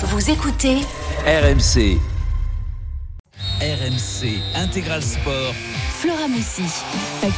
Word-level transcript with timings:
Vous 0.00 0.30
écoutez 0.30 0.76
RMC. 1.26 1.98
RMC 3.60 4.38
Intégral 4.54 5.02
Sport. 5.02 5.54
Flora 6.00 6.28
Messi. 6.28 6.62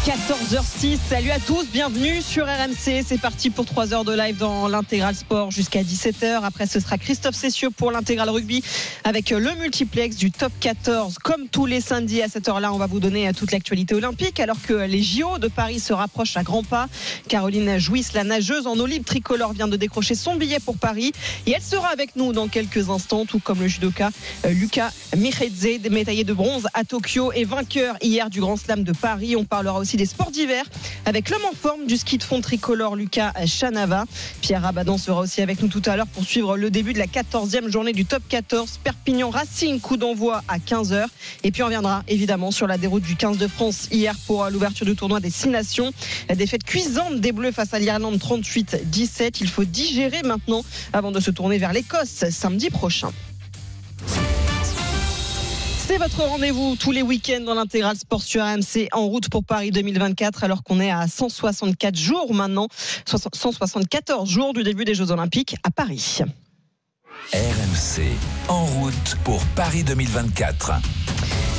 14h06, 0.04 0.98
salut 1.08 1.30
à 1.30 1.38
tous, 1.38 1.66
bienvenue 1.72 2.20
sur 2.20 2.44
RMC. 2.44 3.02
C'est 3.06 3.18
parti 3.18 3.48
pour 3.48 3.64
3 3.64 3.94
heures 3.94 4.04
de 4.04 4.12
live 4.12 4.36
dans 4.36 4.68
l'intégral 4.68 5.14
sport 5.14 5.50
jusqu'à 5.50 5.82
17h. 5.82 6.40
Après, 6.44 6.66
ce 6.66 6.78
sera 6.78 6.98
Christophe 6.98 7.34
Cessieux 7.34 7.70
pour 7.70 7.90
l'intégral 7.90 8.28
rugby 8.28 8.62
avec 9.02 9.30
le 9.30 9.54
multiplex 9.56 10.16
du 10.16 10.30
top 10.30 10.52
14. 10.60 11.16
Comme 11.24 11.48
tous 11.48 11.64
les 11.64 11.80
samedis 11.80 12.20
à 12.20 12.28
cette 12.28 12.48
heure-là, 12.48 12.70
on 12.74 12.76
va 12.76 12.86
vous 12.86 13.00
donner 13.00 13.32
toute 13.32 13.50
l'actualité 13.50 13.94
olympique 13.94 14.38
alors 14.38 14.60
que 14.60 14.74
les 14.74 15.02
JO 15.02 15.38
de 15.38 15.48
Paris 15.48 15.80
se 15.80 15.94
rapprochent 15.94 16.36
à 16.36 16.42
grands 16.42 16.62
pas. 16.62 16.88
Caroline 17.28 17.78
Jouisse, 17.78 18.12
la 18.12 18.24
nageuse 18.24 18.66
en 18.66 18.78
eau 18.78 18.86
libre 18.86 19.06
tricolore, 19.06 19.54
vient 19.54 19.68
de 19.68 19.78
décrocher 19.78 20.14
son 20.14 20.36
billet 20.36 20.60
pour 20.60 20.76
Paris 20.76 21.12
et 21.46 21.52
elle 21.52 21.62
sera 21.62 21.88
avec 21.88 22.14
nous 22.14 22.34
dans 22.34 22.48
quelques 22.48 22.90
instants, 22.90 23.24
tout 23.24 23.38
comme 23.38 23.60
le 23.60 23.68
judoka 23.68 24.10
euh, 24.44 24.50
Lucas 24.50 24.90
Miredze, 25.16 25.88
médaillé 25.90 26.24
de 26.24 26.34
bronze 26.34 26.68
à 26.74 26.84
Tokyo 26.84 27.32
et 27.32 27.44
vainqueur 27.44 27.96
hier 28.02 28.28
du 28.28 28.40
Grand 28.40 28.49
De 28.50 28.92
Paris. 28.92 29.36
On 29.36 29.44
parlera 29.44 29.78
aussi 29.78 29.96
des 29.96 30.06
sports 30.06 30.32
d'hiver 30.32 30.64
avec 31.04 31.30
l'homme 31.30 31.44
en 31.48 31.54
forme 31.54 31.86
du 31.86 31.96
ski 31.96 32.18
de 32.18 32.24
fond 32.24 32.40
tricolore 32.40 32.96
Lucas 32.96 33.32
Chanava. 33.46 34.06
Pierre 34.40 34.62
Rabadan 34.62 34.98
sera 34.98 35.20
aussi 35.20 35.40
avec 35.40 35.62
nous 35.62 35.68
tout 35.68 35.82
à 35.86 35.94
l'heure 35.94 36.08
pour 36.08 36.24
suivre 36.24 36.56
le 36.56 36.68
début 36.68 36.92
de 36.92 36.98
la 36.98 37.06
14e 37.06 37.68
journée 37.68 37.92
du 37.92 38.06
top 38.06 38.24
14. 38.28 38.80
Perpignan 38.82 39.30
Racing, 39.30 39.78
coup 39.78 39.96
d'envoi 39.96 40.42
à 40.48 40.58
15h. 40.58 41.06
Et 41.44 41.52
puis 41.52 41.62
on 41.62 41.66
reviendra 41.66 42.02
évidemment 42.08 42.50
sur 42.50 42.66
la 42.66 42.76
déroute 42.76 43.04
du 43.04 43.14
15 43.14 43.38
de 43.38 43.46
France 43.46 43.86
hier 43.92 44.16
pour 44.26 44.44
l'ouverture 44.50 44.84
du 44.84 44.96
tournoi 44.96 45.20
des 45.20 45.30
6 45.30 45.50
nations. 45.50 45.92
La 46.28 46.34
défaite 46.34 46.64
cuisante 46.64 47.20
des 47.20 47.30
Bleus 47.30 47.52
face 47.52 47.72
à 47.72 47.78
l'Irlande 47.78 48.16
38-17. 48.16 49.36
Il 49.42 49.48
faut 49.48 49.64
digérer 49.64 50.22
maintenant 50.24 50.64
avant 50.92 51.12
de 51.12 51.20
se 51.20 51.30
tourner 51.30 51.58
vers 51.58 51.72
l'Écosse 51.72 52.24
samedi 52.30 52.68
prochain. 52.68 53.12
C'est 55.90 55.98
votre 55.98 56.22
rendez-vous 56.22 56.76
tous 56.76 56.92
les 56.92 57.02
week-ends 57.02 57.40
dans 57.40 57.54
l'intégral 57.54 57.96
sport 57.96 58.22
sur 58.22 58.44
AMC 58.44 58.86
en 58.92 59.06
route 59.06 59.28
pour 59.28 59.42
Paris 59.42 59.72
2024 59.72 60.44
alors 60.44 60.62
qu'on 60.62 60.78
est 60.78 60.92
à 60.92 61.08
164 61.08 61.96
jours 61.96 62.32
maintenant, 62.32 62.68
174 63.06 64.30
jours 64.30 64.52
du 64.54 64.62
début 64.62 64.84
des 64.84 64.94
Jeux 64.94 65.10
Olympiques 65.10 65.56
à 65.64 65.72
Paris. 65.72 66.20
RMC 67.28 68.02
en 68.48 68.64
route 68.64 69.16
pour 69.22 69.44
Paris 69.54 69.84
2024. 69.84 70.72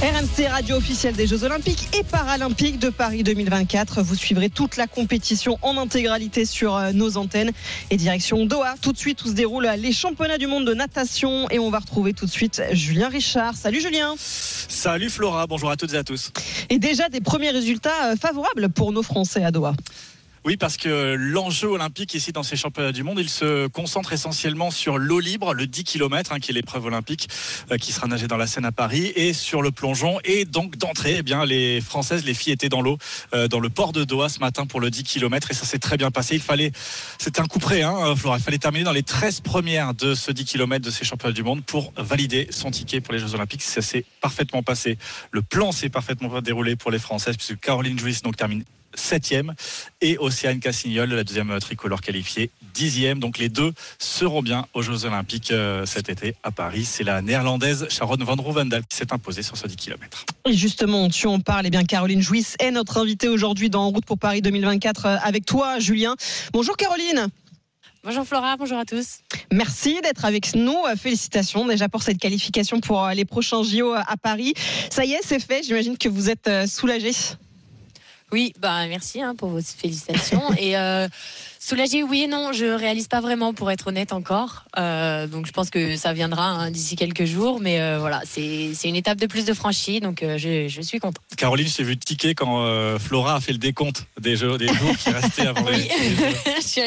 RMC 0.02 0.48
radio 0.50 0.76
officielle 0.76 1.16
des 1.16 1.28
Jeux 1.28 1.46
Olympiques 1.46 1.88
et 1.98 2.04
Paralympiques 2.04 2.80
de 2.80 2.90
Paris 2.90 3.24
2024. 3.24 4.02
Vous 4.02 4.16
suivrez 4.16 4.50
toute 4.50 4.76
la 4.76 4.88
compétition 4.88 5.58
en 5.62 5.78
intégralité 5.78 6.46
sur 6.46 6.76
euh, 6.76 6.92
nos 6.92 7.16
antennes 7.16 7.52
et 7.90 7.96
direction 7.96 8.46
Doha. 8.46 8.76
Tout 8.82 8.92
de 8.92 8.98
suite, 8.98 9.24
où 9.24 9.28
se 9.30 9.34
déroulent 9.34 9.72
les 9.78 9.94
championnats 9.94 10.40
du 10.40 10.48
monde 10.48 10.66
de 10.66 10.74
natation 10.74 11.50
et 11.52 11.60
on 11.60 11.70
va 11.70 11.80
retrouver 11.80 12.14
tout 12.14 12.26
de 12.26 12.32
suite 12.32 12.62
Julien 12.74 13.08
Richard. 13.08 13.56
Salut 13.56 13.80
Julien. 13.80 14.16
Salut 14.18 15.10
Flora, 15.10 15.48
bonjour 15.48 15.70
à 15.70 15.78
toutes 15.78 15.94
et 15.94 15.98
à 15.98 16.04
tous. 16.04 16.32
Et 16.70 16.80
déjà 16.80 17.08
des 17.08 17.22
premiers 17.22 17.52
résultats 17.52 18.12
euh, 18.12 18.16
favorables 18.16 18.70
pour 18.70 18.92
nos 18.92 19.04
Français 19.04 19.46
à 19.46 19.52
Doha. 19.52 19.76
Oui, 20.44 20.58
parce 20.58 20.76
que 20.76 21.14
l'enjeu 21.14 21.68
olympique 21.68 22.16
ici 22.16 22.32
dans 22.32 22.42
ces 22.42 22.56
championnats 22.56 22.92
du 22.92 23.04
monde, 23.04 23.20
il 23.20 23.30
se 23.30 23.68
concentre 23.68 24.12
essentiellement 24.12 24.72
sur 24.72 24.98
l'eau 24.98 25.20
libre, 25.20 25.54
le 25.54 25.68
10 25.68 25.84
km, 25.84 26.32
hein, 26.32 26.40
qui 26.40 26.50
est 26.50 26.56
l'épreuve 26.56 26.86
olympique 26.86 27.30
euh, 27.72 27.78
qui 27.78 27.92
sera 27.92 28.08
nagée 28.08 28.26
dans 28.26 28.38
la 28.38 28.48
Seine 28.48 28.66
à 28.66 28.72
Paris, 28.72 29.14
et 29.16 29.34
sur 29.34 29.62
le 29.62 29.70
plongeon. 29.70 30.18
Et 30.24 30.46
donc 30.46 30.78
d'entrée, 30.78 31.18
eh 31.20 31.22
bien, 31.22 31.46
les 31.46 31.80
Françaises, 31.80 32.26
les 32.26 32.34
filles 32.34 32.54
étaient 32.54 32.70
dans 32.70 32.82
l'eau, 32.82 32.98
euh, 33.36 33.48
dans 33.48 33.60
le 33.60 33.70
port 33.70 33.92
de 33.92 34.04
Doha 34.04 34.30
ce 34.30 34.40
matin 34.40 34.66
pour 34.66 34.80
le 34.80 34.90
10 34.90 35.04
km, 35.04 35.52
et 35.52 35.54
ça 35.54 35.66
s'est 35.66 35.78
très 35.78 35.96
bien 35.96 36.10
passé. 36.10 36.34
Il 36.34 36.42
fallait, 36.42 36.72
c'était 37.20 37.40
un 37.40 37.46
coup 37.46 37.60
près, 37.60 37.84
hein, 37.84 38.16
Flora, 38.16 38.38
il 38.40 38.44
fallait 38.44 38.58
terminer 38.58 38.84
dans 38.84 38.94
les 38.94 39.04
13 39.04 39.42
premières 39.42 39.94
de 39.94 40.16
ce 40.16 40.32
10 40.32 40.46
km 40.46 40.84
de 40.84 40.90
ces 40.90 41.06
championnats 41.06 41.36
du 41.36 41.44
monde 41.44 41.64
pour 41.64 41.94
valider 41.98 42.48
son 42.50 42.72
ticket 42.72 43.00
pour 43.00 43.14
les 43.14 43.20
Jeux 43.20 43.36
olympiques. 43.36 43.62
Ça 43.62 43.84
s'est 43.84 44.06
parfaitement 44.22 44.64
passé. 44.64 44.98
Le 45.30 45.44
plan 45.44 45.72
s'est 45.72 45.90
parfaitement 45.90 46.42
déroulé 46.42 46.76
pour 46.76 46.90
les 46.90 47.00
Françaises, 47.00 47.38
puisque 47.38 47.60
Caroline 47.60 48.00
Jouis 48.00 48.22
donc 48.24 48.38
termine 48.38 48.64
septième 48.96 49.54
et 50.02 50.18
Océane 50.18 50.60
Cassignol, 50.60 51.10
la 51.10 51.24
deuxième 51.24 51.58
tricolore 51.60 52.02
qualifiée, 52.02 52.50
dixième. 52.74 53.20
Donc 53.20 53.38
les 53.38 53.50
deux 53.50 53.74
seront 54.00 54.42
bien 54.42 54.66
aux 54.74 54.82
Jeux 54.82 55.06
Olympiques 55.06 55.52
euh, 55.52 55.86
cet 55.86 56.10
été 56.10 56.36
à 56.44 56.52
Paris. 56.52 56.86
C'est 56.86 57.04
la 57.04 57.22
néerlandaise 57.22 57.88
Sharon 57.90 58.18
Van 58.18 58.36
Roovendal 58.36 58.84
qui 58.88 58.98
s'est 58.98 59.14
imposée 59.14 59.44
sur 59.44 59.58
ce 59.58 59.68
10 59.68 59.76
km. 59.76 60.26
Et 60.48 60.54
justement, 60.54 61.10
tu 61.10 61.28
en 61.28 61.40
parles, 61.40 61.66
et 61.66 61.68
eh 61.68 61.72
bien 61.72 61.84
Caroline 61.84 62.22
Jouisse 62.22 62.56
est 62.60 62.72
notre 62.72 62.98
invitée 62.98 63.30
aujourd'hui 63.30 63.70
dans 63.70 63.82
En 63.82 63.90
route 63.90 64.06
pour 64.06 64.20
Paris 64.20 64.42
2024 64.42 65.06
euh, 65.06 65.18
avec 65.24 65.46
toi, 65.46 65.80
Julien. 65.80 66.16
Bonjour 66.54 66.78
Caroline. 66.78 67.28
Bonjour 68.04 68.26
Flora, 68.26 68.58
bonjour 68.58 68.80
à 68.80 68.86
tous. 68.86 69.20
Merci 69.52 70.00
d'être 70.02 70.26
avec 70.26 70.56
nous. 70.56 70.76
Euh, 70.88 70.96
félicitations 70.96 71.66
déjà 71.66 71.88
pour 71.88 72.02
cette 72.02 72.18
qualification 72.18 72.80
pour 72.80 73.08
les 73.10 73.26
prochains 73.26 73.62
JO 73.64 73.94
à 73.94 74.18
Paris. 74.18 74.54
Ça 74.90 75.06
y 75.06 75.14
est, 75.14 75.22
c'est 75.24 75.40
fait. 75.40 75.62
J'imagine 75.64 75.98
que 75.98 76.10
vous 76.10 76.30
êtes 76.30 76.50
soulagée. 76.68 77.12
Oui, 78.32 78.54
bah 78.60 78.88
merci 78.88 79.22
hein, 79.22 79.36
pour 79.36 79.50
vos 79.50 79.62
félicitations. 79.62 80.54
et 80.58 80.78
euh, 80.78 81.08
Soulagé, 81.64 82.02
oui 82.02 82.24
et 82.24 82.28
non. 82.28 82.54
Je 82.54 82.66
réalise 82.66 83.08
pas 83.08 83.22
vraiment, 83.22 83.54
pour 83.54 83.70
être 83.70 83.86
honnête 83.86 84.14
encore. 84.14 84.66
Euh, 84.80 85.28
donc 85.28 85.46
je 85.46 85.52
pense 85.52 85.70
que 85.70 85.96
ça 85.96 86.12
viendra 86.12 86.48
hein, 86.48 86.72
d'ici 86.72 86.96
quelques 86.96 87.26
jours. 87.26 87.60
Mais 87.62 87.80
euh, 87.80 88.00
voilà, 88.00 88.20
c'est 88.26 88.74
une 88.84 88.96
étape 88.96 89.20
de 89.20 89.28
plus 89.28 89.46
de 89.46 89.54
franchie. 89.54 90.00
Donc 90.00 90.24
euh, 90.24 90.40
je, 90.40 90.68
je, 90.68 90.82
suis 90.82 91.00
content. 91.00 91.22
Caroline, 91.38 91.68
je 91.68 91.76
t'ai 91.76 91.84
vu 91.84 91.96
tiquer 91.98 92.34
quand 92.34 92.66
euh, 92.66 92.98
Flora 92.98 93.36
a 93.36 93.40
fait 93.40 93.52
le 93.52 93.60
décompte 93.60 94.08
des, 94.20 94.36
jeux, 94.36 94.58
des 94.58 94.70
jours 94.70 94.98
qui 94.98 95.12
restaient 95.12 95.46
avant 95.46 95.64
oui. 95.66 95.88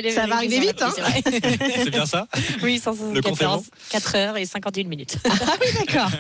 les, 0.03 0.11
Ça 0.11 0.27
va 0.27 0.37
arriver 0.37 0.59
vite. 0.59 0.83
Hein 0.83 0.93
c'est 1.25 1.91
bien 1.91 2.05
ça? 2.05 2.27
Oui, 2.61 2.81
174, 2.81 3.63
4 3.91 4.17
heures 4.17 4.37
et 4.37 4.45
51 4.45 4.89
minutes. 4.89 5.19
ah 5.25 5.35
oui, 5.61 5.69
d'accord. 5.87 6.11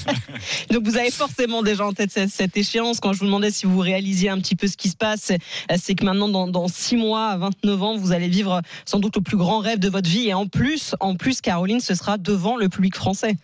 donc 0.72 0.82
vous 0.82 0.96
avez 0.96 1.12
forcément 1.12 1.62
déjà 1.62 1.86
en 1.86 1.92
tête 1.92 2.10
cette, 2.10 2.30
cette, 2.30 2.56
échéance. 2.56 2.98
Quand 2.98 3.12
je 3.12 3.20
vous 3.20 3.26
demandais 3.26 3.52
si 3.52 3.64
vous 3.64 3.78
réalisiez 3.78 4.28
un 4.28 4.40
petit 4.40 4.56
peu 4.56 4.66
ce 4.66 4.76
qui 4.76 4.88
se 4.88 4.96
passe, 4.96 5.30
c'est 5.78 5.94
que 5.94 6.04
maintenant, 6.04 6.28
dans, 6.28 6.48
dans 6.48 6.66
6 6.66 6.96
mois, 6.96 7.28
à 7.28 7.36
29 7.36 7.75
vous 7.76 8.12
allez 8.12 8.28
vivre 8.28 8.62
sans 8.84 8.98
doute 8.98 9.16
le 9.16 9.22
plus 9.22 9.36
grand 9.36 9.60
rêve 9.60 9.78
de 9.78 9.88
votre 9.88 10.08
vie. 10.08 10.28
Et 10.28 10.34
en 10.34 10.46
plus, 10.46 10.94
en 11.00 11.14
plus, 11.14 11.40
Caroline, 11.40 11.80
ce 11.80 11.94
sera 11.94 12.18
devant 12.18 12.56
le 12.56 12.68
public 12.68 12.96
français. 12.96 13.36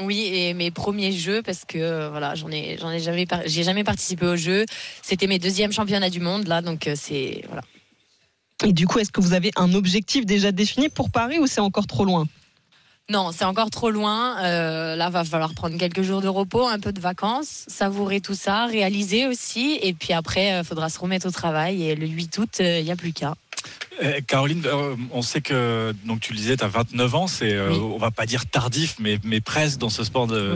Oui, 0.00 0.28
et 0.32 0.54
mes 0.54 0.72
premiers 0.72 1.12
jeux, 1.12 1.40
parce 1.42 1.64
que 1.64 1.78
euh, 1.78 2.10
voilà, 2.10 2.34
j'en 2.34 2.50
ai, 2.50 2.76
j'en 2.80 2.90
ai 2.90 2.98
jamais, 2.98 3.26
j'ai 3.46 3.62
jamais 3.62 3.84
participé 3.84 4.26
aux 4.26 4.36
jeux. 4.36 4.66
C'était 5.02 5.28
mes 5.28 5.38
deuxièmes 5.38 5.72
championnats 5.72 6.10
du 6.10 6.20
monde 6.20 6.48
là, 6.48 6.62
donc 6.62 6.88
euh, 6.88 6.94
c'est 6.96 7.42
voilà. 7.46 7.62
Et 8.64 8.72
du 8.72 8.86
coup, 8.86 8.98
est-ce 8.98 9.12
que 9.12 9.20
vous 9.20 9.34
avez 9.34 9.52
un 9.56 9.72
objectif 9.74 10.26
déjà 10.26 10.50
défini 10.50 10.88
pour 10.88 11.10
Paris 11.10 11.38
ou 11.38 11.46
c'est 11.46 11.60
encore 11.60 11.86
trop 11.86 12.04
loin? 12.04 12.26
Non, 13.08 13.30
c'est 13.32 13.44
encore 13.44 13.70
trop 13.70 13.90
loin. 13.90 14.42
Euh, 14.42 14.96
là, 14.96 15.10
va 15.10 15.22
falloir 15.24 15.54
prendre 15.54 15.76
quelques 15.76 16.02
jours 16.02 16.22
de 16.22 16.28
repos, 16.28 16.66
un 16.66 16.80
peu 16.80 16.90
de 16.90 17.00
vacances, 17.00 17.64
savourer 17.68 18.20
tout 18.20 18.34
ça, 18.34 18.64
réaliser 18.66 19.26
aussi. 19.26 19.78
Et 19.82 19.92
puis 19.92 20.14
après, 20.14 20.60
il 20.60 20.64
faudra 20.64 20.88
se 20.88 20.98
remettre 20.98 21.28
au 21.28 21.30
travail. 21.30 21.82
Et 21.82 21.94
le 21.94 22.06
8 22.06 22.38
août, 22.38 22.56
il 22.60 22.82
n'y 22.82 22.90
a 22.90 22.96
plus 22.96 23.12
qu'à. 23.12 23.34
Euh, 24.02 24.20
Caroline, 24.26 24.62
euh, 24.66 24.96
on 25.12 25.22
sait 25.22 25.40
que 25.40 25.94
donc 26.04 26.20
tu 26.20 26.32
le 26.32 26.38
disais, 26.38 26.56
tu 26.56 26.64
as 26.64 26.68
29 26.68 27.14
ans, 27.14 27.26
c'est 27.26 27.52
euh, 27.52 27.72
on 27.74 27.98
va 27.98 28.10
pas 28.10 28.26
dire 28.26 28.46
tardif, 28.46 28.96
mais, 28.98 29.18
mais 29.24 29.40
presque 29.40 29.78
dans 29.78 29.88
ce 29.88 30.02
sport 30.04 30.26
de, 30.26 30.54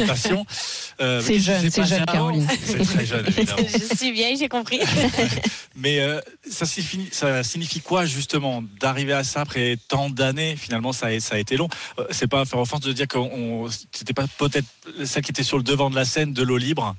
natation. 0.00 0.44
c'est 0.98 1.38
jeune, 1.38 1.70
c'est 1.70 1.84
jeune, 1.84 2.04
Caroline. 2.06 2.46
C'est 2.64 2.84
très 2.84 3.06
jeune, 3.06 3.26
évidemment. 3.28 3.62
Je 3.66 3.96
suis 3.96 4.12
vieille, 4.12 4.36
j'ai 4.36 4.48
compris. 4.48 4.80
mais 5.76 6.00
ça, 6.48 6.66
signifie, 6.66 7.08
ça 7.12 7.42
signifie 7.42 7.80
quoi 7.80 8.04
justement 8.04 8.62
d'arriver 8.80 9.12
à 9.12 9.24
ça 9.24 9.42
après 9.42 9.76
tant 9.88 10.10
d'années? 10.10 10.56
Finalement, 10.56 10.92
ça 10.92 11.06
a, 11.06 11.20
ça 11.20 11.36
a 11.36 11.38
été 11.38 11.56
long. 11.56 11.68
c'est 12.10 12.28
pas 12.28 12.44
faire 12.44 12.58
offense 12.58 12.80
de 12.80 12.92
dire 12.92 13.06
que 13.06 13.18
c'était 13.92 14.14
pas 14.14 14.26
peut-être 14.38 14.66
celle 15.04 15.22
qui 15.22 15.30
était 15.30 15.42
sur 15.42 15.56
le 15.56 15.62
devant 15.62 15.90
de 15.90 15.94
la 15.94 16.04
scène 16.04 16.32
de 16.32 16.42
l'eau 16.42 16.56
libre 16.56 16.96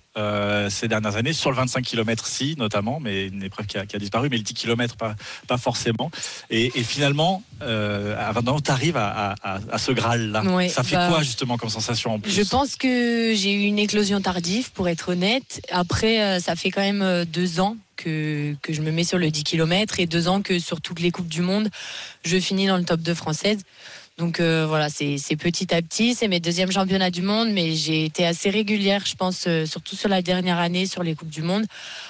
ces 0.69 0.87
dernières 0.87 1.15
années, 1.15 1.33
sur 1.33 1.49
le 1.49 1.57
25 1.57 1.83
km 1.83 2.27
si 2.27 2.55
notamment, 2.57 2.99
mais 2.99 3.27
une 3.27 3.43
épreuve 3.43 3.65
qui 3.65 3.77
a, 3.77 3.85
qui 3.85 3.95
a 3.95 3.99
disparu, 3.99 4.29
mais 4.29 4.37
le 4.37 4.43
10 4.43 4.53
km 4.53 4.95
pas, 4.95 5.15
pas 5.47 5.57
forcément. 5.57 6.11
Et, 6.49 6.69
finalement, 6.83 7.43
euh, 7.61 8.15
tu 8.63 8.71
arrives 8.71 8.97
à, 8.97 9.35
ce 9.77 9.91
Graal-là. 9.91 10.43
ça 10.69 10.83
fait 10.83 10.95
bah, 10.95 11.07
quoi 11.09 11.23
justement 11.23 11.57
comme 11.57 11.69
sensation 11.69 12.15
en 12.15 12.19
plus 12.19 12.31
Je 12.31 12.43
pense 12.43 12.75
que 12.75 13.33
j'ai 13.35 13.53
eu 13.53 13.63
une 13.63 13.79
éclosion 13.79 14.21
tardive, 14.21 14.71
pour 14.73 14.87
être 14.87 15.09
honnête. 15.09 15.61
Après, 15.71 16.21
euh, 16.21 16.39
ça 16.39 16.55
fait 16.55 16.71
quand 16.71 16.81
même 16.81 17.01
euh, 17.01 17.25
deux 17.25 17.59
ans 17.59 17.77
que, 17.95 18.55
que 18.61 18.73
je 18.73 18.81
me 18.81 18.91
mets 18.91 19.03
sur 19.03 19.17
le 19.17 19.29
10 19.29 19.43
km 19.43 19.99
et 19.99 20.05
deux 20.05 20.27
ans 20.27 20.41
que 20.41 20.59
sur 20.59 20.81
toutes 20.81 20.99
les 20.99 21.11
Coupes 21.11 21.27
du 21.27 21.41
Monde, 21.41 21.69
je 22.25 22.39
finis 22.39 22.67
dans 22.67 22.77
le 22.77 22.83
top 22.83 23.01
2 23.01 23.13
française. 23.13 23.59
Donc 24.17 24.39
euh, 24.39 24.65
voilà, 24.67 24.89
c'est 24.89 25.17
petit 25.37 25.73
à 25.73 25.81
petit. 25.81 26.13
C'est 26.13 26.27
mes 26.27 26.39
deuxièmes 26.39 26.71
championnats 26.71 27.09
du 27.09 27.23
monde, 27.23 27.49
mais 27.51 27.73
j'ai 27.73 28.05
été 28.05 28.25
assez 28.27 28.51
régulière, 28.51 29.03
je 29.05 29.15
pense, 29.15 29.47
surtout 29.65 29.95
sur 29.95 30.07
la 30.07 30.21
dernière 30.21 30.59
année, 30.59 30.85
sur 30.85 31.01
les 31.01 31.15
Coupes 31.15 31.31
du 31.31 31.41
Monde, 31.41 31.65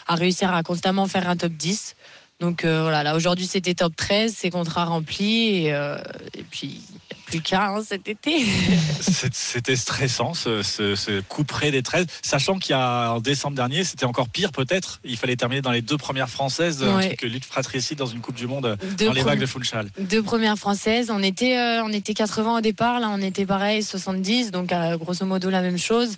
à 0.07 0.15
réussir 0.15 0.53
à 0.53 0.63
constamment 0.63 1.07
faire 1.07 1.29
un 1.29 1.37
top 1.37 1.53
10. 1.53 1.95
Donc 2.43 2.65
euh, 2.65 2.81
voilà, 2.81 3.03
là 3.03 3.15
aujourd'hui 3.15 3.47
c'était 3.47 3.73
top 3.73 3.95
13, 3.95 4.35
c'est 4.37 4.49
contrat 4.49 4.83
rempli 4.83 5.63
et, 5.63 5.73
euh, 5.73 5.97
et 6.37 6.43
puis 6.43 6.81
plus 7.25 7.39
qu'à 7.39 7.69
hein, 7.69 7.81
cet 7.81 8.09
été. 8.09 8.45
C'était 9.31 9.77
stressant 9.77 10.33
ce, 10.33 10.61
ce, 10.61 10.95
ce, 10.95 11.21
coup 11.21 11.45
près 11.45 11.71
des 11.71 11.81
13, 11.81 12.05
sachant 12.21 12.59
qu'il 12.59 12.71
y 12.71 12.73
a 12.73 13.13
en 13.13 13.21
décembre 13.21 13.55
dernier, 13.55 13.85
c'était 13.85 14.05
encore 14.05 14.27
pire 14.27 14.51
peut-être. 14.51 14.99
Il 15.05 15.15
fallait 15.17 15.37
terminer 15.37 15.61
dans 15.61 15.71
les 15.71 15.81
deux 15.81 15.97
premières 15.97 16.29
françaises, 16.29 16.83
ouais. 16.83 16.89
un 16.89 17.07
truc 17.07 17.21
lutte 17.21 17.45
fratricide 17.45 17.97
dans 17.97 18.05
une 18.05 18.19
Coupe 18.19 18.35
du 18.35 18.45
Monde 18.45 18.77
deux 18.97 19.05
dans 19.05 19.13
les 19.13 19.23
vagues 19.23 19.39
de 19.39 19.45
Funchal. 19.45 19.87
Deux 19.99 20.21
premières 20.21 20.57
françaises, 20.57 21.09
on 21.11 21.23
était, 21.23 21.57
euh, 21.57 21.83
on 21.83 21.93
était 21.93 22.13
80 22.13 22.57
au 22.57 22.61
départ, 22.61 22.99
là 22.99 23.09
on 23.09 23.21
était 23.21 23.45
pareil 23.45 23.83
70, 23.83 24.51
donc 24.51 24.71
euh, 24.73 24.97
grosso 24.97 25.25
modo 25.25 25.49
la 25.49 25.61
même 25.61 25.77
chose. 25.77 26.17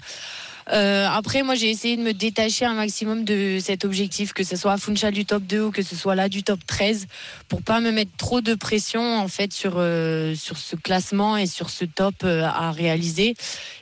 Euh, 0.71 1.07
après, 1.07 1.44
moi, 1.44 1.56
j'ai 1.56 1.69
essayé 1.69 1.95
de 1.95 2.01
me 2.01 2.13
détacher 2.13 2.65
un 2.65 2.73
maximum 2.73 3.23
de 3.23 3.59
cet 3.62 3.85
objectif, 3.85 4.33
que 4.33 4.44
ce 4.44 4.56
soit 4.56 4.73
à 4.73 4.77
Funchal 4.77 5.13
du 5.13 5.25
top 5.25 5.44
2 5.44 5.65
ou 5.65 5.71
que 5.71 5.83
ce 5.83 5.95
soit 5.95 6.15
là 6.15 6.27
du 6.27 6.44
top 6.44 6.59
13, 6.65 7.07
pour 7.47 7.62
pas 7.62 7.79
me 7.79 7.91
mettre 7.91 8.12
trop 8.17 8.41
de 8.41 8.56
pression 8.56 9.19
en 9.19 9.27
fait 9.27 9.53
sur 9.53 9.73
euh, 9.77 10.33
sur 10.35 10.57
ce 10.57 10.75
classement 10.75 11.38
et 11.38 11.45
sur 11.45 11.69
ce 11.69 11.85
top 11.85 12.15
euh, 12.23 12.44
à 12.44 12.71
réaliser. 12.71 13.35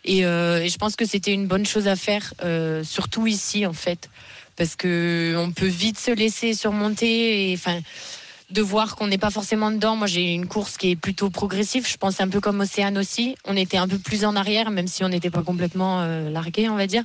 Et, 0.03 0.25
euh, 0.25 0.63
et, 0.63 0.69
je 0.69 0.77
pense 0.77 0.95
que 0.95 1.06
c'était 1.06 1.33
une 1.33 1.47
bonne 1.47 1.65
chose 1.65 1.88
à 1.88 1.95
faire, 1.95 2.33
euh, 2.44 2.83
surtout 2.83 3.27
ici 3.27 3.65
en 3.65 3.74
fait, 3.74 4.09
parce 4.57 4.75
que 4.75 5.35
on 5.38 5.51
peut 5.51 5.68
vite 5.68 6.00
se 6.00 6.12
laisser 6.12 6.53
surmonter. 6.53 7.51
Et 7.51 7.53
enfin 7.53 7.80
de 8.50 8.62
voir 8.62 8.95
qu'on 8.95 9.07
n'est 9.07 9.18
pas 9.18 9.30
forcément 9.30 9.72
dedans. 9.72 9.95
Moi, 9.95 10.07
j'ai 10.07 10.34
une 10.34 10.48
course 10.48 10.78
qui 10.78 10.92
est 10.92 10.95
plutôt 10.95 11.30
progressive. 11.30 11.88
Je 11.88 11.98
pense 11.98 12.19
un 12.19 12.28
peu 12.28 12.40
comme 12.40 12.60
Océane 12.60 12.98
aussi. 12.98 13.36
On 13.45 13.56
était 13.56 13.78
un 13.78 13.88
peu 13.88 13.98
plus 13.98 14.25
en 14.25 14.36
arrière, 14.36 14.72
même 14.72 14.88
si 14.88 15.04
on 15.04 15.10
n'était 15.10 15.30
pas 15.30 15.44
complètement 15.44 16.01
euh, 16.01 16.30
largué, 16.30 16.69
on 16.69 16.75
va 16.75 16.88
dire. 16.88 17.04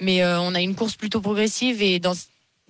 Mais 0.00 0.22
euh, 0.22 0.40
on 0.40 0.54
a 0.54 0.60
une 0.60 0.74
course 0.74 0.96
plutôt 0.96 1.20
progressive 1.20 1.82
et 1.82 1.98
dans 1.98 2.14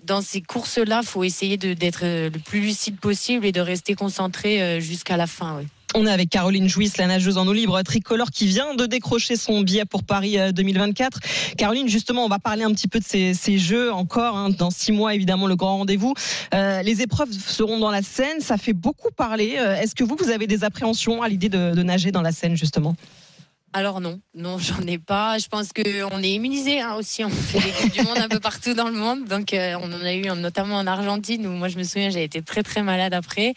dans 0.05 0.23
ces 0.23 0.41
courses-là, 0.41 1.03
faut 1.03 1.25
essayer 1.25 1.59
d'être 1.59 2.05
le 2.05 2.39
plus 2.39 2.61
lucide 2.61 2.99
possible 2.99 3.45
et 3.45 3.53
de 3.53 3.61
rester 3.61 3.95
concentré 3.95 4.63
euh, 4.63 4.81
jusqu'à 4.81 5.19
la 5.19 5.27
fin. 5.27 5.63
On 5.95 6.07
est 6.07 6.11
avec 6.11 6.31
Caroline 6.31 6.69
Jouisse, 6.69 6.99
la 6.99 7.09
nageuse 7.09 7.37
en 7.37 7.49
eau 7.49 7.53
libre 7.53 7.83
tricolore 7.83 8.31
qui 8.31 8.47
vient 8.47 8.75
de 8.75 8.87
décrocher 8.87 9.35
son 9.35 9.63
billet 9.63 9.85
pour 9.85 10.05
Paris 10.05 10.37
2024. 10.53 11.19
Caroline, 11.57 11.89
justement, 11.89 12.25
on 12.25 12.29
va 12.29 12.39
parler 12.39 12.63
un 12.63 12.73
petit 12.73 12.87
peu 12.87 13.01
de 13.01 13.05
ces, 13.05 13.59
jeux 13.59 13.93
encore. 13.93 14.37
Hein, 14.37 14.51
dans 14.51 14.71
six 14.71 14.93
mois, 14.93 15.17
évidemment, 15.17 15.49
le 15.49 15.57
grand 15.57 15.79
rendez-vous. 15.79 16.15
Euh, 16.55 16.83
les 16.83 17.03
épreuves 17.03 17.33
seront 17.33 17.81
dans 17.81 17.91
la 17.91 18.03
Seine. 18.03 18.41
Ça 18.41 18.57
fait 18.57 18.73
beaucoup 18.73 19.11
parler. 19.11 19.59
Est-ce 19.81 19.97
que 19.97 20.05
vous, 20.05 20.17
vous 20.17 20.31
avez 20.31 20.47
des 20.47 20.63
appréhensions 20.63 21.23
à 21.23 21.29
l'idée 21.29 21.49
de, 21.49 21.83
nager 21.83 22.13
dans 22.13 22.23
la 22.23 22.31
Seine, 22.31 22.57
justement? 22.57 22.95
Alors 23.73 24.01
non, 24.01 24.21
non, 24.35 24.59
j'en 24.59 24.83
ai 24.83 24.99
pas. 24.99 25.39
Je 25.39 25.49
pense 25.49 25.69
qu'on 25.73 26.23
est 26.23 26.33
immunisé 26.33 26.81
hein, 26.81 26.95
aussi. 26.95 27.25
On 27.25 27.31
fait 27.31 27.61
des 27.61 27.71
coupes 27.71 27.93
du 27.93 28.03
monde 28.03 28.19
un 28.19 28.29
peu 28.29 28.41
partout 28.41 28.75
dans 28.75 28.89
le 28.89 28.97
monde, 28.97 29.27
donc 29.27 29.55
euh, 29.55 29.77
on 29.81 29.93
en 29.93 30.05
a 30.05 30.13
eu 30.13 30.23
notamment 30.23 30.77
en 30.77 30.89
Argentine 30.89 31.47
où 31.47 31.51
moi 31.51 31.69
je 31.69 31.79
me 31.79 31.85
souviens 31.85 32.11
j'ai 32.11 32.25
été 32.25 32.43
très 32.43 32.65
très 32.65 32.83
malade 32.83 33.15
après. 33.15 33.55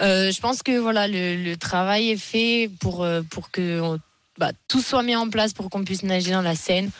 Euh, 0.00 0.30
je 0.30 0.40
pense 0.40 0.62
que 0.62 0.78
voilà 0.78 1.08
le, 1.08 1.36
le, 1.36 1.56
travail 1.56 2.10
est 2.10 2.16
fait 2.16 2.70
pour 2.80 3.06
pour 3.30 3.50
que 3.50 3.80
on, 3.80 3.98
bah, 4.38 4.52
tout 4.68 4.80
soit 4.80 5.02
mis 5.02 5.16
en 5.16 5.28
place 5.28 5.52
pour 5.52 5.70
qu'on 5.70 5.84
puisse 5.84 6.02
nager 6.02 6.32
dans 6.32 6.42
la 6.42 6.54
Seine. 6.54 6.90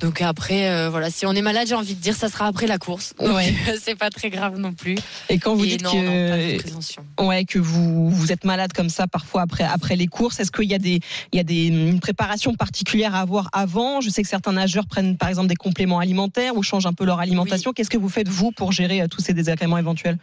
Donc 0.00 0.20
après, 0.20 0.68
euh, 0.68 0.90
voilà, 0.90 1.10
si 1.10 1.26
on 1.26 1.32
est 1.32 1.42
malade, 1.42 1.68
j'ai 1.68 1.76
envie 1.76 1.94
de 1.94 2.00
dire, 2.00 2.16
ça 2.16 2.28
sera 2.28 2.46
après 2.48 2.66
la 2.66 2.78
course. 2.78 3.14
Ouais. 3.20 3.54
c'est 3.80 3.94
pas 3.94 4.10
très 4.10 4.30
grave 4.30 4.58
non 4.58 4.72
plus. 4.72 4.96
Et 5.28 5.38
quand 5.38 5.54
vous 5.54 5.64
Et 5.64 5.68
dites 5.68 5.82
non, 5.84 5.92
que, 5.92 7.20
non, 7.20 7.28
ouais, 7.28 7.44
que 7.44 7.60
vous, 7.60 8.10
vous 8.10 8.32
êtes 8.32 8.44
malade 8.44 8.72
comme 8.72 8.88
ça 8.88 9.06
parfois 9.06 9.42
après, 9.42 9.62
après 9.62 9.94
les 9.94 10.08
courses, 10.08 10.40
est-ce 10.40 10.50
qu'il 10.50 10.68
y 10.68 10.74
a, 10.74 10.78
des, 10.78 10.98
il 11.32 11.36
y 11.36 11.38
a 11.38 11.44
des, 11.44 11.66
une 11.66 12.00
préparation 12.00 12.54
particulière 12.54 13.14
à 13.14 13.20
avoir 13.20 13.48
avant? 13.52 14.00
Je 14.00 14.10
sais 14.10 14.22
que 14.22 14.28
certains 14.28 14.52
nageurs 14.52 14.86
prennent 14.86 15.16
par 15.16 15.28
exemple 15.28 15.48
des 15.48 15.56
compléments 15.56 16.00
alimentaires 16.00 16.56
ou 16.56 16.64
changent 16.64 16.86
un 16.86 16.94
peu 16.94 17.04
leur 17.04 17.20
alimentation. 17.20 17.70
Oui. 17.70 17.74
Qu'est-ce 17.76 17.90
que 17.90 17.98
vous 17.98 18.08
faites 18.08 18.28
vous 18.28 18.50
pour 18.50 18.72
gérer 18.72 19.06
tous 19.08 19.20
ces 19.20 19.34
désagréments 19.34 19.78
éventuels? 19.78 20.18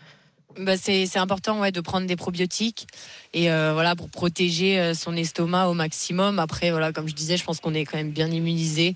Bah 0.57 0.77
c'est 0.77 1.17
important 1.17 1.59
ouais, 1.59 1.71
de 1.71 1.81
prendre 1.81 2.07
des 2.07 2.15
probiotiques 2.15 2.87
et 3.33 3.51
euh, 3.51 3.73
voilà 3.73 3.95
pour 3.95 4.09
protéger 4.09 4.79
euh, 4.79 4.93
son 4.93 5.15
estomac 5.15 5.67
au 5.67 5.73
maximum. 5.73 6.39
Après 6.39 6.71
voilà 6.71 6.91
comme 6.91 7.07
je 7.07 7.13
disais, 7.13 7.37
je 7.37 7.43
pense 7.43 7.59
qu'on 7.59 7.73
est 7.73 7.85
quand 7.85 7.97
même 7.97 8.11
bien 8.11 8.29
immunisé 8.29 8.95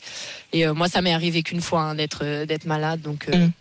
et 0.52 0.66
euh, 0.66 0.74
moi 0.74 0.90
ça 0.90 1.02
m'est 1.02 1.14
arrivé 1.14 1.44
qu'une 1.44 1.62
fois 1.62 1.82
hein, 1.82 1.96
d'être 1.96 2.46
d'être 2.46 2.66
malade 2.66 3.02
donc. 3.02 3.28
Mmh. 3.28 3.52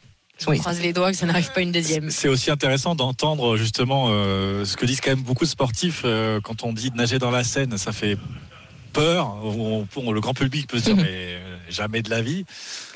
Je 0.43 0.51
oui. 0.51 0.59
croise 0.59 0.81
les 0.81 0.93
doigts 0.93 1.11
que 1.11 1.17
ça 1.17 1.27
n'arrive 1.27 1.53
pas 1.53 1.61
une 1.61 1.73
deuxième. 1.73 2.11
C'est 2.11 2.29
aussi 2.29 2.51
intéressant 2.51 2.95
d'entendre 2.95 3.57
justement 3.57 4.09
euh, 4.11 4.65
ce 4.65 4.77
que 4.77 4.87
disent 4.87 5.01
quand 5.01 5.11
même 5.11 5.23
beaucoup 5.23 5.45
de 5.45 5.51
sportifs 5.51 6.03
euh, 6.05 6.41
quand 6.41 6.65
on 6.65 6.73
dit 6.73 6.91
de 6.91 6.97
nager 6.97 7.19
dans 7.19 7.31
la 7.31 7.45
Seine, 7.45 7.79
ça 7.79 7.93
fait 7.93 8.17
peur. 8.93 9.37
On, 9.43 9.87
on, 9.97 10.13
le 10.13 10.21
grand 10.21 10.35
public 10.35 10.67
peut 10.67 10.79
se 10.79 10.85
dire, 10.85 10.97
mais 10.97 11.39
jamais 11.69 12.03
de 12.03 12.11
la 12.11 12.23
vie. 12.23 12.45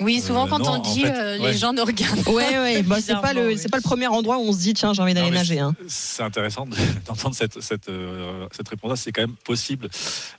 Oui, 0.00 0.20
souvent 0.20 0.46
euh, 0.46 0.50
quand 0.50 0.58
non, 0.58 0.72
on 0.72 0.78
dit, 0.78 1.02
en 1.02 1.06
fait, 1.06 1.10
euh, 1.12 1.38
ouais. 1.38 1.52
les 1.52 1.58
gens 1.58 1.72
nous 1.72 1.84
regardent. 1.84 2.26
Ouais, 2.28 2.58
ouais. 2.58 2.82
Bah, 2.82 2.98
c'est 3.00 3.20
pas 3.20 3.32
le, 3.32 3.56
c'est 3.56 3.70
pas 3.70 3.78
le 3.78 3.82
premier 3.82 4.06
endroit 4.06 4.38
où 4.38 4.43
on 4.43 4.52
se 4.52 4.58
dit, 4.58 4.75
tiens, 4.75 4.93
j'ai 4.93 5.02
envie 5.02 5.14
d'aller 5.14 5.31
nager. 5.31 5.58
Hein. 5.58 5.75
C'est 5.88 6.22
intéressant 6.22 6.66
d'entendre 7.06 7.34
cette, 7.34 7.60
cette, 7.60 7.88
euh, 7.88 8.46
cette 8.54 8.69
réponse. 8.69 9.00
C'est 9.00 9.12
quand 9.12 9.22
même 9.22 9.37
possible 9.44 9.88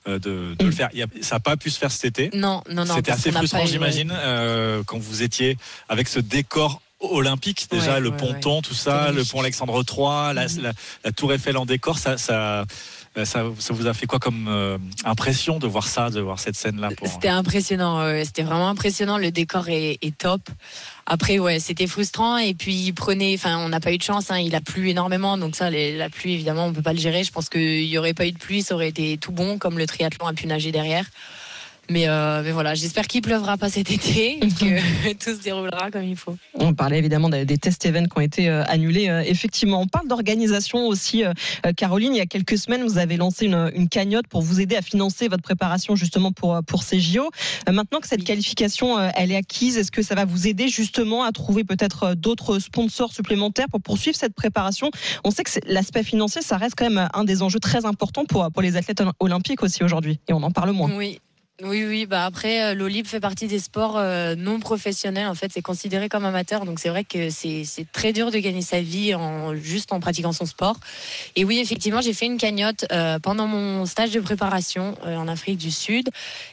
de, 0.05 0.17
de 0.17 0.55
mm. 0.61 0.65
le 0.65 0.71
faire. 0.71 0.89
A, 0.95 1.23
ça 1.23 1.35
n'a 1.35 1.39
pas 1.39 1.57
pu 1.57 1.69
se 1.69 1.79
faire 1.79 1.91
cet 1.91 2.05
été. 2.05 2.37
Non, 2.37 2.61
non, 2.69 2.85
non. 2.85 2.95
C'était 2.95 3.11
assez 3.11 3.31
frustrant, 3.31 3.65
j'imagine, 3.65 4.13
quand 4.85 4.97
vous 4.99 5.23
étiez 5.23 5.57
avec 5.89 6.07
ce 6.07 6.19
décor 6.19 6.81
olympique 6.99 7.67
déjà 7.69 7.95
ouais, 7.95 7.99
le 7.99 8.09
ouais, 8.09 8.17
ponton 8.17 8.55
ouais. 8.55 8.61
tout 8.61 8.73
ça 8.73 9.11
le 9.11 9.23
pont 9.23 9.41
Alexandre 9.41 9.83
III 9.87 10.33
la, 10.33 10.47
Mhm. 10.47 10.61
la, 10.63 10.71
la 11.05 11.11
tour 11.11 11.31
Eiffel 11.31 11.57
en 11.57 11.65
décor 11.65 11.99
ça, 11.99 12.17
ça 12.17 12.65
ça, 13.25 13.43
ça, 13.59 13.73
vous 13.73 13.87
a 13.87 13.93
fait 13.93 14.05
quoi 14.05 14.19
comme 14.19 14.47
euh, 14.47 14.77
impression 15.03 15.59
de 15.59 15.67
voir 15.67 15.87
ça, 15.87 16.09
de 16.09 16.19
voir 16.19 16.39
cette 16.39 16.55
scène-là 16.55 16.89
pour... 16.95 17.07
C'était 17.07 17.29
impressionnant, 17.29 18.23
c'était 18.23 18.43
vraiment 18.43 18.69
impressionnant. 18.69 19.17
Le 19.17 19.31
décor 19.31 19.69
est, 19.69 20.17
top. 20.17 20.41
Après, 21.05 21.39
ouais, 21.39 21.59
c'était 21.59 21.87
frustrant. 21.87 22.37
Et 22.37 22.53
puis, 22.53 22.75
il 22.75 22.93
prenait, 22.93 23.33
enfin, 23.35 23.57
on 23.59 23.69
n'a 23.69 23.79
pas 23.79 23.93
eu 23.93 23.97
de 23.97 24.03
chance. 24.03 24.31
Hein, 24.31 24.39
il 24.39 24.55
a 24.55 24.61
plu 24.61 24.89
énormément, 24.89 25.37
donc 25.37 25.55
ça, 25.55 25.69
la 25.69 26.09
pluie, 26.09 26.33
évidemment, 26.33 26.65
on 26.65 26.73
peut 26.73 26.81
pas 26.81 26.93
le 26.93 26.99
gérer. 26.99 27.23
Je 27.23 27.31
pense 27.31 27.49
qu'il 27.49 27.85
y 27.85 27.97
aurait 27.97 28.13
pas 28.13 28.27
eu 28.27 28.31
de 28.31 28.37
pluie, 28.37 28.61
ça 28.61 28.75
aurait 28.75 28.89
été 28.89 29.17
tout 29.17 29.31
bon, 29.31 29.57
comme 29.57 29.77
le 29.77 29.87
triathlon 29.87 30.27
a 30.27 30.33
pu 30.33 30.47
nager 30.47 30.71
derrière. 30.71 31.05
Mais, 31.89 32.07
euh, 32.07 32.41
mais 32.43 32.51
voilà, 32.51 32.75
j'espère 32.75 33.07
qu'il 33.07 33.21
pleuvra 33.21 33.57
pas 33.57 33.69
cet 33.69 33.91
été 33.91 34.37
et 34.37 34.39
que 34.47 35.13
tout 35.13 35.37
se 35.37 35.43
déroulera 35.43 35.89
comme 35.91 36.03
il 36.03 36.17
faut. 36.17 36.35
On 36.55 36.73
parlait 36.73 36.99
évidemment 36.99 37.29
des, 37.29 37.45
des 37.45 37.57
test 37.57 37.85
events 37.85 38.07
qui 38.07 38.17
ont 38.17 38.21
été 38.21 38.49
euh, 38.49 38.63
annulés. 38.67 39.09
Euh, 39.09 39.23
effectivement, 39.25 39.81
on 39.81 39.87
parle 39.87 40.07
d'organisation 40.07 40.87
aussi. 40.87 41.23
Caroline, 41.75 42.13
il 42.13 42.17
y 42.17 42.21
a 42.21 42.25
quelques 42.25 42.57
semaines, 42.57 42.83
vous 42.83 42.97
avez 42.97 43.17
lancé 43.17 43.45
une, 43.45 43.71
une, 43.73 43.87
cagnotte 43.87 44.27
pour 44.27 44.41
vous 44.41 44.59
aider 44.59 44.75
à 44.75 44.81
financer 44.81 45.27
votre 45.27 45.43
préparation 45.43 45.95
justement 45.95 46.31
pour, 46.31 46.59
pour 46.65 46.83
ces 46.83 46.99
JO. 46.99 47.29
Maintenant 47.71 47.99
que 47.99 48.07
cette 48.07 48.23
qualification 48.23 48.99
elle 49.15 49.31
est 49.31 49.35
acquise, 49.35 49.77
est-ce 49.77 49.91
que 49.91 50.01
ça 50.01 50.15
va 50.15 50.25
vous 50.25 50.47
aider 50.47 50.67
justement 50.67 51.23
à 51.23 51.31
trouver 51.31 51.63
peut-être 51.63 52.15
d'autres 52.15 52.59
sponsors 52.59 53.13
supplémentaires 53.13 53.67
pour 53.69 53.81
poursuivre 53.81 54.17
cette 54.17 54.33
préparation? 54.33 54.91
On 55.23 55.31
sait 55.31 55.43
que 55.43 55.51
l'aspect 55.67 56.03
financier, 56.03 56.41
ça 56.41 56.57
reste 56.57 56.75
quand 56.77 56.89
même 56.89 57.07
un 57.13 57.23
des 57.23 57.41
enjeux 57.41 57.59
très 57.59 57.85
importants 57.85 58.25
pour, 58.25 58.51
pour 58.51 58.61
les 58.61 58.75
athlètes 58.75 59.01
olympiques 59.19 59.63
aussi 59.63 59.83
aujourd'hui. 59.83 60.19
Et 60.27 60.33
on 60.33 60.43
en 60.43 60.51
parle 60.51 60.71
moins. 60.71 60.91
Oui, 60.95 61.19
oui, 61.63 61.85
oui. 61.85 62.05
Bah 62.05 62.25
après, 62.25 62.75
l'Olib 62.75 63.07
fait 63.07 63.19
partie 63.19 63.47
des 63.47 63.57
sports 63.57 63.97
euh, 63.97 64.35
non 64.35 64.59
professionnels. 64.59 65.27
En 65.27 65.33
fait, 65.33 65.51
c'est 65.51 65.63
considéré 65.63 66.07
comme 66.07 66.23
amateur. 66.23 66.65
Donc, 66.65 66.79
c'est 66.79 66.89
vrai 66.89 67.03
que 67.03 67.31
c'est 67.31 67.65
très 67.91 68.13
dur 68.13 68.29
de 68.29 68.37
gagner 68.37 68.61
sa 68.61 68.79
vie 68.79 69.15
en, 69.15 69.55
juste 69.55 69.91
en 69.91 69.99
pratiquant 69.99 70.33
son 70.33 70.45
sport. 70.45 70.77
Et 71.35 71.45
oui, 71.45 71.57
effectivement, 71.57 71.99
j'ai 71.99 72.13
fait 72.13 72.27
une 72.27 72.37
cagnotte 72.37 72.85
euh, 72.91 73.17
pendant 73.17 73.47
mon 73.47 73.87
stage 73.87 74.11
de 74.11 74.19
préparation 74.19 74.95
euh, 75.05 75.15
en 75.15 75.27
Afrique 75.27 75.57
du 75.57 75.71
Sud. 75.71 76.09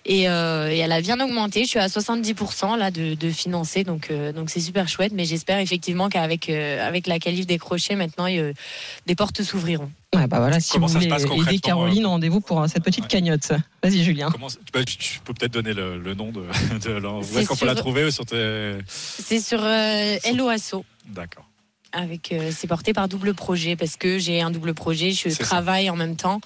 Et, 0.06 0.22
et, 0.22 0.24
elle 0.24 0.92
a 0.92 1.00
bien 1.02 1.20
augmenté. 1.20 1.64
Je 1.64 1.68
suis 1.68 1.78
à 1.78 1.88
70% 1.88 2.78
là 2.78 2.90
de, 2.90 3.14
de 3.14 3.30
financer. 3.30 3.84
Donc, 3.84 4.10
donc 4.34 4.48
c'est 4.48 4.60
super 4.60 4.88
chouette. 4.88 5.12
Mais 5.14 5.26
j'espère 5.26 5.58
effectivement 5.58 6.08
qu'avec 6.08 6.48
avec 6.48 7.06
la 7.06 7.18
qualif 7.18 7.46
décrochée, 7.46 7.94
maintenant, 7.94 8.26
des 8.26 9.14
portes 9.14 9.42
s'ouvriront. 9.42 9.90
Ouais, 10.14 10.26
bah 10.26 10.38
voilà, 10.38 10.60
si 10.60 10.72
Comment 10.72 10.86
vous 10.86 10.94
voulez 10.94 11.06
aider 11.06 11.58
Caroline, 11.58 12.06
rendez-vous 12.06 12.40
pour 12.40 12.66
cette 12.68 12.82
petite 12.82 13.04
ouais. 13.04 13.08
cagnotte. 13.08 13.52
Vas-y, 13.82 14.02
Julien. 14.02 14.30
Comment, 14.30 14.48
bah, 14.72 14.84
tu, 14.84 14.96
tu, 14.96 15.20
peux 15.20 15.34
peut-être 15.34 15.52
donner 15.52 15.74
le, 15.74 15.98
le, 15.98 16.14
nom 16.14 16.30
de, 16.30 16.40
de 16.84 17.06
Où 17.06 17.38
est-ce 17.38 17.48
qu'on 17.48 17.56
peut 17.56 17.66
la 17.66 17.74
trouver 17.74 18.10
sur 18.10 18.24
tes... 18.24 18.78
C'est 18.86 19.40
sur 19.40 19.60
euh, 19.62 20.16
Helloasso. 20.24 20.84
D'accord. 21.08 21.48
Avec, 21.92 22.32
euh, 22.32 22.50
c'est 22.54 22.66
porté 22.66 22.92
par 22.92 23.08
double 23.08 23.34
projet 23.34 23.76
parce 23.76 23.96
que 23.96 24.18
j'ai 24.18 24.40
un 24.40 24.50
double 24.50 24.74
projet. 24.74 25.12
Je 25.12 25.28
travaille 25.38 25.86
ça. 25.86 25.92
en 25.92 25.96
même 25.96 26.16
temps 26.16 26.40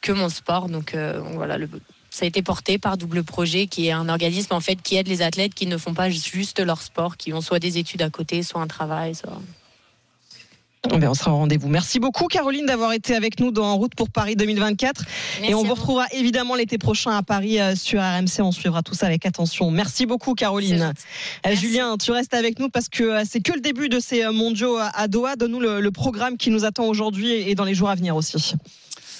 que 0.00 0.12
mon 0.12 0.28
sport. 0.28 0.68
Donc 0.68 0.94
euh, 0.94 1.20
voilà, 1.34 1.58
le, 1.58 1.68
ça 2.10 2.24
a 2.24 2.28
été 2.28 2.42
porté 2.42 2.78
par 2.78 2.96
Double 2.96 3.24
Projet, 3.24 3.66
qui 3.66 3.88
est 3.88 3.90
un 3.90 4.08
organisme 4.08 4.54
en 4.54 4.60
fait 4.60 4.76
qui 4.76 4.94
aide 4.94 5.08
les 5.08 5.20
athlètes 5.20 5.52
qui 5.52 5.66
ne 5.66 5.76
font 5.76 5.94
pas 5.94 6.10
juste 6.10 6.60
leur 6.60 6.80
sport, 6.80 7.16
qui 7.16 7.32
ont 7.32 7.40
soit 7.40 7.58
des 7.58 7.76
études 7.76 8.02
à 8.02 8.10
côté, 8.10 8.44
soit 8.44 8.60
un 8.60 8.68
travail, 8.68 9.16
soit. 9.16 9.40
Ben 10.90 11.08
on 11.08 11.14
sera 11.14 11.32
au 11.32 11.36
rendez-vous. 11.36 11.68
Merci 11.68 11.98
beaucoup 11.98 12.26
Caroline 12.26 12.66
d'avoir 12.66 12.92
été 12.92 13.14
avec 13.14 13.40
nous 13.40 13.50
dans 13.50 13.64
En 13.64 13.76
route 13.76 13.94
pour 13.94 14.10
Paris 14.10 14.36
2024. 14.36 15.04
Merci 15.40 15.50
et 15.50 15.54
on 15.54 15.64
vous 15.64 15.74
retrouvera 15.74 16.06
évidemment 16.12 16.54
l'été 16.54 16.76
prochain 16.78 17.12
à 17.12 17.22
Paris 17.22 17.58
euh, 17.58 17.74
sur 17.74 18.00
RMC. 18.00 18.40
On 18.40 18.52
suivra 18.52 18.82
tout 18.82 18.94
ça 18.94 19.06
avec 19.06 19.24
attention. 19.24 19.70
Merci 19.70 20.04
beaucoup 20.04 20.34
Caroline. 20.34 20.92
Euh, 21.46 21.54
Julien, 21.56 21.96
tu 21.96 22.12
restes 22.12 22.34
avec 22.34 22.58
nous 22.58 22.68
parce 22.68 22.88
que 22.88 23.02
euh, 23.02 23.22
c'est 23.28 23.40
que 23.40 23.52
le 23.52 23.60
début 23.60 23.88
de 23.88 23.98
ces 23.98 24.26
mondiaux 24.28 24.76
à 24.78 25.08
Doha. 25.08 25.36
Donne-nous 25.36 25.60
le, 25.60 25.80
le, 25.80 25.90
programme 25.90 26.36
qui 26.36 26.50
nous 26.50 26.64
attend 26.64 26.84
aujourd'hui 26.84 27.32
et 27.32 27.54
dans 27.54 27.64
les 27.64 27.74
jours 27.74 27.88
à 27.88 27.94
venir 27.94 28.14
aussi. 28.14 28.54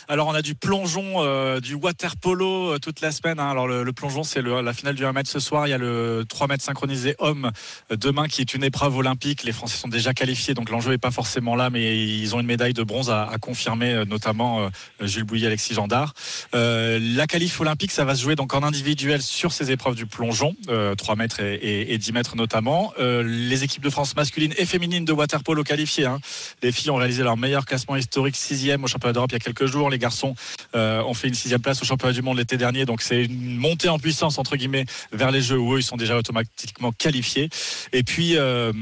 Alors 0.09 0.29
on 0.29 0.35
a 0.35 0.43
du 0.43 0.55
plongeon, 0.55 1.23
euh, 1.25 1.61
du 1.61 1.75
water 1.75 2.17
polo 2.17 2.73
euh, 2.75 2.79
toute 2.79 3.01
la 3.01 3.11
semaine. 3.11 3.41
hein. 3.41 3.49
Alors 3.51 3.67
le, 3.67 3.91
plongeon, 3.93 4.23
c'est 4.23 4.43
la 4.43 4.73
finale 4.73 4.95
du 4.95 5.05
1 5.05 5.13
mètre 5.13 5.31
ce 5.31 5.41
soir. 5.41 5.67
Il 5.67 5.71
y 5.71 5.73
a 5.73 5.79
le 5.79 6.25
3 6.29 6.47
mètres 6.47 6.63
synchronisé 6.63 7.15
homme 7.19 7.51
euh, 7.91 7.97
demain 7.97 8.29
qui 8.29 8.41
est 8.43 8.55
une 8.55 8.65
épreuve 8.65 8.97
olympique. 8.97 9.45
Les 9.45 9.53
Français 9.53 9.77
sont 9.79 9.89
déjà 9.89 10.13
qualifiés, 10.13 10.53
donc 10.55 10.69
l'enjeu 10.71 10.91
n'est 10.91 10.99
pas 10.99 11.11
forcément 11.11 11.57
là, 11.57 11.71
mais 11.71 12.05
ils 12.07 12.35
ont 12.35 12.41
une 12.41 12.47
médaille 12.47 12.75
de 12.75 12.83
bronze 12.83 13.11
à, 13.11 13.31
confirmer, 13.41 14.05
notamment 14.07 14.69
Jules 15.01 15.25
Bouilly, 15.25 15.47
Alexis 15.47 15.75
Gendard. 15.75 16.13
La 16.53 17.27
qualif 17.27 17.61
olympique, 17.61 17.91
ça 17.91 18.05
va 18.05 18.15
se 18.15 18.23
jouer 18.23 18.37
donc 18.37 18.55
en 18.55 18.63
individuel 18.63 19.23
sur 19.23 19.53
ces 19.53 19.71
épreuves 19.71 19.95
du 19.95 20.07
plongeon, 20.07 20.55
euh, 20.69 20.95
3 20.95 21.17
mètres 21.17 21.41
et, 21.41 21.55
et- 21.55 21.95
et 21.95 21.99
10 21.99 22.13
mètres 22.13 22.37
notamment. 22.37 22.93
Les 22.99 23.65
équipes 23.65 23.83
de 23.83 23.91
France 23.91 24.17
masculines 24.17 24.55
et 24.59 24.67
féminines 24.67 25.05
de 25.05 25.13
water 25.13 25.43
polo 25.43 25.63
qualifiées. 25.65 26.07
hein. 26.07 26.21
Les 26.63 26.73
filles 26.73 26.91
ont 26.91 26.97
réalisé 26.97 27.23
leur 27.23 27.37
meilleur 27.37 27.65
classement 27.65 27.97
historique, 27.97 28.37
sixième 28.37 28.85
au 28.85 28.87
championnat 28.87 29.13
d'Europe 29.15 29.31
il 29.33 29.35
y 29.35 29.37
a 29.37 29.41
quelques 29.41 29.67
jours. 29.67 29.91
Les 29.95 29.99
garçons 29.99 30.35
euh, 30.75 31.05
ont 31.05 31.15
fait 31.15 31.29
une 31.29 31.35
sixième 31.35 31.61
place 31.61 31.81
au 31.81 31.85
championnat 31.85 32.13
du 32.13 32.21
monde 32.21 32.37
l'été 32.37 32.57
dernier. 32.57 32.85
Donc 32.85 33.01
c'est 33.01 33.27
une 33.27 33.57
montée 33.57 33.89
en 33.89 34.01
puissance 34.01 34.39
entre 34.39 34.57
guillemets 34.57 34.87
vers 35.13 35.31
les 35.31 35.41
Jeux 35.41 35.57
où 35.57 35.75
eux 35.75 35.79
ils 35.79 35.85
sont 35.85 35.97
déjà 35.97 36.17
automatiquement 36.17 36.91
qualifiés. 36.91 37.49
Et 37.93 38.03
puis 38.03 38.37
euh, 38.37 38.73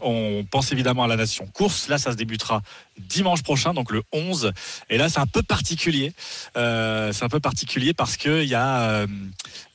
on 0.00 0.46
pense 0.50 0.72
évidemment 0.72 1.04
à 1.04 1.08
la 1.08 1.16
nation 1.16 1.46
course. 1.46 1.88
Là 1.88 1.98
ça 1.98 2.12
se 2.12 2.16
débutera 2.16 2.62
dimanche 3.08 3.42
prochain, 3.42 3.74
donc 3.74 3.90
le 3.90 4.02
11. 4.12 4.52
Et 4.90 4.98
là 4.98 5.08
c'est 5.08 5.20
un 5.20 5.26
peu 5.26 5.42
particulier. 5.42 6.12
Euh, 6.56 7.12
c'est 7.12 7.24
un 7.24 7.28
peu 7.28 7.40
particulier 7.40 7.94
parce 7.94 8.16
que 8.16 8.42
il 8.42 8.48
y 8.48 8.54
a 8.54 8.80
euh, 8.80 9.06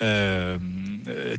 euh, 0.02 0.58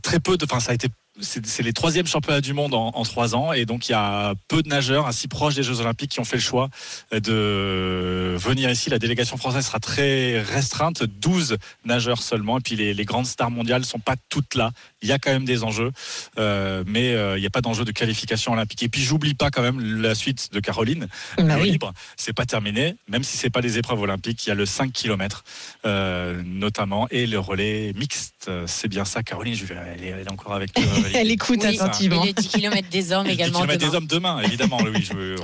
très 0.02 0.20
peu 0.20 0.36
de. 0.36 0.44
Enfin 0.44 0.60
ça 0.60 0.72
a 0.72 0.74
été 0.74 0.88
c'est 1.20 1.64
les 1.64 1.72
troisièmes 1.72 2.06
championnats 2.06 2.40
du 2.40 2.52
monde 2.52 2.74
en, 2.74 3.02
trois 3.02 3.34
ans 3.34 3.52
et 3.52 3.66
donc 3.66 3.88
il 3.88 3.90
y 3.90 3.94
a 3.96 4.34
peu 4.46 4.62
de 4.62 4.68
nageurs 4.68 5.08
ainsi 5.08 5.26
proches 5.26 5.56
des 5.56 5.64
Jeux 5.64 5.80
Olympiques 5.80 6.12
qui 6.12 6.20
ont 6.20 6.24
fait 6.24 6.36
le 6.36 6.42
choix 6.42 6.68
de 7.10 8.36
venir 8.38 8.70
ici. 8.70 8.88
La 8.88 9.00
délégation 9.00 9.36
française 9.36 9.66
sera 9.66 9.80
très 9.80 10.40
restreinte, 10.40 11.02
12 11.02 11.56
nageurs 11.84 12.22
seulement. 12.22 12.58
Et 12.58 12.60
puis 12.60 12.76
les, 12.76 13.04
grandes 13.04 13.26
stars 13.26 13.50
mondiales 13.50 13.84
sont 13.84 13.98
pas 13.98 14.14
toutes 14.28 14.54
là. 14.54 14.70
Il 15.02 15.08
y 15.08 15.12
a 15.12 15.18
quand 15.18 15.32
même 15.32 15.44
des 15.44 15.64
enjeux, 15.64 15.90
mais 16.36 17.10
il 17.36 17.40
n'y 17.40 17.46
a 17.46 17.50
pas 17.50 17.62
d'enjeu 17.62 17.84
de 17.84 17.90
qualification 17.90 18.52
olympique. 18.52 18.84
Et 18.84 18.88
puis 18.88 19.02
j'oublie 19.02 19.34
pas 19.34 19.50
quand 19.50 19.62
même 19.62 20.00
la 20.00 20.14
suite 20.14 20.52
de 20.52 20.60
Caroline. 20.60 21.08
Bah 21.36 21.56
oui. 21.60 21.77
C'est 22.16 22.32
pas 22.32 22.46
terminé, 22.46 22.96
même 23.08 23.22
si 23.22 23.36
c'est 23.36 23.50
pas 23.50 23.60
des 23.60 23.78
épreuves 23.78 24.00
olympiques. 24.00 24.46
Il 24.46 24.48
y 24.48 24.52
a 24.52 24.54
le 24.54 24.66
5 24.66 24.92
km 24.92 25.44
euh, 25.84 26.42
notamment 26.44 27.08
et 27.10 27.26
le 27.26 27.38
relais 27.38 27.92
mixte. 27.94 28.37
Euh, 28.48 28.64
C'est 28.66 28.88
bien 28.88 29.04
ça, 29.04 29.22
Caroline. 29.22 29.54
Je, 29.54 29.64
elle, 29.72 30.04
est, 30.04 30.08
elle 30.08 30.26
est 30.26 30.32
encore 30.32 30.54
avec 30.54 30.76
nous. 30.78 30.84
euh. 30.84 31.08
Elle 31.14 31.30
écoute 31.30 31.60
Oui. 31.62 31.78
attentivement. 31.78 32.22
Et 32.24 32.28
les 32.28 32.32
10 32.32 32.48
km 32.48 32.88
des 32.90 33.12
hommes 33.12 33.26
Et 33.26 33.30
le 33.30 33.36
10 33.36 33.42
également. 33.42 33.60
demain. 33.60 33.76
des 33.76 33.94
hommes 33.94 34.06
demain, 34.06 34.40
évidemment, 34.42 34.78
oui, 34.82 35.02
je, 35.02 35.36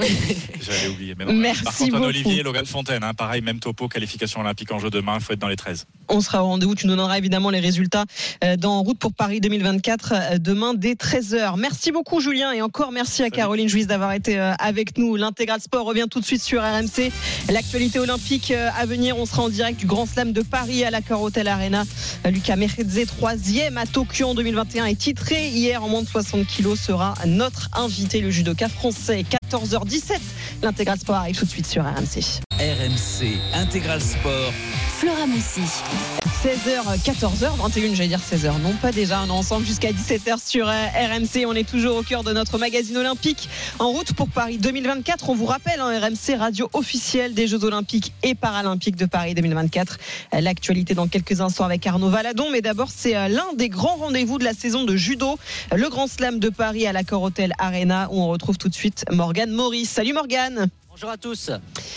j'avais 0.63 0.89
oublié. 0.89 1.15
Mais 1.19 1.25
non, 1.27 1.33
Merci 1.35 1.91
beaucoup. 1.91 2.05
Olivier, 2.05 2.43
Logan 2.43 2.65
Fontaine, 2.67 3.05
hein, 3.05 3.15
pareil, 3.15 3.43
même 3.43 3.61
topo, 3.61 3.89
qualification 3.89 4.41
olympique 4.41 4.73
en 4.73 4.79
jeu 4.79 4.91
demain, 4.91 5.17
il 5.19 5.21
faut 5.23 5.33
être 5.33 5.39
dans 5.39 5.49
les 5.49 5.57
13. 5.57 5.85
On 6.09 6.21
sera 6.21 6.43
au 6.45 6.49
rendez-vous. 6.49 6.75
Tu 6.75 6.87
nous 6.87 6.97
donneras 6.97 7.19
évidemment 7.19 7.51
les 7.51 7.61
résultats 7.61 8.05
euh, 8.43 8.57
dans 8.57 8.81
Route 8.83 8.99
pour 8.99 9.13
Paris 9.13 9.41
2024 9.41 10.13
euh, 10.13 10.39
demain 10.39 10.75
dès 10.75 10.95
13h. 10.95 11.59
Merci 11.59 11.93
beaucoup 11.93 12.21
Julien 12.21 12.53
et 12.53 12.63
encore 12.63 12.93
merci 12.93 13.23
à 13.23 13.27
Salut. 13.27 13.31
Caroline 13.37 13.69
Juiz 13.69 13.87
d'avoir 13.87 14.13
été 14.13 14.39
avec 14.39 14.97
nous. 14.99 15.17
L'intégral 15.17 15.61
sport 15.61 15.85
revient 15.87 16.07
tout 16.11 16.21
de 16.21 16.25
suite 16.25 16.43
sur 16.43 16.63
RMC. 16.63 17.11
L'actualité 17.51 17.99
olympique 17.99 18.51
à 18.53 18.87
venir, 18.87 19.17
on 19.19 19.27
sera 19.27 19.43
en 19.43 19.49
direct 19.49 19.79
du 19.79 19.87
Grand 19.87 20.07
Slam 20.07 20.33
de 20.33 20.43
Paris 20.43 20.85
à 20.85 20.91
la 20.91 21.01
Hotel 21.11 21.49
Arena. 21.49 21.85
Lucas 22.27 22.57
Mechedze, 22.95 23.07
troisième 23.07 23.79
à 23.79 23.87
Tokyo 23.87 24.29
en 24.29 24.35
2021 24.35 24.87
est 24.87 24.95
titré 24.95 25.49
hier 25.49 25.83
en 25.83 25.89
moins 25.89 26.03
de 26.03 26.09
60 26.09 26.47
kilos 26.47 26.81
sera 26.81 27.15
notre 27.27 27.69
invité, 27.75 28.21
le 28.21 28.31
judoka 28.31 28.69
français. 28.69 29.25
14h17, 29.53 30.19
l'intégral 30.63 30.99
sport 30.99 31.17
arrive 31.17 31.37
tout 31.39 31.45
de 31.45 31.51
suite 31.51 31.67
sur 31.67 31.83
RMC. 31.83 32.41
RMC 32.59 33.39
Intégral 33.55 34.01
Sport. 34.01 34.53
Flora 34.99 35.27
Moussi. 35.27 35.61
16h, 36.45 37.03
14h, 37.03 37.57
21, 37.57 37.95
j'allais 37.95 38.09
dire 38.09 38.21
16h. 38.21 38.61
Non, 38.63 38.73
pas 38.81 38.93
déjà. 38.93 39.23
On 39.23 39.27
est 39.27 39.31
ensemble 39.31 39.67
jusqu'à 39.67 39.91
17h 39.91 40.47
sur 40.47 40.69
euh, 40.69 40.73
RMC. 40.73 41.47
On 41.47 41.55
est 41.55 41.69
toujours 41.69 41.97
au 41.97 42.03
cœur 42.03 42.23
de 42.23 42.33
notre 42.33 42.59
magazine 42.59 42.97
olympique. 42.99 43.49
En 43.79 43.91
route 43.91 44.13
pour 44.13 44.29
Paris 44.29 44.59
2024. 44.59 45.31
On 45.31 45.35
vous 45.35 45.47
rappelle, 45.47 45.81
hein, 45.81 45.99
RMC, 45.99 46.39
radio 46.39 46.71
officielle 46.73 47.35
des 47.35 47.47
Jeux 47.49 47.65
olympiques 47.65 48.13
et 48.23 48.35
paralympiques 48.35 48.97
de 48.97 49.07
Paris 49.07 49.35
2024. 49.35 49.99
Euh, 50.35 50.41
L'actualité 50.41 50.95
dans 50.95 51.09
quelques 51.09 51.41
instants 51.41 51.65
avec 51.65 51.87
Arnaud 51.87 52.11
Valadon. 52.11 52.51
Mais 52.53 52.61
d'abord, 52.61 52.89
c'est 52.95 53.17
euh, 53.17 53.29
l'un 53.29 53.53
des 53.57 53.69
grands 53.69 53.97
rendez-vous 53.97 54.39
de 54.39 54.45
la 54.45 54.55
saison 54.55 54.85
de 54.85 54.95
judo. 54.95 55.39
Le 55.75 55.89
Grand 55.89 56.07
Slam 56.07 56.39
de 56.39 56.51
Paris 56.51 56.87
à 56.87 56.93
l'Accor 56.93 57.23
Hotel 57.23 57.53
Arena 57.59 58.09
où 58.13 58.21
on 58.21 58.29
retrouve 58.29 58.59
tout 58.59 58.69
de 58.69 58.75
suite 58.75 59.05
Morgane 59.11 59.51
Maurice. 59.51 59.91
Salut 59.91 60.13
Morgane. 60.13 60.71
Bonjour 60.95 61.11
à 61.11 61.17
tous. 61.17 61.51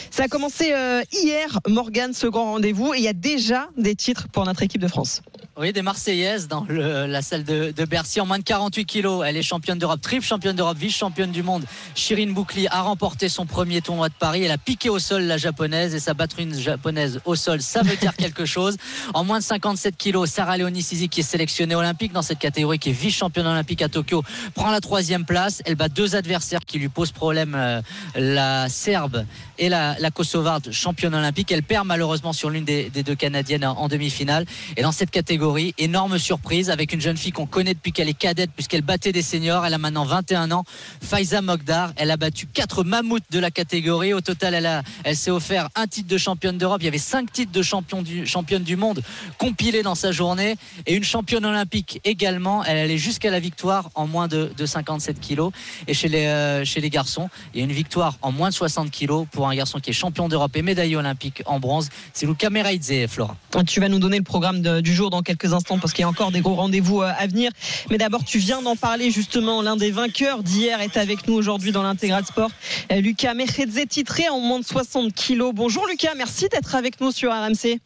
Ça 0.10 0.24
a 0.24 0.27
commencé 0.27 0.74
euh, 0.74 1.04
hier, 1.12 1.60
Morgane, 1.68 2.13
ce 2.13 2.25
grand 2.25 2.54
rendez-vous. 2.54 2.96
Et 2.96 2.98
il 2.98 3.04
y 3.04 3.08
a 3.08 3.13
déjà 3.13 3.70
des 3.77 3.94
titres 3.96 4.27
pour 4.27 4.44
notre 4.46 4.63
équipe 4.63 4.82
de 4.82 4.88
France. 4.88 5.22
Oui, 5.60 5.74
des 5.74 5.82
Marseillaises 5.82 6.48
dans 6.48 6.66
le- 6.70 7.08
la 7.08 7.22
salle 7.24 7.44
de, 7.44 7.72
de 7.75 7.86
Bercy 7.86 8.22
en 8.22 8.27
moins 8.27 8.38
de 8.38 8.44
48 8.44 8.86
kilos. 8.86 9.24
Elle 9.25 9.38
est 9.38 9.42
championne 9.44 9.80
d'Europe, 9.80 10.01
triple 10.01 10.24
championne 10.25 10.56
d'Europe, 10.56 10.77
vice-championne 10.77 11.32
du 11.32 11.42
monde. 11.42 11.66
Shirin 11.96 12.32
Boukli 12.32 12.68
a 12.68 12.82
remporté 12.82 13.27
son 13.27 13.48
premier 13.48 13.82
tournoi 13.82 14.10
de 14.10 14.13
Paris. 14.13 14.44
Elle 14.44 14.51
a 14.51 14.60
piqué 14.60 14.89
au 14.89 15.00
sol 15.00 15.24
la 15.24 15.38
japonaise 15.38 15.96
et 15.96 16.00
ça 16.00 16.13
battre 16.13 16.39
une 16.39 16.54
japonaise 16.60 17.20
au 17.25 17.36
sol, 17.36 17.62
ça 17.63 17.82
veut 17.82 17.96
dire 17.98 18.16
quelque 18.16 18.46
chose. 18.56 18.77
En 19.16 19.24
moins 19.24 19.39
de 19.39 19.44
57 19.44 19.98
kilos, 19.98 20.30
Sarah 20.30 20.58
Leonie 20.58 20.84
Sisi, 20.84 21.10
qui 21.10 21.22
est 21.22 21.24
sélectionnée 21.24 21.74
olympique 21.75 22.13
dans 22.13 22.22
cette 22.22 22.39
catégorie, 22.39 22.77
qui 22.77 22.89
est 22.89 22.94
vice-championne 22.94 23.48
olympique 23.48 23.82
à 23.82 23.89
Tokyo, 23.89 24.22
prend 24.54 24.70
la 24.72 24.80
troisième 24.80 25.25
place. 25.25 25.63
Elle 25.66 25.75
bat 25.75 25.89
deux 25.89 26.16
adversaires 26.16 26.62
qui 26.68 26.77
lui 26.77 26.89
posent 26.89 27.12
problème, 27.12 27.56
euh, 27.56 27.82
la 28.16 28.70
Serbe 28.88 29.25
et 29.58 29.67
la, 29.67 29.98
Kosovarde, 30.13 30.72
championne 30.72 31.13
olympique. 31.13 31.51
Elle 31.51 31.62
perd 31.62 31.86
malheureusement 31.86 32.32
sur 32.32 32.50
l'une 32.50 32.63
des, 32.63 32.89
deux 32.89 33.15
Canadiennes 33.15 33.65
en, 33.65 33.89
demi-finale. 33.89 34.46
Et 34.77 34.82
dans 34.82 34.94
cette 34.94 35.12
catégorie, 35.12 35.74
énorme 35.77 36.17
surprise 36.17 36.70
avec 36.70 36.94
une 36.94 37.01
jeune 37.01 37.17
fille 37.17 37.34
qu'on 37.34 37.48
connaît 37.48 37.74
depuis 37.74 37.91
qu'elle 37.91 38.08
est 38.08 38.17
cadette, 38.17 38.51
puisqu'elle 38.56 38.84
battait 38.84 39.12
des 39.12 39.22
seniors. 39.22 39.65
Elle 39.65 39.74
a 39.74 39.77
maintenant 39.77 40.06
21 40.06 40.51
ans. 40.51 40.63
Faiza 41.01 41.41
Mogdar. 41.41 41.91
Elle 41.98 42.12
a 42.12 42.15
battu 42.15 42.46
quatre 42.46 42.86
mammouths 42.86 43.25
de 43.29 43.39
la 43.39 43.51
catégorie. 43.51 44.13
Au 44.13 44.22
total, 44.22 44.53
elle, 44.53 44.84
elle 45.03 45.17
s'est 45.17 45.32
offert 45.32 45.67
un 45.75 45.88
titre 45.88 46.08
de 46.08 46.17
championne 46.17 46.58
d'Europe. 46.58 46.77
Il 46.82 46.86
y 46.86 46.88
avait 46.88 46.98
cinq 46.98 47.34
titres 47.34 47.51
de 47.51 47.62
champion 47.62 48.01
du, 48.01 48.25
championne 48.25 48.63
du 48.63 48.77
monde 48.77 49.01
compilés 49.38 49.84
dans 49.84 49.96
sa 49.96 50.13
journée. 50.13 50.56
Et 50.86 50.96
une 50.96 51.03
championne 51.03 51.46
olympique 51.46 52.00
également. 52.06 52.63
Elle 52.63 52.77
allait 52.77 52.98
jusqu'à 52.98 53.32
la 53.32 53.41
victoire 53.41 53.89
en 53.96 54.08
moins 54.08 54.29
de, 54.29 54.50
de 54.56 54.65
57 54.65 55.20
kilos. 55.20 55.51
Et 55.88 55.94
chez 55.94 56.08
les, 56.08 56.27
euh, 56.27 56.63
chez 56.63 56.79
les 56.79 56.89
garçons, 56.89 57.29
il 57.53 57.60
y 57.60 57.62
a 57.62 57.65
une 57.65 57.74
victoire 57.74 58.17
en 58.22 58.32
moins 58.32 58.48
de 58.50 58.53
60 58.53 58.77
kilos 58.86 59.26
pour 59.32 59.48
un 59.48 59.56
garçon 59.56 59.80
qui 59.80 59.90
est 59.90 59.94
champion 59.94 60.28
d'Europe 60.30 60.56
et 60.56 60.62
médaillé 60.62 60.96
olympique 60.96 61.42
en 61.46 61.60
bronze. 61.60 61.90
C'est 62.14 62.26
Luca 62.26 62.50
Meraidze, 62.50 63.08
Flora. 63.10 63.36
Tu 63.66 63.80
vas 63.80 63.90
nous 63.90 64.00
donner 64.00 64.18
le 64.18 64.24
programme 64.24 64.62
de- 64.62 64.82
du 64.82 64.94
jour 64.94 65.10
dans 65.10 65.22
quelques 65.22 65.54
instants 65.54 65.80
parce 65.80 65.94
qu'il 65.94 66.02
y 66.04 66.06
a 66.06 66.10
encore 66.10 66.32
des 66.32 66.42
gros 66.42 66.56
rendez-vous 66.56 67.02
euh, 67.02 67.12
à 67.18 67.28
venir. 67.28 67.52
Mais 67.90 67.98
d'abord, 67.98 68.24
tu 68.24 68.38
viens 68.38 68.62
d'en 68.62 68.76
parler 68.76 69.12
justement. 69.12 69.62
L'un 69.62 69.76
des 69.78 69.92
vainqueurs 69.92 70.44
d'hier 70.44 70.80
est 70.82 70.98
avec 70.98 71.28
nous 71.28 71.34
aujourd'hui 71.34 71.72
dans 71.72 71.84
l'intégral 71.84 72.26
sport. 72.26 72.52
Euh, 72.92 73.02
Lucas 73.02 73.34
Mechedze, 73.34 73.80
titré 73.90 74.30
en 74.30 74.40
moins 74.40 74.60
de 74.60 74.66
60 74.66 75.14
kilos. 75.14 75.54
Bonjour 75.54 75.86
Lucas, 75.88 76.14
merci 76.16 76.48
d'être 76.50 76.76
avec 76.76 77.02
nous 77.02 77.12
sur 77.12 77.32
RMC. 77.32 77.80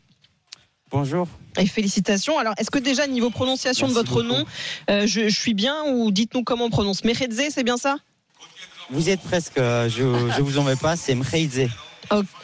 Bonjour. 0.91 1.27
Et 1.57 1.65
félicitations. 1.65 2.37
Alors, 2.37 2.53
est-ce 2.57 2.69
que 2.71 2.79
déjà, 2.79 3.07
niveau 3.07 3.29
prononciation 3.29 3.87
Merci 3.87 4.01
de 4.03 4.09
votre 4.09 4.23
beaucoup. 4.23 4.39
nom, 4.39 4.45
euh, 4.89 5.07
je, 5.07 5.27
je 5.29 5.39
suis 5.39 5.53
bien 5.53 5.75
ou 5.87 6.11
dites-nous 6.11 6.43
comment 6.43 6.65
on 6.65 6.69
prononce 6.69 7.03
Mechedze, 7.03 7.41
c'est 7.49 7.63
bien 7.63 7.77
ça? 7.77 7.97
Vous 8.91 9.09
êtes 9.09 9.21
presque, 9.21 9.57
euh, 9.57 9.89
je, 9.89 10.03
je 10.35 10.41
vous 10.41 10.57
en 10.57 10.63
vais 10.63 10.75
pas, 10.75 10.95
c'est 10.95 11.15
Mreidze. 11.15 11.69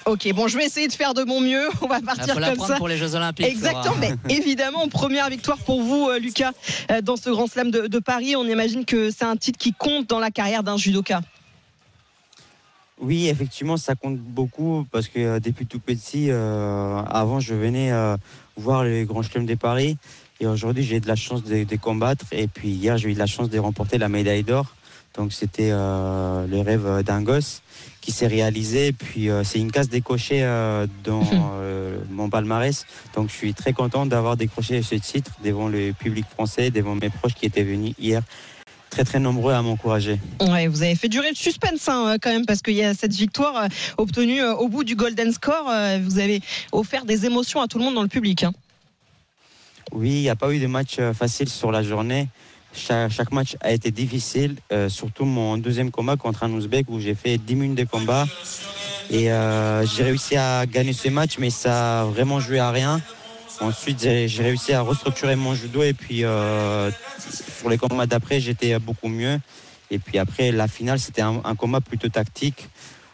Ok, 0.05 0.31
bon, 0.33 0.47
je 0.47 0.57
vais 0.57 0.65
essayer 0.65 0.87
de 0.87 0.93
faire 0.93 1.13
de 1.13 1.23
mon 1.23 1.41
mieux. 1.41 1.67
On 1.81 1.87
va 1.87 1.99
partir 2.01 2.33
faut 2.33 2.39
comme 2.39 2.65
ça. 2.65 2.77
pour 2.77 2.87
les 2.87 2.97
Jeux 2.97 3.15
Olympiques. 3.15 3.45
Exactement, 3.45 3.95
mais 3.99 4.13
évidemment, 4.29 4.87
première 4.87 5.29
victoire 5.29 5.57
pour 5.57 5.81
vous, 5.81 6.07
euh, 6.07 6.19
Lucas, 6.19 6.53
euh, 6.89 7.01
dans 7.01 7.17
ce 7.17 7.29
Grand 7.29 7.47
Slam 7.47 7.69
de, 7.69 7.87
de 7.87 7.99
Paris. 7.99 8.35
On 8.37 8.45
imagine 8.47 8.85
que 8.85 9.11
c'est 9.11 9.25
un 9.25 9.35
titre 9.35 9.59
qui 9.59 9.73
compte 9.73 10.07
dans 10.09 10.19
la 10.19 10.31
carrière 10.31 10.63
d'un 10.63 10.77
judoka. 10.77 11.21
Oui, 12.99 13.27
effectivement, 13.27 13.77
ça 13.77 13.93
compte 13.95 14.17
beaucoup 14.17 14.87
parce 14.91 15.07
que 15.09 15.39
depuis 15.39 15.67
tout 15.67 15.79
petit, 15.79 16.27
euh, 16.29 17.01
avant, 17.03 17.39
je 17.39 17.53
venais 17.53 17.91
euh, 17.91 18.15
voir 18.55 18.85
les 18.85 19.03
grands 19.03 19.21
chelems 19.21 19.45
de 19.45 19.55
Paris. 19.55 19.97
Et 20.39 20.47
aujourd'hui, 20.47 20.83
j'ai 20.83 20.99
de 20.99 21.07
la 21.07 21.15
chance 21.15 21.43
de, 21.43 21.63
de 21.63 21.75
combattre. 21.75 22.25
Et 22.31 22.47
puis 22.47 22.69
hier, 22.69 22.97
j'ai 22.97 23.09
eu 23.09 23.13
de 23.13 23.19
la 23.19 23.25
chance 23.25 23.49
de 23.49 23.59
remporter 23.59 23.97
la 23.97 24.07
médaille 24.07 24.43
d'or. 24.43 24.76
Donc 25.17 25.33
c'était 25.33 25.71
euh, 25.71 26.45
le 26.47 26.61
rêve 26.61 27.01
d'un 27.03 27.21
gosse 27.23 27.61
qui 28.01 28.11
s'est 28.11 28.27
réalisé. 28.27 28.93
Puis 28.93 29.29
euh, 29.29 29.43
c'est 29.43 29.59
une 29.59 29.71
case 29.71 29.89
décochée 29.89 30.43
euh, 30.43 30.85
dans 31.03 31.23
mon 32.11 32.29
palmarès. 32.29 32.85
Donc 33.15 33.29
je 33.29 33.33
suis 33.35 33.53
très 33.53 33.73
content 33.73 34.05
d'avoir 34.05 34.37
décroché 34.37 34.81
ce 34.83 34.95
titre 34.95 35.31
devant 35.43 35.67
le 35.67 35.91
public 35.93 36.25
français, 36.29 36.69
devant 36.71 36.95
mes 36.95 37.09
proches 37.09 37.33
qui 37.33 37.45
étaient 37.45 37.63
venus 37.63 37.93
hier 37.99 38.21
très 38.89 39.03
très 39.03 39.19
nombreux 39.19 39.53
à 39.53 39.61
m'encourager. 39.61 40.17
Ouais, 40.41 40.67
vous 40.67 40.81
avez 40.81 40.95
fait 40.95 41.09
durer 41.09 41.29
le 41.29 41.35
suspense 41.35 41.87
hein, 41.89 42.15
quand 42.21 42.29
même 42.31 42.45
parce 42.45 42.61
qu'il 42.61 42.73
y 42.75 42.83
a 42.83 42.93
cette 42.93 43.13
victoire 43.13 43.55
euh, 43.63 43.67
obtenue 43.97 44.41
euh, 44.41 44.55
au 44.55 44.69
bout 44.69 44.83
du 44.85 44.95
Golden 44.95 45.31
Score. 45.33 45.69
euh, 45.69 45.99
Vous 46.01 46.19
avez 46.19 46.41
offert 46.71 47.03
des 47.05 47.25
émotions 47.25 47.61
à 47.61 47.67
tout 47.67 47.79
le 47.79 47.83
monde 47.83 47.95
dans 47.95 48.01
le 48.01 48.07
public. 48.07 48.43
hein. 48.43 48.53
Oui, 49.91 50.09
il 50.11 50.21
n'y 50.21 50.29
a 50.29 50.35
pas 50.35 50.51
eu 50.53 50.59
de 50.59 50.67
match 50.67 50.99
facile 51.13 51.49
sur 51.49 51.71
la 51.71 51.81
journée. 51.83 52.27
Cha- 52.77 53.09
Chaque, 53.09 53.31
match 53.31 53.55
a 53.61 53.71
été 53.71 53.91
difficile, 53.91 54.55
euh, 54.71 54.87
surtout 54.89 55.25
mon 55.25 55.57
deuxième 55.57 55.91
combat 55.91 56.15
contre 56.15 56.43
un 56.43 56.51
Ouzbek 56.51 56.85
où 56.89 56.99
j'ai 56.99 57.15
fait 57.15 57.37
10 57.37 57.55
minutes 57.55 57.77
de 57.77 57.83
combat. 57.85 58.25
Et 59.09 59.31
euh, 59.31 59.85
j'ai 59.85 60.03
réussi 60.03 60.35
à 60.35 60.65
gagner 60.65 60.93
ce 60.93 61.09
match, 61.09 61.37
mais 61.39 61.49
ça 61.49 62.01
a 62.01 62.05
vraiment 62.05 62.39
joué 62.39 62.59
à 62.59 62.71
rien. 62.71 63.01
Ensuite, 63.59 64.01
j'ai 64.01 64.43
réussi 64.43 64.73
à 64.73 64.81
restructurer 64.81 65.35
mon 65.35 65.55
judo 65.55 65.81
et 65.81 65.93
puis 65.93 66.23
euh, 66.23 66.91
sur 67.57 67.69
les 67.69 67.77
combats 67.77 68.05
d'après, 68.05 68.39
j'étais 68.39 68.77
beaucoup 68.79 69.07
mieux. 69.07 69.39
Et 69.89 69.99
puis 69.99 70.19
après, 70.19 70.51
la 70.51 70.67
finale, 70.67 70.99
c'était 70.99 71.21
un 71.21 71.55
combat 71.57 71.79
plutôt 71.81 72.09
tactique 72.09 72.67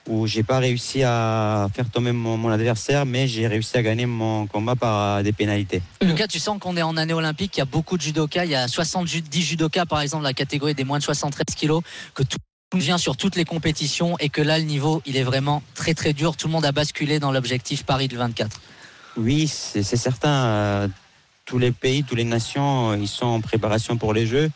où 0.10 0.27
j'ai 0.27 0.43
pas 0.43 0.60
réussi 0.60 1.01
à 1.03 1.67
faire 1.74 1.89
tomber 1.89 2.12
mon, 2.12 2.38
mon 2.38 2.50
adversaire, 2.50 3.05
mais 3.05 3.27
j'ai 3.27 3.48
réussi 3.48 3.77
à 3.77 3.81
gagner 3.83 4.05
mon 4.05 4.48
combat 4.48 4.75
par 4.75 5.17
euh, 5.17 5.24
des 5.24 5.31
pénalités. 5.31 5.81
Lucas, 6.01 6.27
tu 6.27 6.39
sens 6.39 6.60
qu'on 6.60 6.75
est 6.75 6.81
en 6.81 6.98
année 6.98 7.13
olympique, 7.13 7.55
il 7.55 7.60
y 7.60 7.62
a 7.62 7.65
beaucoup 7.65 7.98
de 7.98 8.01
judokas, 8.01 8.45
il 8.45 8.51
y 8.51 8.55
a 8.55 8.67
70 8.67 9.41
judokas 9.41 9.86
par 9.86 10.01
exemple, 10.01 10.24
la 10.24 10.33
catégorie 10.33 10.74
des 10.75 10.83
moins 10.83 11.00
de 11.00 11.03
73 11.03 11.55
kilos, 11.55 11.81
que 12.13 12.24
tout 12.24 12.38
vient 12.75 12.98
sur 12.98 13.15
toutes 13.15 13.36
les 13.36 13.45
compétitions 13.45 14.17
et 14.19 14.29
que 14.29 14.41
là 14.41 14.57
le 14.57 14.65
niveau 14.65 15.01
il 15.05 15.15
est 15.15 15.24
vraiment 15.24 15.62
très 15.75 15.93
très 15.93 16.12
dur. 16.12 16.36
Tout 16.36 16.48
le 16.48 16.53
monde 16.53 16.65
a 16.65 16.72
basculé 16.72 17.19
dans 17.19 17.31
l'objectif 17.31 17.83
Paris 17.83 18.07
de 18.07 18.17
24. 18.17 18.60
Oui, 19.17 19.48
c'est 19.48 19.83
c'est 19.83 19.98
certain. 19.98 20.45
euh, 20.45 20.88
tous 21.45 21.60
les 21.60 21.72
pays, 21.72 22.03
toutes 22.03 22.17
les 22.17 22.24
nations, 22.24 22.91
euh, 22.91 22.98
ils 22.98 23.07
sont 23.07 23.25
en 23.25 23.41
préparation 23.41 23.98
pour 23.98 24.13
les 24.13 24.25
Jeux. 24.25 24.50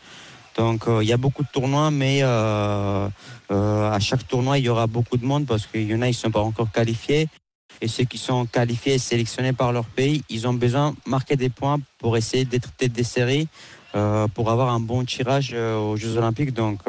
Donc 0.58 0.88
euh, 0.88 1.02
il 1.02 1.08
y 1.08 1.12
a 1.12 1.16
beaucoup 1.16 1.44
de 1.44 1.48
tournois, 1.48 1.90
mais 1.92 2.18
euh, 2.22 3.08
euh, 3.52 3.90
à 3.90 4.00
chaque 4.00 4.26
tournoi, 4.26 4.58
il 4.58 4.64
y 4.64 4.68
aura 4.68 4.88
beaucoup 4.88 5.16
de 5.16 5.24
monde 5.24 5.46
parce 5.46 5.66
qu'il 5.66 5.88
y 5.88 5.94
en 5.94 6.02
a, 6.02 6.06
ils 6.06 6.10
ne 6.10 6.14
sont 6.16 6.32
pas 6.32 6.40
encore 6.40 6.70
qualifiés. 6.72 7.28
Et 7.80 7.86
ceux 7.86 8.02
qui 8.02 8.18
sont 8.18 8.44
qualifiés 8.44 8.94
et 8.94 8.98
sélectionnés 8.98 9.52
par 9.52 9.72
leur 9.72 9.84
pays, 9.84 10.24
ils 10.28 10.48
ont 10.48 10.54
besoin 10.54 10.90
de 10.90 10.96
marquer 11.06 11.36
des 11.36 11.48
points 11.48 11.78
pour 11.98 12.16
essayer 12.16 12.44
d'être 12.44 12.72
tête 12.72 12.90
des 12.90 13.04
séries, 13.04 13.46
pour 14.34 14.50
avoir 14.50 14.70
un 14.70 14.80
bon 14.80 15.04
tirage 15.04 15.54
aux 15.54 15.96
Jeux 15.96 16.16
Olympiques. 16.16 16.52
Donc 16.52 16.80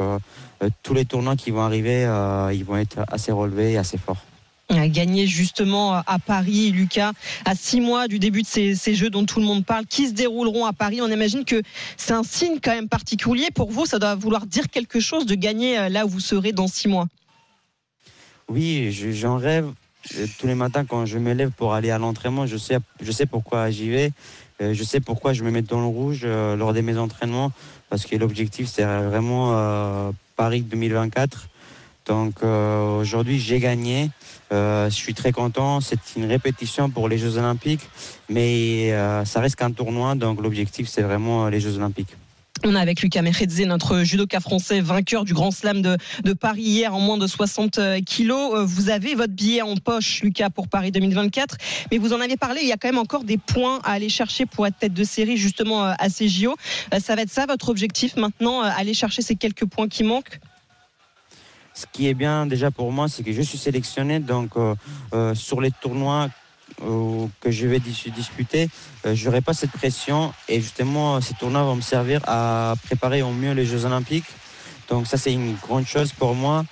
tous 0.81 0.95
les 0.95 1.05
tournois 1.05 1.35
qui 1.35 1.51
vont 1.51 1.61
arriver, 1.61 2.09
ils 2.51 2.65
vont 2.65 2.77
être 2.77 3.01
assez 3.07 3.31
relevés 3.31 3.73
et 3.73 3.77
assez 3.77 3.99
forts. 3.99 4.23
Gagné 4.79 5.25
justement 5.27 5.93
à 5.95 6.19
Paris, 6.19 6.71
Lucas, 6.71 7.11
à 7.45 7.55
six 7.55 7.81
mois 7.81 8.07
du 8.07 8.19
début 8.19 8.43
de 8.43 8.47
ces, 8.47 8.75
ces 8.75 8.93
jeux 8.95 9.09
dont 9.09 9.25
tout 9.25 9.39
le 9.39 9.45
monde 9.45 9.65
parle, 9.65 9.85
qui 9.85 10.07
se 10.07 10.13
dérouleront 10.13 10.65
à 10.65 10.73
Paris. 10.73 10.99
On 11.01 11.09
imagine 11.11 11.43
que 11.43 11.61
c'est 11.97 12.13
un 12.13 12.23
signe 12.23 12.59
quand 12.63 12.71
même 12.71 12.87
particulier 12.87 13.47
pour 13.53 13.71
vous. 13.71 13.85
Ça 13.85 13.97
doit 13.99 14.15
vouloir 14.15 14.45
dire 14.45 14.69
quelque 14.69 14.99
chose 14.99 15.25
de 15.25 15.35
gagner 15.35 15.77
euh, 15.77 15.89
là 15.89 16.05
où 16.05 16.09
vous 16.09 16.19
serez 16.19 16.51
dans 16.51 16.67
six 16.67 16.87
mois. 16.87 17.07
Oui, 18.47 18.91
je- 18.91 19.11
j'en 19.11 19.37
rêve. 19.37 19.67
Euh, 20.17 20.27
Tous 20.39 20.47
les 20.47 20.55
matins, 20.55 20.85
quand 20.85 21.05
je 21.05 21.17
me 21.17 21.33
lève 21.33 21.51
pour 21.51 21.73
aller 21.73 21.91
à 21.91 21.97
l'entraînement, 21.97 22.45
je 22.47 22.57
sais, 22.57 22.77
je 23.01 23.11
sais 23.11 23.25
pourquoi 23.25 23.69
j'y 23.71 23.89
vais. 23.89 24.11
Euh, 24.61 24.73
Je 24.73 24.83
sais 24.83 24.99
pourquoi 24.99 25.33
je 25.33 25.43
me 25.43 25.51
mets 25.51 25.61
dans 25.61 25.79
le 25.79 25.87
rouge 25.87 26.25
lors 26.25 26.73
de 26.73 26.81
mes 26.81 26.97
entraînements. 26.97 27.51
Parce 27.89 28.05
que 28.05 28.15
l'objectif, 28.15 28.67
c'est 28.67 28.83
vraiment 28.83 30.11
Paris 30.35 30.61
2024. 30.61 31.47
Donc 32.05 32.43
aujourd'hui, 32.43 33.39
j'ai 33.39 33.59
gagné. 33.59 34.09
Euh, 34.51 34.89
je 34.89 34.95
suis 34.95 35.13
très 35.13 35.31
content. 35.31 35.81
C'est 35.81 35.99
une 36.15 36.25
répétition 36.25 36.89
pour 36.89 37.07
les 37.07 37.17
Jeux 37.17 37.37
Olympiques. 37.37 37.87
Mais 38.29 38.91
euh, 38.91 39.25
ça 39.25 39.39
reste 39.39 39.55
qu'un 39.55 39.71
tournoi. 39.71 40.15
Donc 40.15 40.41
l'objectif, 40.41 40.87
c'est 40.87 41.01
vraiment 41.01 41.47
les 41.49 41.59
Jeux 41.59 41.77
Olympiques. 41.77 42.15
On 42.65 42.75
est 42.75 42.79
avec 42.79 43.01
Lucas 43.01 43.21
Mechedze, 43.21 43.61
notre 43.61 44.03
judoka 44.03 44.41
français, 44.41 44.81
vainqueur 44.81 45.23
du 45.23 45.33
Grand 45.33 45.51
Slam 45.51 45.81
de, 45.81 45.97
Paris 46.33 46.63
hier 46.63 46.93
en 46.93 46.99
moins 46.99 47.17
de 47.17 47.25
60 47.25 47.79
kilos. 48.05 48.53
Euh, 48.53 48.65
Vous 48.65 48.89
avez 48.89 49.15
votre 49.15 49.31
billet 49.31 49.61
en 49.61 49.77
poche, 49.77 50.21
Lucas, 50.23 50.49
pour 50.49 50.67
Paris 50.67 50.91
2024. 50.91 51.55
Mais 51.89 51.99
vous 51.99 52.11
en 52.11 52.19
avez 52.19 52.35
parlé, 52.35 52.59
il 52.61 52.67
y 52.67 52.73
a 52.73 52.77
quand 52.77 52.89
même 52.89 52.97
encore 52.97 53.23
des 53.23 53.37
points 53.37 53.79
à 53.85 53.93
aller 53.93 54.09
chercher 54.09 54.45
pour 54.45 54.67
être 54.67 54.77
tête 54.77 54.93
de 54.93 55.03
série, 55.05 55.37
justement, 55.37 55.83
à 55.83 56.09
ces 56.09 56.27
JO. 56.27 56.55
Ça 56.99 57.15
va 57.15 57.21
être 57.21 57.31
ça, 57.31 57.45
votre 57.45 57.69
objectif 57.69 58.17
maintenant, 58.17 58.61
aller 58.61 58.93
chercher 58.93 59.21
ces 59.21 59.35
quelques 59.35 59.65
points 59.65 59.87
qui 59.87 60.03
manquent? 60.03 60.39
Ce 61.79 61.85
qui 61.93 62.09
est 62.09 62.13
bien 62.13 62.45
déjà 62.45 62.71
pour 62.71 62.91
moi, 62.91 63.07
c'est 63.07 63.23
que 63.23 63.31
je 63.31 63.41
suis 63.41 63.57
sélectionné. 63.57 64.19
Donc 64.19 64.57
euh, 64.57 64.75
euh, 65.13 65.33
sur 65.33 65.61
les 65.61 65.71
tournois 65.71 66.27
euh, 66.83 67.25
que 67.39 67.51
je 67.51 67.67
vais 67.67 67.79
dis- 67.79 68.11
disputer, 68.13 68.69
je 69.05 69.25
n'aurai 69.25 69.39
pas 69.39 69.53
cette 69.53 69.71
pression. 69.71 70.33
Et 70.49 70.59
justement, 70.59 71.21
ces 71.21 71.35
tournois 71.35 71.63
vont 71.63 71.77
me 71.77 71.81
servir 71.81 72.19
à 72.27 72.73
préparer 72.83 73.21
au 73.21 73.31
mieux 73.31 73.53
les 73.53 73.65
Jeux 73.65 73.85
Olympiques. 73.85 74.25
Donc 74.89 75.07
ça, 75.07 75.15
c'est 75.15 75.31
une 75.31 75.55
grande 75.55 75.85
chose 75.85 76.11
pour 76.11 76.35
moi. 76.35 76.65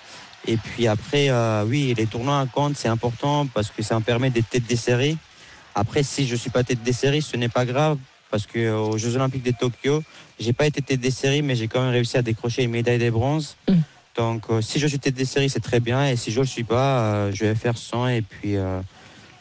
Et 0.46 0.58
puis 0.58 0.88
après, 0.88 1.32
oui, 1.66 1.94
les 1.96 2.06
tournois 2.06 2.46
comptent, 2.52 2.76
c'est 2.76 2.90
important 2.90 3.48
parce 3.54 3.70
que 3.70 3.82
ça 3.84 3.96
me 3.96 4.04
permet 4.04 4.30
d'être 4.30 4.50
tête 4.50 4.68
des 4.68 4.76
séries. 4.76 5.18
Après, 5.74 6.04
si 6.04 6.28
je 6.28 6.34
ne 6.34 6.38
suis 6.38 6.50
pas 6.50 6.64
tête 6.64 6.84
des 6.84 6.94
séries, 6.94 7.22
ce 7.22 7.38
n'est 7.38 7.50
pas 7.50 7.66
grave 7.66 7.98
parce 8.30 8.46
qu'aux 8.46 8.98
Jeux 8.98 9.16
Olympiques 9.16 9.44
de 9.44 9.52
Tokyo, 9.52 10.04
j'ai 10.38 10.52
pas 10.52 10.66
été 10.66 10.82
tête 10.82 11.00
des 11.00 11.12
séries, 11.12 11.42
mais 11.42 11.56
j'ai 11.56 11.70
quand 11.70 11.82
même 11.82 11.92
réussi 11.92 12.18
à 12.18 12.22
décrocher 12.22 12.64
une 12.64 12.72
médaille 12.72 13.00
de 13.00 13.10
bronze. 13.10 13.56
Mm. 13.70 13.74
Donc, 14.18 14.46
euh, 14.50 14.62
si 14.62 14.80
je 14.80 14.88
suis 14.88 15.00
tête 15.00 15.14
des 15.14 15.26
séries, 15.26 15.50
c'est 15.50 15.60
très 15.60 15.80
bien. 15.80 16.08
Et 16.08 16.16
si 16.16 16.32
je 16.32 16.40
ne 16.40 16.44
le 16.44 16.48
suis 16.48 16.64
pas, 16.64 17.02
euh, 17.02 17.32
je 17.32 17.46
vais 17.46 17.56
faire 17.56 17.78
100. 17.78 18.08
Et 18.08 18.22
puis, 18.24 18.58
euh, 18.58 18.82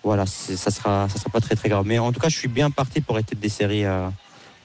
voilà, 0.04 0.26
ça 0.26 0.70
sera, 0.70 1.08
ça 1.08 1.18
sera 1.18 1.30
pas 1.30 1.40
très, 1.40 1.56
très 1.56 1.70
grave. 1.70 1.84
Mais 1.86 1.98
en 1.98 2.12
tout 2.12 2.20
cas, 2.20 2.28
je 2.28 2.36
suis 2.36 2.48
bien 2.48 2.70
parti 2.70 3.00
pour 3.00 3.18
être 3.18 3.26
tête 3.26 3.40
des 3.40 3.48
séries 3.48 3.86
euh, 3.86 4.06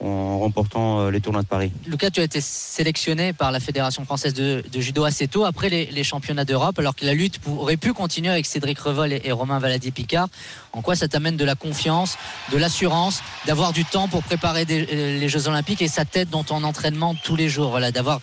en 0.00 0.38
remportant 0.38 1.08
les 1.08 1.20
tournois 1.20 1.42
de 1.42 1.46
Paris. 1.46 1.72
Lucas, 1.86 2.10
tu 2.10 2.20
as 2.20 2.24
été 2.24 2.40
sélectionné 2.40 3.32
par 3.32 3.52
la 3.52 3.60
Fédération 3.60 4.04
française 4.04 4.34
de, 4.34 4.62
de 4.70 4.80
judo 4.80 5.04
assez 5.04 5.28
tôt 5.28 5.44
après 5.44 5.68
les, 5.68 6.04
championnats 6.04 6.44
d'Europe, 6.44 6.78
alors 6.78 6.96
que 6.96 7.06
la 7.06 7.14
lutte 7.14 7.40
aurait 7.46 7.76
pu 7.76 7.92
continuer 7.92 8.28
avec 8.28 8.44
Cédric 8.44 8.80
Revol 8.80 9.12
et, 9.12 9.32
Romain 9.32 9.60
Valadier-Picard. 9.60 10.28
En 10.72 10.82
quoi 10.82 10.96
ça 10.96 11.06
t'amène 11.06 11.36
de 11.36 11.44
la 11.44 11.54
confiance, 11.54 12.18
de 12.50 12.58
l'assurance, 12.58 13.22
d'avoir 13.46 13.72
du 13.72 13.84
temps 13.84 14.08
pour 14.08 14.24
préparer 14.24 14.64
les 14.64 15.28
Jeux 15.28 15.46
Olympiques 15.46 15.82
et 15.82 15.88
sa 15.88 16.04
tête 16.04 16.28
dans 16.28 16.42
ton 16.42 16.64
entraînement 16.64 17.14
tous 17.14 17.36
les 17.36 17.48
jours, 17.48 17.70
voilà, 17.70 17.92
d'avoir 17.92 18.20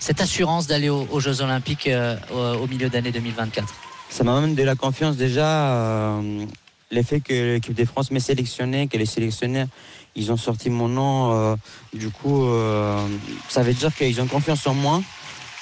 cette 0.00 0.20
assurance 0.20 0.66
d'aller 0.66 0.88
aux, 0.88 1.20
Jeux 1.20 1.42
Olympiques 1.42 1.86
euh, 1.86 2.16
au, 2.58 2.66
milieu 2.66 2.88
d'année 2.88 3.12
2024. 3.12 3.72
Ça 4.08 4.24
m'amène 4.24 4.54
de 4.56 4.62
la 4.64 4.74
confiance 4.74 5.16
déjà. 5.16 5.46
euh, 5.76 6.44
L'effet 6.90 7.20
que 7.20 7.54
l'équipe 7.54 7.74
de 7.74 7.84
France 7.84 8.10
m'ait 8.10 8.18
sélectionné, 8.18 8.88
que 8.88 8.96
les 8.96 9.06
sélectionneurs, 9.06 9.68
ils 10.16 10.32
ont 10.32 10.36
sorti 10.36 10.70
mon 10.70 10.88
nom. 10.88 11.32
euh, 11.32 11.56
du 11.94 12.08
coup, 12.10 12.46
euh, 12.46 13.06
ça 13.48 13.62
veut 13.62 13.72
dire 13.74 13.94
qu'ils 13.94 14.20
ont 14.20 14.26
confiance 14.26 14.66
en 14.66 14.74
moi. 14.74 15.00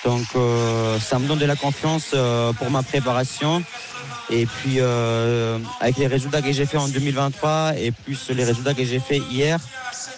Donc, 0.04 0.24
ça 1.00 1.18
me 1.18 1.26
donne 1.26 1.40
de 1.40 1.44
la 1.44 1.56
confiance 1.56 2.14
pour 2.58 2.70
ma 2.70 2.82
préparation. 2.84 3.62
Et 4.30 4.44
puis, 4.46 4.76
euh, 4.78 5.58
avec 5.80 5.96
les 5.96 6.06
résultats 6.06 6.42
que 6.42 6.52
j'ai 6.52 6.66
fait 6.66 6.76
en 6.76 6.88
2023 6.88 7.72
et 7.78 7.92
plus 7.92 8.30
les 8.30 8.44
résultats 8.44 8.74
que 8.74 8.84
j'ai 8.84 9.00
fait 9.00 9.18
hier, 9.18 9.58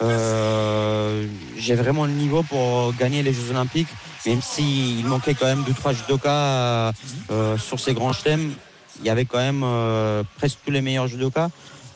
euh, 0.03 1.27
j'ai 1.57 1.75
vraiment 1.77 2.07
le 2.07 2.13
niveau 2.13 2.43
pour 2.43 2.93
gagner 2.95 3.23
les 3.23 3.33
Jeux 3.33 3.51
Olympiques. 3.51 3.89
Même 4.27 4.43
s'il 4.43 5.07
manquait 5.07 5.35
quand 5.35 5.47
même 5.47 5.63
deux 5.65 5.73
trois 5.73 5.93
judokas 5.93 6.31
euh, 6.31 6.93
euh, 7.31 7.59
sur 7.59 7.79
ces 7.79 7.95
grands 7.95 8.13
chelems, 8.13 8.53
il 9.01 9.07
y 9.07 9.11
avait 9.11 9.25
quand 9.25 9.39
même 9.39 9.63
euh, 9.65 10.23
presque 10.37 10.59
tous 10.65 10.73
les 10.73 10.83
meilleurs 10.83 11.07
judokas. 11.07 11.49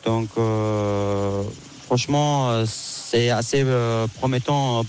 Donc, 0.05 0.29
euh, 0.39 1.43
franchement, 1.85 2.65
c'est 2.67 3.31
assez 3.31 3.65
promettant 4.19 4.85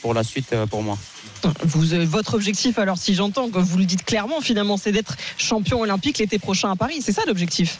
pour 0.00 0.14
la 0.14 0.24
suite 0.24 0.54
pour 0.70 0.82
moi. 0.82 0.96
Euh, 1.44 2.06
votre 2.06 2.34
objectif, 2.34 2.78
alors 2.78 2.98
si 2.98 3.14
j'entends 3.14 3.48
que 3.48 3.58
vous 3.58 3.78
le 3.78 3.84
dites 3.84 4.04
clairement, 4.04 4.40
finalement, 4.40 4.76
c'est 4.76 4.92
d'être 4.92 5.16
champion 5.36 5.80
olympique 5.80 6.18
l'été 6.18 6.38
prochain 6.38 6.70
à 6.70 6.76
Paris. 6.76 7.00
C'est 7.02 7.12
ça 7.12 7.22
l'objectif? 7.26 7.78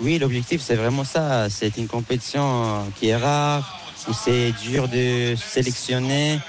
Oui, 0.00 0.18
l'objectif, 0.18 0.60
c'est 0.60 0.74
vraiment 0.74 1.04
ça. 1.04 1.48
C'est 1.50 1.76
une 1.76 1.86
compétition 1.86 2.42
euh, 2.42 2.80
qui 2.98 3.08
est 3.08 3.16
rare, 3.16 3.80
où 4.08 4.12
c'est 4.12 4.52
dur 4.62 4.88
de 4.88 5.34
sélectionner, 5.36 6.40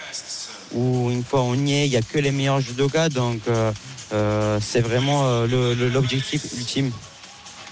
où 0.73 1.09
une 1.11 1.23
fois 1.23 1.41
on 1.43 1.55
y 1.55 1.73
est, 1.73 1.85
il 1.87 1.91
n'y 1.91 1.97
a 1.97 2.01
que 2.01 2.19
les 2.19 2.31
meilleurs 2.31 2.59
judokas. 2.59 3.09
Donc, 3.09 3.41
euh, 3.47 4.59
c'est 4.61 4.81
vraiment 4.81 5.45
l'objectif 5.45 6.43
ultime. 6.57 6.91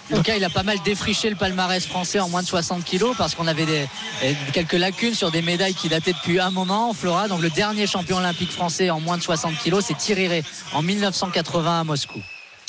Lucas, 0.10 0.36
il 0.36 0.44
a 0.44 0.50
pas 0.50 0.63
mal 0.63 0.78
défriché 0.84 1.30
le 1.30 1.36
palmarès 1.36 1.86
français 1.86 2.20
en 2.20 2.30
moins 2.30 2.42
de 2.42 2.48
60 2.48 2.84
kilos 2.84 3.16
parce 3.18 3.36
qu'on 3.36 3.48
avait 3.48 3.88
eh, 4.24 4.36
quelques 4.52 4.74
lacunes 4.74 5.13
sur 5.16 5.32
des 5.32 5.42
médailles 5.42 5.74
qui 5.74 5.89
dataient 5.89 6.13
depuis 6.13 6.39
un 6.39 6.52
moment, 6.52 6.94
Flora. 6.94 7.28
Donc 7.28 7.42
le 7.42 7.50
dernier 7.50 7.88
champion 7.88 8.18
olympique 8.18 8.52
français 8.52 8.89
en 8.89 9.00
moins 9.00 9.18
de 9.18 9.24
60 9.24 9.58
kilos, 9.58 9.86
c'est 9.88 9.98
Thierry 9.98 10.44
en 10.74 10.82
1980 10.82 11.80
à 11.82 11.84
Moscou. 11.84 12.20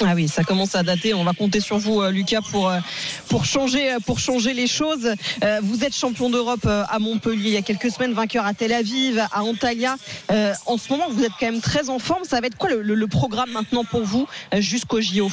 Ah 0.05 0.13
oui, 0.15 0.27
ça 0.27 0.43
commence 0.43 0.75
à 0.75 0.83
dater. 0.83 1.15
On 1.15 1.23
va 1.23 1.35
compter 1.35 1.61
sur 1.61 1.79
vous, 1.79 2.01
euh, 2.03 2.11
Lucas, 2.11 2.41
pour, 2.51 2.69
euh, 2.69 2.81
pour, 3.29 3.45
changer, 3.45 3.93
euh, 3.93 4.53
les 4.53 4.67
choses. 4.67 5.15
Euh, 5.45 5.61
Vous 5.63 5.85
êtes 5.85 5.95
champion 5.95 6.31
d'Europe 6.31 6.65
euh, 6.67 6.83
à 6.89 6.99
Montpellier 6.99 7.43
il 7.51 7.53
y 7.53 7.57
a 7.57 7.63
quelques 7.63 7.93
semaines, 7.93 8.13
vainqueur 8.13 8.45
à 8.45 8.55
Tel 8.55 8.73
Aviv, 8.73 9.21
à 9.31 9.43
Antalya. 9.43 9.95
Euh, 10.33 10.53
En 10.67 10.79
ce 10.79 10.89
moment, 10.91 11.07
vous 11.11 11.23
êtes 11.23 11.33
quand 11.39 11.47
même 11.47 11.61
très 11.61 11.91
en 11.91 12.01
forme. 12.01 12.25
Ça 12.25 12.41
va 12.41 12.49
être 12.49 12.57
quoi 12.57 12.71
le, 12.71 12.83
le- 12.83 13.07
programme 13.07 13.51
maintenant 13.53 13.85
pour 13.85 14.03
vous 14.03 14.27
euh, 14.53 14.61
jusqu'au 14.61 15.01
JO 15.01 15.31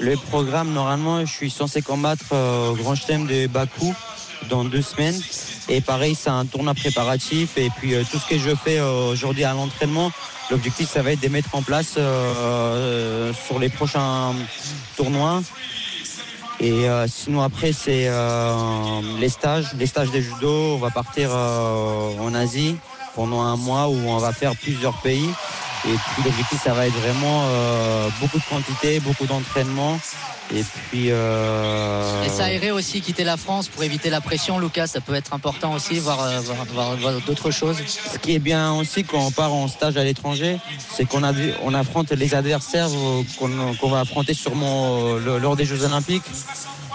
Le 0.00 0.16
programme, 0.16 0.72
normalement, 0.72 1.20
je 1.26 1.32
suis 1.32 1.50
censé 1.50 1.82
combattre 1.82 2.26
euh, 2.32 2.70
au 2.70 2.74
Grand 2.74 2.94
Chelem 2.94 3.26
de 3.26 3.48
Bakou 3.48 3.92
dans 4.48 4.64
deux 4.64 4.82
semaines. 4.82 5.20
Et 5.68 5.80
pareil, 5.80 6.14
c'est 6.14 6.30
un 6.30 6.46
tournoi 6.46 6.74
préparatif. 6.74 7.58
Et 7.58 7.68
puis, 7.76 7.94
euh, 7.94 8.04
tout 8.08 8.18
ce 8.18 8.26
que 8.26 8.38
je 8.38 8.54
fais 8.54 8.78
euh, 8.78 9.10
aujourd'hui 9.10 9.42
à 9.42 9.54
l'entraînement, 9.54 10.12
l'objectif, 10.50 10.88
ça 10.88 11.02
va 11.02 11.12
être 11.12 11.20
de 11.20 11.28
mettre 11.28 11.52
en 11.54 11.62
place 11.62 11.98
sur 13.46 13.58
les 13.58 13.68
prochains 13.68 14.34
tournois. 14.96 15.42
Et 16.60 16.86
sinon, 17.06 17.42
après, 17.42 17.72
c'est 17.72 18.10
les 19.20 19.28
stages, 19.28 19.74
les 19.78 19.86
stages 19.86 20.10
de 20.10 20.20
judo. 20.20 20.74
On 20.74 20.78
va 20.78 20.90
partir 20.90 21.30
en 21.32 22.34
Asie 22.34 22.76
pendant 23.14 23.42
un 23.42 23.56
mois 23.56 23.88
où 23.88 23.96
on 24.08 24.16
va 24.16 24.32
faire 24.32 24.56
plusieurs 24.56 25.00
pays. 25.02 25.28
Et 25.86 25.92
puis 25.92 26.22
l'objectif, 26.24 26.60
ça 26.62 26.72
va 26.72 26.86
être 26.86 26.94
vraiment 26.94 27.44
euh, 27.46 28.08
beaucoup 28.20 28.38
de 28.38 28.44
quantité, 28.44 29.00
beaucoup 29.00 29.26
d'entraînement. 29.26 29.98
Et 30.54 30.62
puis. 30.62 31.10
Euh... 31.10 32.24
Et 32.24 32.28
s'aérer 32.28 32.70
aussi, 32.70 33.00
quitter 33.00 33.24
la 33.24 33.36
France 33.36 33.68
pour 33.68 33.82
éviter 33.82 34.10
la 34.10 34.20
pression, 34.20 34.58
Lucas, 34.58 34.86
ça 34.86 35.00
peut 35.00 35.14
être 35.14 35.34
important 35.34 35.74
aussi, 35.74 35.98
voir, 35.98 36.22
euh, 36.22 36.40
voir, 36.40 36.64
voir, 36.72 36.96
voir 36.96 37.12
d'autres 37.26 37.50
choses. 37.50 37.76
Ce 37.86 38.18
qui 38.18 38.34
est 38.34 38.38
bien 38.38 38.72
aussi 38.72 39.04
quand 39.04 39.20
on 39.20 39.30
part 39.30 39.52
en 39.52 39.68
stage 39.68 39.96
à 39.96 40.04
l'étranger, 40.04 40.58
c'est 40.92 41.04
qu'on 41.04 41.22
a, 41.22 41.32
on 41.62 41.74
affronte 41.74 42.10
les 42.12 42.34
adversaires 42.34 42.88
qu'on 43.38 43.74
qu'on 43.74 43.90
va 43.90 44.00
affronter 44.00 44.34
sûrement 44.34 44.98
euh, 44.98 45.38
lors 45.38 45.56
des 45.56 45.64
Jeux 45.64 45.84
Olympiques. 45.84 46.24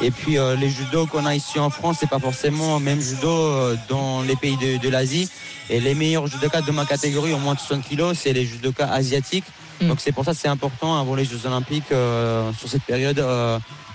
Et 0.02 0.12
puis 0.12 0.38
euh, 0.38 0.56
les 0.56 0.70
judo 0.70 1.06
qu'on 1.06 1.26
a 1.26 1.36
ici 1.36 1.60
en 1.60 1.70
France, 1.70 1.98
c'est 2.00 2.10
pas 2.10 2.20
forcément 2.20 2.78
le 2.78 2.84
même 2.84 3.00
judo 3.00 3.30
euh, 3.30 3.76
dans 3.88 4.22
les 4.22 4.36
pays 4.36 4.58
de, 4.58 4.78
de 4.78 4.90
l'Asie. 4.90 5.30
Et 5.70 5.80
les 5.80 5.96
meilleurs 5.96 6.28
judokas 6.28 6.62
de 6.62 6.72
ma 6.72 6.86
catégorie, 6.86 7.34
au 7.34 7.38
moins 7.38 7.54
de 7.54 7.60
60 7.60 7.84
kilos, 7.84 8.18
c'est 8.18 8.34
les 8.34 8.46
judokas 8.46 8.88
asiatiques. 8.88 9.46
Mm. 9.82 9.88
Donc 9.88 10.00
c'est 10.00 10.12
pour 10.12 10.26
ça 10.26 10.32
que 10.32 10.38
c'est 10.38 10.48
important 10.48 11.00
avant 11.00 11.16
les 11.16 11.26
Jeux 11.26 11.46
Olympiques 11.46 11.92
euh, 11.92 12.52
sur 12.54 12.70
cette 12.70 12.84
période. 12.84 13.20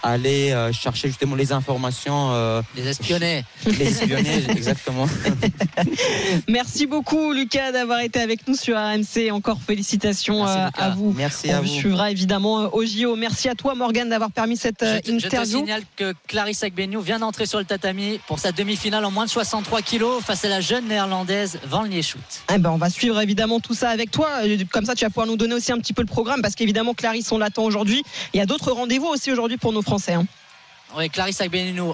Aller 0.03 0.53
euh, 0.53 0.73
chercher 0.73 1.09
justement 1.09 1.35
les 1.35 1.53
informations, 1.53 2.33
euh, 2.33 2.63
Les 2.77 2.87
espionner. 2.89 3.45
les 3.67 3.89
espionner 3.89 4.45
exactement. 4.51 5.07
Merci 6.49 6.87
beaucoup 6.87 7.33
Lucas 7.33 7.73
d'avoir 7.73 8.01
été 8.01 8.21
avec 8.21 8.47
nous 8.47 8.55
sur 8.55 8.77
RMC. 8.77 9.31
Encore 9.33 9.59
félicitations 9.65 10.45
Merci, 10.45 10.59
euh, 10.59 10.83
à 10.83 10.91
vous. 10.91 11.15
Merci 11.17 11.49
On 11.51 11.55
à 11.55 11.61
vous 11.61 11.69
vous. 11.69 11.75
suivra 11.75 12.11
évidemment 12.11 12.75
au 12.75 12.85
JO. 12.85 13.17
Merci 13.17 13.49
à 13.49 13.55
toi 13.55 13.75
Morgane 13.75 14.09
d'avoir 14.09 14.31
permis 14.31 14.57
cette 14.57 14.85
Je 14.85 14.99
te, 15.01 15.13
je 15.13 15.19
te 15.19 15.27
interview. 15.27 15.59
signale 15.59 15.83
que 15.97 16.15
Clarisse 16.27 16.63
Agbenou 16.63 17.01
vient 17.01 17.19
d'entrer 17.19 17.47
sur 17.47 17.59
le 17.59 17.65
tatami 17.65 18.21
pour 18.27 18.39
sa 18.39 18.53
demi-finale 18.53 19.05
en 19.05 19.11
moins 19.11 19.25
de 19.25 19.31
63 19.31 19.83
kilos 19.83 20.23
face 20.23 20.45
à 20.45 20.49
la 20.49 20.61
jeune 20.61 20.87
néerlandaise 20.87 21.59
Van 21.67 21.83
Lieshout. 21.83 22.19
Eh 22.55 22.59
ben, 22.59 22.71
on 22.71 22.77
va 22.79 22.91
suivre 22.91 23.21
évidemment 23.21 23.61
tout 23.61 23.75
ça 23.75 23.91
avec 23.91 24.11
toi. 24.11 24.29
Comme 24.73 24.85
ça, 24.85 24.95
tu 24.95 25.05
vas 25.05 25.11
pouvoir 25.11 25.27
nous 25.27 25.37
donner 25.37 25.55
aussi 25.55 25.73
un 25.73 25.79
petit 25.79 25.93
peu 25.93 26.03
le 26.03 26.09
programme 26.09 26.43
parce 26.43 26.55
qu'évidemment, 26.55 26.95
Clarisse, 26.95 27.31
on 27.33 27.39
l'attend 27.39 27.65
aujourd'hui. 27.65 28.03
Il 28.33 28.39
y 28.39 28.41
a 28.41 28.47
d'autres 28.47 28.73
rendez-vous 28.73 29.07
aussi 29.07 29.31
aujourd'hui 29.33 29.57
pour 29.57 29.73
nos 29.73 29.83
Français. 29.83 29.98
Hein. 30.09 30.27
Clarisse 31.13 31.43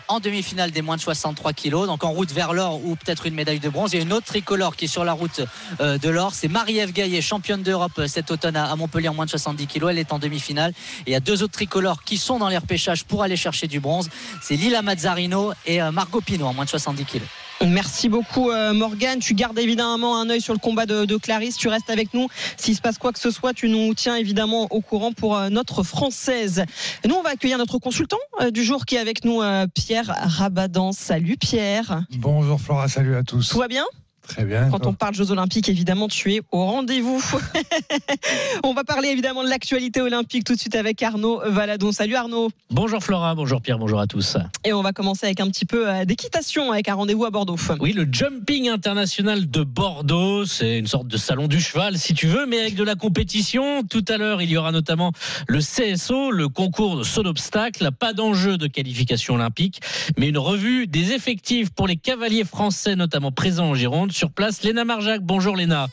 en 0.09 0.21
demi-finale 0.21 0.71
des 0.71 0.83
moins 0.83 0.97
de 0.97 1.01
63 1.01 1.53
kilos, 1.53 1.87
donc 1.87 2.05
en 2.05 2.11
route 2.11 2.33
vers 2.33 2.53
l'or 2.53 2.81
ou 2.85 2.97
peut-être 2.97 3.27
une 3.27 3.35
médaille 3.35 3.59
de 3.59 3.69
bronze. 3.69 3.93
Il 3.93 3.97
y 3.97 3.99
a 4.01 4.03
une 4.03 4.12
autre 4.12 4.27
tricolore 4.27 4.77
qui 4.77 4.85
est 4.85 4.88
sur 4.88 5.05
la 5.05 5.12
route 5.12 5.43
euh, 5.81 5.99
de 5.99 6.09
l'or, 6.09 6.33
c'est 6.33 6.49
Marie-Ève 6.49 6.93
Gaillet, 6.93 7.21
championne 7.21 7.62
d'Europe 7.62 7.93
euh, 7.99 8.07
cet 8.07 8.31
automne 8.31 8.57
à 8.57 8.75
Montpellier 8.77 9.09
en 9.09 9.14
moins 9.14 9.25
de 9.25 9.31
70 9.31 9.67
kilos. 9.67 9.90
Elle 9.90 9.99
est 9.99 10.12
en 10.12 10.19
demi-finale. 10.19 10.73
Et 11.07 11.11
il 11.11 11.12
y 11.12 11.17
a 11.17 11.21
deux 11.21 11.43
autres 11.43 11.53
tricolores 11.53 12.05
qui 12.05 12.19
sont 12.19 12.38
dans 12.38 12.49
les 12.49 12.59
repêchages 12.59 13.05
pour 13.05 13.23
aller 13.23 13.37
chercher 13.37 13.67
du 13.67 13.81
bronze. 13.81 14.09
C'est 14.40 14.57
Lila 14.57 14.83
Mazzarino 14.83 15.53
et 15.67 15.83
euh, 15.83 15.90
Margot 15.90 16.21
Pinot 16.21 16.47
en 16.47 16.55
moins 16.55 16.64
de 16.64 16.71
70 16.71 17.05
kilos. 17.05 17.29
Merci 17.66 18.09
beaucoup 18.09 18.50
euh, 18.50 18.72
Morgane. 18.72 19.18
Tu 19.18 19.35
gardes 19.35 19.59
évidemment 19.59 20.18
un 20.18 20.29
œil 20.31 20.40
sur 20.40 20.53
le 20.53 20.59
combat 20.59 20.87
de, 20.87 21.05
de 21.05 21.16
Clarisse. 21.16 21.57
Tu 21.57 21.68
restes 21.68 21.90
avec 21.90 22.14
nous. 22.14 22.29
S'il 22.57 22.74
se 22.74 22.81
passe 22.81 22.98
quoi 22.98 23.12
que 23.12 23.18
ce 23.18 23.31
soit, 23.31 23.53
tu 23.53 23.68
nous 23.68 23.94
tiens 23.94 24.16
évidemment 24.16 24.66
au 24.70 24.81
courant 24.81 25.12
pour 25.12 25.37
euh, 25.37 25.48
notre 25.48 25.83
française. 25.83 26.64
Et 27.03 27.09
nous, 27.09 27.14
on 27.14 27.22
va 27.22 27.31
accueillir 27.31 27.59
notre 27.59 27.79
consultant 27.79 28.18
euh, 28.40 28.50
du 28.50 28.64
jour 28.64 28.87
qui 28.87 28.96
est 28.96 28.98
avec 28.98 29.24
nous, 29.24 29.42
Pierre 29.74 30.14
Rabadan. 30.22 30.92
Salut 30.92 31.37
Pierre. 31.37 32.03
Bonjour 32.18 32.61
Flora, 32.61 32.88
salut 32.88 33.16
à 33.16 33.22
tous. 33.22 33.48
Tout 33.48 33.59
va 33.59 33.68
bien? 33.68 33.85
Très 34.27 34.45
bien. 34.45 34.71
Quand 34.71 34.87
on 34.87 34.95
parle 34.95 35.15
Jeux 35.15 35.31
Olympiques, 35.31 35.69
évidemment, 35.69 36.09
tu 36.09 36.35
es 36.35 36.41
au 36.51 36.65
rendez-vous. 36.65 37.23
on 38.65 38.73
va 38.73 38.83
parler 38.83 39.09
évidemment 39.09 39.45
de 39.45 39.49
l'actualité 39.49 40.01
olympique 40.01 40.45
tout 40.45 40.55
de 40.55 40.61
suite 40.61 40.77
avec 40.77 41.03
Arnaud 41.03 41.41
Valadon. 41.45 41.93
Salut 41.93 42.15
Arnaud. 42.15 42.51
Bonjour 42.71 43.03
Flora, 43.03 43.35
bonjour 43.35 43.61
Pierre, 43.61 43.79
bonjour 43.79 44.01
à 44.01 44.07
tous. 44.07 44.39
Et 44.65 44.73
on 44.73 44.83
va 44.83 44.93
commencer 44.93 45.27
avec 45.27 45.41
un 45.41 45.49
petit 45.49 45.67
peu 45.67 45.89
euh, 45.89 46.05
d'équitation 46.05 46.73
avec 46.73 46.89
un 46.89 46.95
rendez-vous 46.95 47.27
à 47.27 47.31
Bordeaux. 47.31 47.57
Oui, 47.81 47.93
le 47.93 48.09
Jumping 48.11 48.69
International 48.69 49.49
de 49.49 49.63
Bordeaux, 49.63 50.47
c'est 50.47 50.79
une 50.79 50.87
sorte 50.87 51.07
de 51.07 51.17
salon 51.17 51.47
du 51.47 51.61
cheval 51.61 51.99
si 51.99 52.15
tu 52.15 52.27
veux, 52.27 52.47
mais 52.47 52.61
avec 52.61 52.75
de 52.75 52.85
la 52.85 52.95
compétition. 52.95 53.83
Tout 53.83 54.05
à 54.09 54.17
l'heure, 54.17 54.41
il 54.41 54.51
y 54.51 54.57
aura 54.57 54.73
notamment 54.73 55.13
le 55.47 55.59
CSO, 55.59 56.31
le 56.31 56.49
concours 56.49 56.97
de 56.97 57.03
saut 57.03 57.23
d'obstacle, 57.23 57.91
pas 57.93 58.15
d'enjeu 58.15 58.57
de 58.57 58.67
qualification 58.67 59.35
olympique, 59.35 59.81
mais 60.19 60.29
une 60.29 60.39
revue 60.39 60.87
des 60.87 61.13
effectifs 61.13 61.71
pour 61.71 61.87
les 61.87 61.97
cavaliers 61.97 62.45
français, 62.45 62.97
notamment 62.97 63.31
présents 63.31 63.71
en 63.71 63.75
Gironde. 63.75 64.13
Sur 64.14 64.31
place, 64.31 64.62
Léna 64.62 64.85
Marjac. 64.85 65.22
Bonjour 65.22 65.57
Léna. 65.57 65.88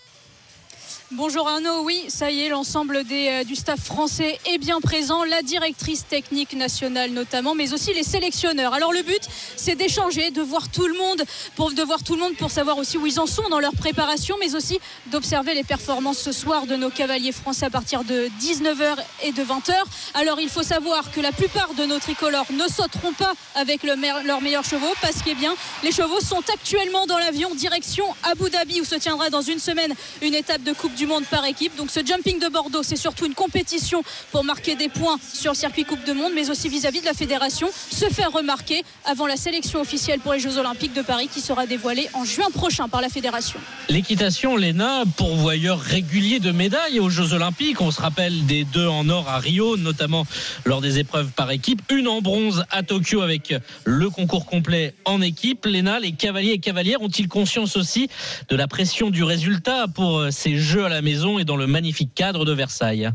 Bonjour 1.13 1.45
Arnaud, 1.45 1.81
oui, 1.83 2.05
ça 2.07 2.31
y 2.31 2.39
est, 2.39 2.47
l'ensemble 2.47 3.03
euh, 3.11 3.43
du 3.43 3.55
staff 3.55 3.81
français 3.81 4.39
est 4.45 4.57
bien 4.57 4.79
présent, 4.79 5.25
la 5.25 5.41
directrice 5.41 6.05
technique 6.07 6.53
nationale 6.53 7.11
notamment, 7.11 7.53
mais 7.53 7.73
aussi 7.73 7.93
les 7.93 8.03
sélectionneurs. 8.03 8.73
Alors 8.73 8.93
le 8.93 9.01
but, 9.01 9.21
c'est 9.57 9.75
d'échanger, 9.75 10.31
de 10.31 10.41
voir 10.41 10.69
tout 10.69 10.87
le 10.87 10.97
monde, 10.97 11.21
pour 11.57 11.73
de 11.73 11.83
voir 11.83 12.01
tout 12.01 12.15
le 12.15 12.21
monde 12.21 12.37
pour 12.37 12.49
savoir 12.49 12.77
aussi 12.77 12.97
où 12.97 13.05
ils 13.05 13.19
en 13.19 13.25
sont 13.25 13.49
dans 13.49 13.59
leur 13.59 13.73
préparation, 13.73 14.37
mais 14.39 14.55
aussi 14.55 14.79
d'observer 15.07 15.53
les 15.53 15.65
performances 15.65 16.17
ce 16.17 16.31
soir 16.31 16.65
de 16.65 16.77
nos 16.77 16.89
cavaliers 16.89 17.33
français 17.33 17.65
à 17.65 17.69
partir 17.69 18.05
de 18.05 18.29
19h 18.41 18.95
et 19.23 19.33
de 19.33 19.43
20h. 19.43 19.73
Alors 20.13 20.39
il 20.39 20.47
faut 20.47 20.63
savoir 20.63 21.11
que 21.11 21.19
la 21.19 21.33
plupart 21.33 21.73
de 21.73 21.83
nos 21.83 21.99
tricolores 21.99 22.49
ne 22.51 22.69
sauteront 22.69 23.11
pas 23.11 23.33
avec 23.55 23.83
leurs 23.83 23.97
meilleurs 23.97 24.63
chevaux, 24.63 24.93
parce 25.01 25.21
que 25.21 25.31
eh 25.31 25.35
bien, 25.35 25.55
les 25.83 25.91
chevaux 25.91 26.21
sont 26.21 26.43
actuellement 26.53 27.05
dans 27.05 27.17
l'avion 27.17 27.53
direction 27.53 28.05
Abu 28.23 28.49
Dhabi, 28.49 28.79
où 28.79 28.85
se 28.85 28.95
tiendra 28.95 29.29
dans 29.29 29.41
une 29.41 29.59
semaine 29.59 29.93
une 30.21 30.35
étape 30.35 30.63
de 30.63 30.71
Coupe 30.71 30.95
du 30.95 31.00
Monde 31.05 31.25
par 31.25 31.45
équipe. 31.45 31.75
Donc 31.75 31.91
ce 31.91 32.05
jumping 32.05 32.39
de 32.39 32.47
Bordeaux, 32.47 32.83
c'est 32.83 32.95
surtout 32.95 33.25
une 33.25 33.33
compétition 33.33 34.03
pour 34.31 34.43
marquer 34.43 34.75
des 34.75 34.89
points 34.89 35.17
sur 35.33 35.51
le 35.51 35.57
circuit 35.57 35.83
Coupe 35.83 36.03
du 36.03 36.13
Monde, 36.13 36.31
mais 36.35 36.49
aussi 36.49 36.69
vis-à-vis 36.69 37.01
de 37.01 37.05
la 37.05 37.13
fédération, 37.13 37.69
se 37.89 38.05
faire 38.05 38.31
remarquer 38.31 38.83
avant 39.05 39.27
la 39.27 39.37
sélection 39.37 39.81
officielle 39.81 40.19
pour 40.19 40.33
les 40.33 40.39
Jeux 40.39 40.57
Olympiques 40.57 40.93
de 40.93 41.01
Paris 41.01 41.29
qui 41.31 41.41
sera 41.41 41.65
dévoilée 41.65 42.09
en 42.13 42.25
juin 42.25 42.49
prochain 42.53 42.87
par 42.87 43.01
la 43.01 43.09
fédération. 43.09 43.59
L'équitation, 43.89 44.55
Léna, 44.55 45.03
pourvoyeur 45.17 45.79
régulier 45.79 46.39
de 46.39 46.51
médailles 46.51 46.99
aux 46.99 47.09
Jeux 47.09 47.33
Olympiques. 47.33 47.81
On 47.81 47.91
se 47.91 48.01
rappelle 48.01 48.45
des 48.45 48.63
deux 48.63 48.87
en 48.87 49.09
or 49.09 49.29
à 49.29 49.39
Rio, 49.39 49.77
notamment 49.77 50.25
lors 50.65 50.81
des 50.81 50.99
épreuves 50.99 51.31
par 51.31 51.51
équipe. 51.51 51.81
Une 51.91 52.07
en 52.07 52.21
bronze 52.21 52.65
à 52.69 52.83
Tokyo 52.83 53.21
avec 53.21 53.53
le 53.85 54.09
concours 54.09 54.45
complet 54.45 54.93
en 55.05 55.21
équipe. 55.21 55.65
Léna, 55.65 55.99
les 55.99 56.13
cavaliers 56.13 56.51
et 56.51 56.59
cavalières 56.59 57.01
ont-ils 57.01 57.27
conscience 57.27 57.75
aussi 57.75 58.09
de 58.49 58.55
la 58.55 58.67
pression 58.67 59.09
du 59.09 59.23
résultat 59.23 59.87
pour 59.87 60.19
euh, 60.19 60.31
ces 60.31 60.57
Jeux 60.57 60.85
la 60.91 61.01
maison 61.01 61.39
et 61.39 61.45
dans 61.45 61.57
le 61.57 61.67
magnifique 61.67 62.13
cadre 62.13 62.45
de 62.45 62.51
Versailles 62.53 63.09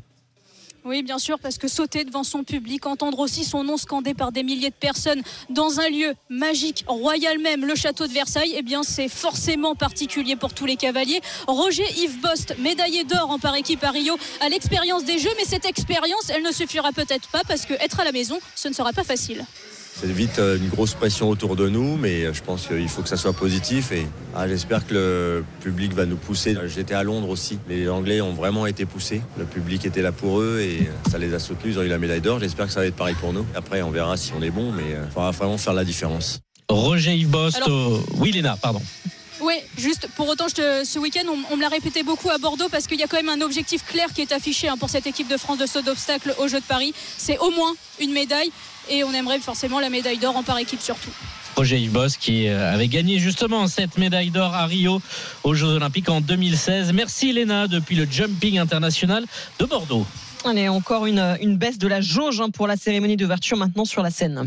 Oui, 0.85 1.03
bien 1.03 1.19
sûr, 1.19 1.39
parce 1.39 1.59
que 1.59 1.69
sauter 1.69 2.05
devant 2.05 2.25
son 2.25 2.43
public, 2.45 2.87
entendre 2.87 3.19
aussi 3.19 3.45
son 3.45 3.65
nom 3.65 3.77
scandé 3.77 4.15
par 4.15 4.33
des 4.33 4.43
milliers 4.43 4.71
de 4.71 4.75
personnes 4.75 5.23
dans 5.51 5.81
un 5.81 5.89
lieu 5.89 6.15
magique, 6.29 6.85
royal 6.87 7.39
même, 7.39 7.65
le 7.65 7.75
château 7.75 8.07
de 8.07 8.13
Versailles, 8.13 8.55
eh 8.57 8.63
bien, 8.63 8.83
c'est 8.83 9.09
forcément 9.09 9.75
particulier 9.75 10.37
pour 10.37 10.55
tous 10.55 10.67
les 10.67 10.77
cavaliers. 10.77 11.21
Roger 11.47 11.87
Yves 11.99 12.21
Bost, 12.21 12.57
médaillé 12.59 13.05
d'or 13.05 13.31
en 13.31 13.39
par 13.39 13.55
équipe 13.55 13.85
à 13.85 13.91
Rio, 13.91 14.17
a 14.41 14.49
l'expérience 14.49 15.05
des 15.05 15.19
Jeux, 15.19 15.35
mais 15.37 15.45
cette 15.45 15.67
expérience, 15.67 16.31
elle 16.31 16.43
ne 16.43 16.53
suffira 16.53 16.93
peut-être 16.93 17.29
pas 17.29 17.43
parce 17.47 17.67
que 17.67 17.75
être 17.75 18.01
à 18.01 18.05
la 18.05 18.13
maison, 18.13 18.39
ce 18.55 18.69
ne 18.69 18.75
sera 18.75 18.93
pas 18.93 19.05
facile. 19.05 19.45
C'est 19.99 20.13
vite 20.13 20.39
euh, 20.39 20.59
une 20.59 20.69
grosse 20.69 20.93
pression 20.93 21.31
autour 21.31 21.57
de 21.57 21.69
nous, 21.71 21.97
mais 21.97 22.25
euh, 22.25 22.35
je 22.35 22.43
pense 22.43 22.67
qu'il 22.67 22.87
faut 22.89 23.01
que 23.01 23.09
ça 23.09 23.17
soit 23.17 23.33
positif 23.33 23.93
et 23.93 24.07
ah, 24.35 24.47
j'espère 24.47 24.87
que 24.87 24.93
le 24.93 25.45
public 25.63 25.95
va 25.95 26.05
nous 26.05 26.17
pousser. 26.17 26.55
J'étais 26.67 26.93
à 26.93 27.03
Londres 27.03 27.31
aussi. 27.31 27.59
Les 27.67 27.89
Anglais 27.89 28.21
ont 28.21 28.35
vraiment 28.35 28.67
été 28.67 28.85
poussés. 28.85 29.23
Le 29.39 29.47
public 29.47 29.87
était 29.87 30.03
là 30.03 30.13
pour 30.13 30.41
eux 30.41 30.61
et 30.61 30.83
euh, 30.83 31.11
ça 31.11 31.17
les 31.17 31.33
a 31.33 31.39
soutenus. 31.39 31.75
Ils 31.75 31.79
ont 31.79 31.83
eu 31.83 31.89
la 31.89 31.97
médaille 31.99 32.21
d'or. 32.21 32.41
J'espère 32.41 32.67
que 32.67 32.73
ça 32.73 32.81
va 32.81 32.87
être 32.87 32.97
pareil 32.97 33.15
pour 33.19 33.33
nous. 33.33 33.47
Après, 33.55 33.81
on 33.81 33.91
verra 33.91 34.19
si 34.19 34.33
on 34.39 34.43
est 34.43 34.51
bon, 34.51 34.71
mais 34.71 34.83
il 34.91 35.11
faudra 35.13 35.31
vraiment 35.31 35.57
faire 35.57 35.73
la 35.73 35.85
différence. 35.85 36.41
Roger 36.69 37.15
Yves 37.15 37.29
Bost. 37.31 37.57
Alors- 37.57 37.71
euh, 37.71 38.01
Oui, 38.19 38.33
Léna, 38.33 38.57
pardon. 38.61 38.83
Oui, 39.41 39.55
juste 39.79 40.09
pour 40.17 40.29
autant, 40.29 40.49
je 40.49 40.55
te- 40.55 40.85
ce 40.85 40.99
week-end, 40.99 41.25
on, 41.29 41.53
on 41.53 41.57
me 41.57 41.63
l'a 41.63 41.69
répété 41.69 42.03
beaucoup 42.03 42.31
à 42.31 42.39
Bordeaux 42.39 42.69
parce 42.71 42.87
qu'il 42.87 42.99
y 42.99 43.03
a 43.03 43.07
quand 43.07 43.19
même 43.23 43.29
un 43.29 43.43
objectif 43.45 43.85
clair 43.87 44.07
qui 44.15 44.23
est 44.23 44.33
affiché 44.33 44.67
hein, 44.69 44.77
pour 44.79 44.89
cette 44.89 45.07
équipe 45.07 45.29
de 45.29 45.37
France 45.37 45.59
de 45.59 45.67
saut 45.67 45.83
d'obstacle 45.83 46.35
aux 46.39 46.49
Jeux 46.49 46.61
de 46.61 46.65
Paris. 46.65 46.95
C'est 47.19 47.39
au 47.39 47.51
moins 47.51 47.75
une 48.01 48.13
médaille 48.13 48.51
et 48.89 49.05
on 49.05 49.13
aimerait 49.13 49.41
forcément 49.41 49.81
la 49.81 49.91
médaille 49.91 50.19
d'or 50.19 50.37
en 50.37 50.43
par 50.43 50.59
équipe 50.59 50.81
surtout. 50.81 51.11
Roger 51.57 51.79
Yves 51.79 51.93
Boss 51.93 52.17
qui 52.17 52.49
euh, 52.49 52.73
avait 52.73 52.89
gagné 52.89 53.19
justement 53.19 53.67
cette 53.67 53.97
médaille 53.97 54.31
d'or 54.31 54.55
à 54.55 54.67
Rio 54.67 55.01
aux 55.43 55.55
Jeux 55.55 55.69
Olympiques 55.69 56.09
en 56.11 56.21
2016. 56.21 56.93
Merci 56.93 57.33
Léna 57.33 57.67
depuis 57.67 57.97
le 57.97 58.07
Jumping 58.11 58.59
International 58.59 59.25
de 59.59 59.65
Bordeaux. 59.65 60.07
Allez, 60.45 60.69
encore 60.69 61.07
une, 61.07 61.37
une 61.41 61.57
baisse 61.57 61.79
de 61.79 61.89
la 61.89 62.01
jauge 62.01 62.41
hein, 62.41 62.51
pour 62.51 62.67
la 62.67 62.77
cérémonie 62.77 63.17
d'ouverture 63.17 63.57
maintenant 63.57 63.87
sur 63.87 64.03
la 64.03 64.11
scène. 64.11 64.47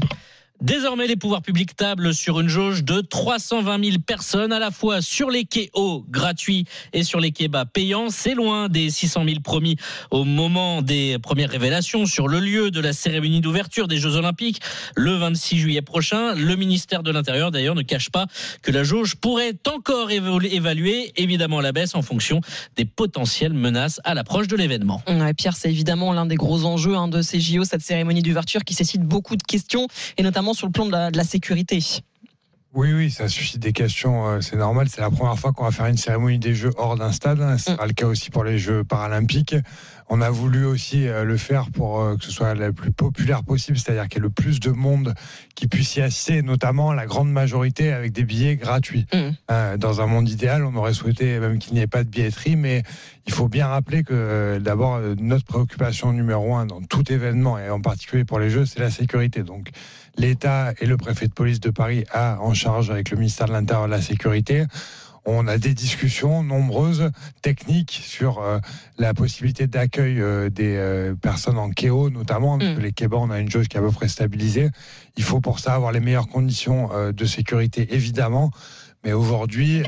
Désormais, 0.61 1.07
les 1.07 1.15
pouvoirs 1.15 1.41
publics 1.41 1.73
tablent 1.73 2.13
sur 2.13 2.41
une 2.41 2.49
jauge 2.49 2.83
de 2.83 2.99
320 2.99 3.81
000 3.81 3.97
personnes, 4.05 4.51
à 4.51 4.59
la 4.59 4.71
fois 4.71 5.01
sur 5.01 5.29
les 5.29 5.45
quais 5.45 5.69
hauts 5.73 6.03
gratuits 6.09 6.65
et 6.91 7.03
sur 7.03 7.21
les 7.21 7.31
quais 7.31 7.47
bas 7.47 7.63
payants. 7.63 8.09
C'est 8.09 8.35
loin 8.35 8.67
des 8.67 8.89
600 8.89 9.23
000 9.23 9.39
promis 9.39 9.77
au 10.11 10.25
moment 10.25 10.81
des 10.81 11.17
premières 11.17 11.49
révélations 11.49 12.05
sur 12.05 12.27
le 12.27 12.41
lieu 12.41 12.71
de 12.71 12.81
la 12.81 12.91
cérémonie 12.91 13.39
d'ouverture 13.39 13.87
des 13.87 13.99
Jeux 13.99 14.17
Olympiques 14.17 14.59
le 14.97 15.15
26 15.15 15.59
juillet 15.59 15.81
prochain. 15.81 16.35
Le 16.35 16.57
ministère 16.57 17.03
de 17.03 17.11
l'Intérieur, 17.11 17.51
d'ailleurs, 17.51 17.75
ne 17.75 17.81
cache 17.81 18.09
pas 18.09 18.25
que 18.61 18.73
la 18.73 18.83
jauge 18.83 19.15
pourrait 19.15 19.55
encore 19.65 20.11
évaluer, 20.11 21.13
évidemment, 21.15 21.61
la 21.61 21.71
baisse 21.71 21.95
en 21.95 22.01
fonction 22.01 22.41
des 22.75 22.83
potentielles 22.83 23.53
menaces 23.53 24.01
à 24.03 24.13
l'approche 24.13 24.49
de 24.49 24.57
l'événement. 24.57 25.01
Pierre, 25.37 25.55
c'est 25.55 25.69
évidemment 25.69 26.11
l'un 26.11 26.25
des 26.25 26.35
gros 26.35 26.65
enjeux 26.65 26.95
hein, 26.95 27.07
de 27.07 27.21
ces 27.21 27.39
JO, 27.39 27.63
cette 27.63 27.81
cérémonie 27.81 28.23
d'ouverture 28.23 28.65
qui 28.65 28.73
suscite 28.73 29.03
beaucoup 29.03 29.37
de 29.37 29.43
questions, 29.43 29.87
et 30.17 30.23
notamment 30.23 30.48
sur 30.53 30.67
le 30.67 30.71
plan 30.71 30.85
de 30.85 30.91
la, 30.91 31.11
de 31.11 31.17
la 31.17 31.23
sécurité. 31.23 31.79
Oui, 32.75 32.93
oui, 32.93 33.09
ça 33.09 33.27
suscite 33.27 33.59
des 33.59 33.73
questions, 33.73 34.27
euh, 34.27 34.41
c'est 34.41 34.55
normal. 34.55 34.87
C'est 34.89 35.01
la 35.01 35.09
première 35.09 35.39
fois 35.39 35.53
qu'on 35.53 35.63
va 35.63 35.71
faire 35.71 35.87
une 35.87 35.97
cérémonie 35.97 36.37
des 36.37 36.53
Jeux 36.53 36.71
hors 36.77 36.95
d'un 36.95 37.11
stade. 37.11 37.39
Ce 37.57 37.71
sera 37.71 37.87
le 37.87 37.93
cas 37.93 38.05
aussi 38.05 38.29
pour 38.29 38.43
les 38.43 38.59
Jeux 38.59 38.83
paralympiques. 38.83 39.55
On 40.07 40.21
a 40.21 40.29
voulu 40.29 40.65
aussi 40.65 41.07
euh, 41.07 41.23
le 41.23 41.37
faire 41.37 41.71
pour 41.71 41.99
euh, 41.99 42.15
que 42.15 42.23
ce 42.23 42.31
soit 42.31 42.53
le 42.53 42.71
plus 42.71 42.91
populaire 42.91 43.43
possible, 43.43 43.79
c'est-à-dire 43.79 44.03
qu'il 44.03 44.17
y 44.17 44.19
ait 44.19 44.21
le 44.21 44.29
plus 44.29 44.59
de 44.59 44.69
monde 44.69 45.15
qui 45.55 45.67
puisse 45.67 45.95
y 45.95 46.01
assister, 46.01 46.43
notamment 46.43 46.93
la 46.93 47.07
grande 47.07 47.31
majorité 47.31 47.91
avec 47.91 48.11
des 48.11 48.23
billets 48.23 48.55
gratuits. 48.55 49.07
Mm. 49.13 49.77
Dans 49.77 50.01
un 50.01 50.05
monde 50.05 50.29
idéal, 50.29 50.63
on 50.63 50.75
aurait 50.75 50.93
souhaité 50.93 51.39
même 51.39 51.57
qu'il 51.57 51.73
n'y 51.73 51.79
ait 51.79 51.87
pas 51.87 52.03
de 52.03 52.09
billetterie, 52.09 52.55
mais 52.55 52.83
il 53.25 53.33
faut 53.33 53.47
bien 53.47 53.67
rappeler 53.67 54.03
que 54.03 54.59
d'abord, 54.59 54.99
notre 55.19 55.45
préoccupation 55.45 56.13
numéro 56.13 56.55
un 56.55 56.65
dans 56.65 56.81
tout 56.81 57.11
événement, 57.11 57.57
et 57.57 57.69
en 57.69 57.81
particulier 57.81 58.25
pour 58.25 58.39
les 58.39 58.49
Jeux, 58.49 58.65
c'est 58.65 58.79
la 58.79 58.91
sécurité. 58.91 59.43
Donc, 59.43 59.69
l'État 60.19 60.73
et 60.79 60.85
le 60.85 60.97
préfet 60.97 61.27
de 61.27 61.33
police 61.33 61.59
de 61.59 61.69
Paris 61.69 62.03
a 62.11 62.39
en 62.41 62.53
charge 62.53 62.91
avec 62.91 63.09
le 63.09 63.17
ministère 63.17 63.47
de 63.47 63.53
l'Intérieur 63.53 63.87
la 63.87 64.01
sécurité. 64.01 64.65
On 65.25 65.47
a 65.47 65.57
des 65.57 65.73
discussions 65.73 66.43
nombreuses, 66.43 67.11
techniques, 67.41 68.01
sur 68.03 68.39
euh, 68.39 68.59
la 68.97 69.13
possibilité 69.13 69.67
d'accueil 69.67 70.19
euh, 70.19 70.49
des 70.49 70.75
euh, 70.75 71.13
personnes 71.15 71.57
en 71.57 71.69
KEO, 71.69 72.09
notamment, 72.09 72.57
parce 72.57 72.75
que 72.75 72.81
les 72.81 72.93
KEBA, 72.93 73.17
on 73.17 73.29
a 73.29 73.39
une 73.39 73.49
jauge 73.49 73.67
qui 73.67 73.77
est 73.77 73.79
à 73.79 73.83
peu 73.83 73.91
près 73.91 74.07
stabilisée. 74.07 74.69
Il 75.17 75.23
faut 75.23 75.39
pour 75.39 75.59
ça 75.59 75.73
avoir 75.73 75.91
les 75.91 75.99
meilleures 75.99 76.29
conditions 76.29 76.89
de 77.11 77.25
sécurité, 77.25 77.93
évidemment. 77.93 78.51
Mais 79.03 79.13
aujourd'hui, 79.13 79.83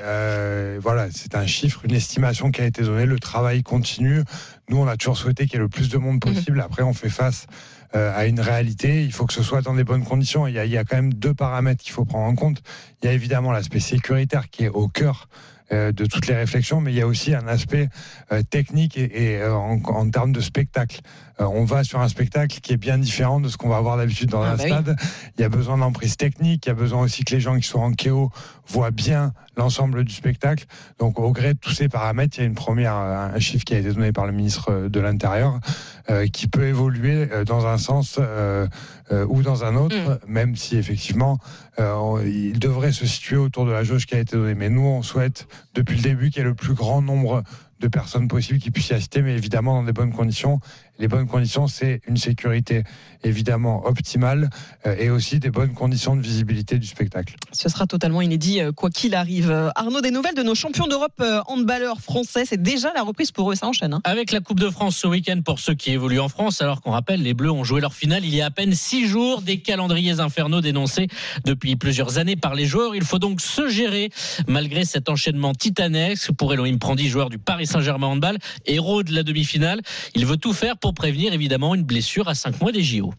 voilà, 0.81 1.07
c'est 1.11 1.35
un 1.35 1.45
chiffre, 1.47 1.85
une 1.85 1.95
estimation 1.95 2.51
qui 2.51 2.61
a 2.61 2.65
été 2.65 2.81
donnée. 2.83 3.05
Le 3.05 3.19
travail 3.19 3.63
continue. 3.63 4.23
Nous, 4.69 4.77
on 4.77 4.87
a 4.87 4.97
toujours 4.97 5.17
souhaité 5.17 5.45
qu'il 5.45 5.53
y 5.53 5.55
ait 5.57 5.59
le 5.59 5.69
plus 5.69 5.89
de 5.89 5.97
monde 5.97 6.19
possible. 6.19 6.59
Après, 6.59 6.83
on 6.83 6.93
fait 6.93 7.09
face 7.09 7.47
euh, 7.95 8.11
à 8.15 8.25
une 8.25 8.39
réalité. 8.39 9.03
Il 9.03 9.11
faut 9.11 9.25
que 9.25 9.33
ce 9.33 9.43
soit 9.43 9.61
dans 9.61 9.73
des 9.73 9.83
bonnes 9.83 10.05
conditions. 10.05 10.47
Il 10.47 10.53
y 10.53 10.77
a, 10.77 10.83
quand 10.83 10.95
même 10.95 11.13
deux 11.13 11.33
paramètres 11.33 11.83
qu'il 11.83 11.91
faut 11.91 12.05
prendre 12.05 12.25
en 12.25 12.35
compte. 12.35 12.61
Il 13.01 13.07
y 13.07 13.09
a 13.09 13.13
évidemment 13.13 13.51
l'aspect 13.51 13.79
sécuritaire 13.79 14.49
qui 14.49 14.63
est 14.63 14.69
au 14.69 14.87
cœur 14.87 15.27
de 15.71 16.05
toutes 16.05 16.27
les 16.27 16.35
réflexions, 16.35 16.81
mais 16.81 16.91
il 16.91 16.97
y 16.97 17.01
a 17.01 17.07
aussi 17.07 17.33
un 17.33 17.47
aspect 17.47 17.89
euh, 18.31 18.41
technique 18.43 18.97
et, 18.97 19.35
et, 19.35 19.41
euh, 19.41 19.55
en, 19.55 19.81
en 19.83 20.09
termes 20.09 20.31
de 20.31 20.41
spectacle. 20.41 20.99
Euh, 21.39 21.45
on 21.45 21.63
va 21.63 21.83
sur 21.83 21.99
un 21.99 22.07
spectacle 22.09 22.59
qui 22.59 22.73
est 22.73 22.77
bien 22.77 22.97
différent 22.97 23.39
de 23.39 23.47
ce 23.47 23.57
qu'on 23.57 23.69
va 23.69 23.77
avoir 23.77 23.97
d'habitude 23.97 24.29
dans 24.29 24.41
Ah 24.41 24.51
un 24.51 24.55
bah 24.55 24.63
oui. 24.63 24.69
stade. 24.69 24.95
Il 25.37 25.41
y 25.41 25.43
a 25.43 25.49
besoin 25.49 25.77
d'emprise 25.77 26.17
technique, 26.17 26.65
il 26.65 26.69
y 26.69 26.71
a 26.71 26.75
besoin 26.75 27.01
aussi 27.01 27.23
que 27.23 27.33
les 27.33 27.41
gens 27.41 27.57
qui 27.57 27.67
sont 27.67 27.79
en 27.79 27.93
KO 27.93 28.31
voient 28.67 28.91
bien 28.91 29.33
l'ensemble 29.57 30.03
du 30.03 30.13
spectacle. 30.13 30.65
Donc 30.99 31.19
au 31.19 31.31
gré 31.31 31.53
de 31.53 31.59
tous 31.59 31.71
ces 31.71 31.89
paramètres, 31.89 32.37
il 32.37 32.41
y 32.41 32.43
a 32.43 32.47
une 32.47 32.55
première, 32.55 32.95
un 32.95 33.39
chiffre 33.39 33.65
qui 33.65 33.73
a 33.73 33.79
été 33.79 33.91
donné 33.91 34.11
par 34.11 34.25
le 34.25 34.31
ministre 34.31 34.87
de 34.87 34.99
l'Intérieur 34.99 35.59
euh, 36.09 36.27
qui 36.27 36.47
peut 36.47 36.65
évoluer 36.65 37.27
euh, 37.31 37.43
dans 37.43 37.67
un 37.67 37.77
sens 37.77 38.17
euh, 38.19 38.67
euh, 39.11 39.25
ou 39.27 39.41
dans 39.41 39.63
un 39.63 39.75
autre, 39.75 40.19
même 40.27 40.55
si 40.55 40.77
effectivement 40.77 41.37
euh, 41.79 42.23
il 42.25 42.59
devrait 42.59 42.91
se 42.91 43.05
situer 43.05 43.37
autour 43.37 43.65
de 43.65 43.71
la 43.71 43.83
jauge 43.83 44.05
qui 44.05 44.15
a 44.15 44.19
été 44.19 44.37
donnée. 44.37 44.55
Mais 44.55 44.69
nous, 44.69 44.85
on 44.85 45.01
souhaite 45.01 45.47
depuis 45.73 45.97
le 45.97 46.03
début 46.03 46.29
qu'il 46.29 46.41
y 46.41 46.45
ait 46.45 46.49
le 46.49 46.55
plus 46.55 46.73
grand 46.73 47.01
nombre 47.01 47.43
de 47.79 47.87
personnes 47.87 48.27
possibles 48.27 48.59
qui 48.59 48.71
puissent 48.71 48.89
y 48.89 48.93
assister, 48.93 49.21
mais 49.21 49.35
évidemment 49.35 49.75
dans 49.75 49.83
des 49.83 49.91
bonnes 49.91 50.13
conditions. 50.13 50.59
Les 51.01 51.07
bonnes 51.07 51.25
conditions, 51.27 51.65
c'est 51.67 51.99
une 52.07 52.15
sécurité 52.15 52.83
évidemment 53.23 53.87
optimale 53.87 54.51
euh, 54.85 54.95
et 54.99 55.09
aussi 55.09 55.39
des 55.39 55.49
bonnes 55.49 55.73
conditions 55.73 56.15
de 56.15 56.21
visibilité 56.21 56.77
du 56.77 56.85
spectacle. 56.85 57.35
Ce 57.51 57.69
sera 57.69 57.87
totalement 57.87 58.21
inédit, 58.21 58.61
euh, 58.61 58.71
quoi 58.71 58.91
qu'il 58.91 59.15
arrive. 59.15 59.49
Euh, 59.49 59.69
Arnaud, 59.73 60.01
des 60.01 60.11
nouvelles 60.11 60.35
de 60.35 60.43
nos 60.43 60.53
champions 60.53 60.85
d'Europe 60.85 61.13
euh, 61.19 61.41
handballeurs 61.47 62.01
français. 62.01 62.43
C'est 62.45 62.61
déjà 62.61 62.93
la 62.93 63.01
reprise 63.01 63.31
pour 63.31 63.51
eux, 63.51 63.55
ça 63.55 63.65
enchaîne. 63.67 63.95
hein. 63.95 64.01
Avec 64.03 64.31
la 64.31 64.41
Coupe 64.41 64.59
de 64.59 64.69
France 64.69 64.95
ce 64.95 65.07
week-end 65.07 65.41
pour 65.43 65.59
ceux 65.59 65.73
qui 65.73 65.89
évoluent 65.89 66.19
en 66.19 66.29
France, 66.29 66.61
alors 66.61 66.81
qu'on 66.81 66.91
rappelle, 66.91 67.23
les 67.23 67.33
Bleus 67.33 67.49
ont 67.51 67.63
joué 67.63 67.81
leur 67.81 67.95
finale 67.95 68.23
il 68.23 68.35
y 68.35 68.41
a 68.41 68.45
à 68.45 68.51
peine 68.51 68.75
six 68.75 69.07
jours, 69.07 69.41
des 69.41 69.57
calendriers 69.57 70.19
infernaux 70.19 70.61
dénoncés 70.61 71.07
depuis 71.45 71.75
plusieurs 71.77 72.19
années 72.19 72.35
par 72.35 72.53
les 72.53 72.67
joueurs. 72.67 72.95
Il 72.95 73.03
faut 73.05 73.17
donc 73.19 73.41
se 73.41 73.67
gérer 73.69 74.11
malgré 74.47 74.85
cet 74.85 75.09
enchaînement 75.09 75.55
titanesque. 75.55 76.31
Pour 76.33 76.53
Elohim 76.53 76.77
Prandi, 76.77 77.09
joueur 77.09 77.31
du 77.31 77.39
Paris 77.39 77.65
Saint-Germain 77.65 78.05
handball, 78.07 78.37
héros 78.67 79.01
de 79.01 79.15
la 79.15 79.23
demi-finale, 79.23 79.81
il 80.13 80.27
veut 80.27 80.37
tout 80.37 80.53
faire 80.53 80.77
pour 80.77 80.90
prévenir 80.93 81.33
évidemment 81.33 81.75
une 81.75 81.83
blessure 81.83 82.27
à 82.27 82.35
cinq 82.35 82.59
mois 82.61 82.71
des 82.71 82.83
JO. 82.83 83.13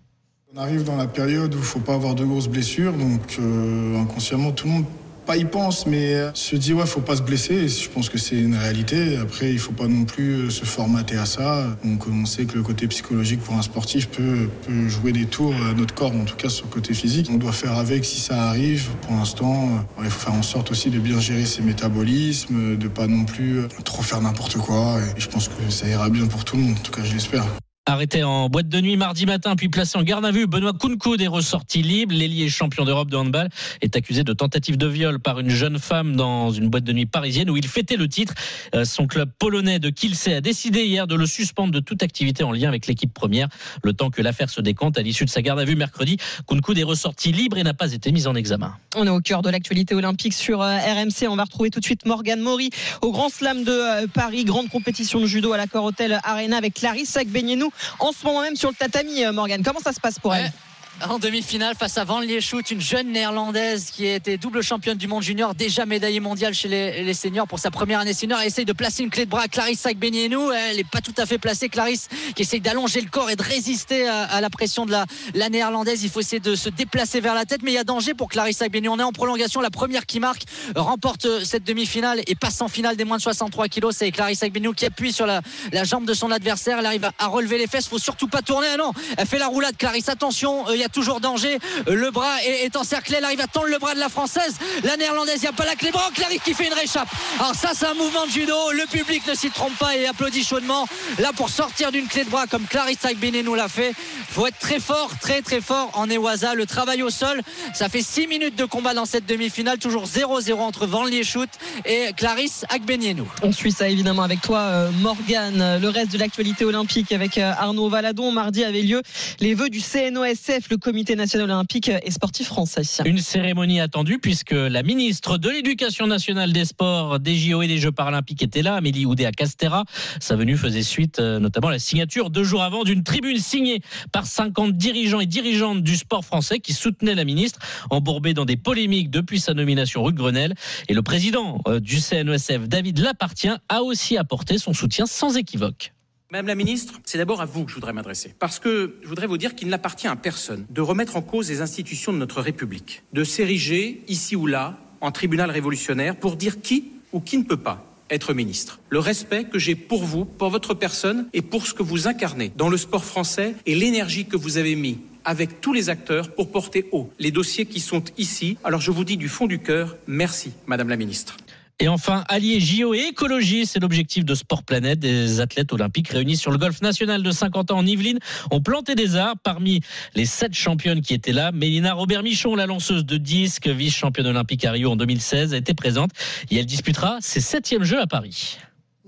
On 0.54 0.58
arrive 0.58 0.85
dans 0.85 0.96
la 0.96 1.06
période 1.06 1.54
où 1.54 1.58
il 1.58 1.64
faut 1.64 1.80
pas 1.80 1.94
avoir 1.94 2.14
de 2.14 2.24
grosses 2.24 2.48
blessures, 2.48 2.92
donc 2.92 3.38
euh, 3.38 4.00
inconsciemment 4.00 4.52
tout 4.52 4.66
le 4.66 4.72
monde 4.74 4.85
pas 5.24 5.37
y 5.37 5.44
pense, 5.44 5.87
mais 5.87 6.14
euh, 6.14 6.30
se 6.35 6.56
dit 6.56 6.72
ouais 6.72 6.87
faut 6.87 7.00
pas 7.00 7.16
se 7.16 7.22
blesser. 7.22 7.68
Je 7.68 7.88
pense 7.88 8.08
que 8.08 8.18
c'est 8.18 8.37
une 8.38 8.54
réalité. 8.54 9.16
Après 9.16 9.50
il 9.50 9.58
faut 9.58 9.72
pas 9.72 9.87
non 9.87 10.04
plus 10.04 10.35
euh, 10.35 10.50
se 10.50 10.64
formater 10.64 11.16
à 11.16 11.26
ça. 11.26 11.66
Donc 11.85 12.06
on 12.06 12.24
sait 12.26 12.44
que 12.44 12.56
le 12.56 12.62
côté 12.62 12.87
psychologique 12.88 13.40
pour 13.40 13.54
un 13.54 13.62
sportif 13.62 14.08
peut, 14.08 14.48
jouer 14.88 15.12
des 15.12 15.26
tours 15.26 15.54
à 15.70 15.74
notre 15.74 15.94
corps, 15.94 16.12
en 16.12 16.24
tout 16.24 16.37
cas 16.37 16.48
sur 16.48 16.66
le 16.66 16.70
côté 16.70 16.94
physique. 16.94 17.28
On 17.32 17.37
doit 17.37 17.52
faire 17.52 17.76
avec 17.78 18.04
si 18.04 18.20
ça 18.20 18.42
arrive. 18.48 18.88
Pour 19.02 19.16
l'instant, 19.16 19.68
euh, 19.98 20.02
il 20.04 20.11
faut 20.11 20.20
faire 20.20 20.35
en 20.35 20.42
sorte 20.42 20.70
aussi 20.70 20.90
de 20.90 20.98
bien 20.98 21.20
gérer 21.20 21.46
ses 21.46 21.62
métabolismes, 21.62 22.76
de 22.76 22.88
pas 22.88 23.06
non 23.06 23.24
plus 23.24 23.61
euh, 23.61 23.68
trop 23.85 24.02
faire 24.02 24.20
n'importe 24.20 24.56
quoi. 24.58 24.98
Et 25.16 25.20
je 25.20 25.28
pense 25.28 25.48
que 25.48 25.70
ça 25.70 25.88
ira 25.88 26.08
bien 26.08 26.26
pour 26.26 26.44
tout 26.44 26.56
le 26.56 26.62
monde. 26.62 26.76
En 26.78 26.82
tout 26.82 26.92
cas 26.92 27.02
je 27.04 27.12
l'espère. 27.14 27.44
Arrêté 27.85 28.23
en 28.23 28.49
boîte 28.49 28.68
de 28.68 28.81
nuit 28.81 28.97
mardi 28.97 29.27
matin, 29.27 29.57
puis 29.57 29.68
placé 29.68 29.99
en 29.99 30.05
garde 30.05 30.25
à 30.25 30.31
vue, 30.31 30.47
Benoît 30.47 30.73
Kounkoud 30.73 31.21
est 31.21 31.27
ressorti 31.27 31.83
libre. 31.83 32.14
L'ailier 32.14 32.49
champion 32.49 32.85
d'Europe 32.85 33.11
de 33.11 33.16
handball 33.16 33.49
est 33.81 33.97
accusé 33.97 34.23
de 34.23 34.33
tentative 34.33 34.77
de 34.77 34.87
viol 34.87 35.18
par 35.18 35.40
une 35.40 35.51
jeune 35.51 35.81
femme 35.81 36.14
dans 36.14 36.53
une 36.53 36.68
boîte 36.68 36.85
de 36.85 36.92
nuit 36.92 37.07
parisienne 37.07 37.51
où 37.51 37.57
il 37.57 37.66
fêtait 37.66 37.97
le 37.97 38.07
titre. 38.07 38.35
Euh, 38.77 38.85
Son 38.85 39.09
club 39.09 39.33
polonais 39.37 39.81
de 39.81 39.90
Kielce 39.90 40.29
a 40.29 40.40
décidé 40.40 40.85
hier 40.85 41.09
de 41.09 41.16
le 41.16 41.27
suspendre 41.27 41.73
de 41.73 41.81
toute 41.81 42.05
activité 42.05 42.45
en 42.45 42.53
lien 42.53 42.68
avec 42.68 42.87
l'équipe 42.87 43.12
première, 43.12 43.49
le 43.83 43.92
temps 43.92 44.11
que 44.11 44.23
l'affaire 44.23 44.49
se 44.49 44.61
décompte 44.61 44.97
à 44.97 45.03
l'issue 45.03 45.25
de 45.25 45.31
sa 45.31 45.42
garde 45.42 45.59
à 45.59 45.64
vue 45.64 45.75
mercredi. 45.75 46.18
Kounkoud 46.47 46.79
est 46.79 46.85
ressorti 46.85 47.33
libre 47.33 47.59
et 47.59 47.64
n'a 47.64 47.75
pas 47.75 47.92
été 47.92 48.12
mis 48.12 48.29
en 48.29 48.37
examen. 48.37 48.77
On 48.95 49.09
est 49.09 49.11
au 49.11 49.21
cœur 49.21 49.42
de 49.42 49.51
l'actualité 49.51 49.97
olympique 49.97 50.35
sur 50.35 50.62
euh, 50.62 50.77
RMC. 50.77 51.27
On 51.29 51.35
va 51.35 51.42
retrouver 51.42 51.71
tout 51.71 51.81
de 51.81 51.85
suite 51.85 52.07
Morgane 52.07 52.42
Maury 52.42 52.71
au 53.01 53.11
Grand 53.11 53.29
Slam 53.29 53.64
de 53.64 53.73
euh, 53.73 54.07
Paris, 54.07 54.45
grande 54.45 54.68
compétition 54.68 55.18
de 55.21 55.27
judo 55.27 55.53
à 55.53 55.57
l'accord 55.57 55.85
Hotel 55.85 56.21
Arena 56.23 56.59
avec 56.59 56.75
Clarisse 56.75 57.16
Agbenienou 57.16 57.71
en 57.98 58.12
ce 58.12 58.24
moment 58.24 58.42
même 58.42 58.56
sur 58.56 58.70
le 58.70 58.74
tatami. 58.76 59.24
euh, 59.24 59.32
Morgane, 59.32 59.62
comment 59.62 59.80
ça 59.80 59.92
se 59.92 60.00
passe 60.00 60.18
pour 60.18 60.35
elle? 60.35 60.52
En 61.00 61.18
demi-finale 61.18 61.74
face 61.74 61.98
à 61.98 62.05
Van 62.05 62.20
Lieshout, 62.20 62.70
une 62.70 62.81
jeune 62.81 63.11
néerlandaise 63.11 63.90
qui 63.90 64.07
a 64.07 64.14
été 64.14 64.37
double 64.37 64.62
championne 64.62 64.96
du 64.96 65.09
monde 65.09 65.22
junior, 65.22 65.55
déjà 65.55 65.85
médaillée 65.85 66.20
mondiale 66.20 66.55
chez 66.55 66.68
les, 66.68 67.14
seniors 67.14 67.48
pour 67.48 67.59
sa 67.59 67.72
première 67.72 67.98
année 67.98 68.12
senior. 68.12 68.38
Elle 68.40 68.46
essaye 68.46 68.64
de 68.64 68.72
placer 68.72 69.02
une 69.02 69.11
clé 69.11 69.24
de 69.24 69.31
bras 69.31 69.42
à 69.42 69.48
Clarisse 69.48 69.85
Agbenienou. 69.85 70.52
Elle 70.52 70.76
n'est 70.76 70.85
pas 70.85 71.00
tout 71.00 71.14
à 71.16 71.26
fait 71.26 71.38
placée. 71.38 71.68
Clarisse 71.68 72.09
qui 72.37 72.42
essaye 72.42 72.61
d'allonger 72.61 73.00
le 73.00 73.09
corps 73.09 73.31
et 73.31 73.37
de 73.37 73.42
résister 73.42 74.07
à, 74.07 74.40
la 74.40 74.48
pression 74.48 74.87
de 74.87 74.92
la, 74.92 75.07
la 75.35 75.48
néerlandaise. 75.48 76.05
Il 76.05 76.11
faut 76.11 76.20
essayer 76.20 76.40
de 76.40 76.55
se 76.55 76.68
déplacer 76.68 77.20
vers 77.20 77.35
la 77.35 77.46
tête, 77.46 77.62
mais 77.64 77.72
il 77.72 77.74
y 77.74 77.78
a 77.78 77.85
danger 77.85 78.14
pour 78.14 78.28
Clarisse 78.28 78.62
Agbenienou. 78.62 78.94
On 78.94 78.98
est 79.00 79.02
en 79.02 79.12
prolongation. 79.12 79.61
La 79.61 79.70
première 79.70 80.07
qui 80.07 80.20
marque 80.20 80.42
remporte 80.76 81.26
euh, 81.26 81.44
cette 81.44 81.64
demi-finale 81.64 82.20
et 82.28 82.37
passe 82.37 82.61
en 82.61 82.68
finale 82.68 82.96
des 82.96 83.05
moins 83.05 83.16
de 83.16 83.22
63 83.22 83.66
kilos. 83.68 83.96
C'est 83.96 84.11
Clarisse 84.12 84.42
Agbenienou 84.44 84.72
qui 84.72 84.87
appuie 84.87 85.12
sur 85.12 85.26
la, 85.26 85.42
jambe 85.83 86.05
de 86.05 86.14
son 86.14 86.31
adversaire. 86.31 86.78
Elle 86.78 86.87
arrive 86.87 87.11
à, 87.18 87.26
relever 87.26 87.59
les 87.59 87.66
fesses. 87.66 87.88
Faut 87.88 87.98
surtout 87.98 88.28
pas 88.28 88.42
tourner. 88.42 88.68
Ah 88.72 88.76
non, 88.76 88.92
elle 89.16 89.26
fait 89.26 89.38
la 89.38 89.48
roulade. 89.48 89.76
Clarisse, 89.76 90.09
attention, 90.09 90.68
euh, 90.68 90.76
il 90.76 90.82
y 90.83 90.87
a 90.87 90.88
toujours 90.88 91.21
danger. 91.21 91.59
Le 91.87 92.11
bras 92.11 92.42
est, 92.45 92.77
encerclé. 92.77 93.16
Elle 93.18 93.25
arrive 93.25 93.40
à 93.40 93.47
tendre 93.47 93.66
le 93.66 93.79
bras 93.79 93.95
de 93.95 94.01
la 94.01 94.09
française. 94.09 94.57
La 94.85 94.97
néerlandaise, 94.97 95.37
il 95.38 95.42
n'y 95.42 95.49
a 95.49 95.53
pas 95.53 95.64
la 95.64 95.75
clé. 95.75 95.90
Bon, 95.92 96.01
Clarisse 96.14 96.40
qui 96.45 96.55
fait 96.55 96.66
une 96.66 96.75
réchappe. 96.75 97.09
Alors 97.38 97.55
ça, 97.55 97.71
c'est 97.75 97.87
un 97.87 97.95
mouvement 97.95 98.27
de 98.27 98.31
judo. 98.31 98.55
Le 98.73 98.87
public 98.87 99.27
ne 99.27 99.35
s'y 99.35 99.51
trompe 99.51 99.77
pas 99.79 99.97
et 99.97 100.07
applaudit 100.07 100.45
chaudement. 100.45 100.87
Là, 101.18 101.33
pour 101.35 101.49
sortir 101.51 101.92
d'une 101.92 102.07
clé 102.07 102.25
de 102.25 102.31
bras 102.31 102.47
comme 102.47 102.66
Clarisse 102.66 103.05
Agbenienou 103.05 103.55
l'a 103.55 103.68
fait, 103.68 103.95
faut 104.31 104.47
être 104.47 104.59
très 104.59 104.81
fort, 104.81 105.11
très 105.21 105.42
très 105.42 105.61
fort 105.61 105.90
en 105.95 106.09
Ewaza. 106.09 106.55
Le 106.55 106.66
travail 106.66 107.03
au 107.03 107.11
sol, 107.11 107.42
ça 107.75 107.88
fait 107.88 108.03
6 108.03 108.27
minutes 108.27 108.57
de 108.57 108.64
combat 108.64 108.95
dans 108.95 109.07
cette 109.07 109.27
demi-finale. 109.27 109.79
Toujours 109.79 110.07
0-0 110.07 110.55
entre 110.55 110.87
Van 110.87 111.05
Lieshout 111.05 111.49
et 111.85 112.12
Clarisse 112.16 112.64
Agbenienou. 112.71 113.29
On 113.42 113.53
suit 113.53 113.73
ça 113.73 113.88
évidemment 113.88 114.23
avec 114.23 114.40
toi, 114.40 114.59
euh, 114.59 114.90
Morgane. 115.01 115.79
Le 115.81 115.88
reste 115.88 116.12
de 116.12 116.18
l'actualité 116.18 116.64
olympique 116.64 117.12
avec 117.12 117.38
euh, 117.38 117.53
Arnaud 117.59 117.88
Valadon. 117.88 118.33
Mardi 118.33 118.64
avait 118.64 118.83
lieu 118.83 119.03
les 119.40 119.55
vœux 119.55 119.68
du 119.68 119.81
CNOSF, 119.81 120.68
le 120.72 120.78
Comité 120.78 121.16
national 121.16 121.50
olympique 121.50 121.90
et 121.90 122.11
sportif 122.11 122.46
français. 122.46 122.80
Une 123.04 123.18
cérémonie 123.18 123.78
attendue 123.78 124.18
puisque 124.18 124.52
la 124.52 124.82
ministre 124.82 125.37
de 125.37 125.50
l'Éducation 125.50 126.06
nationale 126.06 126.50
des 126.50 126.64
sports, 126.64 127.20
des 127.20 127.37
JO 127.37 127.61
et 127.61 127.66
des 127.66 127.76
Jeux 127.76 127.92
paralympiques 127.92 128.42
était 128.42 128.62
là, 128.62 128.76
Amélie 128.76 129.04
Oudéa 129.04 129.32
Castera. 129.32 129.85
Sa 130.18 130.35
venue 130.35 130.56
faisait 130.56 130.82
suite 130.82 131.18
euh, 131.18 131.38
notamment 131.40 131.68
à 131.68 131.72
la 131.72 131.78
signature 131.78 132.30
deux 132.30 132.42
jours 132.42 132.62
avant 132.62 132.85
d'une 132.85 133.04
tribune 133.04 133.37
signée 133.37 133.82
par 134.12 134.24
50 134.24 134.74
dirigeants 134.74 135.20
et 135.20 135.26
dirigeantes 135.26 135.82
du 135.82 135.94
sport 135.94 136.24
français 136.24 136.58
qui 136.58 136.72
soutenaient 136.72 137.14
la 137.14 137.26
ministre, 137.26 137.58
embourbée 137.90 138.32
dans 138.32 138.46
des 138.46 138.56
polémiques 138.56 139.11
depuis 139.11 139.40
sa 139.40 139.52
nomination 139.52 140.02
rue 140.02 140.14
Grenelle. 140.14 140.54
Et 140.88 140.94
le 140.94 141.02
président 141.02 141.61
euh, 141.68 141.80
du 141.80 142.00
CNESF, 142.00 142.66
David 142.66 142.98
Lapartien, 142.98 143.58
a 143.68 143.82
aussi 143.82 144.16
apporté 144.16 144.56
son 144.56 144.72
soutien 144.72 145.04
sans 145.04 145.37
équivoque. 145.37 145.92
Madame 146.33 146.47
la 146.47 146.55
ministre, 146.55 146.99
c'est 147.05 147.18
d'abord 147.18 147.42
à 147.42 147.45
vous 147.45 147.66
que 147.66 147.71
je 147.71 147.75
voudrais 147.75 147.92
m'adresser. 147.92 148.35
Parce 148.38 148.59
que 148.59 148.97
je 149.03 149.07
voudrais 149.07 149.27
vous 149.27 149.37
dire 149.37 149.55
qu'il 149.55 149.68
n'appartient 149.68 150.07
à 150.07 150.16
personne 150.16 150.64
de 150.71 150.81
remettre 150.81 151.16
en 151.16 151.21
cause 151.21 151.51
les 151.51 151.61
institutions 151.61 152.11
de 152.11 152.16
notre 152.16 152.40
République, 152.40 153.03
de 153.12 153.23
s'ériger 153.23 154.03
ici 154.09 154.35
ou 154.35 154.47
là 154.47 154.79
en 155.03 155.12
tribunal 155.12 155.51
révolutionnaire 155.51 156.16
pour 156.16 156.37
dire 156.37 156.62
qui 156.62 156.92
ou 157.12 157.21
qui 157.21 157.37
ne 157.37 157.42
peut 157.42 157.59
pas 157.59 157.85
être 158.09 158.33
ministre. 158.33 158.81
Le 158.88 158.99
respect 158.99 159.45
que 159.45 159.59
j'ai 159.59 159.75
pour 159.75 160.05
vous, 160.05 160.25
pour 160.25 160.49
votre 160.49 160.73
personne 160.73 161.29
et 161.35 161.42
pour 161.42 161.66
ce 161.66 161.75
que 161.75 161.83
vous 161.83 162.09
incarnez 162.09 162.51
dans 162.57 162.71
le 162.71 162.79
sport 162.79 163.05
français 163.05 163.55
et 163.66 163.75
l'énergie 163.75 164.25
que 164.25 164.38
vous 164.38 164.57
avez 164.57 164.75
mis 164.75 165.01
avec 165.27 165.61
tous 165.61 165.75
les 165.75 165.90
acteurs 165.90 166.35
pour 166.35 166.51
porter 166.51 166.88
haut 166.92 167.12
les 167.18 167.31
dossiers 167.31 167.66
qui 167.66 167.79
sont 167.79 168.05
ici. 168.16 168.57
Alors 168.64 168.81
je 168.81 168.90
vous 168.90 169.05
dis 169.05 169.18
du 169.18 169.29
fond 169.29 169.47
du 169.47 169.59
cœur, 169.59 169.99
merci 170.07 170.53
Madame 170.66 170.88
la 170.88 170.97
Ministre. 170.97 171.37
Et 171.80 171.88
enfin, 171.88 172.24
allier 172.28 172.61
JO 172.61 172.94
et 172.94 173.08
écologie, 173.08 173.66
c'est 173.66 173.80
l'objectif 173.80 174.24
de 174.24 174.35
Sport 174.35 174.62
Planète. 174.62 175.00
Des 175.00 175.40
athlètes 175.40 175.72
olympiques 175.72 176.08
réunis 176.08 176.37
sur 176.37 176.52
le 176.52 176.58
golf 176.58 176.80
national 176.80 177.22
de 177.22 177.30
50 177.30 177.70
ans 177.72 177.78
en 177.78 177.87
Yvelines 177.87 178.20
ont 178.50 178.61
planté 178.61 178.94
des 178.94 179.16
arbres. 179.16 179.40
Parmi 179.42 179.80
les 180.14 180.26
sept 180.26 180.54
championnes 180.54 181.00
qui 181.00 181.14
étaient 181.14 181.32
là, 181.32 181.50
Mélina 181.50 181.94
Robert-Michon, 181.94 182.54
la 182.54 182.66
lanceuse 182.66 183.04
de 183.04 183.16
disque, 183.16 183.66
vice-championne 183.66 184.26
olympique 184.26 184.64
à 184.64 184.72
Rio 184.72 184.92
en 184.92 184.96
2016, 184.96 185.54
a 185.54 185.56
été 185.56 185.74
présente 185.74 186.11
et 186.50 186.58
elle 186.58 186.66
disputera 186.66 187.18
ses 187.20 187.40
septièmes 187.40 187.85
Jeux 187.85 188.00
à 188.00 188.06
Paris. 188.06 188.58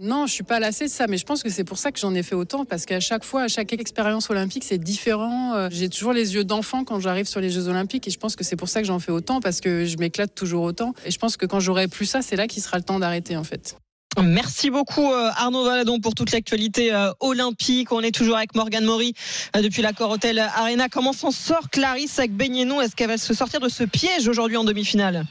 Non, 0.04 0.26
je 0.26 0.34
suis 0.34 0.44
pas 0.44 0.60
lassée 0.60 0.84
de 0.84 0.90
ça, 0.90 1.06
mais 1.06 1.16
je 1.16 1.24
pense 1.24 1.42
que 1.42 1.48
c'est 1.48 1.64
pour 1.64 1.78
ça 1.78 1.90
que 1.90 1.98
j'en 1.98 2.14
ai 2.14 2.22
fait 2.22 2.34
autant, 2.34 2.66
parce 2.66 2.84
qu'à 2.84 3.00
chaque 3.00 3.24
fois, 3.24 3.44
à 3.44 3.48
chaque 3.48 3.72
expérience 3.72 4.28
olympique, 4.28 4.62
c'est 4.62 4.76
différent. 4.76 5.54
Euh, 5.54 5.68
J'ai 5.72 5.88
toujours 5.88 6.12
les 6.12 6.34
yeux 6.34 6.44
d'enfant 6.44 6.84
quand 6.84 7.00
j'arrive 7.00 7.24
sur 7.24 7.40
les 7.40 7.48
Jeux 7.48 7.68
olympiques, 7.68 8.06
et 8.06 8.10
je 8.10 8.18
pense 8.18 8.36
que 8.36 8.44
c'est 8.44 8.54
pour 8.56 8.68
ça 8.68 8.82
que 8.82 8.86
j'en 8.86 8.98
fais 8.98 9.12
autant, 9.12 9.40
parce 9.40 9.62
que 9.62 9.86
je 9.86 9.96
m'éclate 9.96 10.34
toujours 10.34 10.62
autant. 10.64 10.92
Et 11.06 11.10
je 11.10 11.18
pense 11.18 11.38
que 11.38 11.46
quand 11.46 11.58
j'aurai 11.58 11.88
plus 11.88 12.04
ça, 12.04 12.20
c'est 12.20 12.36
là 12.36 12.46
qu'il 12.46 12.62
sera 12.62 12.76
le 12.76 12.84
temps 12.84 12.98
d'arrêter, 12.98 13.34
en 13.38 13.44
fait. 13.44 13.78
Merci 14.22 14.68
beaucoup 14.68 15.10
euh, 15.10 15.30
Arnaud 15.36 15.64
Valadon 15.64 15.98
pour 16.00 16.14
toute 16.14 16.32
l'actualité 16.32 16.92
euh, 16.92 17.10
olympique. 17.20 17.90
On 17.90 18.00
est 18.00 18.14
toujours 18.14 18.36
avec 18.36 18.54
Morgane 18.54 18.84
Maury 18.84 19.14
depuis 19.54 19.80
l'accord 19.80 20.10
Hôtel 20.10 20.38
Arena. 20.38 20.90
Comment 20.90 21.14
s'en 21.14 21.30
sort 21.30 21.70
Clarisse 21.70 22.18
Agbenienou 22.18 22.82
Est-ce 22.82 22.94
qu'elle 22.94 23.08
va 23.08 23.16
se 23.16 23.32
sortir 23.32 23.58
de 23.58 23.70
ce 23.70 23.84
piège 23.84 24.28
aujourd'hui 24.28 24.58
en 24.58 24.64
demi-finale? 24.64 25.24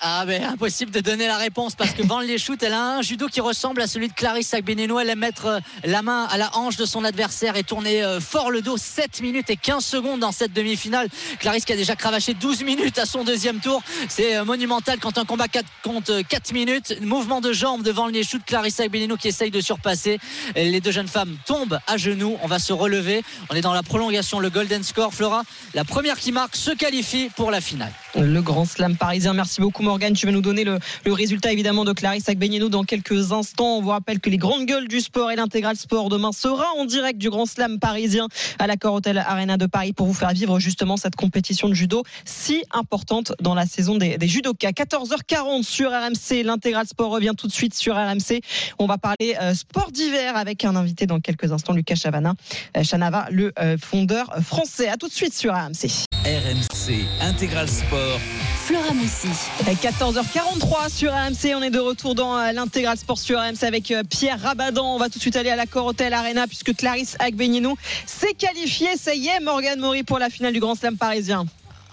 Ah 0.00 0.24
ben 0.24 0.44
impossible 0.44 0.92
de 0.92 1.00
donner 1.00 1.26
la 1.26 1.38
réponse 1.38 1.74
parce 1.74 1.90
que 1.90 2.04
Van 2.04 2.20
Lieshout 2.20 2.56
elle 2.60 2.72
a 2.72 2.98
un 2.98 3.02
judo 3.02 3.26
qui 3.26 3.40
ressemble 3.40 3.80
à 3.82 3.88
celui 3.88 4.06
de 4.06 4.12
Clarisse 4.12 4.54
Agbeneno 4.54 5.00
elle 5.00 5.10
aime 5.10 5.18
mettre 5.18 5.46
euh, 5.46 5.58
la 5.82 6.02
main 6.02 6.24
à 6.30 6.38
la 6.38 6.56
hanche 6.56 6.76
de 6.76 6.86
son 6.86 7.02
adversaire 7.02 7.56
et 7.56 7.64
tourner 7.64 8.04
euh, 8.04 8.20
fort 8.20 8.52
le 8.52 8.62
dos 8.62 8.76
7 8.76 9.20
minutes 9.22 9.50
et 9.50 9.56
15 9.56 9.84
secondes 9.84 10.20
dans 10.20 10.30
cette 10.30 10.52
demi-finale. 10.52 11.08
Clarisse 11.40 11.64
qui 11.64 11.72
a 11.72 11.76
déjà 11.76 11.96
cravaché 11.96 12.34
12 12.34 12.62
minutes 12.62 12.96
à 13.00 13.06
son 13.06 13.24
deuxième 13.24 13.58
tour. 13.58 13.82
C'est 14.08 14.36
euh, 14.36 14.44
monumental 14.44 15.00
quand 15.00 15.18
un 15.18 15.24
combat 15.24 15.48
4 15.48 15.66
compte 15.82 16.12
4 16.28 16.52
minutes. 16.52 17.00
Mouvement 17.00 17.40
de 17.40 17.52
jambe 17.52 17.82
de 17.82 17.90
Van 17.90 18.06
Lieshout 18.06 18.38
Clarisse 18.46 18.78
Agbeneno 18.78 19.16
qui 19.16 19.26
essaye 19.26 19.50
de 19.50 19.60
surpasser. 19.60 20.20
Les 20.54 20.80
deux 20.80 20.92
jeunes 20.92 21.08
femmes 21.08 21.36
tombent 21.44 21.80
à 21.88 21.96
genoux. 21.96 22.38
On 22.44 22.46
va 22.46 22.60
se 22.60 22.72
relever. 22.72 23.24
On 23.50 23.56
est 23.56 23.62
dans 23.62 23.74
la 23.74 23.82
prolongation 23.82 24.38
le 24.38 24.50
golden 24.50 24.84
score. 24.84 25.12
Flora 25.12 25.42
la 25.74 25.84
première 25.84 26.18
qui 26.18 26.30
marque 26.30 26.54
se 26.54 26.70
qualifie 26.70 27.30
pour 27.34 27.50
la 27.50 27.60
finale 27.60 27.92
Le 28.14 28.40
grand 28.40 28.64
slam 28.64 28.96
parisien. 28.96 29.34
Merci 29.34 29.60
beaucoup 29.60 29.82
Morgane. 29.82 30.14
Tu 30.14 30.24
vas 30.24 30.32
nous 30.32 30.40
donner 30.40 30.64
le, 30.64 30.78
le 31.04 31.12
résultat 31.12 31.52
évidemment 31.52 31.84
de 31.84 31.92
Clarisse 31.92 32.28
Agbenienou 32.28 32.70
dans 32.70 32.84
quelques 32.84 33.32
instants. 33.32 33.76
On 33.76 33.82
vous 33.82 33.90
rappelle 33.90 34.18
que 34.18 34.30
les 34.30 34.38
grandes 34.38 34.64
gueules 34.64 34.88
du 34.88 35.00
sport 35.00 35.30
et 35.30 35.36
l'intégral 35.36 35.76
sport 35.76 36.08
demain 36.08 36.32
sera 36.32 36.66
en 36.78 36.86
direct 36.86 37.18
du 37.18 37.28
grand 37.28 37.44
slam 37.44 37.78
parisien 37.78 38.28
à 38.58 38.66
l'accord 38.66 38.94
Hôtel 38.94 39.18
Arena 39.18 39.58
de 39.58 39.66
Paris 39.66 39.92
pour 39.92 40.06
vous 40.06 40.14
faire 40.14 40.30
vivre 40.30 40.58
justement 40.58 40.96
cette 40.96 41.16
compétition 41.16 41.68
de 41.68 41.74
judo 41.74 42.02
si 42.24 42.64
importante 42.72 43.32
dans 43.40 43.54
la 43.54 43.66
saison 43.66 43.96
des, 43.96 44.16
des 44.16 44.28
judokas. 44.28 44.70
14h40 44.70 45.62
sur 45.62 45.90
RMC. 45.90 46.42
L'intégral 46.44 46.86
sport 46.86 47.10
revient 47.10 47.34
tout 47.36 47.46
de 47.46 47.52
suite 47.52 47.74
sur 47.74 47.94
RMC. 47.94 48.40
On 48.78 48.86
va 48.86 48.96
parler 48.96 49.36
euh, 49.40 49.52
sport 49.52 49.92
d'hiver 49.92 50.36
avec 50.36 50.64
un 50.64 50.76
invité 50.76 51.06
dans 51.06 51.20
quelques 51.20 51.52
instants, 51.52 51.74
Lucas 51.74 51.96
Chavana, 51.96 52.34
euh, 52.76 52.82
Chanava, 52.82 53.26
le 53.30 53.52
euh, 53.58 53.76
fondeur 53.76 54.34
français. 54.42 54.88
À 54.88 54.96
tout 54.96 55.08
de 55.08 55.12
suite 55.12 55.34
sur 55.34 55.52
RMC. 55.52 56.07
RMC 56.28 57.06
Intégral 57.22 57.66
Sport. 57.66 58.20
Flora 58.66 58.92
Moussi. 58.92 59.28
14h43 59.64 60.90
sur 60.90 61.10
RMC, 61.10 61.56
on 61.56 61.62
est 61.62 61.70
de 61.70 61.78
retour 61.78 62.14
dans 62.14 62.36
euh, 62.36 62.52
l'intégral 62.52 62.98
sport 62.98 63.16
sur 63.16 63.38
RMC 63.38 63.62
avec 63.62 63.90
euh, 63.90 64.02
Pierre 64.02 64.38
Rabadan. 64.38 64.94
On 64.94 64.98
va 64.98 65.08
tout 65.08 65.14
de 65.14 65.22
suite 65.22 65.36
aller 65.36 65.48
à 65.48 65.56
l'accord 65.56 65.86
Hôtel 65.86 66.12
Arena 66.12 66.46
puisque 66.46 66.76
Clarisse 66.76 67.16
Agbenienou 67.18 67.78
s'est 68.04 68.34
qualifiée. 68.34 68.98
Ça 68.98 69.14
y 69.14 69.28
est, 69.28 69.40
Morgane 69.40 69.80
Maury 69.80 70.02
pour 70.02 70.18
la 70.18 70.28
finale 70.28 70.52
du 70.52 70.60
Grand 70.60 70.74
Slam 70.74 70.98
parisien. 70.98 71.46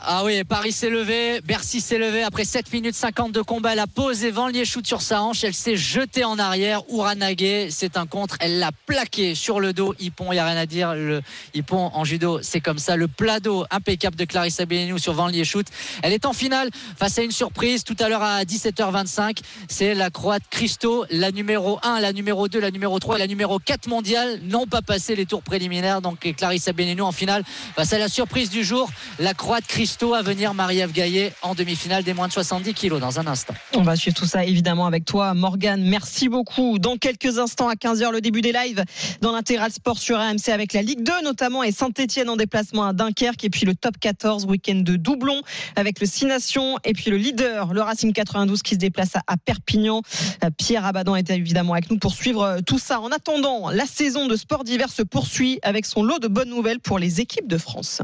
Ah 0.07 0.23
oui, 0.23 0.43
Paris 0.43 0.71
s'est 0.71 0.91
levé, 0.91 1.41
Bercy 1.41 1.81
s'est 1.81 1.97
levé 1.97 2.21
après 2.21 2.45
7 2.45 2.71
minutes 2.71 2.93
50 2.93 3.31
de 3.31 3.41
combat. 3.41 3.73
Elle 3.73 3.79
a 3.79 3.87
posé 3.87 4.29
Van 4.29 4.47
Lieshout 4.47 4.85
sur 4.85 5.01
sa 5.01 5.23
hanche, 5.23 5.43
elle 5.43 5.55
s'est 5.55 5.77
jetée 5.77 6.23
en 6.23 6.37
arrière. 6.37 6.83
Uranage, 6.89 7.69
c'est 7.71 7.97
un 7.97 8.05
contre, 8.05 8.35
elle 8.39 8.59
l'a 8.59 8.69
plaqué 8.85 9.33
sur 9.33 9.59
le 9.59 9.73
dos. 9.73 9.95
Hippon, 9.99 10.31
il 10.31 10.35
n'y 10.35 10.39
a 10.39 10.45
rien 10.45 10.57
à 10.57 10.67
dire. 10.67 10.93
Le 10.93 11.23
Hippon 11.55 11.89
en 11.91 12.03
judo, 12.03 12.39
c'est 12.43 12.61
comme 12.61 12.77
ça. 12.77 12.95
Le 12.95 13.07
plat 13.07 13.39
impeccable 13.71 14.15
de 14.15 14.25
Clarissa 14.25 14.67
Benenou 14.67 14.99
sur 14.99 15.13
Van 15.13 15.25
Lieshout. 15.25 15.65
Elle 16.03 16.13
est 16.13 16.27
en 16.27 16.33
finale 16.33 16.69
face 16.97 17.17
à 17.17 17.23
une 17.23 17.31
surprise 17.31 17.83
tout 17.83 17.97
à 17.99 18.07
l'heure 18.07 18.21
à 18.21 18.43
17h25. 18.43 19.39
C'est 19.67 19.95
la 19.95 20.11
Croate 20.11 20.43
Christo, 20.51 21.05
la 21.09 21.31
numéro 21.31 21.79
1, 21.81 21.99
la 21.99 22.13
numéro 22.13 22.47
2, 22.47 22.59
la 22.59 22.69
numéro 22.69 22.99
3 22.99 23.15
et 23.15 23.19
la 23.19 23.27
numéro 23.27 23.57
4 23.57 23.87
mondiale 23.87 24.39
n'ont 24.43 24.67
pas 24.67 24.83
passé 24.83 25.15
les 25.15 25.25
tours 25.25 25.41
préliminaires. 25.41 26.01
Donc 26.01 26.31
Clarissa 26.37 26.73
Benenou 26.73 27.05
en 27.05 27.11
finale 27.11 27.43
face 27.75 27.91
à 27.91 27.97
la 27.97 28.07
surprise 28.07 28.51
du 28.51 28.63
jour, 28.63 28.87
la 29.17 29.33
Croate 29.33 29.65
Christo 29.65 29.94
à 30.03 30.21
venir 30.21 30.53
Marie-Ève 30.53 30.91
Gaillet 30.91 31.33
en 31.41 31.55
demi-finale 31.55 32.03
des 32.03 32.13
moins 32.13 32.27
de 32.27 32.33
70 32.33 32.73
kilos 32.73 32.99
dans 32.99 33.19
un 33.19 33.27
instant. 33.27 33.53
On 33.73 33.81
va 33.81 33.95
suivre 33.95 34.15
tout 34.15 34.25
ça 34.25 34.43
évidemment 34.45 34.85
avec 34.85 35.03
toi, 35.05 35.33
Morgane. 35.33 35.81
Merci 35.83 36.29
beaucoup. 36.29 36.77
Dans 36.79 36.97
quelques 36.97 37.39
instants, 37.39 37.69
à 37.69 37.73
15h, 37.75 38.11
le 38.11 38.21
début 38.21 38.41
des 38.41 38.51
lives 38.51 38.83
dans 39.21 39.31
l'intégral 39.31 39.71
sport 39.71 39.97
sur 39.97 40.19
AMC 40.19 40.49
avec 40.49 40.73
la 40.73 40.81
Ligue 40.81 41.01
2 41.01 41.11
notamment 41.23 41.63
et 41.63 41.71
Saint-Etienne 41.71 42.29
en 42.29 42.35
déplacement 42.35 42.85
à 42.85 42.93
Dunkerque. 42.93 43.43
Et 43.45 43.49
puis 43.49 43.65
le 43.65 43.73
top 43.73 43.97
14, 43.99 44.45
week-end 44.45 44.75
de 44.83 44.95
doublon 44.95 45.41
avec 45.75 45.99
le 45.99 46.05
6 46.05 46.25
Nations. 46.25 46.77
Et 46.83 46.93
puis 46.93 47.09
le 47.09 47.17
leader, 47.17 47.73
le 47.73 47.81
Racing 47.81 48.13
92 48.13 48.61
qui 48.61 48.75
se 48.75 48.79
déplace 48.79 49.15
à- 49.15 49.21
à 49.27 49.37
Perpignan. 49.37 50.01
Euh, 50.43 50.49
Pierre 50.57 50.85
Abadan 50.85 51.15
est 51.15 51.29
évidemment 51.31 51.73
avec 51.73 51.89
nous 51.89 51.97
pour 51.97 52.13
suivre 52.13 52.43
euh, 52.43 52.59
tout 52.65 52.79
ça. 52.79 52.99
En 52.99 53.09
attendant, 53.09 53.69
la 53.69 53.85
saison 53.85 54.27
de 54.27 54.35
sport 54.35 54.63
d'hiver 54.65 54.89
se 54.91 55.01
poursuit 55.01 55.59
avec 55.63 55.85
son 55.85 56.03
lot 56.03 56.19
de 56.19 56.27
bonnes 56.27 56.49
nouvelles 56.49 56.79
pour 56.79 56.99
les 56.99 57.21
équipes 57.21 57.47
de 57.47 57.57
France. 57.57 58.01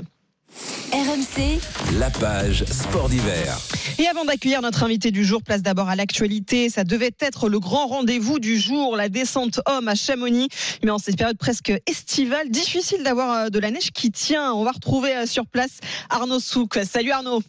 RMC, 0.92 1.60
la 2.00 2.10
page 2.10 2.66
Sport 2.66 3.10
d'hiver. 3.10 3.58
Et 3.98 4.08
avant 4.08 4.26
d'accueillir 4.26 4.62
notre 4.62 4.84
invité 4.84 5.12
du 5.12 5.24
jour, 5.24 5.42
place 5.42 5.62
d'abord 5.62 5.90
à 5.90 5.96
l'actualité. 5.96 6.70
Ça 6.70 6.84
devait 6.84 7.14
être 7.20 7.50
le 7.50 7.60
grand 7.60 7.88
rendez-vous 7.88 8.40
du 8.40 8.58
jour, 8.58 8.96
la 8.96 9.10
descente 9.10 9.62
homme 9.66 9.88
à 9.88 9.96
Chamonix. 9.96 10.50
Mais 10.84 10.92
en 10.92 10.98
cette 10.98 11.18
période 11.18 11.38
presque 11.38 11.72
estivale, 11.88 12.50
difficile 12.50 13.04
d'avoir 13.04 13.46
euh, 13.46 13.50
de 13.50 13.60
la 13.60 13.72
neige 13.72 13.92
qui 13.92 14.12
tient. 14.12 14.54
On 14.54 14.64
va 14.64 14.72
retrouver 14.72 15.16
euh, 15.16 15.26
sur 15.26 15.46
place 15.46 15.80
Arnaud 16.10 16.40
Souk. 16.40 16.80
Salut 16.84 17.12
Arnaud. 17.12 17.42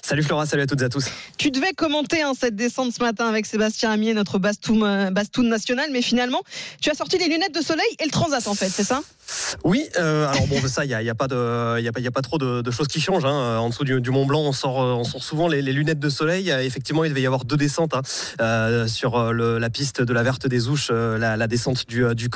Salut 0.00 0.22
Flora, 0.22 0.46
salut 0.46 0.62
à 0.62 0.66
toutes 0.66 0.80
et 0.80 0.84
à 0.84 0.88
tous. 0.88 1.04
Tu 1.36 1.50
devais 1.50 1.72
commenter 1.74 2.22
hein, 2.22 2.32
cette 2.38 2.56
descente 2.56 2.92
ce 2.92 3.02
matin 3.02 3.28
avec 3.28 3.44
Sébastien 3.44 3.90
Amier, 3.90 4.14
notre 4.14 4.38
bastoun, 4.38 4.82
euh, 4.82 5.10
national, 5.42 5.90
mais 5.92 6.00
finalement, 6.00 6.40
tu 6.80 6.90
as 6.90 6.94
sorti 6.94 7.18
les 7.18 7.28
lunettes 7.28 7.54
de 7.54 7.60
soleil 7.60 7.84
et 8.00 8.04
le 8.04 8.10
transat 8.10 8.46
en 8.48 8.54
fait, 8.54 8.70
c'est 8.70 8.84
ça? 8.84 9.02
Oui, 9.64 9.84
euh, 9.98 10.26
alors 10.28 10.46
bon, 10.46 10.60
ça, 10.66 10.84
il 10.84 10.88
n'y 10.88 10.94
a, 10.94 11.02
y 11.02 11.10
a 11.10 11.14
pas 11.14 11.28
de, 11.28 11.80
y 11.80 11.88
a 11.88 11.92
pas, 11.92 12.00
y 12.00 12.06
a 12.06 12.10
pas 12.10 12.22
trop 12.22 12.38
de, 12.38 12.62
de 12.62 12.70
choses 12.70 12.88
qui 12.88 13.00
changent. 13.00 13.24
hein. 13.24 13.58
En 13.58 13.68
dessous 13.68 13.84
du, 13.84 14.00
du 14.00 14.10
Mont 14.10 14.26
Blanc, 14.26 14.40
on 14.40 14.52
sort, 14.52 14.82
euh, 14.82 14.94
on 14.94 15.04
sort 15.04 15.22
souvent 15.22 15.46
les, 15.46 15.60
les 15.62 15.72
lunettes 15.72 16.00
de 16.00 16.08
soleil. 16.08 16.50
Effectivement, 16.50 17.04
il 17.04 17.10
devait 17.10 17.22
y 17.22 17.26
avoir 17.26 17.44
deux 17.44 17.56
descentes 17.56 17.94
hein, 17.94 18.02
euh, 18.40 18.86
sur 18.86 19.32
le- 19.32 19.58
la 19.58 19.70
piste 19.70 20.02
de 20.02 20.12
la 20.12 20.22
Verte 20.22 20.46
des 20.46 20.68
Ouches, 20.68 20.90
la, 20.90 21.36
la 21.36 21.46
descente 21.46 21.86
du, 21.86 22.04
du. 22.14 22.28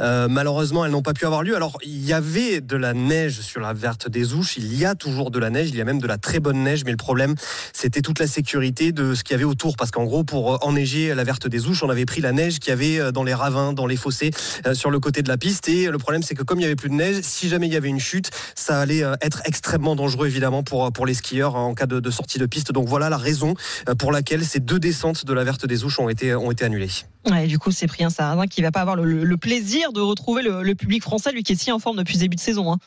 Euh, 0.00 0.28
malheureusement, 0.28 0.84
elles 0.84 0.92
n'ont 0.92 1.02
pas 1.02 1.14
pu 1.14 1.26
avoir 1.26 1.42
lieu. 1.42 1.56
Alors, 1.56 1.78
il 1.84 2.04
y 2.04 2.12
avait 2.12 2.60
de 2.60 2.76
la 2.76 2.92
neige 2.94 3.40
sur 3.40 3.60
la 3.60 3.72
Verte 3.72 4.08
des 4.08 4.34
Ouches. 4.34 4.56
Il 4.58 4.76
y 4.78 4.84
a 4.84 4.94
toujours 4.94 5.30
de 5.30 5.38
la 5.38 5.50
neige. 5.50 5.70
Il 5.70 5.76
y 5.76 5.80
a 5.80 5.84
même 5.84 6.00
de 6.00 6.06
la 6.06 6.18
très 6.18 6.38
bonne 6.38 6.58
neige. 6.62 6.65
Mais 6.66 6.90
le 6.90 6.96
problème, 6.96 7.34
c'était 7.72 8.02
toute 8.02 8.18
la 8.18 8.26
sécurité 8.26 8.92
de 8.92 9.14
ce 9.14 9.22
qu'il 9.22 9.32
y 9.32 9.34
avait 9.34 9.44
autour. 9.44 9.76
Parce 9.76 9.90
qu'en 9.90 10.04
gros, 10.04 10.24
pour 10.24 10.54
euh, 10.54 10.68
enneiger 10.68 11.14
la 11.14 11.24
Verte 11.24 11.46
des 11.46 11.66
Ouches, 11.66 11.82
on 11.82 11.90
avait 11.90 12.06
pris 12.06 12.20
la 12.20 12.32
neige 12.32 12.58
qu'il 12.58 12.70
y 12.70 12.72
avait 12.72 12.98
euh, 12.98 13.12
dans 13.12 13.24
les 13.24 13.34
ravins, 13.34 13.72
dans 13.72 13.86
les 13.86 13.96
fossés, 13.96 14.30
euh, 14.66 14.74
sur 14.74 14.90
le 14.90 15.00
côté 15.00 15.22
de 15.22 15.28
la 15.28 15.36
piste. 15.36 15.68
Et 15.68 15.86
le 15.86 15.98
problème, 15.98 16.22
c'est 16.22 16.34
que 16.34 16.42
comme 16.42 16.58
il 16.58 16.62
y 16.62 16.66
avait 16.66 16.76
plus 16.76 16.88
de 16.88 16.94
neige, 16.94 17.20
si 17.22 17.48
jamais 17.48 17.66
il 17.66 17.72
y 17.72 17.76
avait 17.76 17.88
une 17.88 18.00
chute, 18.00 18.30
ça 18.54 18.80
allait 18.80 19.02
être 19.20 19.42
extrêmement 19.44 19.96
dangereux, 19.96 20.26
évidemment, 20.26 20.62
pour, 20.62 20.92
pour 20.92 21.06
les 21.06 21.14
skieurs 21.14 21.54
en 21.54 21.74
cas 21.74 21.86
de, 21.86 22.10
sortie 22.10 22.38
de 22.38 22.46
piste. 22.46 22.72
Donc 22.72 22.88
voilà 22.88 23.08
la 23.08 23.16
raison 23.16 23.54
pour 23.98 24.12
laquelle 24.12 24.44
ces 24.44 24.60
deux 24.60 24.78
descentes 24.78 25.24
de 25.24 25.32
la 25.32 25.44
Verte 25.44 25.66
des 25.66 25.84
Ouches 25.84 26.00
ont 26.00 26.08
été, 26.08 26.34
ont 26.34 26.50
été 26.50 26.64
annulées. 26.64 26.90
Ouais, 27.30 27.46
du 27.46 27.58
coup, 27.58 27.70
Cyprien 27.70 28.10
Sarrazin 28.10 28.46
qui 28.46 28.62
va 28.62 28.70
pas 28.70 28.80
avoir 28.80 28.96
le, 28.96 29.36
plaisir 29.36 29.92
de 29.92 30.00
retrouver 30.00 30.42
le, 30.42 30.74
public 30.74 31.02
français, 31.02 31.32
lui 31.32 31.42
qui 31.42 31.52
est 31.52 31.56
si 31.56 31.72
en 31.72 31.78
forme 31.78 31.96
depuis 31.96 32.18
début 32.18 32.36
de 32.36 32.40
saison. 32.40 32.72
hein. 32.72 32.78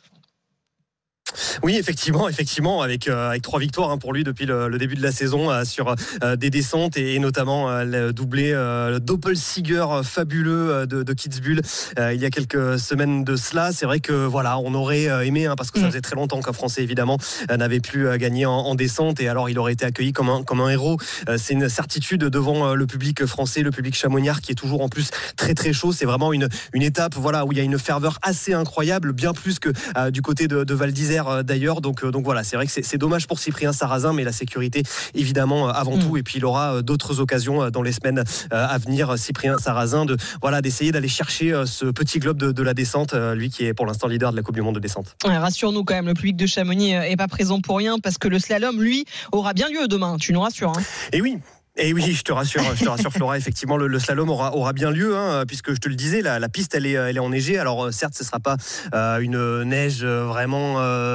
Oui, 1.63 1.75
effectivement, 1.75 2.29
effectivement, 2.29 2.81
avec, 2.81 3.07
euh, 3.07 3.29
avec 3.29 3.41
trois 3.41 3.59
victoires 3.59 3.91
hein, 3.91 3.97
pour 3.97 4.13
lui 4.13 4.23
depuis 4.23 4.45
le, 4.45 4.67
le 4.67 4.77
début 4.77 4.95
de 4.95 5.01
la 5.03 5.11
saison 5.11 5.51
euh, 5.51 5.63
sur 5.65 5.95
euh, 6.23 6.35
des 6.35 6.49
descentes 6.49 6.97
et, 6.97 7.15
et 7.15 7.19
notamment 7.19 7.69
le 7.83 8.11
doublé, 8.11 8.51
le 8.51 8.99
doppelsiger 8.99 9.85
fabuleux 10.03 10.85
de, 10.87 11.03
de 11.03 11.13
Kitzbühel 11.13 11.61
il 11.97 12.19
y 12.19 12.25
a 12.25 12.29
quelques 12.29 12.79
semaines 12.79 13.23
de 13.23 13.35
cela. 13.35 13.71
C'est 13.71 13.85
vrai 13.85 13.99
que 13.99 14.13
voilà, 14.13 14.57
on 14.59 14.73
aurait 14.73 15.05
aimé, 15.25 15.45
hein, 15.45 15.55
parce 15.57 15.71
que 15.71 15.79
ça 15.79 15.87
faisait 15.87 16.01
très 16.01 16.15
longtemps 16.15 16.41
qu'un 16.41 16.53
Français 16.53 16.83
évidemment 16.83 17.17
n'avait 17.49 17.79
plus 17.79 18.17
gagné 18.17 18.45
en, 18.45 18.51
en 18.51 18.75
descente 18.75 19.19
et 19.19 19.27
alors 19.27 19.49
il 19.49 19.59
aurait 19.59 19.73
été 19.73 19.85
accueilli 19.85 20.13
comme 20.13 20.29
un, 20.29 20.43
comme 20.43 20.61
un 20.61 20.69
héros. 20.69 20.97
C'est 21.37 21.53
une 21.53 21.69
certitude 21.69 22.23
devant 22.23 22.73
le 22.73 22.87
public 22.87 23.25
français, 23.25 23.61
le 23.61 23.71
public 23.71 23.95
chamonniard 23.95 24.41
qui 24.41 24.51
est 24.51 24.55
toujours 24.55 24.81
en 24.81 24.89
plus 24.89 25.11
très 25.35 25.53
très 25.53 25.73
chaud. 25.73 25.91
C'est 25.91 26.05
vraiment 26.05 26.33
une, 26.33 26.47
une 26.73 26.83
étape 26.83 27.15
voilà, 27.15 27.45
où 27.45 27.51
il 27.51 27.57
y 27.57 27.61
a 27.61 27.63
une 27.63 27.79
ferveur 27.79 28.19
assez 28.21 28.53
incroyable, 28.53 29.13
bien 29.13 29.33
plus 29.33 29.59
que 29.59 29.69
du 30.09 30.21
côté 30.21 30.47
de, 30.47 30.63
de 30.63 30.73
Val 30.73 30.91
d'Isère 30.91 31.18
derrière 31.23 31.43
d'ailleurs. 31.43 31.82
Donc, 31.82 32.05
donc 32.05 32.23
voilà, 32.23 32.43
c'est 32.43 32.55
vrai 32.55 32.65
que 32.65 32.71
c'est 32.71 32.97
dommage 32.97 33.27
pour 33.27 33.39
Cyprien 33.39 33.73
Sarrazin, 33.73 34.13
mais 34.13 34.23
la 34.23 34.32
sécurité 34.32 34.84
évidemment 35.13 35.69
avant 35.69 35.97
mm. 35.97 35.99
tout. 35.99 36.17
Et 36.17 36.23
puis 36.23 36.38
il 36.38 36.45
aura 36.45 36.82
d'autres 36.82 37.19
occasions 37.19 37.69
dans 37.69 37.82
les 37.82 37.91
semaines 37.91 38.23
à 38.51 38.77
venir, 38.77 39.17
Cyprien 39.17 39.58
Sarrazin, 39.58 40.05
de 40.05 40.17
voilà 40.41 40.62
d'essayer 40.62 40.91
d'aller 40.91 41.08
chercher 41.08 41.63
ce 41.65 41.86
petit 41.86 42.20
globe 42.20 42.38
de, 42.38 42.63
la 42.63 42.74
descente, 42.74 43.13
lui 43.13 43.49
qui 43.49 43.65
est 43.65 43.74
pour 43.74 43.86
l'instant 43.86 44.07
leader 44.07 44.32
de 44.32 44.38
la 44.38 44.43
Coupe 44.43 44.55
du 44.55 44.61
Monde 44.61 44.76
de 44.76 44.80
descente. 44.80 45.15
Rassure-nous 45.24 45.84
quand 45.84 45.95
même, 45.95 46.07
le 46.07 46.13
public 46.13 46.36
de 46.36 46.45
Chamonix 46.45 46.91
est 46.91 47.17
pas 47.17 47.28
présent 47.28 47.61
pour 47.61 47.78
rien 47.78 47.99
parce 47.99 48.17
que 48.17 48.28
le 48.28 48.39
slalom, 48.39 48.82
lui, 48.82 49.05
aura 49.32 49.53
bien 49.53 49.67
lieu 49.70 49.88
demain. 49.88 50.17
Tu 50.17 50.34
nous 50.34 50.41
rassures. 50.41 50.74
Hein. 50.76 50.82
Et 51.13 51.22
oui, 51.22 51.38
et 51.80 51.93
oui, 51.93 52.11
je 52.13 52.23
te 52.23 52.32
rassure, 52.32 52.61
je 52.75 52.84
te 52.84 52.89
rassure 52.89 53.11
Flora, 53.11 53.38
effectivement, 53.38 53.77
le, 53.77 53.99
slalom 53.99 54.30
aura, 54.30 54.53
aura, 54.53 54.73
bien 54.73 54.91
lieu, 54.91 55.15
hein, 55.15 55.45
puisque 55.47 55.73
je 55.73 55.80
te 55.80 55.88
le 55.88 55.95
disais, 55.95 56.21
la, 56.21 56.49
piste, 56.49 56.75
elle 56.75 56.86
est, 56.86 56.91
elle 56.91 57.15
est 57.15 57.21
enneigée. 57.21 57.57
Alors 57.57 57.86
euh, 57.86 57.91
certes, 57.91 58.13
ce 58.15 58.23
ne 58.23 58.27
sera 58.27 58.39
pas 58.39 58.57
euh, 58.93 59.19
une 59.19 59.63
neige 59.63 59.99
euh, 60.03 60.25
vraiment 60.25 60.59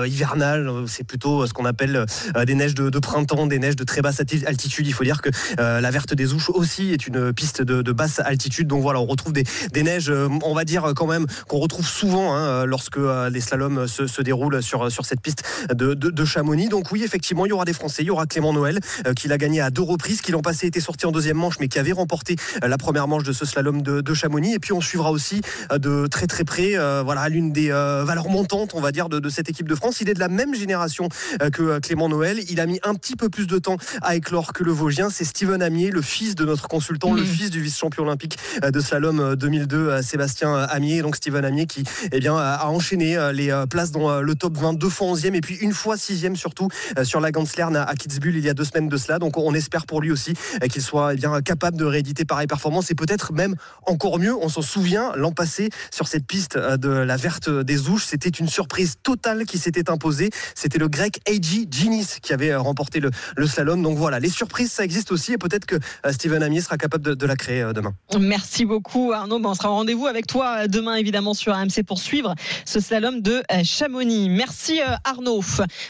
hivernale, 0.04 0.70
c'est 0.86 1.04
plutôt 1.04 1.46
ce 1.46 1.52
qu'on 1.52 1.64
appelle 1.64 2.06
des 2.46 2.54
neiges 2.54 2.74
de, 2.74 2.98
printemps, 2.98 3.46
des 3.46 3.58
neiges 3.58 3.76
de 3.76 3.84
très 3.84 4.00
basse 4.00 4.20
altitude. 4.20 4.86
Il 4.86 4.92
faut 4.92 5.04
dire 5.04 5.20
que 5.20 5.30
la 5.58 5.90
Verte 5.90 6.14
des 6.14 6.32
Ouches 6.32 6.50
aussi 6.50 6.92
est 6.92 7.06
une 7.06 7.32
piste 7.32 7.62
de, 7.62 7.92
basse 7.92 8.20
altitude. 8.20 8.66
Donc 8.66 8.82
voilà, 8.82 9.00
on 9.00 9.06
retrouve 9.06 9.32
des, 9.32 9.82
neiges, 9.82 10.10
on 10.10 10.54
va 10.54 10.64
dire 10.64 10.92
quand 10.96 11.06
même, 11.06 11.26
qu'on 11.46 11.58
retrouve 11.58 11.86
souvent 11.86 12.34
hein, 12.34 12.64
lorsque 12.64 12.98
les 13.30 13.40
slaloms 13.40 13.86
se, 13.86 14.22
déroulent 14.22 14.62
sur, 14.62 14.90
sur 14.90 15.04
cette 15.04 15.20
piste 15.20 15.44
de, 15.72 16.24
Chamonix. 16.24 16.68
Donc 16.68 16.90
oui, 16.90 17.02
effectivement, 17.04 17.44
il 17.46 17.50
y 17.50 17.52
aura 17.52 17.64
des 17.64 17.74
Français, 17.74 18.02
il 18.02 18.06
y 18.06 18.10
aura 18.10 18.26
Clément 18.26 18.52
Noël, 18.52 18.80
qui 19.16 19.28
l'a 19.28 19.38
gagné 19.38 19.60
à 19.60 19.70
deux 19.70 19.82
reprises, 19.82 20.20
qui 20.20 20.32
l'ont 20.32 20.42
passé 20.42 20.53
était 20.62 20.80
sorti 20.80 21.06
en 21.06 21.12
deuxième 21.12 21.36
manche, 21.36 21.58
mais 21.60 21.68
qui 21.68 21.78
avait 21.78 21.92
remporté 21.92 22.36
euh, 22.62 22.68
la 22.68 22.78
première 22.78 23.08
manche 23.08 23.24
de 23.24 23.32
ce 23.32 23.44
slalom 23.44 23.82
de, 23.82 24.14
Chamonix. 24.14 24.54
Et 24.54 24.58
puis 24.58 24.72
on 24.72 24.80
suivra 24.80 25.10
aussi 25.10 25.40
euh, 25.72 25.78
de 25.78 26.06
très 26.06 26.26
très 26.26 26.44
près, 26.44 26.76
euh, 26.76 27.02
voilà, 27.04 27.28
l'une 27.28 27.52
des 27.52 27.70
valeurs 27.70 28.28
montantes, 28.28 28.72
on 28.74 28.80
va 28.80 28.92
dire, 28.92 29.08
de, 29.08 29.28
cette 29.28 29.48
équipe 29.48 29.68
de 29.68 29.74
France. 29.74 30.00
Il 30.00 30.08
est 30.08 30.14
de 30.14 30.20
la 30.20 30.28
même 30.28 30.54
génération 30.54 31.08
que 31.52 31.80
Clément 31.80 32.08
Noël. 32.08 32.40
Il 32.48 32.60
a 32.60 32.66
mis 32.66 32.78
un 32.84 32.94
petit 32.94 33.16
peu 33.16 33.28
plus 33.28 33.46
de 33.46 33.58
temps 33.58 33.76
à 34.02 34.14
éclore 34.14 34.52
que 34.52 34.62
le 34.62 34.70
Vosgien. 34.70 35.10
C'est 35.10 35.24
Steven 35.24 35.62
Amier, 35.62 35.90
le 35.90 36.02
fils 36.02 36.34
de 36.34 36.44
notre 36.44 36.68
consultant, 36.68 37.12
le 37.12 37.22
mmh. 37.22 37.26
fils 37.26 37.50
du 37.50 37.60
vice-champion 37.60 38.04
olympique 38.04 38.38
de 38.62 38.80
slalom 38.80 39.34
2002, 39.34 40.02
Sébastien 40.02 40.54
Amier. 40.54 41.02
Donc 41.02 41.16
Steven 41.16 41.44
Amier 41.44 41.66
qui 41.66 41.84
eh 42.12 42.20
bien, 42.20 42.36
a 42.36 42.66
enchaîné 42.66 43.18
les 43.32 43.52
places 43.68 43.90
dans 43.90 44.20
le 44.20 44.34
top 44.34 44.56
20 44.56 44.74
deux 44.74 44.88
fois 44.88 45.08
11e 45.08 45.34
et 45.34 45.40
puis 45.40 45.56
une 45.56 45.72
fois 45.72 45.96
6e 45.96 46.36
surtout 46.36 46.68
sur 47.02 47.20
la 47.20 47.32
Ganslern 47.32 47.74
à 47.76 47.94
Kitzbühel 47.94 48.36
il 48.36 48.44
y 48.44 48.48
a 48.48 48.54
deux 48.54 48.64
semaines 48.64 48.88
de 48.88 48.96
cela. 48.96 49.18
Donc 49.18 49.36
on 49.36 49.54
espère 49.54 49.86
pour 49.86 50.00
lui 50.00 50.10
aussi 50.10 50.34
qu'il 50.70 50.82
soit 50.82 51.14
eh 51.14 51.16
bien, 51.16 51.40
capable 51.42 51.76
de 51.76 51.84
rééditer 51.84 52.24
pareille 52.24 52.46
performance 52.46 52.90
et 52.90 52.94
peut-être 52.94 53.32
même 53.32 53.54
encore 53.86 54.18
mieux. 54.18 54.34
On 54.34 54.48
s'en 54.48 54.62
souvient, 54.62 55.12
l'an 55.16 55.32
passé, 55.32 55.70
sur 55.90 56.08
cette 56.08 56.26
piste 56.26 56.56
euh, 56.56 56.76
de 56.76 56.88
la 56.88 57.16
verte 57.16 57.48
des 57.48 57.88
Ouches, 57.88 58.04
c'était 58.06 58.28
une 58.28 58.48
surprise 58.48 58.96
totale 59.02 59.44
qui 59.44 59.58
s'était 59.58 59.90
imposée. 59.90 60.30
C'était 60.54 60.78
le 60.78 60.88
grec 60.88 61.20
A.G. 61.28 61.66
Ginis 61.70 62.06
qui 62.22 62.32
avait 62.32 62.50
euh, 62.50 62.60
remporté 62.60 63.00
le, 63.00 63.10
slalom. 63.46 63.82
Donc 63.82 63.96
voilà, 63.96 64.20
les 64.20 64.28
surprises, 64.28 64.72
ça 64.72 64.84
existe 64.84 65.12
aussi 65.12 65.32
et 65.32 65.38
peut-être 65.38 65.66
que 65.66 65.76
euh, 65.76 66.12
Steven 66.12 66.42
Amier 66.42 66.60
sera 66.60 66.76
capable 66.76 67.16
de, 67.16 67.26
la 67.26 67.36
créer 67.36 67.66
demain. 67.74 67.94
Merci 68.18 68.66
beaucoup 68.66 69.12
Arnaud. 69.12 69.40
On 69.42 69.54
sera 69.54 69.70
au 69.70 69.74
rendez-vous 69.74 70.06
avec 70.06 70.26
toi 70.26 70.68
demain 70.68 70.96
évidemment 70.96 71.32
sur 71.32 71.54
AMC 71.54 71.82
pour 71.86 71.98
suivre 71.98 72.34
ce 72.66 72.80
slalom 72.80 73.22
de 73.22 73.42
Chamonix. 73.62 74.28
Merci 74.28 74.80
Arnaud. 75.04 75.42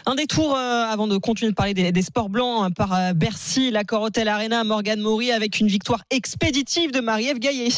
Un 0.07 0.15
détour 0.15 0.57
avant 0.57 1.09
de 1.09 1.17
continuer 1.17 1.51
de 1.51 1.57
parler 1.57 1.75
des, 1.75 2.03
sports 2.03 2.29
blancs 2.29 2.73
par 2.75 3.15
Bercy, 3.15 3.73
l'accord 3.73 4.03
Hotel 4.03 4.29
Arena 4.35 4.65
Morgan 4.65 5.01
Maury 5.01 5.31
avec 5.31 5.61
une 5.61 5.69
victoire 5.69 6.03
expéditive 6.11 6.91
de 6.91 6.99
Marie-Ève 6.99 7.39
Gaillet. 7.39 7.69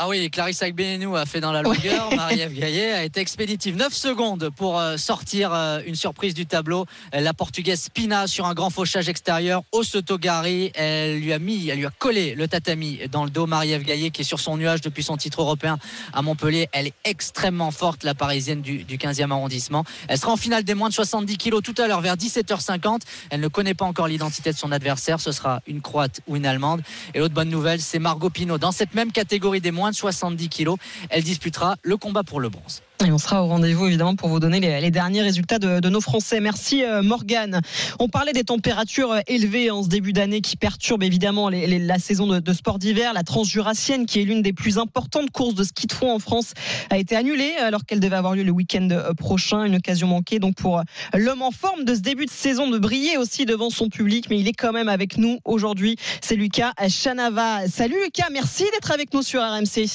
Ah 0.00 0.06
oui, 0.06 0.30
Clarissa 0.30 0.66
Agbenenou 0.66 1.16
a 1.16 1.26
fait 1.26 1.40
dans 1.40 1.50
la 1.50 1.60
longueur. 1.60 2.10
Marie-Ève 2.14 2.52
Gaillet 2.52 2.92
a 2.92 3.02
été 3.02 3.18
expéditive. 3.18 3.74
9 3.74 3.92
secondes 3.92 4.48
pour 4.54 4.78
euh, 4.78 4.96
sortir 4.96 5.52
euh, 5.52 5.80
une 5.84 5.96
surprise 5.96 6.34
du 6.34 6.46
tableau. 6.46 6.86
La 7.12 7.34
portugaise 7.34 7.80
Spina 7.82 8.28
sur 8.28 8.46
un 8.46 8.54
grand 8.54 8.70
fauchage 8.70 9.08
extérieur. 9.08 9.64
Au 9.72 9.82
Sotogari, 9.82 10.70
elle 10.76 11.18
lui 11.18 11.32
a 11.32 11.40
mis, 11.40 11.68
elle 11.68 11.78
lui 11.78 11.86
a 11.86 11.90
collé 11.90 12.36
le 12.36 12.46
tatami 12.46 13.00
dans 13.10 13.24
le 13.24 13.30
dos. 13.30 13.48
Marie-Ève 13.48 13.82
Gaillet 13.82 14.10
qui 14.10 14.20
est 14.20 14.24
sur 14.24 14.38
son 14.38 14.56
nuage 14.56 14.82
depuis 14.82 15.02
son 15.02 15.16
titre 15.16 15.42
européen 15.42 15.80
à 16.12 16.22
Montpellier. 16.22 16.68
Elle 16.70 16.86
est 16.86 16.94
extrêmement 17.04 17.72
forte, 17.72 18.04
la 18.04 18.14
parisienne 18.14 18.62
du, 18.62 18.84
15e 18.84 19.32
arrondissement. 19.32 19.82
Elle 20.06 20.18
sera 20.18 20.30
en 20.30 20.36
finale 20.36 20.62
des 20.62 20.74
moins 20.74 20.90
de 20.90 20.94
70 20.94 21.36
kilos 21.38 21.60
tout 21.60 21.74
à 21.76 21.88
l'heure 21.88 22.02
vers 22.02 22.14
17h50. 22.14 23.00
Elle 23.30 23.40
ne 23.40 23.48
connaît 23.48 23.74
pas 23.74 23.84
encore 23.84 24.06
l'identité 24.06 24.52
de 24.52 24.56
son 24.56 24.70
adversaire. 24.70 25.18
Ce 25.18 25.32
sera 25.32 25.60
une 25.66 25.80
croate 25.80 26.20
ou 26.28 26.36
une 26.36 26.46
allemande. 26.46 26.82
Et 27.14 27.18
l'autre 27.18 27.34
bonne 27.34 27.50
nouvelle, 27.50 27.80
c'est 27.80 27.98
Margot 27.98 28.30
Pinot. 28.30 28.58
Dans 28.58 28.70
cette 28.70 28.94
même 28.94 29.10
catégorie 29.10 29.60
des 29.60 29.72
moins 29.72 29.87
70 29.94 30.48
kilos. 30.48 30.78
Elle 31.10 31.22
disputera 31.22 31.76
le 31.82 31.96
combat 31.96 32.22
pour 32.22 32.40
le 32.40 32.48
bronze. 32.48 32.82
Et 33.06 33.12
on 33.12 33.18
sera 33.18 33.44
au 33.44 33.46
rendez-vous 33.46 33.86
évidemment 33.86 34.16
pour 34.16 34.28
vous 34.28 34.40
donner 34.40 34.58
les, 34.58 34.90
derniers 34.90 35.22
résultats 35.22 35.60
de, 35.60 35.88
nos 35.88 36.00
Français. 36.00 36.40
Merci 36.40 36.84
euh, 36.84 37.00
Morgane. 37.00 37.60
On 38.00 38.08
parlait 38.08 38.32
des 38.32 38.42
températures 38.42 39.12
euh, 39.12 39.20
élevées 39.28 39.70
en 39.70 39.84
ce 39.84 39.88
début 39.88 40.12
d'année 40.12 40.40
qui 40.40 40.56
perturbent 40.56 41.04
évidemment 41.04 41.48
la 41.48 41.98
saison 42.00 42.26
de, 42.26 42.52
sport 42.52 42.80
d'hiver. 42.80 43.12
La 43.12 43.22
transjurassienne, 43.22 44.04
qui 44.04 44.20
est 44.20 44.24
l'une 44.24 44.42
des 44.42 44.52
plus 44.52 44.78
importantes 44.78 45.30
courses 45.30 45.54
de 45.54 45.62
ski 45.62 45.86
de 45.86 45.92
fond 45.92 46.12
en 46.12 46.18
France, 46.18 46.54
a 46.90 46.98
été 46.98 47.14
annulée 47.14 47.54
alors 47.60 47.84
qu'elle 47.84 48.00
devait 48.00 48.16
avoir 48.16 48.34
lieu 48.34 48.42
le 48.42 48.50
week-end 48.50 48.88
euh, 48.90 49.14
prochain. 49.14 49.62
Une 49.62 49.76
occasion 49.76 50.08
manquée 50.08 50.40
donc 50.40 50.56
pour 50.56 50.82
l'homme 51.14 51.42
en 51.42 51.52
forme 51.52 51.84
de 51.84 51.94
ce 51.94 52.00
début 52.00 52.26
de 52.26 52.30
saison 52.30 52.68
de 52.68 52.78
briller 52.78 53.16
aussi 53.16 53.46
devant 53.46 53.70
son 53.70 53.90
public. 53.90 54.26
Mais 54.28 54.40
il 54.40 54.48
est 54.48 54.54
quand 54.54 54.72
même 54.72 54.88
avec 54.88 55.18
nous 55.18 55.38
aujourd'hui. 55.44 55.96
C'est 56.20 56.34
Lucas 56.34 56.72
Chanava. 56.88 57.68
Salut 57.68 58.02
Lucas, 58.02 58.26
merci 58.32 58.64
d'être 58.72 58.90
avec 58.90 59.14
nous 59.14 59.22
sur 59.22 59.40
RMC. 59.40 59.86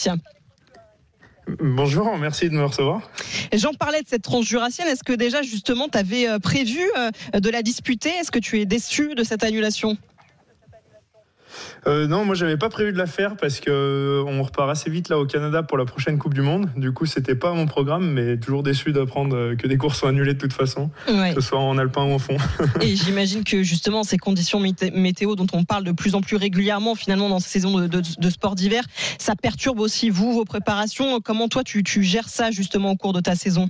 Bonjour, 1.60 2.18
merci 2.18 2.50
de 2.50 2.56
me 2.56 2.64
recevoir. 2.64 3.02
J'en 3.52 3.74
parlais 3.74 4.02
de 4.02 4.08
cette 4.08 4.22
transjurassienne. 4.22 4.88
Est-ce 4.88 5.04
que 5.04 5.14
déjà, 5.14 5.42
justement, 5.42 5.90
tu 5.90 5.98
avais 5.98 6.28
euh, 6.28 6.40
prévu 6.40 6.80
euh, 6.98 7.40
de 7.40 7.50
la 7.50 7.62
disputer? 7.62 8.10
Est-ce 8.10 8.32
que 8.32 8.40
tu 8.40 8.62
es 8.62 8.66
déçu 8.66 9.14
de 9.16 9.24
cette 9.24 9.44
annulation? 9.44 9.98
Euh, 11.88 12.08
non, 12.08 12.26
moi 12.26 12.36
j'avais 12.36 12.58
pas 12.58 12.70
prévu 12.70 12.94
de 12.94 12.98
la 12.98 13.06
faire 13.06 13.36
parce 13.36 13.60
que 13.60 13.70
euh, 13.70 14.24
on 14.26 14.42
repart 14.44 14.70
assez 14.70 14.90
vite 14.90 15.10
là 15.10 15.20
au 15.20 15.26
Canada 15.26 15.64
pour 15.64 15.78
la 15.78 15.86
prochaine 15.86 16.18
Coupe 16.18 16.34
du 16.34 16.42
Monde. 16.42 16.70
Du 16.76 16.92
coup, 16.92 17.06
c'était 17.06 17.36
pas 17.36 17.54
mon 17.54 17.66
programme, 17.66 18.12
mais 18.12 18.38
toujours 18.38 18.64
déçu 18.64 18.92
d'apprendre 18.92 19.36
euh, 19.36 19.56
que 19.56 19.68
des 19.68 19.78
courses 19.78 20.00
sont 20.00 20.08
annulées 20.08 20.34
de 20.34 20.40
toute 20.40 20.54
façon, 20.54 20.90
que 21.06 21.34
ce 21.36 21.42
soit 21.42 21.60
en 21.60 21.78
alpin 21.78 22.04
ou 22.04 22.14
en 22.14 22.20
fond. 22.20 22.38
Et 22.82 22.96
j'imagine 22.96 23.44
que 23.44 23.64
justement 23.64 24.04
ces 24.04 24.18
conditions 24.18 24.60
météo 24.60 25.36
dont 25.36 25.48
on 25.54 25.64
parle 25.64 25.84
de 25.84 25.92
plus 25.92 26.16
en 26.16 26.22
plus 26.22 26.36
régulièrement 26.36 26.96
finalement 26.96 27.30
dans 27.30 27.40
ces 27.40 27.50
saisons 27.50 27.88
de, 27.88 28.30
sport 28.30 28.56
d'hiver, 28.56 28.84
ça 29.20 29.36
perturbe 29.36 29.80
aussi 29.80 30.10
vous 30.10 30.34
vos 30.34 30.46
préparations. 30.46 31.20
Comment 31.22 31.48
toi 31.48 31.64
tu 31.64 31.84
gères 32.04 32.30
ça 32.30 32.52
justement 32.52 32.92
au 32.92 32.96
cours 32.96 33.14
de 33.14 33.20
ta 33.20 33.36
saison? 33.36 33.70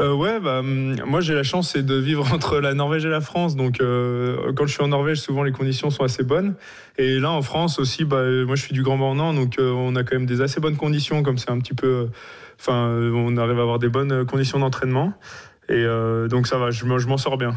Euh, 0.00 0.12
ouais, 0.12 0.40
bah, 0.40 0.58
hum, 0.58 0.96
moi 1.06 1.20
j'ai 1.20 1.34
la 1.34 1.42
chance 1.42 1.76
de 1.76 1.94
vivre 1.94 2.26
entre 2.34 2.58
la 2.60 2.74
Norvège 2.74 3.04
et 3.04 3.10
la 3.10 3.20
France. 3.20 3.56
Donc 3.56 3.80
euh, 3.80 4.52
quand 4.54 4.66
je 4.66 4.72
suis 4.72 4.82
en 4.82 4.88
Norvège, 4.88 5.20
souvent 5.20 5.42
les 5.42 5.52
conditions 5.52 5.90
sont 5.90 6.04
assez 6.04 6.24
bonnes. 6.24 6.54
Et 6.98 7.18
là 7.18 7.30
en 7.30 7.42
France 7.42 7.78
aussi, 7.78 8.04
bah, 8.04 8.22
moi 8.46 8.56
je 8.56 8.62
suis 8.62 8.74
du 8.74 8.82
Grand 8.82 8.98
Bornand, 8.98 9.34
donc 9.34 9.58
euh, 9.58 9.70
on 9.70 9.94
a 9.96 10.02
quand 10.02 10.16
même 10.16 10.26
des 10.26 10.40
assez 10.40 10.60
bonnes 10.60 10.76
conditions, 10.76 11.22
comme 11.22 11.38
c'est 11.38 11.50
un 11.50 11.58
petit 11.58 11.74
peu. 11.74 12.08
Enfin, 12.58 12.88
on 12.88 13.36
arrive 13.36 13.58
à 13.58 13.62
avoir 13.62 13.78
des 13.78 13.88
bonnes 13.88 14.24
conditions 14.26 14.58
d'entraînement. 14.58 15.12
Et 15.68 15.86
donc 16.28 16.46
ça 16.46 16.58
va, 16.58 16.70
je, 16.70 16.84
je 16.84 17.08
m'en 17.08 17.16
sors 17.16 17.38
bien. 17.38 17.56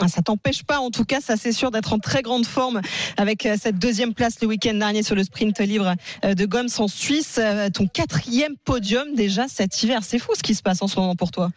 Ah, 0.00 0.06
ça 0.06 0.20
t'empêche 0.22 0.64
pas, 0.64 0.78
en 0.80 0.90
tout 0.90 1.04
cas, 1.04 1.20
ça 1.20 1.36
c'est 1.36 1.52
sûr 1.52 1.70
d'être 1.70 1.94
en 1.94 1.98
très 1.98 2.22
grande 2.22 2.46
forme 2.46 2.80
avec 3.16 3.48
cette 3.58 3.78
deuxième 3.78 4.14
place 4.14 4.40
le 4.42 4.48
week-end 4.48 4.74
dernier 4.74 5.02
sur 5.02 5.16
le 5.16 5.24
sprint 5.24 5.58
libre 5.60 5.94
de 6.22 6.44
Goms 6.44 6.68
en 6.78 6.88
Suisse. 6.88 7.40
Ton 7.74 7.86
quatrième 7.88 8.54
podium 8.64 9.14
déjà 9.14 9.48
cet 9.48 9.82
hiver, 9.82 10.00
c'est 10.02 10.18
fou 10.18 10.32
ce 10.36 10.42
qui 10.42 10.54
se 10.54 10.62
passe 10.62 10.82
en 10.82 10.88
ce 10.88 11.00
moment 11.00 11.16
pour 11.16 11.30
toi. 11.30 11.50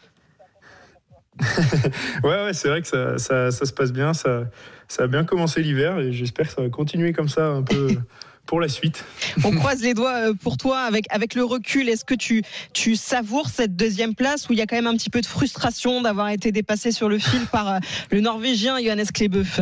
ouais, 2.24 2.44
ouais 2.46 2.54
c'est 2.54 2.70
vrai 2.70 2.82
que 2.82 2.88
ça, 2.88 3.18
ça, 3.18 3.52
ça, 3.52 3.66
se 3.66 3.74
passe 3.74 3.92
bien. 3.92 4.14
Ça, 4.14 4.44
ça 4.88 5.04
a 5.04 5.08
bien 5.08 5.24
commencé 5.24 5.62
l'hiver 5.62 6.00
et 6.00 6.12
j'espère 6.12 6.48
que 6.48 6.54
ça 6.54 6.62
va 6.62 6.70
continuer 6.70 7.14
comme 7.14 7.30
ça 7.30 7.48
un 7.48 7.64
peu. 7.64 7.90
pour 8.46 8.60
la 8.60 8.68
suite. 8.68 9.06
On 9.46 9.52
croise 9.52 9.82
les 9.82 9.94
doigts 9.94 10.30
euh, 10.30 10.34
pour 10.34 10.58
toi 10.58 10.80
avec, 10.80 11.06
avec 11.10 11.36
le 11.36 11.44
recul. 11.46 11.88
Est-ce 11.88 12.04
que 12.04 12.16
tu, 12.16 12.44
tu 12.74 12.96
savoures 12.96 13.48
cette 13.48 13.78
deuxième 13.78 14.14
place 14.14 14.50
où 14.50 14.54
il 14.54 14.60
y 14.60 14.62
a 14.62 14.66
quand 14.66 14.76
même 14.76 14.88
un 14.88 14.98
petit 14.98 15.10
peu 15.10 15.22
de 15.22 15.26
frustration 15.26 16.02
d'avoir 16.02 16.28
été 16.30 16.52
dépassé 16.52 16.92
sur 16.92 17.08
le 17.08 17.18
fil 17.18 17.46
par 17.52 17.76
euh, 17.76 17.80
le 18.10 18.20
Norvégien 18.20 18.78
Johannes 18.84 19.06
Klebeuf? 19.14 19.62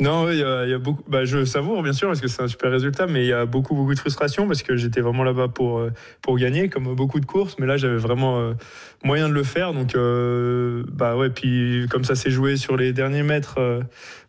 Non, 0.00 0.28
il 0.28 0.38
y, 0.38 0.42
a, 0.42 0.78
beaucoup. 0.78 1.04
Bah, 1.06 1.24
je 1.24 1.44
savoure 1.44 1.80
bien 1.84 1.92
sûr 1.92 2.08
parce 2.08 2.20
que 2.20 2.26
c'est 2.26 2.42
un 2.42 2.48
super 2.48 2.72
résultat, 2.72 3.06
mais 3.06 3.24
il 3.24 3.28
y 3.28 3.32
a 3.32 3.46
beaucoup 3.46 3.76
beaucoup 3.76 3.94
de 3.94 3.98
frustration 3.98 4.48
parce 4.48 4.64
que 4.64 4.76
j'étais 4.76 5.00
vraiment 5.00 5.22
là-bas 5.22 5.46
pour 5.46 5.78
euh, 5.78 5.92
pour 6.20 6.36
gagner, 6.36 6.68
comme 6.68 6.96
beaucoup 6.96 7.20
de 7.20 7.26
courses, 7.26 7.56
mais 7.60 7.66
là 7.66 7.76
j'avais 7.76 7.96
vraiment 7.96 8.40
euh, 8.40 8.54
moyen 9.04 9.28
de 9.28 9.34
le 9.34 9.44
faire. 9.44 9.72
Donc 9.72 9.94
euh, 9.94 10.82
bah 10.90 11.16
ouais, 11.16 11.30
puis 11.30 11.86
comme 11.90 12.02
ça 12.02 12.16
s'est 12.16 12.32
joué 12.32 12.56
sur 12.56 12.76
les 12.76 12.92
derniers 12.92 13.22
mètres 13.22 13.60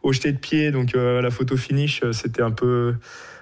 au 0.03 0.13
jeté 0.13 0.31
de 0.31 0.37
pied, 0.37 0.69
donc 0.69 0.93
la 0.93 1.31
photo 1.31 1.57
finish, 1.57 2.03
c'était 2.11 2.43
un 2.43 2.51
peu 2.51 2.93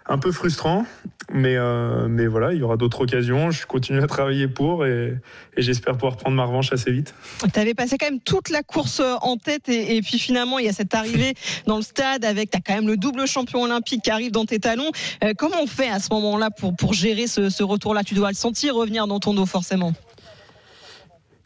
un 0.06 0.18
peu 0.18 0.32
frustrant, 0.32 0.86
mais, 1.32 1.56
euh, 1.56 2.08
mais 2.10 2.28
voilà, 2.28 2.54
il 2.54 2.60
y 2.60 2.64
aura 2.64 2.76
d'autres 2.76 3.02
occasions. 3.02 3.52
Je 3.52 3.66
continue 3.66 4.02
à 4.02 4.08
travailler 4.08 4.48
pour 4.48 4.86
et, 4.86 5.18
j'espère 5.58 5.94
pouvoir 5.94 6.18
prendre 6.18 6.36
ma 6.36 6.44
revanche 6.44 6.74
assez 6.74 6.92
vite. 6.92 7.14
Tu 7.54 7.60
avais 7.60 7.74
passé 7.74 7.98
quand 7.98 8.10
même 8.10 8.20
toute 8.20 8.50
la 8.50 8.64
course 8.64 9.00
euh, 9.00 9.16
en 9.22 9.38
tête 9.38 9.70
et, 9.70 10.02
puis 10.02 10.20
finalement, 10.20 10.60
il 10.60 10.66
y 10.66 10.70
a 10.70 10.74
cette 10.74 10.94
arrivée 10.94 11.36
dans 11.68 11.78
le 11.78 11.84
stade 11.84 12.26
avec, 12.26 12.52
tu 12.52 12.58
as 12.58 12.62
quand 12.62 12.76
même 12.76 12.88
le 12.88 12.98
double 12.98 13.26
champion 13.28 13.64
olympique 13.64 14.02
qui 14.04 14.12
arrive 14.12 14.32
dans 14.32 14.46
tes 14.46 14.60
talons. 14.60 14.92
Euh, 15.24 15.34
comment 15.38 15.62
on 15.62 15.68
fait 15.68 15.90
à 15.90 16.00
ce 16.00 16.08
moment-là 16.12 16.50
pour, 16.52 16.76
pour 16.76 16.94
gérer 16.94 17.28
ce, 17.28 17.50
ce 17.50 17.64
retour-là? 17.64 18.04
Tu 18.04 18.14
dois 18.14 18.30
le 18.30 18.36
sentir 18.36 18.76
revenir 18.76 19.08
dans 19.08 19.20
ton 19.20 19.34
dos 19.34 19.46
forcément. 19.46 19.94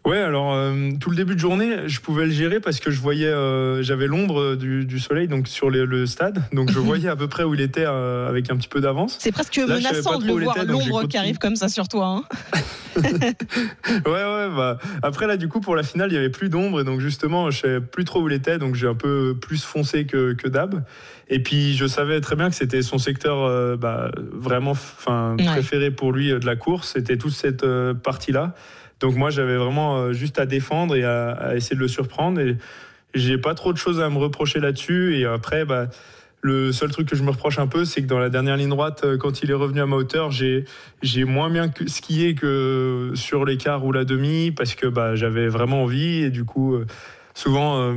Ouais, 0.07 0.19
alors 0.19 0.53
euh, 0.53 0.91
tout 1.01 1.09
le 1.09 1.17
début 1.17 1.35
de 1.35 1.39
journée, 1.41 1.79
je 1.87 1.99
pouvais 1.99 2.23
le 2.23 2.31
gérer 2.31 2.61
parce 2.61 2.79
que 2.79 2.91
je 2.91 3.01
voyais, 3.01 3.27
euh, 3.27 3.83
j'avais 3.83 4.07
l'ombre 4.07 4.55
du, 4.55 4.99
soleil 4.99 5.27
donc 5.27 5.49
sur 5.49 5.69
le 5.69 6.05
stade, 6.05 6.43
donc 6.53 6.71
je 6.71 6.79
voyais 6.79 7.09
à 7.09 7.17
peu 7.17 7.27
près 7.27 7.43
où 7.43 7.53
il 7.53 7.59
était 7.59 7.83
euh, 7.85 8.29
avec 8.29 8.49
un 8.49 8.55
petit 8.55 8.69
peu 8.69 8.79
d'avance. 8.79 9.17
C'est 9.19 9.33
presque 9.33 9.57
menaçant 9.57 10.17
de 10.17 10.25
le 10.25 10.45
voir 10.45 10.63
l'ombre 10.63 11.09
qui 11.09 11.17
arrive 11.17 11.39
comme 11.39 11.57
ça 11.57 11.67
sur 11.67 11.89
toi. 11.89 12.05
Hein. 12.07 12.23
ouais, 13.03 14.05
ouais. 14.05 14.49
Bah, 14.55 14.77
après 15.03 15.27
là, 15.27 15.35
du 15.35 15.49
coup, 15.49 15.59
pour 15.59 15.75
la 15.75 15.83
finale, 15.83 16.09
il 16.09 16.15
y 16.15 16.17
avait 16.17 16.29
plus 16.29 16.47
d'ombre 16.47 16.79
et 16.79 16.83
donc 16.85 17.01
justement, 17.01 17.51
je 17.51 17.59
savais 17.59 17.81
plus 17.81 18.05
trop 18.05 18.21
où 18.21 18.29
il 18.29 18.33
était, 18.33 18.59
donc 18.59 18.75
j'ai 18.75 18.87
un 18.87 18.95
peu 18.95 19.35
plus 19.35 19.61
foncé 19.65 20.05
que, 20.05 20.31
que 20.31 20.47
d'hab. 20.47 20.85
Et 21.27 21.43
puis 21.43 21.75
je 21.75 21.85
savais 21.85 22.21
très 22.21 22.37
bien 22.37 22.49
que 22.49 22.55
c'était 22.55 22.81
son 22.81 22.97
secteur 22.97 23.77
bah, 23.77 24.09
vraiment, 24.31 24.71
enfin, 24.71 25.35
préféré 25.37 25.91
pour 25.91 26.13
lui 26.13 26.29
de 26.29 26.45
la 26.45 26.55
course. 26.55 26.93
C'était 26.93 27.17
toute 27.17 27.33
cette 27.33 27.65
partie 28.01 28.31
là. 28.31 28.55
Donc 28.99 29.15
moi, 29.15 29.29
j'avais 29.29 29.57
vraiment 29.57 29.97
euh, 29.97 30.13
juste 30.13 30.39
à 30.39 30.45
défendre 30.45 30.95
et 30.95 31.03
à, 31.03 31.55
essayer 31.55 31.75
de 31.75 31.81
le 31.81 31.87
surprendre. 31.87 32.39
Et 32.41 32.57
j'ai 33.13 33.37
pas 33.37 33.53
trop 33.53 33.73
de 33.73 33.77
choses 33.77 33.99
à 33.99 34.09
me 34.09 34.17
reprocher 34.17 34.59
là-dessus. 34.59 35.17
Et 35.17 35.25
après, 35.25 35.65
bah, 35.65 35.87
le 36.41 36.71
seul 36.71 36.91
truc 36.91 37.07
que 37.07 37.15
je 37.15 37.23
me 37.23 37.31
reproche 37.31 37.59
un 37.59 37.67
peu, 37.67 37.85
c'est 37.85 38.01
que 38.01 38.07
dans 38.07 38.19
la 38.19 38.29
dernière 38.29 38.57
ligne 38.57 38.69
droite, 38.69 39.01
euh, 39.03 39.17
quand 39.17 39.43
il 39.43 39.51
est 39.51 39.55
revenu 39.55 39.81
à 39.81 39.85
ma 39.85 39.95
hauteur, 39.95 40.31
j'ai, 40.31 40.65
j'ai 41.01 41.25
moins 41.25 41.49
bien 41.49 41.71
skié 41.87 42.35
que 42.35 43.11
sur 43.15 43.45
l'écart 43.45 43.85
ou 43.85 43.91
la 43.91 44.05
demi 44.05 44.51
parce 44.51 44.75
que 44.75 44.87
bah, 44.87 45.15
j'avais 45.15 45.47
vraiment 45.47 45.83
envie. 45.83 46.23
Et 46.23 46.29
du 46.29 46.43
coup, 46.43 46.73
euh, 46.73 46.85
souvent, 47.35 47.93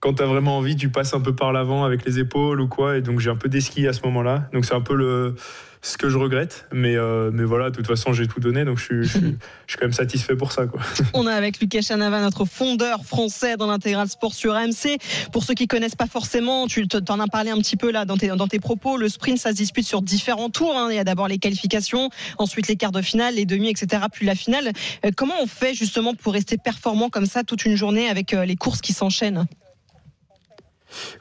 quand 0.00 0.14
tu 0.14 0.22
as 0.22 0.26
vraiment 0.26 0.58
envie, 0.58 0.76
tu 0.76 0.90
passes 0.90 1.14
un 1.14 1.20
peu 1.20 1.34
par 1.34 1.52
l'avant 1.52 1.84
avec 1.84 2.04
les 2.04 2.18
épaules 2.18 2.60
ou 2.60 2.68
quoi. 2.68 2.98
Et 2.98 3.00
donc, 3.00 3.20
j'ai 3.20 3.30
un 3.30 3.36
peu 3.36 3.48
déskié 3.48 3.88
à 3.88 3.94
ce 3.94 4.02
moment-là. 4.02 4.48
Donc, 4.52 4.66
c'est 4.66 4.74
un 4.74 4.80
peu 4.82 4.94
le 4.94 5.36
ce 5.82 5.98
que 5.98 6.08
je 6.08 6.16
regrette. 6.16 6.66
Mais, 6.72 6.96
euh, 6.96 7.30
mais 7.32 7.42
voilà, 7.42 7.70
de 7.70 7.76
toute 7.76 7.88
façon, 7.88 8.12
j'ai 8.12 8.28
tout 8.28 8.38
donné, 8.38 8.64
donc 8.64 8.78
je 8.78 8.84
suis, 8.84 9.20
je, 9.66 9.76
quand 9.76 9.82
même 9.82 9.92
satisfait 9.92 10.36
pour 10.36 10.52
ça. 10.52 10.66
On 11.14 11.26
est 11.26 11.32
avec 11.32 11.60
Lucas 11.60 11.82
Chanava, 11.82 12.20
notre 12.20 12.44
fondeur 12.44 13.04
français 13.04 13.56
dans 13.56 13.66
l'intégral 13.66 14.08
sport 14.08 14.32
sur 14.32 14.54
AMC. 14.54 14.98
Pour 15.32 15.42
ceux 15.42 15.54
qui 15.54 15.66
connaissent 15.66 15.96
pas 15.96 16.06
forcément, 16.06 16.68
tu 16.68 16.86
t'en 16.86 17.18
as 17.18 17.26
parlé 17.26 17.50
un 17.50 17.58
petit 17.58 17.76
peu 17.76 17.90
là 17.90 18.04
dans 18.04 18.16
tes, 18.16 18.28
dans 18.28 18.46
tes 18.46 18.60
propos. 18.60 18.96
Le 18.96 19.08
sprint, 19.08 19.38
ça 19.38 19.50
se 19.50 19.56
dispute 19.56 19.86
sur 19.86 20.02
différents 20.02 20.50
tours. 20.50 20.76
Hein. 20.76 20.86
Il 20.90 20.96
y 20.96 21.00
a 21.00 21.04
d'abord 21.04 21.26
les 21.26 21.38
qualifications, 21.38 22.10
ensuite 22.38 22.68
les 22.68 22.76
quarts 22.76 22.92
de 22.92 23.02
finale, 23.02 23.34
les 23.34 23.44
demi, 23.44 23.68
etc. 23.68 24.04
Puis 24.10 24.24
la 24.24 24.36
finale. 24.36 24.72
Euh, 25.04 25.10
comment 25.16 25.34
on 25.42 25.48
fait 25.48 25.74
justement 25.74 26.14
pour 26.14 26.32
rester 26.32 26.58
performant 26.58 27.10
comme 27.10 27.26
ça 27.26 27.42
toute 27.42 27.64
une 27.64 27.74
journée 27.74 28.08
avec 28.08 28.34
euh, 28.34 28.44
les 28.44 28.56
courses 28.56 28.80
qui 28.80 28.92
s'enchaînent? 28.92 29.46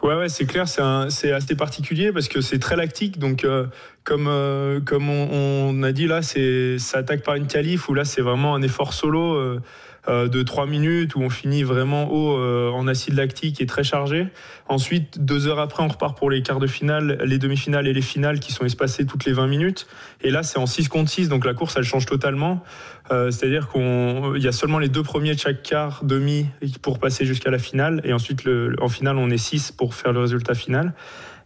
Ouais, 0.03 0.15
ouais, 0.15 0.29
c'est 0.29 0.45
clair, 0.45 0.67
c'est 0.67 1.31
assez 1.31 1.55
particulier 1.55 2.11
parce 2.11 2.27
que 2.27 2.41
c'est 2.41 2.59
très 2.59 2.75
lactique. 2.75 3.19
Donc, 3.19 3.43
euh, 3.43 3.67
comme, 4.03 4.27
euh, 4.27 4.79
comme 4.81 5.09
on, 5.09 5.83
a 5.83 5.91
dit 5.91 6.07
là, 6.07 6.21
ça 6.21 6.97
attaque 6.97 7.23
par 7.23 7.35
une 7.35 7.47
qualif 7.47 7.89
où 7.89 7.93
là, 7.93 8.05
c'est 8.05 8.21
vraiment 8.21 8.55
un 8.55 8.61
effort 8.61 8.93
solo. 8.93 9.35
Euh, 9.35 9.61
euh, 10.07 10.27
de 10.27 10.41
3 10.41 10.65
minutes 10.65 11.13
où 11.13 11.21
on 11.21 11.29
finit 11.29 11.61
vraiment 11.61 12.11
haut 12.11 12.35
euh, 12.35 12.71
en 12.71 12.87
acide 12.87 13.13
lactique 13.13 13.61
et 13.61 13.67
très 13.67 13.83
chargé. 13.83 14.29
Ensuite, 14.67 15.23
deux 15.23 15.45
heures 15.45 15.59
après, 15.59 15.83
on 15.83 15.89
repart 15.89 16.17
pour 16.17 16.31
les 16.31 16.41
quarts 16.41 16.57
de 16.57 16.65
finale, 16.65 17.19
les 17.23 17.37
demi-finales 17.37 17.87
et 17.87 17.93
les 17.93 18.01
finales 18.01 18.39
qui 18.39 18.51
sont 18.51 18.65
espacées 18.65 19.05
toutes 19.05 19.25
les 19.25 19.33
20 19.33 19.45
minutes. 19.45 19.85
Et 20.21 20.31
là, 20.31 20.41
c'est 20.41 20.57
en 20.57 20.65
6 20.65 20.87
contre 20.87 21.11
6, 21.11 21.29
donc 21.29 21.45
la 21.45 21.53
course, 21.53 21.75
elle 21.77 21.83
change 21.83 22.07
totalement. 22.07 22.63
Euh, 23.11 23.31
c'est-à-dire 23.31 23.69
qu'il 23.69 24.41
y 24.41 24.47
a 24.47 24.51
seulement 24.51 24.79
les 24.79 24.89
deux 24.89 25.03
premiers 25.03 25.33
de 25.33 25.39
chaque 25.39 25.63
quart, 25.63 26.03
demi, 26.03 26.47
pour 26.81 26.99
passer 26.99 27.25
jusqu'à 27.25 27.51
la 27.51 27.59
finale. 27.59 28.01
Et 28.03 28.13
ensuite, 28.13 28.43
en 28.79 28.89
finale, 28.89 29.17
on 29.17 29.29
est 29.29 29.37
6 29.37 29.71
pour 29.71 29.93
faire 29.93 30.13
le 30.13 30.19
résultat 30.19 30.53
final. 30.53 30.93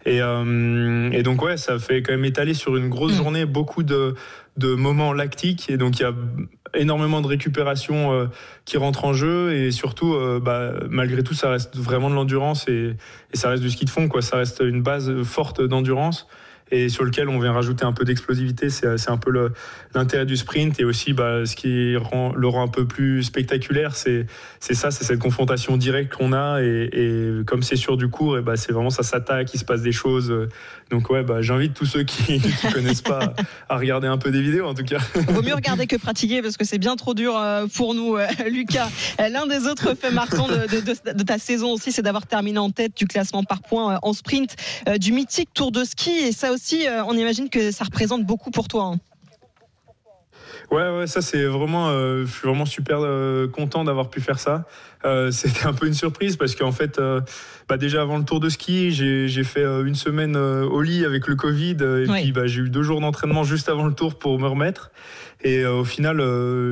Et, 0.05 0.17
et, 0.17 1.23
donc 1.23 1.41
ouais, 1.41 1.57
ça 1.57 1.79
fait 1.79 2.03
quand 2.03 2.11
même 2.11 2.25
étaler 2.25 2.53
sur 2.53 2.77
une 2.77 2.89
grosse 2.89 3.13
mmh. 3.13 3.17
journée 3.17 3.45
beaucoup 3.45 3.81
de, 3.81 4.13
de 4.57 4.75
moments 4.75 5.13
lactiques. 5.13 5.69
Et 5.69 5.77
donc 5.77 5.99
il 5.99 6.03
y 6.03 6.05
a 6.05 6.13
énormément 6.75 7.21
de 7.21 7.27
récupération 7.27 8.13
euh, 8.13 8.25
qui 8.65 8.77
rentre 8.77 9.05
en 9.05 9.13
jeu 9.13 9.53
et 9.53 9.71
surtout, 9.71 10.13
euh, 10.13 10.39
bah, 10.39 10.73
malgré 10.89 11.23
tout, 11.23 11.33
ça 11.33 11.49
reste 11.49 11.75
vraiment 11.75 12.09
de 12.09 12.15
l'endurance 12.15 12.67
et, 12.67 12.95
et, 13.33 13.37
ça 13.37 13.49
reste 13.49 13.63
du 13.63 13.69
ski 13.69 13.85
de 13.85 13.89
fond. 13.89 14.07
Quoi. 14.07 14.21
Ça 14.21 14.37
reste 14.37 14.61
une 14.61 14.81
base 14.81 15.23
forte 15.23 15.61
d'endurance 15.61 16.27
et 16.71 16.89
sur 16.89 17.03
lequel 17.03 17.29
on 17.29 17.39
vient 17.39 17.53
rajouter 17.53 17.85
un 17.85 17.93
peu 17.93 18.05
d'explosivité. 18.05 18.69
C'est 18.69 19.09
un 19.09 19.17
peu 19.17 19.51
l'intérêt 19.93 20.25
du 20.25 20.37
sprint 20.37 20.79
et 20.79 20.83
aussi 20.83 21.13
bah, 21.13 21.45
ce 21.45 21.55
qui 21.55 21.95
rend, 21.95 22.33
le 22.35 22.47
rend 22.47 22.63
un 22.63 22.67
peu 22.67 22.85
plus 22.85 23.23
spectaculaire, 23.23 23.95
c'est 23.95 24.25
ça, 24.59 24.91
c'est 24.91 25.03
cette 25.03 25.19
confrontation 25.19 25.77
directe 25.77 26.13
qu'on 26.13 26.33
a 26.33 26.61
et, 26.61 27.41
comme 27.45 27.63
c'est 27.63 27.75
sur 27.75 27.97
du 27.97 28.07
court, 28.07 28.39
bah, 28.41 28.57
c'est 28.57 28.71
vraiment 28.71 28.89
ça 28.89 29.03
s'attaque, 29.03 29.53
il 29.53 29.59
se 29.59 29.65
passe 29.65 29.81
des 29.81 29.91
choses. 29.91 30.33
Donc 30.89 31.09
ouais, 31.09 31.23
bah, 31.23 31.41
j'invite 31.41 31.73
tous 31.73 31.85
ceux 31.85 32.03
qui 32.03 32.33
ne 32.63 32.71
connaissent 32.71 33.01
pas 33.01 33.33
à 33.69 33.77
regarder 33.77 34.07
un 34.07 34.17
peu 34.17 34.31
des 34.31 34.41
vidéos 34.41 34.67
en 34.67 34.73
tout 34.73 34.83
cas. 34.83 34.99
Vaut 35.27 35.41
mieux 35.41 35.55
regarder 35.55 35.87
que 35.87 35.95
pratiquer 35.95 36.41
parce 36.41 36.57
que 36.57 36.65
c'est 36.65 36.77
bien 36.77 36.95
trop 36.95 37.13
dur 37.13 37.37
euh, 37.37 37.67
pour 37.73 37.93
nous, 37.95 38.15
euh, 38.15 38.27
Lucas. 38.49 38.89
Euh, 39.19 39.29
l'un 39.29 39.47
des 39.47 39.67
autres 39.67 39.95
faits 39.95 40.13
marquants 40.13 40.47
de, 40.47 40.67
de, 40.67 41.13
de 41.13 41.23
ta 41.23 41.37
saison 41.37 41.71
aussi, 41.71 41.91
c'est 41.91 42.01
d'avoir 42.01 42.27
terminé 42.27 42.59
en 42.59 42.69
tête 42.69 42.95
du 42.95 43.07
classement 43.07 43.43
par 43.43 43.61
points 43.61 43.99
en 44.01 44.13
sprint 44.13 44.55
du 44.99 45.11
mythique 45.11 45.49
Tour 45.53 45.71
de 45.71 45.83
ski 45.83 46.11
et 46.11 46.31
ça 46.31 46.51
aussi, 46.55 46.87
euh, 46.87 47.03
on 47.05 47.13
imagine 47.13 47.49
que 47.49 47.71
ça 47.71 47.83
représente 47.83 48.25
beaucoup 48.25 48.49
pour 48.49 48.67
toi. 48.67 48.93
Hein. 48.93 48.99
Ouais, 50.71 50.97
ouais, 50.97 51.05
ça 51.05 51.21
c'est 51.21 51.45
vraiment, 51.45 51.89
euh, 51.89 52.25
je 52.25 52.31
suis 52.31 52.47
vraiment 52.47 52.65
super 52.65 52.97
euh, 53.01 53.47
content 53.47 53.83
d'avoir 53.83 54.09
pu 54.09 54.19
faire 54.19 54.39
ça. 54.39 54.65
C'était 55.29 55.67
un 55.67 55.73
peu 55.73 55.85
une 55.85 55.93
surprise 55.93 56.35
parce 56.35 56.55
qu'en 56.55 56.71
fait, 56.71 56.99
bah, 57.69 57.77
déjà 57.77 58.01
avant 58.01 58.17
le 58.17 58.23
tour 58.23 58.39
de 58.39 58.49
ski, 58.49 58.89
j'ai 58.89 59.43
fait 59.43 59.63
une 59.63 59.93
semaine 59.93 60.35
au 60.35 60.81
lit 60.81 61.05
avec 61.05 61.27
le 61.27 61.35
Covid 61.35 61.73
et 61.73 62.07
puis 62.11 62.31
bah, 62.31 62.47
j'ai 62.47 62.61
eu 62.61 62.71
deux 62.71 62.81
jours 62.81 63.01
d'entraînement 63.01 63.43
juste 63.43 63.69
avant 63.69 63.85
le 63.85 63.93
tour 63.93 64.17
pour 64.17 64.39
me 64.39 64.47
remettre. 64.47 64.89
Et 65.43 65.63
au 65.63 65.83
final, 65.83 66.17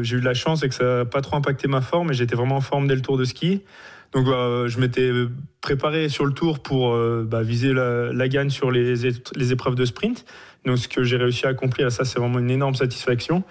j'ai 0.02 0.18
eu 0.18 0.20
de 0.20 0.26
la 0.26 0.34
chance 0.34 0.64
et 0.64 0.70
que 0.70 0.74
ça 0.74 0.84
n'a 0.84 1.06
pas 1.06 1.22
trop 1.22 1.36
impacté 1.36 1.68
ma 1.68 1.82
forme 1.82 2.10
et 2.10 2.16
j'étais 2.16 2.36
vraiment 2.36 2.56
en 2.56 2.62
forme 2.62 2.88
dès 2.88 2.96
le 2.96 3.04
tour 3.04 3.20
de 3.20 3.24
ski. 3.24 3.62
Donc 4.14 4.28
bah, 4.28 4.68
je 4.68 4.80
m'étais 4.80 5.12
préparé 5.62 6.10
sur 6.10 6.26
le 6.26 6.34
tour 6.34 6.60
pour 6.60 6.94
euh, 6.94 7.26
bah, 7.28 7.42
viser 7.42 7.74
la, 7.74 8.28
gagne 8.28 8.50
sur 8.50 8.70
les, 8.70 8.96
les, 9.36 9.52
épreuves 9.52 9.76
de 9.76 9.86
sprint. 9.86 10.26
Donc 10.66 10.78
ce 10.78 10.88
que 10.88 11.04
j'ai 11.04 11.18
réussi 11.18 11.46
à 11.46 11.50
accomplir, 11.50 11.92
ça 11.92 12.06
c'est 12.06 12.20
vraiment 12.20 12.40
une 12.40 12.52
énorme 12.52 12.76
satisfaction. 12.76 13.44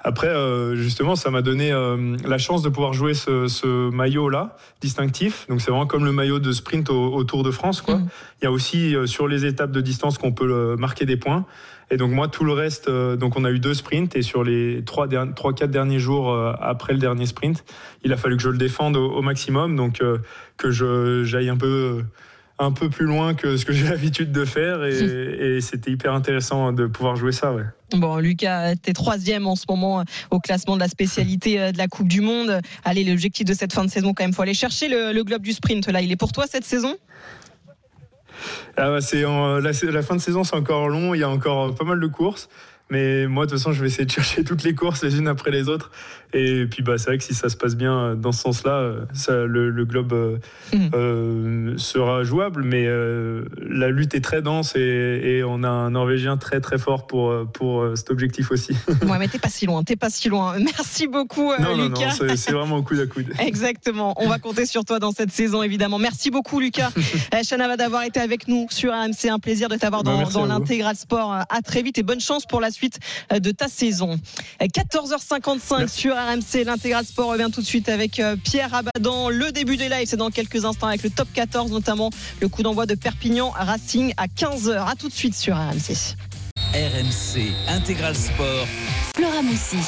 Après, 0.00 0.28
euh, 0.28 0.76
justement, 0.76 1.16
ça 1.16 1.30
m'a 1.30 1.42
donné 1.42 1.72
euh, 1.72 2.16
la 2.24 2.38
chance 2.38 2.62
de 2.62 2.68
pouvoir 2.68 2.92
jouer 2.92 3.14
ce, 3.14 3.90
maillot-là, 3.90 4.56
distinctif. 4.80 5.46
Donc, 5.48 5.60
c'est 5.60 5.72
vraiment 5.72 5.88
comme 5.88 6.04
le 6.04 6.12
maillot 6.12 6.38
de 6.38 6.52
sprint 6.52 6.88
au, 6.88 7.24
Tour 7.24 7.42
de 7.42 7.50
France. 7.50 7.80
Quoi. 7.80 7.96
Mmh. 7.96 8.08
Il 8.40 8.44
y 8.44 8.46
a 8.46 8.52
aussi 8.52 8.94
sur 9.06 9.26
les 9.26 9.44
étapes 9.44 9.72
de 9.72 9.80
distance 9.80 10.16
qu'on 10.16 10.30
peut 10.30 10.76
marquer 10.76 11.04
des 11.04 11.16
points. 11.16 11.46
Et 11.90 11.96
donc 11.96 12.10
moi, 12.10 12.28
tout 12.28 12.44
le 12.44 12.52
reste, 12.52 12.88
euh, 12.88 13.16
donc 13.16 13.36
on 13.36 13.44
a 13.44 13.50
eu 13.50 13.58
deux 13.58 13.74
sprints 13.74 14.14
et 14.14 14.22
sur 14.22 14.44
les 14.44 14.82
trois, 14.84 15.08
trois 15.34 15.54
quatre 15.54 15.70
derniers 15.70 15.98
jours 15.98 16.30
euh, 16.30 16.52
après 16.60 16.92
le 16.92 16.98
dernier 16.98 17.26
sprint, 17.26 17.64
il 18.04 18.12
a 18.12 18.16
fallu 18.16 18.36
que 18.36 18.42
je 18.42 18.50
le 18.50 18.58
défende 18.58 18.96
au, 18.96 19.22
maximum, 19.22 19.74
donc 19.74 20.00
euh, 20.00 20.18
que 20.56 20.70
je 20.70 21.24
j'aille 21.24 21.48
un 21.48 21.56
peu 21.56 22.04
un 22.60 22.72
peu 22.72 22.90
plus 22.90 23.06
loin 23.06 23.34
que 23.34 23.56
ce 23.56 23.64
que 23.64 23.72
j'ai 23.74 23.88
l'habitude 23.88 24.32
de 24.32 24.44
faire 24.44 24.84
et, 24.84 25.60
c'était 25.60 25.90
hyper 25.90 26.12
intéressant 26.12 26.72
de 26.72 26.86
pouvoir 26.86 27.16
jouer 27.16 27.32
ça. 27.32 27.54
Ouais. 27.54 27.64
Bon, 27.92 28.18
Lucas, 28.18 28.74
tu 28.76 28.90
es 28.90 28.92
troisième 28.92 29.46
en 29.46 29.56
ce 29.56 29.64
moment 29.68 30.04
au 30.30 30.40
classement 30.40 30.74
de 30.74 30.80
la 30.80 30.88
spécialité 30.88 31.72
de 31.72 31.78
la 31.78 31.88
Coupe 31.88 32.08
du 32.08 32.20
Monde. 32.20 32.60
Allez, 32.84 33.02
l'objectif 33.02 33.46
de 33.46 33.54
cette 33.54 33.72
fin 33.72 33.84
de 33.84 33.90
saison, 33.90 34.12
quand 34.12 34.24
même, 34.24 34.34
faut 34.34 34.42
aller 34.42 34.54
chercher 34.54 34.88
le, 34.88 35.12
le 35.12 35.24
globe 35.24 35.42
du 35.42 35.52
sprint. 35.52 35.88
Là, 35.88 36.02
il 36.02 36.12
est 36.12 36.16
pour 36.16 36.32
toi 36.32 36.46
cette 36.46 36.64
saison? 36.64 36.96
Ah 38.78 39.00
c'est 39.00 39.22
la, 39.22 40.02
fin 40.02 40.16
de 40.16 40.20
saison, 40.20 40.44
c'est 40.44 40.56
encore 40.56 40.88
long. 40.88 41.14
Il 41.14 41.20
y 41.20 41.24
a 41.24 41.28
encore 41.28 41.74
pas 41.74 41.84
mal 41.84 42.00
de 42.00 42.06
courses. 42.06 42.48
Mais 42.90 43.26
moi, 43.26 43.44
de 43.44 43.50
toute 43.50 43.58
façon, 43.58 43.72
je 43.72 43.80
vais 43.82 43.88
essayer 43.88 44.06
de 44.06 44.10
chercher 44.10 44.44
toutes 44.44 44.62
les 44.62 44.74
courses 44.74 45.02
les 45.02 45.18
unes 45.18 45.28
après 45.28 45.50
les 45.50 45.68
autres. 45.68 45.90
Et 46.34 46.66
puis, 46.66 46.82
bah, 46.82 46.98
c'est 46.98 47.06
vrai 47.06 47.18
que 47.18 47.24
si 47.24 47.34
ça 47.34 47.48
se 47.48 47.56
passe 47.56 47.74
bien 47.74 47.98
euh, 47.98 48.14
dans 48.14 48.32
ce 48.32 48.42
sens-là, 48.42 48.72
euh, 49.30 49.46
le, 49.46 49.84
globe 49.84 50.12
euh, 50.12 51.72
mm. 51.72 51.78
sera 51.78 52.22
jouable. 52.24 52.62
Mais 52.62 52.86
la 52.86 53.88
lutte 53.88 54.14
est 54.14 54.20
très 54.20 54.42
dense 54.42 54.74
et, 54.76 55.42
on 55.46 55.62
a 55.62 55.68
un 55.68 55.90
Norvégien 55.90 56.36
très 56.36 56.60
très 56.60 56.78
fort 56.78 57.06
pour, 57.06 57.32
pour 57.52 57.86
cet 57.96 58.10
objectif 58.10 58.50
aussi. 58.50 58.74
Ouais, 59.08 59.18
mais 59.18 59.28
t'es 59.28 59.38
pas 59.38 59.48
si 59.48 59.64
loin, 59.64 59.84
t'es 59.84 59.96
pas 59.96 60.10
si 60.10 60.28
loin. 60.28 60.58
Merci 60.58 61.06
beaucoup, 61.06 61.52
non, 61.58 61.76
Lucas. 61.76 62.16
Non, 62.20 62.26
non, 62.26 62.36
c'est 62.36 62.52
vraiment 62.52 62.76
au 62.76 62.82
coude 62.82 63.00
à 63.00 63.06
coude. 63.06 63.32
Exactement. 63.38 64.14
On 64.18 64.28
va 64.28 64.38
compter 64.38 64.66
sur 64.66 64.84
toi 64.84 64.98
dans 64.98 65.12
cette 65.12 65.30
saison, 65.30 65.62
évidemment. 65.62 65.98
Merci 65.98 66.30
beaucoup, 66.30 66.60
Lucas. 66.60 66.90
Chana 67.48 67.68
va 67.68 67.76
d'avoir 67.76 68.02
été 68.02 68.20
avec 68.20 68.48
nous 68.48 68.66
sur 68.70 68.92
AMC. 68.92 69.26
Un 69.30 69.38
plaisir 69.38 69.68
de 69.68 69.76
t'avoir 69.76 70.02
bah, 70.02 70.24
dans, 70.24 70.30
dans 70.30 70.46
l'intégral 70.46 70.96
sport. 70.96 71.32
À 71.32 71.62
très 71.64 71.82
vite 71.82 71.96
et 71.98 72.02
bonne 72.02 72.20
chance 72.20 72.44
pour 72.44 72.60
la 72.60 72.70
suite 72.70 72.98
de 73.32 73.50
ta 73.50 73.68
saison. 73.68 74.18
14h55 74.60 75.88
sur 75.88 76.17
RMC, 76.18 76.64
l'intégral 76.64 77.04
sport 77.04 77.30
revient 77.30 77.50
tout 77.52 77.60
de 77.60 77.66
suite 77.66 77.88
avec 77.88 78.20
euh, 78.20 78.36
Pierre 78.36 78.74
Abadan. 78.74 79.28
Le 79.28 79.52
début 79.52 79.76
des 79.76 79.88
lives, 79.88 80.08
c'est 80.08 80.16
dans 80.16 80.30
quelques 80.30 80.64
instants 80.64 80.88
avec 80.88 81.02
le 81.02 81.10
top 81.10 81.28
14, 81.32 81.70
notamment 81.70 82.10
le 82.40 82.48
coup 82.48 82.62
d'envoi 82.62 82.86
de 82.86 82.94
Perpignan 82.94 83.50
Racing 83.50 84.12
à 84.16 84.26
15h. 84.26 84.86
À 84.86 84.94
tout 84.96 85.08
de 85.08 85.14
suite 85.14 85.34
sur 85.34 85.56
RMC. 85.56 86.16
RMC 86.74 87.52
Intégral 87.68 88.14
Sport. 88.14 88.66
Flora 89.14 89.42
Moussi. 89.42 89.78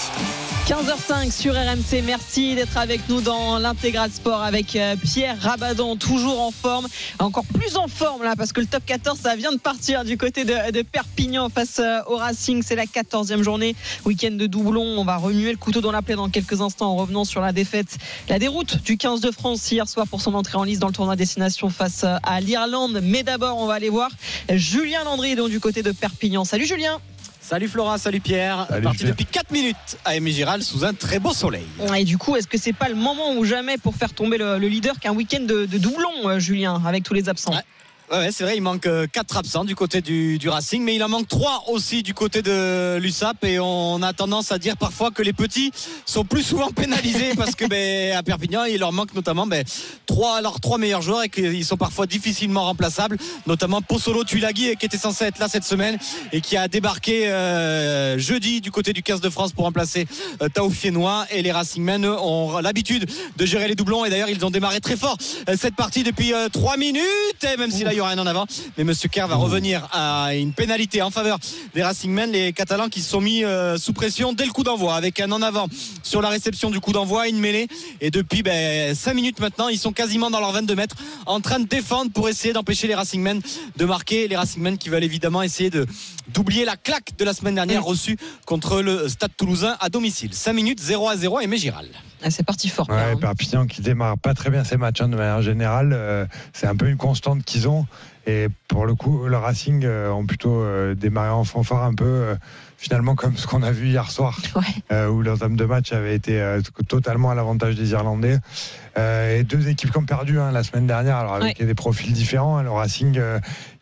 15h05 0.67 1.33
sur 1.33 1.55
RMC. 1.55 2.03
Merci 2.05 2.55
d'être 2.55 2.77
avec 2.77 3.09
nous 3.09 3.21
dans 3.21 3.59
l'intégral 3.59 4.11
sport 4.11 4.43
avec 4.43 4.77
euh, 4.77 4.95
Pierre 4.97 5.37
Rabadan, 5.41 5.97
toujours 5.97 6.41
en 6.41 6.51
forme, 6.51 6.87
encore 7.19 7.45
plus 7.45 7.77
en 7.77 7.89
forme 7.89 8.23
là 8.23 8.35
parce 8.37 8.53
que 8.53 8.61
le 8.61 8.67
top 8.67 8.85
14 8.87 9.19
ça 9.19 9.37
vient 9.37 9.53
de 9.53 9.59
partir 9.59 10.05
du 10.05 10.17
côté 10.17 10.45
de, 10.45 10.83
Perpignan 10.83 11.49
face 11.49 11.81
euh, 11.81 12.01
au 12.07 12.17
Racing. 12.17 12.63
C'est 12.63 12.77
la 12.77 12.85
14e 12.85 13.43
journée, 13.43 13.75
week-end 14.05 14.33
de 14.33 14.47
doublon. 14.47 14.83
On 14.83 15.05
va 15.05 15.17
remuer 15.17 15.51
le 15.51 15.59
couteau 15.59 15.81
dans 15.81 15.93
la 15.93 16.03
plaie 16.03 16.15
dans 16.15 16.29
quelques 16.29 16.61
instants 16.61 16.93
en 16.93 16.97
revenant 16.97 17.25
sur 17.25 17.41
la 17.41 17.53
défaite, 17.53 17.99
la 18.29 18.39
déroute 18.39 18.83
du 18.83 18.97
15 18.97 19.21
de 19.21 19.31
France 19.31 19.71
hier 19.71 19.89
soir 19.89 20.07
pour 20.07 20.21
son 20.21 20.35
entrée 20.35 20.59
en 20.59 20.65
liste 20.65 20.81
dans 20.81 20.89
le 20.89 20.95
tournoi 20.95 21.17
destination 21.17 21.71
face 21.71 22.05
euh, 22.05 22.17
à 22.23 22.41
l'Irlande. 22.41 23.01
Mais 23.03 23.23
d'abord, 23.23 23.59
on 23.59 23.67
va 23.67 23.75
aller 23.75 23.91
voir 23.91 24.11
Julien 24.51 25.05
Landry 25.05 25.35
donc 25.35 25.51
du 25.51 25.61
côté 25.61 25.83
de 25.83 25.93
Perpignan. 25.93 26.45
Salut 26.45 26.67
Julien. 26.67 27.01
Salut 27.51 27.66
Flora, 27.66 27.98
salut 27.98 28.20
Pierre. 28.20 28.68
Parti 28.80 29.03
depuis 29.03 29.26
4 29.26 29.51
minutes 29.51 29.98
à 30.05 30.14
Aimé 30.14 30.30
Giral 30.30 30.62
sous 30.62 30.84
un 30.84 30.94
très 30.94 31.18
beau 31.18 31.32
soleil. 31.32 31.66
Et 31.98 32.05
du 32.05 32.16
coup, 32.16 32.36
est-ce 32.36 32.46
que 32.46 32.57
c'est 32.57 32.72
pas 32.72 32.88
le 32.88 32.94
moment 32.94 33.34
ou 33.34 33.44
jamais 33.44 33.76
pour 33.76 33.96
faire 33.96 34.12
tomber 34.12 34.38
le, 34.38 34.57
leader 34.59 35.01
qu'un 35.01 35.12
week-end 35.12 35.40
de, 35.40 35.66
doublon, 35.66 36.28
euh, 36.28 36.38
Julien, 36.38 36.80
avec 36.86 37.03
tous 37.03 37.12
les 37.12 37.28
absents? 37.28 37.51
Ouais, 37.51 37.64
c'est 38.11 38.43
vrai, 38.43 38.57
il 38.57 38.63
manque 38.63 38.83
4 38.83 38.89
euh, 38.89 39.39
absents 39.39 39.65
du 39.65 39.77
côté 39.77 40.01
du, 40.01 40.49
Racing, 40.49 40.83
mais 40.83 40.97
il 40.97 41.05
en 41.05 41.09
manque 41.09 41.29
3 41.29 41.65
aussi 41.69 42.03
du 42.03 42.13
côté 42.13 42.43
de 42.43 42.99
l'USAP. 42.99 43.45
Et 43.45 43.61
on 43.61 44.03
a 44.03 44.13
tendance 44.13 44.51
à 44.51 44.59
dire 44.59 44.77
parfois 44.77 45.11
que 45.11 45.23
les 45.23 45.33
petits 45.33 45.71
sont 46.07 46.25
plus 46.25 46.43
souvent 46.43 46.71
pénalisés 46.71 47.35
parce 47.37 47.55
que 47.55 47.67
ben, 47.67 48.17
à 48.17 48.23
Perpignan, 48.23 48.65
il 48.65 48.81
leur 48.81 48.93
manque 48.93 49.15
notamment 49.15 49.47
ben, 49.47 49.65
3, 50.07 50.43
leurs 50.43 50.59
3 50.59 50.79
meilleurs 50.79 51.03
joueurs 51.03 51.23
et 51.23 51.29
qu'ils 51.29 51.65
sont 51.65 51.77
parfois 51.77 52.07
difficilement 52.07 52.65
remplaçables, 52.65 53.17
notamment 53.47 53.81
Possolo 53.81 54.25
Tulagi 54.25 54.75
qui 54.77 54.87
était 54.87 54.99
censé 54.99 55.27
être 55.27 55.39
là 55.39 55.49
cette 55.49 55.65
semaine 55.65 55.97
et 56.33 56.41
qui 56.41 56.57
a 56.57 56.67
débarqué 56.67 57.29
euh, 57.29 58.19
jeudi 58.19 58.61
du 58.61 58.73
côté 58.73 58.93
du 58.93 59.03
15 59.05 59.21
de 59.21 59.31
France 59.31 59.53
pour 59.53 59.65
remplacer 59.65 60.07
euh, 60.43 60.49
Taoufienois. 60.49 61.27
Et 61.31 61.43
les 61.43 61.53
Racingmen 61.53 62.05
ont 62.05 62.59
l'habitude 62.59 63.09
de 63.37 63.47
gérer 63.47 63.69
les 63.69 63.77
doublons 63.77 64.05
et 64.05 64.11
d'ailleurs 64.11 64.31
ils 64.31 64.45
ont 64.45 64.51
démarré 64.51 64.81
très 64.81 64.97
fort 64.97 65.17
euh, 65.49 65.55
cette 65.57 65.77
partie 65.77 66.03
depuis 66.03 66.33
3 66.53 66.77
minutes, 66.77 67.05
et 67.53 67.57
même 67.57 67.71
si 67.71 67.85
là 67.85 67.93
rien 68.03 68.18
en 68.18 68.26
avant. 68.26 68.46
Mais 68.76 68.84
Monsieur 68.84 69.09
Kerr 69.09 69.26
va 69.26 69.36
revenir 69.36 69.88
à 69.92 70.34
une 70.34 70.53
pénalité 70.53 71.03
en 71.03 71.11
faveur 71.11 71.38
des 71.74 71.82
Racingmen, 71.82 72.30
les 72.30 72.53
Catalans 72.53 72.88
qui 72.88 73.01
se 73.01 73.11
sont 73.11 73.20
mis 73.20 73.44
euh, 73.44 73.78
sous 73.78 73.92
pression 73.92 74.32
dès 74.32 74.44
le 74.44 74.53
coup 74.53 74.62
d'envoi, 74.62 74.94
avec 74.94 75.20
un 75.20 75.30
en 75.32 75.42
avant 75.42 75.66
sur 76.03 76.22
la 76.22 76.28
réception 76.28 76.70
du 76.70 76.80
coup 76.80 76.92
d'envoi, 76.92 77.28
une 77.28 77.38
mêlée. 77.38 77.68
Et 78.01 78.11
depuis 78.11 78.42
ben, 78.42 78.94
5 78.94 79.14
minutes 79.14 79.40
maintenant, 79.40 79.68
ils 79.68 79.78
sont 79.78 79.92
quasiment 79.92 80.30
dans 80.30 80.40
leurs 80.40 80.53
22 80.53 80.74
mètres, 80.74 80.96
en 81.26 81.40
train 81.40 81.61
de 81.61 81.66
défendre 81.66 82.11
pour 82.12 82.28
essayer 82.28 82.53
d'empêcher 82.53 82.86
les 82.86 82.94
Racingmen 82.94 83.40
de 83.76 83.84
marquer. 83.84 84.28
Les 84.28 84.36
Racingmen 84.36 84.78
qui 84.78 84.88
veulent 84.88 85.05
évidemment 85.05 85.42
essayer 85.42 85.70
de 85.70 85.86
d'oublier 86.28 86.64
la 86.64 86.76
claque 86.76 87.16
de 87.18 87.24
la 87.24 87.34
semaine 87.34 87.57
dernière 87.57 87.84
reçue 87.84 88.16
contre 88.46 88.82
le 88.82 89.09
Stade 89.09 89.32
Toulousain 89.36 89.76
à 89.80 89.88
domicile. 89.88 90.32
5 90.32 90.53
minutes 90.53 90.80
0 90.80 91.09
à 91.09 91.16
0 91.16 91.40
et 91.40 91.46
Mégiral. 91.46 91.86
Ah, 92.23 92.31
c'est 92.31 92.43
parti 92.43 92.68
fort. 92.68 92.89
Ouais, 92.91 93.16
Perpignan 93.16 93.66
qui 93.66 93.81
démarre 93.81 94.18
pas 94.18 94.35
très 94.35 94.51
bien 94.51 94.64
ses 94.64 94.77
matchs 94.77 95.01
hein, 95.01 95.09
de 95.09 95.16
manière 95.16 95.43
générale. 95.43 95.93
Euh, 95.93 96.27
c'est 96.53 96.66
un 96.66 96.77
peu 96.77 96.89
une 96.89 96.97
constante 96.97 97.45
qu'ils 97.45 97.68
ont. 97.68 97.87
Et 98.27 98.49
pour 98.68 98.85
le 98.85 98.95
coup, 98.95 99.27
le 99.27 99.37
Racing 99.37 99.85
euh, 99.85 100.11
ont 100.11 100.27
plutôt 100.27 100.61
euh, 100.61 100.95
démarré 100.95 101.31
en 101.31 101.45
fanfare 101.45 101.85
un 101.85 101.95
peu 101.95 102.37
finalement 102.77 103.14
comme 103.14 103.37
ce 103.37 103.47
qu'on 103.47 103.62
a 103.62 103.73
vu 103.73 103.89
hier 103.89 104.11
soir, 104.11 104.39
où 105.11 105.23
l'entame 105.23 105.57
de 105.57 105.64
match 105.64 105.93
avait 105.93 106.14
été 106.14 106.59
totalement 106.89 107.31
à 107.31 107.35
l'avantage 107.35 107.75
des 107.75 107.93
Irlandais. 107.93 108.39
et 108.97 109.43
deux 109.45 109.68
équipes 109.68 109.91
qui 109.91 109.99
ont 109.99 110.05
perdu 110.05 110.39
hein, 110.39 110.51
la 110.51 110.62
semaine 110.62 110.87
dernière, 110.87 111.16
alors 111.16 111.35
avec 111.35 111.62
des 111.62 111.75
profils 111.75 112.12
différents. 112.12 112.57
Hein. 112.57 112.62
le 112.62 112.71
Racing 112.71 113.21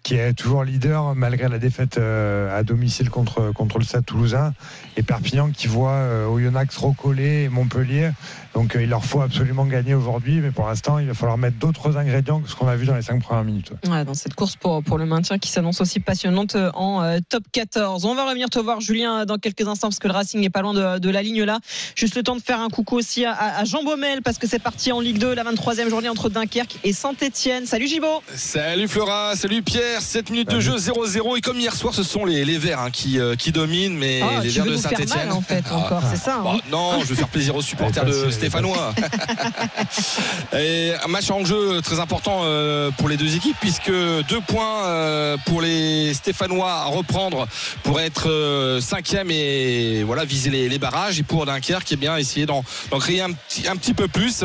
qui 0.09 0.15
est 0.15 0.33
toujours 0.33 0.65
leader 0.65 1.15
malgré 1.15 1.51
la 1.51 1.59
défaite 1.59 1.99
à 1.99 2.63
domicile 2.63 3.11
contre, 3.11 3.53
contre 3.53 3.77
le 3.77 3.85
Stade 3.85 4.07
toulousain. 4.07 4.55
Et 4.97 5.03
Perpignan 5.03 5.51
qui 5.51 5.67
voit 5.67 6.03
Oyonnax 6.31 6.79
recoller 6.79 7.43
et 7.43 7.49
Montpellier 7.51 8.13
donc 8.59 8.75
euh, 8.75 8.83
il 8.83 8.89
leur 8.89 9.05
faut 9.05 9.21
absolument 9.21 9.67
gagner 9.67 9.95
aujourd'hui, 9.95 10.41
mais 10.41 10.51
pour 10.51 10.67
l'instant, 10.67 10.99
il 10.99 11.07
va 11.07 11.15
falloir 11.15 11.39
mettre 11.39 11.59
d'autres 11.59 11.97
ingrédients 11.97 12.41
que 12.41 12.51
ce 12.51 12.57
qu'on 12.57 12.67
a 12.67 12.75
vu 12.75 12.87
dans 12.87 12.97
les 12.97 13.03
cinq 13.03 13.23
premières 13.23 13.45
minutes. 13.45 13.71
dans 13.85 14.15
cette 14.15 14.35
course 14.35 14.57
pour, 14.57 14.83
pour 14.83 14.99
le 14.99 15.07
maintien 15.07 15.39
qui 15.39 15.49
s'annonce 15.49 15.81
aussi 15.81 16.01
passionnante 16.01 16.57
euh, 16.57 16.73
en 16.75 17.03
euh, 17.03 17.19
top 17.29 17.45
14. 17.53 18.05
On 18.05 18.17
va 18.17 18.25
revenir 18.25 18.51
te 18.51 18.59
voir, 18.59 18.81
Julien, 18.81 19.27
dans 19.27 19.39
quelques 19.39 19.69
instants, 19.69 19.89
parce 19.89 20.01
que 20.01 20.09
le 20.09 20.15
Racing 20.15 20.41
n'est 20.41 20.51
pas 20.51 20.63
loin 20.63 20.75
de, 20.99 21.09
la 21.09 21.23
ligne 21.23 21.45
là. 21.45 21.61
Juste 21.95 22.17
le 22.17 22.25
temps 22.25 22.35
de 22.35 22.43
faire 22.43 22.61
un 22.61 22.69
coucou 22.69 22.97
aussi 22.97 23.25
à, 23.25 23.65
Jean 23.65 23.85
Baumel, 23.85 24.23
parce 24.23 24.39
que 24.39 24.49
c'est 24.49 24.59
parti 24.59 24.91
en 24.91 24.99
Ligue 24.99 25.19
2, 25.19 25.35
la 25.35 25.45
23e 25.45 25.89
journée 25.89 26.09
entre 26.09 26.29
Dunkerque 26.29 26.79
et 26.83 26.93
Saint-Etienne. 26.93 27.65
Salut 27.65 27.87
Gibo 27.87 28.23
Salut 28.35 28.89
Flora, 28.89 29.37
salut 29.37 29.63
Pierre. 29.63 29.98
7 30.01 30.31
minutes 30.31 30.51
de 30.51 30.61
jeu 30.61 30.77
0-0. 30.77 31.39
Et 31.39 31.41
comme 31.41 31.59
hier 31.59 31.75
soir, 31.75 31.95
ce 31.95 32.03
sont 32.03 32.25
les, 32.25 32.45
les 32.45 32.59
Verts 32.59 32.81
hein, 32.81 32.91
qui, 32.91 33.19
qui 33.39 33.53
dominent, 33.53 33.97
mais 33.97 34.21
ah, 34.23 34.43
les 34.43 34.51
Verts 34.51 34.65
de 34.67 34.77
Saint-Etienne. 34.77 35.33
en 35.33 35.41
fait, 35.41 35.65
encore, 35.73 36.03
c'est 36.11 36.21
ça. 36.21 36.37
Hein. 36.37 36.43
Bah, 36.45 36.57
non, 36.71 37.01
je 37.01 37.07
veux 37.07 37.15
faire 37.15 37.29
plaisir 37.29 37.55
aux 37.57 37.63
supporters 37.63 38.05
de 38.05 38.31
Stéphanois. 38.31 38.95
Et 40.59 40.93
un 41.05 41.09
match 41.09 41.31
en 41.31 41.45
jeu 41.45 41.81
très 41.83 42.01
important 42.01 42.41
euh, 42.43 42.91
pour 42.93 43.09
les 43.09 43.17
deux 43.17 43.37
équipes 43.37 43.57
puisque 43.61 43.91
deux 43.91 44.41
points 44.47 44.85
euh, 44.85 45.37
pour 45.47 45.61
les 45.61 46.15
Stéphanois 46.15 46.73
à 46.73 46.85
reprendre 46.85 47.47
pour 47.83 48.01
être 48.01 48.29
euh, 48.29 48.81
cinquième 48.81 49.31
et 49.31 50.03
voilà 50.05 50.25
viser 50.25 50.51
les, 50.51 50.79
barrages 50.79 51.19
et 51.19 51.23
pour 51.23 51.45
Dunkerque 51.47 51.85
qui 51.85 51.95
est 51.95 51.99
bien 51.99 52.17
essayer 52.17 52.47
d'en 52.47 52.63
créer 52.99 53.21
un 53.21 53.33
petit, 53.33 53.67
un 53.69 53.77
petit 53.77 53.95
peu 53.95 54.09
plus. 54.09 54.45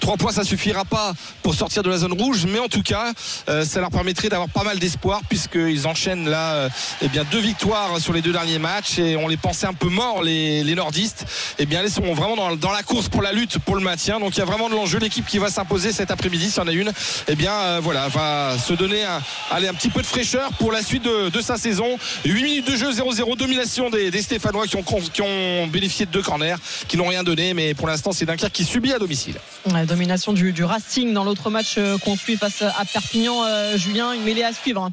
Trois 0.00 0.16
points 0.16 0.32
ça 0.32 0.44
suffira 0.44 0.84
pas 0.84 1.12
pour 1.42 1.54
sortir 1.54 1.82
de 1.82 1.90
la 1.90 1.98
zone 1.98 2.12
rouge 2.12 2.46
mais 2.46 2.58
en 2.58 2.68
tout 2.68 2.82
cas 2.82 3.12
ça 3.46 3.80
leur 3.80 3.90
permettrait 3.90 4.28
d'avoir 4.28 4.48
pas 4.48 4.64
mal 4.64 4.67
d'espoir 4.76 5.22
puisqu'ils 5.28 5.86
enchaînent 5.86 6.28
là 6.28 6.68
eh 7.02 7.08
bien 7.08 7.24
deux 7.30 7.40
victoires 7.40 7.98
sur 8.00 8.12
les 8.12 8.22
deux 8.22 8.32
derniers 8.32 8.58
matchs 8.58 8.98
et 8.98 9.16
on 9.16 9.28
les 9.28 9.36
pensait 9.36 9.66
un 9.66 9.74
peu 9.74 9.88
morts 9.88 10.22
les, 10.22 10.74
nordistes. 10.74 11.24
et 11.58 11.62
eh 11.62 11.66
bien 11.66 11.82
ils 11.82 11.90
sont 11.90 12.14
vraiment 12.14 12.36
dans, 12.36 12.56
dans 12.56 12.72
la 12.72 12.82
course 12.82 13.08
pour 13.08 13.22
la 13.22 13.32
lutte 13.32 13.58
pour 13.58 13.76
le 13.76 13.82
maintien. 13.82 14.20
Donc 14.20 14.36
il 14.36 14.38
y 14.38 14.42
a 14.42 14.44
vraiment 14.44 14.68
de 14.68 14.74
l'enjeu. 14.74 14.98
L'équipe 14.98 15.26
qui 15.26 15.38
va 15.38 15.50
s'imposer 15.50 15.92
cet 15.92 16.10
après-midi, 16.10 16.50
s'il 16.50 16.62
y 16.62 16.64
en 16.64 16.68
a 16.68 16.72
une, 16.72 16.92
eh 17.28 17.34
bien 17.34 17.52
euh, 17.52 17.80
voilà, 17.82 18.08
va 18.08 18.56
se 18.58 18.72
donner 18.72 19.04
un, 19.04 19.20
un 19.50 19.74
petit 19.74 19.88
peu 19.88 20.02
de 20.02 20.06
fraîcheur 20.06 20.52
pour 20.54 20.72
la 20.72 20.82
suite 20.82 21.04
de, 21.04 21.40
sa 21.40 21.56
saison. 21.56 21.98
8 22.24 22.42
minutes 22.42 22.70
de 22.70 22.76
jeu, 22.76 22.90
0-0, 22.90 23.36
domination 23.36 23.90
des, 23.90 24.22
Stéphanois 24.22 24.66
qui 24.66 24.76
ont, 24.76 24.82
qui 24.82 25.22
ont 25.22 25.66
bénéficié 25.68 26.04
de 26.04 26.10
deux 26.10 26.22
corners, 26.22 26.56
qui 26.88 26.96
n'ont 26.96 27.06
rien 27.06 27.22
donné, 27.22 27.54
mais 27.54 27.74
pour 27.74 27.86
l'instant 27.86 28.12
c'est 28.12 28.26
Dunkerque 28.26 28.52
qui 28.52 28.64
subit 28.64 28.92
à 28.92 28.98
domicile. 28.98 29.36
La 29.72 29.86
domination 29.86 30.32
du, 30.32 30.52
Racing 30.64 31.12
dans 31.12 31.24
l'autre 31.24 31.50
match 31.50 31.76
euh, 31.78 31.96
qu'on 31.98 32.16
suit 32.16 32.36
face 32.36 32.62
à 32.62 32.84
Perpignan, 32.84 33.44
euh, 33.44 33.78
Julien, 33.78 34.12
une 34.12 34.22
mêlée 34.22 34.42
à 34.42 34.52
suivre. 34.58 34.90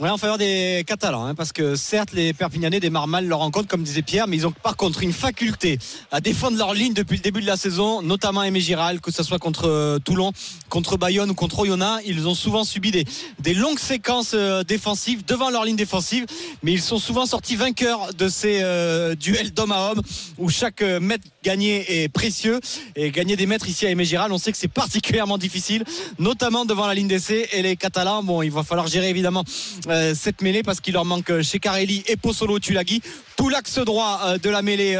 Oui, 0.00 0.08
en 0.08 0.16
faveur 0.16 0.38
des 0.38 0.84
Catalans, 0.86 1.24
hein, 1.24 1.34
parce 1.34 1.50
que 1.50 1.74
certes, 1.74 2.12
les 2.12 2.32
Perpignanais 2.32 2.78
démarrent 2.78 3.08
mal 3.08 3.26
leur 3.26 3.40
rencontre, 3.40 3.66
comme 3.66 3.82
disait 3.82 4.02
Pierre, 4.02 4.28
mais 4.28 4.36
ils 4.36 4.46
ont 4.46 4.52
par 4.52 4.76
contre 4.76 5.02
une 5.02 5.12
faculté 5.12 5.80
à 6.12 6.20
défendre 6.20 6.56
leur 6.56 6.72
ligne 6.72 6.92
depuis 6.92 7.16
le 7.16 7.22
début 7.22 7.40
de 7.40 7.46
la 7.46 7.56
saison, 7.56 8.00
notamment 8.00 8.44
Aimé 8.44 8.60
Giral, 8.60 9.00
que 9.00 9.10
ce 9.10 9.24
soit 9.24 9.40
contre 9.40 9.66
euh, 9.66 9.98
Toulon, 9.98 10.30
contre 10.68 10.96
Bayonne 10.96 11.30
ou 11.30 11.34
contre 11.34 11.58
Oyonnax. 11.58 12.04
Ils 12.06 12.28
ont 12.28 12.36
souvent 12.36 12.62
subi 12.62 12.92
des, 12.92 13.06
des 13.40 13.54
longues 13.54 13.80
séquences 13.80 14.34
euh, 14.34 14.62
défensives 14.62 15.24
devant 15.24 15.50
leur 15.50 15.64
ligne 15.64 15.74
défensive, 15.74 16.26
mais 16.62 16.70
ils 16.70 16.80
sont 16.80 16.98
souvent 17.00 17.26
sortis 17.26 17.56
vainqueurs 17.56 18.14
de 18.14 18.28
ces 18.28 18.60
euh, 18.62 19.16
duels 19.16 19.52
d'homme 19.52 19.72
à 19.72 19.90
homme, 19.90 20.02
où 20.38 20.48
chaque 20.48 20.80
mètre 20.82 21.24
gagné 21.42 22.04
est 22.04 22.08
précieux. 22.08 22.60
Et 22.94 23.10
gagner 23.10 23.34
des 23.34 23.46
mètres 23.46 23.68
ici 23.68 23.84
à 23.84 23.90
Aimé 23.90 24.04
Giral, 24.04 24.30
on 24.30 24.38
sait 24.38 24.52
que 24.52 24.58
c'est 24.58 24.68
particulièrement 24.68 25.38
difficile, 25.38 25.82
notamment 26.20 26.64
devant 26.64 26.86
la 26.86 26.94
ligne 26.94 27.08
d'essai. 27.08 27.48
Et 27.50 27.62
les 27.62 27.74
Catalans, 27.74 28.22
bon, 28.22 28.42
il 28.42 28.52
va 28.52 28.62
falloir 28.62 28.86
gérer 28.86 29.10
évidemment 29.10 29.42
euh, 29.87 29.87
cette 30.14 30.42
mêlée 30.42 30.62
parce 30.62 30.80
qu'il 30.80 30.94
leur 30.94 31.04
manque 31.04 31.30
euh, 31.30 31.42
chez 31.42 31.58
Carelli 31.58 32.02
et 32.06 32.16
Pozzolo 32.16 32.58
Tulagi 32.58 33.02
tout 33.38 33.48
l'axe 33.48 33.78
droit 33.78 34.20
euh, 34.24 34.38
de 34.38 34.50
la 34.50 34.62
mêlée 34.62 34.98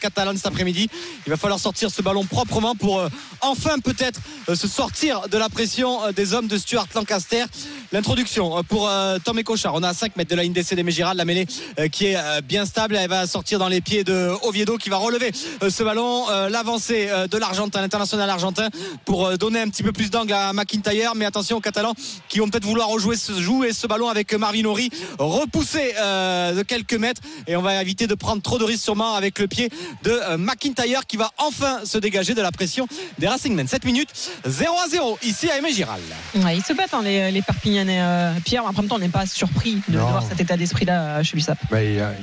catalane 0.00 0.36
cet 0.36 0.46
après-midi. 0.46 0.88
Il 1.26 1.30
va 1.30 1.36
falloir 1.36 1.58
sortir 1.58 1.90
ce 1.90 2.00
ballon 2.00 2.24
proprement 2.24 2.74
pour 2.74 3.02
enfin 3.40 3.78
peut-être 3.80 4.20
se 4.54 4.68
sortir 4.68 5.28
de 5.28 5.36
la 5.36 5.48
pression 5.48 6.00
des 6.14 6.32
hommes 6.32 6.46
de 6.46 6.56
Stuart 6.56 6.86
Lancaster. 6.94 7.44
L'introduction 7.92 8.62
pour 8.64 8.90
Tom 9.24 9.38
et 9.38 9.44
Cochard. 9.44 9.74
On 9.74 9.82
a 9.82 9.88
à 9.88 9.94
5 9.94 10.16
mètres 10.16 10.30
de 10.30 10.36
la 10.36 10.42
ligne 10.42 10.52
d'essai 10.52 10.76
des. 10.76 10.82
La 11.14 11.24
mêlée 11.24 11.46
qui 11.90 12.06
est 12.06 12.42
bien 12.42 12.64
stable. 12.64 12.96
Elle 12.96 13.08
va 13.08 13.26
sortir 13.26 13.58
dans 13.58 13.68
les 13.68 13.80
pieds 13.80 14.04
de 14.04 14.30
Oviedo 14.42 14.76
qui 14.78 14.90
va 14.90 14.96
relever 14.96 15.32
ce 15.68 15.82
ballon. 15.82 16.26
L'avancée 16.48 17.08
de 17.30 17.38
l'Argentin, 17.38 17.80
l'international 17.80 18.30
argentin, 18.30 18.68
pour 19.04 19.36
donner 19.38 19.60
un 19.60 19.68
petit 19.68 19.82
peu 19.82 19.92
plus 19.92 20.10
d'angle 20.10 20.32
à 20.32 20.52
McIntyre. 20.52 21.14
Mais 21.14 21.24
attention 21.24 21.56
aux 21.56 21.60
Catalans 21.60 21.94
qui 22.28 22.38
vont 22.38 22.48
peut-être 22.48 22.64
vouloir 22.64 22.88
rejouer 22.88 23.16
ce, 23.16 23.32
jouer 23.40 23.72
ce 23.72 23.86
ballon 23.86 24.08
avec 24.08 24.32
Marvin 24.34 24.64
Horry 24.64 24.90
repoussé 25.18 25.94
euh, 25.98 26.54
de 26.54 26.62
quelques 26.62 26.94
mètres 26.94 27.20
et 27.48 27.56
on 27.56 27.62
va 27.62 27.80
éviter 27.82 28.06
de 28.06 28.14
prendre 28.14 28.40
trop 28.42 28.58
de 28.58 28.64
risques 28.64 28.84
sûrement 28.84 29.14
avec 29.14 29.38
le 29.38 29.48
pied 29.48 29.70
de 30.04 30.10
euh, 30.10 30.36
McIntyre 30.36 31.06
qui 31.06 31.16
va 31.16 31.30
enfin 31.38 31.80
se 31.84 31.98
dégager 31.98 32.34
de 32.34 32.42
la 32.42 32.52
pression 32.52 32.86
des 33.18 33.26
Racingmen 33.26 33.66
7 33.66 33.84
minutes 33.84 34.10
0 34.44 34.76
à 34.84 34.88
0 34.88 35.18
ici 35.22 35.50
à 35.50 35.56
Aimé 35.58 35.72
Giral. 35.72 36.00
Ils 36.34 36.62
se 36.62 36.74
battent 36.74 36.94
hein, 36.94 37.02
les, 37.02 37.32
les 37.32 37.42
Perpignanais 37.42 38.00
euh, 38.00 38.34
Pierre. 38.44 38.64
En 38.66 38.72
même 38.72 38.86
temps 38.86 38.96
on 38.96 39.00
n'est 39.00 39.08
pas 39.08 39.26
surpris 39.26 39.80
de, 39.88 39.98
voir 39.98 40.22
cet 40.22 40.40
état 40.40 40.56
d'esprit 40.56 40.84
là 40.84 41.22
chez 41.22 41.36
l'USAP 41.36 41.58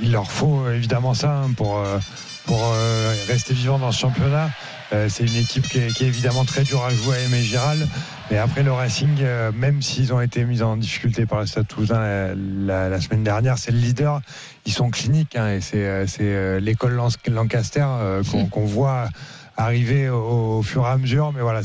il, 0.02 0.12
leur 0.12 0.32
faut 0.32 0.70
évidemment 0.70 1.14
ça 1.14 1.32
hein, 1.32 1.52
pour, 1.58 1.84
pour 2.46 2.74
rester 3.28 3.54
vivant 3.54 3.80
dans 3.80 3.92
ce 3.92 4.00
championnat 4.00 4.52
c'est 5.10 5.26
une 5.26 5.36
équipe 5.36 5.68
qui 5.68 5.80
est, 5.80 6.02
évidemment 6.02 6.46
très 6.46 6.64
dure 6.64 6.84
à 6.84 6.90
jouer 6.90 7.16
à 7.16 7.20
Aimé 7.22 7.42
Giral. 7.42 7.78
Mais 8.32 8.38
après 8.38 8.64
le 8.64 8.72
Racing, 8.72 9.24
même 9.54 9.82
s'ils 9.82 10.14
ont 10.14 10.22
été 10.22 10.46
mis 10.46 10.62
en 10.62 10.78
difficulté 10.78 11.26
par 11.26 11.40
le 11.40 11.46
Stade 11.46 11.68
Toulousain 11.68 12.36
la, 12.66 13.02
semaine 13.02 13.24
dernière, 13.24 13.58
c'est 13.58 13.72
le 13.72 13.78
leader. 13.78 14.22
Ils 14.66 14.74
sont 14.74 14.90
cliniques 14.90 15.36
hein, 15.36 15.50
et 15.50 15.62
c'est 15.62 16.60
l'école 16.60 17.00
Lancaster 17.28 17.86
qu'on 18.52 18.66
voit 18.66 19.10
arriver 19.58 20.10
au, 20.10 20.62
fur 20.62 20.86
et 20.86 20.90
à 20.90 20.98
mesure. 20.98 21.32
Mais 21.34 21.42
voilà, 21.42 21.62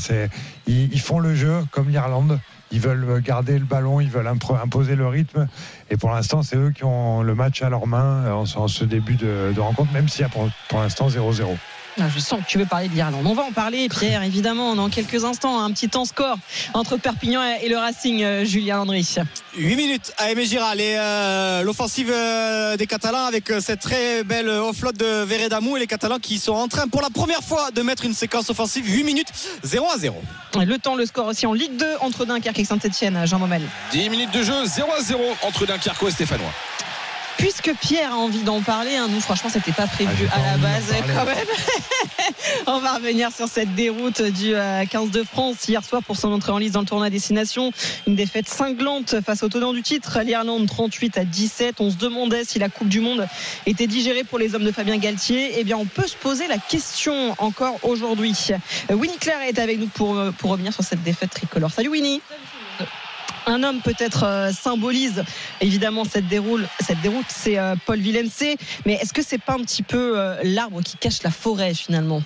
ils, 0.67 0.99
font 0.99 1.19
le 1.19 1.35
jeu 1.35 1.63
comme 1.71 1.89
l'Irlande. 1.89 2.39
Ils 2.71 2.79
veulent 2.79 3.21
garder 3.21 3.59
le 3.59 3.65
ballon, 3.65 3.99
ils 3.99 4.09
veulent 4.09 4.27
imposer 4.27 4.95
le 4.95 5.07
rythme. 5.07 5.47
Et 5.89 5.97
pour 5.97 6.11
l'instant, 6.11 6.41
c'est 6.41 6.55
eux 6.55 6.71
qui 6.71 6.85
ont 6.85 7.21
le 7.21 7.35
match 7.35 7.61
à 7.61 7.69
leurs 7.69 7.87
mains 7.87 8.31
en, 8.31 8.45
ce 8.45 8.85
début 8.85 9.15
de, 9.15 9.59
rencontre, 9.59 9.91
même 9.91 10.07
s'il 10.07 10.21
y 10.21 10.25
a 10.25 10.29
pour, 10.29 10.49
pour 10.69 10.79
l'instant 10.79 11.09
0-0. 11.09 11.57
Ah, 11.99 12.05
je 12.13 12.19
sens 12.19 12.39
que 12.41 12.47
tu 12.47 12.57
veux 12.57 12.65
parler 12.65 12.87
de 12.87 12.93
l'Irlande. 12.93 13.25
On 13.25 13.33
va 13.33 13.43
en 13.43 13.51
parler, 13.51 13.89
Pierre, 13.89 14.23
évidemment, 14.23 14.75
dans 14.75 14.89
quelques 14.89 15.25
instants. 15.25 15.61
Un 15.61 15.71
petit 15.71 15.89
temps 15.89 16.05
score 16.05 16.37
entre 16.73 16.95
Perpignan 16.97 17.41
et 17.61 17.67
le 17.67 17.77
Racing, 17.77 18.23
euh, 18.23 18.45
Julien 18.45 18.77
Landry. 18.77 19.05
8 19.57 19.75
minutes 19.75 20.13
à 20.17 20.31
Aimé 20.31 20.45
Giral 20.45 20.79
et 20.79 20.95
euh, 20.97 21.63
l'offensive 21.63 22.09
euh, 22.13 22.77
des 22.77 22.87
Catalans 22.87 23.25
avec 23.25 23.51
cette 23.59 23.81
très 23.81 24.23
belle 24.23 24.47
offload 24.47 24.95
de 24.95 25.23
Veredamou 25.23 25.75
et 25.75 25.81
les 25.81 25.87
Catalans 25.87 26.19
qui 26.19 26.39
sont 26.39 26.53
en 26.53 26.69
train 26.69 26.87
pour 26.87 27.01
la 27.01 27.09
première 27.09 27.41
fois 27.43 27.71
de 27.71 27.81
mettre 27.81 28.05
une 28.05 28.13
séquence 28.13 28.49
offensive 28.49 28.85
8 28.87 29.03
minutes 29.03 29.33
0 29.63 29.85
à 29.93 29.97
0. 29.97 30.15
Le 30.55 30.77
temps, 30.77 30.95
le 30.95 31.05
score 31.05 31.27
aussi 31.27 31.45
en 31.45 31.53
Ligue 31.53 31.75
2 31.75 31.85
entre 31.99 32.25
Dunkerque 32.25 32.59
et 32.59 32.65
Saint-Etienne, 32.65 33.25
Jean 33.25 33.39
Momel. 33.39 33.63
10 33.91 34.09
minutes 34.09 34.31
de 34.31 34.43
jeu 34.43 34.65
0 34.65 34.89
à 34.97 35.01
0 35.01 35.21
entre 35.43 35.65
Dunkerque 35.65 36.03
et 36.03 36.11
Stéphanois. 36.11 36.51
Puisque 37.41 37.73
Pierre 37.73 38.13
a 38.13 38.17
envie 38.17 38.43
d'en 38.43 38.61
parler, 38.61 38.95
hein, 38.95 39.07
nous 39.09 39.19
franchement 39.19 39.49
c'était 39.49 39.71
pas 39.71 39.87
prévu 39.87 40.27
ah, 40.31 40.35
à 40.35 40.51
la 40.51 40.57
base 40.57 40.93
quand 41.07 41.25
même. 41.25 41.47
On 42.67 42.79
va 42.79 42.93
revenir 42.93 43.31
sur 43.31 43.47
cette 43.47 43.73
déroute 43.73 44.21
du 44.21 44.51
15 44.51 44.53
euh, 44.53 45.09
de 45.11 45.23
France 45.23 45.67
hier 45.67 45.83
soir 45.83 46.03
pour 46.03 46.17
son 46.17 46.31
entrée 46.31 46.51
en 46.51 46.59
liste 46.59 46.75
dans 46.75 46.81
le 46.81 46.85
tournoi 46.85 47.09
destination. 47.09 47.71
Une 48.05 48.13
défaite 48.13 48.47
cinglante 48.47 49.21
face 49.21 49.41
au 49.41 49.49
tenant 49.49 49.73
du 49.73 49.81
titre, 49.81 50.19
l'Irlande 50.23 50.67
38 50.67 51.17
à 51.17 51.25
17. 51.25 51.81
On 51.81 51.89
se 51.89 51.95
demandait 51.95 52.43
si 52.45 52.59
la 52.59 52.69
Coupe 52.69 52.89
du 52.89 52.99
Monde 52.99 53.25
était 53.65 53.87
digérée 53.87 54.23
pour 54.23 54.37
les 54.37 54.53
hommes 54.53 54.63
de 54.63 54.71
Fabien 54.71 54.97
Galtier. 54.97 55.53
Eh 55.57 55.63
bien 55.63 55.77
on 55.77 55.85
peut 55.85 56.05
se 56.05 56.15
poser 56.15 56.45
la 56.45 56.59
question 56.59 57.35
encore 57.39 57.79
aujourd'hui. 57.81 58.35
Euh, 58.91 58.93
Winnie 58.93 59.17
Claire 59.17 59.41
est 59.41 59.57
avec 59.57 59.79
nous 59.79 59.87
pour, 59.87 60.15
euh, 60.15 60.29
pour 60.29 60.51
revenir 60.51 60.73
sur 60.73 60.83
cette 60.83 61.01
défaite 61.01 61.31
tricolore. 61.31 61.71
Salut 61.71 61.89
Winnie 61.89 62.21
un 63.45 63.63
homme 63.63 63.81
peut-être 63.81 64.23
euh, 64.25 64.51
symbolise 64.51 65.23
évidemment 65.59 66.03
cette, 66.05 66.27
déroute, 66.27 66.65
c'est 67.29 67.57
euh, 67.57 67.75
Paul 67.85 67.99
Villemc. 67.99 68.29
Mais 68.85 68.93
est-ce 68.93 69.13
que 69.13 69.23
c'est 69.23 69.41
pas 69.41 69.53
un 69.53 69.59
petit 69.59 69.83
peu 69.83 70.13
euh, 70.17 70.35
l'arbre 70.43 70.81
qui 70.81 70.97
cache 70.97 71.23
la 71.23 71.31
forêt 71.31 71.73
finalement? 71.73 72.21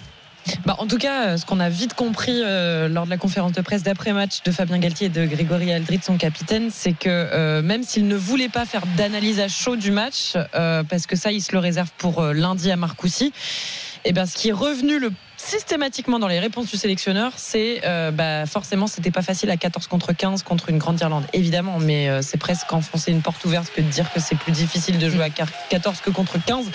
Bah, 0.63 0.76
en 0.78 0.86
tout 0.86 0.99
cas, 0.99 1.38
ce 1.38 1.45
qu'on 1.45 1.59
a 1.59 1.70
vite 1.70 1.95
compris 1.95 2.39
lors 2.39 3.05
de 3.05 3.09
la 3.09 3.18
conférence 3.18 3.53
de 3.53 3.61
presse 3.61 3.82
d'après-match 3.82 4.43
de 4.43 4.51
Fabien 4.51 4.78
Galtier 4.78 5.07
et 5.07 5.09
de 5.09 5.26
Grégory 5.26 5.74
Aldrit, 5.74 6.01
son 6.03 6.18
capitaine, 6.18 6.70
c'est 6.72 6.93
que 6.93 7.61
même 7.61 7.82
s'il 7.82 8.07
ne 8.07 8.16
voulait 8.16 8.49
pas 8.49 8.68
faire 8.68 8.84
d'analyse 8.95 9.39
à 9.39 9.47
chaud 9.47 9.76
du 9.76 9.89
match, 9.89 10.34
parce 10.51 11.07
que 11.07 11.16
ça, 11.16 11.32
il 11.32 11.41
se 11.41 11.51
le 11.51 11.57
réserve 11.57 11.89
pour 11.97 12.22
lundi 12.22 12.70
à 12.70 12.76
Marcoussis, 12.76 13.34
eh 14.03 14.13
ben, 14.13 14.28
ce 14.28 14.36
qui 14.36 14.49
est 14.49 14.53
revenu 14.53 14.99
le 14.99 15.09
systématiquement 15.45 16.19
dans 16.19 16.27
les 16.27 16.39
réponses 16.39 16.67
du 16.67 16.77
sélectionneur, 16.77 17.33
c'est 17.37 17.81
euh, 17.85 18.11
bah, 18.11 18.45
forcément 18.45 18.87
c'était 18.87 19.11
pas 19.11 19.21
facile 19.21 19.49
à 19.51 19.57
14 19.57 19.87
contre 19.87 20.13
15 20.13 20.43
contre 20.43 20.69
une 20.69 20.77
grande 20.77 20.99
Irlande. 20.99 21.25
Évidemment, 21.33 21.77
mais 21.79 22.09
euh, 22.09 22.21
c'est 22.21 22.37
presque 22.37 22.71
enfoncer 22.73 23.11
une 23.11 23.21
porte 23.21 23.43
ouverte 23.45 23.71
que 23.73 23.81
de 23.81 23.87
dire 23.87 24.11
que 24.11 24.19
c'est 24.19 24.35
plus 24.35 24.51
difficile 24.51 24.97
de 24.97 25.09
jouer 25.09 25.23
à 25.23 25.45
14 25.69 26.01
que 26.01 26.09
contre 26.09 26.43
15 26.43 26.65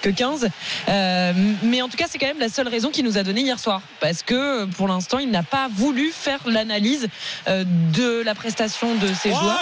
que 0.00 0.10
15. 0.10 0.48
Euh, 0.88 1.32
mais 1.62 1.82
en 1.82 1.88
tout 1.88 1.96
cas, 1.96 2.06
c'est 2.08 2.18
quand 2.18 2.26
même 2.26 2.38
la 2.38 2.48
seule 2.48 2.68
raison 2.68 2.90
qu'il 2.90 3.04
nous 3.04 3.18
a 3.18 3.22
donné 3.22 3.42
hier 3.42 3.58
soir. 3.58 3.82
Parce 4.00 4.22
que 4.22 4.64
pour 4.64 4.88
l'instant, 4.88 5.18
il 5.18 5.30
n'a 5.30 5.42
pas 5.42 5.68
voulu 5.68 6.10
faire 6.10 6.40
l'analyse 6.46 7.08
de 7.46 8.22
la 8.22 8.34
prestation 8.34 8.94
de 8.94 9.08
ses 9.08 9.30
joueurs 9.30 9.60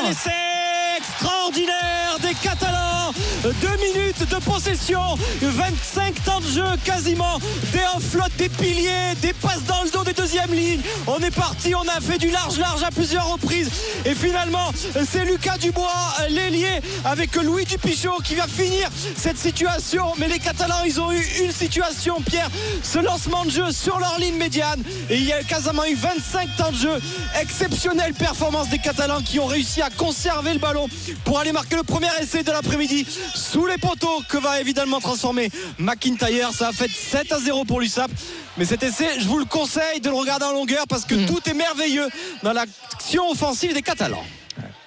extraordinaire 0.99 2.18
des 2.20 2.34
Catalans. 2.34 3.12
Deux 3.42 3.76
minutes 3.76 4.28
de 4.28 4.36
possession, 4.44 5.01
25 5.40 6.24
temps 6.24 6.40
de 6.40 6.46
jeu 6.46 6.64
quasiment, 6.84 7.38
des 7.72 7.78
flotte, 8.01 8.36
des 8.36 8.49
piliers, 8.49 9.14
des 9.22 9.32
passes 9.32 9.64
dans 9.64 9.82
le 9.84 9.90
dos 9.90 10.05
des 10.05 10.12
deuxièmes 10.12 10.53
lignes. 10.53 10.82
On 11.07 11.18
est 11.18 11.34
parti, 11.34 11.74
on 11.74 11.88
a 11.88 12.01
fait 12.01 12.18
du 12.18 12.30
large-large 12.30 12.82
à 12.82 12.90
plusieurs 12.90 13.30
reprises. 13.30 13.70
Et 14.05 14.14
finalement, 14.14 14.72
c'est 15.09 15.24
Lucas 15.24 15.59
Dubois, 15.59 15.88
l'ailier, 16.28 16.80
avec 17.05 17.34
Louis 17.36 17.64
Dupichot 17.64 18.18
qui 18.24 18.34
va 18.34 18.46
finir 18.46 18.88
cette 19.16 19.38
situation. 19.38 20.12
Mais 20.18 20.28
les 20.28 20.38
Catalans, 20.38 20.82
ils 20.84 21.01
ont 21.01 21.12
eu 21.12 21.24
une 21.42 21.53
situation, 21.53 22.20
Pierre, 22.20 22.51
ce 22.82 22.99
lancement 22.99 23.44
de 23.44 23.51
jeu 23.51 23.70
sur 23.70 23.99
leur 23.99 24.18
ligne 24.18 24.36
médiane. 24.36 24.82
Et 25.11 25.16
il 25.16 25.24
y 25.24 25.32
a 25.32 25.42
quasiment 25.42 25.84
eu 25.84 25.94
25 25.94 26.57
temps 26.57 26.70
de 26.70 26.76
jeu. 26.76 27.01
Exceptionnelle 27.40 28.14
performance 28.14 28.68
des 28.68 28.78
Catalans 28.78 29.22
qui 29.22 29.38
ont 29.38 29.46
réussi 29.46 29.80
à 29.80 29.90
conserver 29.90 30.53
le 30.53 30.59
ballon 30.59 30.88
pour 31.24 31.39
aller 31.39 31.53
marquer 31.53 31.76
le 31.76 31.82
premier 31.82 32.09
essai 32.20 32.43
de 32.43 32.51
l'après-midi 32.51 33.07
sous 33.34 33.66
les 33.66 33.78
poteaux 33.78 34.22
que 34.28 34.39
va 34.39 34.61
évidemment 34.61 35.01
transformer 35.01 35.51
McIntyre. 35.78 36.53
Ça 36.53 36.68
a 36.68 36.72
fait 36.72 36.91
7 36.91 37.32
à 37.32 37.39
0 37.39 37.64
pour 37.64 37.80
l'USAP. 37.80 38.11
Mais 38.57 38.64
cet 38.64 38.82
essai, 38.82 39.20
je 39.20 39.26
vous 39.26 39.39
le 39.39 39.45
conseille 39.45 40.01
de 40.01 40.09
le 40.09 40.16
regarder 40.16 40.45
en 40.45 40.53
longueur 40.53 40.86
parce 40.89 41.05
que 41.05 41.14
mm. 41.14 41.26
tout 41.26 41.41
est 41.49 41.55
merveilleux 41.55 42.09
dans 42.43 42.53
l'action 42.53 43.30
offensive 43.30 43.74
des 43.74 43.82
Catalans 43.82 44.24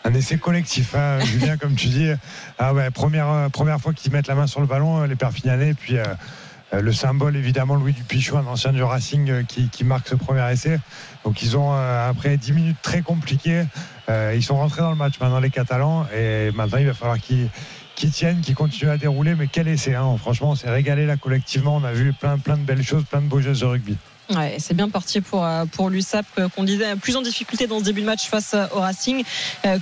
un 0.03 0.13
essai 0.13 0.37
collectif, 0.37 0.95
hein, 0.95 1.19
Julien, 1.25 1.57
comme 1.57 1.75
tu 1.75 1.87
dis. 1.87 2.09
Ah 2.57 2.73
ouais, 2.73 2.89
première, 2.91 3.29
euh, 3.29 3.49
première 3.49 3.79
fois 3.79 3.93
qu'ils 3.93 4.11
mettent 4.11 4.27
la 4.27 4.35
main 4.35 4.47
sur 4.47 4.61
le 4.61 4.67
ballon, 4.67 5.01
euh, 5.01 5.07
les 5.07 5.15
Perpignanais, 5.15 5.73
puis 5.73 5.97
euh, 5.97 6.03
le 6.73 6.93
symbole, 6.93 7.35
évidemment, 7.35 7.75
Louis 7.75 7.93
Dupichou, 7.93 8.37
un 8.37 8.47
ancien 8.47 8.71
du 8.71 8.81
Racing, 8.81 9.45
qui, 9.45 9.69
qui, 9.69 9.83
marque 9.83 10.07
ce 10.07 10.15
premier 10.15 10.49
essai. 10.51 10.79
Donc 11.25 11.41
ils 11.43 11.57
ont, 11.57 11.73
après 11.73 12.37
10 12.37 12.53
minutes 12.53 12.77
très 12.81 13.01
compliquées, 13.01 13.65
ils 14.35 14.43
sont 14.43 14.55
rentrés 14.55 14.81
dans 14.81 14.91
le 14.91 14.95
match 14.95 15.19
maintenant, 15.19 15.39
les 15.39 15.49
Catalans, 15.49 16.05
et 16.15 16.51
maintenant 16.51 16.79
il 16.79 16.87
va 16.87 16.93
falloir 16.93 17.19
qu'ils 17.19 17.49
qui 17.95 18.09
tiennent, 18.09 18.41
qui 18.41 18.53
continuent 18.53 18.89
à 18.89 18.97
dérouler. 18.97 19.35
Mais 19.35 19.47
quel 19.47 19.67
essai, 19.67 19.95
hein. 19.95 20.15
franchement, 20.17 20.51
on 20.51 20.55
s'est 20.55 20.69
régalé 20.69 21.05
là 21.05 21.17
collectivement. 21.17 21.75
On 21.75 21.83
a 21.83 21.91
vu 21.91 22.13
plein, 22.13 22.37
plein 22.37 22.57
de 22.57 22.63
belles 22.63 22.83
choses, 22.83 23.03
plein 23.05 23.21
de 23.21 23.27
beaux 23.27 23.41
gestes 23.41 23.61
de 23.61 23.67
rugby. 23.67 23.97
Ouais, 24.35 24.55
c'est 24.59 24.73
bien 24.73 24.87
parti 24.87 25.19
pour, 25.19 25.43
euh, 25.43 25.65
pour 25.65 25.89
l'USAP 25.89 26.25
euh, 26.37 26.47
qu'on 26.49 26.63
disait 26.63 26.95
plus 26.95 27.17
en 27.17 27.21
difficulté 27.21 27.67
dans 27.67 27.79
ce 27.79 27.83
début 27.83 28.01
de 28.01 28.05
match 28.05 28.27
face 28.27 28.53
euh, 28.53 28.65
au 28.73 28.79
Racing. 28.79 29.23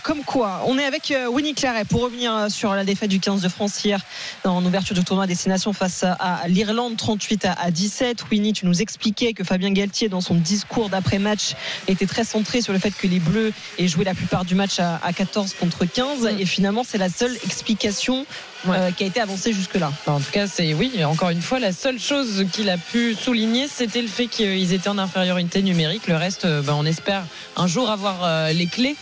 comme 0.03 0.23
quoi, 0.23 0.63
on 0.65 0.77
est 0.77 0.85
avec 0.85 1.13
Winnie 1.31 1.53
Claret 1.53 1.85
pour 1.85 2.01
revenir 2.01 2.49
sur 2.49 2.73
la 2.73 2.83
défaite 2.83 3.09
du 3.09 3.19
15 3.19 3.41
de 3.41 3.49
France 3.49 3.83
hier 3.83 4.01
en 4.43 4.63
ouverture 4.65 4.95
du 4.95 5.03
tournoi 5.03 5.27
destination 5.27 5.73
face 5.73 6.03
à 6.03 6.41
l'Irlande 6.47 6.97
38 6.97 7.47
à 7.57 7.71
17. 7.71 8.25
Winnie, 8.31 8.53
tu 8.53 8.65
nous 8.65 8.81
expliquais 8.81 9.33
que 9.33 9.43
Fabien 9.43 9.71
Galtier 9.71 10.09
dans 10.09 10.21
son 10.21 10.35
discours 10.35 10.89
d'après-match 10.89 11.55
était 11.87 12.05
très 12.05 12.23
centré 12.23 12.61
sur 12.61 12.73
le 12.73 12.79
fait 12.79 12.91
que 12.91 13.07
les 13.07 13.19
Bleus 13.19 13.53
aient 13.77 13.87
joué 13.87 14.03
la 14.03 14.13
plupart 14.13 14.45
du 14.45 14.55
match 14.55 14.79
à, 14.79 14.99
14 15.13 15.53
contre 15.59 15.85
15 15.85 16.21
mm. 16.21 16.39
et 16.39 16.45
finalement 16.45 16.83
c'est 16.83 16.97
la 16.97 17.09
seule 17.09 17.35
explication 17.43 18.25
qui 18.97 19.03
a 19.03 19.07
été 19.07 19.21
avancée 19.21 19.53
jusque-là. 19.53 19.91
En 20.07 20.19
tout 20.19 20.31
cas, 20.31 20.47
c'est 20.47 20.73
oui, 20.73 21.03
encore 21.03 21.29
une 21.29 21.41
fois, 21.41 21.59
la 21.59 21.71
seule 21.71 21.99
chose 21.99 22.45
qu'il 22.51 22.69
a 22.69 22.77
pu 22.77 23.15
souligner, 23.15 23.67
c'était 23.67 24.01
le 24.01 24.07
fait 24.07 24.27
qu'ils 24.27 24.73
étaient 24.73 24.89
en 24.89 24.97
infériorité 24.97 25.61
numérique. 25.61 26.07
Le 26.07 26.15
reste, 26.15 26.45
euh, 26.45 26.61
ben, 26.61 26.73
on 26.77 26.85
espère 26.85 27.23
un 27.55 27.67
jour 27.67 27.89
avoir 27.89 28.23
euh, 28.23 28.51
les 28.51 28.67
clés, 28.67 28.95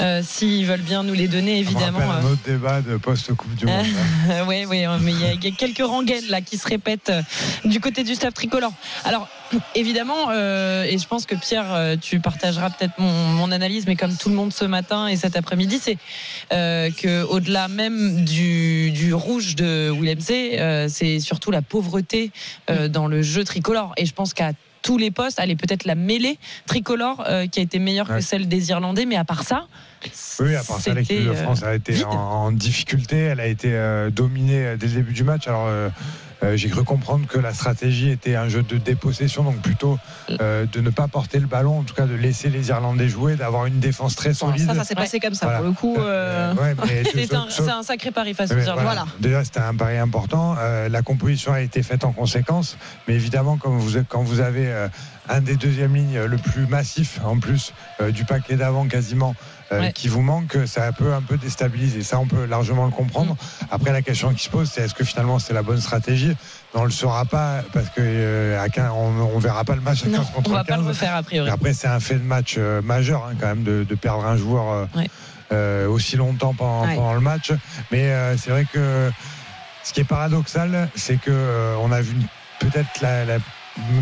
euh, 0.00 0.22
s'ils 0.24 0.66
veulent 0.66 0.80
bien 0.80 1.02
nous 1.02 1.14
les 1.14 1.28
donner, 1.28 1.58
évidemment. 1.58 2.00
un 2.00 2.24
autre 2.24 2.42
débat 2.44 2.80
de 2.80 2.96
post-Coupe 2.96 3.54
du 3.54 3.66
Monde. 3.66 3.86
oui, 4.48 4.64
oui, 4.68 4.84
mais 5.00 5.12
il 5.12 5.44
y, 5.44 5.48
a 5.48 5.56
quelques 5.56 5.86
rengaines 5.86 6.26
là 6.28 6.40
qui 6.40 6.58
se 6.58 6.68
répètent 6.68 7.12
du 7.64 7.80
côté 7.80 8.04
du 8.04 8.14
staff 8.14 8.34
tricolore. 8.34 8.72
Alors, 9.04 9.28
évidemment, 9.74 10.32
et 10.32 10.96
je 10.98 11.06
pense 11.06 11.26
que 11.26 11.34
Pierre, 11.34 11.96
tu 12.00 12.20
partageras 12.20 12.70
peut-être 12.70 12.98
mon, 12.98 13.50
analyse, 13.50 13.86
mais 13.86 13.96
comme 13.96 14.16
tout 14.16 14.28
le 14.28 14.34
monde 14.34 14.52
ce 14.52 14.64
matin 14.64 15.08
et 15.08 15.16
cet 15.16 15.36
après-midi, 15.36 15.78
c'est 15.80 15.98
que 16.50 17.22
au-delà 17.24 17.68
même 17.68 18.24
du, 18.24 19.12
rouge 19.14 19.56
de 19.56 19.90
Willem 19.90 20.20
C, 20.20 20.86
c'est 20.88 21.20
surtout 21.20 21.50
la 21.50 21.62
pauvreté 21.62 22.30
dans 22.88 23.06
le 23.06 23.22
jeu 23.22 23.44
tricolore. 23.44 23.92
Et 23.96 24.06
je 24.06 24.14
pense 24.14 24.34
qu'à 24.34 24.52
tous 24.82 24.98
les 24.98 25.10
postes. 25.10 25.40
Allez, 25.40 25.56
peut-être 25.56 25.84
la 25.84 25.94
mêlée 25.94 26.38
tricolore 26.66 27.24
euh, 27.26 27.46
qui 27.46 27.60
a 27.60 27.62
été 27.62 27.78
meilleure 27.78 28.08
que 28.08 28.20
celle 28.20 28.48
des 28.48 28.70
Irlandais, 28.70 29.06
mais 29.06 29.16
à 29.16 29.24
part 29.24 29.44
ça. 29.44 29.66
Oui, 30.40 30.54
à 30.56 30.62
part 30.62 30.80
ça, 30.80 30.92
l'équipe 30.92 31.24
de 31.24 31.32
France 31.32 31.62
a 31.62 31.74
été 31.74 32.04
en, 32.04 32.52
difficulté. 32.52 33.16
Elle 33.16 33.40
a 33.40 33.46
été 33.46 33.72
euh, 33.72 34.10
dominée 34.10 34.76
dès 34.76 34.88
le 34.88 34.94
début 34.94 35.12
du 35.12 35.24
match. 35.24 35.46
Alors. 35.48 35.68
Euh, 36.42 36.56
j'ai 36.56 36.68
cru 36.68 36.82
comprendre 36.82 37.26
que 37.26 37.38
la 37.38 37.54
stratégie 37.54 38.10
était 38.10 38.34
un 38.34 38.48
jeu 38.48 38.62
de 38.62 38.76
dépossession, 38.76 39.44
donc 39.44 39.60
plutôt 39.60 39.98
euh, 40.40 40.66
de 40.66 40.80
ne 40.80 40.90
pas 40.90 41.06
porter 41.06 41.38
le 41.38 41.46
ballon, 41.46 41.78
en 41.78 41.82
tout 41.82 41.94
cas 41.94 42.06
de 42.06 42.14
laisser 42.14 42.50
les 42.50 42.68
Irlandais 42.68 43.08
jouer, 43.08 43.36
d'avoir 43.36 43.66
une 43.66 43.78
défense 43.78 44.16
très 44.16 44.34
solide. 44.34 44.66
ça, 44.66 44.74
ça 44.74 44.84
s'est 44.84 44.94
passé 44.94 45.20
comme 45.20 45.34
ça. 45.34 45.46
Pour 45.46 45.64
le 45.64 45.72
coup, 45.72 45.96
euh, 45.98 46.52
c'est 47.48 47.70
un, 47.70 47.82
sacré 47.82 48.10
pari 48.10 48.34
face 48.34 48.50
aux 48.50 48.58
Irlandais. 48.58 48.82
Voilà. 48.82 49.06
Déjà, 49.20 49.44
c'était 49.44 49.60
un 49.60 49.74
pari 49.74 49.98
important. 49.98 50.56
la 50.90 51.02
composition 51.02 51.52
a 51.52 51.60
été 51.60 51.82
faite 51.82 52.04
en 52.04 52.12
conséquence, 52.12 52.76
mais 53.06 53.14
évidemment, 53.14 53.56
quand 53.56 53.70
vous, 53.70 54.02
quand 54.08 54.22
vous 54.22 54.40
avez 54.40 54.72
un 55.28 55.40
des 55.40 55.56
deuxièmes 55.56 55.94
lignes 55.94 56.22
le 56.24 56.36
plus 56.36 56.66
massif 56.66 57.20
en 57.24 57.38
plus 57.38 57.72
du 58.10 58.24
paquet 58.24 58.56
d'avant 58.56 58.86
quasiment 58.86 59.34
qui 59.94 60.08
vous 60.08 60.22
manque, 60.22 60.56
ça 60.66 60.92
peut 60.92 61.12
un 61.12 61.22
peu 61.22 61.36
déstabiliser. 61.36 62.02
Ça, 62.02 62.18
on 62.18 62.26
peut 62.26 62.44
largement 62.44 62.84
le 62.84 62.90
comprendre. 62.90 63.34
Mm. 63.34 63.66
Après, 63.70 63.92
la 63.92 64.02
question 64.02 64.32
qui 64.32 64.44
se 64.44 64.50
pose, 64.50 64.70
c'est 64.70 64.82
est-ce 64.82 64.94
que 64.94 65.04
finalement 65.04 65.38
c'est 65.38 65.52
la 65.52 65.62
bonne 65.62 65.80
stratégie? 65.80 66.34
On 66.74 66.84
le 66.84 66.90
saura 66.90 67.24
pas 67.24 67.62
parce 67.72 67.88
que 67.90 68.56
on, 68.92 69.38
verra 69.38 69.64
pas 69.64 69.74
le 69.74 69.80
match 69.80 70.04
à 70.04 70.08
15 70.08 70.30
contre 70.34 70.50
on 70.50 70.54
va 70.54 70.64
15. 70.64 70.66
Pas 70.66 70.76
le 70.82 70.88
refaire 70.88 71.14
a 71.14 71.22
priori. 71.22 71.50
Après, 71.50 71.72
c'est 71.72 71.88
un 71.88 72.00
fait 72.00 72.14
de 72.14 72.24
match 72.24 72.58
majeur 72.58 73.26
hein, 73.26 73.34
quand 73.38 73.48
même 73.48 73.62
de, 73.62 73.94
perdre 73.94 74.24
un 74.24 74.36
joueur. 74.36 74.88
aussi 75.88 76.16
longtemps 76.16 76.54
pendant, 76.54 77.14
le 77.14 77.20
match. 77.20 77.52
Mais 77.90 78.12
c'est 78.36 78.50
vrai 78.50 78.66
que 78.72 79.10
ce 79.84 79.92
qui 79.92 80.00
est 80.00 80.04
paradoxal, 80.04 80.88
c'est 80.94 81.20
que 81.20 81.76
on 81.82 81.92
a 81.92 82.00
vu 82.00 82.14
peut-être 82.60 83.00
la, 83.00 83.38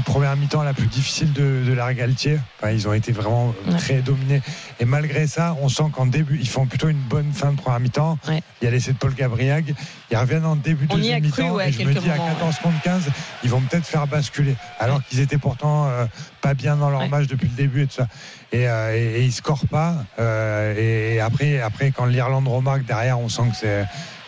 première 0.05 0.37
mi-temps 0.37 0.63
la 0.63 0.75
plus 0.75 0.87
difficile 0.87 1.33
de, 1.33 1.65
de 1.67 1.73
la 1.73 1.95
Galtier. 1.95 2.39
ils 2.71 2.89
ont 2.89 2.93
été 2.93 3.13
vraiment 3.13 3.55
très 3.79 4.01
dominés. 4.01 4.43
Et 4.81 4.85
malgré 4.85 5.27
ça, 5.27 5.57
on 5.61 5.69
sent 5.69 5.85
qu'en 5.93 6.07
début, 6.07 6.39
ils 6.41 6.49
font 6.49 6.67
plutôt 6.67 6.89
une 6.89 6.99
bonne 6.99 7.33
fin 7.33 7.53
de 7.53 7.57
première 7.57 7.81
mi-temps. 7.81 8.19
Il 8.29 8.65
y 8.65 8.67
a 8.67 8.71
l'essai 8.71 8.93
de 8.93 8.99
Paul 8.99 9.15
Gabriag. 9.15 9.75
Ils 10.11 10.17
reviennent 10.17 10.45
en 10.45 10.57
début 10.57 10.87
de 10.87 10.95
deuxième 10.95 11.23
mi-temps. 11.23 11.61
et 11.61 11.73
je 11.73 11.83
me 11.83 11.95
dis, 11.95 12.11
à 12.11 12.17
14 12.17 12.57
contre 12.63 12.81
15, 12.83 13.03
ils 13.45 13.51
vont 13.51 13.61
peut-être 13.61 13.87
faire 13.87 14.07
basculer. 14.07 14.57
Alors 14.79 15.03
qu'ils 15.05 15.21
étaient 15.21 15.39
pourtant 15.39 15.87
euh, 15.87 16.07
pas 16.41 16.55
bien 16.55 16.77
dans 16.77 16.91
leur 16.91 17.09
match 17.09 17.27
depuis 17.27 17.49
le 17.49 17.55
début 17.55 17.83
et 17.83 17.87
tout 17.87 17.95
ça. 17.95 18.09
Et, 18.53 18.69
euh, 18.69 18.97
et, 18.97 19.25
ils 19.25 19.33
scorent 19.33 19.69
pas. 19.71 20.05
Euh, 20.19 20.75
et, 21.15 21.21
après, 21.21 21.61
après, 21.61 21.93
quand 21.93 22.07
l'Irlande 22.07 22.49
remarque 22.49 22.85
derrière, 22.85 23.21
on 23.21 23.29
sent 23.29 23.43
que 23.51 23.57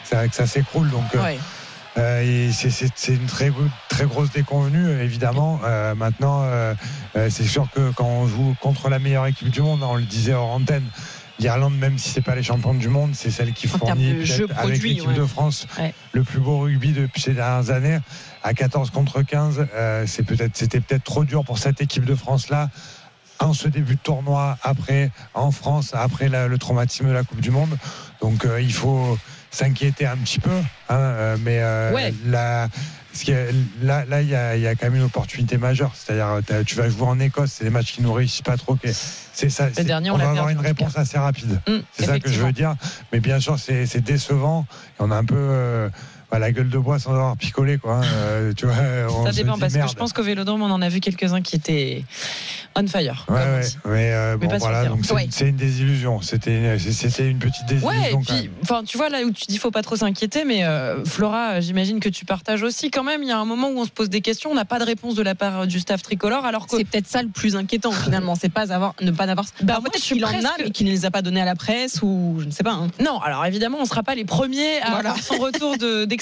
c'est 0.04 0.28
que 0.28 0.34
ça 0.34 0.46
s'écroule. 0.46 0.90
Donc, 0.90 1.04
euh, 1.98 2.50
c'est 2.52 3.12
une 3.14 3.26
très, 3.26 3.52
très 3.88 4.06
grosse 4.06 4.30
déconvenue, 4.30 5.00
évidemment. 5.00 5.60
Euh, 5.64 5.94
maintenant, 5.94 6.42
euh, 6.44 6.74
c'est 7.28 7.44
sûr 7.44 7.68
que 7.74 7.92
quand 7.92 8.06
on 8.06 8.26
joue 8.26 8.54
contre 8.60 8.88
la 8.88 8.98
meilleure 8.98 9.26
équipe 9.26 9.50
du 9.50 9.60
monde, 9.60 9.82
on 9.82 9.96
le 9.96 10.02
disait 10.02 10.32
hors 10.32 10.50
antenne, 10.50 10.84
l'Irlande, 11.38 11.76
même 11.76 11.98
si 11.98 12.08
c'est 12.08 12.22
pas 12.22 12.34
les 12.34 12.42
champions 12.42 12.74
du 12.74 12.88
monde, 12.88 13.10
c'est 13.14 13.30
celle 13.30 13.52
qui 13.52 13.66
fournit 13.66 14.24
avec 14.56 14.82
l'équipe 14.82 15.12
de 15.12 15.24
France 15.24 15.66
le 16.12 16.22
plus 16.22 16.40
beau 16.40 16.60
rugby 16.60 16.92
depuis 16.92 17.20
ces 17.20 17.34
dernières 17.34 17.70
années. 17.70 17.98
À 18.42 18.54
14 18.54 18.90
contre 18.90 19.22
15, 19.22 19.66
c'est 20.06 20.22
peut-être, 20.24 20.56
c'était 20.56 20.80
peut-être 20.80 21.04
trop 21.04 21.24
dur 21.24 21.44
pour 21.44 21.58
cette 21.58 21.80
équipe 21.80 22.04
de 22.04 22.14
France 22.14 22.48
là. 22.48 22.70
En 23.38 23.54
ce 23.54 23.66
début 23.66 23.96
de 23.96 24.00
tournoi, 24.00 24.56
après 24.62 25.10
en 25.34 25.50
France, 25.50 25.90
après 25.94 26.28
le 26.28 26.58
traumatisme 26.58 27.08
de 27.08 27.12
la 27.12 27.24
Coupe 27.24 27.40
du 27.40 27.50
Monde. 27.50 27.76
Donc 28.20 28.46
il 28.60 28.72
faut 28.72 29.18
s'inquiéter 29.52 30.06
un 30.06 30.16
petit 30.16 30.40
peu. 30.40 30.50
Hein, 30.88 30.96
euh, 30.96 31.36
mais 31.40 31.58
euh, 31.60 32.10
là, 32.26 32.68
là, 33.82 34.22
il 34.22 34.28
y, 34.28 34.34
a, 34.34 34.74
quand 34.74 34.86
même 34.86 34.96
une 34.96 35.02
opportunité 35.02 35.58
majeure. 35.58 35.92
C'est-à-dire, 35.94 36.40
tu 36.64 36.74
vas 36.74 36.88
jouer 36.88 37.02
en 37.02 37.20
Écosse, 37.20 37.52
c'est 37.52 37.64
des 37.64 37.70
matchs 37.70 37.92
qui 37.92 38.02
ne 38.02 38.08
réussissent 38.08 38.42
pas 38.42 38.56
trop. 38.56 38.76
C'est 39.32 39.48
ça. 39.50 39.68
on, 39.76 40.16
va 40.16 40.30
avoir 40.30 40.48
une 40.48 40.58
réponse 40.58 40.96
assez 40.96 41.18
rapide. 41.18 41.60
Mmh, 41.68 41.72
c'est 41.92 42.06
ça 42.06 42.18
que 42.18 42.30
je 42.30 42.40
veux 42.40 42.52
dire. 42.52 42.74
Mais 43.12 43.20
bien 43.20 43.38
sûr, 43.38 43.58
c'est 43.58 44.00
décevant. 44.00 44.66
on 44.98 45.10
a 45.10 45.16
un 45.16 45.24
peu. 45.24 45.36
Euh, 45.36 45.88
la 46.38 46.52
gueule 46.52 46.68
de 46.68 46.78
bois 46.78 46.98
sans 46.98 47.12
avoir 47.12 47.36
picolé 47.36 47.78
quoi. 47.78 48.00
Hein. 48.02 48.52
tu 48.56 48.66
vois, 48.66 48.74
ça 49.24 49.32
dépend 49.32 49.58
parce 49.58 49.74
que 49.74 49.88
je 49.88 49.94
pense 49.94 50.12
qu'au 50.12 50.22
Vélodrome 50.22 50.62
on 50.62 50.70
en 50.70 50.82
a 50.82 50.88
vu 50.88 51.00
quelques-uns 51.00 51.42
qui 51.42 51.56
étaient 51.56 52.04
on 52.74 52.86
fire. 52.86 53.26
Ouais, 53.28 53.34
ouais. 53.34 53.62
Mais, 53.84 54.12
euh, 54.12 54.36
bon, 54.36 54.48
voilà, 54.58 54.86
donc 54.86 55.00
c'est 55.30 55.48
une 55.48 55.56
désillusion. 55.56 56.20
C'était 56.22 56.56
une 56.56 57.38
petite 57.38 57.66
désillusion. 57.66 57.88
Ouais, 57.88 58.12
et 58.12 58.16
puis, 58.16 58.50
enfin, 58.62 58.82
tu 58.84 58.96
vois 58.96 59.08
là 59.08 59.22
où 59.24 59.30
tu 59.30 59.44
dis 59.46 59.58
faut 59.58 59.70
pas 59.70 59.82
trop 59.82 59.96
s'inquiéter, 59.96 60.44
mais 60.44 60.64
euh, 60.64 61.04
Flora, 61.04 61.60
j'imagine 61.60 62.00
que 62.00 62.08
tu 62.08 62.24
partages 62.24 62.62
aussi 62.62 62.90
quand 62.90 63.04
même. 63.04 63.22
Il 63.22 63.28
y 63.28 63.32
a 63.32 63.38
un 63.38 63.44
moment 63.44 63.68
où 63.68 63.78
on 63.78 63.84
se 63.84 63.90
pose 63.90 64.08
des 64.08 64.20
questions, 64.20 64.50
on 64.50 64.54
n'a 64.54 64.64
pas 64.64 64.78
de 64.78 64.84
réponse 64.84 65.14
de 65.14 65.22
la 65.22 65.34
part 65.34 65.66
du 65.66 65.80
staff 65.80 66.02
tricolore, 66.02 66.44
alors 66.44 66.66
que 66.66 66.76
c'est 66.76 66.84
peut-être 66.84 67.08
ça 67.08 67.22
le 67.22 67.28
plus 67.28 67.56
inquiétant 67.56 67.92
finalement, 67.92 68.34
c'est 68.34 68.48
pas 68.48 68.72
avoir 68.72 68.94
ne 69.00 69.10
pas 69.10 69.24
avoir. 69.24 69.46
Bah, 69.62 69.78
peut-être 69.82 70.02
qu'il 70.02 70.24
en 70.24 70.28
a, 70.28 70.54
mais 70.58 70.70
qu'il 70.70 70.86
ne 70.86 70.92
les 70.92 71.04
a 71.04 71.10
pas 71.10 71.22
donnés 71.22 71.42
à 71.42 71.46
la 71.46 71.54
presse 71.54 72.00
ou 72.02 72.36
je 72.40 72.46
ne 72.46 72.50
sais 72.50 72.62
pas. 72.62 72.72
Hein. 72.72 72.88
Non, 73.00 73.20
alors 73.20 73.44
évidemment, 73.44 73.78
on 73.80 73.84
sera 73.84 74.02
pas 74.02 74.14
les 74.14 74.24
premiers 74.24 74.80
à 74.80 74.96
avoir 74.96 75.18
son 75.18 75.36
retour 75.38 75.76
d'expérience. 75.76 76.21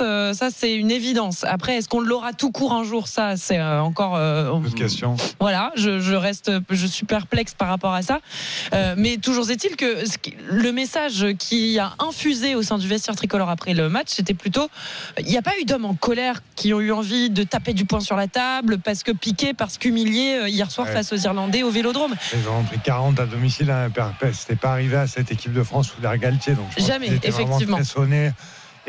Euh, 0.00 0.32
ça, 0.32 0.48
c'est 0.54 0.74
une 0.74 0.90
évidence. 0.90 1.44
Après, 1.44 1.76
est-ce 1.76 1.88
qu'on 1.88 2.00
l'aura 2.00 2.32
tout 2.32 2.50
court 2.50 2.72
un 2.72 2.84
jour? 2.84 3.08
Ça, 3.08 3.36
c'est 3.36 3.60
encore. 3.60 4.16
Une 4.16 4.74
question. 4.74 5.16
Voilà 5.38 5.70
je, 5.76 6.14
reste, 6.14 6.50
je 6.70 6.86
suis 6.86 7.06
perplexe 7.06 7.54
par 7.54 7.68
rapport 7.68 7.92
à 7.92 8.02
ça. 8.02 8.20
Euh, 8.72 8.94
mais 8.96 9.16
toujours 9.16 9.50
est-il 9.50 9.76
que 9.76 10.04
le 10.48 10.72
message 10.72 11.26
qui 11.38 11.78
a 11.78 11.92
infusé 11.98 12.54
au 12.54 12.62
sein 12.62 12.78
du 12.78 12.88
vestiaire 12.88 13.16
tricolore 13.16 13.50
après 13.50 13.74
le 13.74 13.88
match, 13.88 14.08
c'était 14.08 14.34
plutôt 14.34 14.68
il 15.18 15.26
n'y 15.26 15.38
a 15.38 15.42
pas 15.42 15.52
eu 15.60 15.64
d'hommes 15.64 15.84
en 15.84 15.94
colère 15.94 16.42
qui 16.56 16.74
ont 16.74 16.80
eu 16.80 16.92
envie 16.92 17.30
de 17.30 17.42
taper 17.42 17.72
du 17.72 17.84
poing 17.84 18.00
sur 18.00 18.16
la 18.16 18.28
table 18.28 18.78
parce 18.78 19.02
que 19.02 19.12
piqué, 19.12 19.54
parce 19.54 19.78
qu'humilié 19.78 20.38
euh, 20.40 20.48
hier 20.48 20.70
soir 20.70 20.88
face 20.88 21.12
aux 21.12 21.16
Irlandais 21.16 21.62
au 21.62 21.70
Vélodrome. 21.70 22.14
Ils 22.32 22.48
ont 22.48 22.62
pris 22.64 22.78
40 22.78 23.20
à 23.20 23.26
domicile. 23.26 23.70
Hein, 23.70 23.90
C'était 24.32 24.56
pas 24.56 24.72
arrivé 24.72 24.96
à 24.96 25.06
cette 25.06 25.30
équipe 25.32 25.52
de 25.52 25.62
France 25.62 25.88
sous 25.88 26.18
Galtier. 26.18 26.54
Donc 26.54 26.66
Jamais, 26.76 27.08
effectivement. 27.22 27.78
Et, 27.78 27.80
euh, 27.80 28.30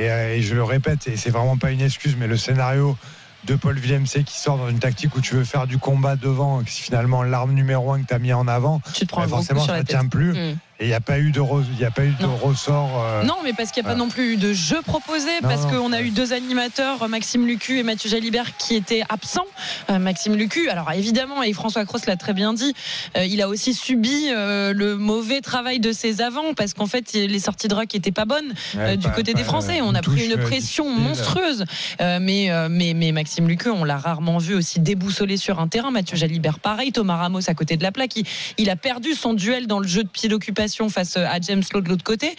et, 0.05 0.41
je 0.41 0.55
le 0.55 0.63
répète, 0.63 1.07
et 1.07 1.17
c'est 1.17 1.29
vraiment 1.29 1.57
pas 1.57 1.71
une 1.71 1.81
excuse, 1.81 2.15
mais 2.17 2.27
le 2.27 2.37
scénario 2.37 2.97
de 3.45 3.55
Paul 3.55 3.77
Villemc 3.77 4.03
qui 4.03 4.37
sort 4.37 4.57
dans 4.57 4.69
une 4.69 4.79
tactique 4.79 5.15
où 5.15 5.21
tu 5.21 5.35
veux 5.35 5.43
faire 5.43 5.65
du 5.65 5.79
combat 5.79 6.15
devant, 6.15 6.61
finalement 6.65 7.23
l'arme 7.23 7.53
numéro 7.53 7.91
un 7.91 8.01
que 8.01 8.07
tu 8.07 8.13
as 8.13 8.19
mis 8.19 8.33
en 8.33 8.47
avant, 8.47 8.81
tu 8.93 9.07
te 9.07 9.11
prends 9.11 9.21
bah, 9.21 9.27
forcément 9.27 9.65
ça 9.65 9.79
ne 9.79 9.83
tient 9.83 10.05
plus. 10.05 10.33
Mm. 10.33 10.57
Et 10.81 10.85
il 10.85 10.87
n'y 10.87 10.95
a 10.95 10.99
pas 10.99 11.19
eu 11.19 11.29
de, 11.29 11.39
il 11.77 11.85
a 11.85 11.91
pas 11.91 12.03
eu 12.03 12.15
de 12.19 12.25
ressort. 12.25 13.05
Euh, 13.05 13.23
non, 13.23 13.35
mais 13.43 13.53
parce 13.53 13.69
qu'il 13.69 13.83
n'y 13.83 13.87
a 13.87 13.91
pas 13.91 13.97
non 13.97 14.09
plus 14.09 14.33
eu 14.33 14.37
de 14.37 14.51
jeu 14.51 14.81
proposé, 14.83 15.29
parce 15.43 15.67
qu'on 15.67 15.93
a 15.93 16.01
eu 16.01 16.09
deux 16.09 16.33
animateurs, 16.33 17.07
Maxime 17.07 17.45
Lucu 17.45 17.77
et 17.77 17.83
Mathieu 17.83 18.09
Jalibert, 18.09 18.57
qui 18.57 18.75
étaient 18.75 19.03
absents. 19.07 19.45
Euh, 19.91 19.99
Maxime 19.99 20.35
Lucu, 20.35 20.69
alors 20.69 20.91
évidemment, 20.91 21.43
et 21.43 21.53
François 21.53 21.85
Cross 21.85 22.07
l'a 22.07 22.15
très 22.15 22.33
bien 22.33 22.53
dit, 22.53 22.73
euh, 23.15 23.25
il 23.25 23.43
a 23.43 23.47
aussi 23.47 23.75
subi 23.75 24.29
le 24.31 24.95
mauvais 24.95 25.41
travail 25.41 25.79
de 25.79 25.91
ses 25.91 26.19
avants, 26.19 26.55
parce 26.55 26.73
qu'en 26.73 26.87
fait, 26.87 27.13
les 27.13 27.39
sorties 27.39 27.67
de 27.67 27.75
rock 27.75 27.93
n'étaient 27.93 28.11
pas 28.11 28.25
bonnes 28.25 28.51
du 28.97 29.07
côté 29.11 29.35
des 29.35 29.43
Français. 29.43 29.81
On 29.83 29.93
a 29.93 30.01
pris 30.01 30.25
une 30.25 30.37
pression 30.37 30.89
monstrueuse. 30.89 31.63
mais, 31.99 32.49
mais, 32.71 32.93
mais 32.95 33.11
Maxime 33.11 33.47
Lucu, 33.47 33.69
on 33.69 33.83
l'a 33.83 33.97
rarement 33.97 34.39
vu 34.39 34.55
aussi 34.55 34.79
déboussolé 34.79 35.37
sur 35.37 35.59
un 35.59 35.67
terrain. 35.67 35.91
Mathieu 35.91 36.17
Jalibert, 36.17 36.57
pareil. 36.57 36.91
Thomas 36.91 37.17
Ramos 37.17 37.47
à 37.47 37.53
côté 37.53 37.77
de 37.77 37.83
la 37.83 37.91
plaque. 37.91 38.15
Il, 38.15 38.25
il 38.57 38.71
a 38.71 38.75
perdu 38.75 39.13
son 39.13 39.35
duel 39.35 39.67
dans 39.67 39.79
le 39.79 39.87
jeu 39.87 40.03
de 40.03 40.09
pied 40.09 40.27
d'occupation 40.27 40.70
face 40.89 41.17
à 41.17 41.39
James 41.41 41.63
Lowe 41.73 41.81
de 41.81 41.89
l'autre 41.89 42.03
côté. 42.03 42.35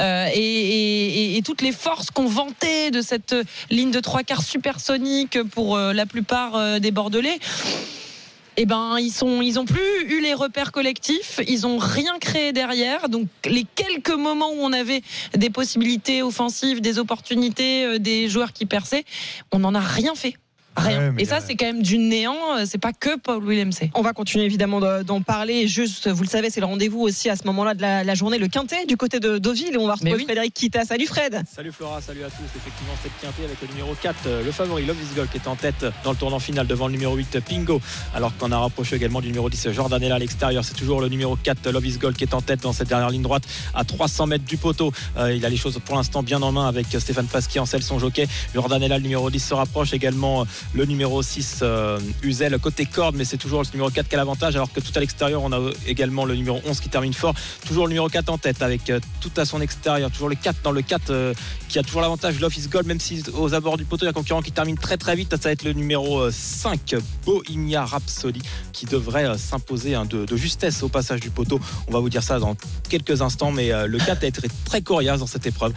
Euh, 0.00 0.28
et, 0.34 1.40
toutes 1.44 1.62
les 1.62 1.72
forces 1.72 2.10
qu'on 2.10 2.26
vantait 2.26 2.90
de 2.90 3.00
cette 3.00 3.36
ligne 3.70 3.92
de 3.92 4.00
trois 4.00 4.24
quarts 4.24 4.42
supersonique 4.42 5.40
pour 5.44 5.76
euh, 5.76 5.92
la 5.92 6.06
plupart 6.06 6.56
euh, 6.56 6.78
des 6.80 6.90
Bordelais 6.90 7.38
eh 8.56 8.64
ben 8.64 8.96
ils 8.98 9.10
sont 9.10 9.28
ont 9.28 9.64
plus 9.66 10.00
eu 10.08 10.22
les 10.22 10.32
repères 10.32 10.72
collectifs, 10.72 11.40
ils 11.46 11.66
ont 11.66 11.76
rien 11.76 12.18
créé 12.18 12.54
derrière. 12.54 13.10
Donc 13.10 13.28
les 13.44 13.66
quelques 13.74 14.16
moments 14.16 14.48
où 14.48 14.60
on 14.60 14.72
avait 14.72 15.02
des 15.36 15.50
possibilités 15.50 16.22
offensives, 16.22 16.80
des 16.80 16.98
opportunités, 16.98 17.98
des 17.98 18.30
joueurs 18.30 18.54
qui 18.54 18.64
perçaient, 18.64 19.04
on 19.52 19.58
n'en 19.58 19.74
a 19.74 19.80
rien 19.80 20.14
fait 20.14 20.36
rien. 20.76 21.14
et 21.18 21.24
ça, 21.24 21.40
c'est 21.40 21.56
quand 21.56 21.66
même 21.66 21.82
du 21.82 21.98
néant. 21.98 22.36
Euh, 22.56 22.64
c'est 22.66 22.78
pas 22.78 22.92
que 22.92 23.16
Paul 23.18 23.42
Willemc. 23.44 23.70
On 23.94 24.02
va 24.02 24.12
continuer 24.12 24.44
évidemment 24.44 24.80
d'en 25.02 25.22
parler. 25.22 25.66
Juste, 25.68 26.08
vous 26.08 26.22
le 26.22 26.28
savez, 26.28 26.50
c'est 26.50 26.60
le 26.60 26.66
rendez-vous 26.66 27.00
aussi 27.00 27.28
à 27.28 27.36
ce 27.36 27.44
moment-là 27.44 27.74
de 27.74 27.82
la, 27.82 28.14
journée, 28.14 28.38
le 28.38 28.48
Quintet 28.48 28.86
du 28.86 28.96
côté 28.96 29.20
de 29.20 29.38
Deauville. 29.38 29.74
Et 29.74 29.78
on 29.78 29.86
va 29.86 29.94
retrouver 29.94 30.24
Frédéric 30.24 30.54
Kita. 30.54 30.84
Salut 30.84 31.06
Fred. 31.06 31.42
Salut 31.54 31.72
Flora, 31.72 32.00
salut 32.00 32.22
à 32.24 32.28
tous. 32.28 32.44
Effectivement, 32.56 32.94
c'est 33.02 33.08
le 33.08 33.14
Quintet 33.20 33.44
avec 33.44 33.60
le 33.60 33.68
numéro 33.68 33.94
4, 34.00 34.16
euh, 34.26 34.44
le 34.44 34.52
favori 34.52 34.84
Love 34.86 34.96
is 35.02 35.14
Gold 35.14 35.30
qui 35.30 35.38
est 35.38 35.48
en 35.48 35.56
tête 35.56 35.86
dans 36.04 36.10
le 36.10 36.16
tournant 36.16 36.38
final 36.38 36.66
devant 36.66 36.86
le 36.86 36.92
numéro 36.92 37.14
8 37.14 37.40
Pingo. 37.40 37.80
Alors 38.14 38.36
qu'on 38.36 38.52
a 38.52 38.58
rapproché 38.58 38.96
également 38.96 39.20
du 39.20 39.28
numéro 39.28 39.48
10 39.50 39.70
Jordanella 39.72 40.16
à 40.16 40.18
l'extérieur. 40.18 40.64
C'est 40.64 40.74
toujours 40.74 41.00
le 41.00 41.08
numéro 41.08 41.36
4 41.36 41.70
Love 41.70 41.86
is 41.86 41.98
Gold 41.98 42.16
qui 42.16 42.24
est 42.24 42.34
en 42.34 42.40
tête 42.40 42.62
dans 42.62 42.72
cette 42.72 42.88
dernière 42.88 43.10
ligne 43.10 43.22
droite 43.22 43.44
à 43.74 43.84
300 43.84 44.26
mètres 44.26 44.44
du 44.44 44.56
poteau. 44.56 44.92
Euh, 45.16 45.34
il 45.34 45.44
a 45.44 45.48
les 45.48 45.56
choses 45.56 45.78
pour 45.84 45.96
l'instant 45.96 46.22
bien 46.22 46.42
en 46.42 46.52
main 46.52 46.66
avec 46.66 46.86
Stéphane 46.98 47.26
Pasquier 47.26 47.60
en 47.60 47.66
selle 47.66 47.82
son 47.82 47.98
jockey. 47.98 48.26
Jordanella, 48.54 48.98
le 48.98 49.02
numéro 49.02 49.30
10 49.30 49.40
se 49.40 49.54
rapproche 49.54 49.92
également 49.92 50.46
le 50.74 50.84
numéro 50.84 51.22
6 51.22 51.60
euh, 51.62 51.98
Uzel 52.22 52.58
côté 52.58 52.86
corde, 52.86 53.16
mais 53.16 53.24
c'est 53.24 53.36
toujours 53.36 53.62
le 53.62 53.68
numéro 53.72 53.90
4 53.90 54.08
qui 54.08 54.14
a 54.14 54.18
l'avantage, 54.18 54.56
alors 54.56 54.72
que 54.72 54.80
tout 54.80 54.92
à 54.94 55.00
l'extérieur, 55.00 55.42
on 55.42 55.52
a 55.52 55.60
également 55.86 56.24
le 56.24 56.34
numéro 56.34 56.60
11 56.66 56.80
qui 56.80 56.88
termine 56.88 57.14
fort. 57.14 57.34
Toujours 57.66 57.84
le 57.84 57.90
numéro 57.90 58.08
4 58.08 58.28
en 58.30 58.38
tête, 58.38 58.62
avec 58.62 58.90
euh, 58.90 59.00
tout 59.20 59.30
à 59.36 59.44
son 59.44 59.60
extérieur. 59.60 60.10
Toujours 60.10 60.28
le 60.28 60.34
4 60.34 60.58
dans 60.62 60.72
le 60.72 60.82
4 60.82 61.10
euh, 61.10 61.34
qui 61.68 61.78
a 61.78 61.82
toujours 61.82 62.00
l'avantage 62.00 62.36
de 62.36 62.40
l'Office 62.40 62.68
Gold, 62.68 62.86
même 62.86 63.00
si 63.00 63.22
aux 63.34 63.54
abords 63.54 63.76
du 63.76 63.84
poteau, 63.84 64.04
il 64.04 64.06
y 64.06 64.08
a 64.08 64.10
un 64.10 64.14
concurrent 64.14 64.42
qui 64.42 64.52
termine 64.52 64.76
très 64.78 64.96
très 64.96 65.16
vite. 65.16 65.30
Ça 65.30 65.48
va 65.48 65.52
être 65.52 65.64
le 65.64 65.72
numéro 65.72 66.30
5, 66.30 66.96
Bohemia 67.24 67.84
Rhapsody, 67.84 68.42
qui 68.72 68.86
devrait 68.86 69.38
s'imposer 69.38 69.94
hein, 69.94 70.04
de, 70.04 70.36
justesse 70.36 70.82
au 70.82 70.88
passage 70.88 71.20
du 71.20 71.30
poteau. 71.30 71.60
On 71.88 71.92
va 71.92 72.00
vous 72.00 72.10
dire 72.10 72.22
ça 72.22 72.38
dans 72.38 72.56
quelques 72.88 73.22
instants, 73.22 73.50
mais 73.50 73.70
le 73.86 73.98
4 73.98 74.24
a 74.24 74.26
été 74.26 74.42
très 74.64 74.82
coriace 74.82 75.20
dans 75.20 75.26
cette 75.26 75.46
épreuve 75.46 75.72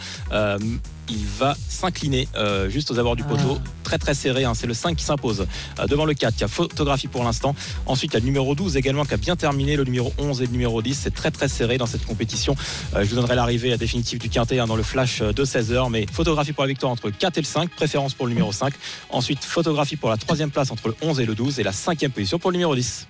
il 1.10 1.26
va 1.26 1.56
s'incliner 1.68 2.28
juste 2.68 2.90
aux 2.90 2.98
abords 2.98 3.16
du 3.16 3.24
poteau. 3.24 3.58
Ah. 3.58 3.68
Très 3.84 3.98
très 3.98 4.14
serré, 4.14 4.44
hein. 4.44 4.54
c'est 4.54 4.68
le 4.68 4.74
5 4.74 4.96
qui 4.96 5.04
s'impose 5.04 5.46
devant 5.88 6.04
le 6.04 6.14
4. 6.14 6.34
Il 6.36 6.40
y 6.42 6.44
a 6.44 6.48
photographie 6.48 7.08
pour 7.08 7.24
l'instant. 7.24 7.56
Ensuite, 7.86 8.12
il 8.12 8.14
y 8.14 8.16
a 8.18 8.20
le 8.20 8.26
numéro 8.26 8.54
12 8.54 8.76
également 8.76 9.04
qui 9.04 9.14
a 9.14 9.16
bien 9.16 9.34
terminé, 9.34 9.74
le 9.74 9.82
numéro 9.82 10.12
11 10.18 10.42
et 10.42 10.46
le 10.46 10.52
numéro 10.52 10.80
10. 10.80 10.96
C'est 11.02 11.14
très 11.14 11.32
très 11.32 11.48
serré 11.48 11.76
dans 11.76 11.86
cette 11.86 12.06
compétition. 12.06 12.54
je 12.94 13.02
vous 13.02 13.16
donnerai 13.16 13.34
l'arrivée 13.34 13.76
définitive 13.76 14.20
du 14.20 14.28
quintet 14.28 14.60
hein, 14.60 14.66
dans 14.66 14.76
le 14.76 14.84
flash 14.84 15.22
de 15.22 15.44
16h. 15.44 15.90
Mais 15.90 16.06
photographie 16.10 16.52
pour 16.52 16.62
la 16.62 16.68
victoire 16.68 16.92
entre 16.92 17.06
le 17.06 17.12
4 17.12 17.38
et 17.38 17.40
le 17.40 17.46
5, 17.46 17.70
préférence 17.70 18.14
pour 18.14 18.26
le 18.26 18.32
numéro 18.32 18.52
5. 18.52 18.72
Ensuite, 19.10 19.44
photographie 19.44 19.96
pour 19.96 20.10
la 20.10 20.16
troisième 20.16 20.50
place 20.50 20.70
entre 20.70 20.88
le 20.88 20.94
11 21.02 21.20
et 21.20 21.26
le 21.26 21.34
12 21.34 21.58
et 21.58 21.62
la 21.64 21.72
cinquième 21.72 22.12
position 22.12 22.38
pour 22.38 22.50
le 22.50 22.58
numéro 22.58 22.74
10. 22.74 23.06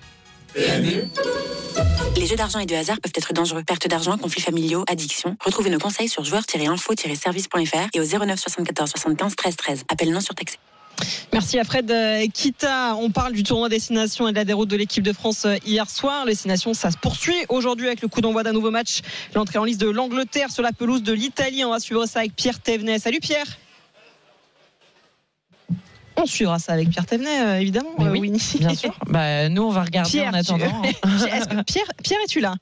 Les 0.55 2.25
jeux 2.25 2.35
d'argent 2.35 2.59
et 2.59 2.65
de 2.65 2.75
hasard 2.75 2.99
peuvent 2.99 3.13
être 3.15 3.33
dangereux. 3.33 3.63
Perte 3.63 3.87
d'argent, 3.87 4.17
conflits 4.17 4.41
familiaux, 4.41 4.83
addiction. 4.87 5.37
Retrouvez 5.43 5.69
nos 5.69 5.79
conseils 5.79 6.09
sur 6.09 6.23
joueurs-info-service.fr 6.23 7.87
et 7.93 7.99
au 7.99 8.03
09 8.03 8.39
74 8.39 8.89
75 8.89 9.35
13 9.35 9.55
13. 9.55 9.83
Appel 9.89 10.11
non 10.11 10.19
surtaxé. 10.19 10.57
Merci 11.33 11.57
à 11.57 11.63
Fred 11.63 11.89
euh, 11.89 12.27
Kita. 12.33 12.95
On 12.97 13.09
parle 13.09 13.33
du 13.33 13.43
tournoi 13.43 13.69
destination 13.69 14.27
et 14.27 14.31
de 14.31 14.37
la 14.37 14.43
déroute 14.43 14.69
de 14.69 14.75
l'équipe 14.75 15.03
de 15.03 15.13
France 15.13 15.45
euh, 15.45 15.55
hier 15.65 15.89
soir. 15.89 16.25
Destination, 16.25 16.73
ça 16.73 16.91
se 16.91 16.97
poursuit 16.97 17.45
aujourd'hui 17.49 17.87
avec 17.87 18.01
le 18.01 18.07
coup 18.07 18.21
d'envoi 18.21 18.43
d'un 18.43 18.51
nouveau 18.51 18.71
match. 18.71 19.01
L'entrée 19.33 19.57
en 19.57 19.63
liste 19.63 19.81
de 19.81 19.89
l'Angleterre 19.89 20.51
sur 20.51 20.63
la 20.63 20.73
pelouse 20.73 21.01
de 21.01 21.13
l'Italie. 21.13 21.63
On 21.65 21.71
va 21.71 21.79
suivre 21.79 22.05
ça 22.05 22.19
avec 22.19 22.35
Pierre 22.35 22.59
Thévenet. 22.59 22.99
Salut 22.99 23.19
Pierre. 23.19 23.47
On 26.21 26.25
suivra 26.25 26.59
ça 26.59 26.73
avec 26.73 26.89
Pierre 26.89 27.05
Thévenet, 27.05 27.41
euh, 27.41 27.59
évidemment. 27.59 27.89
Mais 27.97 28.05
euh, 28.05 28.11
oui, 28.11 28.19
Winnie. 28.21 28.41
bien 28.59 28.75
sûr. 28.75 28.93
Bah, 29.07 29.49
nous, 29.49 29.63
on 29.63 29.71
va 29.71 29.83
regarder 29.83 30.09
Pierre, 30.09 30.29
en 30.29 30.37
attendant. 30.37 30.81
tu- 30.83 30.89
Est-ce 31.27 31.47
que 31.47 31.61
Pierre, 31.63 31.85
Pierre, 32.03 32.19
es-tu 32.23 32.39
là? 32.39 32.55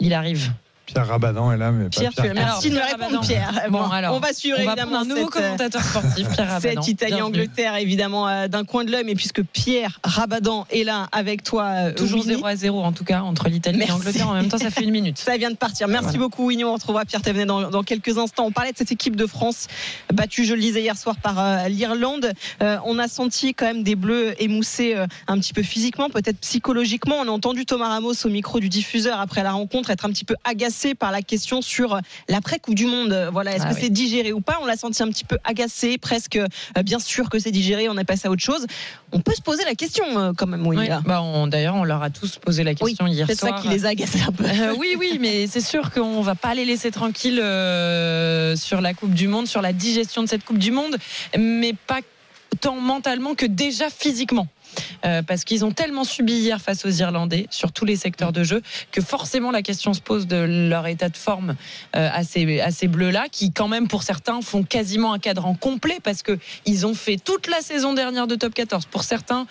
Il 0.00 0.12
arrive. 0.14 0.52
Pierre 0.86 1.06
Rabadan 1.06 1.52
est 1.52 1.56
là, 1.56 1.70
mais 1.70 1.84
pas 1.84 1.90
Pierre, 1.90 2.10
tu 2.14 2.22
Pierre. 2.22 2.34
Merci 2.34 2.70
de 2.70 2.74
me 2.74 2.80
Pierre 2.80 2.90
répondre, 2.92 3.20
Rabadan. 3.20 3.26
Pierre. 3.26 3.70
Bon, 3.70 3.82
alors, 3.90 4.14
on 4.16 4.20
va 4.20 4.32
suivre 4.32 4.58
on 4.60 4.64
va 4.64 4.72
évidemment 4.72 4.96
prendre 4.96 5.04
un 5.12 5.14
nouveau 5.14 5.30
cette, 5.32 5.42
euh, 5.42 5.44
commentateur 5.44 5.82
sportif, 5.82 6.28
Pierre 6.30 6.48
Rabadan. 6.48 6.82
Cette. 6.82 6.88
Italie-Angleterre, 6.92 7.76
évidemment, 7.76 8.28
euh, 8.28 8.48
d'un 8.48 8.64
coin 8.64 8.84
de 8.84 8.90
l'œil, 8.90 9.04
mais 9.04 9.14
puisque 9.14 9.42
Pierre 9.42 10.00
Rabadan 10.04 10.66
est 10.70 10.84
là 10.84 11.08
avec 11.12 11.44
toi, 11.44 11.64
euh, 11.64 11.94
Toujours 11.94 12.20
Winnie. 12.20 12.34
0 12.34 12.46
à 12.46 12.56
0 12.56 12.82
en 12.82 12.92
tout 12.92 13.04
cas 13.04 13.22
entre 13.22 13.48
l'Italie 13.48 13.80
et 13.80 13.86
l'Angleterre. 13.86 14.28
En 14.28 14.34
même 14.34 14.48
temps, 14.48 14.58
ça 14.58 14.70
fait 14.70 14.82
une 14.82 14.90
minute. 14.90 15.18
Ça 15.22 15.36
vient 15.36 15.50
de 15.50 15.56
partir. 15.56 15.88
Merci 15.88 16.04
Voilà. 16.04 16.18
beaucoup, 16.18 16.46
Winnie. 16.46 16.64
On 16.64 16.74
retrouvera 16.74 17.04
Pierre 17.04 17.22
Thévenet 17.22 17.46
dans, 17.46 17.70
dans 17.70 17.82
quelques 17.84 18.18
instants. 18.18 18.44
On 18.46 18.52
parlait 18.52 18.72
de 18.72 18.76
cette 18.76 18.92
équipe 18.92 19.14
de 19.16 19.26
France 19.26 19.68
battue, 20.12 20.44
je 20.44 20.54
le 20.54 20.60
disais 20.60 20.82
hier 20.82 20.96
soir, 20.96 21.16
par 21.16 21.38
euh, 21.38 21.68
l'Irlande. 21.68 22.32
Euh, 22.62 22.76
on 22.84 22.98
a 22.98 23.08
senti 23.08 23.54
quand 23.54 23.66
même 23.66 23.82
des 23.82 23.94
Bleus 23.94 24.34
émoussés 24.42 24.94
euh, 24.96 25.06
un 25.28 25.38
petit 25.38 25.52
peu 25.52 25.62
physiquement, 25.62 26.10
peut-être 26.10 26.38
psychologiquement. 26.40 27.16
On 27.20 27.28
a 27.28 27.30
entendu 27.30 27.64
Thomas 27.66 27.88
Ramos 27.88 28.14
au 28.24 28.28
micro 28.28 28.58
du 28.60 28.68
diffuseur 28.68 29.20
après 29.20 29.42
la 29.42 29.52
rencontre 29.52 29.90
être 29.90 30.04
un 30.04 30.10
petit 30.10 30.24
peu 30.24 30.34
agacé 30.44 30.71
par 30.98 31.12
la 31.12 31.22
question 31.22 31.62
sur 31.62 31.94
euh, 31.94 32.00
l'après 32.28 32.58
Coupe 32.58 32.74
du 32.74 32.86
Monde. 32.86 33.28
Voilà, 33.32 33.54
est-ce 33.54 33.64
Ah 33.66 33.70
que 33.70 33.74
oui. 33.74 33.80
c'est 33.82 33.90
digéré 33.90 34.32
ou 34.32 34.40
pas? 34.40 34.58
On 34.62 34.66
l'a 34.66 34.76
senti 34.76 35.02
un 35.02 35.08
petit 35.08 35.24
peu 35.24 35.38
agacé, 35.44 35.98
presque 35.98 36.36
euh, 36.36 36.82
bien 36.82 36.98
sûr 36.98 37.28
que 37.30 37.38
c'est 37.38 37.50
digéré. 37.50 37.88
On 37.88 37.96
est 37.98 38.04
passé 38.04 38.28
à 38.28 38.30
autre 38.30 38.42
chose. 38.42 38.66
On 39.12 39.20
peut 39.20 39.34
se 39.34 39.42
poser 39.42 39.64
la 39.64 39.74
question 39.74 40.04
euh, 40.18 40.32
quand 40.36 40.46
même, 40.46 40.66
oui. 40.66 40.76
Bah, 41.04 41.22
D'ailleurs, 41.48 41.74
on 41.76 41.84
leur 41.84 42.02
a 42.02 42.10
tous 42.10 42.38
posé 42.38 42.64
la 42.64 42.74
question 42.74 43.06
hier 43.06 43.26
C'est 43.28 43.34
ça 43.38 43.48
soir. 43.48 43.62
qui 43.62 43.68
les 43.68 43.84
a 43.86 43.90
agacés 43.90 44.20
un 44.26 44.32
peu. 44.32 44.44
Euh, 44.44 44.74
oui, 44.78 44.96
oui, 44.98 45.18
mais 45.20 45.46
c'est 45.46 45.60
sûr 45.60 45.90
qu'on 45.90 46.22
va 46.22 46.34
pas 46.34 46.54
les 46.54 46.64
laisser 46.64 46.90
tranquilles 46.90 47.40
euh, 47.40 48.56
sur 48.56 48.80
la 48.80 48.94
Coupe 48.94 49.14
du 49.14 49.28
Monde, 49.28 49.46
sur 49.46 49.62
la 49.62 49.72
digestion 49.72 50.22
de 50.22 50.28
cette 50.28 50.44
Coupe 50.44 50.58
du 50.58 50.70
Monde, 50.72 50.96
mais 51.38 51.74
pas 51.86 52.00
tant 52.60 52.76
mentalement 52.76 53.34
que 53.34 53.46
déjà 53.46 53.88
physiquement. 53.90 54.46
Euh, 55.04 55.22
parce 55.22 55.44
qu'ils 55.44 55.64
ont 55.64 55.72
tellement 55.72 56.04
subi 56.04 56.34
hier 56.34 56.60
face 56.60 56.84
aux 56.84 56.90
Irlandais 56.90 57.46
sur 57.50 57.72
tous 57.72 57.84
les 57.84 57.96
secteurs 57.96 58.32
de 58.32 58.44
jeu 58.44 58.62
que 58.90 59.00
forcément 59.00 59.50
la 59.50 59.62
question 59.62 59.94
se 59.94 60.00
pose 60.00 60.26
de 60.26 60.68
leur 60.70 60.86
état 60.86 61.08
de 61.08 61.16
forme 61.16 61.56
euh, 61.96 62.08
à 62.12 62.22
ces, 62.24 62.88
bleus-là 62.88 63.26
qui 63.30 63.52
quand 63.52 63.68
même 63.68 63.88
pour 63.88 64.02
certains 64.02 64.40
font 64.42 64.62
quasiment 64.62 65.12
un 65.12 65.18
cadran 65.18 65.54
complet 65.54 65.98
parce 66.02 66.22
que 66.22 66.38
ils 66.66 66.86
ont 66.86 66.94
fait 66.94 67.16
toute 67.16 67.48
la 67.48 67.60
saison 67.60 67.94
dernière 67.94 68.26
de 68.26 68.34
top 68.34 68.54
14 68.54 68.86
pour 68.86 69.04
certains 69.04 69.46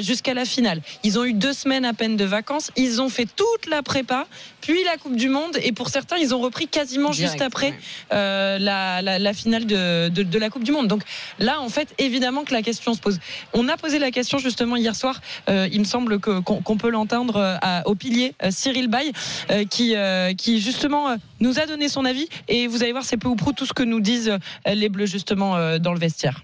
jusqu'à 0.00 0.34
la 0.34 0.44
finale. 0.44 0.80
Ils 1.02 1.18
ont 1.18 1.24
eu 1.24 1.32
deux 1.32 1.52
semaines 1.52 1.84
à 1.84 1.92
peine 1.92 2.16
de 2.16 2.24
vacances. 2.24 2.70
Ils 2.76 3.00
ont 3.00 3.08
fait 3.08 3.26
toute 3.26 3.66
la 3.68 3.82
prépa 3.82 4.26
puis 4.66 4.82
la 4.84 4.96
Coupe 4.96 5.14
du 5.16 5.28
Monde 5.28 5.56
et 5.62 5.72
pour 5.72 5.88
certains 5.90 6.16
ils 6.16 6.34
ont 6.34 6.40
repris 6.40 6.66
quasiment 6.66 7.10
Direct, 7.10 7.32
juste 7.32 7.42
après 7.42 7.68
ouais. 7.70 7.78
euh, 8.12 8.58
la, 8.58 9.00
la- 9.02 9.18
la 9.18 9.32
finale 9.32 9.64
de, 9.66 10.08
de- 10.08 10.22
de 10.24 10.38
la 10.38 10.50
Coupe 10.50 10.64
du 10.64 10.72
Monde. 10.72 10.88
Donc 10.88 11.02
là, 11.38 11.60
en 11.60 11.68
fait, 11.68 11.88
évidemment 11.98 12.42
que 12.44 12.52
la 12.52 12.62
question 12.62 12.92
se 12.94 13.00
pose. 13.00 13.18
On 13.52 13.68
a 13.68 13.76
posé 13.76 13.98
la 13.98 14.10
question 14.10 14.38
justement 14.38 14.76
hier 14.76 14.96
soir. 14.96 15.20
euh, 15.48 15.68
il 15.72 15.78
me 15.80 15.84
semble 15.84 16.18
qu'on 16.20 16.76
peut 16.76 16.90
l'entendre 16.90 17.36
euh, 17.36 17.80
au 17.84 17.94
pilier 17.94 18.34
Cyril 18.50 18.88
Bay, 18.88 19.12
euh, 19.50 19.64
qui, 19.64 19.94
qui 20.36 20.60
justement 20.60 21.16
nous 21.40 21.58
a 21.60 21.66
donné 21.66 21.88
son 21.88 22.04
avis. 22.04 22.28
Et 22.48 22.66
vous 22.66 22.82
allez 22.82 22.92
voir, 22.92 23.04
c'est 23.04 23.16
peu 23.16 23.28
ou 23.28 23.36
prou 23.36 23.52
tout 23.52 23.66
ce 23.66 23.72
que 23.72 23.82
nous 23.82 24.00
disent 24.00 24.32
les 24.66 24.88
Bleus 24.88 25.06
justement 25.06 25.78
dans 25.78 25.92
le 25.92 25.98
vestiaire. 26.00 26.42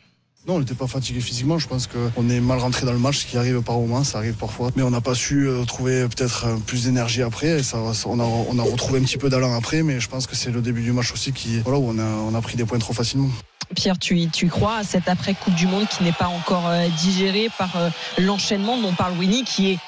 Non, 0.49 0.57
on 0.57 0.59
n'était 0.59 0.75
pas 0.75 0.89
fatigué 0.89 1.21
physiquement. 1.21 1.57
Je 1.61 1.69
pense 1.69 1.87
qu'on 1.87 2.29
est 2.29 2.41
mal 2.41 2.59
rentré 2.59 2.85
dans 2.85 2.93
le 2.93 2.99
match, 2.99 3.19
ce 3.19 3.27
qui 3.27 3.37
arrive 3.37 3.63
par 3.63 3.77
moments, 3.77 4.03
ça 4.03 4.19
arrive 4.19 4.35
parfois. 4.35 4.71
Mais 4.75 4.83
on 4.83 4.91
n'a 4.91 5.01
pas 5.01 5.15
su 5.15 5.47
euh, 5.47 5.65
trouver 5.65 6.09
peut-être 6.09 6.47
euh, 6.47 6.57
plus 6.67 6.85
d'énergie 6.85 7.23
après. 7.23 7.63
Ça, 7.63 7.79
on, 8.07 8.19
a, 8.19 8.25
on 8.25 8.59
a 8.59 8.63
retrouvé 8.65 8.99
un 8.99 9.05
petit 9.05 9.19
peu 9.19 9.31
d'allant 9.31 9.55
après, 9.55 9.85
mais 9.85 10.01
je 10.01 10.09
pense 10.09 10.27
que 10.27 10.35
c'est 10.35 10.51
le 10.51 10.61
début 10.61 10.83
du 10.83 10.91
match 10.91 11.13
aussi 11.13 11.33
qui, 11.33 11.61
voilà, 11.61 11.79
où 11.79 11.89
on 11.89 11.99
a, 11.99 12.03
on 12.03 12.35
a 12.35 12.41
pris 12.41 12.57
des 12.57 12.65
points 12.65 12.81
trop 12.81 12.93
facilement. 12.93 13.29
Pierre, 13.77 14.01
tu, 14.01 14.29
tu 14.31 14.49
crois 14.49 14.79
à 14.79 14.85
cette 14.85 15.07
après-Coupe 15.09 15.55
du 15.55 15.69
Monde 15.69 15.87
qui 15.87 16.03
n'est 16.03 16.11
pas 16.11 16.27
encore 16.27 16.67
euh, 16.67 16.89
digérée 17.01 17.49
par 17.57 17.71
l'enchaînement 18.19 18.81
dont 18.83 18.93
parle 18.95 19.17
Winnie, 19.17 19.45
qui 19.45 19.71
est 19.71 19.79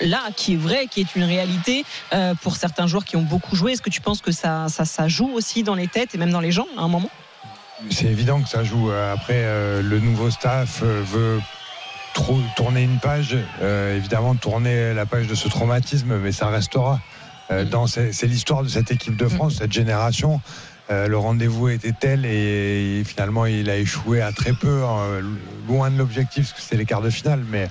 là, 0.00 0.22
qui 0.36 0.52
est 0.52 0.56
vrai, 0.56 0.86
qui 0.88 1.00
est 1.00 1.16
une 1.16 1.24
réalité 1.24 1.84
pour 2.42 2.56
certains 2.56 2.86
joueurs 2.86 3.04
qui 3.04 3.16
ont 3.16 3.22
beaucoup 3.22 3.54
joué? 3.54 3.72
Est-ce 3.72 3.82
que 3.82 3.90
tu 3.90 4.00
penses 4.00 4.20
que 4.20 4.32
ça, 4.32 4.66
ça, 4.68 4.84
ça 4.84 5.08
joue 5.08 5.30
aussi 5.34 5.62
dans 5.62 5.74
les 5.74 5.88
têtes 5.88 6.14
et 6.14 6.18
même 6.18 6.30
dans 6.30 6.40
les 6.40 6.52
gens 6.52 6.66
à 6.76 6.82
un 6.82 6.88
moment? 6.88 7.10
C'est 7.90 8.06
évident 8.06 8.40
que 8.40 8.48
ça 8.48 8.64
joue. 8.64 8.90
Euh, 8.90 9.12
Après, 9.12 9.34
euh, 9.36 9.82
le 9.82 10.00
nouveau 10.00 10.30
staff 10.30 10.80
euh, 10.82 11.02
veut 11.04 11.40
trop 12.14 12.38
tourner 12.56 12.82
une 12.82 12.98
page, 12.98 13.36
euh, 13.60 13.96
évidemment 13.96 14.34
tourner 14.34 14.94
la 14.94 15.04
page 15.04 15.26
de 15.26 15.34
ce 15.34 15.48
traumatisme, 15.48 16.18
mais 16.18 16.32
ça 16.32 16.48
restera. 16.48 17.00
Euh, 17.50 17.64
dans 17.64 17.86
c'est 17.86 18.22
l'histoire 18.22 18.62
de 18.62 18.68
cette 18.68 18.90
équipe 18.90 19.16
de 19.16 19.28
France, 19.28 19.56
cette 19.58 19.72
génération. 19.72 20.40
Le 20.90 21.16
rendez-vous 21.16 21.70
était 21.70 21.94
tel 21.98 22.26
et, 22.26 23.02
finalement 23.06 23.46
il 23.46 23.70
a 23.70 23.76
échoué 23.78 24.20
à 24.20 24.32
très 24.32 24.52
peu, 24.52 24.82
loin 25.66 25.90
de 25.90 25.96
l'objectif, 25.96 26.50
parce 26.50 26.52
que 26.52 26.60
c'était 26.60 26.76
les 26.76 26.84
quarts 26.84 27.00
de 27.00 27.08
finale, 27.08 27.42
mais, 27.50 27.68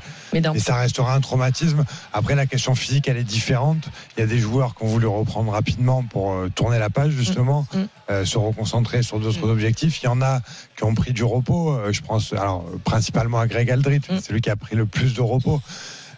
et 0.55 0.59
ça 0.59 0.75
restera 0.77 1.13
un 1.13 1.21
traumatisme. 1.21 1.85
Après, 2.13 2.35
la 2.35 2.45
question 2.45 2.75
physique, 2.75 3.07
elle 3.07 3.17
est 3.17 3.23
différente. 3.23 3.89
Il 4.17 4.21
y 4.21 4.23
a 4.23 4.27
des 4.27 4.39
joueurs 4.39 4.75
qui 4.75 4.83
ont 4.83 4.87
voulu 4.87 5.07
reprendre 5.07 5.51
rapidement 5.51 6.03
pour 6.03 6.31
euh, 6.33 6.49
tourner 6.53 6.79
la 6.79 6.89
page, 6.89 7.11
justement, 7.11 7.65
Mm. 7.73 7.77
euh, 8.11 8.25
se 8.25 8.37
reconcentrer 8.37 9.03
sur 9.03 9.19
d'autres 9.19 9.47
objectifs. 9.49 10.01
Il 10.01 10.05
y 10.05 10.09
en 10.09 10.21
a 10.21 10.41
qui 10.77 10.83
ont 10.83 10.93
pris 10.95 11.13
du 11.13 11.23
repos. 11.23 11.71
Euh, 11.73 11.91
je 11.91 12.01
pense 12.01 12.33
alors, 12.33 12.65
principalement 12.83 13.39
à 13.39 13.47
Greg 13.47 13.69
Aldrit, 13.71 14.01
c'est 14.21 14.31
lui 14.33 14.41
qui 14.41 14.49
a 14.49 14.55
pris 14.55 14.75
le 14.75 14.85
plus 14.85 15.13
de 15.13 15.21
repos. 15.21 15.61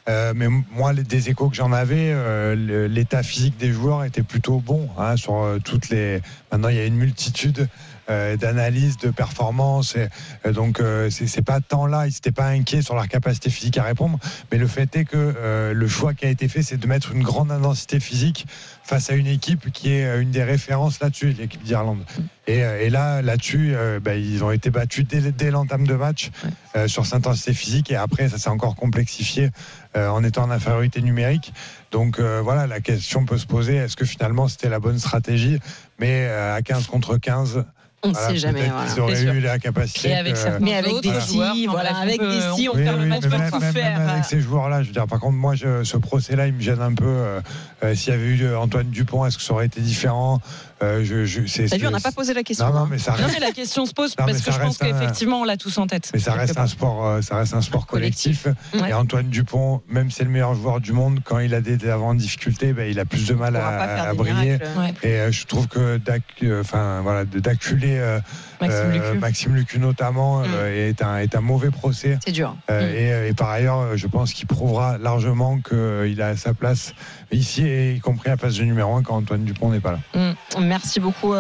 Euh, 0.08 0.34
mais 0.36 0.48
moi, 0.72 0.94
les, 0.94 1.02
des 1.04 1.30
échos 1.30 1.50
que 1.50 1.56
j'en 1.56 1.72
avais, 1.72 2.12
euh, 2.14 2.88
l'état 2.88 3.24
physique 3.24 3.58
des 3.58 3.72
joueurs 3.72 4.04
était 4.04 4.22
plutôt 4.22 4.60
bon. 4.60 4.88
hein, 5.00 5.18
sur 5.18 5.36
euh, 5.42 5.58
toutes 5.64 5.90
les. 5.90 6.22
Maintenant, 6.52 6.70
il 6.70 6.76
y 6.76 6.80
a 6.80 6.86
une 6.86 6.96
multitude 6.96 7.68
euh, 8.10 8.38
d'analyses, 8.38 8.98
de 8.98 9.10
performances. 9.10 9.96
Et, 9.96 10.08
euh, 10.46 10.54
donc, 10.54 10.80
euh, 10.80 11.10
c'est 11.10 11.42
pas 11.42 11.60
tant 11.62 11.86
là. 11.86 12.08
Ils 12.08 12.14
n'étaient 12.14 12.32
pas 12.32 12.48
inquiets 12.48 12.82
sur 12.82 12.96
leur 12.96 13.08
capacité 13.08 13.50
physique 13.50 13.78
à 13.78 13.84
répondre. 13.84 14.20
Mais 14.52 14.58
le 14.58 14.68
fait 14.68 14.96
est 14.96 15.06
que 15.06 15.16
euh, 15.16 15.74
le 15.74 15.88
choix 15.88 16.14
qui 16.14 16.26
a 16.26 16.30
été 16.30 16.48
fait, 16.48 16.64
c'est 16.64 16.78
de 16.78 16.88
mettre 16.88 17.12
une 17.12 17.24
grande 17.24 17.52
intensité 17.52 18.00
physique 18.00 18.46
face 18.84 19.10
à 19.10 19.14
une 19.14 19.28
équipe 19.28 19.72
qui 19.72 19.92
est 19.92 20.22
une 20.22 20.32
des 20.32 20.44
références 20.44 21.00
là-dessus, 21.00 21.34
l'équipe 21.34 21.64
d'Irlande. 21.64 22.04
Et, 22.48 22.64
euh, 22.64 22.82
et 22.82 22.90
là, 22.90 23.22
là-dessus, 23.22 23.74
euh, 23.74 24.00
bah, 24.00 24.16
ils 24.16 24.44
ont 24.44 24.52
été 24.52 24.70
battus 24.70 25.06
dès, 25.08 25.32
dès 25.32 25.52
l'entame 25.52 25.88
de 25.88 25.96
match 25.96 26.30
euh, 26.76 26.88
sur 26.88 27.06
cette 27.06 27.16
intensité 27.16 27.54
physique. 27.54 27.92
Et 27.92 27.96
après, 27.96 28.30
ça 28.30 28.38
s'est 28.38 28.50
encore 28.50 28.76
complexifié 28.76 29.50
euh, 29.96 30.10
en 30.10 30.24
étant 30.24 30.44
en 30.44 30.52
infériorité 30.52 31.02
numérique. 31.02 31.54
Donc 31.92 32.20
euh, 32.20 32.42
voilà, 32.44 32.68
la 32.68 32.82
question 32.82 33.26
peut 33.26 33.38
se 33.38 33.46
poser 33.46 33.76
est-ce 33.76 33.96
que 33.96 34.06
finalement 34.06 34.48
c'était 34.48 34.70
la 34.70 34.80
bonne 34.80 35.00
stratégie? 35.00 35.60
Mais 36.00 36.28
euh, 36.28 36.56
à 36.56 36.62
15 36.62 36.88
contre 36.88 37.18
15. 37.18 37.66
On 38.06 38.10
ne 38.10 38.14
voilà, 38.14 38.28
sait 38.30 38.38
jamais, 38.38 38.68
voilà. 38.70 38.86
qu'ils 38.92 39.02
auraient 39.02 39.24
eu 39.24 39.40
la 39.42 39.60
capacité. 39.60 40.10
Et 40.10 40.16
avec 40.16 40.38
certains 40.38 40.60
Mais 40.60 40.76
avec 40.76 41.02
des 41.02 41.20
si, 41.22 41.66
voilà, 41.68 41.98
avec 41.98 42.20
des 42.22 42.40
si, 42.56 42.70
on 42.70 42.76
Oui, 42.76 42.84
fait 42.84 42.90
oui, 42.92 43.00
le 43.00 43.06
match 43.08 43.24
même, 43.24 43.50
tout 43.52 43.60
même- 43.60 43.74
faire. 43.74 44.00
même 44.00 44.10
avec 44.10 44.26
ces 44.26 44.40
joueurs-là, 44.42 44.82
je 44.84 44.88
veux 44.88 44.94
dire, 44.94 45.08
par 45.08 45.20
contre, 45.20 45.34
moi, 45.36 45.56
je- 45.56 45.84
ce 45.84 45.98
procès-là, 45.98 46.48
il 46.48 46.54
me 46.54 46.62
gêne 46.62 46.82
un 46.82 46.94
peu. 46.94 47.06
euh, 47.06 47.42
euh, 47.84 47.96
S'il 47.96 48.14
y 48.14 48.16
avait 48.16 48.26
eu 48.26 48.44
euh, 48.44 48.60
Antoine 48.60 48.88
Dupont, 48.90 49.26
est-ce 49.26 49.38
que 49.38 49.44
ça 49.44 49.54
aurait 49.54 49.66
été 49.66 49.82
différent? 49.82 50.40
Euh, 50.84 51.06
je, 51.06 51.26
je, 51.26 51.46
c'est- 51.48 51.68
T'as 51.68 51.78
vu, 51.78 51.88
on 51.88 51.92
n'a 51.92 52.02
pas 52.02 52.12
posé 52.12 52.34
la 52.34 52.44
question. 52.44 52.68
Non, 52.68 52.74
non, 52.74 52.80
hein. 52.82 52.88
mais 52.92 52.98
ça 52.98 53.12
Non, 53.12 53.18
reste, 53.28 53.40
mais 53.40 53.46
la 53.46 53.52
question 53.54 53.86
se 53.86 53.94
pose 53.94 54.14
parce 54.16 54.42
que 54.42 54.52
je 54.52 54.60
pense 54.60 54.82
un- 54.82 54.86
qu'effectivement, 54.86 55.40
on 55.40 55.44
l'a 55.46 55.56
tous 55.56 55.78
en 55.78 55.88
tête. 55.88 56.10
mais 56.14 56.20
ça 56.20 56.34
reste 56.34 56.58
un 56.58 56.68
sport, 56.68 57.06
euh, 57.06 57.22
ça 57.22 57.38
reste 57.38 57.54
un 57.54 57.62
sport 57.62 57.88
collectif. 57.88 58.48
Et 58.88 58.94
Antoine 58.94 59.30
Dupont, 59.30 59.82
même 59.88 60.10
si 60.12 60.18
c'est 60.18 60.24
le 60.26 60.30
meilleur 60.32 60.54
joueur 60.54 60.82
du 60.82 60.92
monde, 60.92 61.22
quand 61.24 61.40
il 61.40 61.54
a 61.54 61.62
des 61.62 61.90
avant 61.90 62.14
difficultés, 62.14 62.74
ben, 62.74 62.90
il 62.92 63.00
a 63.00 63.06
plus 63.06 63.26
de 63.28 63.34
mal 63.34 63.56
à, 63.56 64.14
briller. 64.14 64.58
miracles. 64.60 65.08
Et 65.08 65.12
euh, 65.20 65.32
je 65.32 65.46
trouve 65.46 65.68
que 65.68 65.98
d'acculer 67.40 68.18
Maxime 68.62 68.86
euh, 68.86 68.92
Lucu. 68.92 69.20
Maxime 69.20 69.56
Lucu 69.56 69.80
notamment 69.80 70.44
euh, 70.46 70.90
est 70.90 71.02
un 71.02 71.18
est 71.18 71.36
un 71.36 71.42
mauvais 71.42 71.72
procès. 71.72 72.18
C'est 72.26 72.32
dur. 72.32 72.56
Euh, 72.70 72.76
Mm. 72.86 73.26
et, 73.26 73.30
et 73.30 73.34
par 73.34 73.50
ailleurs, 73.50 73.98
je 73.98 74.08
pense 74.08 74.34
qu'il 74.34 74.48
prouvera 74.48 74.98
largement 74.98 75.60
qu'il 75.60 76.22
a 76.22 76.36
sa 76.36 76.54
place 76.54 76.94
ici, 77.32 77.66
et 77.66 77.94
y 77.94 78.00
compris 78.00 78.30
à 78.30 78.34
la 78.34 78.38
place 78.38 78.56
de 78.56 78.64
numéro 78.64 78.96
1 78.96 79.04
quand 79.04 79.18
Antoine 79.18 79.44
Dupont 79.44 79.70
n'est 79.70 79.80
pas 79.80 79.94
là. 79.94 80.00
Mm. 80.60 80.64
Merci 80.66 81.00
beaucoup, 81.00 81.34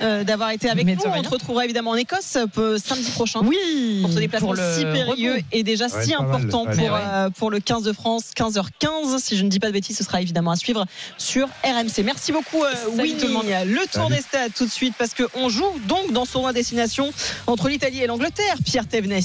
euh, 0.00 0.24
d'avoir 0.24 0.50
été 0.50 0.68
avec 0.68 0.86
nous. 0.86 0.96
On 1.06 1.22
te 1.22 1.28
retrouvera 1.28 1.64
évidemment 1.64 1.90
en 1.90 1.96
Écosse 1.96 2.38
samedi 2.78 3.10
prochain. 3.12 3.40
Oui. 3.44 4.00
Pour 4.02 4.12
ce 4.12 4.18
déplacement 4.18 4.54
si 4.54 4.84
périlleux 4.84 5.38
et 5.52 5.62
déjà 5.62 5.88
si 5.88 6.14
important 6.14 6.64
pour, 6.66 6.98
pour 7.36 7.50
le 7.50 7.60
15 7.60 7.82
de 7.82 7.92
France, 7.92 8.30
15h15. 8.36 9.18
Si 9.18 9.36
je 9.36 9.44
ne 9.44 9.48
dis 9.48 9.58
pas 9.58 9.68
de 9.68 9.72
bêtises, 9.72 9.96
ce 9.96 10.04
sera 10.04 10.20
évidemment 10.20 10.50
à 10.50 10.56
suivre 10.56 10.86
sur 11.18 11.48
RMC. 11.64 12.04
Merci 12.04 12.32
beaucoup, 12.32 12.62
Winnie. 12.96 13.14
Le 13.14 13.86
tour 13.86 14.08
des 14.08 14.20
stades 14.20 14.52
tout 14.54 14.66
de 14.66 14.70
suite 14.70 14.94
parce 14.98 15.12
qu'on 15.14 15.48
joue 15.48 15.64
donc 15.86 16.12
dans 16.12 16.24
son 16.24 16.50
destination 16.52 17.12
entre 17.46 17.68
l'Italie 17.68 18.02
et 18.02 18.06
l'Angleterre, 18.06 18.56
Pierre 18.64 18.86
Thévenet. 18.86 19.20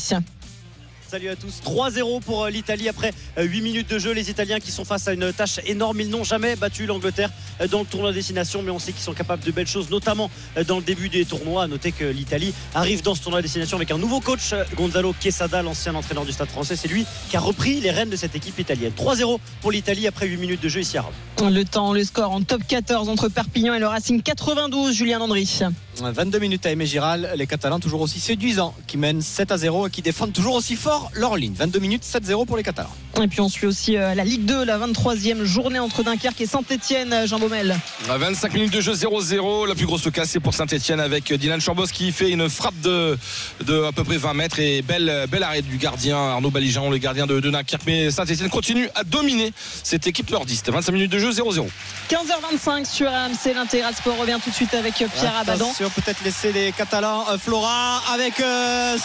Salut 1.12 1.28
à 1.28 1.36
tous. 1.36 1.59
3-0 1.66 2.22
pour 2.22 2.45
euh, 2.45 2.49
l'Italie 2.49 2.88
après 2.88 3.12
8 3.38 3.43
euh, 3.59 3.62
minutes 3.62 3.89
de 3.89 3.99
jeu. 3.99 4.14
Les 4.14 4.30
Italiens 4.30 4.62
qui 4.62 4.72
sont 4.72 4.86
face 4.86 5.09
à 5.09 5.14
une 5.14 5.34
tâche 5.34 5.59
énorme. 5.66 5.99
Ils 5.99 6.09
n'ont 6.09 6.24
jamais 6.24 6.55
battu 6.55 6.86
l'Angleterre 6.86 7.32
euh, 7.59 7.68
dans 7.68 7.82
le 7.82 7.86
tournoi 7.86 8.14
destination, 8.14 8.62
mais 8.64 8.72
on 8.72 8.80
sait 8.80 8.93
qu'ils 8.93 9.03
sont 9.03 9.12
capables 9.12 9.43
de 9.43 9.51
belles 9.51 9.68
choses, 9.68 9.89
notamment 9.89 10.32
dans 10.66 10.78
le 10.78 10.84
début 10.84 11.09
des 11.09 11.26
tournois. 11.26 11.64
À 11.64 11.68
noter 11.68 11.91
que 11.91 12.05
l'Italie 12.05 12.53
arrive 12.74 13.03
dans 13.03 13.14
ce 13.14 13.22
tournoi 13.22 13.41
destination 13.41 13.76
avec 13.76 13.91
un 13.91 13.97
nouveau 13.97 14.22
coach, 14.22 14.53
Gonzalo 14.78 15.14
Quesada, 15.20 15.62
l'ancien 15.62 15.95
entraîneur 15.95 16.24
du 16.24 16.32
Stade 16.32 16.47
français. 16.47 16.78
C'est 16.78 16.88
lui 16.88 17.05
qui 17.30 17.36
a 17.36 17.41
repris 17.41 17.82
les 17.82 17.91
rênes 17.91 18.09
de 18.09 18.16
cette 18.16 18.38
équipe 18.38 18.57
italienne. 18.57 18.93
3-0 18.95 19.38
pour 19.59 19.74
l'Italie 19.74 20.07
après 20.07 20.28
8 20.28 20.38
minutes 20.38 20.64
de 20.64 20.70
jeu 20.70 20.80
ici 20.80 20.97
à 20.97 21.01
Rome. 21.01 21.53
Le 21.53 21.64
temps, 21.66 21.91
le 21.91 22.05
score 22.05 22.32
en 22.32 22.41
top 22.43 22.62
14 22.66 23.09
entre 23.09 23.28
Perpignan 23.28 23.74
et 23.74 23.80
le 23.80 23.88
Racing 23.88 24.22
92, 24.22 24.95
Julien 24.95 25.20
Landry. 25.20 25.59
22 25.95 26.39
minutes 26.39 26.66
à 26.68 26.72
Aimé 26.72 26.86
Giral, 26.86 27.34
les 27.36 27.47
Catalans 27.47 27.80
toujours 27.80 28.01
aussi 28.01 28.20
séduisants, 28.20 28.76
qui 28.88 28.97
mènent 28.97 29.22
7 29.22 29.51
à 29.51 29.57
0 29.57 29.88
et 29.88 29.89
qui 29.89 30.01
défendent 30.01 30.34
toujours 30.34 30.55
aussi 30.55 30.76
fort 30.76 31.00
leur 31.13 31.35
ligne. 31.35 31.53
22 31.53 31.79
minutes, 31.79 32.03
7-0 32.03 32.45
pour 32.45 32.57
les 32.57 32.63
Catalans. 32.63 32.89
Et 33.21 33.27
puis 33.27 33.41
on 33.41 33.49
suit 33.49 33.67
aussi 33.67 33.97
euh, 33.97 34.15
la 34.15 34.23
Ligue 34.23 34.45
2, 34.45 34.63
la 34.63 34.79
23e 34.79 35.43
journée 35.43 35.79
entre 35.79 36.01
Dunkerque 36.01 36.39
et 36.41 36.45
Saint-Etienne, 36.45 37.11
euh, 37.11 37.27
Jean 37.27 37.39
Baumel. 37.39 37.77
25 38.07 38.53
minutes 38.53 38.73
de 38.73 38.81
jeu 38.81 38.93
0-0. 38.93 39.67
La 39.67 39.75
plus 39.75 39.85
grosse 39.85 40.09
casse 40.11 40.29
c'est 40.29 40.39
pour 40.39 40.53
Saint-Etienne 40.53 40.99
avec 40.99 41.31
Dylan 41.31 41.59
Chambos 41.59 41.87
qui 41.87 42.11
fait 42.11 42.29
une 42.31 42.49
frappe 42.49 42.79
de, 42.81 43.17
de 43.65 43.83
à 43.83 43.91
peu 43.91 44.03
près 44.03 44.17
20 44.17 44.33
mètres 44.33 44.59
et 44.59 44.81
belle, 44.81 45.27
belle 45.29 45.43
arrêt 45.43 45.61
du 45.61 45.77
gardien 45.77 46.17
Arnaud 46.17 46.51
Balijan, 46.51 46.89
le 46.89 46.97
gardien 46.97 47.27
de, 47.27 47.39
Dunkerque. 47.39 47.83
Mais 47.85 48.11
Saint-Etienne 48.11 48.49
continue 48.49 48.89
à 48.95 49.03
dominer 49.03 49.51
cette 49.83 50.07
équipe 50.07 50.29
nordiste. 50.31 50.71
25 50.71 50.91
minutes 50.91 51.11
de 51.11 51.19
jeu 51.19 51.31
0-0. 51.31 51.67
15h25 52.09 52.85
sur 52.85 53.09
AMC, 53.09 53.53
l'intégral 53.53 53.93
sport 53.93 54.17
revient 54.17 54.39
tout 54.43 54.49
de 54.49 54.55
suite 54.55 54.73
avec 54.73 54.93
Pierre 54.95 55.35
Abadan. 55.39 55.71
peut-être 55.77 56.23
laisser 56.23 56.51
les 56.53 56.71
Catalans. 56.71 57.25
Euh, 57.29 57.37
Flora 57.37 58.01
avec 58.13 58.41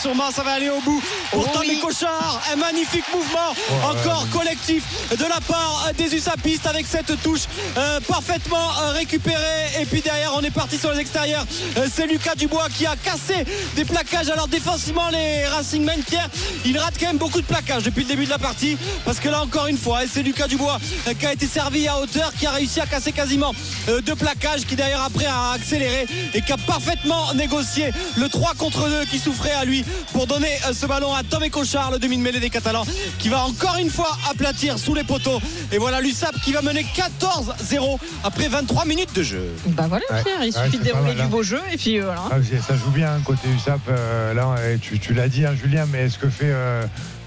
sûrement 0.00 0.30
ça 0.30 0.42
va 0.42 0.52
aller 0.52 0.70
au 0.70 0.80
bout 0.80 1.02
pour 1.30 1.48
oh 1.54 1.58
Un 1.88 2.56
magnifique 2.56 3.04
mouvement 3.14 3.54
encore 3.88 4.28
collectif 4.30 4.82
de 5.12 5.24
la 5.24 5.40
part 5.40 5.88
des 5.96 6.16
Usapistes 6.16 6.66
avec 6.66 6.84
cette 6.84 7.22
touche 7.22 7.42
euh, 7.76 8.00
parfaitement 8.00 8.56
euh, 8.56 8.90
récupérée. 8.90 9.80
Et 9.80 9.86
puis 9.86 10.00
derrière, 10.00 10.32
on 10.34 10.40
est 10.40 10.50
parti 10.50 10.78
sur 10.78 10.90
les 10.90 10.98
extérieurs. 10.98 11.46
Euh, 11.76 11.86
c'est 11.92 12.08
Lucas 12.08 12.34
Dubois 12.34 12.66
qui 12.76 12.86
a 12.86 12.96
cassé 12.96 13.44
des 13.76 13.84
plaquages. 13.84 14.28
Alors 14.30 14.48
défensivement, 14.48 15.10
les 15.10 15.46
Racing 15.46 15.84
Men, 15.84 16.02
Pierre, 16.02 16.28
il 16.64 16.76
rate 16.76 16.94
quand 16.98 17.06
même 17.06 17.18
beaucoup 17.18 17.40
de 17.40 17.46
plaquages 17.46 17.84
depuis 17.84 18.02
le 18.02 18.08
début 18.08 18.24
de 18.24 18.30
la 18.30 18.38
partie. 18.38 18.76
Parce 19.04 19.20
que 19.20 19.28
là, 19.28 19.42
encore 19.42 19.68
une 19.68 19.78
fois, 19.78 20.00
c'est 20.12 20.24
Lucas 20.24 20.48
Dubois 20.48 20.80
qui 21.20 21.24
a 21.24 21.32
été 21.32 21.46
servi 21.46 21.86
à 21.86 22.00
hauteur, 22.00 22.32
qui 22.36 22.46
a 22.46 22.50
réussi 22.50 22.80
à 22.80 22.86
casser 22.86 23.12
quasiment 23.12 23.52
deux 23.86 24.16
plaquages, 24.16 24.66
qui 24.66 24.74
derrière 24.74 25.04
après 25.04 25.26
a 25.26 25.52
accéléré 25.52 26.06
et 26.34 26.42
qui 26.42 26.52
a 26.52 26.56
parfaitement 26.56 27.32
négocié 27.34 27.92
le 28.16 28.28
3 28.28 28.54
contre 28.54 28.88
2 28.88 29.04
qui 29.04 29.20
souffrait 29.20 29.52
à 29.52 29.64
lui 29.64 29.84
pour 30.12 30.26
donner 30.26 30.58
ce 30.72 30.86
ballon 30.86 31.14
à 31.14 31.22
Tom 31.22 31.44
et 31.44 31.50
Le 31.76 31.98
demi-mêlée 31.98 32.40
des 32.40 32.48
Catalans, 32.48 32.86
qui 33.18 33.28
va 33.28 33.44
encore 33.44 33.76
une 33.76 33.90
fois 33.90 34.16
aplatir 34.30 34.78
sous 34.78 34.94
les 34.94 35.04
poteaux. 35.04 35.40
Et 35.70 35.76
voilà 35.76 36.00
l'USAP 36.00 36.34
qui 36.40 36.52
va 36.52 36.62
mener 36.62 36.82
14-0 36.82 37.98
après 38.24 38.48
23 38.48 38.86
minutes 38.86 39.14
de 39.14 39.22
jeu. 39.22 39.52
Bah 39.66 39.84
voilà 39.86 40.06
Pierre, 40.08 40.42
il 40.42 40.54
suffit 40.54 40.78
de 40.78 40.84
dérouler 40.84 41.14
du 41.14 41.26
beau 41.26 41.42
jeu 41.42 41.60
et 41.70 41.76
puis 41.76 42.00
euh, 42.00 42.04
voilà. 42.04 42.22
Ah, 42.30 42.36
ça 42.66 42.76
joue 42.76 42.90
bien 42.90 43.20
côté 43.26 43.48
USAP. 43.54 43.80
Euh, 43.90 44.32
là, 44.32 44.56
tu, 44.80 45.12
l'as 45.12 45.28
dit, 45.28 45.44
hein, 45.44 45.54
Julien, 45.54 45.84
mais 45.92 46.08
ce 46.08 46.18
que 46.18 46.30
fait 46.30 46.50
euh, 46.50 46.82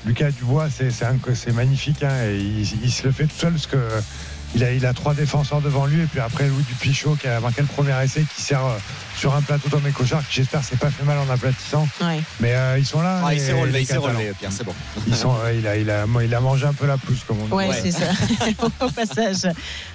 Lucas 0.07 0.31
Dubois, 0.31 0.67
c'est 0.71 1.53
magnifique. 1.53 2.01
Hein, 2.03 2.25
et 2.25 2.37
il, 2.37 2.91
se 2.91 3.03
le 3.03 3.11
fait 3.11 3.25
tout 3.25 3.37
seul 3.37 3.51
parce 3.51 3.67
que 3.67 3.77
il 4.55 4.63
a, 4.63 4.73
il 4.73 4.85
a 4.85 4.93
trois 4.93 5.13
défenseurs 5.13 5.61
devant 5.61 5.85
lui 5.85 6.01
et 6.01 6.05
puis 6.05 6.19
après 6.19 6.47
Louis 6.47 6.63
Dupichot 6.63 7.15
qui 7.15 7.27
a 7.27 7.39
marqué 7.39 7.61
le 7.61 7.67
premier 7.67 7.93
essai 8.03 8.25
qui 8.35 8.41
sert 8.41 8.65
euh, 8.65 8.77
sur 9.19 9.35
un 9.35 9.41
plateau 9.41 9.67
Tomé 9.67 9.91
Cochard 9.91 10.25
qui 10.27 10.35
j'espère 10.35 10.63
s'est 10.63 10.77
pas 10.77 10.89
fait 10.89 11.03
mal 11.03 11.17
en 11.17 11.29
aplatissant. 11.29 11.85
Mais 12.39 12.55
euh, 12.55 12.77
ils 12.79 12.85
sont 12.85 13.01
là 13.01 13.21
ah, 13.25 13.33
il 13.33 13.41
s'est 13.41 13.51
relevé, 13.51 13.81
il 13.81 13.85
s'est 13.85 13.97
relevé 13.97 14.31
Pierre 14.39 14.51
c'est 14.51 14.63
bon. 14.63 14.73
Ils 15.07 15.15
sont, 15.15 15.35
il, 15.53 15.67
a, 15.67 15.75
il, 15.75 15.89
a, 15.89 16.05
il 16.23 16.33
a 16.33 16.39
mangé 16.39 16.65
un 16.65 16.73
peu 16.73 16.87
la 16.87 16.97
pousse 16.97 17.23
comme 17.27 17.41
on 17.41 17.45
dit. 17.45 17.51
Ouais, 17.51 17.69
c'est 17.73 17.91
ça. 17.91 18.05
Au 18.81 18.89
passage. 18.89 19.51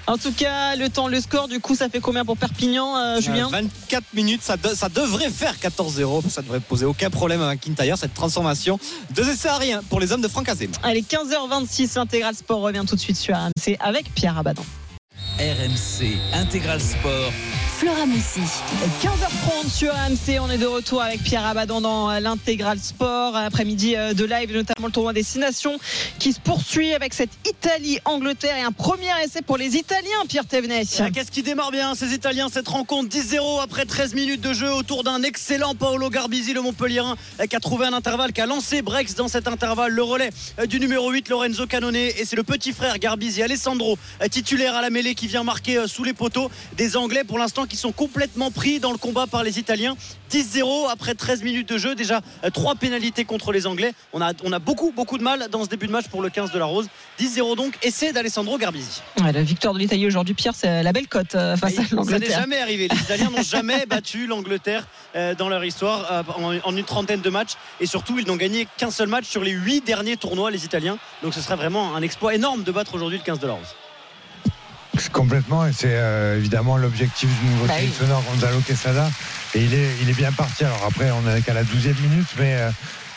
En 0.07 0.19
tout 0.19 0.33
cas 0.33 0.77
le 0.77 0.91
temps 0.91 1.09
le 1.09 1.21
score 1.21 1.49
du 1.49 1.59
coup 1.59 1.75
ça 1.75 1.89
fait 1.89 2.01
combien 2.01 2.25
pour 2.27 2.37
Perpignan 2.37 2.97
euh, 2.99 3.21
Julien? 3.21 3.49
24 3.51 4.05
minutes 4.13 4.43
ça, 4.43 4.57
ça 4.75 4.89
devrait 4.91 5.31
faire 5.31 5.55
14-0 5.55 6.29
ça 6.29 6.43
devrait 6.43 6.61
poser 6.61 6.85
aucun 6.85 7.09
problème 7.09 7.41
à 7.41 7.55
McIntyre 7.55 7.97
cette 7.97 8.15
transformation 8.15 8.79
deux 9.11 9.29
essais 9.29 9.49
à 9.49 9.57
rien 9.57 9.81
pour 9.89 10.01
les 10.01 10.13
hommes 10.13 10.21
de 10.21 10.29
Franck 10.29 10.49
Azem 10.51 10.71
allez 10.83 11.03
15h26 11.03 11.97
l'intégral 11.97 12.35
sport 12.35 12.61
revient 12.61 12.85
tout 12.87 12.97
de 12.97 13.01
suite 13.01 13.17
sur 13.17 13.35
AMC 13.35 13.77
avec 13.81 14.13
Pierre 14.15 14.43
RMC 15.39 16.17
Intégral 16.33 16.81
Sport. 16.81 17.33
Flora 17.77 18.07
Moussi. 18.07 18.41
15h30 19.03 19.69
sur 19.69 19.93
AMC, 19.93 20.41
on 20.41 20.49
est 20.49 20.59
de 20.59 20.67
retour 20.67 21.03
avec 21.03 21.23
Pierre 21.25 21.45
Abadan 21.45 21.81
dans 21.81 22.13
l'intégral 22.21 22.79
sport. 22.79 23.37
Après-midi 23.37 23.97
euh, 23.97 24.15
de 24.15 24.25
live, 24.25 24.53
notamment 24.53 24.87
le 24.87 24.93
tournoi 24.93 25.13
Destination 25.13 25.79
qui 26.21 26.33
se 26.33 26.39
poursuit 26.39 26.95
avec 26.95 27.15
cette 27.15 27.31
Italie-Angleterre 27.45 28.57
et 28.57 28.63
un 28.63 28.71
premier 28.71 29.11
essai 29.25 29.43
pour 29.43 29.57
les 29.57 29.77
Italiens, 29.77 30.25
Pierre 30.29 30.47
Thévenet. 30.47 30.85
Qu'est-ce 31.13 31.33
qui 31.33 31.43
démarre 31.43 31.73
bien, 31.73 31.97
ces 31.97 32.15
Italiens, 32.15 32.49
cette 32.49 32.69
rencontre 32.69 33.09
10-0 33.09 33.61
après 33.61 33.87
13 33.87 34.15
minutes 34.15 34.41
de 34.41 34.53
jeu 34.53 34.73
autour 34.73 35.03
d'un 35.03 35.23
excellent 35.25 35.75
Paolo 35.75 36.11
Garbisi, 36.11 36.55
le 36.55 36.63
Montpellierin, 36.63 37.17
qui 37.51 37.57
a 37.57 37.61
trouvé 37.61 37.87
un 37.87 37.93
intervalle, 37.93 38.33
qui 38.33 38.41
a 38.41 38.47
lancé 38.47 38.83
Brex 38.83 39.17
dans 39.17 39.29
cet 39.29 39.49
intervalle. 39.49 39.93
Le 39.93 40.03
relais 40.03 40.31
euh, 40.61 40.67
du 40.67 40.79
numéro 40.79 41.11
8, 41.11 41.29
Lorenzo 41.29 41.67
Canone, 41.67 41.97
et 41.97 42.25
c'est 42.25 42.37
le 42.37 42.45
petit 42.45 42.73
frère 42.73 43.01
Garbisi, 43.01 43.43
Alessandro, 43.43 43.99
euh, 44.23 44.29
titulaire 44.29 44.77
à 44.77 44.83
la 44.83 44.91
mêlée, 44.91 45.17
qui 45.17 45.27
vient 45.27 45.43
marquer 45.43 45.89
sous 45.89 46.05
les 46.05 46.13
poteaux 46.13 46.51
des 46.77 46.97
Anglais 46.97 47.25
pour 47.25 47.39
l'instant 47.39 47.64
qui 47.67 47.77
sont 47.77 47.93
complètement 47.93 48.51
pris 48.51 48.81
dans 48.81 48.93
le 48.93 48.99
combat 48.99 49.27
par 49.27 49.43
les 49.43 49.59
Italiens. 49.59 49.97
10-0 50.31 50.91
après 50.91 51.15
13 51.15 51.43
minutes 51.43 51.69
de 51.69 51.79
jeu. 51.79 51.95
Déjà 51.95 52.21
euh, 52.45 52.51
trois 52.51 52.75
pénalités 52.75 53.25
contre 53.25 53.53
les 53.53 53.67
Anglais. 53.67 53.93
On 54.13 54.21
a, 54.21 54.33
on 54.43 54.53
a 54.53 54.59
beaucoup, 54.59 54.93
beaucoup 54.93 55.19
de 55.19 55.23
mal 55.23 55.49
dans 55.51 55.65
ce 55.65 55.69
début 55.69 55.87
de 55.87 55.93
match 55.93 56.09
pour 56.09 56.23
le 56.23 56.31
15 56.31 56.51
de 56.51 56.59
la 56.59 56.65
Rose. 56.65 56.89
10-0 57.21 57.57
donc. 57.57 57.79
Essai 57.83 58.13
d'Alessandro 58.13 58.59
Garbisi. 58.59 59.03
la 59.23 59.43
victoire 59.43 59.75
de 59.75 59.79
l'Italie 59.79 60.07
aujourd'hui, 60.07 60.35
Pierre, 60.35 60.55
c'est 60.57 60.83
la 60.83 60.93
belle 60.93 61.09
cote 61.09 61.35
euh, 61.35 61.57
face 61.57 61.79
à 61.79 61.83
l'Angleterre. 61.93 62.29
Ça 62.29 62.35
n'est 62.37 62.41
jamais 62.41 62.61
arrivé. 62.61 62.89
Les 62.89 62.97
Italiens 62.97 63.31
n'ont 63.31 63.43
jamais 63.43 63.87
battu 63.89 64.27
l'Angleterre 64.27 64.87
euh, 65.15 65.35
dans 65.35 65.49
leur 65.49 65.65
histoire 65.65 66.25
en, 66.37 66.77
une 66.77 66.85
trentaine 66.85 67.21
de 67.21 67.31
matchs. 67.31 67.53
Et 67.81 67.87
surtout, 67.87 68.19
ils 68.19 68.27
n'ont 68.27 68.37
gagné 68.37 68.67
qu'un 68.77 68.91
seul 68.91 69.09
match 69.09 69.27
sur 69.27 69.45
les 69.45 69.53
huit 69.53 69.85
derniers 69.85 70.17
tournois, 70.17 70.51
les 70.51 70.65
Italiens. 70.65 70.99
Donc 71.23 71.35
ce 71.35 71.41
serait 71.41 71.57
vraiment 71.57 71.95
un 71.95 72.03
exploit 72.03 72.35
énorme 72.35 72.65
de 72.65 72.73
battre 72.73 72.95
aujourd'hui 72.95 73.19
le 73.19 73.25
15 73.25 73.39
de 73.39 73.47
la 73.47 73.53
Rose. 73.55 73.75
Complètement, 75.13 75.67
et 75.67 75.73
c'est 75.73 75.95
euh, 75.95 76.37
évidemment 76.37 76.77
l'objectif 76.77 77.29
du 77.41 77.51
nouveau 77.51 77.67
bah 77.67 77.75
sélectionneur 77.75 78.23
Gonzalo 78.31 78.61
Quesada. 78.61 79.09
Et 79.55 79.65
il 79.65 79.75
est, 79.75 79.89
il 80.03 80.09
est 80.09 80.17
bien 80.17 80.31
parti. 80.31 80.65
Alors 80.65 80.85
après, 80.87 81.11
on 81.11 81.29
est 81.29 81.43
qu'à 81.43 81.53
la 81.53 81.65
12e 81.65 82.01
minute, 82.01 82.29
mais 82.39 82.55
euh, 82.55 82.71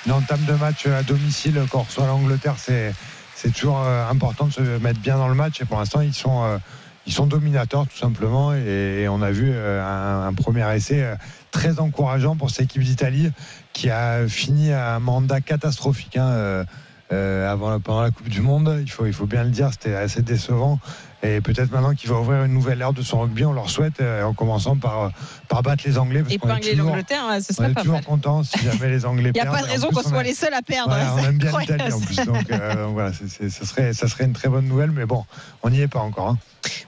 une 0.05 0.13
entame 0.13 0.43
de 0.45 0.53
match 0.53 0.87
à 0.87 1.03
domicile 1.03 1.61
quand 1.69 1.79
on 1.79 1.83
reçoit 1.83 2.07
l'Angleterre, 2.07 2.55
c'est, 2.57 2.93
c'est 3.35 3.53
toujours 3.53 3.83
euh, 3.83 4.09
important 4.09 4.45
de 4.45 4.53
se 4.53 4.61
mettre 4.61 4.99
bien 5.01 5.17
dans 5.17 5.27
le 5.27 5.35
match. 5.35 5.61
Et 5.61 5.65
pour 5.65 5.77
l'instant, 5.77 6.01
ils 6.01 6.15
sont, 6.15 6.59
ils 7.05 7.13
sont 7.13 7.27
dominateurs 7.27 7.85
tout 7.85 7.97
simplement. 7.97 8.53
Et, 8.53 9.07
on 9.07 9.21
a 9.21 9.29
vu 9.29 9.53
un, 9.55 10.33
premier 10.33 10.75
essai 10.75 11.05
très 11.51 11.79
encourageant 11.79 12.35
pour 12.35 12.49
cette 12.49 12.65
équipe 12.65 12.83
d'Italie 12.83 13.31
qui 13.73 13.91
a 13.91 14.27
fini 14.27 14.71
un 14.71 14.99
mandat 14.99 15.41
catastrophique. 15.41 16.17
Hein, 16.17 16.65
avant, 17.11 17.79
pendant 17.79 18.01
la 18.01 18.11
Coupe 18.11 18.29
du 18.29 18.41
Monde, 18.41 18.79
il 18.81 18.89
faut, 18.89 19.05
il 19.05 19.13
faut 19.13 19.27
bien 19.27 19.43
le 19.43 19.51
dire, 19.51 19.69
c'était 19.71 19.95
assez 19.95 20.21
décevant. 20.21 20.79
Et 21.23 21.41
peut-être 21.41 21.71
maintenant 21.71 21.95
qu'il 21.95 22.09
va 22.09 22.19
ouvrir 22.19 22.43
une 22.43 22.53
nouvelle 22.53 22.79
ère 22.79 22.93
de 22.93 23.01
son 23.01 23.21
rugby, 23.21 23.43
on 23.43 23.53
leur 23.53 23.71
souhaite, 23.71 24.01
euh, 24.01 24.23
en 24.23 24.33
commençant 24.33 24.75
par, 24.77 25.11
par 25.47 25.63
battre 25.63 25.83
les 25.87 25.97
Anglais. 25.97 26.21
Parce 26.21 26.35
Épingler 26.35 26.75
l'Angleterre, 26.75 27.23
ce 27.41 27.53
serait 27.53 27.67
on 27.67 27.71
est 27.71 27.73
pas 27.73 27.81
toujours 27.81 28.03
content 28.03 28.43
si 28.43 28.59
jamais 28.59 28.89
les 28.89 29.03
Anglais 29.03 29.31
perdent. 29.31 29.47
Il 29.47 29.49
n'y 29.49 29.55
a 29.55 29.59
pas 29.59 29.65
de 29.65 29.71
raison 29.71 29.89
qu'on 29.89 30.07
soit 30.07 30.21
les 30.21 30.35
seuls 30.35 30.53
à 30.53 30.61
perdre. 30.61 30.95
on 31.15 31.23
aime 31.23 31.37
bien 31.39 31.59
l'Italie 31.59 31.91
en 31.91 31.99
plus. 31.99 32.15
Donc, 32.17 32.51
euh, 32.51 32.85
voilà, 32.91 33.11
ça, 33.13 33.65
serait, 33.65 33.93
ça 33.93 34.07
serait 34.07 34.25
une 34.25 34.33
très 34.33 34.47
bonne 34.47 34.67
nouvelle, 34.67 34.91
mais 34.91 35.05
bon, 35.05 35.25
on 35.63 35.71
n'y 35.71 35.81
est 35.81 35.87
pas 35.87 35.99
encore. 35.99 36.29
Hein. 36.29 36.37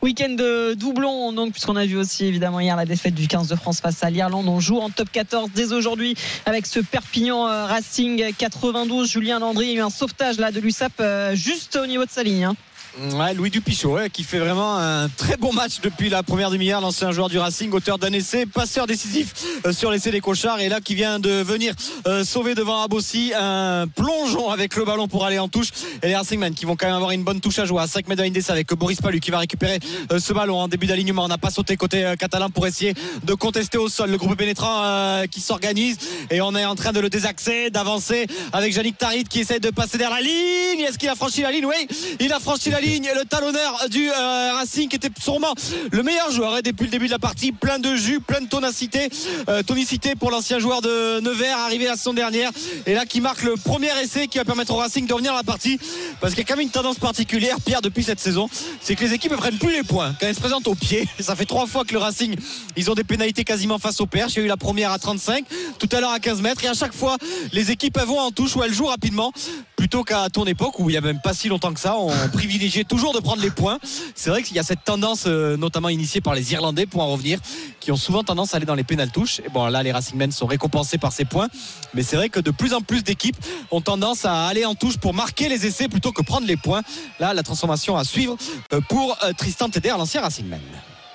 Week-end 0.03 0.29
de 0.29 0.75
doublon, 0.75 1.33
donc, 1.33 1.53
puisqu'on 1.53 1.75
a 1.75 1.85
vu 1.85 1.97
aussi 1.97 2.25
évidemment 2.25 2.59
hier 2.59 2.75
la 2.75 2.85
défaite 2.85 3.15
du 3.15 3.27
15 3.27 3.47
de 3.47 3.55
France 3.55 3.81
face 3.81 4.03
à 4.03 4.11
l'Irlande. 4.11 4.47
On 4.47 4.59
joue 4.59 4.77
en 4.77 4.91
top 4.91 5.09
14 5.11 5.49
dès 5.55 5.73
aujourd'hui 5.73 6.15
avec 6.45 6.67
ce 6.67 6.79
Perpignan 6.79 7.47
euh, 7.47 7.65
Racing 7.65 8.31
92. 8.37 9.09
Julien 9.09 9.39
Landry, 9.39 9.67
il 9.67 9.71
y 9.71 9.75
a 9.77 9.79
eu 9.79 9.81
un 9.81 9.89
sauvetage 9.89 10.37
là 10.37 10.51
de 10.51 10.59
l'USAP 10.59 11.01
juste 11.33 11.77
au 11.77 11.87
niveau 11.87 12.05
de 12.05 12.11
sa 12.11 12.21
ligne. 12.21 12.43
Hein. 12.43 12.55
Ouais, 12.97 13.33
Louis 13.33 13.49
Dupichot, 13.51 13.97
qui 14.11 14.23
fait 14.23 14.39
vraiment 14.39 14.77
un 14.77 15.09
très 15.09 15.37
bon 15.37 15.53
match 15.53 15.79
depuis 15.81 16.09
la 16.09 16.23
première 16.23 16.49
demi-heure. 16.49 16.81
L'ancien 16.81 17.11
joueur 17.11 17.29
du 17.29 17.37
Racing, 17.37 17.71
auteur 17.71 17.99
d'un 17.99 18.11
essai, 18.11 18.45
passeur 18.45 18.87
décisif 18.87 19.33
euh, 19.65 19.71
sur 19.71 19.91
l'essai 19.91 20.11
des 20.11 20.21
Cochards. 20.21 20.59
Et 20.59 20.69
là, 20.69 20.81
qui 20.81 20.95
vient 20.95 21.19
de 21.19 21.29
venir 21.29 21.73
euh, 22.07 22.23
sauver 22.23 22.55
devant 22.55 22.81
Abossi 22.81 23.31
un 23.39 23.85
plongeon 23.87 24.49
avec 24.49 24.75
le 24.75 24.85
ballon 24.85 25.07
pour 25.07 25.23
aller 25.25 25.37
en 25.37 25.47
touche. 25.47 25.69
Et 26.01 26.07
les 26.07 26.15
Racingmen 26.15 26.53
qui 26.53 26.65
vont 26.65 26.75
quand 26.75 26.87
même 26.87 26.95
avoir 26.95 27.11
une 27.11 27.23
bonne 27.23 27.39
touche 27.39 27.59
à 27.59 27.65
jouer 27.65 27.81
à 27.81 27.87
5 27.87 28.07
mètres 28.07 28.23
de 28.23 28.51
avec 28.51 28.73
Boris 28.73 28.99
Palu 28.99 29.19
qui 29.19 29.31
va 29.31 29.39
récupérer 29.39 29.79
euh, 30.11 30.19
ce 30.19 30.33
ballon 30.33 30.57
en 30.57 30.67
début 30.67 30.87
d'alignement. 30.87 31.23
On 31.23 31.29
n'a 31.29 31.37
pas 31.37 31.51
sauté 31.51 31.77
côté 31.77 32.13
catalan 32.17 32.49
pour 32.49 32.65
essayer 32.65 32.95
de 33.23 33.33
contester 33.33 33.77
au 33.77 33.87
sol. 33.87 34.09
Le 34.09 34.17
groupe 34.17 34.35
pénétrant 34.35 35.23
qui 35.29 35.41
s'organise 35.41 35.97
et 36.31 36.41
on 36.41 36.55
est 36.55 36.65
en 36.65 36.75
train 36.75 36.91
de 36.91 36.99
le 36.99 37.09
désaxer, 37.09 37.69
d'avancer 37.69 38.25
avec 38.51 38.75
Yannick 38.75 38.97
Tarit 38.97 39.25
qui 39.25 39.41
essaie 39.41 39.59
de 39.59 39.69
passer 39.69 39.97
derrière 39.97 40.17
la 40.17 40.23
ligne. 40.23 40.81
Est-ce 40.81 40.97
qu'il 40.97 41.09
a 41.09 41.15
franchi 41.15 41.41
la 41.41 41.51
ligne? 41.51 41.65
Oui, 41.65 41.87
il 42.19 42.31
a 42.33 42.39
franchi 42.39 42.69
la 42.69 42.78
ligne. 42.79 43.09
Le 43.15 43.25
talonneur 43.25 43.87
du 43.89 44.09
euh, 44.09 44.53
Racing 44.53 44.89
qui 44.89 44.95
était 44.95 45.09
sûrement 45.21 45.53
le 45.91 46.03
meilleur 46.03 46.31
joueur 46.31 46.55
hein, 46.55 46.59
depuis 46.63 46.85
le 46.85 46.91
début 46.91 47.07
de 47.07 47.11
la 47.11 47.19
partie. 47.19 47.51
Plein 47.51 47.79
de 47.79 47.95
jus, 47.95 48.19
plein 48.19 48.41
de 48.41 48.47
tonacité, 48.47 49.09
euh, 49.47 49.63
tonicité 49.63 50.15
pour 50.15 50.31
l'ancien 50.31 50.59
joueur 50.59 50.81
de 50.81 51.19
Nevers 51.21 51.57
arrivé 51.57 51.85
la 51.85 51.95
saison 51.95 52.13
dernière. 52.13 52.51
Et 52.85 52.93
là 52.93 53.05
qui 53.05 53.21
marque 53.21 53.43
le 53.43 53.55
premier 53.55 53.89
essai 54.01 54.27
qui 54.27 54.37
va 54.37 54.45
permettre 54.45 54.73
au 54.73 54.77
Racing 54.77 55.05
de 55.05 55.13
revenir 55.13 55.31
dans 55.31 55.37
la 55.37 55.43
partie. 55.43 55.79
Parce 56.21 56.33
qu'il 56.33 56.43
y 56.43 56.45
a 56.45 56.47
quand 56.47 56.55
même 56.55 56.65
une 56.65 56.71
tendance 56.71 56.99
particulière, 56.99 57.57
Pierre, 57.65 57.81
depuis 57.81 58.03
cette 58.03 58.19
saison. 58.19 58.49
C'est 58.81 58.95
que 58.95 59.03
les 59.03 59.13
équipes 59.13 59.31
ne 59.31 59.37
prennent 59.37 59.57
plus 59.57 59.71
les 59.71 59.83
points 59.83 60.15
quand 60.19 60.27
elles 60.27 60.35
se 60.35 60.39
présentent 60.39 60.67
au 60.67 60.75
pied. 60.75 61.07
Ça 61.19 61.35
fait 61.35 61.45
trois 61.45 61.67
fois 61.67 61.85
que 61.85 61.93
le 61.93 61.99
Racing, 61.99 62.35
ils 62.75 62.89
ont 62.89 62.95
des 62.95 63.03
pénalités 63.03 63.43
quasiment 63.43 63.79
face 63.79 63.99
au 64.01 64.05
perche. 64.05 64.33
Il 64.33 64.39
y 64.39 64.41
a 64.41 64.45
eu 64.45 64.47
la 64.47 64.57
première 64.57 64.91
à 64.91 64.99
35, 64.99 65.45
tout 65.77 65.89
à 65.91 65.99
l'heure 65.99 66.11
à 66.11 66.19
15 66.19 66.41
mètres. 66.41 66.63
Et 66.63 66.67
à 66.67 66.73
chaque 66.73 66.93
fois, 66.93 67.17
les 67.51 67.71
équipes 67.71 67.97
elles 67.99 68.07
vont 68.07 68.19
en 68.19 68.31
touche 68.31 68.55
ou 68.55 68.63
elles 68.63 68.73
jouent 68.73 68.85
rapidement. 68.85 69.31
Plutôt 69.79 70.03
qu'à 70.03 70.27
ton 70.29 70.43
époque 70.43 70.77
où 70.79 70.89
il 70.89 70.91
n'y 70.91 70.97
a 70.97 71.01
même 71.01 71.21
pas 71.21 71.33
si 71.33 71.47
longtemps 71.47 71.73
que 71.73 71.79
ça, 71.79 71.95
on 71.95 72.11
privilégiait 72.33 72.83
toujours 72.83 73.13
de 73.13 73.19
prendre 73.19 73.41
les 73.41 73.49
points. 73.49 73.79
C'est 74.13 74.29
vrai 74.29 74.43
qu'il 74.43 74.57
y 74.57 74.59
a 74.59 74.63
cette 74.63 74.83
tendance, 74.83 75.23
euh, 75.25 75.55
notamment 75.55 75.87
initiée 75.87 76.19
par 76.19 76.35
les 76.35 76.51
Irlandais, 76.51 76.85
pour 76.85 77.01
en 77.01 77.07
revenir, 77.07 77.39
qui 77.79 77.93
ont 77.93 77.95
souvent 77.95 78.21
tendance 78.25 78.53
à 78.53 78.57
aller 78.57 78.65
dans 78.65 78.75
les 78.75 78.83
pénales 78.83 79.09
touches. 79.09 79.39
Et 79.39 79.47
bon, 79.47 79.67
là, 79.67 79.81
les 79.81 79.93
Racingmen 79.93 80.33
sont 80.33 80.47
récompensés 80.47 80.97
par 80.97 81.13
ces 81.13 81.23
points. 81.23 81.47
Mais 81.93 82.03
c'est 82.03 82.17
vrai 82.17 82.27
que 82.27 82.41
de 82.41 82.51
plus 82.51 82.73
en 82.73 82.81
plus 82.81 83.05
d'équipes 83.05 83.37
ont 83.71 83.79
tendance 83.79 84.25
à 84.25 84.47
aller 84.47 84.65
en 84.65 84.75
touche 84.75 84.97
pour 84.97 85.13
marquer 85.13 85.47
les 85.47 85.65
essais 85.65 85.87
plutôt 85.87 86.11
que 86.11 86.23
prendre 86.23 86.45
les 86.45 86.57
points. 86.57 86.81
Là, 87.21 87.33
la 87.33 87.43
transformation 87.43 87.95
à 87.95 88.03
suivre 88.03 88.35
euh, 88.73 88.81
pour 88.81 89.17
euh, 89.23 89.31
Tristan 89.31 89.69
Teder, 89.69 89.93
l'ancien 89.97 90.19
Racingman. 90.19 90.59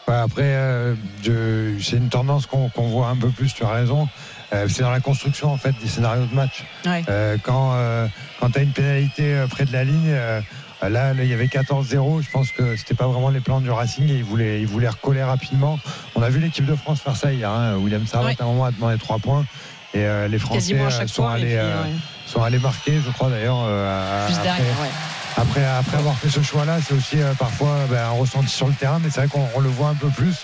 Ouais, 0.09 0.15
après, 0.15 0.97
c'est 1.23 1.97
une 1.97 2.09
tendance 2.09 2.47
qu'on 2.47 2.89
voit 2.89 3.09
un 3.09 3.17
peu 3.17 3.29
plus, 3.29 3.53
tu 3.53 3.63
as 3.63 3.71
raison. 3.71 4.09
Euh, 4.55 4.67
c'est 4.69 4.83
dans 4.83 4.91
la 4.91 5.01
construction 5.01 5.53
en 5.53 5.57
fait 5.57 5.75
des 5.83 5.89
scénarios 5.89 6.27
de 6.27 6.35
match. 6.35 6.63
Ouais. 6.87 7.03
Euh, 7.09 7.37
quand 7.43 7.73
euh, 7.75 8.07
quand 8.41 8.51
tu 8.51 8.59
as 8.59 8.63
une 8.63 8.73
pénalité 8.73 9.45
près 9.51 9.65
de 9.65 9.73
la 9.73 9.85
ligne, 9.85 10.15
là, 10.83 11.13
il 11.19 11.27
y 11.27 11.33
avait 11.33 11.47
14-0. 11.47 12.23
Je 12.23 12.31
pense 12.31 12.51
que 12.51 12.77
c'était 12.77 12.95
pas 12.95 13.07
vraiment 13.07 13.31
les 13.31 13.41
plans 13.41 13.61
du 13.61 13.71
Racing 13.71 14.09
et 14.11 14.15
ils 14.17 14.25
voulaient, 14.25 14.61
ils 14.61 14.67
voulaient 14.67 14.89
recoller 14.89 15.23
rapidement. 15.23 15.79
On 16.15 16.23
a 16.23 16.29
vu 16.29 16.41
l'équipe 16.41 16.67
de 16.67 16.75
France 16.75 17.01
faire 17.01 17.17
ça 17.17 17.33
hier. 17.33 17.51
hein. 17.51 17.77
William 17.77 18.03
Ouais. 18.03 18.37
à 18.39 18.43
un 18.43 18.47
moment 18.47 18.67
a 18.67 18.71
demandé 18.71 18.99
3 18.99 19.19
points. 19.19 19.45
Et 19.95 20.05
les 20.29 20.39
Français 20.39 20.77
sont, 21.07 21.23
fois, 21.23 21.33
allés, 21.35 21.47
puis, 21.47 21.57
ouais. 21.57 21.97
sont 22.27 22.43
allés 22.43 22.59
marquer, 22.59 23.01
je 23.05 23.11
crois 23.13 23.31
d'ailleurs. 23.31 23.65
Juste 24.29 24.41
après- 24.41 24.59
derrière, 24.59 24.77
après, 25.37 25.65
après 25.65 25.97
avoir 25.97 26.17
fait 26.17 26.29
ce 26.29 26.43
choix-là, 26.43 26.79
c'est 26.87 26.95
aussi 26.95 27.21
euh, 27.21 27.33
parfois 27.35 27.77
ben, 27.91 27.99
un 28.05 28.11
ressenti 28.11 28.49
sur 28.49 28.67
le 28.69 28.73
terrain, 28.75 29.01
mais 29.03 29.11
c'est 29.11 29.21
vrai 29.21 29.29
qu'on 29.29 29.47
on 29.55 29.61
le 29.61 29.69
voit 29.69 29.89
un 29.89 29.95
peu 29.95 30.09
plus. 30.09 30.37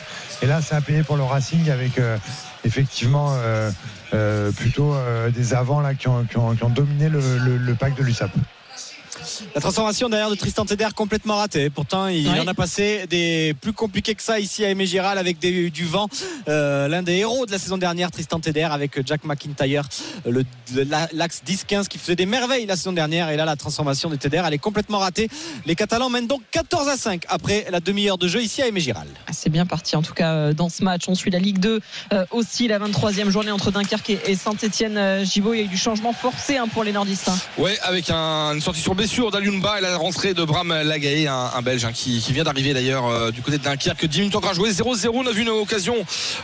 Et 0.43 0.47
là, 0.47 0.61
c'est 0.63 0.75
à 0.75 0.81
payer 0.81 1.03
pour 1.05 1.17
le 1.17 1.23
Racing 1.23 1.71
avec 1.71 1.99
euh, 1.99 2.17
effectivement 2.65 3.29
euh, 3.39 3.71
plutôt 4.53 4.95
euh, 4.95 5.31
des 5.31 5.55
avants 5.55 5.81
là, 5.81 5.95
qui, 5.95 6.09
ont, 6.09 6.25
dominé 6.75 7.09
le 7.09 7.75
pack 7.75 7.97
de 7.97 8.03
l'USAP. 8.03 8.31
La 9.55 9.61
transformation 9.61 10.09
derrière 10.09 10.31
de 10.31 10.35
Tristan 10.35 10.65
Teder 10.65 10.89
complètement 10.95 11.37
ratée. 11.37 11.71
Pourtant, 11.71 12.07
il 12.09 12.29
Ouais. 12.29 12.41
en 12.41 12.47
a 12.47 12.55
passé 12.55 13.07
des 13.09 13.55
plus 13.61 13.73
compliqués 13.73 14.15
que 14.15 14.23
ça 14.23 14.39
ici 14.41 14.65
à 14.65 14.71
Aimé 14.71 14.87
Giral 14.87 15.19
avec 15.19 15.39
des- 15.39 15.71
du 15.71 15.85
vent. 15.85 16.09
Euh, 16.49 16.89
L'un 16.89 17.03
des 17.03 17.15
héros 17.17 17.47
de 17.47 17.53
la 17.53 17.59
saison 17.59 17.79
dernière, 17.79 18.11
Tristan 18.11 18.41
Teder, 18.41 18.65
avec 18.65 19.07
Jack 19.07 19.25
McIntyre, 19.25 19.85
la- 20.27 21.09
l'axe 21.13 21.43
10-15 21.45 21.89
qui 21.89 21.99
faisait 21.99 22.17
des 22.17 22.27
merveilles 22.27 22.67
la 22.67 22.77
saison 22.77 22.93
dernière. 22.93 23.29
Et 23.31 23.37
là, 23.37 23.45
la 23.45 23.57
transformation 23.57 24.09
de 24.11 24.17
Teder, 24.17 24.43
elle 24.47 24.55
est 24.55 24.59
complètement 24.59 24.99
ratée. 24.99 25.29
Les 25.67 25.75
Catalans 25.75 26.11
mènent 26.11 26.27
donc 26.27 26.43
14 26.51 26.89
à 26.89 26.97
5 26.97 27.23
après 27.29 27.67
la 27.71 27.81
demi-heure 27.81 28.19
de 28.19 28.29
jeu 28.29 28.43
ici 28.43 28.63
à 28.63 28.67
Aimé 28.69 28.81
Giral. 28.81 29.07
Ah, 29.27 29.33
C'est 29.33 29.51
bien 29.51 29.67
parti 29.67 29.97
en 29.97 30.03
tout 30.03 30.15
cas 30.15 30.33
euh, 30.33 30.53
dans 30.53 30.69
ce 30.69 30.85
match. 30.85 31.05
On 31.09 31.15
suit 31.15 31.31
la 31.31 31.39
Ligue 31.39 31.59
2 31.59 31.81
euh, 32.13 32.25
aussi, 32.31 32.69
la 32.69 32.79
23e 32.79 33.31
journée 33.31 33.51
entre 33.51 33.71
Dunkerque 33.71 34.11
et, 34.11 34.21
et 34.27 34.35
Saint-Etienne. 34.37 35.25
Gibaud, 35.25 35.55
il 35.55 35.59
y 35.59 35.63
a 35.63 35.65
eu 35.65 35.69
du 35.69 35.79
changement 35.79 36.13
forcé 36.13 36.57
hein, 36.57 36.67
pour 36.73 36.85
les 36.85 36.93
nordistes. 36.93 37.29
hein. 37.29 37.39
Ouais, 37.59 37.79
avec 37.83 38.11
un- 38.11 38.55
une 38.55 38.61
sortie 38.61 38.81
sur 38.81 38.95
blessure 38.95 39.30
d'Alunba 39.31 39.79
et 39.79 39.81
la 39.81 39.97
rentrée 39.97 40.35
de 40.35 40.45
Bram 40.45 40.69
Lagaye, 40.85 41.27
un, 41.27 41.51
un 41.55 41.63
Belge 41.63 41.85
hein, 41.85 41.93
qui, 41.93 42.21
qui 42.21 42.33
vient 42.33 42.45
d'arriver 42.45 42.75
d'ailleurs 42.75 43.07
euh, 43.07 43.31
du 43.31 43.43
côté 43.43 43.59
de 43.59 43.63
Dunkerque. 43.63 44.07
10 44.07 44.19
minutes 44.21 44.37
encore 44.37 44.51
à 44.51 44.55
jouer, 44.55 44.71
0-0. 44.71 45.09
On 45.15 45.27
a 45.27 45.33
vu 45.33 45.43
une 45.43 45.49
occasion 45.49 45.95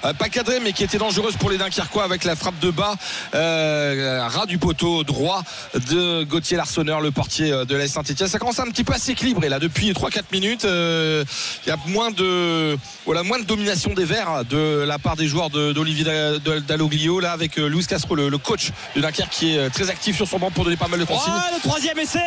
euh, 0.04 0.12
pas 0.12 0.28
cadrée 0.28 0.60
mais 0.62 0.72
qui 0.72 0.84
était 0.84 0.98
dangereuse 0.98 1.36
pour 1.36 1.50
les 1.50 1.58
Dunkerquois 1.58 2.04
avec 2.04 2.24
la 2.24 2.36
frappe 2.36 2.58
de 2.60 2.70
bas, 2.70 2.94
euh, 3.34 4.26
ras 4.28 4.46
du 4.46 4.58
poteau 4.58 5.04
droit 5.04 5.42
de 5.74 6.24
Gauthier 6.24 6.56
Larsonneur, 6.56 7.00
le 7.00 7.10
portier 7.10 7.50
de 7.50 7.76
la 7.76 7.86
Saint-Etienne. 7.88 8.28
Ça 8.28 8.38
commence 8.38 8.58
un 8.58 8.66
petit 8.70 8.84
peu 8.84 8.92
à 8.94 8.98
s'équilibrer 8.98 9.48
là 9.48 9.58
depuis 9.58 9.92
3-4 9.92 10.22
minutes. 10.32 10.64
Euh, 10.64 11.24
Il 11.66 11.68
y 11.68 11.72
a 11.72 11.76
moins 11.86 12.10
de, 12.10 12.76
voilà, 13.04 13.22
moins 13.22 13.38
de 13.38 13.44
domination 13.44 13.92
des 13.94 14.04
Verts 14.04 14.44
de 14.48 14.84
la 14.86 14.98
part 14.98 15.16
des 15.16 15.26
joueurs 15.26 15.50
d'Olivier 15.50 16.04
de- 16.04 16.58
Dalloglio 16.60 17.20
là 17.20 17.32
avec 17.32 17.58
euh, 17.58 17.68
Luis 17.68 17.86
Castro, 17.86 18.14
le, 18.14 18.28
le 18.28 18.38
coach 18.38 18.70
de 18.94 19.00
Dunkerque 19.00 19.30
qui 19.30 19.56
est 19.56 19.70
très 19.70 19.90
actif 19.90 20.16
sur 20.16 20.26
son 20.28 20.38
banc 20.38 20.50
pour 20.50 20.64
donner 20.64 20.76
pas 20.76 20.88
mal 20.88 21.00
de 21.00 21.04
consignes. 21.04 21.32
Oh, 21.36 21.54
le 21.54 21.60
troisième 21.68 21.98
essai 21.98 22.18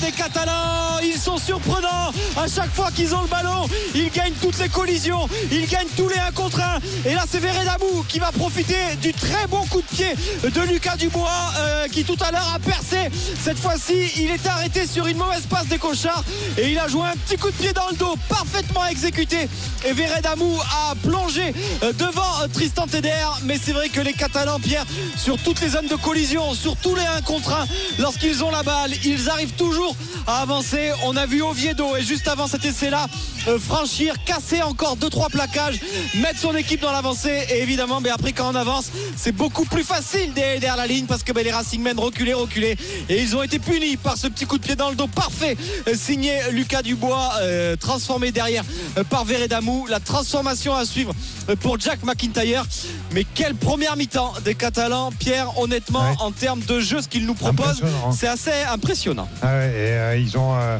des 0.00 0.12
Catalans. 0.12 0.98
Ils 1.02 1.18
sont 1.18 1.38
surprenants. 1.38 2.12
À 2.36 2.46
chaque 2.46 2.72
fois 2.72 2.90
qu'ils 2.90 3.14
ont 3.14 3.22
le 3.22 3.28
ballon, 3.28 3.66
ils 3.94 4.10
gagnent 4.10 4.34
toutes 4.40 4.58
les 4.58 4.68
collisions. 4.68 5.28
Ils 5.50 5.66
gagnent 5.66 5.88
tous 5.96 6.08
les 6.08 6.18
1 6.18 6.32
contre 6.32 6.60
1. 6.60 7.08
Et 7.08 7.14
là, 7.14 7.24
c'est 7.28 7.38
Veredamou 7.38 8.04
qui 8.08 8.18
va 8.18 8.32
profiter 8.32 8.96
du 9.00 9.12
très 9.12 9.46
bon 9.48 9.64
coup 9.66 9.80
de 9.80 9.86
pied 9.86 10.14
de 10.42 10.60
Lucas 10.62 10.96
Dubois 10.96 11.28
euh, 11.58 11.88
qui 11.88 12.04
tout 12.04 12.16
à 12.20 12.30
l'heure 12.30 12.52
a 12.54 12.58
percé. 12.58 13.10
Cette 13.40 13.58
fois-ci, 13.58 14.10
il 14.16 14.30
était 14.30 14.48
arrêté 14.48 14.86
sur 14.86 15.06
une 15.06 15.16
mauvaise 15.16 15.46
passe 15.48 15.66
des 15.66 15.78
Cochards 15.78 16.24
et 16.56 16.70
il 16.70 16.78
a 16.78 16.88
joué 16.88 17.02
un 17.06 17.16
petit 17.16 17.36
coup 17.36 17.50
de 17.50 17.56
pied 17.56 17.72
dans 17.72 17.88
le 17.90 17.96
dos, 17.96 18.14
parfaitement 18.28 18.86
exécuté. 18.86 19.48
Et 19.84 19.92
Veredamou 19.92 20.58
a 20.60 20.94
plongé 20.96 21.54
euh, 21.82 21.92
devant 21.92 22.42
euh, 22.42 22.48
Tristan 22.52 22.86
Teder. 22.86 23.26
Mais 23.44 23.58
c'est 23.62 23.72
vrai 23.72 23.88
que 23.88 24.00
les 24.00 24.12
Catalans, 24.12 24.60
Pierre, 24.60 24.86
sur 25.16 25.38
toutes 25.38 25.60
les 25.60 25.70
zones 25.70 25.88
de 25.88 25.96
collision, 25.96 26.54
sur 26.54 26.76
tous 26.76 26.94
les 26.94 27.04
1 27.04 27.22
contre 27.22 27.52
1, 27.52 27.66
lorsqu'ils 27.98 28.44
ont 28.44 28.50
la 28.50 28.62
balle, 28.62 28.92
ils 29.04 29.21
arrivent 29.28 29.52
toujours 29.54 29.94
à 30.26 30.40
avancer. 30.42 30.90
On 31.04 31.16
a 31.16 31.26
vu 31.26 31.42
Oviedo 31.42 31.96
et 31.96 32.02
juste 32.02 32.28
avant 32.28 32.46
cet 32.46 32.64
essai-là, 32.64 33.06
euh, 33.48 33.58
franchir, 33.58 34.14
casser 34.24 34.62
encore 34.62 34.96
2-3 34.96 35.30
plaquages, 35.30 35.80
mettre 36.20 36.38
son 36.38 36.54
équipe 36.56 36.80
dans 36.80 36.92
l'avancée. 36.92 37.46
Et 37.50 37.62
évidemment, 37.62 38.00
ben, 38.00 38.12
après 38.14 38.32
quand 38.32 38.50
on 38.50 38.54
avance, 38.54 38.86
c'est 39.16 39.32
beaucoup 39.32 39.64
plus 39.64 39.84
facile 39.84 40.32
derrière 40.32 40.52
derrière 40.60 40.76
la 40.76 40.86
ligne 40.86 41.06
parce 41.06 41.22
que 41.22 41.32
ben, 41.32 41.44
les 41.44 41.50
Racingmen 41.52 41.98
reculaient, 41.98 42.34
reculaient. 42.34 42.76
Et 43.08 43.20
ils 43.20 43.36
ont 43.36 43.42
été 43.42 43.58
punis 43.58 43.96
par 43.96 44.16
ce 44.16 44.26
petit 44.28 44.44
coup 44.46 44.58
de 44.58 44.64
pied 44.64 44.76
dans 44.76 44.90
le 44.90 44.96
dos 44.96 45.08
parfait, 45.08 45.56
euh, 45.88 45.94
signé 45.96 46.38
Lucas 46.52 46.82
Dubois, 46.82 47.32
euh, 47.40 47.76
transformé 47.76 48.30
derrière 48.32 48.64
par 49.10 49.24
Veredamou. 49.24 49.86
La 49.88 50.00
transformation 50.00 50.74
à 50.74 50.84
suivre 50.84 51.12
pour 51.60 51.78
Jack 51.80 52.04
McIntyre. 52.04 52.64
Mais 53.12 53.24
quelle 53.24 53.54
première 53.54 53.96
mi-temps 53.96 54.32
des 54.44 54.54
Catalans, 54.54 55.10
Pierre, 55.18 55.58
honnêtement, 55.58 56.00
Ouais. 56.02 56.16
en 56.20 56.30
termes 56.32 56.60
de 56.60 56.80
jeu, 56.80 57.00
ce 57.02 57.08
qu'ils 57.08 57.26
nous 57.26 57.34
proposent, 57.34 57.82
hein. 57.82 58.10
c'est 58.18 58.26
assez 58.28 58.52
impressionnant. 58.70 59.11
Ah 59.42 59.46
ouais, 59.46 59.68
et 59.68 59.92
euh, 59.92 60.16
ils 60.16 60.36
ont. 60.38 60.54
euh, 60.56 60.78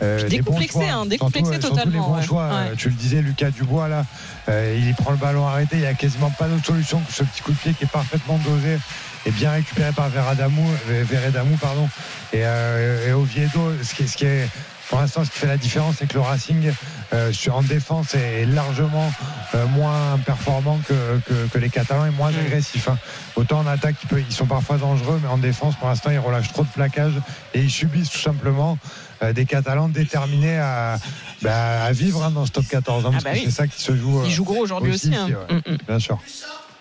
euh, 0.00 0.28
Décomplexé, 0.28 0.88
hein, 0.88 1.06
décomplexé 1.06 1.50
Surtout, 1.52 1.56
euh, 1.56 1.60
surtout 1.60 1.76
totalement, 1.76 1.92
les 1.92 2.08
bons 2.12 2.16
ouais. 2.18 2.26
choix. 2.26 2.48
Ouais. 2.48 2.76
Tu 2.76 2.88
le 2.88 2.94
disais, 2.94 3.20
Lucas 3.20 3.50
Dubois, 3.50 3.88
là, 3.88 4.04
euh, 4.48 4.76
il 4.78 4.88
y 4.88 4.92
prend 4.92 5.10
le 5.10 5.16
ballon 5.16 5.44
arrêté. 5.46 5.74
Il 5.76 5.80
n'y 5.80 5.86
a 5.86 5.94
quasiment 5.94 6.30
pas 6.30 6.46
d'autre 6.46 6.64
solution 6.66 7.00
que 7.00 7.12
ce 7.12 7.24
petit 7.24 7.42
coup 7.42 7.50
de 7.50 7.56
pied 7.58 7.74
qui 7.74 7.82
est 7.84 7.90
parfaitement 7.90 8.38
dosé 8.44 8.78
et 9.26 9.30
bien 9.32 9.50
récupéré 9.50 9.90
par 9.92 10.08
Veredamou, 10.08 10.62
Veredamou 10.86 11.56
pardon. 11.56 11.88
Et, 12.32 12.42
euh, 12.44 13.08
et 13.08 13.12
Oviedo, 13.12 13.72
ce 13.82 13.92
qui, 13.94 14.06
ce 14.06 14.16
qui 14.16 14.26
est. 14.26 14.48
Pour 14.88 15.00
l'instant, 15.00 15.22
ce 15.24 15.30
qui 15.30 15.38
fait 15.38 15.46
la 15.46 15.56
différence, 15.58 15.96
c'est 15.98 16.06
que 16.08 16.14
le 16.14 16.20
Racing, 16.20 16.72
euh, 17.12 17.30
en 17.52 17.62
défense, 17.62 18.14
est 18.14 18.46
largement 18.46 19.12
euh, 19.54 19.66
moins 19.66 20.18
performant 20.24 20.78
que, 20.88 20.94
que- 21.26 21.46
que 21.52 21.58
les 21.58 21.68
Catalans 21.68 22.06
et 22.06 22.10
moins 22.10 22.30
agressif. 22.34 22.88
hein. 22.88 22.96
Autant 23.36 23.58
en 23.60 23.66
attaque, 23.66 23.96
ils, 24.02 24.06
peuvent- 24.08 24.24
ils 24.26 24.34
sont 24.34 24.46
parfois 24.46 24.78
dangereux, 24.78 25.20
mais 25.22 25.28
en 25.28 25.36
défense, 25.38 25.74
pour 25.76 25.88
l'instant, 25.88 26.10
ils 26.10 26.18
relâchent 26.18 26.52
trop 26.52 26.62
de 26.64 26.68
plaquages 26.68 27.20
et 27.54 27.60
ils 27.60 27.70
subissent 27.70 28.10
tout 28.10 28.18
simplement 28.18 28.78
euh, 29.22 29.32
des 29.34 29.44
Catalans 29.44 29.88
déterminés 29.88 30.58
à, 30.58 30.98
bah, 31.42 31.84
à 31.84 31.92
vivre 31.92 32.24
hein, 32.24 32.30
dans 32.30 32.46
ce 32.46 32.52
top 32.52 32.66
14. 32.68 33.04
hein, 33.06 33.10
parce 33.12 33.24
bah 33.24 33.30
oui. 33.34 33.42
c'est 33.44 33.50
ça 33.50 33.66
qui 33.66 33.80
se 33.82 33.94
joue. 33.96 34.22
Il 34.24 34.30
euh, 34.30 34.34
joue 34.34 34.44
gros 34.44 34.62
aujourd'hui 34.62 34.94
aussi. 34.94 35.14
hein. 35.14 35.28
ouais. 35.50 35.56
Mm, 35.66 35.72
mm. 35.74 35.78
Bien 35.86 35.98
sûr. 35.98 36.18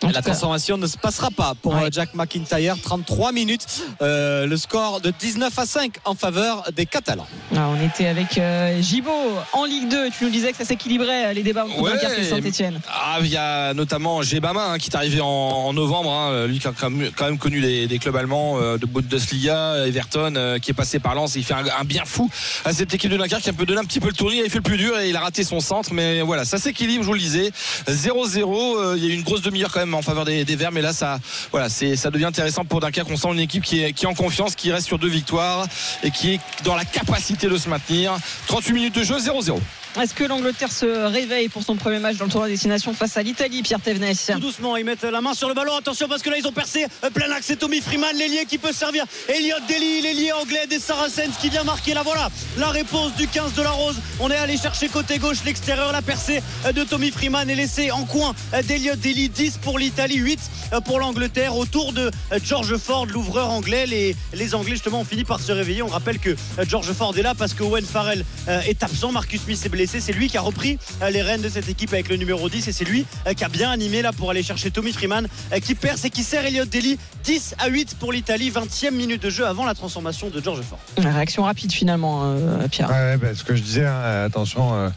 La 0.03 0.21
transformation 0.21 0.77
ne 0.77 0.85
se 0.85 0.95
passera 0.97 1.31
pas 1.31 1.53
pour 1.61 1.73
Ouais. 1.73 1.85
euh, 1.85 1.89
Jack 1.91 2.13
McIntyre. 2.13 2.75
33 2.81 3.31
minutes. 3.31 3.65
Euh, 4.01 4.45
le 4.45 4.55
score 4.57 5.01
de 5.01 5.11
19 5.11 5.57
à 5.57 5.65
5 5.65 5.93
en 6.05 6.13
faveur 6.13 6.63
des 6.75 6.85
Catalans. 6.85 7.25
Ah, 7.55 7.69
on 7.75 7.83
était 7.85 8.05
avec 8.07 8.37
euh, 8.37 8.79
Gibaud 8.81 9.11
en 9.53 9.65
Ligue 9.65 9.89
2. 9.89 10.09
Tu 10.11 10.25
nous 10.25 10.29
disais 10.29 10.51
que 10.51 10.57
ça 10.57 10.65
s'équilibrait 10.65 11.25
euh, 11.27 11.33
les 11.33 11.41
débats 11.43 11.65
entre 11.65 11.81
Ouais, 11.81 11.93
Dunkerque 11.93 12.19
et 12.19 12.23
Saint-Etienne. 12.23 12.79
Ah, 12.87 13.17
il 13.21 13.27
y 13.27 13.37
a 13.37 13.73
notamment 13.73 14.21
Gebama 14.21 14.67
hein, 14.71 14.77
qui 14.77 14.89
est 14.91 14.95
arrivé 14.95 15.19
en, 15.19 15.25
en 15.27 15.73
novembre, 15.73 16.11
hein, 16.11 16.45
lui 16.45 16.59
qui 16.59 16.67
a 16.67 16.73
quand 16.79 16.89
même, 16.91 17.11
quand 17.15 17.25
même 17.25 17.39
connu 17.39 17.59
les, 17.59 17.87
les 17.87 17.99
clubs 17.99 18.15
allemands 18.15 18.59
euh, 18.61 18.77
de 18.77 18.85
Bundesliga, 18.85 19.85
Everton, 19.87 20.57
qui 20.61 20.71
est 20.71 20.75
passé 20.75 20.99
par 20.99 21.15
Lens. 21.15 21.35
Il 21.35 21.43
fait 21.43 21.55
un, 21.55 21.63
un 21.79 21.83
bien 21.85 22.05
fou 22.05 22.29
à 22.65 22.71
cette 22.73 22.93
équipe 22.93 23.09
de 23.11 23.17
Dunkerque 23.17 23.41
qui 23.41 23.49
a 23.49 23.51
un 23.51 23.55
peu 23.55 23.65
donné 23.65 23.79
un 23.79 23.85
petit 23.85 23.99
peu 23.99 24.07
le 24.07 24.13
tournis. 24.13 24.37
Il 24.37 24.45
a 24.45 24.49
fait 24.49 24.57
le 24.57 24.61
plus 24.61 24.77
dur 24.77 24.97
et 24.99 25.09
il 25.09 25.15
a 25.15 25.21
raté 25.21 25.43
son 25.43 25.59
centre. 25.59 25.91
Mais 25.93 26.21
voilà, 26.21 26.45
ça 26.45 26.59
s'équilibre, 26.59 27.01
je 27.03 27.07
vous 27.07 27.13
le 27.15 27.19
disais. 27.19 27.51
0-0. 27.87 28.77
euh, 28.77 28.93
il 28.97 29.03
y 29.03 29.07
a 29.07 29.09
eu 29.11 29.15
une 29.15 29.23
grosse 29.23 29.41
demi-heure 29.41 29.71
quand 29.71 29.79
même 29.79 29.86
en 29.93 30.01
faveur 30.01 30.25
des, 30.25 30.43
Verts, 30.43 30.71
mais 30.71 30.81
là, 30.81 30.93
ça, 30.93 31.19
voilà, 31.51 31.69
ça 31.69 32.09
devient 32.09 32.25
intéressant 32.25 32.65
pour 32.65 32.79
Dunkerque. 32.79 33.09
On 33.11 33.17
sent 33.17 33.29
une 33.31 33.39
équipe 33.39 33.63
qui 33.63 33.83
est, 33.83 33.93
qui 33.93 34.05
est 34.05 34.07
en 34.07 34.13
confiance, 34.13 34.55
qui 34.55 34.71
reste 34.71 34.87
sur 34.87 34.97
deux 34.97 35.09
victoires 35.09 35.67
et 36.03 36.11
qui 36.11 36.33
est 36.33 36.39
dans 36.63 36.75
la 36.75 36.85
capacité 36.85 37.47
de 37.47 37.57
se 37.57 37.69
maintenir. 37.69 38.17
38 38.47 38.73
minutes 38.73 38.95
de 38.95 39.03
jeu, 39.03 39.17
0-0. 39.17 39.59
Est-ce 39.99 40.13
que 40.13 40.23
l'Angleterre 40.23 40.71
se 40.71 40.85
réveille 40.85 41.49
pour 41.49 41.63
son 41.63 41.75
premier 41.75 41.99
match 41.99 42.17
dans 42.17 42.25
le 42.25 42.31
tournoi 42.31 42.47
destination 42.47 42.93
face 42.93 43.17
à 43.17 43.23
l'Italie, 43.23 43.63
Pierre 43.63 43.81
Thévenet 43.81 44.13
Tout 44.13 44.39
doucement, 44.39 44.77
ils 44.77 44.85
mettent 44.85 45.03
la 45.03 45.21
main 45.21 45.33
sur 45.33 45.47
le 45.47 45.55
ballon. 45.55 45.75
Attention 45.75 46.07
parce 46.07 46.21
que 46.21 46.29
là, 46.29 46.37
ils 46.37 46.47
ont 46.47 46.51
percé 46.51 46.85
euh, 47.03 47.09
plein 47.09 47.31
axe. 47.31 47.47
C'est 47.47 47.55
Tommy 47.55 47.81
Freeman, 47.81 48.15
l'ailier 48.15 48.45
qui 48.45 48.59
peut 48.59 48.73
servir. 48.73 49.05
Elliot 49.27 49.55
Daly, 49.67 50.01
l'ailier 50.01 50.31
anglais 50.33 50.67
des 50.69 50.79
Saracens 50.79 51.35
qui 51.41 51.49
vient 51.49 51.63
marquer. 51.63 51.95
Là, 51.95 52.03
voilà 52.03 52.29
la 52.57 52.69
réponse 52.69 53.15
du 53.15 53.27
15 53.27 53.53
de 53.55 53.63
la 53.63 53.71
Rose. 53.71 53.95
On 54.19 54.29
est 54.29 54.35
allé 54.35 54.57
chercher 54.57 54.87
côté 54.87 55.17
gauche 55.17 55.43
l'extérieur. 55.45 55.91
La 55.91 56.03
percée 56.03 56.43
euh, 56.65 56.71
de 56.71 56.83
Tommy 56.83 57.09
Freeman 57.09 57.49
est 57.49 57.55
laissée 57.55 57.89
en 57.89 58.05
coin 58.05 58.35
euh, 58.53 58.61
d'Elliot 58.61 58.95
Daly. 58.95 59.29
10 59.29 59.57
pour 59.57 59.79
l'Italie, 59.79 60.17
8 60.17 60.39
euh, 60.73 60.81
pour 60.81 60.99
l'Angleterre. 60.99 61.55
Autour 61.57 61.93
de 61.93 62.11
George 62.43 62.77
Ford, 62.77 63.07
l'ouvreur 63.07 63.49
anglais. 63.49 63.87
Les, 63.87 64.15
les 64.33 64.53
Anglais, 64.53 64.73
justement, 64.73 64.99
ont 64.99 65.05
fini 65.05 65.23
par 65.23 65.39
se 65.39 65.51
réveiller. 65.51 65.81
On 65.81 65.87
rappelle 65.87 66.19
que 66.19 66.35
George 66.67 66.91
Ford 66.93 67.17
est 67.17 67.21
là 67.23 67.33
parce 67.33 67.53
que 67.53 67.63
Owen 67.63 67.85
Farrell 67.85 68.23
est 68.47 68.83
absent. 68.83 69.11
Marcus 69.11 69.41
Smith 69.41 69.61
est 69.65 69.69
blessé. 69.69 69.86
C'est 69.87 70.11
lui 70.11 70.27
qui 70.27 70.37
a 70.37 70.41
repris 70.41 70.77
euh, 71.01 71.09
les 71.09 71.21
rênes 71.21 71.41
de 71.41 71.49
cette 71.49 71.69
équipe 71.69 71.93
avec 71.93 72.09
le 72.09 72.17
numéro 72.17 72.49
10 72.49 72.67
et 72.67 72.71
c'est 72.71 72.83
lui 72.83 73.05
euh, 73.25 73.33
qui 73.33 73.43
a 73.43 73.49
bien 73.49 73.71
animé 73.71 74.01
là 74.01 74.11
pour 74.11 74.29
aller 74.29 74.43
chercher 74.43 74.69
Tommy 74.69 74.91
Freeman 74.91 75.27
euh, 75.53 75.59
qui 75.59 75.75
perce 75.75 76.03
et 76.05 76.09
qui 76.09 76.23
sert 76.23 76.45
Elliot 76.45 76.65
Daly 76.65 76.99
10 77.23 77.55
à 77.59 77.67
8 77.67 77.95
pour 77.99 78.11
l'Italie 78.11 78.51
20e 78.51 78.91
minute 78.91 79.21
de 79.21 79.29
jeu 79.29 79.45
avant 79.45 79.65
la 79.65 79.73
transformation 79.73 80.29
de 80.29 80.41
George 80.41 80.61
Ford 80.61 80.79
La 80.97 81.11
réaction 81.11 81.43
rapide 81.43 81.71
finalement, 81.71 82.21
euh, 82.23 82.67
Pierre. 82.69 82.89
Ouais, 82.89 82.95
ouais, 82.95 83.17
bah, 83.17 83.33
ce 83.33 83.43
que 83.43 83.55
je 83.55 83.63
disais, 83.63 83.85
hein, 83.85 84.23
attention, 84.25 84.73
euh, 84.73 84.89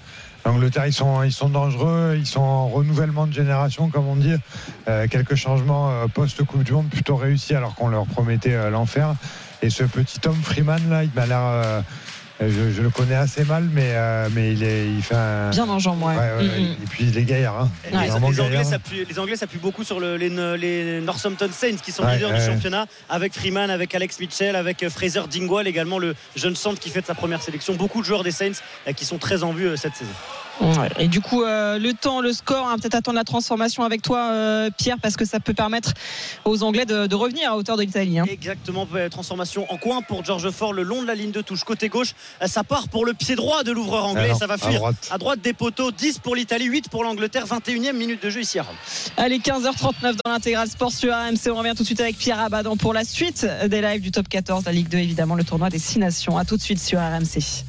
l'Angleterre, 0.44 0.86
ils 0.86 0.92
sont, 0.92 1.22
ils 1.22 1.32
sont 1.32 1.48
dangereux, 1.48 2.16
ils 2.18 2.26
sont 2.26 2.40
en 2.40 2.68
renouvellement 2.68 3.26
de 3.26 3.32
génération, 3.32 3.88
comme 3.90 4.06
on 4.06 4.16
dit. 4.16 4.34
Euh, 4.88 5.06
quelques 5.08 5.34
changements 5.34 5.90
euh, 5.90 6.06
post-Coupe 6.06 6.62
du 6.62 6.72
Monde 6.72 6.88
plutôt 6.88 7.16
réussis, 7.16 7.54
alors 7.54 7.74
qu'on 7.74 7.88
leur 7.88 8.06
promettait 8.06 8.54
euh, 8.54 8.70
l'enfer. 8.70 9.14
Et 9.62 9.70
ce 9.70 9.84
petit 9.84 10.20
Tom 10.20 10.36
Freeman, 10.42 10.80
là, 10.88 11.04
il 11.04 11.10
m'a 11.14 11.26
l'air. 11.26 11.82
Euh, 12.42 12.50
je, 12.50 12.70
je 12.74 12.82
le 12.82 12.90
connais 12.90 13.14
assez 13.14 13.44
mal, 13.44 13.68
mais, 13.72 13.90
euh, 13.94 14.28
mais 14.32 14.52
il, 14.52 14.62
est, 14.62 14.86
il 14.86 15.02
fait 15.02 15.14
un. 15.14 15.50
Bien 15.50 15.68
en 15.68 15.78
jambes, 15.78 16.02
ouais. 16.02 16.14
Ouais, 16.14 16.18
ouais, 16.18 16.36
ouais. 16.38 16.60
Mm, 16.60 16.62
mm. 16.62 16.72
Et 16.72 16.86
puis 16.88 17.04
il 17.04 17.18
est 17.18 17.22
gaillard. 17.24 17.60
Hein. 17.60 17.70
Les, 17.92 17.98
les 18.06 18.10
Anglais 18.12 18.34
gaillard. 18.36 18.64
s'appuient, 18.64 19.04
les 19.08 19.18
Anglais 19.18 19.36
s'appuient 19.36 19.58
beaucoup 19.58 19.84
sur 19.84 20.00
le- 20.00 20.16
les, 20.16 20.28
les 20.56 21.00
Northampton 21.00 21.50
Saints 21.52 21.76
qui 21.82 21.92
sont 21.92 22.02
Ouais, 22.04 22.14
leaders 22.14 22.32
du 22.32 22.40
championnat 22.40 22.86
avec 23.08 23.34
Freeman, 23.34 23.70
avec 23.70 23.94
Alex 23.94 24.18
Mitchell, 24.20 24.56
avec 24.56 24.82
euh, 24.82 24.90
Fraser 24.90 25.22
Dingwall 25.30 25.66
également 25.66 25.98
le 25.98 26.14
jeune 26.36 26.56
centre 26.56 26.80
qui 26.80 26.90
fait 26.90 27.00
de 27.02 27.06
sa 27.06 27.14
première 27.14 27.42
sélection. 27.42 27.74
Beaucoup 27.74 28.00
de 28.00 28.06
joueurs 28.06 28.24
des 28.24 28.30
Saints 28.32 28.52
qui 28.96 29.04
sont 29.04 29.18
très 29.18 29.42
en 29.42 29.52
vue 29.52 29.76
cette 29.76 29.94
saison. 29.94 30.10
Ouais. 30.60 30.88
Et 30.98 31.08
du 31.08 31.20
coup, 31.20 31.42
euh, 31.42 31.78
le 31.78 31.94
temps, 31.94 32.20
le 32.20 32.32
score, 32.32 32.68
hein, 32.68 32.76
peut-être 32.78 32.94
attendre 32.94 33.16
la 33.16 33.24
transformation 33.24 33.82
avec 33.82 34.02
toi, 34.02 34.30
euh, 34.32 34.70
Pierre, 34.76 34.96
parce 35.00 35.16
que 35.16 35.24
ça 35.24 35.40
peut 35.40 35.54
permettre 35.54 35.92
aux 36.44 36.62
Anglais 36.62 36.84
de, 36.84 37.06
de 37.06 37.14
revenir 37.14 37.50
à 37.50 37.56
hauteur 37.56 37.76
de 37.76 37.82
l'Italie. 37.82 38.18
hein. 38.18 38.26
Exactement, 38.30 38.86
euh, 38.94 39.08
transformation 39.08 39.66
en 39.72 39.76
coin 39.78 40.02
pour 40.02 40.24
George 40.24 40.50
Ford 40.50 40.72
le 40.72 40.82
long 40.82 41.02
de 41.02 41.06
la 41.06 41.14
ligne 41.14 41.30
de 41.30 41.40
touche 41.40 41.64
côté 41.64 41.88
gauche. 41.88 42.14
Ça 42.46 42.62
part 42.64 42.88
pour 42.88 43.06
le 43.06 43.14
pied 43.14 43.36
droit 43.36 43.62
de 43.64 43.72
l'ouvreur 43.72 44.04
anglais, 44.04 44.24
Alors, 44.24 44.38
ça 44.38 44.46
va 44.46 44.54
à 44.54 44.58
fuir 44.58 44.80
droite. 45.18 45.40
des 45.42 45.52
poteaux. 45.52 45.90
10 45.90 46.18
pour 46.18 46.36
l'Italie, 46.36 46.66
8 46.66 46.88
pour 46.90 47.04
l'Angleterre, 47.04 47.46
21e 47.46 47.92
minute 47.94 48.22
de 48.22 48.30
jeu 48.30 48.40
ici 48.42 48.58
à 48.58 48.62
Rome. 48.62 48.76
Allez, 49.16 49.38
15h39 49.38 50.16
dans 50.24 50.30
l'intégral 50.30 50.68
sport 50.68 50.92
sur 50.92 51.12
RMC. 51.12 51.50
On 51.50 51.56
revient 51.56 51.72
tout 51.76 51.82
de 51.82 51.86
suite 51.86 52.00
avec 52.00 52.18
Pierre 52.18 52.40
Abadan 52.40 52.76
pour 52.76 52.92
la 52.92 53.04
suite 53.04 53.46
des 53.68 53.80
lives 53.80 54.02
du 54.02 54.10
top 54.10 54.28
14, 54.28 54.64
la 54.66 54.72
Ligue 54.72 54.88
2, 54.88 54.98
évidemment, 54.98 55.34
le 55.36 55.44
tournoi 55.44 55.70
des 55.70 55.78
6 55.78 55.98
nations. 56.00 56.36
À 56.36 56.44
tout 56.44 56.56
de 56.56 56.62
suite 56.62 56.80
sur 56.80 56.98
RMC. 57.00 57.64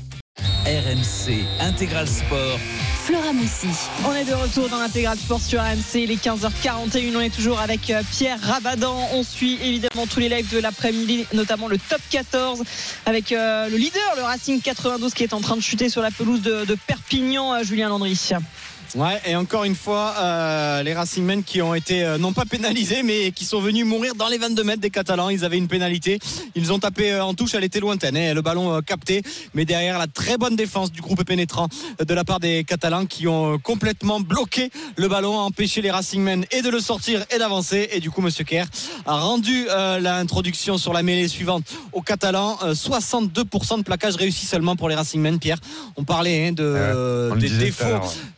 RMC 0.65 1.43
Intégral 1.59 2.07
Sport. 2.07 2.59
Flora 3.05 3.33
Moussi. 3.33 3.67
On 4.07 4.13
est 4.13 4.25
de 4.25 4.33
retour 4.33 4.69
dans 4.69 4.77
l'intégral 4.77 5.17
sport 5.17 5.41
sur 5.41 5.59
RMC. 5.59 5.95
Il 5.95 6.11
est 6.11 6.23
15h41. 6.23 7.15
On 7.15 7.19
est 7.19 7.33
toujours 7.33 7.59
avec 7.59 7.89
euh, 7.89 8.03
Pierre 8.11 8.39
Rabadan. 8.39 9.09
On 9.13 9.23
suit 9.23 9.57
évidemment 9.63 10.05
tous 10.05 10.19
les 10.19 10.29
lives 10.29 10.53
de 10.53 10.59
l'après-midi, 10.59 11.25
notamment 11.33 11.67
le 11.67 11.79
top 11.79 12.01
14 12.11 12.61
avec 13.07 13.31
euh, 13.31 13.69
le 13.69 13.77
leader, 13.77 14.13
le 14.17 14.23
Racing 14.23 14.61
92 14.61 15.15
qui 15.15 15.23
est 15.23 15.33
en 15.33 15.41
train 15.41 15.55
de 15.55 15.61
chuter 15.61 15.89
sur 15.89 16.01
la 16.01 16.11
pelouse 16.11 16.41
de, 16.41 16.63
de 16.65 16.75
Perpignan, 16.75 17.55
euh, 17.55 17.63
Julien 17.63 17.89
Landry. 17.89 18.15
Ouais, 18.95 19.21
et 19.25 19.35
encore 19.37 19.63
une 19.63 19.75
fois, 19.75 20.13
euh, 20.19 20.83
les 20.83 20.93
Racingmen 20.93 21.43
qui 21.43 21.61
ont 21.61 21.73
été 21.73 22.03
euh, 22.03 22.17
non 22.17 22.33
pas 22.33 22.43
pénalisés, 22.43 23.03
mais 23.03 23.31
qui 23.31 23.45
sont 23.45 23.61
venus 23.61 23.85
mourir 23.85 24.15
dans 24.15 24.27
les 24.27 24.37
22 24.37 24.63
mètres 24.63 24.81
des 24.81 24.89
Catalans. 24.89 25.29
Ils 25.29 25.45
avaient 25.45 25.57
une 25.57 25.69
pénalité. 25.69 26.19
Ils 26.55 26.73
ont 26.73 26.79
tapé 26.79 27.13
euh, 27.13 27.23
en 27.23 27.33
touche, 27.33 27.53
elle 27.53 27.63
était 27.63 27.79
lointaine. 27.79 28.17
hein, 28.17 28.33
le 28.33 28.41
ballon 28.41 28.81
capté, 28.81 29.21
mais 29.53 29.63
derrière 29.63 29.97
la 29.97 30.07
très 30.07 30.37
bonne 30.37 30.57
défense 30.57 30.91
du 30.91 30.99
groupe 30.99 31.23
pénétrant 31.23 31.69
de 32.05 32.13
la 32.13 32.25
part 32.25 32.41
des 32.41 32.65
Catalans 32.65 33.05
qui 33.05 33.27
ont 33.27 33.57
complètement 33.59 34.19
bloqué 34.19 34.71
le 34.97 35.07
ballon, 35.07 35.37
empêché 35.37 35.81
les 35.81 35.91
Racingmen 35.91 36.45
et 36.51 36.61
de 36.61 36.69
le 36.69 36.79
sortir 36.79 37.23
et 37.33 37.37
d'avancer. 37.37 37.89
Et 37.93 38.01
du 38.01 38.11
coup, 38.11 38.21
Monsieur 38.21 38.43
Kerr 38.43 38.65
a 39.05 39.17
rendu 39.19 39.67
l'introduction 40.01 40.77
sur 40.77 40.91
la 40.91 41.03
mêlée 41.03 41.27
suivante 41.27 41.63
aux 41.93 42.01
Catalans. 42.01 42.57
Euh, 42.63 42.73
62% 42.73 43.77
de 43.77 43.83
plaquage 43.83 44.15
réussi 44.15 44.45
seulement 44.45 44.75
pour 44.75 44.89
les 44.89 44.95
Racingmen. 44.95 45.39
Pierre, 45.39 45.59
on 45.95 46.03
parlait 46.03 46.47
hein, 46.47 46.51
de 46.51 47.29
on 47.31 47.35
des 47.35 47.49
défauts. 47.49 47.85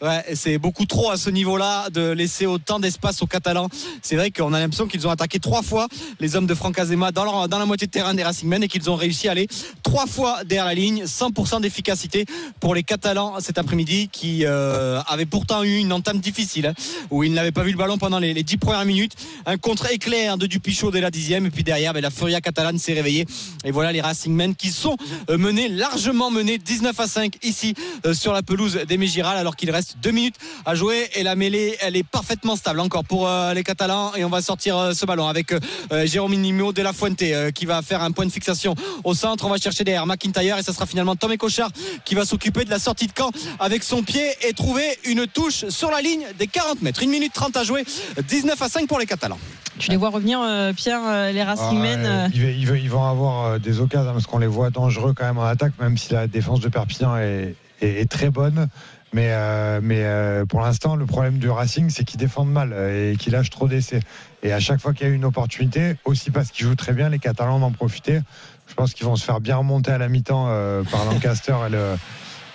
Ouais, 0.01 0.23
c'est 0.43 0.57
beaucoup 0.57 0.85
trop 0.85 1.09
à 1.09 1.15
ce 1.15 1.29
niveau-là 1.29 1.89
de 1.89 2.11
laisser 2.11 2.45
autant 2.45 2.77
d'espace 2.77 3.21
aux 3.21 3.27
Catalans. 3.27 3.69
C'est 4.01 4.17
vrai 4.17 4.29
qu'on 4.29 4.51
a 4.51 4.59
l'impression 4.59 4.87
qu'ils 4.87 5.07
ont 5.07 5.09
attaqué 5.09 5.39
trois 5.39 5.61
fois 5.61 5.87
les 6.19 6.35
hommes 6.35 6.47
de 6.47 6.53
Franck 6.53 6.77
Azema 6.79 7.13
dans, 7.13 7.47
la 7.47 7.65
moitié 7.65 7.87
de 7.87 7.91
terrain 7.91 8.13
des 8.13 8.23
Racingmen 8.23 8.61
et 8.61 8.67
qu'ils 8.67 8.89
ont 8.89 8.97
réussi 8.97 9.29
à 9.29 9.31
aller 9.31 9.47
trois 9.83 10.05
fois 10.05 10.43
derrière 10.43 10.65
la 10.65 10.73
ligne. 10.73 11.05
100% 11.05 11.61
d'efficacité 11.61 12.25
pour 12.59 12.75
les 12.75 12.83
Catalans 12.83 13.39
cet 13.39 13.57
après-midi 13.57 14.09
qui 14.11 14.45
euh, 14.45 14.99
avaient 15.07 15.25
pourtant 15.25 15.63
eu 15.63 15.77
une 15.77 15.93
entame 15.93 16.19
difficile 16.19 16.67
hein, 16.67 16.73
où 17.09 17.23
ils 17.23 17.31
n'avaient 17.31 17.53
pas 17.53 17.63
vu 17.63 17.71
le 17.71 17.77
ballon 17.77 17.97
pendant 17.97 18.19
les, 18.19 18.43
dix 18.43 18.57
premières 18.57 18.83
minutes. 18.83 19.13
Un 19.45 19.55
contre 19.55 19.93
éclair 19.93 20.37
de 20.37 20.45
Dupichot 20.45 20.91
dès 20.91 20.99
la 20.99 21.09
dixième 21.09 21.45
et 21.45 21.51
puis 21.51 21.63
derrière 21.63 21.93
ben, 21.93 22.01
la 22.01 22.11
Furia 22.11 22.41
catalane 22.41 22.77
s'est 22.77 22.93
réveillée 22.93 23.25
et 23.63 23.71
voilà 23.71 23.93
les 23.93 24.01
Racingmen 24.01 24.55
qui 24.55 24.71
sont 24.71 24.97
euh, 25.29 25.37
menés 25.37 25.69
largement 25.69 26.31
menés 26.31 26.57
19 26.57 26.99
à 26.99 27.07
5 27.07 27.37
ici 27.43 27.75
euh, 28.05 28.13
sur 28.13 28.33
la 28.33 28.43
pelouse 28.43 28.81
des 28.85 28.97
Mégiral 28.97 29.37
alors 29.37 29.55
qu'il 29.55 29.71
reste 29.71 29.95
deux 30.01 30.11
minutes 30.11 30.32
à 30.65 30.75
jouer. 30.75 31.09
Et 31.15 31.23
la 31.23 31.35
mêlée 31.35 31.77
elle 31.81 31.95
est 31.95 32.03
parfaitement 32.03 32.55
stable 32.55 32.79
encore 32.79 33.03
pour 33.03 33.27
euh, 33.27 33.53
les 33.53 33.63
Catalans. 33.63 34.13
Et 34.15 34.23
on 34.25 34.29
va 34.29 34.41
sortir 34.41 34.77
euh, 34.77 34.93
ce 34.93 35.05
ballon 35.05 35.27
avec 35.27 35.51
euh, 35.53 36.05
Jérôme 36.05 36.33
Nimio 36.35 36.73
de 36.73 36.81
la 36.81 36.93
Fuente 36.93 37.21
euh, 37.21 37.51
qui 37.51 37.65
va 37.65 37.81
faire 37.81 38.01
un 38.03 38.11
point 38.11 38.25
de 38.25 38.31
fixation 38.31 38.75
au 39.03 39.13
centre. 39.13 39.45
On 39.45 39.49
va 39.49 39.57
chercher 39.57 39.83
derrière 39.83 40.05
McIntyre 40.05 40.57
et 40.57 40.63
ça 40.63 40.73
sera 40.73 40.85
finalement 40.85 41.15
Tom 41.15 41.35
Cochard 41.37 41.69
qui 42.05 42.15
va 42.15 42.25
s'occuper 42.25 42.65
de 42.65 42.69
la 42.69 42.79
sortie 42.79 43.07
de 43.07 43.13
camp 43.13 43.31
avec 43.59 43.83
son 43.83 44.03
pied 44.03 44.25
et 44.47 44.53
trouver 44.53 44.85
une 45.05 45.27
touche 45.27 45.67
sur 45.69 45.89
la 45.91 46.01
ligne 46.01 46.25
des 46.37 46.47
40 46.47 46.81
mètres. 46.81 47.01
1 47.03 47.07
minute 47.07 47.33
30 47.33 47.57
à 47.57 47.63
jouer 47.63 47.83
19 48.27 48.61
à 48.61 48.69
5 48.69 48.87
pour 48.87 48.99
les 48.99 49.05
Catalans. 49.05 49.39
Tu 49.79 49.89
les 49.89 49.97
vois 49.97 50.09
revenir, 50.09 50.39
euh, 50.41 50.71
Pierre, 50.73 51.01
euh, 51.05 51.31
les 51.31 51.41
Racingmen 51.43 52.05
Ah, 52.05 52.25
euh, 52.25 52.27
ils, 52.51 52.89
vont 52.89 53.05
avoir 53.05 53.59
des 53.59 53.79
occasions 53.79 54.09
hein, 54.11 54.13
parce 54.13 54.27
qu'on 54.27 54.37
les 54.37 54.47
voit 54.47 54.69
dangereux 54.69 55.13
quand 55.17 55.25
même 55.25 55.39
en 55.39 55.45
attaque, 55.45 55.73
même 55.79 55.97
si 55.97 56.13
la 56.13 56.27
défense 56.27 56.59
de 56.59 56.69
Perpignan 56.69 57.17
est, 57.17 57.55
est- 57.81 58.01
est 58.01 58.09
très 58.11 58.29
bonne. 58.29 58.67
Mais, 59.13 59.29
euh, 59.29 59.79
mais 59.81 60.03
euh, 60.03 60.45
pour 60.45 60.61
l'instant, 60.61 60.95
le 60.95 61.05
problème 61.05 61.37
du 61.37 61.49
Racing, 61.49 61.91
c'est 61.91 62.03
qu'ils 62.03 62.19
défendent 62.19 62.51
mal 62.51 62.71
euh, 62.73 63.13
et 63.13 63.15
qu'ils 63.15 63.33
lâchent 63.33 63.51
trop 63.51 63.67
d'essais. 63.67 63.99
Et 64.41 64.51
à 64.51 64.59
chaque 64.59 64.81
fois 64.81 64.93
qu'il 64.93 65.07
y 65.07 65.11
a 65.11 65.13
une 65.13 65.23
opportunité, 65.23 65.95
aussi 66.03 66.31
parce 66.31 66.49
qu'ils 66.49 66.65
jouent 66.65 66.75
très 66.75 66.93
bien, 66.93 67.09
les 67.09 67.19
Catalans 67.19 67.57
en 67.57 67.63
ont 67.63 67.71
profité. 67.71 68.21
Je 68.67 68.73
pense 68.73 68.93
qu'ils 68.93 69.05
vont 69.05 69.15
se 69.15 69.23
faire 69.23 69.39
bien 69.39 69.57
remonter 69.57 69.91
à 69.91 69.99
la 69.99 70.09
mi-temps 70.09 70.45
par 70.91 71.05
Lancaster 71.05 71.55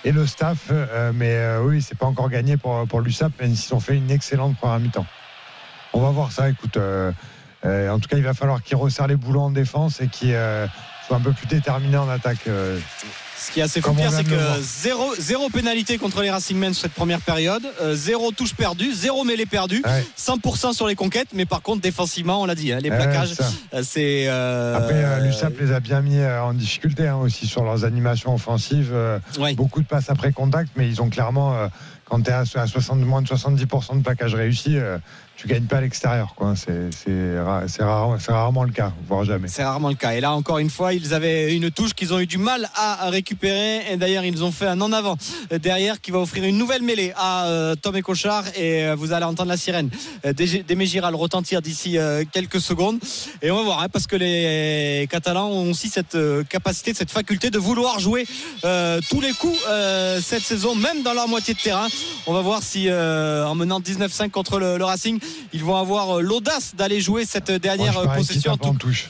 et 0.03 0.11
le, 0.11 0.25
staff. 0.27 0.71
Mais 1.13 1.39
oui, 1.63 1.81
c'est 1.81 1.97
pas 1.97 2.07
encore 2.07 2.29
gagné 2.29 2.57
pour, 2.57 2.85
pour 2.87 3.01
l'USAP, 3.01 3.31
même 3.39 3.55
s'ils 3.55 3.73
ont 3.73 3.79
fait 3.79 3.95
une 3.95 4.09
excellente 4.11 4.57
première 4.57 4.79
mi-temps. 4.79 5.05
On 5.93 6.01
va 6.01 6.09
voir 6.09 6.31
ça. 6.31 6.49
Écoute, 6.49 6.77
en 6.77 7.99
tout 7.99 8.09
cas, 8.09 8.17
il 8.17 8.23
va 8.23 8.33
falloir 8.33 8.63
qu'ils 8.63 8.75
resserrent 8.75 9.07
les 9.07 9.15
boulons 9.15 9.43
en 9.43 9.51
défense 9.51 10.01
et 10.01 10.07
qu'ils 10.07 10.37
soient 11.07 11.17
un 11.17 11.21
peu 11.21 11.31
plus 11.31 11.47
déterminés 11.47 11.97
en 11.97 12.09
attaque. 12.09 12.49
Ce 13.39 13.51
qui 13.51 13.59
est 13.61 13.63
assez 13.63 13.79
fou, 13.81 13.95
c'est 14.11 14.23
que 14.25 14.35
zéro, 14.61 15.15
zéro 15.17 15.49
pénalité 15.49 15.97
contre 15.97 16.21
les 16.21 16.29
Racing 16.29 16.57
Men 16.57 16.73
sur 16.73 16.83
cette 16.83 16.93
première 16.93 17.21
période, 17.21 17.63
euh, 17.81 17.95
zéro 17.95 18.31
touche 18.31 18.53
perdue, 18.53 18.91
zéro 18.93 19.23
mêlée 19.23 19.45
perdue, 19.45 19.81
Ouais. 19.85 20.05
100% 20.17 20.73
sur 20.73 20.87
les 20.87 20.95
conquêtes, 20.95 21.29
mais 21.33 21.45
par 21.45 21.61
contre 21.61 21.81
défensivement, 21.81 22.41
on 22.41 22.45
l'a 22.45 22.55
dit, 22.55 22.73
hein, 22.73 22.79
les 22.81 22.89
Ouais, 22.89 22.97
plaquages, 22.97 23.33
euh, 23.73 23.81
c'est. 23.83 24.25
euh, 24.27 24.75
Après, 24.77 24.93
euh, 25.03 25.19
l'USAP 25.19 25.57
les 25.59 25.71
a 25.71 25.79
bien 25.79 26.01
mis 26.01 26.21
en 26.23 26.53
difficulté 26.53 27.07
hein, 27.07 27.15
aussi 27.15 27.47
sur 27.47 27.63
leurs 27.63 27.85
animations 27.85 28.35
offensives. 28.35 28.93
Ouais. 29.39 29.53
Beaucoup 29.55 29.81
de 29.81 29.87
passes 29.87 30.09
après 30.09 30.31
contact, 30.33 30.71
mais 30.75 30.87
ils 30.89 31.01
ont 31.01 31.09
clairement, 31.09 31.55
quand 32.05 32.21
tu 32.21 32.29
es 32.29 32.33
à, 32.33 32.43
à 32.55 32.67
60, 32.67 32.99
moins 32.99 33.21
de 33.21 33.27
70% 33.27 33.97
de 33.99 34.03
plaquage 34.03 34.35
réussi, 34.35 34.77
euh, 34.77 34.97
tu 35.39 35.47
gagnes 35.47 35.63
pas 35.67 35.77
à 35.77 35.81
l'extérieur. 35.81 36.33
quoi. 36.35 36.53
C'est 36.57 36.89
c'est 36.91 37.39
ra- 37.39 37.63
c'est 37.69 37.81
rare- 37.81 38.17
c'est 38.19 38.31
rarement 38.33 38.65
le 38.65 38.71
cas, 38.73 38.91
voire 39.07 39.23
jamais. 39.23 39.47
C'est 39.47 39.63
rarement 39.63 39.87
le 39.87 39.95
cas. 39.95 40.11
Et 40.11 40.19
là, 40.19 40.33
encore 40.33 40.57
une 40.57 40.69
fois, 40.69 40.93
ils 40.93 41.13
avaient 41.13 41.55
une 41.55 41.71
touche 41.71 41.93
qu'ils 41.93 42.13
ont 42.13 42.19
eu 42.19 42.25
du 42.27 42.37
mal 42.37 42.69
à 42.75 43.09
récupérer. 43.09 43.89
Et 43.89 43.95
d'ailleurs, 43.95 44.25
ils 44.25 44.43
ont 44.43 44.51
fait 44.51 44.67
un 44.67 44.81
en 44.81 44.91
avant 44.91 45.15
derrière 45.49 46.01
qui 46.01 46.11
va 46.11 46.19
offrir 46.19 46.43
une 46.43 46.57
nouvelle 46.57 46.81
mêlée 46.81 47.13
à 47.15 47.45
euh, 47.45 47.75
Tom 47.75 47.95
et 47.95 48.01
Cochard. 48.01 48.43
Et 48.57 48.83
euh, 48.85 48.95
vous 48.95 49.13
allez 49.13 49.23
entendre 49.23 49.47
la 49.47 49.55
sirène 49.55 49.89
euh, 50.25 50.33
des 50.33 50.85
Giral 50.85 51.15
retentir 51.15 51.61
d'ici 51.61 51.97
quelques 52.33 52.59
secondes. 52.59 52.99
Et 53.41 53.49
on 53.49 53.55
va 53.55 53.63
voir, 53.63 53.81
hein, 53.83 53.87
parce 53.89 54.07
que 54.07 54.17
les 54.17 55.07
Catalans 55.09 55.47
ont 55.49 55.71
aussi 55.71 55.87
cette 55.87 56.17
capacité, 56.49 56.93
cette 56.93 57.11
faculté 57.11 57.49
de 57.49 57.59
vouloir 57.59 57.99
jouer 57.99 58.25
tous 59.09 59.21
les 59.21 59.31
coups 59.33 59.57
cette 60.21 60.43
saison, 60.43 60.75
même 60.75 61.03
dans 61.03 61.13
leur 61.13 61.27
moitié 61.27 61.53
de 61.53 61.59
terrain. 61.59 61.87
On 62.27 62.33
va 62.33 62.41
voir 62.41 62.61
si, 62.63 62.89
en 62.91 63.55
menant 63.55 63.79
19-5 63.79 64.31
contre 64.31 64.59
le 64.59 64.83
Racing, 64.83 65.19
ils 65.53 65.63
vont 65.63 65.75
avoir 65.75 66.17
euh, 66.17 66.21
l'audace 66.21 66.75
d'aller 66.75 67.01
jouer 67.01 67.25
cette 67.25 67.51
dernière 67.51 67.93
Moi, 67.93 68.03
je 68.03 68.07
parie 68.07 68.19
possession. 68.19 68.53
en 68.53 68.73
touche. 68.75 69.09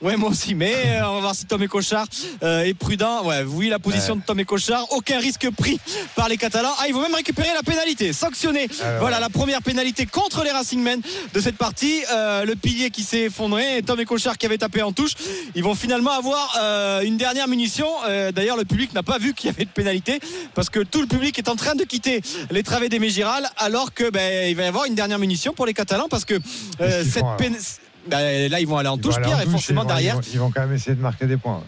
Ouais, 0.00 0.16
moi 0.16 0.30
aussi, 0.30 0.54
mais 0.54 0.74
euh, 0.74 1.08
on 1.08 1.14
va 1.14 1.20
voir 1.20 1.34
si 1.34 1.44
Tom 1.46 1.60
et 1.62 1.66
Cochard 1.66 2.06
euh, 2.44 2.62
est 2.62 2.74
prudent. 2.74 3.24
Ouais, 3.24 3.42
oui, 3.44 3.68
la 3.68 3.78
position 3.80 4.14
Ouais. 4.14 4.20
de 4.20 4.24
Tom 4.24 4.38
et 4.38 4.44
Cochard, 4.44 4.86
aucun 4.92 5.18
risque 5.18 5.50
pris 5.50 5.80
par 6.14 6.28
les 6.28 6.36
Catalans. 6.36 6.72
Ah, 6.78 6.84
ils 6.86 6.94
vont 6.94 7.02
même 7.02 7.14
récupérer 7.16 7.48
la 7.52 7.62
pénalité, 7.64 8.12
sanctionner. 8.12 8.68
Alors. 8.80 9.00
Voilà 9.00 9.18
la 9.18 9.28
première 9.28 9.60
pénalité 9.60 10.06
contre 10.06 10.44
les 10.44 10.52
Racing 10.52 10.80
Men 10.80 11.00
de 11.34 11.40
cette 11.40 11.56
partie. 11.56 12.02
Euh, 12.12 12.44
le 12.44 12.54
pilier 12.54 12.90
qui 12.90 13.02
s'est 13.02 13.22
effondré 13.22 13.78
et 13.78 13.82
Tom 13.82 13.98
et 13.98 14.04
Cochard 14.04 14.38
qui 14.38 14.46
avaient 14.46 14.58
tapé 14.58 14.82
en 14.82 14.92
touche. 14.92 15.12
Ils 15.56 15.64
vont 15.64 15.74
finalement 15.74 16.12
avoir 16.12 16.54
euh, 16.60 17.00
une 17.00 17.16
dernière 17.16 17.48
munition. 17.48 17.88
Euh, 18.06 18.30
D'ailleurs, 18.30 18.56
le 18.56 18.64
public 18.64 18.94
n'a 18.94 19.02
pas 19.02 19.18
vu 19.18 19.34
qu'il 19.34 19.50
y 19.50 19.52
avait 19.52 19.64
de 19.64 19.70
pénalité 19.70 20.20
parce 20.54 20.70
que 20.70 20.80
tout 20.80 21.00
le 21.00 21.08
public 21.08 21.36
est 21.38 21.48
en 21.48 21.56
train 21.56 21.74
de 21.74 21.82
quitter 21.84 22.22
les 22.52 22.62
travées 22.62 22.88
des 22.88 22.98
Mégiral 23.00 23.48
alors 23.56 23.94
que 23.94 24.10
ben, 24.10 24.48
il 24.48 24.54
va 24.56 24.62
y 24.64 24.66
avoir 24.66 24.84
une 24.84 24.94
dernière 24.94 25.18
munition 25.18 25.52
pour 25.54 25.66
les 25.66 25.74
Catalans 25.74 26.08
parce 26.08 26.24
que 26.24 26.34
euh, 26.80 27.02
cette 27.04 27.22
font, 27.24 27.36
ben, 28.08 28.50
là 28.50 28.60
ils 28.60 28.66
vont 28.66 28.78
aller 28.78 28.88
en 28.88 28.96
Ils 28.96 29.00
touche 29.00 29.20
Pierre 29.20 29.40
et 29.40 29.46
forcément 29.46 29.82
ils 29.82 29.84
vont- 29.84 29.88
derrière 29.88 30.14
Ils 30.14 30.16
vont, 30.16 30.30
ils 30.34 30.38
vont 30.40 30.50
quand 30.50 30.60
même 30.62 30.74
essayer 30.74 30.96
de 30.96 31.00
marquer 31.02 31.26
des 31.26 31.36
points. 31.36 31.62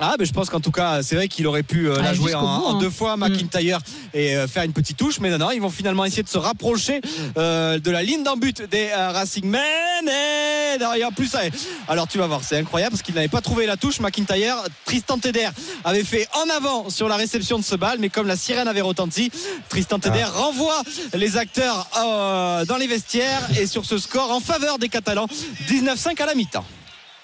Ah, 0.00 0.14
mais 0.18 0.24
je 0.24 0.32
pense 0.32 0.50
qu'en 0.50 0.60
tout 0.60 0.70
cas, 0.70 1.02
c'est 1.02 1.16
vrai 1.16 1.28
qu'il 1.28 1.46
aurait 1.46 1.62
pu 1.62 1.88
euh, 1.88 1.96
Ah, 1.98 2.02
la 2.02 2.14
jouer 2.14 2.34
en, 2.34 2.40
bout, 2.40 2.46
en 2.66 2.76
hein. 2.76 2.78
deux 2.78 2.90
fois, 2.90 3.16
McIntyre, 3.16 3.80
et 4.14 4.36
euh, 4.36 4.46
faire 4.46 4.62
une 4.62 4.72
petite 4.72 4.96
touche. 4.96 5.20
Mais 5.20 5.30
non, 5.30 5.38
non, 5.38 5.50
ils 5.50 5.60
vont 5.60 5.70
finalement 5.70 6.04
essayer 6.04 6.22
de 6.22 6.28
se 6.28 6.38
rapprocher 6.38 7.00
euh, 7.36 7.78
de 7.78 7.90
la 7.90 8.02
ligne 8.02 8.22
d'en 8.22 8.36
but 8.36 8.62
des 8.62 8.88
euh, 8.96 9.10
Racing 9.10 9.44
Men. 9.44 9.60
Et 10.06 10.78
derrière, 10.78 11.10
plus 11.12 11.26
ça. 11.26 11.44
est. 11.46 11.52
Alors 11.88 12.06
tu 12.06 12.18
vas 12.18 12.26
voir, 12.26 12.40
c'est 12.44 12.58
incroyable 12.58 12.92
parce 12.92 13.02
qu'il 13.02 13.14
n'avait 13.14 13.28
pas 13.28 13.40
trouvé 13.40 13.66
la 13.66 13.76
touche. 13.76 14.00
McIntyre, 14.00 14.56
Tristan 14.84 15.18
Teder 15.18 15.48
avait 15.84 16.04
fait 16.04 16.28
en 16.34 16.48
avant 16.54 16.90
sur 16.90 17.08
la 17.08 17.16
réception 17.16 17.58
de 17.58 17.64
ce 17.64 17.74
bal, 17.74 17.98
mais 17.98 18.08
comme 18.08 18.26
la 18.26 18.36
sirène 18.36 18.68
avait 18.68 18.80
retenti, 18.80 19.30
Tristan 19.68 19.98
Teder 19.98 20.24
renvoie 20.24 20.82
les 21.14 21.36
acteurs 21.36 21.88
euh, 21.98 22.64
dans 22.64 22.76
les 22.76 22.86
vestiaires 22.86 23.48
et 23.60 23.66
sur 23.66 23.84
ce 23.84 23.98
score 23.98 24.30
en 24.30 24.40
faveur 24.40 24.78
des 24.78 24.88
Catalans, 24.88 25.26
19-5 25.68 26.22
à 26.22 26.26
la 26.26 26.34
mi-temps. 26.34 26.64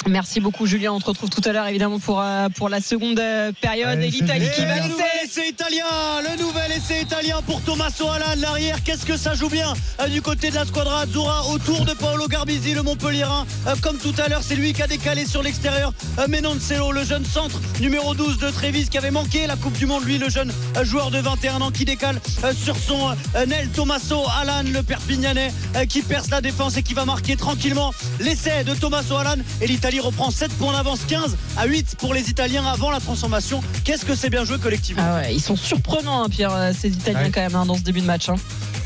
Merci 0.09 0.41
beaucoup 0.41 0.67
Julien, 0.67 0.93
on 0.93 1.01
te 1.01 1.07
retrouve 1.07 1.31
tout 1.31 1.41
à 1.49 1.53
l'heure 1.53 1.67
évidemment 1.67 1.99
pour, 1.99 2.21
euh, 2.21 2.49
pour 2.51 2.69
la 2.69 2.81
seconde 2.81 3.19
euh, 3.19 3.53
période 3.61 3.89
Allez, 3.99 4.09
et 4.09 4.11
l'Italie 4.11 4.41
bien. 4.41 4.51
qui 4.51 4.61
va 4.61 4.67
le 4.67 4.83
laisser. 4.83 4.89
nouvel 4.91 5.07
essai 5.25 5.49
italien, 5.49 5.85
le 6.29 6.43
nouvel 6.43 6.73
essai 6.73 7.01
italien 7.03 7.41
pour 7.47 7.63
Tommaso 7.63 8.09
Alan, 8.09 8.35
l'arrière. 8.39 8.83
Qu'est-ce 8.85 9.07
que 9.07 9.17
ça 9.17 9.35
joue 9.35 9.49
bien 9.49 9.73
euh, 10.01 10.09
du 10.09 10.21
côté 10.21 10.51
de 10.51 10.57
la 10.57 10.67
squadra 10.67 11.01
Azzurra 11.01 11.47
autour 11.49 11.85
de 11.87 11.93
Paolo 11.95 12.27
Garbisi, 12.29 12.75
le 12.75 12.83
Montpellierin. 12.83 13.47
Euh, 13.67 13.75
comme 13.81 13.97
tout 13.97 14.13
à 14.19 14.29
l'heure, 14.29 14.43
c'est 14.43 14.57
lui 14.57 14.73
qui 14.75 14.83
a 14.83 14.87
décalé 14.87 15.25
sur 15.27 15.43
l'extérieur. 15.43 15.93
Menoncello, 16.29 16.93
le 16.93 17.05
jeune 17.05 17.25
centre 17.25 17.59
numéro 17.81 18.15
12 18.15 18.39
de 18.39 18.51
Trévis 18.51 18.89
qui 18.89 18.99
avait 18.99 19.11
manqué 19.11 19.47
la 19.47 19.57
Coupe 19.57 19.77
du 19.79 19.87
Monde, 19.87 20.05
lui, 20.05 20.19
le 20.19 20.29
jeune 20.29 20.53
joueur 20.83 21.11
de 21.11 21.19
21 21.19 21.61
ans 21.63 21.71
qui 21.71 21.85
décale 21.85 22.21
sur 22.63 22.77
son 22.77 23.15
Nel 23.47 23.69
Tommaso 23.71 24.23
Alan, 24.41 24.63
le 24.71 24.83
Perpignanais, 24.83 25.51
qui 25.89 26.03
perce 26.03 26.31
la 26.31 26.41
défense 26.41 26.77
et 26.77 26.83
qui 26.83 26.95
va 26.95 27.05
marquer 27.05 27.37
tranquillement 27.37 27.93
l'essai 28.21 28.65
de 28.65 28.75
Tommaso 28.75 29.17
Alan. 29.17 29.37
Et 29.61 29.67
l'Italie 29.67 29.94
reprend 30.01 30.31
7 30.31 30.53
points 30.59 30.73
d'avance, 30.73 31.01
15 31.09 31.37
à 31.57 31.67
8 31.67 31.97
pour 31.99 32.15
les 32.15 32.31
Italiens 32.31 32.65
avant 32.67 32.91
la 32.91 33.01
transformation. 33.01 33.63
Qu'est-ce 33.85 34.05
que 34.05 34.15
c'est 34.15 34.31
bien 34.31 34.45
joué 34.45 34.59
collectivement 34.59 35.03
Ah 35.05 35.21
ouais, 35.23 35.35
ils 35.35 35.41
sont 35.41 35.57
surprenants 35.57 36.23
hein, 36.25 36.29
Pierre, 36.29 36.55
euh, 36.55 36.73
ces 36.79 36.89
Italiens 36.91 37.25
Ouais. 37.25 37.31
quand 37.31 37.41
même 37.43 37.55
hein, 37.55 37.67
dans 37.67 37.77
ce 37.77 37.83
début 37.83 38.01
de 38.01 38.07
match. 38.07 38.29
hein. 38.29 38.35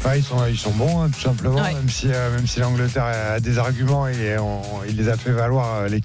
Ouais, 0.04 0.20
ils, 0.20 0.24
sont, 0.24 0.36
ils 0.48 0.58
sont 0.58 0.70
bons, 0.70 1.02
hein, 1.02 1.10
tout 1.12 1.20
simplement, 1.20 1.56
Ouais. 1.60 1.74
même 1.74 1.88
si, 1.88 2.06
euh, 2.08 2.30
même 2.36 2.46
si 2.46 2.60
l'Angleterre 2.60 3.04
a 3.04 3.40
des 3.40 3.58
arguments 3.58 4.06
et 4.06 4.38
on- 4.38 4.62
il 4.88 4.96
les 4.96 5.08
a 5.08 5.16
fait 5.16 5.32
valoir. 5.32 5.74
euh, 5.82 5.88
les- 5.88 6.02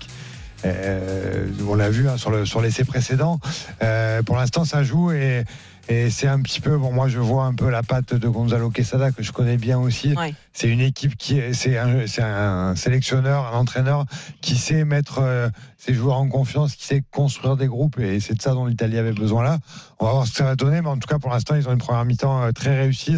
euh, 0.66 1.46
on 1.68 1.76
l'a 1.76 1.90
vu 1.90 2.08
hein, 2.10 2.18
sur 2.18 2.32
le 2.32 2.46
sur 2.46 2.62
l'essai 2.62 2.86
précédent. 2.86 3.40
Euh, 3.82 4.24
pour 4.24 4.36
l'instant, 4.38 4.66
ça 4.66 4.84
joue 4.84 5.12
et, 5.12 5.44
et 5.90 6.10
c'est 6.10 6.28
un 6.28 6.42
petit 6.42 6.62
peu. 6.62 6.78
Bon, 6.78 6.92
moi, 6.92 7.08
je 7.08 7.20
vois 7.20 7.44
un 7.46 7.54
peu 7.54 7.70
la 7.70 7.84
patte 7.84 8.14
de 8.14 8.28
Gonzalo 8.28 8.70
Quesada 8.70 9.12
que 9.12 9.22
je 9.24 9.32
connais 9.32 9.58
bien 9.58 9.80
aussi. 9.80 10.14
Ouais. 10.16 10.34
C'est 10.54 10.70
une 10.70 10.80
équipe 10.82 11.18
qui 11.18 11.40
est, 11.40 11.54
c'est 11.54 11.78
un, 11.78 12.76
sélectionneur, 12.76 13.54
un 13.54 13.58
entraîneur 13.58 14.06
qui 14.42 14.56
sait 14.56 14.86
mettre 14.86 15.20
euh, 15.20 15.50
ses 15.78 15.94
joueurs 15.94 16.18
en 16.18 16.28
confiance, 16.30 16.76
qui 16.76 16.86
sait 16.86 17.04
construire 17.12 17.58
des 17.58 17.68
groupes 17.68 18.00
et 18.00 18.20
c'est 18.20 18.36
de 18.36 18.42
ça 18.42 18.52
dont 18.54 18.66
l'Italie 18.66 18.98
avait 18.98 19.14
besoin 19.14 19.44
là. 19.44 19.58
On 20.00 20.06
va 20.06 20.12
voir 20.12 20.26
ce 20.28 20.32
que 20.32 20.38
ça 20.38 20.44
va 20.46 20.56
donner, 20.56 20.82
mais 20.82 20.90
en 20.90 20.98
tout 20.98 21.08
cas 21.08 21.18
pour 21.20 21.32
l'instant 21.32 21.56
ils 21.56 21.68
ont 21.68 21.72
une 21.74 21.80
première 21.80 22.06
mi-temps 22.06 22.44
euh, 22.44 22.52
très 22.52 22.78
réussie 22.80 23.18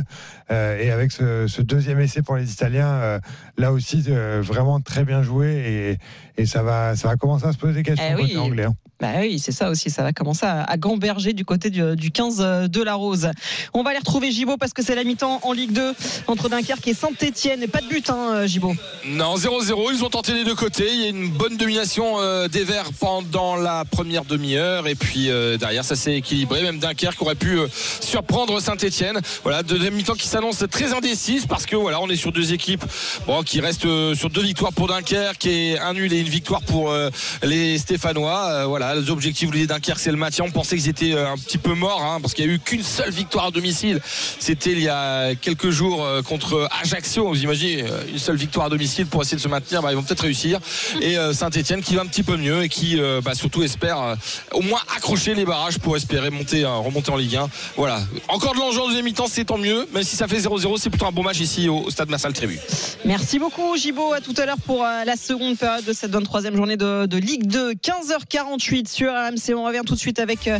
euh, 0.50 0.80
et 0.80 0.92
avec 0.92 1.12
ce, 1.12 1.46
ce 1.48 1.62
deuxième 1.62 2.00
essai 2.00 2.22
pour 2.22 2.38
les 2.38 2.52
Italiens, 2.52 2.88
euh, 2.88 3.20
là 3.58 3.72
aussi 3.74 4.02
vraiment 4.42 4.80
très 4.80 5.04
bien 5.04 5.22
joué 5.22 5.98
et, 6.38 6.42
et 6.42 6.46
ça 6.46 6.64
va 6.64 6.96
ça 6.96 7.10
va 7.10 7.16
commencer 7.18 7.46
à 7.46 7.52
se 7.52 7.58
poser 7.58 7.74
des 7.74 7.84
questions 7.84 8.06
Eh 8.10 8.16
oui. 8.16 8.22
côté 8.24 8.38
anglais. 8.38 8.64
hein. 8.66 8.76
Bah 9.00 9.08
oui, 9.20 9.40
c'est 9.40 9.52
ça 9.52 9.70
aussi, 9.70 9.90
ça 9.90 10.04
va 10.04 10.14
commencer 10.14 10.46
à, 10.46 10.78
gamberger 10.78 11.34
du 11.34 11.46
côté 11.46 11.70
du, 11.70 11.96
du 11.96 12.12
15 12.12 12.70
de 12.70 12.84
la 12.84 12.96
Rose. 12.96 13.30
On 13.74 13.84
va 13.84 13.92
aller 13.92 14.00
retrouver 14.00 14.32
Gibaud 14.32 14.58
parce 14.58 14.74
que 14.74 14.84
c'est 14.84 14.96
la 14.96 15.04
mi-temps 15.04 15.40
en 15.44 15.52
Ligue 15.54 15.74
2 15.74 15.94
entre 16.28 16.50
Dunkerque 16.50 16.88
et 16.88 16.94
Saint-Etienne. 16.94 17.64
Et 17.64 17.68
pas 17.68 17.82
de 17.82 17.88
but, 17.88 18.10
hein, 18.10 18.46
Gibaud. 18.46 18.76
Non, 19.06 19.36
0-0. 19.36 19.92
Ils 19.94 20.04
ont 20.04 20.10
tenté 20.10 20.34
les 20.34 20.44
deux 20.44 20.56
côtés. 20.56 20.88
Il 20.92 21.02
y 21.02 21.06
a 21.06 21.10
une 21.10 21.30
bonne 21.30 21.58
domination 21.58 22.20
euh, 22.20 22.48
des 22.48 22.64
Verts 22.64 22.92
pendant 23.00 23.56
la 23.56 23.86
première 23.86 24.26
demi-heure. 24.26 24.88
Et 24.88 24.96
puis 24.96 25.30
euh, 25.30 25.58
derrière, 25.58 25.84
ça 25.84 25.96
s'est 25.96 26.16
équilibré. 26.16 26.64
Même 26.64 26.80
Dunkerque 26.80 27.22
aurait 27.22 27.36
pu 27.36 27.60
euh, 27.60 27.68
surprendre 28.02 28.60
Saint-Etienne. 28.60 29.20
Voilà, 29.44 29.64
deuxième 29.64 29.96
mi-temps 29.96 30.14
qui 30.14 30.28
s'annonce 30.28 30.64
très 30.70 30.94
indécise 30.94 31.46
parce 31.46 31.66
que 31.66 31.76
voilà, 31.76 32.02
on 32.02 32.10
est 32.10 32.16
sur 32.16 32.32
deux 32.32 32.54
équipes 32.54 32.84
bon, 33.28 33.44
qui 33.44 33.60
restent 33.60 33.86
euh, 33.86 34.16
sur 34.16 34.30
deux 34.30 34.42
victoires 34.42 34.74
pour 34.74 34.88
Dunkerque 34.88 35.46
et 35.46 35.80
un 35.80 35.94
nul 35.94 36.12
et 36.14 36.20
une 36.20 36.28
victoire 36.30 36.62
pour 36.62 36.92
euh, 36.92 37.10
les 37.44 37.78
Stéphanois. 37.78 38.46
Euh, 38.50 38.66
les 38.94 39.10
objectifs 39.10 39.50
des 39.52 39.68
Dunkerque, 39.68 40.00
c'est 40.00 40.12
le 40.12 40.18
maintien. 40.18 40.46
On 40.46 40.52
pensait 40.52 40.76
qu'ils 40.76 40.90
étaient 40.90 41.14
euh, 41.14 41.32
un 41.32 41.38
petit 41.38 41.58
peu 41.58 41.74
morts 41.74 42.04
hein, 42.04 42.20
parce 42.22 42.34
qu'il 42.34 42.46
n'y 42.46 42.52
a 42.52 42.56
eu 42.56 42.60
qu'une 42.60 42.84
seule 42.84 43.10
victoire 43.10 43.46
à 43.46 43.52
domicile. 43.52 44.00
C'était 44.40 44.72
il 44.72 44.82
y 44.82 44.90
a 44.90 45.34
quelques 45.36 45.70
jours 45.70 46.04
euh, 46.04 46.22
contre 46.22 46.68
Ajaccio. 46.82 47.28
Vous 47.28 47.44
imaginez, 47.44 47.84
euh, 47.84 48.04
une 48.12 48.20
seule 48.20 48.36
victoire 48.36 48.68
à 48.68 48.70
domicile 48.70 49.08
pour 49.08 49.22
essayer 49.22 49.38
de 49.38 49.42
se 49.42 49.48
maintenir. 49.48 49.82
Bah, 49.82 49.92
ils 49.92 49.96
vont 49.96 50.04
peut-être 50.04 50.22
réussir. 50.22 50.60
Et 51.02 51.16
Saint-Etienne 51.34 51.82
qui 51.82 51.96
va 51.96 52.02
un 52.02 52.06
petit 52.06 52.24
peu 52.24 52.38
mieux 52.38 52.64
et 52.64 52.70
qui 52.70 53.00
bah, 53.24 53.34
surtout 53.34 53.64
espère 53.64 54.18
au 54.52 54.62
moins 54.62 54.80
accrocher 54.96 55.34
les 55.34 55.46
barrages 55.46 55.80
pour 55.80 55.96
espérer 55.96 56.30
monter, 56.30 56.66
remonter 56.66 57.12
en 57.12 57.18
Ligue 57.18 57.36
1. 57.38 57.50
Voilà. 57.78 58.02
Encore 58.28 58.54
de 58.54 58.60
l'enjeu 58.60 58.82
en 58.82 58.88
deuxième 58.88 59.06
mi-temps, 59.06 59.28
c'est 59.30 59.46
tant 59.46 59.58
mieux. 59.58 59.88
Même 59.94 60.04
si 60.04 60.16
ça 60.16 60.28
fait 60.28 60.40
0-0, 60.40 60.78
c'est 60.78 60.90
plutôt 60.90 61.06
un 61.06 61.12
bon 61.12 61.24
match 61.24 61.40
ici 61.40 61.70
au, 61.70 61.90
stade 61.90 62.10
Massal 62.10 62.34
Trébu. 62.34 62.60
Merci 63.06 63.40
beaucoup, 63.40 63.76
Gibaud. 63.78 64.14
À 64.14 64.22
tout 64.22 64.34
à 64.38 64.46
l'heure 64.46 64.60
pour 64.66 64.84
la 64.84 65.16
seconde 65.16 65.58
période 65.58 65.86
de 65.86 65.94
cette 65.94 66.12
23e 66.12 66.56
journée 66.56 66.78
de 66.78 67.18
Ligue 67.18 67.48
2. 67.48 67.74
15h48 67.74 68.75
sur 68.84 69.12
RMC. 69.12 69.56
On 69.56 69.64
revient 69.64 69.82
tout 69.86 69.94
de 69.94 70.00
suite 70.00 70.20
avec 70.20 70.48
euh, 70.48 70.60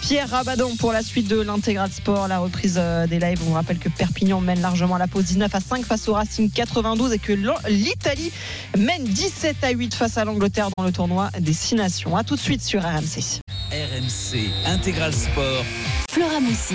Pierre 0.00 0.28
Rabadon 0.28 0.74
pour 0.76 0.92
la 0.92 1.02
suite 1.02 1.28
de 1.28 1.40
l'intégral 1.40 1.90
sport, 1.90 2.26
la 2.26 2.38
reprise 2.38 2.76
euh, 2.78 3.06
des 3.06 3.20
lives. 3.20 3.40
On 3.48 3.52
rappelle 3.52 3.78
que 3.78 3.88
Perpignan 3.88 4.40
mène 4.40 4.60
largement 4.60 4.96
la 4.98 5.06
pause 5.06 5.24
19 5.24 5.54
à 5.54 5.60
5 5.60 5.84
face 5.84 6.08
au 6.08 6.14
Racing 6.14 6.50
92 6.50 7.12
et 7.12 7.18
que 7.18 7.32
l'Italie 7.68 8.32
mène 8.76 9.04
17 9.04 9.62
à 9.62 9.70
8 9.70 9.94
face 9.94 10.18
à 10.18 10.24
l'Angleterre 10.24 10.68
dans 10.76 10.84
le 10.84 10.92
tournoi 10.92 11.30
des 11.38 11.52
6 11.52 11.76
nations. 11.76 12.16
À 12.16 12.24
tout 12.24 12.34
de 12.34 12.40
suite 12.40 12.62
sur 12.62 12.82
RMC. 12.82 13.40
RMC 13.70 14.50
Intégral 14.66 15.14
Sport. 15.14 15.64
Flora 16.10 16.40
Moussi. 16.40 16.74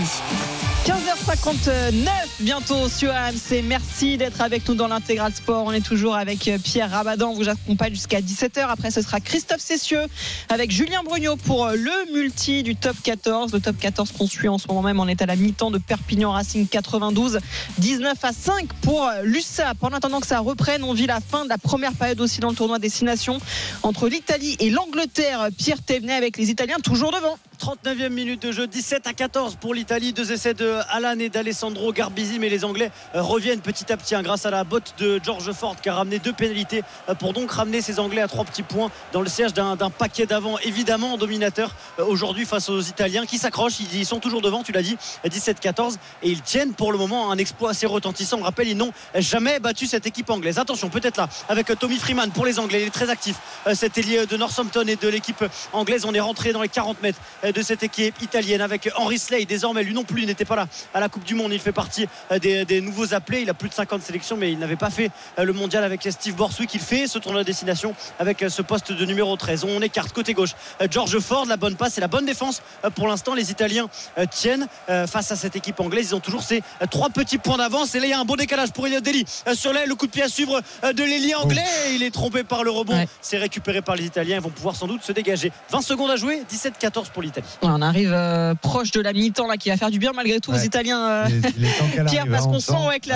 15h59 0.87 2.07
bientôt 2.39 2.87
sur 2.87 3.11
AMC. 3.11 3.61
Merci 3.65 4.15
d'être 4.15 4.39
avec 4.39 4.65
nous 4.69 4.73
dans 4.73 4.87
l'intégral 4.87 5.33
sport. 5.33 5.65
On 5.65 5.73
est 5.73 5.85
toujours 5.85 6.15
avec 6.15 6.47
euh, 6.47 6.57
Pierre 6.63 6.89
Rabadan. 6.89 7.31
On 7.31 7.33
vous 7.33 7.49
accompagne 7.49 7.93
jusqu'à 7.93 8.21
17h. 8.21 8.65
Après, 8.69 8.89
ce 8.89 9.01
sera 9.01 9.19
Christophe 9.19 9.59
Cessieux 9.59 10.05
avec 10.47 10.71
Julien 10.71 11.03
Brugnot 11.03 11.35
pour 11.35 11.65
euh, 11.65 11.75
le 11.75 12.13
multi 12.13 12.63
du 12.63 12.77
top 12.77 12.95
14. 13.03 13.51
Le 13.51 13.59
top 13.59 13.77
14 13.77 14.13
qu'on 14.13 14.27
suit 14.27 14.47
en 14.47 14.57
ce 14.57 14.69
moment 14.69 14.81
même. 14.81 15.01
On 15.01 15.09
est 15.09 15.21
à 15.21 15.25
la 15.25 15.35
mi-temps 15.35 15.71
de 15.71 15.77
Perpignan 15.77 16.31
Racing 16.31 16.65
92. 16.69 17.39
19 17.79 18.23
à 18.23 18.31
5 18.31 18.67
pour 18.81 19.03
euh, 19.03 19.23
l'USAP. 19.23 19.83
En 19.83 19.89
attendant 19.89 20.21
que 20.21 20.27
ça 20.27 20.39
reprenne, 20.39 20.85
on 20.85 20.93
vit 20.93 21.07
la 21.07 21.19
fin 21.19 21.43
de 21.43 21.49
la 21.49 21.57
première 21.57 21.95
période 21.95 22.21
aussi 22.21 22.39
dans 22.39 22.49
le 22.49 22.55
tournoi 22.55 22.79
des 22.79 22.87
6 22.87 23.03
nations 23.03 23.39
entre 23.83 24.07
l'Italie 24.07 24.55
et 24.61 24.69
l'Angleterre. 24.69 25.49
Pierre 25.57 25.81
Thévenet 25.81 26.13
avec 26.13 26.37
les 26.37 26.49
Italiens 26.49 26.77
toujours 26.81 27.11
devant. 27.11 27.37
39e 27.57 28.09
minute 28.09 28.41
de 28.43 28.51
jeu, 28.51 28.67
17 28.67 29.07
à 29.07 29.13
14 29.13 29.55
pour 29.55 29.73
l'Italie. 29.73 30.13
Deux 30.13 30.31
essais 30.31 30.53
de 30.53 30.77
Alan 30.89 31.17
et 31.17 31.29
d'Alessandro 31.29 31.91
Garbisi, 31.91 32.37
mais 32.37 32.49
les 32.49 32.63
Anglais 32.63 32.91
euh, 33.15 33.21
reviennent 33.21 33.61
petit 33.61 33.91
à 33.91 33.97
petit 33.97 34.13
hein, 34.13 34.21
grâce 34.21 34.45
à 34.45 34.51
la 34.51 34.63
botte 34.63 34.93
de 34.99 35.19
George 35.23 35.51
Ford 35.53 35.75
qui 35.81 35.89
a 35.89 35.95
ramené 35.95 36.19
deux 36.19 36.33
pénalités 36.33 36.83
euh, 37.09 37.15
pour 37.15 37.33
donc 37.33 37.51
ramener 37.51 37.81
ces 37.81 37.99
Anglais 37.99 38.21
à 38.21 38.27
trois 38.27 38.45
petits 38.45 38.61
points 38.61 38.91
dans 39.11 39.21
le 39.21 39.27
siège 39.27 39.53
d'un 39.53 39.75
paquet 39.89 40.27
d'avant, 40.27 40.59
évidemment 40.59 41.17
dominateur 41.17 41.73
euh, 41.99 42.05
aujourd'hui 42.05 42.45
face 42.45 42.69
aux 42.69 42.81
Italiens 42.81 43.25
qui 43.25 43.39
s'accrochent. 43.39 43.79
Ils 43.79 44.05
sont 44.05 44.19
toujours 44.19 44.41
devant, 44.41 44.61
tu 44.61 44.71
l'as 44.71 44.83
dit, 44.83 44.97
17-14 45.25 45.95
et 46.21 46.29
ils 46.29 46.41
tiennent 46.41 46.73
pour 46.73 46.91
le 46.91 46.97
moment 46.99 47.31
un 47.31 47.37
exploit 47.37 47.71
assez 47.71 47.87
retentissant. 47.87 48.37
On 48.39 48.43
rappelle, 48.43 48.67
ils 48.67 48.77
n'ont 48.77 48.93
jamais 49.15 49.59
battu 49.59 49.87
cette 49.87 50.05
équipe 50.05 50.29
anglaise. 50.29 50.59
Attention, 50.59 50.89
peut-être 50.89 51.17
là 51.17 51.27
avec 51.49 51.67
Tommy 51.79 51.97
Freeman 51.97 52.29
pour 52.29 52.45
les 52.45 52.59
Anglais. 52.59 52.81
Il 52.83 52.87
est 52.87 52.91
très 52.91 53.09
actif. 53.09 53.37
Cet 53.73 53.97
ailier 53.97 54.25
de 54.27 54.37
Northampton 54.37 54.85
et 54.87 54.95
de 54.95 55.07
l'équipe 55.07 55.43
anglaise. 55.73 56.05
On 56.05 56.13
est 56.13 56.19
rentré 56.19 56.53
dans 56.53 56.61
les 56.61 56.69
40 56.69 57.01
mètres 57.01 57.19
de 57.51 57.61
cette 57.61 57.83
équipe 57.83 58.21
italienne 58.21 58.61
avec 58.61 58.89
Henry 58.95 59.19
Slay. 59.19 59.45
Désormais, 59.45 59.83
lui 59.83 59.93
non 59.93 60.03
plus 60.03 60.25
n'était 60.25 60.45
pas 60.45 60.55
là 60.55 60.67
à 60.93 60.99
la 60.99 61.09
Coupe 61.09 61.23
du 61.23 61.35
Monde. 61.35 61.53
Il 61.53 61.59
fait 61.59 61.71
partie 61.71 62.07
euh, 62.31 62.39
des, 62.39 62.81
nouveaux 62.81 63.13
appelés. 63.13 63.41
Il 63.41 63.49
a 63.49 63.53
plus 63.53 63.69
de 63.69 63.73
50 63.73 64.01
sélections, 64.01 64.37
mais 64.37 64.51
il 64.51 64.59
n'avait 64.59 64.75
pas 64.75 64.89
fait 64.89 65.11
euh, 65.39 65.43
le 65.43 65.53
mondial 65.53 65.83
avec 65.83 66.07
Steve 66.09 66.35
Borswick. 66.35 66.73
Il 66.73 66.79
fait 66.79 67.07
ce 67.07 67.19
tournoi 67.19 67.41
de 67.41 67.47
destination 67.47 67.95
avec 68.19 68.43
euh, 68.43 68.49
ce 68.49 68.61
poste 68.61 68.91
de 68.91 69.05
numéro 69.05 69.35
13. 69.35 69.65
On 69.65 69.81
écarte 69.81 70.13
côté 70.13 70.33
gauche. 70.33 70.51
George 70.89 71.19
Ford, 71.19 71.45
la 71.45 71.57
bonne 71.57 71.75
passe 71.75 71.97
et 71.97 72.01
la 72.01 72.07
bonne 72.07 72.25
défense. 72.25 72.61
Pour 72.95 73.07
l'instant, 73.07 73.33
les 73.33 73.51
Italiens 73.51 73.89
tiennent 74.31 74.67
face 74.87 75.31
à 75.31 75.35
cette 75.35 75.55
équipe 75.55 75.79
anglaise. 75.79 76.09
Ils 76.09 76.15
ont 76.15 76.19
toujours 76.19 76.43
ces 76.43 76.61
trois 76.89 77.09
petits 77.09 77.37
points 77.37 77.57
d'avance. 77.57 77.95
Et 77.95 77.99
là, 77.99 78.05
il 78.05 78.09
y 78.09 78.13
a 78.13 78.19
un 78.19 78.25
bon 78.25 78.35
décalage 78.35 78.71
pour 78.71 78.87
Elliot 78.87 79.01
Deli 79.01 79.25
sur 79.53 79.73
le 79.73 79.95
coup 79.95 80.07
de 80.07 80.11
pied 80.11 80.23
à 80.23 80.29
suivre 80.29 80.61
de 80.83 81.03
l'ailier 81.03 81.35
anglais. 81.35 81.63
Il 81.93 82.03
est 82.03 82.11
trompé 82.11 82.43
par 82.43 82.63
le 82.63 82.71
rebond. 82.71 83.05
C'est 83.21 83.37
récupéré 83.37 83.81
par 83.81 83.95
les 83.95 84.05
Italiens. 84.05 84.37
Ils 84.37 84.41
vont 84.41 84.49
pouvoir 84.49 84.75
sans 84.75 84.87
doute 84.87 85.03
se 85.03 85.11
dégager. 85.11 85.51
20 85.69 85.81
secondes 85.81 86.11
à 86.11 86.15
jouer, 86.15 86.43
17-14 86.49 87.11
pour 87.11 87.21
l'Italie. 87.21 87.36
On 87.61 87.81
arrive 87.81 88.11
euh, 88.13 88.53
proche 88.55 88.91
de 88.91 89.01
la 89.01 89.13
mi-temps 89.13 89.47
là 89.47 89.57
qui 89.57 89.69
va 89.69 89.77
faire 89.77 89.91
du 89.91 89.99
bien 89.99 90.11
malgré 90.15 90.39
tout 90.39 90.51
aux 90.51 90.57
Italiens. 90.57 91.07
Euh, 91.07 91.27
Pierre, 92.07 92.25
parce 92.29 92.45
qu'on 92.45 92.59
sent 92.59 92.73
ouais, 92.87 92.99
que 92.99 93.09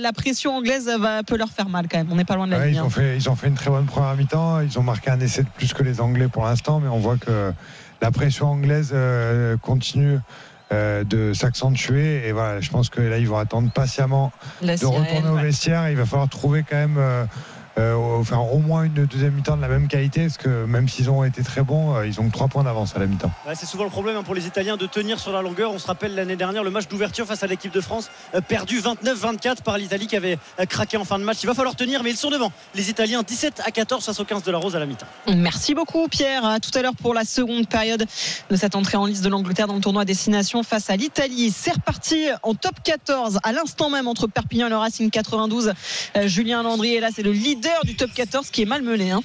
la, 0.00 0.12
pression 0.12 0.56
anglaise 0.56 0.90
va, 0.98 1.22
peut 1.22 1.36
leur 1.36 1.50
faire 1.50 1.68
mal 1.68 1.86
quand 1.90 1.98
même. 1.98 2.08
On 2.10 2.16
n'est 2.16 2.24
pas 2.24 2.36
loin 2.36 2.46
de 2.46 2.52
la 2.52 2.66
ligne. 2.66 2.76
Ils, 2.76 2.82
ont 2.82 2.90
fait, 2.90 3.16
ils 3.16 3.28
ont 3.28 3.36
fait 3.36 3.48
une 3.48 3.54
très 3.54 3.70
bonne 3.70 3.86
première 3.86 4.16
mi-temps. 4.16 4.60
Ils 4.60 4.78
ont 4.78 4.82
marqué 4.82 5.10
un 5.10 5.20
essai 5.20 5.42
de 5.42 5.48
plus 5.48 5.72
que 5.72 5.82
les 5.82 6.00
Anglais 6.00 6.28
pour 6.28 6.44
l'instant, 6.44 6.80
mais 6.80 6.88
on 6.88 6.98
voit 6.98 7.16
que 7.16 7.52
la 8.02 8.10
pression 8.10 8.46
anglaise 8.48 8.90
euh, 8.92 9.56
continue. 9.56 10.18
de 10.72 11.32
s'accentuer 11.32 12.26
et 12.26 12.32
voilà 12.32 12.60
je 12.60 12.68
pense 12.68 12.88
que 12.88 13.00
là 13.00 13.18
ils 13.18 13.28
vont 13.28 13.38
attendre 13.38 13.70
patiemment 13.70 14.32
de 14.60 14.86
retourner 14.86 15.28
au 15.28 15.36
vestiaire 15.36 15.88
il 15.88 15.96
va 15.96 16.04
falloir 16.04 16.28
trouver 16.28 16.64
quand 16.68 16.74
même 16.74 16.96
euh, 16.98 17.24
enfin, 17.76 18.38
au 18.38 18.58
moins 18.58 18.84
une 18.84 19.06
deuxième 19.06 19.34
mi-temps 19.34 19.56
de 19.56 19.62
la 19.62 19.68
même 19.68 19.88
qualité, 19.88 20.22
parce 20.22 20.38
que 20.38 20.64
même 20.64 20.88
s'ils 20.88 21.10
ont 21.10 21.24
été 21.24 21.42
très 21.42 21.62
bons, 21.62 21.96
euh, 21.96 22.06
ils 22.06 22.20
ont 22.20 22.30
trois 22.30 22.48
points 22.48 22.64
d'avance 22.64 22.94
à 22.94 22.98
la 22.98 23.06
mi-temps. 23.06 23.30
c'est 23.54 23.66
souvent 23.66 23.84
le 23.84 23.90
problème 23.90 24.16
hein, 24.16 24.22
pour 24.22 24.34
les 24.34 24.46
Italiens 24.46 24.76
de 24.76 24.86
tenir 24.86 25.18
sur 25.18 25.32
la 25.32 25.42
longueur. 25.42 25.72
On 25.72 25.78
se 25.78 25.86
rappelle 25.86 26.14
l'année 26.14 26.36
dernière 26.36 26.62
le 26.62 26.70
match 26.70 26.88
d'ouverture 26.88 27.26
face 27.26 27.42
à 27.42 27.46
l'équipe 27.46 27.72
de 27.72 27.80
France, 27.80 28.10
euh, 28.34 28.40
perdu 28.40 28.80
29-24 28.80 29.62
par 29.62 29.78
l'Italie 29.78 30.06
qui 30.06 30.16
avait 30.16 30.38
craqué 30.68 30.96
en 30.96 31.04
fin 31.04 31.18
de 31.18 31.24
match. 31.24 31.38
Il 31.42 31.46
va 31.46 31.54
falloir 31.54 31.74
tenir, 31.74 32.02
mais 32.02 32.10
ils 32.10 32.16
sont 32.16 32.30
devant. 32.30 32.52
Les 32.74 32.90
Italiens 32.90 33.22
17 33.22 33.62
à 33.64 33.70
14 33.70 34.04
face 34.04 34.20
aux 34.20 34.24
15 34.24 34.42
de 34.42 34.52
la 34.52 34.58
Rose 34.58 34.76
à 34.76 34.78
la 34.78 34.86
mi-temps. 34.86 35.06
Merci 35.34 35.74
beaucoup 35.74 36.06
Pierre. 36.08 36.44
À 36.44 36.60
tout 36.60 36.70
à 36.74 36.82
l'heure 36.82 36.94
pour 36.94 37.14
la 37.14 37.24
seconde 37.24 37.68
période 37.68 38.06
de 38.50 38.56
cette 38.56 38.76
entrée 38.76 38.96
en 38.96 39.06
liste 39.06 39.24
de 39.24 39.28
l'Angleterre 39.28 39.66
dans 39.66 39.74
le 39.74 39.80
tournoi 39.80 40.04
destination 40.04 40.62
face 40.62 40.90
à 40.90 40.96
l'Italie. 40.96 41.52
C'est 41.54 41.72
reparti 41.72 42.28
en 42.42 42.54
top 42.54 42.74
14 42.82 43.38
à 43.42 43.52
l'instant 43.52 43.90
même 43.90 44.08
entre 44.08 44.26
Perpignan 44.26 44.66
et 44.66 44.70
le 44.70 44.76
Racing 44.76 45.10
92. 45.10 45.72
Julien 46.24 46.62
Landry 46.62 46.94
est 46.94 47.00
là, 47.00 47.08
c'est 47.14 47.22
le 47.22 47.32
leader 47.32 47.63
du 47.84 47.94
top 47.94 48.12
14 48.12 48.50
qui 48.50 48.62
est 48.62 48.66
malmené. 48.66 49.10
Hein. 49.10 49.22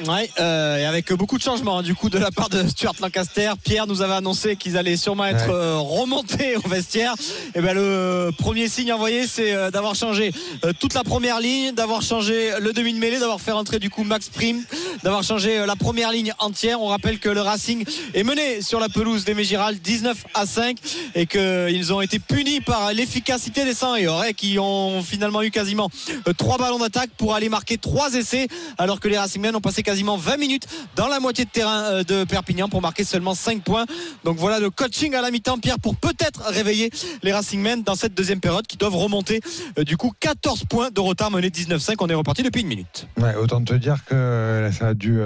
Ouais, 0.00 0.28
euh, 0.40 0.78
et 0.78 0.84
avec 0.86 1.12
beaucoup 1.12 1.36
de 1.36 1.42
changements 1.42 1.78
hein, 1.78 1.82
du 1.82 1.94
coup 1.94 2.08
de 2.08 2.18
la 2.18 2.30
part 2.30 2.48
de 2.48 2.66
Stuart 2.66 2.94
Lancaster. 3.00 3.52
Pierre 3.62 3.86
nous 3.86 4.00
avait 4.00 4.14
annoncé 4.14 4.56
qu'ils 4.56 4.78
allaient 4.78 4.96
sûrement 4.96 5.26
être 5.26 5.50
euh, 5.50 5.76
remontés 5.76 6.56
au 6.56 6.66
vestiaire. 6.66 7.14
Et 7.54 7.60
ben 7.60 7.74
le 7.74 8.30
premier 8.36 8.68
signe 8.68 8.92
envoyé, 8.92 9.26
c'est 9.26 9.52
euh, 9.52 9.70
d'avoir 9.70 9.94
changé 9.94 10.32
toute 10.80 10.94
la 10.94 11.04
première 11.04 11.40
ligne, 11.40 11.72
d'avoir 11.72 12.02
changé 12.02 12.52
le 12.58 12.72
demi 12.72 12.94
de 12.94 12.98
mêlée, 12.98 13.18
d'avoir 13.18 13.40
fait 13.40 13.52
rentrer 13.52 13.78
du 13.78 13.90
coup 13.90 14.02
Max 14.02 14.28
Prime, 14.30 14.62
d'avoir 15.02 15.22
changé 15.22 15.64
la 15.64 15.76
première 15.76 16.10
ligne 16.10 16.32
entière. 16.38 16.80
On 16.80 16.86
rappelle 16.86 17.18
que 17.18 17.28
le 17.28 17.42
Racing 17.42 17.84
est 18.14 18.24
mené 18.24 18.62
sur 18.62 18.80
la 18.80 18.88
pelouse 18.88 19.24
des 19.24 19.34
Mégiral 19.34 19.76
19 19.76 20.24
à 20.34 20.46
5 20.46 20.78
et 21.14 21.26
qu'ils 21.26 21.92
ont 21.92 22.00
été 22.00 22.18
punis 22.18 22.60
par 22.60 22.92
l'efficacité 22.92 23.64
des 23.64 23.74
100 23.74 23.96
et 23.96 24.34
qui 24.34 24.58
ont 24.58 25.02
finalement 25.02 25.42
eu 25.42 25.50
quasiment 25.50 25.90
trois 26.38 26.56
ballons 26.56 26.78
d'attaque 26.78 27.10
pour 27.16 27.34
aller 27.34 27.50
marquer 27.50 27.76
trois 27.76 28.14
essais 28.14 28.48
alors 28.78 28.98
que 28.98 29.08
les 29.08 29.18
Racingmen 29.18 29.54
ont 29.54 29.60
passé 29.60 29.81
quasiment 29.82 30.16
20 30.16 30.36
minutes 30.36 30.66
dans 30.96 31.08
la 31.08 31.20
moitié 31.20 31.44
de 31.44 31.50
terrain 31.50 31.84
euh, 31.84 32.04
de 32.04 32.24
Perpignan 32.24 32.68
pour 32.68 32.82
marquer 32.82 33.04
seulement 33.04 33.34
5 33.34 33.62
points. 33.62 33.86
Donc 34.24 34.36
voilà 34.36 34.60
le 34.60 34.70
coaching 34.70 35.14
à 35.14 35.20
la 35.20 35.30
mi-temps, 35.30 35.58
Pierre, 35.58 35.78
pour 35.78 35.96
peut-être 35.96 36.42
réveiller 36.46 36.90
les 37.22 37.32
Racingmen 37.32 37.82
dans 37.82 37.94
cette 37.94 38.14
deuxième 38.14 38.40
période 38.40 38.66
qui 38.66 38.76
doivent 38.76 38.96
remonter 38.96 39.40
euh, 39.78 39.84
du 39.84 39.96
coup 39.96 40.12
14 40.20 40.64
points 40.64 40.90
de 40.90 41.00
retard 41.00 41.30
mené 41.30 41.48
19-5. 41.48 41.94
On 42.00 42.08
est 42.08 42.14
reparti 42.14 42.42
depuis 42.42 42.62
une 42.62 42.68
minute. 42.68 43.06
Ouais, 43.18 43.34
autant 43.36 43.62
te 43.62 43.74
dire 43.74 44.04
que 44.04 44.70
ça 44.72 44.88
a 44.88 44.94
dû. 44.94 45.20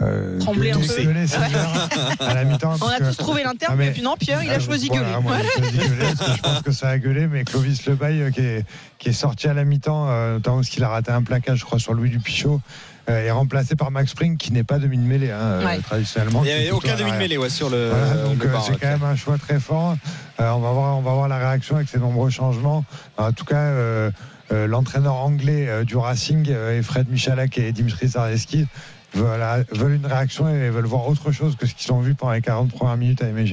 Euh, 0.00 0.38
Trembler 0.40 0.72
un 0.72 0.80
peu. 0.80 2.24
à 2.24 2.34
la 2.34 2.44
mi-temps. 2.44 2.74
On 2.80 2.88
a 2.88 2.98
tous 2.98 3.16
trouvé 3.16 3.44
l'interne, 3.44 3.76
mais... 3.76 3.92
puis 3.92 4.02
non, 4.02 4.16
Pierre, 4.18 4.42
il 4.42 4.50
a 4.50 4.58
choisi 4.58 4.88
gueuler. 4.88 5.14
je 5.62 6.40
pense 6.40 6.62
que 6.62 6.72
ça 6.72 6.88
a 6.88 6.98
gueulé, 6.98 7.28
mais 7.28 7.44
Clovis 7.44 7.86
Lebaille, 7.86 8.32
qui 8.32 8.40
est, 8.40 8.64
qui 8.98 9.10
est 9.10 9.12
sorti 9.12 9.46
à 9.46 9.54
la 9.54 9.64
mi-temps, 9.64 10.06
notamment 10.32 10.56
parce 10.56 10.70
qu'il 10.70 10.82
a 10.82 10.88
raté 10.88 11.12
un 11.12 11.22
plaquage, 11.22 11.60
je 11.60 11.64
crois, 11.64 11.78
sur 11.78 11.94
Louis 11.94 12.10
Dupichot, 12.10 12.54
euh, 12.54 12.58
est 13.06 13.30
remplacé 13.30 13.76
par 13.76 13.90
Max 13.90 14.10
Spring 14.10 14.36
qui 14.36 14.52
n'est 14.52 14.64
pas 14.64 14.78
demi-mêlée 14.78 15.30
hein, 15.30 15.40
euh, 15.40 15.78
traditionnellement. 15.80 16.42
Il 16.44 16.46
n'y 16.46 16.52
avait 16.52 16.70
aucun 16.70 16.96
demi-mêlée 16.96 17.38
ouais, 17.38 17.50
sur 17.50 17.70
le. 17.70 17.90
donc 18.24 18.44
euh, 18.44 18.56
c'est 18.64 18.78
quand 18.78 18.88
même 18.88 19.02
un 19.04 19.16
choix 19.16 19.38
très 19.38 19.58
fort. 19.58 19.96
on, 20.38 20.44
va 20.44 20.72
voir, 20.72 20.98
on 20.98 21.02
va 21.02 21.12
voir 21.12 21.28
la 21.28 21.38
réaction 21.38 21.76
avec 21.76 21.88
ces 21.88 21.98
nombreux 21.98 22.30
changements. 22.30 22.84
En 23.16 23.32
tout 23.32 23.44
cas, 23.44 23.72
l'entraîneur 24.50 25.14
anglais 25.14 25.84
du 25.84 25.96
Racing 25.96 26.48
et 26.50 26.82
Fred 26.82 27.08
Michalak 27.10 27.58
et 27.58 27.72
Dimitri 27.72 28.08
Zareski 28.08 28.66
veulent, 29.14 29.94
une 29.94 30.06
réaction 30.06 30.48
et 30.48 30.70
veulent 30.70 30.86
voir 30.86 31.06
autre 31.08 31.32
chose 31.32 31.56
que 31.56 31.66
ce 31.66 31.74
qu'ils 31.74 31.92
ont 31.92 32.00
vu 32.00 32.14
pendant 32.14 32.32
les 32.32 32.40
40 32.40 32.70
premières 32.72 32.96
minutes 32.96 33.22
à 33.22 33.28
Aimé 33.28 33.46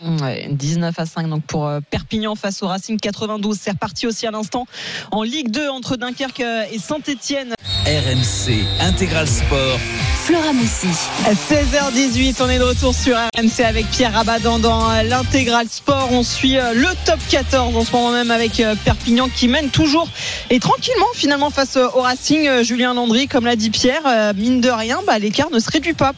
Giral. 0.00 0.56
19 0.56 0.98
à 0.98 1.06
5 1.06 1.28
donc 1.28 1.42
pour 1.44 1.70
Perpignan 1.90 2.34
face 2.34 2.62
au 2.62 2.66
Racing 2.68 2.98
92. 2.98 3.58
C'est 3.60 3.70
reparti 3.72 4.06
aussi 4.06 4.26
à 4.26 4.30
l'instant 4.30 4.66
en 5.10 5.22
Ligue 5.22 5.50
2 5.50 5.68
entre 5.68 5.96
Dunkerque 5.96 6.40
et 6.40 6.78
Saint-Etienne. 6.78 7.54
RMC 7.86 8.64
Intégral 8.80 9.28
Sport. 9.28 9.78
Flora 10.24 10.52
Moussi. 10.52 10.88
16h18, 11.28 12.42
on 12.42 12.48
est 12.48 12.58
de 12.58 12.64
retour 12.64 12.92
sur 12.92 13.16
RMC 13.16 13.64
avec 13.64 13.86
Pierre 13.86 14.12
Rabadan 14.12 14.58
dans 14.58 14.90
l'Intégral 15.02 15.68
Sport. 15.68 16.08
On 16.10 16.24
suit 16.24 16.58
euh, 16.58 16.72
le 16.74 16.88
top 17.04 17.20
14 17.28 17.76
en 17.76 17.84
ce 17.84 17.92
moment 17.92 18.10
même 18.10 18.32
avec 18.32 18.58
euh, 18.58 18.74
Perpignan 18.84 19.28
qui 19.28 19.46
mène 19.46 19.70
toujours 19.70 20.08
et 20.50 20.58
tranquillement 20.58 21.06
finalement 21.14 21.50
face 21.50 21.76
au 21.76 22.00
Racing. 22.00 22.62
Julien 22.62 22.94
Landry, 22.94 23.28
comme 23.28 23.44
l'a 23.44 23.54
dit 23.54 23.70
Pierre, 23.70 24.34
mine 24.34 24.60
de 24.60 24.68
rien, 24.68 24.98
bah, 25.06 25.20
l'écart 25.20 25.50
ne 25.50 25.60
se 25.60 25.70
réduit 25.70 25.94
pas. 25.94 26.12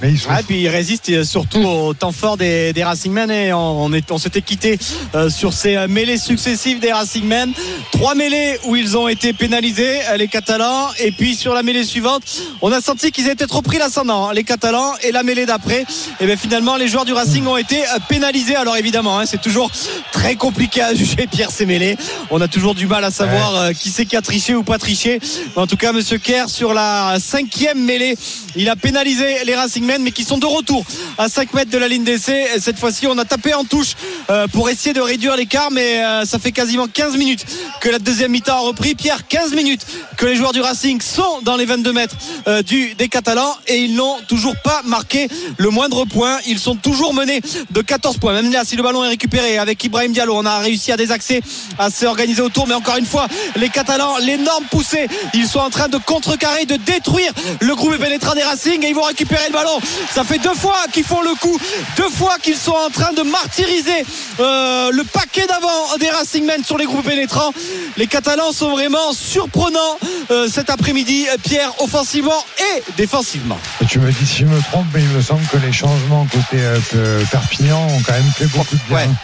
Mais 0.00 0.14
ah, 0.28 0.40
puis 0.46 0.60
il 0.60 0.68
résiste 0.68 1.24
surtout 1.24 1.58
au 1.58 1.92
temps 1.92 2.12
fort 2.12 2.36
des, 2.36 2.72
des 2.72 2.84
Racingmen 2.84 3.30
et 3.32 3.52
on, 3.52 3.90
on 4.10 4.18
s'était 4.18 4.42
quitté 4.42 4.78
euh, 5.16 5.28
sur 5.28 5.52
ces 5.52 5.76
euh, 5.76 5.88
mêlées 5.88 6.18
successives 6.18 6.78
des 6.78 6.92
Racingmen. 6.92 7.52
Trois 7.90 8.14
mêlées 8.14 8.58
où 8.66 8.76
ils 8.76 8.96
ont 8.96 9.08
été 9.08 9.32
pénalisés, 9.32 9.98
euh, 10.10 10.16
les 10.16 10.28
Catalans, 10.28 10.88
et 11.00 11.10
puis 11.10 11.34
sur 11.34 11.52
la 11.52 11.64
mêlée 11.64 11.82
suivante, 11.82 12.22
on 12.62 12.70
a 12.70 12.80
senti 12.80 13.10
qu'ils 13.10 13.28
étaient 13.28 13.48
trop 13.48 13.60
pris 13.60 13.78
l'ascendant, 13.78 14.28
hein, 14.28 14.34
les 14.34 14.44
Catalans, 14.44 14.94
et 15.02 15.10
la 15.10 15.24
mêlée 15.24 15.46
d'après, 15.46 15.84
et 16.20 16.26
bien 16.26 16.36
finalement 16.36 16.76
les 16.76 16.86
joueurs 16.86 17.04
du 17.04 17.12
Racing 17.12 17.44
ont 17.48 17.56
été 17.56 17.82
pénalisés. 18.08 18.54
Alors 18.54 18.76
évidemment, 18.76 19.18
hein, 19.18 19.26
c'est 19.26 19.40
toujours 19.40 19.70
très 20.12 20.36
compliqué 20.36 20.80
à 20.80 20.94
juger 20.98 21.26
Pierre 21.26 21.50
ces 21.50 21.66
mêlées. 21.66 21.96
On 22.30 22.40
a 22.40 22.46
toujours 22.46 22.76
du 22.76 22.86
mal 22.86 23.02
à 23.02 23.10
savoir 23.10 23.72
qui 23.72 23.90
c'est 23.90 24.06
qui 24.06 24.16
a 24.16 24.22
triché 24.22 24.54
ou 24.54 24.62
pas 24.62 24.78
triché. 24.78 25.18
en 25.56 25.66
tout 25.66 25.76
cas, 25.76 25.92
Monsieur 25.92 26.18
Kerr 26.18 26.48
sur 26.48 26.72
la 26.72 27.16
cinquième 27.18 27.82
mêlée, 27.82 28.16
il 28.54 28.68
a 28.68 28.76
pénalisé 28.76 29.44
les 29.44 29.54
Mais 29.96 30.10
qui 30.10 30.22
sont 30.22 30.36
de 30.36 30.44
retour 30.44 30.84
à 31.16 31.28
5 31.28 31.54
mètres 31.54 31.70
de 31.70 31.78
la 31.78 31.88
ligne 31.88 32.04
d'essai. 32.04 32.46
Cette 32.60 32.78
fois-ci, 32.78 33.06
on 33.06 33.16
a 33.16 33.24
tapé 33.24 33.54
en 33.54 33.64
touche 33.64 33.94
euh, 34.28 34.46
pour 34.48 34.68
essayer 34.68 34.92
de 34.92 35.00
réduire 35.00 35.34
l'écart, 35.34 35.70
mais 35.70 36.04
euh, 36.04 36.26
ça 36.26 36.38
fait 36.38 36.52
quasiment 36.52 36.86
15 36.86 37.16
minutes 37.16 37.46
que 37.80 37.88
la 37.88 37.98
deuxième 37.98 38.32
mi-temps 38.32 38.56
a 38.56 38.60
repris. 38.60 38.94
Pierre, 38.94 39.26
15 39.26 39.54
minutes 39.54 39.86
que 40.18 40.26
les 40.26 40.36
joueurs 40.36 40.52
du 40.52 40.60
Racing 40.60 41.00
sont 41.00 41.40
dans 41.42 41.56
les 41.56 41.64
22 41.64 41.92
mètres 41.92 42.16
euh, 42.48 42.62
des 42.62 43.08
Catalans 43.08 43.56
et 43.66 43.78
ils 43.78 43.94
n'ont 43.94 44.18
toujours 44.28 44.56
pas 44.62 44.82
marqué 44.84 45.28
le 45.56 45.70
moindre 45.70 46.04
point. 46.04 46.38
Ils 46.46 46.58
sont 46.58 46.74
toujours 46.74 47.14
menés 47.14 47.40
de 47.70 47.80
14 47.80 48.18
points. 48.18 48.34
Même 48.34 48.52
là, 48.52 48.64
si 48.64 48.76
le 48.76 48.82
ballon 48.82 49.04
est 49.04 49.08
récupéré 49.08 49.56
avec 49.56 49.82
Ibrahim 49.84 50.12
Diallo, 50.12 50.36
on 50.36 50.44
a 50.44 50.58
réussi 50.58 50.92
à 50.92 50.98
désaxer, 50.98 51.40
à 51.78 51.90
s'organiser 51.90 52.42
autour. 52.42 52.66
Mais 52.66 52.74
encore 52.74 52.98
une 52.98 53.06
fois, 53.06 53.26
les 53.56 53.70
Catalans, 53.70 54.18
l'énorme 54.18 54.64
poussée, 54.70 55.08
ils 55.32 55.46
sont 55.46 55.60
en 55.60 55.70
train 55.70 55.88
de 55.88 55.98
contrecarrer, 55.98 56.66
de 56.66 56.76
détruire 56.76 57.32
le 57.60 57.74
groupe 57.74 57.96
pénétrant 57.96 58.34
des 58.34 58.42
Racing 58.42 58.84
et 58.84 58.88
ils 58.88 58.94
vont 58.94 59.02
récupérer 59.02 59.46
le 59.48 59.52
ballon 59.52 59.77
Ça 60.10 60.24
fait 60.24 60.38
deux 60.38 60.54
fois 60.54 60.76
qu'ils 60.92 61.04
font 61.04 61.22
le 61.22 61.34
coup, 61.34 61.58
deux 61.96 62.08
fois 62.08 62.36
qu'ils 62.42 62.56
sont 62.56 62.72
en 62.72 62.90
train 62.90 63.12
de 63.12 63.22
martyriser 63.22 64.04
euh, 64.40 64.90
le 64.92 65.04
paquet 65.04 65.46
d'avant 65.46 65.96
des 65.98 66.10
Racing 66.10 66.44
Men 66.44 66.64
sur 66.64 66.78
les 66.78 66.86
groupes 66.86 67.04
pénétrants. 67.04 67.52
Les 67.96 68.06
Catalans 68.06 68.52
sont 68.52 68.70
vraiment 68.70 69.12
surprenants 69.12 69.98
euh, 70.30 70.48
cet 70.48 70.70
après-midi, 70.70 71.26
Pierre, 71.42 71.72
offensivement 71.80 72.44
et 72.58 72.82
défensivement. 72.96 73.58
Et 73.82 73.86
tu 73.86 73.98
me 73.98 74.10
dis 74.10 74.26
si 74.26 74.40
je 74.40 74.46
me 74.46 74.60
trompe, 74.60 74.86
mais 74.94 75.00
il 75.00 75.08
me 75.08 75.22
semble 75.22 75.46
que 75.46 75.56
les 75.58 75.72
changements 75.72 76.26
côté 76.26 76.62
euh, 76.62 77.22
Perpignan 77.30 77.80
ont 77.88 78.02
quand 78.06 78.12
même 78.12 78.32
fait 78.36 78.46
beaucoup 78.46 78.76
de 78.76 78.94
bien. 78.94 79.14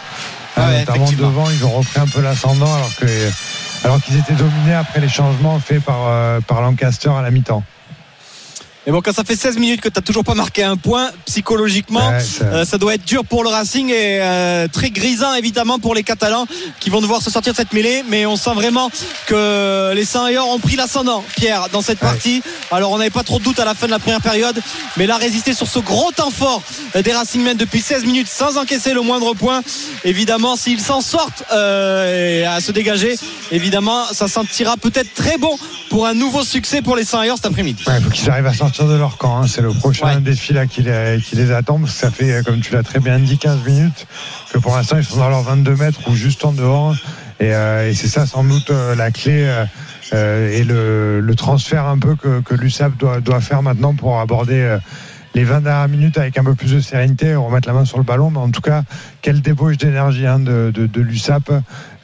Ah, 0.57 0.71
notamment 0.71 1.11
devant, 1.11 1.49
ils 1.49 1.65
ont 1.65 1.71
repris 1.71 1.99
un 1.99 2.07
peu 2.07 2.21
l'ascendant 2.21 2.73
alors 2.73 2.95
que 2.95 3.05
alors 3.83 4.01
qu'ils 4.01 4.17
étaient 4.17 4.33
dominés 4.33 4.73
après 4.73 5.01
les 5.01 5.09
changements 5.09 5.59
faits 5.59 5.83
par, 5.83 6.41
par 6.47 6.61
Lancaster 6.61 7.09
à 7.09 7.21
la 7.21 7.29
mi-temps. 7.29 7.61
Mais 8.85 8.91
bon, 8.91 9.01
quand 9.01 9.13
ça 9.13 9.23
fait 9.23 9.35
16 9.35 9.57
minutes 9.57 9.81
que 9.81 9.89
tu 9.89 9.97
n'as 9.97 10.03
toujours 10.03 10.23
pas 10.23 10.35
marqué 10.35 10.63
un 10.63 10.77
point, 10.77 11.09
psychologiquement, 11.25 12.11
euh, 12.41 12.65
ça... 12.65 12.77
doit 12.77 12.93
être 12.93 13.05
dur 13.05 13.25
pour 13.25 13.43
le 13.43 13.49
Racing 13.49 13.89
et 13.89 14.19
euh, 14.21 14.67
très 14.67 14.91
grisant 14.91 15.33
évidemment 15.33 15.79
pour 15.79 15.95
les 15.95 16.03
Catalans 16.03 16.45
qui 16.79 16.91
vont 16.91 17.01
devoir 17.01 17.21
se 17.21 17.31
sortir 17.31 17.53
de 17.53 17.57
cette 17.57 17.73
mêlée. 17.73 18.03
Mais 18.09 18.27
on 18.27 18.35
sent 18.35 18.53
vraiment 18.53 18.91
que 19.25 19.91
les 19.95 20.05
saint 20.05 20.27
ont 20.43 20.59
pris 20.59 20.75
l'ascendant, 20.75 21.23
Pierre, 21.35 21.69
dans 21.71 21.81
cette 21.81 21.97
partie. 21.97 22.43
Alors 22.69 22.91
on 22.91 22.99
n'avait 22.99 23.09
pas 23.09 23.23
trop 23.23 23.39
de 23.39 23.43
doute 23.43 23.59
à 23.59 23.65
la 23.65 23.73
fin 23.73 23.87
de 23.87 23.91
la 23.91 23.99
première 23.99 24.21
période, 24.21 24.61
mais 24.97 25.07
là, 25.07 25.17
résister 25.17 25.53
sur 25.53 25.67
ce 25.67 25.79
gros 25.79 26.11
temps 26.11 26.29
fort 26.29 26.61
des 26.93 27.11
Racingmen 27.11 27.57
depuis 27.57 27.81
16 27.81 28.05
minutes 28.05 28.27
sans 28.27 28.57
encaisser 28.57 28.93
le 28.93 29.01
moindre 29.01 29.33
point, 29.33 29.63
évidemment, 30.03 30.55
s'ils 30.55 30.79
s'en 30.79 31.01
sortent 31.01 31.43
euh, 31.51 32.45
à 32.47 32.61
se 32.61 32.71
dégager, 32.71 33.15
évidemment, 33.51 34.05
ça 34.11 34.27
sentira 34.27 34.77
peut-être 34.77 35.13
très 35.13 35.37
bon 35.37 35.57
pour 35.95 36.07
un 36.07 36.13
nouveau 36.13 36.43
succès 36.43 36.81
pour 36.81 36.97
les 36.97 37.05
saint 37.05 37.23
cet 37.37 37.45
après-midi. 37.45 37.81
Il 37.87 38.03
faut 38.03 38.09
qu'ils 38.09 38.29
arrivent 38.29 38.47
à 38.47 38.53
sortir 38.53 38.85
de 38.85 38.95
leur 38.95 39.15
camp. 39.15 39.37
Hein. 39.37 39.47
C'est 39.47 39.61
le 39.61 39.69
prochain 39.69 40.19
défi 40.19 40.51
là 40.51 40.67
qui 40.67 40.81
les, 40.81 41.21
qui 41.23 41.37
les 41.37 41.53
attend. 41.53 41.79
Parce 41.79 41.93
que 41.93 41.97
ça 41.97 42.11
fait, 42.11 42.43
comme 42.45 42.59
tu 42.59 42.73
l'as 42.73 42.83
très 42.83 42.99
bien 42.99 43.17
dit, 43.17 43.37
15 43.37 43.65
minutes 43.65 44.05
que 44.51 44.57
pour 44.57 44.75
l'instant 44.75 44.97
ils 44.97 45.05
sont 45.05 45.15
dans 45.15 45.29
leurs 45.29 45.43
22 45.43 45.73
mètres 45.77 46.01
ou 46.09 46.13
juste 46.13 46.43
en 46.43 46.51
dehors. 46.51 46.97
Et, 47.39 47.53
euh, 47.55 47.89
et 47.89 47.93
c'est 47.93 48.09
ça 48.09 48.25
sans 48.25 48.43
doute 48.43 48.71
euh, 48.71 48.93
la 48.95 49.09
clé 49.09 49.49
euh, 50.11 50.51
et 50.51 50.65
le, 50.65 51.21
le, 51.21 51.35
transfert 51.35 51.85
un 51.85 51.97
peu 51.97 52.17
que, 52.17 52.41
que 52.41 52.55
l'USAP 52.55 52.97
doit, 52.97 53.21
doit 53.21 53.39
faire 53.39 53.61
maintenant 53.61 53.95
pour 53.95 54.19
aborder 54.19 54.77
les 55.33 55.45
20 55.45 55.61
dernières 55.61 55.87
minutes 55.87 56.17
avec 56.17 56.37
un 56.37 56.43
peu 56.43 56.55
plus 56.55 56.73
de 56.73 56.81
sérénité, 56.81 57.35
remettre 57.35 57.69
la 57.69 57.73
main 57.73 57.85
sur 57.85 57.99
le 57.99 58.03
ballon. 58.03 58.31
Mais 58.31 58.39
en 58.39 58.51
tout 58.51 58.61
cas, 58.61 58.83
quelle 59.25 59.41
débauche 59.41 59.77
d'énergie 59.77 60.27
hein, 60.27 60.37
de, 60.37 60.71
de, 60.71 60.85
de 60.85 61.01
l'USAP 61.01 61.51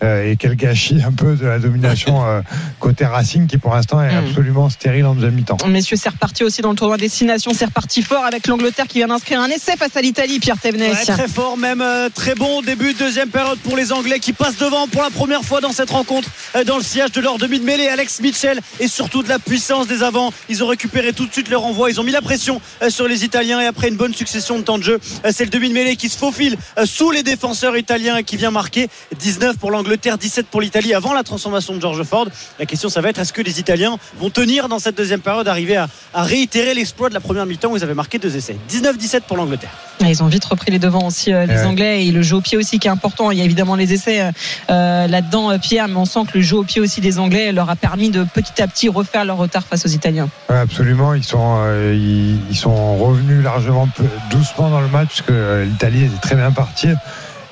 euh, 0.04 0.32
et 0.32 0.38
quel 0.38 0.56
gâchis 0.56 1.04
un 1.06 1.12
peu 1.12 1.36
de 1.36 1.46
la 1.46 1.60
domination 1.60 2.26
euh, 2.26 2.42
côté 2.80 3.06
Racing 3.06 3.46
qui 3.46 3.60
pour 3.60 3.76
l'instant 3.76 4.02
est 4.02 4.12
hmm. 4.12 4.26
absolument 4.26 4.70
stérile 4.72 5.06
en 5.06 5.14
deuxième 5.14 5.36
mi-temps. 5.36 5.58
Messieurs, 5.68 5.98
c'est 5.98 6.10
reparti 6.10 6.44
aussi 6.44 6.64
dans 6.64 6.72
le 6.72 6.76
tournoi 6.76 6.98
Destination, 6.98 7.52
c'est 7.54 7.66
reparti 7.66 8.02
fort 8.02 8.26
avec 8.26 8.48
l'Angleterre 8.48 8.88
qui 8.88 8.98
vient 8.98 9.10
d'inscrire 9.10 9.40
un 9.40 9.50
essai 9.50 9.78
face 9.78 9.96
à 9.96 10.02
l'Italie, 10.02 10.40
Pierre 10.40 10.58
Thévenet. 10.58 10.96
très 10.96 11.28
fort, 11.28 11.58
même 11.58 11.82
euh, 11.82 12.10
très 12.10 12.34
bon 12.34 12.64
début 12.64 12.94
de 12.94 12.98
deuxième 12.98 13.30
période 13.30 13.60
pour 13.60 13.78
les 13.78 13.92
Anglais 13.92 14.18
qui 14.18 14.34
passent 14.34 14.58
devant 14.58 14.88
pour 14.88 15.04
la 15.04 15.12
première 15.12 15.44
fois 15.44 15.62
dans 15.62 15.74
cette 15.74 15.92
rencontre 15.92 16.30
dans 16.66 16.78
le 16.78 16.84
sillage 16.84 17.12
de 17.12 17.22
leur 17.22 17.38
demi 17.38 17.60
de 17.60 17.66
mêlée, 17.66 17.88
Alex 17.88 18.20
Mitchell 18.22 18.60
et 18.80 18.88
surtout 18.88 19.22
de 19.22 19.30
la 19.30 19.38
puissance 19.38 19.86
des 19.86 20.02
avants. 20.02 20.34
Ils 20.50 20.64
ont 20.64 20.68
récupéré 20.68 21.14
tout 21.14 21.28
de 21.28 21.32
suite 21.32 21.50
leur 21.50 21.64
envoi, 21.64 21.92
ils 21.92 22.02
ont 22.02 22.04
mis 22.04 22.12
la 22.12 22.24
pression 22.24 22.60
sur 22.90 23.08
les 23.08 23.24
Italiens 23.24 23.62
et 23.62 23.68
après 23.68 23.90
une 23.90 23.98
bonne 23.98 24.16
succession 24.16 24.58
de 24.58 24.64
temps 24.64 24.80
de 24.80 24.84
jeu, 24.84 25.00
c'est 25.30 25.44
le 25.44 25.52
demi 25.52 25.70
de 25.70 25.76
mêlée 25.76 25.96
qui 25.96 26.10
se 26.10 26.18
faufile 26.18 26.58
sous 26.86 27.11
les 27.12 27.24
défenseurs 27.24 27.78
italiens 27.78 28.24
qui 28.24 28.38
vient 28.38 28.52
marquer 28.52 28.88
19 29.20 29.58
pour 29.58 29.72
l'Angleterre, 29.72 30.18
17 30.18 30.48
pour 30.48 30.62
l'Italie 30.62 30.94
avant 30.94 31.14
la 31.14 31.24
transformation 31.24 31.76
de 31.76 31.82
George 31.82 32.04
Ford. 32.04 32.28
La 32.60 32.66
question, 32.66 32.90
ça 32.90 33.02
va 33.02 33.10
être 33.10 33.20
est-ce 33.20 33.34
que 33.34 33.42
les 33.42 33.60
Italiens 33.60 33.98
vont 34.20 34.30
tenir 34.30 34.70
dans 34.70 34.80
cette 34.80 34.98
deuxième 34.98 35.22
période, 35.22 35.48
arriver 35.48 35.78
à, 35.78 35.88
réitérer 36.14 36.74
l'exploit 36.74 37.10
de 37.10 37.14
la 37.14 37.20
première 37.20 37.46
mi-temps 37.46 37.72
où 37.72 37.78
ils 37.78 37.84
avaient 37.84 37.94
marqué 37.94 38.20
deux 38.20 38.36
essais? 38.36 38.58
19-17 38.70 39.22
pour 39.22 39.38
l'Angleterre. 39.38 39.72
Ils 40.02 40.24
ont 40.24 40.28
vite 40.28 40.46
repris 40.46 40.72
les 40.72 40.80
devants 40.80 41.08
aussi, 41.08 41.32
euh, 41.32 41.46
les 41.46 41.64
Anglais, 41.64 42.06
et 42.08 42.12
le 42.12 42.22
jeu 42.22 42.38
au 42.38 42.42
pied 42.42 42.58
aussi 42.58 42.80
qui 42.80 42.88
est 42.88 42.92
important. 42.92 43.32
Il 43.32 43.38
y 43.38 43.42
a 43.42 43.44
évidemment 43.44 43.76
les 43.76 43.94
essais 43.94 44.22
euh, 44.22 44.32
euh, 44.70 45.08
là-dedans, 45.08 45.58
Pierre, 45.60 45.88
mais 45.88 45.98
on 45.98 46.06
sent 46.06 46.22
que 46.32 46.38
le 46.38 46.44
jeu 46.44 46.58
au 46.58 46.64
pied 46.64 46.82
aussi 46.82 47.02
des 47.02 47.20
Anglais 47.20 47.52
leur 47.52 47.70
a 47.70 47.76
permis 47.76 48.10
de 48.10 48.24
petit 48.24 48.62
à 48.62 48.68
petit 48.68 48.90
refaire 48.90 49.26
leur 49.26 49.38
retard 49.38 49.64
face 49.64 49.86
aux 49.86 49.90
Italiens. 49.90 50.30
absolument, 50.50 51.14
ils 51.14 51.24
sont, 51.24 51.60
ils, 51.94 52.56
sont 52.56 52.98
revenus 52.98 53.44
largement 53.44 53.88
doucement 54.32 54.70
dans 54.70 54.82
le 54.82 54.88
match 54.88 55.10
parce 55.10 55.22
que 55.22 55.64
l'Italie 55.64 56.06
était 56.06 56.22
très 56.22 56.36
bien 56.36 56.52
partie. 56.52 56.90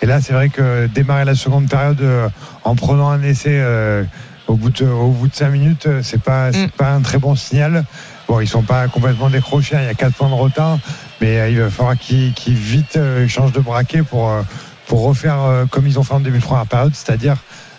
Et 0.01 0.05
là, 0.05 0.21
c'est 0.21 0.33
vrai 0.33 0.49
que 0.49 0.87
démarrer 0.87 1.25
la 1.25 1.35
seconde 1.35 1.69
période 1.69 2.01
euh, 2.01 2.29
en 2.63 2.75
prenant 2.75 3.09
un 3.09 3.21
essai 3.21 3.59
euh, 3.59 4.03
au 4.47 4.55
bout 4.55 4.69
de, 4.69 4.85
au 4.85 5.09
bout 5.09 5.27
de 5.27 5.35
5 5.35 5.49
minutes, 5.49 5.87
euh, 5.87 6.01
c'est 6.03 6.21
pas, 6.21 6.51
mm. 6.51 6.69
pas 6.77 6.91
un 6.91 7.01
très 7.01 7.17
bon 7.17 7.35
signal. 7.35 7.83
Bon, 8.27 8.39
ils 8.39 8.47
sont 8.47 8.63
pas 8.63 8.87
complètement 8.87 9.29
décrochés, 9.29 9.75
hein, 9.75 9.81
il 9.81 9.87
y 9.87 9.89
a 9.89 9.95
4 9.95 10.13
points 10.15 10.29
de 10.29 10.33
retard, 10.33 10.77
mais 11.19 11.51
il 11.51 11.59
va 11.59 11.69
falloir 11.69 11.97
qu'ils 11.97 12.33
vite 12.45 12.99
changent 13.27 13.53
de 13.53 13.59
braquet 13.59 14.03
pour, 14.03 14.31
pour 14.85 15.03
refaire 15.03 15.65
comme 15.71 15.87
ils 15.87 15.97
ont 15.97 16.03
fait 16.03 16.13
en 16.13 16.19
début 16.19 16.37
de 16.37 16.43
première 16.43 16.67
période, 16.67 16.93
c'est-à-dire 16.93 17.37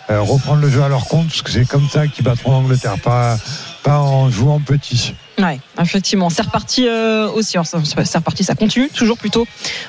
reprendre 0.09 0.61
le 0.61 0.69
jeu 0.69 0.83
à 0.83 0.89
leur 0.89 1.05
compte, 1.05 1.27
parce 1.29 1.41
que 1.41 1.51
c'est 1.51 1.65
comme 1.65 1.87
ça 1.87 2.05
qu'ils 2.07 2.25
battront 2.25 2.51
l'Angleterre, 2.51 2.99
pas, 3.01 3.37
pas 3.81 3.99
en 3.99 4.29
jouant 4.29 4.59
petit. 4.59 5.15
Ouais, 5.41 5.59
effectivement. 5.81 6.29
C'est 6.29 6.43
reparti 6.43 6.85
euh, 6.87 7.27
aussi. 7.29 7.57
C'est 7.63 8.17
reparti, 8.17 8.43
ça 8.43 8.55
continue 8.55 8.89
toujours 8.89 9.17
plutôt 9.17 9.47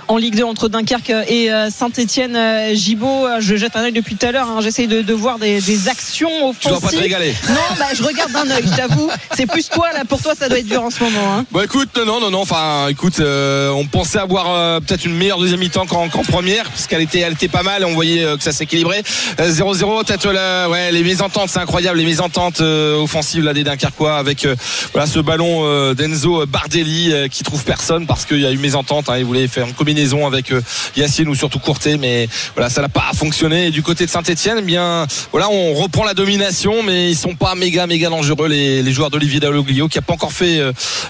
en 0.08 0.16
Ligue 0.16 0.36
2 0.36 0.44
entre 0.44 0.68
Dunkerque 0.68 1.12
et 1.28 1.52
euh, 1.52 1.68
Saint-Etienne. 1.70 2.36
Euh, 2.36 2.74
Gibaud, 2.74 3.26
je 3.40 3.56
jette 3.56 3.76
un 3.76 3.82
œil 3.82 3.92
depuis 3.92 4.16
tout 4.16 4.26
à 4.26 4.32
l'heure. 4.32 4.48
Hein. 4.48 4.60
J'essaye 4.62 4.86
de, 4.86 5.12
voir 5.12 5.38
des, 5.38 5.88
actions 5.88 6.48
offensives. 6.48 6.60
Tu 6.60 6.68
dois 6.68 6.80
pas 6.80 6.88
te 6.88 6.96
régaler. 6.96 7.34
Non, 7.48 7.76
bah, 7.78 7.86
je 7.94 8.02
regarde 8.02 8.32
d'un 8.32 8.50
œil, 8.50 8.64
j'avoue. 8.76 9.10
C'est 9.36 9.46
plus 9.46 9.68
toi, 9.68 9.92
là. 9.92 10.04
Pour 10.04 10.22
toi, 10.22 10.34
ça 10.38 10.48
doit 10.48 10.58
être 10.58 10.66
dur 10.66 10.82
en 10.82 10.90
ce 10.90 11.02
moment. 11.02 11.34
Hein. 11.36 11.44
Bon, 11.50 11.60
écoute, 11.60 11.98
non, 11.98 12.20
non, 12.20 12.30
non. 12.30 12.40
Enfin, 12.40 12.88
écoute, 12.88 13.20
on 13.20 13.86
pensait 13.86 14.18
avoir 14.18 14.80
peut-être 14.80 15.04
une 15.04 15.16
meilleure 15.16 15.38
deuxième 15.38 15.60
mi-temps 15.60 15.86
qu'en 15.86 16.08
première, 16.08 16.64
parce 16.64 16.86
qu'elle 16.86 17.02
était, 17.02 17.20
elle 17.20 17.34
était 17.34 17.48
pas 17.48 17.62
mal. 17.62 17.84
On 17.84 17.94
voyait 17.94 18.24
que 18.36 18.42
ça 18.42 18.52
s'équilibrait. 18.52 19.02
0-0, 19.38 20.04
peut-être 20.04 20.70
ouais, 20.70 20.92
les 20.92 21.02
mésententes, 21.02 21.50
c'est 21.50 21.60
incroyable. 21.60 21.98
Les 21.98 22.06
mésententes 22.06 22.60
offensives 22.60 23.44
là, 23.44 23.52
des 23.52 23.64
Dunkerquois 23.64 24.16
avec 24.16 24.46
voilà, 24.92 25.06
ce 25.06 25.18
ballon 25.18 25.41
euh, 25.44 25.94
d'Enzo 25.94 26.46
Bardelli 26.46 27.12
euh, 27.12 27.28
qui 27.28 27.42
trouve 27.42 27.64
personne 27.64 28.06
parce 28.06 28.24
qu'il 28.24 28.40
y 28.40 28.46
a 28.46 28.52
eu 28.52 28.58
mésentente. 28.58 29.08
Hein, 29.08 29.18
il 29.18 29.24
voulait 29.24 29.48
faire 29.48 29.66
une 29.66 29.74
combinaison 29.74 30.26
avec 30.26 30.52
euh, 30.52 30.60
Yacine 30.96 31.28
ou 31.28 31.34
surtout 31.34 31.58
Courté, 31.58 31.96
mais 31.96 32.28
voilà, 32.54 32.70
ça 32.70 32.82
n'a 32.82 32.88
pas 32.88 33.10
fonctionné. 33.14 33.66
Et 33.66 33.70
du 33.70 33.82
côté 33.82 34.06
de 34.06 34.10
Saint-Etienne, 34.10 34.58
eh 34.58 34.62
bien 34.62 35.06
voilà, 35.30 35.48
on 35.50 35.74
reprend 35.74 36.04
la 36.04 36.14
domination, 36.14 36.82
mais 36.82 37.10
ils 37.10 37.16
sont 37.16 37.34
pas 37.34 37.54
méga 37.54 37.86
méga 37.86 38.08
dangereux 38.08 38.48
les, 38.48 38.92
joueurs 38.92 39.10
d'Olivier 39.10 39.40
Dalloglio 39.40 39.88
qui 39.88 39.98
a 39.98 40.02
pas 40.02 40.12
encore 40.12 40.32
fait 40.32 40.58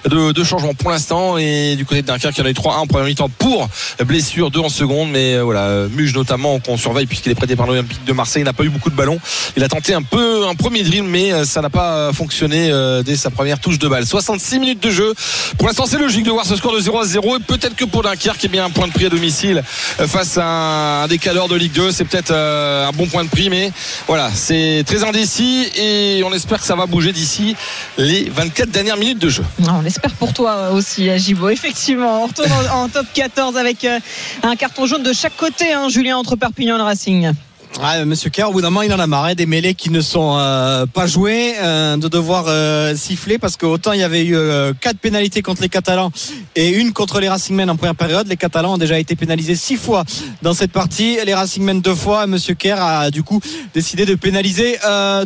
de, 0.05 0.33
de 0.33 0.45
changement 0.45 0.75
pour 0.75 0.91
l'instant. 0.91 1.37
Et 1.39 1.75
du 1.77 1.85
côté 1.85 2.03
de 2.03 2.07
Dunkerque, 2.07 2.37
il 2.37 2.41
y 2.41 2.43
en 2.43 2.47
a 2.47 2.51
eu 2.51 2.55
3-1 2.55 2.69
en 2.71 2.87
première 2.87 3.07
mi-temps 3.07 3.31
pour 3.39 3.69
blessure, 4.05 4.51
2 4.51 4.61
en 4.61 4.69
seconde, 4.69 5.11
mais 5.11 5.39
voilà, 5.41 5.87
Muge 5.91 6.15
notamment 6.15 6.61
qu'on 6.61 6.77
surveille 6.77 7.07
puisqu'il 7.07 7.33
est 7.33 7.37
prêté 7.37 7.57
par 7.57 7.67
l'Olympique 7.67 8.05
de 8.05 8.13
Marseille, 8.13 8.43
il 8.43 8.47
n'a 8.47 8.53
pas 8.53 8.65
eu 8.65 8.69
beaucoup 8.69 8.91
de 8.91 8.97
ballons. 8.97 9.19
Il 9.57 9.65
a 9.65 9.69
tenté 9.69 9.95
un 9.95 10.03
peu 10.03 10.47
un 10.47 10.55
premier 10.55 10.83
drill, 10.83 11.05
mais 11.05 11.45
ça 11.45 11.61
n'a 11.61 11.71
pas 11.71 12.13
fonctionné 12.13 12.71
dès 13.05 13.17
sa 13.17 13.31
première 13.31 13.59
touche 13.59 13.79
de 13.79 13.89
balle. 13.89 14.07
66 14.23 14.59
minutes 14.59 14.83
de 14.83 14.91
jeu. 14.91 15.15
Pour 15.59 15.69
l'instant, 15.69 15.87
c'est 15.87 15.99
logique 15.99 16.25
de 16.25 16.31
voir 16.31 16.47
ce 16.47 16.57
score 16.57 16.75
de 16.75 16.81
0 16.81 17.01
à 17.01 17.05
0 17.05 17.37
et 17.37 17.41
peut-être 17.41 17.77
que 17.77 17.85
pour 17.85 18.03
Dunkerque, 18.03 18.45
est 18.45 18.49
bien 18.49 18.65
un 18.65 18.71
point 18.71 18.87
de 18.87 18.93
prix 18.93 19.07
à 19.07 19.09
domicile 19.09 19.63
euh, 20.01 20.07
face 20.07 20.39
à 20.39 21.03
un 21.03 21.07
décaleur 21.09 21.49
de 21.49 21.57
Ligue 21.57 21.73
2, 21.73 21.93
c'est 21.93 22.05
peut-être 22.05 22.31
euh, 22.31 22.89
un 22.89 22.93
bon 22.93 23.07
point 23.07 23.25
de 23.25 23.29
prix, 23.29 23.51
mais 23.51 23.73
voilà, 24.07 24.31
c'est 24.33 24.85
très 24.87 25.05
indécis 25.05 25.69
et 25.77 26.23
on 26.25 26.33
espère 26.33 26.61
que 26.61 26.67
ça 26.67 26.77
va 26.77 26.87
bouger 26.87 27.13
d'ici 27.13 27.57
les 27.99 28.31
24 28.31 28.71
dernières 28.71 28.97
minutes 28.97 29.19
de 29.19 29.29
jeu. 29.29 29.45
On 29.69 29.81
l'espère 29.81 30.13
pour 30.13 30.33
toi 30.33 30.71
aussi, 30.71 31.11
Gibo. 31.19 31.49
Effectivement, 31.49 32.23
on 32.23 32.27
retourne 32.27 32.51
en, 32.73 32.89
top 32.89 33.07
14 33.13 33.57
avec 33.57 33.85
euh, 33.85 33.99
un 34.43 34.57
carton 34.57 34.87
jaune 34.87 35.03
de 35.03 35.13
chaque 35.13 35.37
côté, 35.37 35.73
hein, 35.73 35.89
Julien, 35.89 36.17
entre 36.17 36.37
Perpignan 36.37 36.79
et 36.79 36.83
Racing. 36.83 37.33
Monsieur 37.81 38.31
Kerr, 38.31 38.49
au 38.49 38.53
bout 38.53 38.61
d'un 38.61 38.71
moment, 38.71 38.83
il 38.83 38.93
en 38.93 38.99
a 38.99 39.07
marre 39.07 39.25
hein, 39.25 39.35
des 39.35 39.47
mêlées 39.47 39.75
qui 39.75 39.91
ne 39.91 40.01
sont 40.01 40.37
euh, 40.39 40.87
pas 40.87 41.07
jouées, 41.07 41.55
euh, 41.61 41.97
de 41.97 42.07
devoir 42.07 42.45
euh, 42.47 42.95
siffler 42.95 43.39
parce 43.39 43.57
qu'autant 43.57 43.93
il 43.93 44.01
y 44.01 44.03
avait 44.03 44.25
eu 44.25 44.37
quatre 44.81 44.99
pénalités 44.99 45.43
contre 45.43 45.63
les 45.63 45.69
Catalans 45.69 46.13
et 46.55 46.69
une 46.69 46.93
contre 46.93 47.19
les 47.19 47.29
Racingmen 47.29 47.69
en 47.71 47.77
première 47.77 47.95
période. 47.95 48.29
Les 48.29 48.37
Catalans 48.37 48.75
ont 48.75 48.79
déjà 48.79 48.99
été 48.99 49.17
pénalisés 49.17 49.57
six 49.57 49.77
fois 49.77 50.05
dans 50.43 50.55
cette 50.55 50.73
partie, 50.73 51.19
les 51.25 51.35
Racingmen 51.35 51.81
deux 51.81 51.95
fois. 51.95 52.27
Monsieur 52.27 52.55
Kerr 52.55 52.81
a 52.81 53.11
du 53.11 53.23
coup 53.23 53.41
décidé 53.75 54.05
de 54.05 54.15
pénaliser 54.15 54.77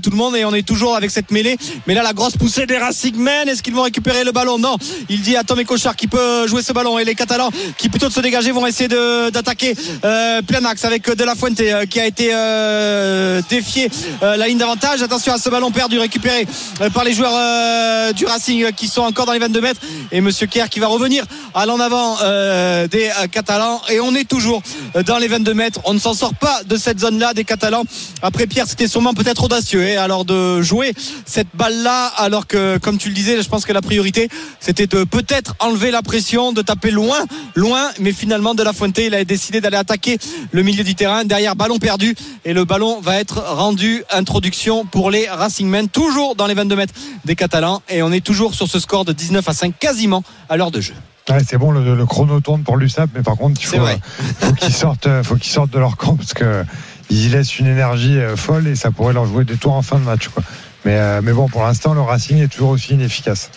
tout 0.03 0.11
le 0.11 0.17
monde 0.17 0.37
et 0.37 0.45
on 0.45 0.55
est 0.55 0.67
toujours 0.67 0.97
avec 0.97 1.11
cette 1.11 1.31
mêlée. 1.31 1.57
Mais 1.87 1.95
là, 1.95 2.03
la 2.03 2.13
grosse 2.13 2.37
poussée 2.37 2.67
des 2.67 2.79
Racingmen, 2.79 3.49
est-ce 3.49 3.63
qu'ils 3.63 3.75
vont 3.75 3.83
récupérer 3.83 4.25
le 4.25 4.33
ballon? 4.33 4.59
Non. 4.59 4.77
Il 5.09 5.21
dit 5.21 5.37
à 5.37 5.45
Tom 5.45 5.63
Cochard 5.65 5.97
qui 5.97 6.07
peut 6.07 6.47
jouer 6.47 6.63
ce 6.63 6.73
ballon 6.73 6.99
et 6.99 7.05
les 7.05 7.15
Catalans 7.15 7.51
qui 7.77 7.89
plutôt 7.89 8.09
de 8.09 8.13
se 8.13 8.21
dégager 8.21 8.53
vont 8.53 8.67
essayer 8.67 8.89
d'attaquer 8.89 9.75
plein 10.03 10.65
axe 10.65 10.85
avec 10.85 11.11
De 11.11 11.25
La 11.25 11.35
Fuente 11.35 11.61
qui 11.89 12.01
a 12.01 12.07
été 12.07 12.36
euh, 12.37 13.43
défier 13.49 13.91
euh, 14.23 14.37
la 14.37 14.49
ligne 14.49 14.59
d'avantage. 14.59 15.03
Attention 15.03 15.33
à 15.33 15.39
ce 15.39 15.49
ballon 15.49 15.71
perdu 15.71 15.99
récupéré 15.99 16.47
euh, 16.81 16.91
par 16.91 17.05
les 17.05 17.13
joueurs 17.13 17.33
euh, 17.35 18.13
du 18.13 18.25
Racing 18.27 18.73
qui 18.73 18.89
sont 18.89 19.03
encore 19.03 19.27
dans 19.27 19.33
les 19.33 19.39
22 19.39 19.61
mètres. 19.61 19.81
Et 20.13 20.21
Monsieur 20.21 20.47
Kerr 20.47 20.69
qui 20.69 20.81
va 20.81 20.87
revenir 20.87 21.25
à 21.55 21.67
l'en 21.67 21.81
avant 21.81 22.17
des 22.87 23.11
Catalans. 23.33 23.81
Et 23.91 24.01
on 24.01 24.15
est 24.15 24.29
toujours 24.29 24.63
dans 25.07 25.19
les 25.19 25.29
22 25.29 25.55
mètres. 25.55 25.81
On 25.85 25.95
ne 25.95 25.99
s'en 25.99 26.15
sort 26.15 26.35
pas 26.35 26.63
de 26.65 26.77
cette 26.77 27.01
zone-là 27.01 27.35
des 27.35 27.45
Catalans. 27.45 27.85
Après 28.23 28.47
Pierre, 28.47 28.67
c'était 28.69 28.89
sûrement 28.89 29.15
peut-être 29.15 29.45
audacieux 29.45 29.83
hein, 29.83 30.03
alors 30.03 30.25
de 30.25 30.63
jouer 30.63 30.95
cette 31.25 31.49
balle-là. 31.55 32.07
Alors 32.17 32.47
que, 32.47 32.79
comme 32.79 32.99
tu 32.99 33.09
le 33.09 33.15
disais, 33.15 33.43
je 33.43 33.49
pense 33.49 33.65
que 33.65 33.73
la 33.73 33.83
priorité, 33.83 34.29
c'était 34.61 34.87
de 34.87 35.05
peut-être 35.05 35.55
enlever 35.61 35.91
la 35.91 36.03
pression, 36.03 36.53
de 36.53 36.63
taper 36.63 36.91
loin, 36.91 37.25
loin. 37.55 37.91
Mais 37.99 38.13
finalement, 38.13 38.55
De 38.55 38.63
La 38.63 38.73
Fuente, 38.73 38.99
il 38.99 39.15
a 39.15 39.25
décidé 39.25 39.61
d'aller 39.61 39.77
attaquer 39.77 40.19
le 40.53 40.63
milieu 40.63 40.85
du 40.85 40.95
terrain. 40.95 41.25
Derrière, 41.25 41.57
ballon 41.57 41.79
perdu. 41.79 42.15
Et 42.45 42.53
le 42.53 42.65
ballon 42.65 43.01
va 43.01 43.17
être 43.17 43.43
rendu. 43.43 44.05
Introduction 44.13 44.85
pour 44.85 45.11
les 45.11 45.29
Racingmen, 45.29 45.89
toujours 45.89 46.37
dans 46.37 46.47
les 46.47 46.55
22 46.55 46.77
mètres 46.77 46.95
des 47.25 47.37
Catalans. 47.37 47.83
Et 47.89 48.03
on 48.03 48.13
est 48.13 48.25
toujours 48.25 48.55
sur 48.55 48.69
ce 48.69 48.79
score 48.79 49.05
de 49.05 49.13
19 49.13 49.49
à 49.49 49.53
5, 49.53 49.79
quasiment 49.79 50.23
à 50.49 50.57
l'heure 50.57 50.71
de 50.71 50.81
jeu. 50.81 50.95
Ouais, 51.29 51.39
c'est 51.45 51.59
bon, 51.59 51.73
le, 51.73 51.97
le 51.97 52.07
chrono 52.07 52.41
tourne 52.41 52.63
pour 52.63 52.77
l'USAP, 52.77 53.11
mais 53.15 53.23
par 53.23 53.37
contre, 53.37 53.61
il 53.61 53.67
faut, 53.67 53.77
euh, 53.79 53.97
faut 54.39 54.53
qu'ils 54.53 54.73
sortent, 54.73 55.09
euh, 55.09 55.25
faut 55.25 55.35
qu'ils 55.35 55.51
sortent 55.51 55.73
de 55.73 55.79
leur 55.81 55.97
camp 55.97 56.15
parce 56.15 56.35
que 56.35 56.65
ils 57.11 57.27
y 57.27 57.29
laissent 57.29 57.59
une 57.59 57.67
énergie 57.67 58.19
euh, 58.19 58.37
folle 58.37 58.67
et 58.67 58.77
ça 58.77 58.91
pourrait 58.91 59.13
leur 59.13 59.27
jouer 59.27 59.45
des 59.45 59.57
tours 59.57 59.75
en 59.75 59.83
fin 59.83 59.99
de 59.99 60.05
match. 60.05 60.29
Quoi. 60.29 60.43
Mais, 60.85 60.97
euh, 60.97 61.21
mais 61.23 61.33
bon, 61.33 61.49
pour 61.49 61.63
l'instant, 61.63 61.95
le 61.95 62.01
Racing 62.01 62.39
est 62.39 62.49
toujours 62.49 62.71
aussi 62.71 62.95
inefficace. 62.95 63.51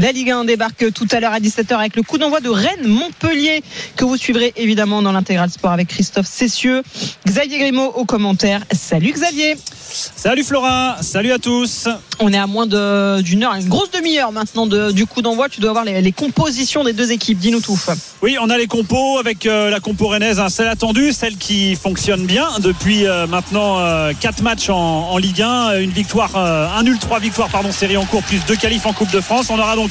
La 0.00 0.12
Ligue 0.12 0.30
1 0.30 0.44
débarque 0.44 0.92
tout 0.92 1.06
à 1.10 1.20
l'heure 1.20 1.32
à 1.32 1.40
17h 1.40 1.74
avec 1.74 1.96
le 1.96 2.02
coup 2.02 2.18
d'envoi 2.18 2.40
de 2.40 2.50
Rennes-Montpellier 2.50 3.62
que 3.96 4.04
vous 4.04 4.16
suivrez 4.18 4.52
évidemment 4.56 5.00
dans 5.00 5.10
l'intégral 5.12 5.48
sport 5.50 5.72
avec 5.72 5.88
Christophe 5.88 6.26
Cessieux. 6.26 6.82
Xavier 7.26 7.58
Grimaud 7.58 7.92
au 7.96 8.04
commentaire. 8.04 8.60
Salut 8.72 9.12
Xavier. 9.12 9.56
Salut 9.88 10.44
Flora, 10.44 10.98
salut 11.00 11.32
à 11.32 11.38
tous. 11.38 11.88
On 12.20 12.30
est 12.32 12.38
à 12.38 12.46
moins 12.46 12.66
d'une 12.66 13.42
heure, 13.44 13.54
une 13.54 13.68
grosse 13.68 13.90
demi-heure 13.90 14.32
maintenant 14.32 14.66
de- 14.66 14.90
du 14.92 15.06
coup 15.06 15.22
d'envoi. 15.22 15.48
Tu 15.48 15.60
dois 15.60 15.70
avoir 15.70 15.84
les, 15.84 16.02
les 16.02 16.12
compositions 16.12 16.84
des 16.84 16.92
deux 16.92 17.12
équipes. 17.12 17.38
Dis-nous 17.38 17.60
tout. 17.60 17.78
Oui, 18.22 18.36
on 18.40 18.50
a 18.50 18.58
les 18.58 18.66
compos 18.66 19.18
avec 19.18 19.46
euh, 19.46 19.70
la 19.70 19.80
compo 19.80 20.08
rennaise, 20.08 20.40
hein, 20.40 20.48
celle 20.50 20.68
attendue, 20.68 21.12
celle 21.12 21.36
qui 21.36 21.74
fonctionne 21.74 22.26
bien 22.26 22.48
depuis 22.60 23.06
euh, 23.06 23.26
maintenant 23.26 23.78
4 24.20 24.42
matchs 24.42 24.68
en, 24.68 24.76
en 25.10 25.16
Ligue 25.18 25.40
1, 25.42 25.80
une 25.80 25.90
victoire, 25.90 26.32
euh, 26.36 26.68
un 26.76 26.82
nul, 26.82 26.98
3 26.98 27.18
victoires, 27.20 27.48
pardon, 27.48 27.72
série 27.72 27.96
en 27.96 28.04
cours, 28.04 28.22
plus 28.22 28.40
2 28.46 28.56
qualifs 28.56 28.84
en 28.86 28.92
Coupe 28.92 29.10
de 29.12 29.20
France. 29.20 29.46
On 29.50 29.58
aura 29.58 29.76
donc 29.76 29.85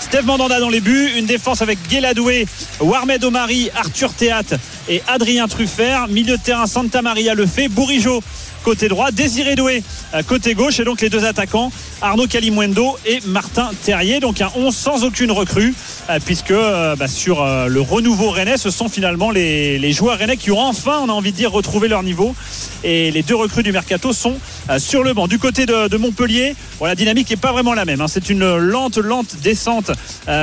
Steve 0.00 0.24
Mandanda 0.24 0.60
dans 0.60 0.68
les 0.68 0.80
buts, 0.80 1.10
une 1.16 1.26
défense 1.26 1.62
avec 1.62 1.78
Guéladoué, 1.88 2.46
Warmed 2.80 3.24
Omari, 3.24 3.70
Arthur 3.74 4.12
Théat 4.12 4.42
et 4.88 5.02
Adrien 5.08 5.48
Truffert, 5.48 6.08
milieu 6.08 6.36
de 6.36 6.42
terrain 6.42 6.66
Santa 6.66 7.02
Maria 7.02 7.34
Le 7.34 7.46
fait, 7.46 7.68
Bourigeau 7.68 8.22
côté 8.66 8.88
droit, 8.88 9.12
Désiré 9.12 9.54
Doué 9.54 9.84
euh, 10.12 10.24
côté 10.24 10.54
gauche. 10.54 10.80
Et 10.80 10.84
donc 10.84 11.00
les 11.00 11.08
deux 11.08 11.24
attaquants 11.24 11.70
Arnaud 12.02 12.26
Calimuendo 12.26 12.98
et 13.06 13.20
Martin 13.24 13.70
Terrier. 13.84 14.18
Donc 14.18 14.40
un 14.40 14.50
11 14.56 14.74
sans 14.74 15.04
aucune 15.04 15.30
recrue 15.30 15.72
euh, 16.10 16.18
puisque 16.24 16.50
euh, 16.50 16.96
bah, 16.96 17.06
sur 17.06 17.46
le 17.46 17.80
renouveau 17.80 18.30
rennais 18.30 18.56
ce 18.56 18.70
sont 18.70 18.88
finalement 18.88 19.30
les, 19.30 19.78
les 19.78 19.92
joueurs 19.92 20.18
rennais 20.18 20.36
qui 20.36 20.50
ont 20.50 20.58
enfin 20.58 20.98
on 21.00 21.08
a 21.08 21.12
envie 21.12 21.30
de 21.30 21.36
dire 21.36 21.52
retrouvé 21.52 21.86
leur 21.86 22.02
niveau. 22.02 22.34
Et 22.82 23.12
les 23.12 23.22
deux 23.22 23.36
recrues 23.36 23.62
du 23.62 23.70
mercato 23.70 24.12
sont 24.12 24.34
sur 24.78 25.04
le 25.04 25.14
banc. 25.14 25.28
Du 25.28 25.38
côté 25.38 25.64
de, 25.64 25.86
de 25.86 25.96
Montpellier 25.96 26.56
bon, 26.80 26.86
la 26.86 26.96
dynamique 26.96 27.30
n'est 27.30 27.36
pas 27.36 27.52
vraiment 27.52 27.72
la 27.72 27.84
même 27.84 28.00
hein. 28.00 28.08
c'est 28.08 28.30
une 28.30 28.56
lente 28.56 28.98
lente 28.98 29.36
descente 29.44 29.92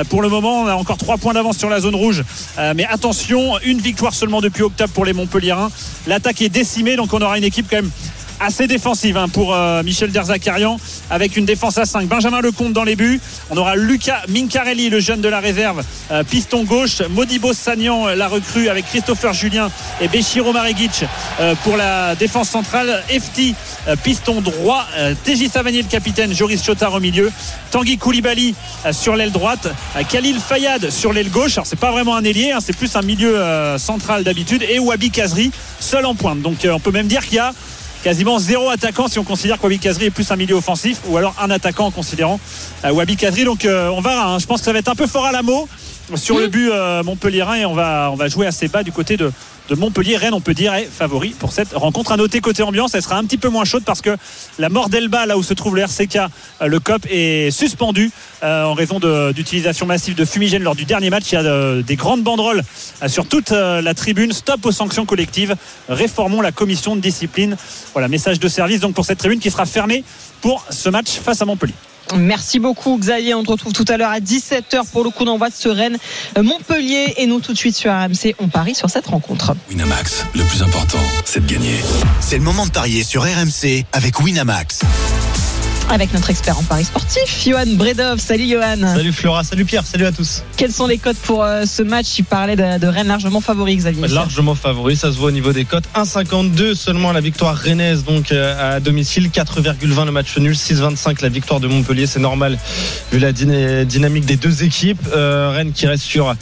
pour 0.09 0.21
le 0.21 0.29
moment. 0.29 0.61
On 0.61 0.67
a 0.67 0.75
encore 0.75 0.97
trois 0.97 1.17
points 1.17 1.33
d'avance 1.33 1.57
sur 1.57 1.69
la 1.69 1.81
zone 1.81 1.95
rouge 1.95 2.23
mais 2.73 2.85
attention 2.85 3.59
une 3.65 3.79
victoire 3.79 4.13
seulement 4.13 4.39
depuis 4.39 4.63
octobre 4.63 4.93
pour 4.93 5.03
les 5.03 5.11
Montpelliérains 5.11 5.71
l'attaque 6.07 6.41
est 6.41 6.49
décimée 6.49 6.95
donc 6.95 7.13
on 7.13 7.21
aura 7.21 7.37
une 7.37 7.43
équipe 7.43 7.67
quand 7.69 7.77
même 7.77 7.91
assez 8.39 8.67
défensive 8.67 9.17
hein, 9.17 9.27
pour 9.27 9.53
euh, 9.53 9.83
Michel 9.83 10.11
Derzakarian 10.11 10.77
avec 11.09 11.37
une 11.37 11.45
défense 11.45 11.77
à 11.77 11.85
5 11.85 12.07
Benjamin 12.07 12.41
Lecomte 12.41 12.73
dans 12.73 12.83
les 12.83 12.95
buts. 12.95 13.19
On 13.49 13.57
aura 13.57 13.75
Lucas 13.75 14.21
Mincarelli 14.29 14.89
le 14.89 14.99
jeune 14.99 15.21
de 15.21 15.29
la 15.29 15.39
réserve 15.39 15.83
euh, 16.11 16.23
piston 16.23 16.63
gauche. 16.63 17.01
Modibo 17.09 17.53
Sagnan 17.53 18.07
euh, 18.07 18.15
la 18.15 18.27
recrue 18.27 18.69
avec 18.69 18.85
Christopher 18.85 19.33
Julien 19.33 19.69
et 20.01 20.07
Béchiro 20.07 20.53
Maregic 20.53 21.05
pour 21.63 21.77
la 21.77 22.15
défense 22.15 22.49
centrale. 22.49 23.03
Efti 23.09 23.55
piston 24.03 24.41
droit. 24.41 24.85
TJ 25.23 25.49
Savanier 25.51 25.81
le 25.81 25.87
capitaine. 25.87 26.33
Joris 26.33 26.63
Chotard 26.63 26.93
au 26.93 26.99
milieu. 26.99 27.31
Tanguy 27.71 27.97
Koulibaly 27.97 28.55
sur 28.91 29.15
l'aile 29.15 29.31
droite. 29.31 29.67
Khalil 30.09 30.39
Fayad 30.39 30.89
sur 30.89 31.13
l'aile 31.13 31.29
gauche. 31.29 31.53
Alors 31.53 31.67
c'est 31.67 31.79
pas 31.79 31.91
vraiment 31.91 32.15
un 32.15 32.23
ailier 32.23 32.51
hein, 32.51 32.59
c'est 32.61 32.75
plus 32.75 32.95
un 32.95 33.01
milieu 33.01 33.39
central 33.77 34.23
d'habitude. 34.23 34.63
Et 34.69 34.79
Wabi 34.79 35.11
Kazri 35.11 35.51
seul 35.79 36.05
en 36.05 36.15
pointe. 36.15 36.41
Donc 36.41 36.57
on 36.65 36.79
peut 36.79 36.91
même 36.91 37.07
dire 37.07 37.25
qu'il 37.25 37.35
y 37.35 37.39
a 37.39 37.53
quasiment 38.03 38.37
zéro 38.37 38.69
attaquant 38.69 39.07
si 39.07 39.17
on 39.17 39.23
considère 39.23 39.57
que 39.57 39.63
Wabi 39.63 39.79
Kazri 39.79 40.05
est 40.05 40.11
plus 40.11 40.29
un 40.29 40.35
milieu 40.35 40.55
offensif 40.55 40.99
ou 41.07 41.17
alors 41.17 41.33
un 41.41 41.49
attaquant 41.49 41.85
en 41.85 41.91
considérant 41.91 42.39
euh, 42.83 42.91
Wabi 42.91 43.15
Kazri 43.15 43.45
donc 43.45 43.63
euh, 43.63 43.87
on 43.87 44.01
verra 44.01 44.33
hein. 44.33 44.39
je 44.39 44.45
pense 44.45 44.59
que 44.59 44.65
ça 44.65 44.73
va 44.73 44.79
être 44.79 44.89
un 44.89 44.95
peu 44.95 45.07
fort 45.07 45.25
à 45.25 45.31
la 45.31 45.41
mot 45.41 45.67
sur 46.15 46.37
le 46.37 46.47
but 46.47 46.69
euh, 46.69 47.01
Montpellierin 47.03 47.55
et 47.55 47.65
on 47.65 47.73
va, 47.73 48.09
on 48.11 48.15
va 48.15 48.27
jouer 48.27 48.45
assez 48.45 48.67
bas 48.67 48.83
du 48.83 48.91
côté 48.91 49.15
de, 49.15 49.31
de 49.69 49.75
Montpellier. 49.75 50.17
Rennes, 50.17 50.33
on 50.33 50.41
peut 50.41 50.53
dire, 50.53 50.73
est 50.73 50.85
favori 50.85 51.29
pour 51.29 51.51
cette 51.51 51.73
rencontre. 51.73 52.11
À 52.11 52.17
noter 52.17 52.41
côté 52.41 52.63
ambiance, 52.63 52.95
elle 52.95 53.01
sera 53.01 53.17
un 53.17 53.23
petit 53.23 53.37
peu 53.37 53.49
moins 53.49 53.65
chaude 53.65 53.83
parce 53.85 54.01
que 54.01 54.15
la 54.59 54.69
mort 54.69 54.89
d'Elba, 54.89 55.25
là 55.25 55.37
où 55.37 55.43
se 55.43 55.53
trouve 55.53 55.75
le 55.75 55.83
RCK, 55.83 56.17
euh, 56.17 56.67
le 56.67 56.79
COP, 56.79 57.05
est 57.09 57.51
suspendu 57.51 58.11
euh, 58.43 58.63
en 58.63 58.73
raison 58.73 58.99
d'utilisation 59.31 59.85
massive 59.85 60.15
de 60.15 60.25
fumigène 60.25 60.63
lors 60.63 60.75
du 60.75 60.85
dernier 60.85 61.09
match. 61.09 61.31
Il 61.31 61.35
y 61.35 61.37
a 61.37 61.41
euh, 61.41 61.81
des 61.81 61.95
grandes 61.95 62.23
banderoles 62.23 62.61
euh, 63.01 63.07
sur 63.07 63.27
toute 63.27 63.51
la 63.51 63.93
tribune. 63.93 64.33
Stop 64.33 64.65
aux 64.65 64.71
sanctions 64.71 65.05
collectives. 65.05 65.55
Réformons 65.87 66.41
la 66.41 66.51
commission 66.51 66.95
de 66.95 67.01
discipline. 67.01 67.55
Voilà, 67.93 68.07
message 68.07 68.39
de 68.39 68.47
service 68.47 68.79
donc 68.79 68.93
pour 68.93 69.05
cette 69.05 69.19
tribune 69.19 69.39
qui 69.39 69.51
sera 69.51 69.65
fermée 69.65 70.03
pour 70.41 70.65
ce 70.69 70.89
match 70.89 71.19
face 71.19 71.41
à 71.41 71.45
Montpellier. 71.45 71.73
Merci 72.15 72.59
beaucoup 72.59 72.97
Xavier. 72.97 73.33
On 73.33 73.43
te 73.43 73.51
retrouve 73.51 73.73
tout 73.73 73.85
à 73.87 73.97
l'heure 73.97 74.11
à 74.11 74.19
17h 74.19 74.87
pour 74.91 75.03
le 75.03 75.09
coup 75.09 75.25
d'envoi 75.25 75.49
de 75.49 75.55
Sereine 75.55 75.97
Montpellier. 76.39 77.13
Et 77.17 77.27
nous 77.27 77.39
tout 77.39 77.53
de 77.53 77.57
suite 77.57 77.75
sur 77.75 77.91
RMC, 77.91 78.35
on 78.39 78.47
parie 78.47 78.75
sur 78.75 78.89
cette 78.89 79.07
rencontre. 79.07 79.55
Winamax, 79.69 80.25
le 80.35 80.43
plus 80.43 80.61
important, 80.61 80.99
c'est 81.25 81.45
de 81.45 81.51
gagner. 81.51 81.79
C'est 82.19 82.37
le 82.37 82.43
moment 82.43 82.65
de 82.65 82.71
parier 82.71 83.03
sur 83.03 83.23
RMC 83.23 83.85
avec 83.93 84.19
Winamax. 84.19 84.81
Avec 85.89 86.11
notre 86.13 86.31
expert 86.31 86.57
en 86.57 86.63
paris 86.63 86.85
sportif, 86.85 87.43
Johan 87.45 87.65
Bredov. 87.75 88.17
Salut 88.17 88.47
Johan. 88.49 88.77
Salut 88.95 89.11
Flora, 89.13 89.43
salut 89.43 89.63
Pierre, 89.63 89.85
salut 89.85 90.07
à 90.07 90.11
tous. 90.11 90.41
Quels 90.57 90.71
sont 90.71 90.87
les 90.87 90.97
codes 90.97 91.17
pour 91.17 91.43
euh, 91.43 91.65
ce 91.67 91.83
match? 91.83 92.07
Il 92.17 92.23
parlait 92.25 92.55
de, 92.55 92.79
de 92.79 92.87
Rennes 92.87 93.07
largement 93.09 93.41
favori, 93.41 93.75
Xavier. 93.75 94.07
Largement 94.07 94.55
favori, 94.55 94.95
ça 94.95 95.11
se 95.11 95.17
voit 95.17 95.27
au 95.27 95.31
niveau 95.31 95.53
des 95.53 95.65
cotes. 95.65 95.83
1,52 95.95 96.73
seulement 96.73 97.11
la 97.11 97.21
victoire 97.21 97.55
rennaise 97.55 98.03
donc 98.05 98.31
euh, 98.31 98.75
à 98.75 98.79
domicile, 98.79 99.29
4,20 99.29 100.05
le 100.05 100.11
match 100.11 100.35
nul, 100.37 100.53
6,25 100.55 101.21
la 101.21 101.29
victoire 101.29 101.59
de 101.59 101.67
Montpellier, 101.67 102.07
c'est 102.07 102.19
normal 102.19 102.57
vu 103.11 103.19
la 103.19 103.31
dyna- 103.31 103.85
dynamique 103.85 104.25
des 104.25 104.37
deux 104.37 104.63
équipes. 104.63 105.05
Euh, 105.15 105.51
Rennes 105.53 105.73
qui 105.73 105.85
reste 105.85 106.03
sur 106.03 106.33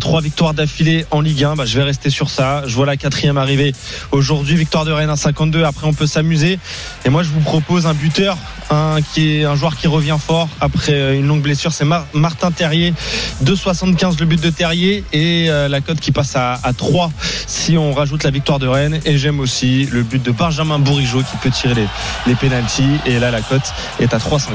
trois 0.00 0.20
victoires 0.20 0.54
d'affilée 0.54 1.06
en 1.12 1.20
Ligue 1.20 1.44
1, 1.44 1.54
bah, 1.54 1.64
je 1.64 1.76
vais 1.76 1.84
rester 1.84 2.10
sur 2.10 2.28
ça. 2.28 2.64
Je 2.66 2.74
vois 2.74 2.86
la 2.86 2.96
quatrième 2.96 3.36
arriver 3.38 3.72
aujourd'hui, 4.10 4.56
victoire 4.56 4.84
de 4.84 4.90
Rennes 4.90 5.10
1,52. 5.12 5.62
Après 5.64 5.86
on 5.86 5.92
peut 5.94 6.08
s'amuser. 6.08 6.58
Et 7.04 7.08
moi 7.10 7.22
je 7.22 7.28
vous 7.28 7.40
propose 7.40 7.86
un 7.86 7.94
buteur, 7.94 8.36
un 8.70 9.00
qui 9.02 9.36
est 9.40 9.44
un 9.44 9.54
joueur 9.56 9.76
qui 9.76 9.86
revient 9.88 10.16
fort 10.24 10.48
après 10.60 10.92
euh, 10.92 11.14
une 11.18 11.26
longue 11.26 11.42
blessure, 11.42 11.72
c'est 11.72 11.84
Mar- 11.84 12.06
Martin 12.12 12.50
Terrier, 12.50 12.94
2,75 13.44 14.18
le 14.20 14.26
but 14.26 14.40
de 14.40 14.50
Terrier 14.50 15.04
et 15.12 15.46
euh, 15.50 15.68
la 15.68 15.80
cote 15.80 16.00
qui 16.00 16.12
passe 16.12 16.36
à, 16.36 16.54
à 16.62 16.72
3 16.72 17.10
si 17.46 17.76
on 17.76 17.92
rajoute 17.92 18.22
la 18.24 18.30
victoire 18.30 18.58
de 18.58 18.66
Rennes. 18.68 19.00
Et 19.04 19.18
j'aime 19.18 19.40
aussi 19.40 19.86
le 19.90 20.02
but 20.02 20.22
de 20.22 20.30
Benjamin 20.30 20.78
Bourigeau 20.78 21.20
qui 21.20 21.36
peut 21.42 21.50
tirer 21.50 21.74
les, 21.74 21.86
les 22.26 22.34
pénalties. 22.34 22.96
Et 23.06 23.18
là 23.18 23.30
la 23.30 23.40
cote 23.40 23.72
est 23.98 24.14
à 24.14 24.18
3,50. 24.18 24.48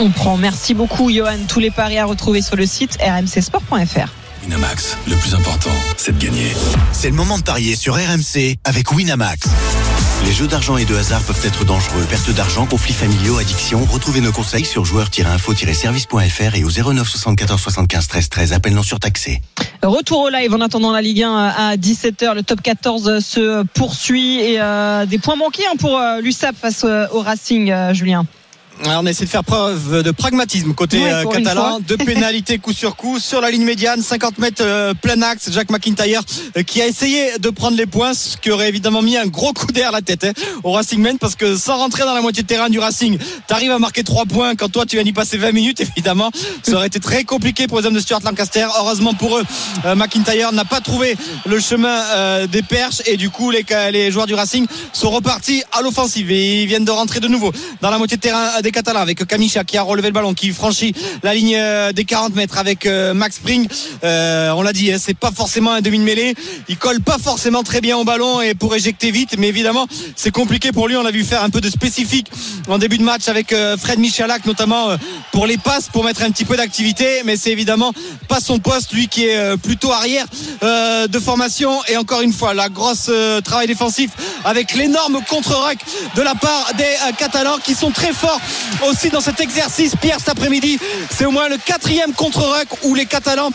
On 0.00 0.10
prend. 0.10 0.36
Merci 0.36 0.74
beaucoup 0.74 1.10
Johan. 1.10 1.38
Tous 1.48 1.58
les 1.60 1.70
paris 1.70 1.98
à 1.98 2.04
retrouver 2.04 2.42
sur 2.42 2.56
le 2.56 2.66
site 2.66 2.98
rmcsport.fr. 3.02 4.08
Winamax, 4.44 4.96
le 5.08 5.16
plus 5.16 5.34
important, 5.34 5.70
c'est 5.96 6.16
de 6.16 6.24
gagner. 6.24 6.52
C'est 6.92 7.10
le 7.10 7.16
moment 7.16 7.38
de 7.38 7.42
parier 7.42 7.74
sur 7.74 7.94
RMC 7.96 8.56
avec 8.64 8.92
Winamax. 8.92 9.48
Les 10.24 10.32
jeux 10.32 10.46
d'argent 10.46 10.76
et 10.76 10.84
de 10.84 10.94
hasard 10.94 11.22
peuvent 11.22 11.40
être 11.44 11.64
dangereux. 11.64 12.04
Perte 12.08 12.30
d'argent, 12.30 12.66
conflits 12.66 12.92
familiaux, 12.92 13.38
addiction. 13.38 13.84
Retrouvez 13.84 14.20
nos 14.20 14.32
conseils 14.32 14.64
sur 14.64 14.84
joueurs-info-service.fr 14.84 16.54
et 16.54 16.64
au 16.64 16.70
09 16.70 17.08
74 17.08 17.60
75 17.60 18.08
13 18.08 18.28
13. 18.28 18.52
Appel 18.52 18.74
non 18.74 18.82
surtaxé. 18.82 19.40
Retour 19.82 20.20
au 20.22 20.28
live 20.28 20.52
en 20.54 20.60
attendant 20.60 20.92
la 20.92 21.00
Ligue 21.00 21.22
1 21.22 21.34
à 21.34 21.76
17h. 21.76 22.34
Le 22.34 22.42
top 22.42 22.60
14 22.62 23.20
se 23.20 23.62
poursuit 23.74 24.40
et 24.40 24.60
euh, 24.60 25.06
des 25.06 25.18
points 25.18 25.36
manqués 25.36 25.64
hein, 25.70 25.76
pour 25.78 25.96
euh, 25.96 26.20
l'USAP 26.20 26.56
face 26.56 26.82
euh, 26.84 27.06
au 27.12 27.20
Racing, 27.20 27.70
euh, 27.70 27.94
Julien. 27.94 28.26
Alors, 28.84 29.02
on 29.02 29.06
essaie 29.06 29.24
de 29.24 29.30
faire 29.30 29.44
preuve 29.44 30.02
de 30.02 30.10
pragmatisme 30.12 30.72
côté 30.72 31.02
euh, 31.02 31.24
catalan. 31.24 31.80
Deux 31.80 31.96
pénalités 31.96 32.58
coup 32.58 32.72
sur 32.72 32.94
coup 32.94 33.18
sur 33.18 33.40
la 33.40 33.50
ligne 33.50 33.64
médiane, 33.64 34.00
50 34.00 34.38
mètres 34.38 34.62
euh, 34.64 34.94
plein 34.94 35.20
axe. 35.22 35.50
Jack 35.50 35.70
McIntyre 35.70 36.22
euh, 36.56 36.62
qui 36.62 36.80
a 36.80 36.86
essayé 36.86 37.38
de 37.38 37.50
prendre 37.50 37.76
les 37.76 37.86
points, 37.86 38.14
ce 38.14 38.36
qui 38.36 38.50
aurait 38.50 38.68
évidemment 38.68 39.02
mis 39.02 39.16
un 39.16 39.26
gros 39.26 39.52
coup 39.52 39.72
d'air 39.72 39.88
à 39.88 39.92
la 39.92 40.00
tête 40.00 40.24
hein, 40.24 40.32
au 40.62 40.72
Racing 40.72 41.00
Man 41.00 41.18
parce 41.18 41.34
que 41.34 41.56
sans 41.56 41.76
rentrer 41.76 42.04
dans 42.04 42.14
la 42.14 42.20
moitié 42.20 42.42
de 42.44 42.48
terrain 42.48 42.68
du 42.68 42.78
Racing, 42.78 43.18
t'arrives 43.48 43.72
à 43.72 43.78
marquer 43.78 44.04
3 44.04 44.26
points 44.26 44.54
quand 44.54 44.68
toi 44.68 44.86
tu 44.86 44.96
viens 44.96 45.04
d'y 45.04 45.12
passer 45.12 45.38
20 45.38 45.52
minutes. 45.52 45.80
Évidemment, 45.96 46.30
ça 46.62 46.74
aurait 46.74 46.86
été 46.86 47.00
très 47.00 47.24
compliqué 47.24 47.66
pour 47.66 47.80
les 47.80 47.86
hommes 47.86 47.94
de 47.94 48.00
Stuart 48.00 48.20
Lancaster. 48.22 48.66
Heureusement 48.78 49.14
pour 49.14 49.38
eux, 49.38 49.44
McIntyre 49.96 50.52
n'a 50.52 50.64
pas 50.64 50.80
trouvé 50.80 51.16
le 51.46 51.58
chemin 51.58 52.46
des 52.46 52.62
perches 52.62 53.02
et 53.06 53.16
du 53.16 53.30
coup 53.30 53.50
les, 53.50 53.64
les 53.90 54.10
joueurs 54.12 54.26
du 54.26 54.34
Racing 54.34 54.66
sont 54.92 55.10
repartis 55.10 55.62
à 55.72 55.82
l'offensive 55.82 56.30
et 56.30 56.62
ils 56.62 56.66
viennent 56.66 56.84
de 56.84 56.90
rentrer 56.90 57.20
de 57.20 57.28
nouveau 57.28 57.52
dans 57.80 57.90
la 57.90 57.98
moitié 57.98 58.16
de 58.16 58.22
terrain 58.22 58.60
des 58.62 58.67
Catalans 58.72 59.00
avec 59.00 59.26
Kamicha 59.26 59.64
qui 59.64 59.76
a 59.76 59.82
relevé 59.82 60.08
le 60.08 60.12
ballon, 60.12 60.34
qui 60.34 60.50
franchit 60.50 60.94
la 61.22 61.34
ligne 61.34 61.56
euh, 61.56 61.92
des 61.92 62.04
40 62.04 62.34
mètres 62.34 62.58
avec 62.58 62.86
euh, 62.86 63.14
Max 63.14 63.36
Spring. 63.36 63.68
Euh, 64.04 64.50
on 64.50 64.62
l'a 64.62 64.72
dit, 64.72 64.92
hein, 64.92 64.96
c'est 65.00 65.16
pas 65.16 65.30
forcément 65.30 65.72
un 65.72 65.80
demi 65.80 65.98
de 65.98 66.04
mêlée. 66.04 66.34
Il 66.68 66.76
colle 66.76 67.00
pas 67.00 67.18
forcément 67.18 67.62
très 67.62 67.80
bien 67.80 67.96
au 67.96 68.04
ballon 68.04 68.40
et 68.40 68.54
pour 68.54 68.74
éjecter 68.74 69.10
vite, 69.10 69.36
mais 69.38 69.48
évidemment 69.48 69.86
c'est 70.16 70.30
compliqué 70.30 70.72
pour 70.72 70.88
lui. 70.88 70.96
On 70.96 71.04
a 71.04 71.10
vu 71.10 71.24
faire 71.24 71.42
un 71.42 71.50
peu 71.50 71.60
de 71.60 71.70
spécifique 71.70 72.30
en 72.68 72.78
début 72.78 72.98
de 72.98 73.02
match 73.02 73.28
avec 73.28 73.54
Fred 73.78 73.98
Michalak 73.98 74.46
notamment 74.46 74.96
pour 75.32 75.46
les 75.46 75.58
passes, 75.58 75.88
pour 75.88 76.04
mettre 76.04 76.22
un 76.22 76.30
petit 76.30 76.44
peu 76.44 76.56
d'activité, 76.56 77.22
mais 77.24 77.36
c'est 77.36 77.50
évidemment 77.50 77.92
pas 78.28 78.40
son 78.40 78.58
poste, 78.58 78.92
lui 78.92 79.08
qui 79.08 79.26
est 79.26 79.56
plutôt 79.58 79.92
arrière 79.92 80.26
de 80.62 81.18
formation. 81.18 81.70
Et 81.88 81.96
encore 81.96 82.20
une 82.20 82.32
fois, 82.32 82.54
la 82.54 82.68
grosse 82.68 83.10
travail 83.44 83.66
défensif 83.66 84.10
avec 84.44 84.74
l'énorme 84.74 85.20
contre-ruck 85.28 85.78
de 86.14 86.22
la 86.22 86.34
part 86.34 86.72
des 86.76 86.94
Catalans 87.16 87.58
qui 87.62 87.74
sont 87.74 87.90
très 87.90 88.12
forts 88.12 88.40
aussi 88.88 89.10
dans 89.10 89.20
cet 89.20 89.40
exercice. 89.40 89.94
Pierre, 90.00 90.18
cet 90.18 90.30
après-midi, 90.30 90.78
c'est 91.10 91.24
au 91.24 91.30
moins 91.30 91.48
le 91.48 91.56
quatrième 91.56 92.12
contre-ruck 92.12 92.68
où 92.84 92.94
les 92.94 93.06
Catalans 93.06 93.50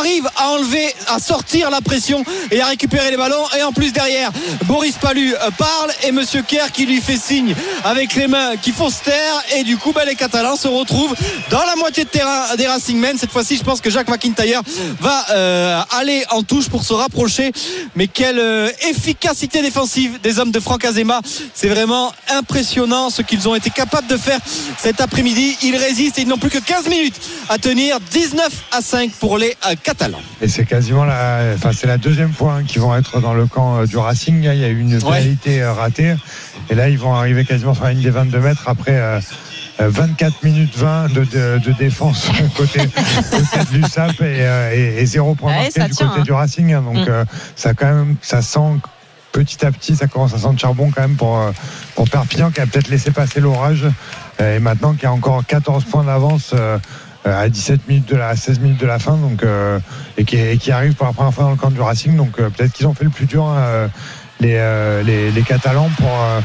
arrivent 0.00 0.28
à 0.36 0.50
enlever, 0.50 0.94
à 1.08 1.18
sortir 1.18 1.70
la 1.70 1.80
pression 1.80 2.24
et 2.50 2.60
à 2.60 2.66
récupérer 2.66 3.10
les 3.10 3.16
ballons. 3.16 3.44
Et 3.58 3.62
en 3.62 3.72
plus 3.72 3.92
derrière, 3.92 4.30
Boris 4.64 4.96
Palu 5.00 5.34
euh, 5.34 5.50
parle 5.56 5.90
et 6.04 6.12
Monsieur 6.12 6.42
Kerr 6.42 6.72
qui 6.72 6.86
lui 6.86 7.00
fait 7.00 7.16
signe 7.16 7.54
avec 7.84 8.14
les 8.14 8.26
mains 8.28 8.56
qui 8.56 8.72
font 8.72 8.90
se 8.90 9.02
taire. 9.02 9.42
Et 9.56 9.64
du 9.64 9.76
coup, 9.76 9.92
bah, 9.92 10.04
les 10.04 10.14
Catalans 10.14 10.56
se 10.56 10.68
retrouvent 10.68 11.14
dans 11.50 11.64
la 11.64 11.76
moitié 11.76 12.04
de 12.04 12.10
terrain 12.10 12.54
des 12.56 12.66
Racing 12.66 12.98
Men. 12.98 13.18
Cette 13.18 13.32
fois-ci, 13.32 13.56
je 13.56 13.62
pense 13.62 13.80
que 13.80 13.90
Jacques 13.90 14.08
McIntyre 14.08 14.62
va 15.00 15.26
euh, 15.30 15.80
aller 15.98 16.24
en 16.30 16.42
touche 16.42 16.68
pour 16.68 16.84
se 16.84 16.92
rapprocher. 16.92 17.52
Mais 17.94 18.06
quelle 18.06 18.38
euh, 18.38 18.70
efficacité 18.88 19.62
défensive 19.62 20.20
des 20.22 20.38
hommes 20.38 20.50
de 20.50 20.60
Franck 20.60 20.84
Azema. 20.84 21.20
C'est 21.54 21.68
vraiment 21.68 22.12
impressionnant 22.28 23.10
ce 23.10 23.22
qu'ils 23.22 23.48
ont 23.48 23.54
été 23.54 23.70
capables 23.70 24.06
de 24.06 24.16
faire 24.16 24.40
cet 24.78 25.00
après-midi. 25.00 25.56
Ils 25.62 25.76
résistent 25.76 26.18
et 26.18 26.22
ils 26.22 26.28
n'ont 26.28 26.38
plus 26.38 26.50
que 26.50 26.58
15 26.58 26.88
minutes 26.88 27.20
à 27.48 27.58
tenir. 27.58 27.98
19 28.12 28.48
à 28.72 28.80
5 28.80 29.10
pour 29.12 29.38
les 29.38 29.56
euh, 29.66 29.74
Catalans. 29.82 30.20
Et 30.40 30.48
c'est 30.48 30.64
quasiment 30.64 31.04
la, 31.04 31.40
enfin 31.54 31.70
c'est 31.72 31.86
la 31.86 31.98
deuxième 31.98 32.32
fois 32.32 32.54
hein, 32.54 32.64
qu'ils 32.64 32.80
vont 32.80 32.94
être 32.96 33.20
dans 33.20 33.34
le 33.34 33.46
camp 33.46 33.80
euh, 33.80 33.86
du 33.86 33.96
Racing. 33.96 34.42
Il 34.44 34.58
y 34.60 34.64
a 34.64 34.68
eu 34.68 34.80
une 34.80 34.98
pénalité 34.98 35.62
euh, 35.62 35.72
ratée. 35.72 36.14
Et 36.70 36.74
là, 36.74 36.88
ils 36.88 36.98
vont 36.98 37.14
arriver 37.14 37.44
quasiment 37.44 37.74
sur 37.74 37.84
la 37.84 37.92
ligne 37.92 38.02
des 38.02 38.10
22 38.10 38.38
mètres 38.40 38.64
après 38.66 38.96
euh, 38.96 39.20
euh, 39.80 39.88
24 39.88 40.42
minutes 40.42 40.76
20 40.76 41.12
de, 41.12 41.24
de- 41.24 41.58
de 41.64 41.72
défense 41.78 42.26
côté, 42.56 42.80
côté 42.80 43.64
de 43.72 43.76
l'USAP 43.76 44.20
et, 44.20 44.24
euh, 44.24 44.72
et, 44.74 45.02
et 45.02 45.06
zéro 45.06 45.34
point 45.34 45.52
Ouais, 45.52 45.62
marqué 45.76 45.80
du 45.84 45.90
tient, 45.90 46.08
côté 46.08 46.20
hein. 46.20 46.24
du 46.24 46.32
Racing. 46.32 46.72
hein. 46.72 46.82
Donc 46.82 46.96
Mm. 47.06 47.10
euh, 47.10 47.24
ça 47.56 47.74
quand 47.74 47.86
même, 47.86 48.16
ça 48.22 48.40
sent 48.42 48.80
petit 49.32 49.64
à 49.66 49.70
petit, 49.70 49.94
ça 49.94 50.06
commence 50.06 50.32
à 50.32 50.38
sentir 50.38 50.72
bon 50.72 50.90
quand 50.90 51.02
même 51.02 51.16
pour, 51.16 51.38
pour 51.94 52.08
Perpignan 52.08 52.50
qui 52.50 52.60
a 52.62 52.66
peut-être 52.66 52.88
laissé 52.88 53.10
passer 53.10 53.38
l'orage 53.40 53.84
et 54.40 54.58
maintenant 54.58 54.94
qui 54.94 55.06
a 55.06 55.12
encore 55.12 55.44
14 55.46 55.84
points 55.84 56.04
d'avance. 56.04 56.52
euh, 56.54 56.78
euh, 57.26 57.42
à 57.44 57.48
17 57.48 57.88
minutes 57.88 58.08
de 58.08 58.16
la 58.16 58.28
à 58.28 58.36
16 58.36 58.60
minutes 58.60 58.80
de 58.80 58.86
la 58.86 58.98
fin 58.98 59.16
donc 59.16 59.42
euh, 59.42 59.80
et, 60.16 60.24
qui, 60.24 60.36
et 60.36 60.58
qui 60.58 60.70
arrive 60.70 60.94
pour 60.94 61.06
la 61.06 61.12
première 61.12 61.34
fois 61.34 61.44
dans 61.44 61.50
le 61.50 61.56
camp 61.56 61.70
du 61.70 61.80
Racing 61.80 62.16
donc 62.16 62.38
euh, 62.38 62.50
peut-être 62.50 62.72
qu'ils 62.72 62.86
ont 62.86 62.94
fait 62.94 63.04
le 63.04 63.10
plus 63.10 63.26
dur 63.26 63.44
hein, 63.44 63.56
euh, 63.58 63.88
les, 64.38 64.54
euh, 64.56 65.02
les 65.02 65.32
les 65.32 65.42
Catalans 65.42 65.90
pour 65.96 66.08
euh, 66.08 66.40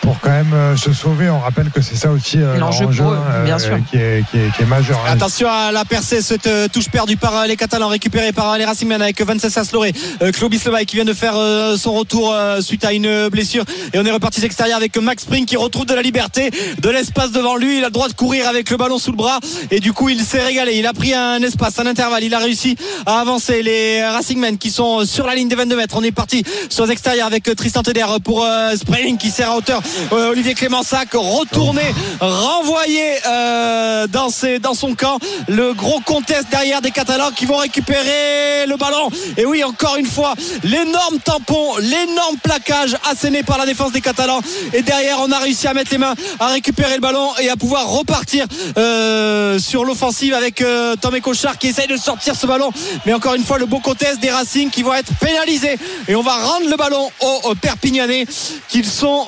pour 0.00 0.18
quand 0.20 0.30
même 0.30 0.52
euh, 0.52 0.76
se 0.76 0.92
sauver 0.92 1.28
on 1.30 1.38
rappelle 1.40 1.70
que 1.70 1.82
c'est 1.82 1.96
ça 1.96 2.10
aussi 2.10 2.38
euh, 2.38 2.56
L'enjeu 2.58 2.86
enjeu, 2.86 3.02
pour 3.02 3.12
eux, 3.12 3.18
hein, 3.18 3.44
bien 3.44 3.56
euh, 3.56 3.58
sûr. 3.58 3.78
qui 3.90 3.96
est, 3.96 4.24
qui 4.30 4.38
est, 4.38 4.50
qui 4.56 4.62
est 4.62 4.66
majeur 4.66 4.98
hein. 5.06 5.12
Attention 5.12 5.48
à 5.50 5.72
la 5.72 5.84
percée, 5.84 6.22
cette 6.22 6.46
euh, 6.46 6.68
touche 6.68 6.88
perdue 6.88 7.16
par 7.16 7.36
euh, 7.36 7.46
les 7.46 7.56
Catalans, 7.56 7.88
récupérée 7.88 8.32
par 8.32 8.52
euh, 8.52 8.58
les 8.58 8.64
Racingmen 8.64 9.00
avec 9.02 9.20
Vincent 9.20 9.48
Asloré, 9.60 9.92
euh, 10.22 10.32
Claude 10.32 10.50
Bislevaï 10.50 10.86
qui 10.86 10.96
vient 10.96 11.04
de 11.04 11.12
faire 11.12 11.34
euh, 11.36 11.76
son 11.76 11.92
retour 11.92 12.32
euh, 12.32 12.60
suite 12.60 12.84
à 12.84 12.92
une 12.92 13.28
blessure. 13.28 13.64
Et 13.92 13.98
on 13.98 14.04
est 14.04 14.10
reparti 14.10 14.44
extérieur 14.44 14.76
avec 14.76 14.96
Max 14.96 15.24
Spring 15.24 15.44
qui 15.44 15.56
retrouve 15.56 15.86
de 15.86 15.94
la 15.94 16.02
liberté, 16.02 16.50
de 16.78 16.88
l'espace 16.88 17.32
devant 17.32 17.56
lui. 17.56 17.78
Il 17.78 17.82
a 17.84 17.86
le 17.88 17.92
droit 17.92 18.08
de 18.08 18.14
courir 18.14 18.48
avec 18.48 18.70
le 18.70 18.76
ballon 18.76 18.98
sous 18.98 19.10
le 19.10 19.16
bras. 19.16 19.40
Et 19.70 19.80
du 19.80 19.92
coup, 19.92 20.08
il 20.08 20.20
s'est 20.20 20.42
régalé. 20.42 20.76
Il 20.78 20.86
a 20.86 20.92
pris 20.92 21.12
un 21.12 21.42
espace, 21.42 21.78
un 21.78 21.86
intervalle. 21.86 22.24
Il 22.24 22.34
a 22.34 22.38
réussi 22.38 22.76
à 23.06 23.20
avancer. 23.20 23.62
Les 23.62 24.02
Racingmen 24.04 24.58
qui 24.58 24.70
sont 24.70 25.04
sur 25.04 25.26
la 25.26 25.34
ligne 25.34 25.48
des 25.48 25.56
22 25.56 25.76
mètres. 25.76 25.94
On 25.98 26.02
est 26.02 26.12
parti 26.12 26.44
sur 26.68 26.86
les 26.86 26.92
extérieurs 26.92 27.26
avec 27.26 27.48
euh, 27.48 27.54
Tristan 27.54 27.82
Teder 27.82 28.06
pour 28.24 28.44
euh, 28.44 28.74
Spring 28.76 29.16
qui 29.18 29.30
sert 29.30 29.50
à 29.50 29.56
hauteur. 29.56 29.82
Euh, 30.12 30.30
Olivier 30.30 30.54
Clémensac 30.54 31.10
retourné, 31.14 31.82
renvoyé 32.20 33.02
euh, 33.26 34.06
dans, 34.06 34.30
ses, 34.30 34.58
dans 34.58 34.74
son 34.74 34.94
camp. 34.94 35.18
Le 35.48 35.72
gros 35.74 36.00
contest 36.00 36.46
derrière 36.50 36.80
des 36.80 36.90
Catalans 36.90 37.30
qui 37.34 37.46
vont 37.46 37.56
récupérer 37.56 38.66
le 38.66 38.76
ballon. 38.76 39.10
Et 39.36 39.44
oui, 39.44 39.64
encore 39.64 39.96
une 39.96 40.06
fois, 40.06 40.34
l'énorme 40.62 41.18
tampon, 41.24 41.76
l'énorme 41.78 42.36
plaquage 42.42 42.96
asséné 43.10 43.42
par 43.42 43.58
la 43.58 43.66
défense 43.66 43.92
des 43.92 44.00
Catalans. 44.00 44.40
Et 44.72 44.82
derrière, 44.82 45.18
on 45.20 45.30
a 45.32 45.38
réussi 45.38 45.66
à 45.66 45.74
mettre 45.74 45.90
les 45.92 45.98
mains, 45.98 46.14
à 46.38 46.48
récupérer 46.48 46.94
le 46.94 47.00
ballon 47.00 47.30
et 47.40 47.48
à 47.48 47.56
pouvoir 47.56 47.88
repartir 47.88 48.46
euh, 48.76 49.58
sur 49.58 49.84
l'offensive 49.84 50.34
avec 50.34 50.60
euh, 50.60 50.96
Tom 50.96 51.18
Cochard 51.20 51.58
qui 51.58 51.68
essaye 51.68 51.86
de 51.86 51.96
sortir 51.96 52.34
ce 52.34 52.46
ballon. 52.46 52.70
Mais 53.06 53.12
encore 53.12 53.34
une 53.34 53.44
fois, 53.44 53.58
le 53.58 53.66
beau 53.66 53.80
contest 53.80 54.20
des 54.20 54.30
Racing 54.30 54.70
qui 54.70 54.82
vont 54.82 54.94
être 54.94 55.12
pénalisés. 55.20 55.78
Et 56.08 56.14
on 56.14 56.22
va 56.22 56.36
rendre 56.36 56.68
le 56.68 56.76
ballon 56.76 57.10
aux, 57.20 57.54
Perpignanais 57.60 58.26
qu'ils 58.68 58.86
sont 58.86 59.26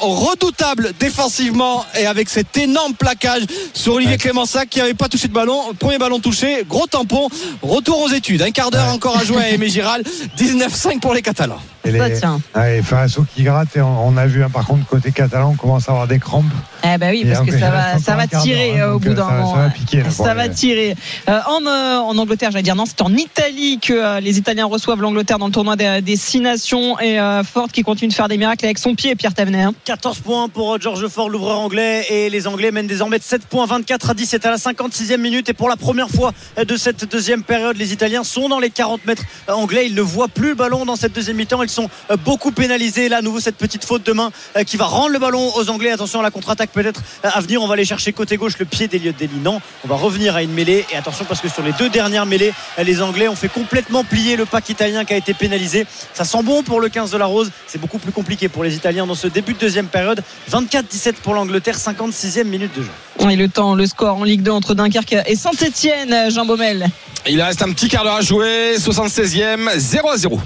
redoutables 0.56 0.92
défensivement 0.98 1.84
et 1.98 2.06
avec 2.06 2.28
cet 2.28 2.56
énorme 2.56 2.94
plaquage 2.94 3.42
sur 3.74 3.94
Olivier 3.94 4.16
Clémensac 4.18 4.68
qui 4.68 4.78
n'avait 4.78 4.94
pas 4.94 5.08
touché 5.08 5.28
de 5.28 5.32
ballon. 5.32 5.60
Premier 5.78 5.98
ballon 5.98 6.18
touché, 6.20 6.64
gros 6.68 6.86
tampon. 6.86 7.28
Retour 7.62 8.00
aux 8.02 8.08
études. 8.08 8.42
Un 8.42 8.50
quart 8.50 8.70
d'heure 8.70 8.92
encore 8.92 9.16
à 9.18 9.24
jouer 9.24 9.42
à 9.42 9.48
Aimé 9.50 9.68
Giral. 9.68 10.02
19-5 10.38 11.00
pour 11.00 11.14
les 11.14 11.22
Catalans. 11.22 11.58
Et 11.84 11.90
les, 11.90 12.00
ouais, 12.00 12.78
et 12.78 12.82
Farasso 12.82 13.26
qui 13.34 13.42
gratte 13.42 13.76
et 13.76 13.80
on, 13.80 14.06
on 14.06 14.16
a 14.16 14.24
vu 14.26 14.44
hein, 14.44 14.50
par 14.52 14.64
contre 14.64 14.86
côté 14.86 15.10
catalan 15.10 15.50
on 15.50 15.56
commence 15.56 15.88
à 15.88 15.90
avoir 15.90 16.06
des 16.06 16.20
crampes 16.20 16.44
Eh 16.84 16.96
ben 16.96 17.10
oui, 17.10 17.22
Et 17.26 17.32
parce 17.32 17.44
que 17.44 17.50
ça 17.50 17.56
il 17.56 17.60
va, 17.60 17.82
reste 17.94 18.04
ça 18.04 18.14
va 18.14 18.22
un 18.22 18.26
quart 18.28 18.40
tirer 18.44 18.80
euh, 18.80 18.90
hein, 18.90 18.92
au 18.92 18.98
bout 19.00 19.08
euh, 19.08 19.14
d'un 19.14 19.26
ça- 19.26 19.32
moment. 19.32 19.54
ça 19.56 19.60
va 19.62 19.68
piquer, 19.70 19.96
là, 19.96 20.04
pour 20.04 20.12
Ça 20.26 20.34
va 20.34 20.46
les- 20.46 20.54
tirer. 20.54 20.94
Euh, 21.28 21.40
en, 21.48 21.66
euh, 21.66 21.96
en 21.98 22.16
Angleterre, 22.18 22.52
j'allais 22.52 22.62
dire 22.62 22.76
non, 22.76 22.84
c'est 22.86 23.02
en 23.02 23.12
Italie 23.12 23.80
que 23.82 23.92
euh, 23.94 24.20
les 24.20 24.38
Italiens 24.38 24.66
reçoivent 24.66 25.00
l'Angleterre 25.00 25.40
dans 25.40 25.46
le 25.46 25.52
tournoi 25.52 25.74
des, 25.74 26.00
des 26.02 26.14
Six 26.16 26.38
Nations 26.38 27.00
et 27.00 27.18
euh, 27.18 27.42
Ford 27.42 27.66
qui 27.72 27.82
continue 27.82 28.10
de 28.10 28.14
faire 28.14 28.28
des 28.28 28.38
miracles 28.38 28.64
avec 28.64 28.78
son 28.78 28.94
pied, 28.94 29.16
Pierre 29.16 29.34
Tavenet. 29.34 29.62
hein. 29.64 29.74
14 29.84 30.20
points 30.20 30.41
pour 30.48 30.80
George 30.80 31.06
Ford, 31.08 31.28
l'ouvreur 31.28 31.60
anglais. 31.60 32.06
Et 32.10 32.30
les 32.30 32.46
Anglais 32.46 32.70
mènent 32.70 32.86
désormais 32.86 33.18
de 33.18 33.24
7 33.24 33.46
points, 33.46 33.66
24 33.66 34.10
à 34.10 34.14
17 34.14 34.46
à 34.46 34.50
la 34.50 34.56
56e 34.56 35.16
minute. 35.18 35.48
Et 35.48 35.52
pour 35.52 35.68
la 35.68 35.76
première 35.76 36.08
fois 36.08 36.32
de 36.56 36.76
cette 36.76 37.10
deuxième 37.10 37.42
période, 37.42 37.76
les 37.76 37.92
Italiens 37.92 38.24
sont 38.24 38.48
dans 38.48 38.58
les 38.58 38.70
40 38.70 39.04
mètres 39.06 39.22
anglais. 39.48 39.86
Ils 39.86 39.94
ne 39.94 40.02
voient 40.02 40.28
plus 40.28 40.50
le 40.50 40.54
ballon 40.54 40.84
dans 40.84 40.96
cette 40.96 41.12
deuxième 41.12 41.36
mi-temps. 41.36 41.62
Ils 41.62 41.68
sont 41.68 41.88
euh, 42.10 42.16
beaucoup 42.16 42.52
pénalisés. 42.52 43.08
Là, 43.08 43.18
à 43.18 43.22
nouveau, 43.22 43.40
cette 43.40 43.56
petite 43.56 43.84
faute 43.84 44.04
de 44.04 44.12
main 44.12 44.30
euh, 44.56 44.64
qui 44.64 44.76
va 44.76 44.86
rendre 44.86 45.10
le 45.10 45.18
ballon 45.18 45.52
aux 45.56 45.70
Anglais. 45.70 45.90
Attention 45.90 46.20
à 46.20 46.22
la 46.22 46.30
contre-attaque 46.30 46.70
peut-être 46.70 47.02
euh, 47.24 47.30
à 47.32 47.40
venir. 47.40 47.62
On 47.62 47.66
va 47.66 47.74
aller 47.74 47.84
chercher 47.84 48.12
côté 48.12 48.36
gauche 48.36 48.58
le 48.58 48.64
pied 48.64 48.88
d'Eliott 48.88 49.16
Daly. 49.18 49.38
Non, 49.42 49.60
on 49.84 49.88
va 49.88 49.96
revenir 49.96 50.36
à 50.36 50.42
une 50.42 50.52
mêlée. 50.52 50.84
Et 50.92 50.96
attention 50.96 51.24
parce 51.24 51.40
que 51.40 51.48
sur 51.48 51.62
les 51.62 51.72
deux 51.72 51.88
dernières 51.88 52.26
mêlées, 52.26 52.52
euh, 52.78 52.82
les 52.82 53.02
Anglais 53.02 53.28
ont 53.28 53.36
fait 53.36 53.48
complètement 53.48 54.04
plier 54.04 54.36
le 54.36 54.46
pack 54.46 54.68
italien 54.68 55.04
qui 55.04 55.12
a 55.12 55.16
été 55.16 55.34
pénalisé. 55.34 55.86
Ça 56.14 56.24
sent 56.24 56.42
bon 56.42 56.62
pour 56.62 56.80
le 56.80 56.88
15 56.88 57.10
de 57.10 57.18
la 57.18 57.26
Rose. 57.26 57.50
C'est 57.66 57.80
beaucoup 57.80 57.98
plus 57.98 58.12
compliqué 58.12 58.48
pour 58.48 58.64
les 58.64 58.74
Italiens 58.74 59.06
dans 59.06 59.14
ce 59.14 59.26
début 59.26 59.54
de 59.54 59.58
deuxième 59.58 59.86
période. 59.86 60.22
24-17 60.50 61.14
pour 61.22 61.34
l'Angleterre, 61.34 61.76
56e 61.76 62.44
minute 62.44 62.76
de 62.76 62.82
jeu. 62.82 63.30
Et 63.30 63.36
le 63.36 63.48
temps, 63.48 63.74
le 63.74 63.86
score 63.86 64.16
en 64.16 64.24
Ligue 64.24 64.42
2 64.42 64.50
entre 64.50 64.74
Dunkerque 64.74 65.16
et 65.26 65.36
Saint-Etienne, 65.36 66.30
Jean 66.30 66.44
Baumel. 66.44 66.88
Il 67.28 67.40
reste 67.40 67.62
un 67.62 67.72
petit 67.72 67.88
quart 67.88 68.04
d'heure 68.04 68.16
à 68.16 68.20
jouer, 68.20 68.76
76e, 68.78 69.70
0 69.76 70.10
à 70.10 70.16
0. 70.16 70.40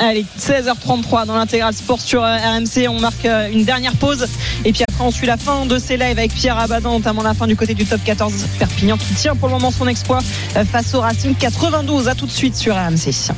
Allez, 0.00 0.24
16h33 0.38 1.26
dans 1.26 1.34
l'intégral 1.34 1.74
sport 1.74 2.00
sur 2.00 2.22
euh, 2.22 2.36
RMC. 2.36 2.88
On 2.88 3.00
marque 3.00 3.24
euh, 3.24 3.50
une 3.50 3.64
dernière 3.64 3.94
pause. 3.94 4.28
Et 4.64 4.72
puis 4.72 4.84
après, 4.88 5.04
on 5.04 5.10
suit 5.10 5.26
la 5.26 5.36
fin 5.36 5.66
de 5.66 5.76
ces 5.78 5.96
lives 5.96 6.18
avec 6.18 6.32
Pierre 6.32 6.56
Abadan, 6.56 6.92
notamment 6.92 7.22
la 7.22 7.34
fin 7.34 7.48
du 7.48 7.56
côté 7.56 7.74
du 7.74 7.84
top 7.84 8.00
14 8.04 8.32
Perpignan 8.60 8.96
qui 8.96 9.14
tient 9.14 9.34
pour 9.34 9.48
le 9.48 9.54
moment 9.54 9.72
son 9.72 9.88
exploit 9.88 10.20
euh, 10.56 10.64
face 10.64 10.94
au 10.94 11.00
Racing 11.00 11.34
92. 11.34 12.08
À 12.08 12.14
tout 12.14 12.26
de 12.26 12.30
suite 12.30 12.54
sur 12.54 12.76
RMC. 12.76 13.32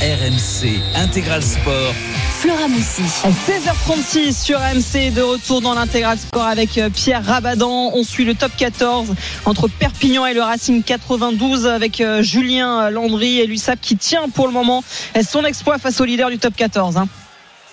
RMC 0.00 0.80
Intégral 0.94 1.42
Sport. 1.42 1.94
Flora 2.40 2.68
Moussi. 2.68 3.02
16h36 3.02 4.44
sur 4.44 4.58
RMC, 4.58 5.12
de 5.12 5.20
retour 5.20 5.60
dans 5.60 5.74
l'intégral 5.74 6.16
sport 6.16 6.46
avec 6.46 6.78
euh, 6.78 6.88
Pierre 6.88 7.22
Rabadan. 7.22 7.90
On 7.92 8.02
suit 8.02 8.24
le 8.24 8.34
top 8.34 8.52
14 8.56 9.14
entre 9.44 9.68
Perpignan 9.68 10.24
et 10.24 10.32
le 10.32 10.40
Racing 10.40 10.82
92 10.82 11.66
avec 11.66 12.00
euh, 12.00 12.22
Julien 12.22 12.88
Landry 12.88 13.40
et 13.40 13.46
l'USAP 13.46 13.78
qui 13.82 13.98
tient 13.98 14.30
pour 14.30 14.46
le 14.46 14.54
moment 14.54 14.82
euh, 15.18 15.22
son 15.22 15.44
exploit 15.44 15.76
face 15.76 16.00
au 16.00 16.06
leader 16.06 16.30
du 16.30 16.38
top 16.38 16.56
14. 16.56 16.96
hein. 16.96 17.08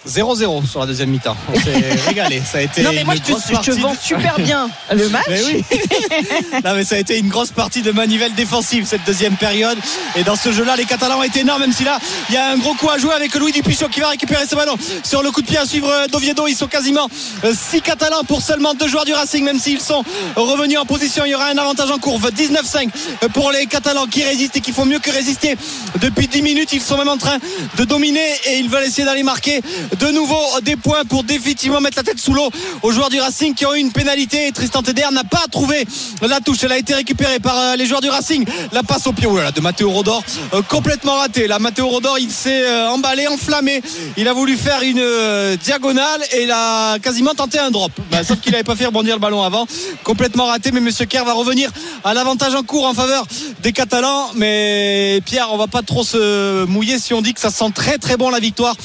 0-0 0.08 0.66
sur 0.70 0.80
la 0.80 0.86
deuxième 0.86 1.10
mi-temps. 1.10 1.36
On 1.54 1.60
s'est 1.60 1.72
régalé. 2.08 2.42
Ça 2.50 2.60
a 2.60 2.62
été 2.62 2.82
Non 2.82 2.92
mais 2.94 3.04
moi 3.04 3.16
une 3.16 3.22
je 3.26 3.34
te, 3.34 3.40
je 3.48 3.52
partie 3.54 3.70
de- 3.72 3.76
vends 3.82 3.96
super 4.02 4.40
bien 4.40 4.70
le 4.94 5.10
match. 5.10 5.26
Mais 5.30 5.42
oui. 5.44 5.64
non 6.64 6.74
mais 6.76 6.84
ça 6.86 6.96
a 6.96 7.00
été 7.00 7.18
une 7.20 7.28
grosse 7.28 7.52
partie 7.52 7.82
de 7.82 7.92
manivelle 7.92 8.34
défensive 8.34 8.86
cette 8.88 9.04
deuxième 9.06 9.36
période. 9.36 9.78
Et 10.16 10.24
dans 10.24 10.36
ce 10.36 10.52
jeu-là, 10.52 10.76
les 10.76 10.86
Catalans 10.86 11.20
ont 11.20 11.24
été 11.24 11.40
énormes, 11.42 11.62
même 11.62 11.74
si 11.74 11.84
là, 11.84 12.00
il 12.30 12.36
y 12.36 12.38
a 12.38 12.52
un 12.52 12.58
gros 12.58 12.74
coup 12.76 12.90
à 12.90 12.98
jouer 12.98 13.14
avec 13.14 13.34
Louis 13.36 13.52
Dupuchon 13.52 13.88
qui 13.90 14.00
va 14.00 14.10
récupérer 14.10 14.46
ce 14.50 14.56
ballon 14.56 14.76
sur 15.04 15.22
le 15.24 15.32
coup 15.32 15.42
de 15.42 15.48
pied 15.48 15.58
à 15.58 15.66
suivre 15.66 15.90
euh, 15.90 16.08
d'Oviedo. 16.08 16.48
Ils 16.48 16.56
sont 16.56 16.68
quasiment 16.68 17.10
6 17.44 17.82
Catalans 17.82 18.24
pour 18.28 18.42
seulement 18.42 18.74
deux 18.74 18.88
joueurs 18.88 19.06
du 19.06 19.14
Racing, 19.14 19.44
même 19.44 19.60
s'ils 19.60 19.82
sont 19.82 20.04
revenus 20.36 20.78
en 20.80 20.86
position. 20.86 21.26
Il 21.26 21.32
y 21.32 21.36
aura 21.36 21.48
un 21.48 21.58
avantage 21.58 21.92
en 21.92 21.98
courbe. 21.98 22.30
19-5 22.32 22.90
pour 23.34 23.52
les 23.52 23.66
Catalans 23.66 24.06
qui 24.08 24.24
résistent 24.24 24.56
et 24.58 24.62
qui 24.62 24.72
font 24.72 24.86
mieux 24.86 25.00
que 25.00 25.12
résister. 25.12 25.58
Depuis 26.00 26.28
10 26.28 26.42
minutes, 26.42 26.72
ils 26.74 26.82
sont 26.82 26.98
même 26.98 27.10
en 27.10 27.18
train 27.18 27.38
de 27.78 27.84
dominer 27.84 28.26
et 28.46 28.58
ils 28.60 28.70
veulent 28.70 28.84
essayer 28.86 29.04
d'aller 29.06 29.24
marquer 29.24 29.62
de 29.96 30.08
nouveau 30.08 30.40
des 30.64 30.76
points 30.76 31.06
pour 31.06 31.24
définitivement 31.24 31.82
mettre 31.82 31.98
la 31.98 32.04
tête 32.04 32.20
sous 32.20 32.34
l'eau 32.34 32.50
aux 32.84 32.92
joueurs 32.92 33.10
du 33.10 33.20
Racing 33.20 33.54
qui 33.54 33.66
ont 33.66 33.74
eu 33.74 33.80
une 33.80 33.92
pénalité. 33.92 34.52
Tristan 34.52 34.82
Teder 34.82 35.08
n'a 35.12 35.24
pas 35.24 35.46
trouvé 35.52 35.86
la 36.22 36.40
touche. 36.40 36.64
Elle 36.64 36.72
a 36.72 36.78
été 36.78 36.94
récupérée 36.94 37.40
par 37.40 37.58
euh, 37.58 37.76
les 37.76 37.86
joueurs 37.86 38.02
du 38.02 38.10
Racing. 38.10 38.46
La 38.72 38.84
passe 38.84 39.08
au 39.08 39.14
pied 39.14 39.28
oh 39.28 39.38
de 39.54 39.62
Matteo 39.62 39.90
Rodor 39.90 40.24
euh, 40.54 40.62
complètement 40.62 41.16
ratée. 41.16 41.48
Là, 41.48 41.60
Matteo 41.60 41.88
Rodor, 41.88 42.20
il 42.20 42.32
s'est 42.32 42.64
euh, 42.64 42.90
emballé, 42.90 43.28
enflammé. 43.28 43.82
Il 44.18 44.28
a 44.28 44.34
voulu 44.34 44.58
faire 44.58 44.82
une 44.82 45.00
euh, 45.00 45.56
diagonale 45.58 46.22
et 46.34 46.44
il 46.44 46.52
a 46.52 47.00
quasiment 47.00 47.34
tenté 47.34 47.60
un 47.60 47.72
drop. 47.72 47.92
Bah, 48.12 48.24
sauf 48.24 48.40
qu'il 48.40 48.52
n'avait 48.52 48.64
pas 48.64 48.76
fait 48.76 48.86
rebondir 48.86 49.16
le 49.16 49.22
ballon 49.22 49.44
avant. 49.44 49.68
Complètement 50.04 50.46
raté. 50.46 50.72
Mais 50.72 50.80
Monsieur 50.80 51.06
Kerr 51.06 51.26
va 51.26 51.34
revenir 51.34 51.70
à 52.04 52.14
l'avantage 52.14 52.56
en 52.56 52.64
cours 52.64 52.86
en 52.86 52.94
faveur 52.94 53.26
des 53.62 53.72
Catalans. 53.72 54.32
Mais 54.36 55.22
Pierre, 55.26 55.50
on 55.52 55.58
va 55.58 55.68
pas 55.68 55.82
trop 55.82 56.04
se 56.04 56.66
mouiller 56.66 57.00
si 57.00 57.14
on 57.14 57.22
dit 57.22 57.34
que 57.34 57.40
ça 57.40 57.50
sent 57.50 57.72
très 57.74 57.98
très 57.98 58.18
bon 58.18 58.30
la 58.30 58.40
victoire 58.40 58.76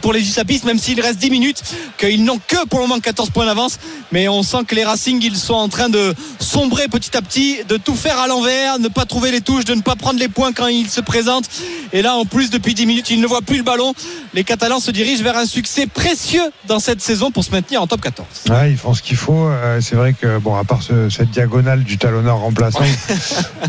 pour 0.00 0.12
les 0.12 0.20
Même 0.64 0.78
s'il 0.78 1.00
reste 1.00 1.18
10 1.18 1.30
minutes, 1.30 1.62
qu'ils 1.98 2.24
n'ont 2.24 2.40
que 2.46 2.66
pour 2.68 2.80
le 2.80 2.86
moment 2.86 3.00
14 3.00 3.30
points 3.30 3.46
d'avance. 3.46 3.78
Mais 4.12 4.28
on 4.28 4.42
sent 4.42 4.64
que 4.66 4.74
les 4.74 4.84
Racing, 4.84 5.20
ils 5.22 5.36
sont 5.36 5.54
en 5.54 5.68
train 5.68 5.88
de 5.88 6.14
sombrer 6.40 6.88
petit 6.88 7.16
à 7.16 7.22
petit, 7.22 7.58
de 7.68 7.76
tout 7.76 7.94
faire 7.94 8.18
à 8.18 8.26
l'envers, 8.26 8.78
ne 8.78 8.88
pas 8.88 9.04
trouver 9.04 9.30
les 9.30 9.40
touches, 9.42 9.64
de 9.64 9.74
ne 9.74 9.82
pas 9.82 9.96
prendre 9.96 10.18
les 10.18 10.28
points 10.28 10.52
quand 10.52 10.66
ils 10.68 10.88
se 10.88 11.00
présentent. 11.00 11.48
Et 11.92 12.02
là, 12.02 12.14
en 12.16 12.24
plus, 12.24 12.50
depuis 12.50 12.74
10 12.74 12.86
minutes, 12.86 13.10
ils 13.10 13.20
ne 13.20 13.26
voient 13.26 13.42
plus 13.42 13.58
le 13.58 13.62
ballon. 13.62 13.92
Les 14.34 14.44
Catalans 14.44 14.80
se 14.80 14.90
dirigent 14.90 15.22
vers 15.22 15.36
un 15.36 15.46
succès 15.46 15.86
précieux 15.86 16.42
dans 16.66 16.78
cette 16.80 17.00
saison 17.02 17.30
pour 17.30 17.44
se 17.44 17.50
maintenir 17.50 17.82
en 17.82 17.86
top 17.86 18.00
14. 18.00 18.26
Ouais, 18.50 18.70
ils 18.70 18.76
font 18.78 18.94
ce 18.94 19.02
qu'il 19.02 19.16
faut. 19.16 19.46
Euh, 19.48 19.80
c'est 19.80 19.94
vrai 19.96 20.14
que, 20.14 20.38
bon, 20.38 20.54
à 20.56 20.64
part 20.64 20.82
ce- 20.82 21.08
cette 21.10 21.30
diagonale 21.30 21.84
du 21.84 21.98
talonneur 21.98 22.38
remplaçant, 22.38 22.80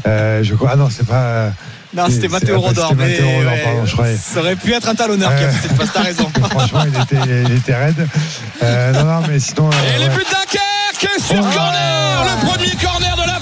euh, 0.07 0.43
je 0.43 0.55
crois. 0.55 0.71
Ah 0.73 0.75
non, 0.75 0.89
c'est 0.89 1.05
pas. 1.07 1.51
Non, 1.93 2.05
c'était 2.09 2.27
Matteo 2.27 2.59
Rodor. 2.59 2.93
Mais 2.95 3.17
pardon, 3.63 3.85
je 3.85 3.93
croyais. 3.93 4.17
Ça 4.17 4.39
aurait 4.41 4.55
pu 4.55 4.73
être 4.73 4.87
un 4.89 4.95
talonneur 4.95 5.35
qui 5.35 5.43
a 5.43 5.49
fait 5.49 5.67
cette 5.67 5.77
passe, 5.77 5.89
t'as 5.93 6.01
raison. 6.01 6.29
Franchement, 6.51 6.83
il 6.85 7.01
était, 7.01 7.43
il 7.49 7.55
était 7.57 7.75
raide. 7.75 8.07
Euh, 8.63 8.91
non, 8.93 9.03
non, 9.05 9.21
mais 9.27 9.39
sinon. 9.39 9.69
euh, 9.69 9.95
Et 9.95 9.99
les 9.99 10.09
ouais. 10.09 10.15
buts 10.15 10.23
Dunkerque 10.29 11.19
sur 11.19 11.39
corner, 11.41 12.25
le 12.25 12.45
premier 12.47 12.71
corner 12.83 13.15
de 13.15 13.27
la 13.27 13.38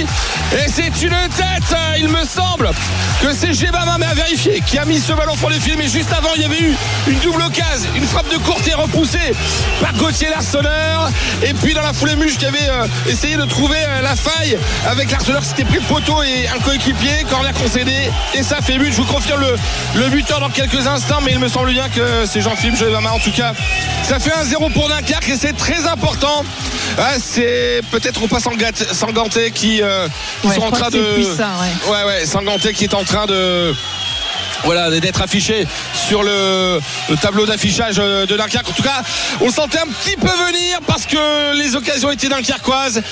Et 0.00 0.68
c'est 0.68 1.02
une 1.02 1.16
tête, 1.36 1.76
il 1.98 2.08
me 2.08 2.24
semble, 2.24 2.70
que 3.20 3.32
c'est 3.32 3.52
Gebama, 3.52 3.96
mais 3.98 4.06
à 4.06 4.14
vérifier, 4.14 4.62
qui 4.66 4.78
a 4.78 4.84
mis 4.84 4.98
ce 4.98 5.12
ballon 5.12 5.34
pour 5.36 5.50
les 5.50 5.58
filets. 5.60 5.76
Mais 5.76 5.88
juste 5.88 6.12
avant, 6.12 6.30
il 6.36 6.42
y 6.42 6.44
avait 6.44 6.60
eu 6.60 6.74
une 7.06 7.18
double 7.18 7.42
occasion, 7.42 7.90
une 7.96 8.06
frappe 8.06 8.30
de 8.30 8.38
courte 8.38 8.66
et 8.68 8.74
repoussée 8.74 9.32
par 9.80 9.92
Gauthier 9.94 10.28
Larsonneur. 10.30 11.10
Et 11.42 11.52
puis 11.54 11.74
dans 11.74 11.82
la 11.82 11.92
foulée, 11.92 12.16
Muche 12.16 12.38
qui 12.38 12.46
avait 12.46 12.68
euh, 12.68 12.86
essayé 13.08 13.36
de 13.36 13.44
trouver 13.44 13.78
euh, 13.78 14.02
la 14.02 14.16
faille 14.16 14.58
avec 14.86 15.10
Larsonneur 15.10 15.42
qui 15.42 15.48
s'était 15.48 15.64
pris 15.64 15.78
le 15.78 15.82
poteau 15.82 16.22
et 16.22 16.48
un 16.48 16.58
coéquipier, 16.60 17.24
corner 17.28 17.52
concédé. 17.52 18.10
Et 18.34 18.42
ça 18.42 18.56
fait 18.60 18.78
but. 18.78 18.92
Je 18.92 18.96
vous 18.96 19.12
confirme 19.12 19.44
le, 19.94 20.08
buteur 20.08 20.40
dans 20.40 20.50
quelques 20.50 20.86
instants, 20.86 21.20
mais 21.24 21.32
il 21.32 21.38
me 21.38 21.48
semble 21.48 21.72
bien 21.72 21.88
que 21.88 22.24
c'est 22.26 22.40
Jean-Philippe 22.40 22.76
Gebama. 22.76 23.12
En 23.12 23.18
tout 23.18 23.32
cas, 23.32 23.52
ça 24.02 24.18
fait 24.18 24.32
un 24.32 24.44
0 24.44 24.70
pour 24.70 24.88
Dunkerque 24.88 25.28
et 25.28 25.36
c'est 25.36 25.56
très 25.56 25.86
important. 25.86 26.44
Ah, 26.96 27.14
c'est 27.22 27.80
peut-être 27.90 28.22
au 28.22 28.26
pas 28.26 28.38
Sanganté 28.40 29.50
qui, 29.50 29.82
euh, 29.82 29.87
qui 30.42 30.48
Ouais, 30.48 30.54
sont 30.54 30.62
en 30.62 30.70
train 30.70 30.88
de. 30.90 30.98
ouais. 30.98 31.90
ouais, 31.92 32.04
ouais, 32.06 32.26
Sanganté 32.26 32.72
qui 32.72 32.84
est 32.84 32.94
en 32.94 33.04
train 33.04 33.26
de. 33.26 33.74
Voilà, 34.64 34.90
d'être 34.90 35.22
affiché 35.22 35.66
sur 36.08 36.22
le, 36.22 36.80
le 37.08 37.16
tableau 37.16 37.46
d'affichage 37.46 37.96
euh, 37.98 38.26
de 38.26 38.36
Dunkerque. 38.36 38.68
En 38.68 38.72
tout 38.72 38.82
cas, 38.82 39.02
on 39.40 39.46
le 39.46 39.52
sentait 39.52 39.78
un 39.78 39.86
petit 39.86 40.16
peu 40.16 40.26
venir 40.26 40.78
parce 40.86 41.06
que 41.06 41.54
les 41.56 41.76
occasions 41.76 42.10
étaient 42.10 42.28
dunkerquoises. 42.28 43.02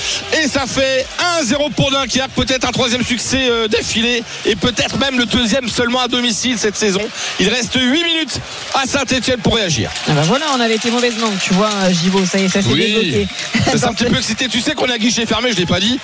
Et 0.42 0.48
ça 0.48 0.66
fait 0.66 1.06
1-0 1.42 1.72
pour 1.72 1.90
Dunkerque. 1.90 2.30
Peut-être 2.32 2.66
un 2.68 2.72
troisième 2.72 3.04
succès 3.04 3.48
euh, 3.48 3.68
d'affilée. 3.68 4.22
Et 4.44 4.56
peut-être 4.56 4.98
même 4.98 5.18
le 5.18 5.26
deuxième 5.26 5.68
seulement 5.68 6.00
à 6.00 6.08
domicile 6.08 6.58
cette 6.58 6.76
saison. 6.76 7.02
Il 7.40 7.48
reste 7.48 7.74
8 7.74 8.04
minutes 8.04 8.40
à 8.74 8.86
Saint-Etienne 8.86 9.38
pour 9.40 9.54
réagir. 9.56 9.90
Ah 10.08 10.12
bah 10.12 10.22
voilà, 10.24 10.46
on 10.56 10.60
avait 10.60 10.76
été 10.76 10.90
mauvaise 10.90 11.18
langue, 11.18 11.38
tu 11.42 11.54
vois, 11.54 11.70
Givo, 11.90 12.24
ça 12.24 12.38
y 12.38 12.44
est, 12.44 12.48
ça 12.48 12.62
s'est 12.62 12.68
débloqué. 12.74 13.28
C'est 13.66 13.84
un 13.84 13.92
petit 13.92 14.04
peu 14.04 14.16
excité. 14.16 14.48
Tu 14.48 14.60
sais 14.60 14.74
qu'on 14.74 14.88
a 14.90 14.98
guichet 14.98 15.26
fermé, 15.26 15.50
je 15.52 15.56
l'ai 15.56 15.66
pas 15.66 15.80
dit. 15.80 15.98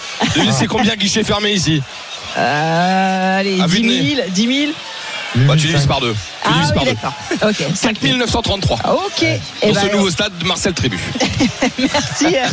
C'est 0.59 0.67
combien 0.67 0.95
guichet 0.95 1.25
fermé 1.25 1.53
ici? 1.53 1.83
Euh, 2.39 3.41
allez, 3.41 3.61
À 3.61 3.67
vue 3.67 3.81
10 3.81 3.83
de 3.83 3.89
000, 3.89 4.03
nez. 4.17 4.31
10 4.31 4.47
000. 4.67 4.73
Bah, 5.35 5.57
tu 5.57 5.67
divises 5.67 5.87
par 5.87 6.01
deux. 6.01 6.15
Ah 6.45 6.69
oui, 6.77 6.85
d'accord. 6.85 7.15
Ok, 7.49 7.65
5 7.75 8.01
000. 8.01 8.13
1933. 8.15 8.79
Ok. 9.07 9.23
Et 9.23 9.39
Dans 9.69 9.73
bah, 9.75 9.81
ce 9.89 9.93
nouveau 9.97 10.11
stade 10.11 10.37
de 10.39 10.45
Marcel 10.45 10.73
Trébu. 10.75 10.99
Merci. 11.79 12.27
euh, 12.37 12.47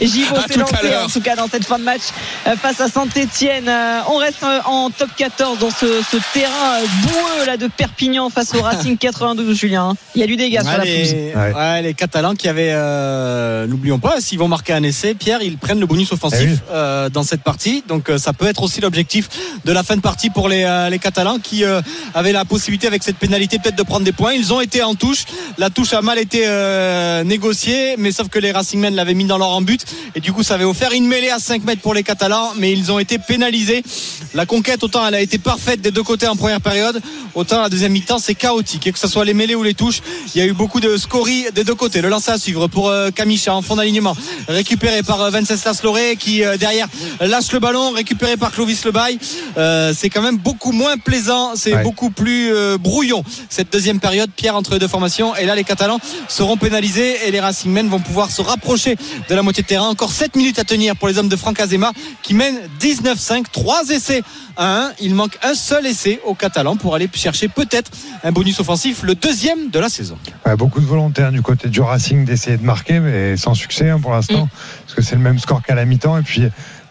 Givo 0.04 0.36
À 0.36 0.42
s'est 0.42 0.54
tout 0.54 0.60
à 0.60 0.62
lancé 0.62 0.88
l'heure. 0.88 1.04
en 1.04 1.08
tout 1.08 1.20
cas 1.20 1.36
dans 1.36 1.48
cette 1.48 1.64
fin 1.64 1.78
de 1.78 1.84
match 1.84 2.02
euh, 2.46 2.56
face 2.56 2.80
à 2.80 2.88
Saint-Etienne. 2.88 3.70
On 4.08 4.16
reste 4.16 4.42
euh, 4.42 4.60
en 4.66 4.90
top 4.90 5.10
14 5.16 5.58
dans 5.58 5.70
ce, 5.70 5.86
ce 6.10 6.16
terrain 6.32 6.80
euh, 6.80 6.86
boueux 7.02 7.46
là, 7.46 7.56
de 7.56 7.68
Perpignan 7.68 8.28
face 8.30 8.54
au 8.54 8.62
Racing 8.62 8.96
92, 8.98 9.56
Julien. 9.56 9.94
Il 10.14 10.20
y 10.20 10.24
a 10.24 10.26
du 10.26 10.36
dégât 10.36 10.62
sur 10.62 10.70
Ouais, 10.72 10.78
la 10.78 10.84
les, 10.84 11.32
pelouse. 11.32 11.54
ouais, 11.56 11.82
les 11.82 11.94
Catalans 11.94 12.34
qui 12.34 12.48
avaient, 12.48 12.72
euh, 12.72 13.66
n'oublions 13.66 13.98
pas, 13.98 14.20
s'ils 14.20 14.38
vont 14.38 14.48
marquer 14.48 14.72
un 14.72 14.82
essai, 14.82 15.14
Pierre, 15.14 15.42
ils 15.42 15.58
prennent 15.58 15.80
le 15.80 15.86
bonus 15.86 16.10
offensif 16.12 16.40
Eh 16.42 16.52
oui. 16.52 16.58
euh, 16.72 17.08
dans 17.08 17.22
cette 17.22 17.42
partie. 17.42 17.84
Donc 17.86 18.10
euh, 18.10 18.18
ça 18.18 18.32
peut 18.32 18.46
être 18.46 18.62
aussi 18.62 18.80
l'objectif 18.80 19.28
de 19.64 19.72
la 19.72 19.82
fin 19.82 19.96
de 19.96 20.00
partie 20.00 20.30
pour 20.30 20.48
les, 20.48 20.64
euh, 20.64 20.90
les 20.90 20.98
Catalans 20.98 21.38
qui 21.38 21.64
euh, 21.64 21.80
avaient 22.14 22.32
la 22.32 22.44
possibilité 22.44 22.86
avec 22.88 23.02
cette 23.04 23.16
pénalité 23.16 23.27
peut-être 23.32 23.76
de 23.76 23.82
prendre 23.82 24.04
des 24.04 24.12
points. 24.12 24.32
Ils 24.32 24.52
ont 24.52 24.60
été 24.60 24.82
en 24.82 24.94
touche. 24.94 25.24
La 25.58 25.70
touche 25.70 25.92
a 25.92 26.00
mal 26.02 26.18
été 26.18 26.42
euh, 26.46 27.24
négociée, 27.24 27.94
mais 27.98 28.10
sauf 28.12 28.28
que 28.28 28.38
les 28.38 28.52
Racingmen 28.52 28.94
l'avaient 28.94 29.14
mis 29.14 29.24
dans 29.26 29.38
leur 29.38 29.50
en 29.50 29.60
but 29.60 29.84
et 30.14 30.20
du 30.20 30.32
coup 30.32 30.42
ça 30.42 30.54
avait 30.54 30.64
offert 30.64 30.92
une 30.92 31.06
mêlée 31.06 31.30
à 31.30 31.38
5 31.38 31.64
mètres 31.64 31.82
pour 31.82 31.94
les 31.94 32.02
Catalans, 32.02 32.52
mais 32.56 32.72
ils 32.72 32.90
ont 32.90 32.98
été 32.98 33.18
pénalisés. 33.18 33.82
La 34.34 34.46
conquête 34.46 34.82
autant 34.82 35.06
elle 35.06 35.14
a 35.14 35.20
été 35.20 35.38
parfaite 35.38 35.80
des 35.80 35.90
deux 35.90 36.02
côtés 36.02 36.26
en 36.26 36.36
première 36.36 36.60
période, 36.60 37.00
autant 37.34 37.60
la 37.60 37.68
deuxième 37.68 37.92
mi-temps 37.92 38.18
c'est 38.18 38.34
chaotique. 38.34 38.86
Et 38.86 38.92
que 38.92 38.98
ce 38.98 39.08
soit 39.08 39.24
les 39.24 39.34
mêlées 39.34 39.54
ou 39.54 39.62
les 39.62 39.74
touches, 39.74 40.00
il 40.34 40.38
y 40.38 40.42
a 40.42 40.46
eu 40.46 40.52
beaucoup 40.52 40.80
de 40.80 40.96
scories 40.96 41.46
des 41.54 41.64
deux 41.64 41.74
côtés. 41.74 42.00
Le 42.00 42.08
lancer 42.08 42.30
à 42.30 42.38
suivre 42.38 42.66
pour 42.68 42.88
euh, 42.88 43.10
Kamicha 43.10 43.54
en 43.54 43.62
fond 43.62 43.76
d'alignement, 43.76 44.16
récupéré 44.48 45.02
par 45.02 45.20
euh, 45.20 45.30
Venceslas 45.30 45.80
Loré 45.82 46.16
qui 46.16 46.44
euh, 46.44 46.56
derrière 46.56 46.88
lâche 47.20 47.52
le 47.52 47.58
ballon, 47.58 47.90
récupéré 47.90 48.36
par 48.36 48.52
Clovis 48.52 48.84
Lebaille. 48.84 49.18
Euh, 49.56 49.92
c'est 49.96 50.08
quand 50.10 50.22
même 50.22 50.38
beaucoup 50.38 50.72
moins 50.72 50.96
plaisant, 50.96 51.52
c'est 51.54 51.68
Ouais. 51.74 51.82
beaucoup 51.82 52.08
plus 52.10 52.50
euh, 52.54 52.78
cette 53.48 53.72
deuxième 53.72 54.00
période. 54.00 54.30
Pierre 54.34 54.56
entre 54.56 54.72
les 54.72 54.78
deux 54.78 54.88
formations 54.88 55.34
et 55.36 55.46
là 55.46 55.54
les 55.54 55.64
Catalans 55.64 55.98
seront 56.28 56.56
pénalisés 56.56 57.26
et 57.26 57.30
les 57.30 57.40
Racingmen 57.40 57.88
vont 57.88 58.00
pouvoir 58.00 58.30
se 58.30 58.42
rapprocher 58.42 58.96
de 59.28 59.34
la 59.34 59.42
moitié 59.42 59.62
de 59.62 59.68
terrain. 59.68 59.88
Encore 59.88 60.12
7 60.12 60.36
minutes 60.36 60.58
à 60.58 60.64
tenir 60.64 60.96
pour 60.96 61.08
les 61.08 61.18
hommes 61.18 61.28
de 61.28 61.36
Franck 61.36 61.60
Azema 61.60 61.92
qui 62.22 62.34
mènent 62.34 62.60
19-5, 62.80 63.44
3 63.52 63.88
essais 63.90 64.22
à 64.56 64.82
1. 64.86 64.92
Il 65.00 65.14
manque 65.14 65.38
un 65.42 65.54
seul 65.54 65.86
essai 65.86 66.20
aux 66.24 66.34
Catalans 66.34 66.76
pour 66.76 66.94
aller 66.94 67.08
chercher 67.14 67.48
peut-être 67.48 67.90
un 68.24 68.32
bonus 68.32 68.60
offensif, 68.60 69.02
le 69.02 69.14
deuxième 69.14 69.70
de 69.70 69.78
la 69.78 69.88
saison. 69.88 70.18
Ouais, 70.46 70.56
beaucoup 70.56 70.80
de 70.80 70.86
volonté 70.86 71.22
hein, 71.22 71.32
du 71.32 71.42
côté 71.42 71.68
du 71.68 71.80
Racing 71.80 72.24
d'essayer 72.24 72.56
de 72.56 72.64
marquer, 72.64 73.00
mais 73.00 73.36
sans 73.36 73.54
succès 73.54 73.90
hein, 73.90 74.00
pour 74.00 74.12
l'instant, 74.12 74.44
Mm. 74.44 74.48
parce 74.84 74.94
que 74.94 75.02
c'est 75.02 75.14
le 75.16 75.22
même 75.22 75.38
score 75.38 75.62
qu'à 75.62 75.74
la 75.74 75.84
mi-temps. 75.84 76.18
Et 76.18 76.22
puis 76.22 76.42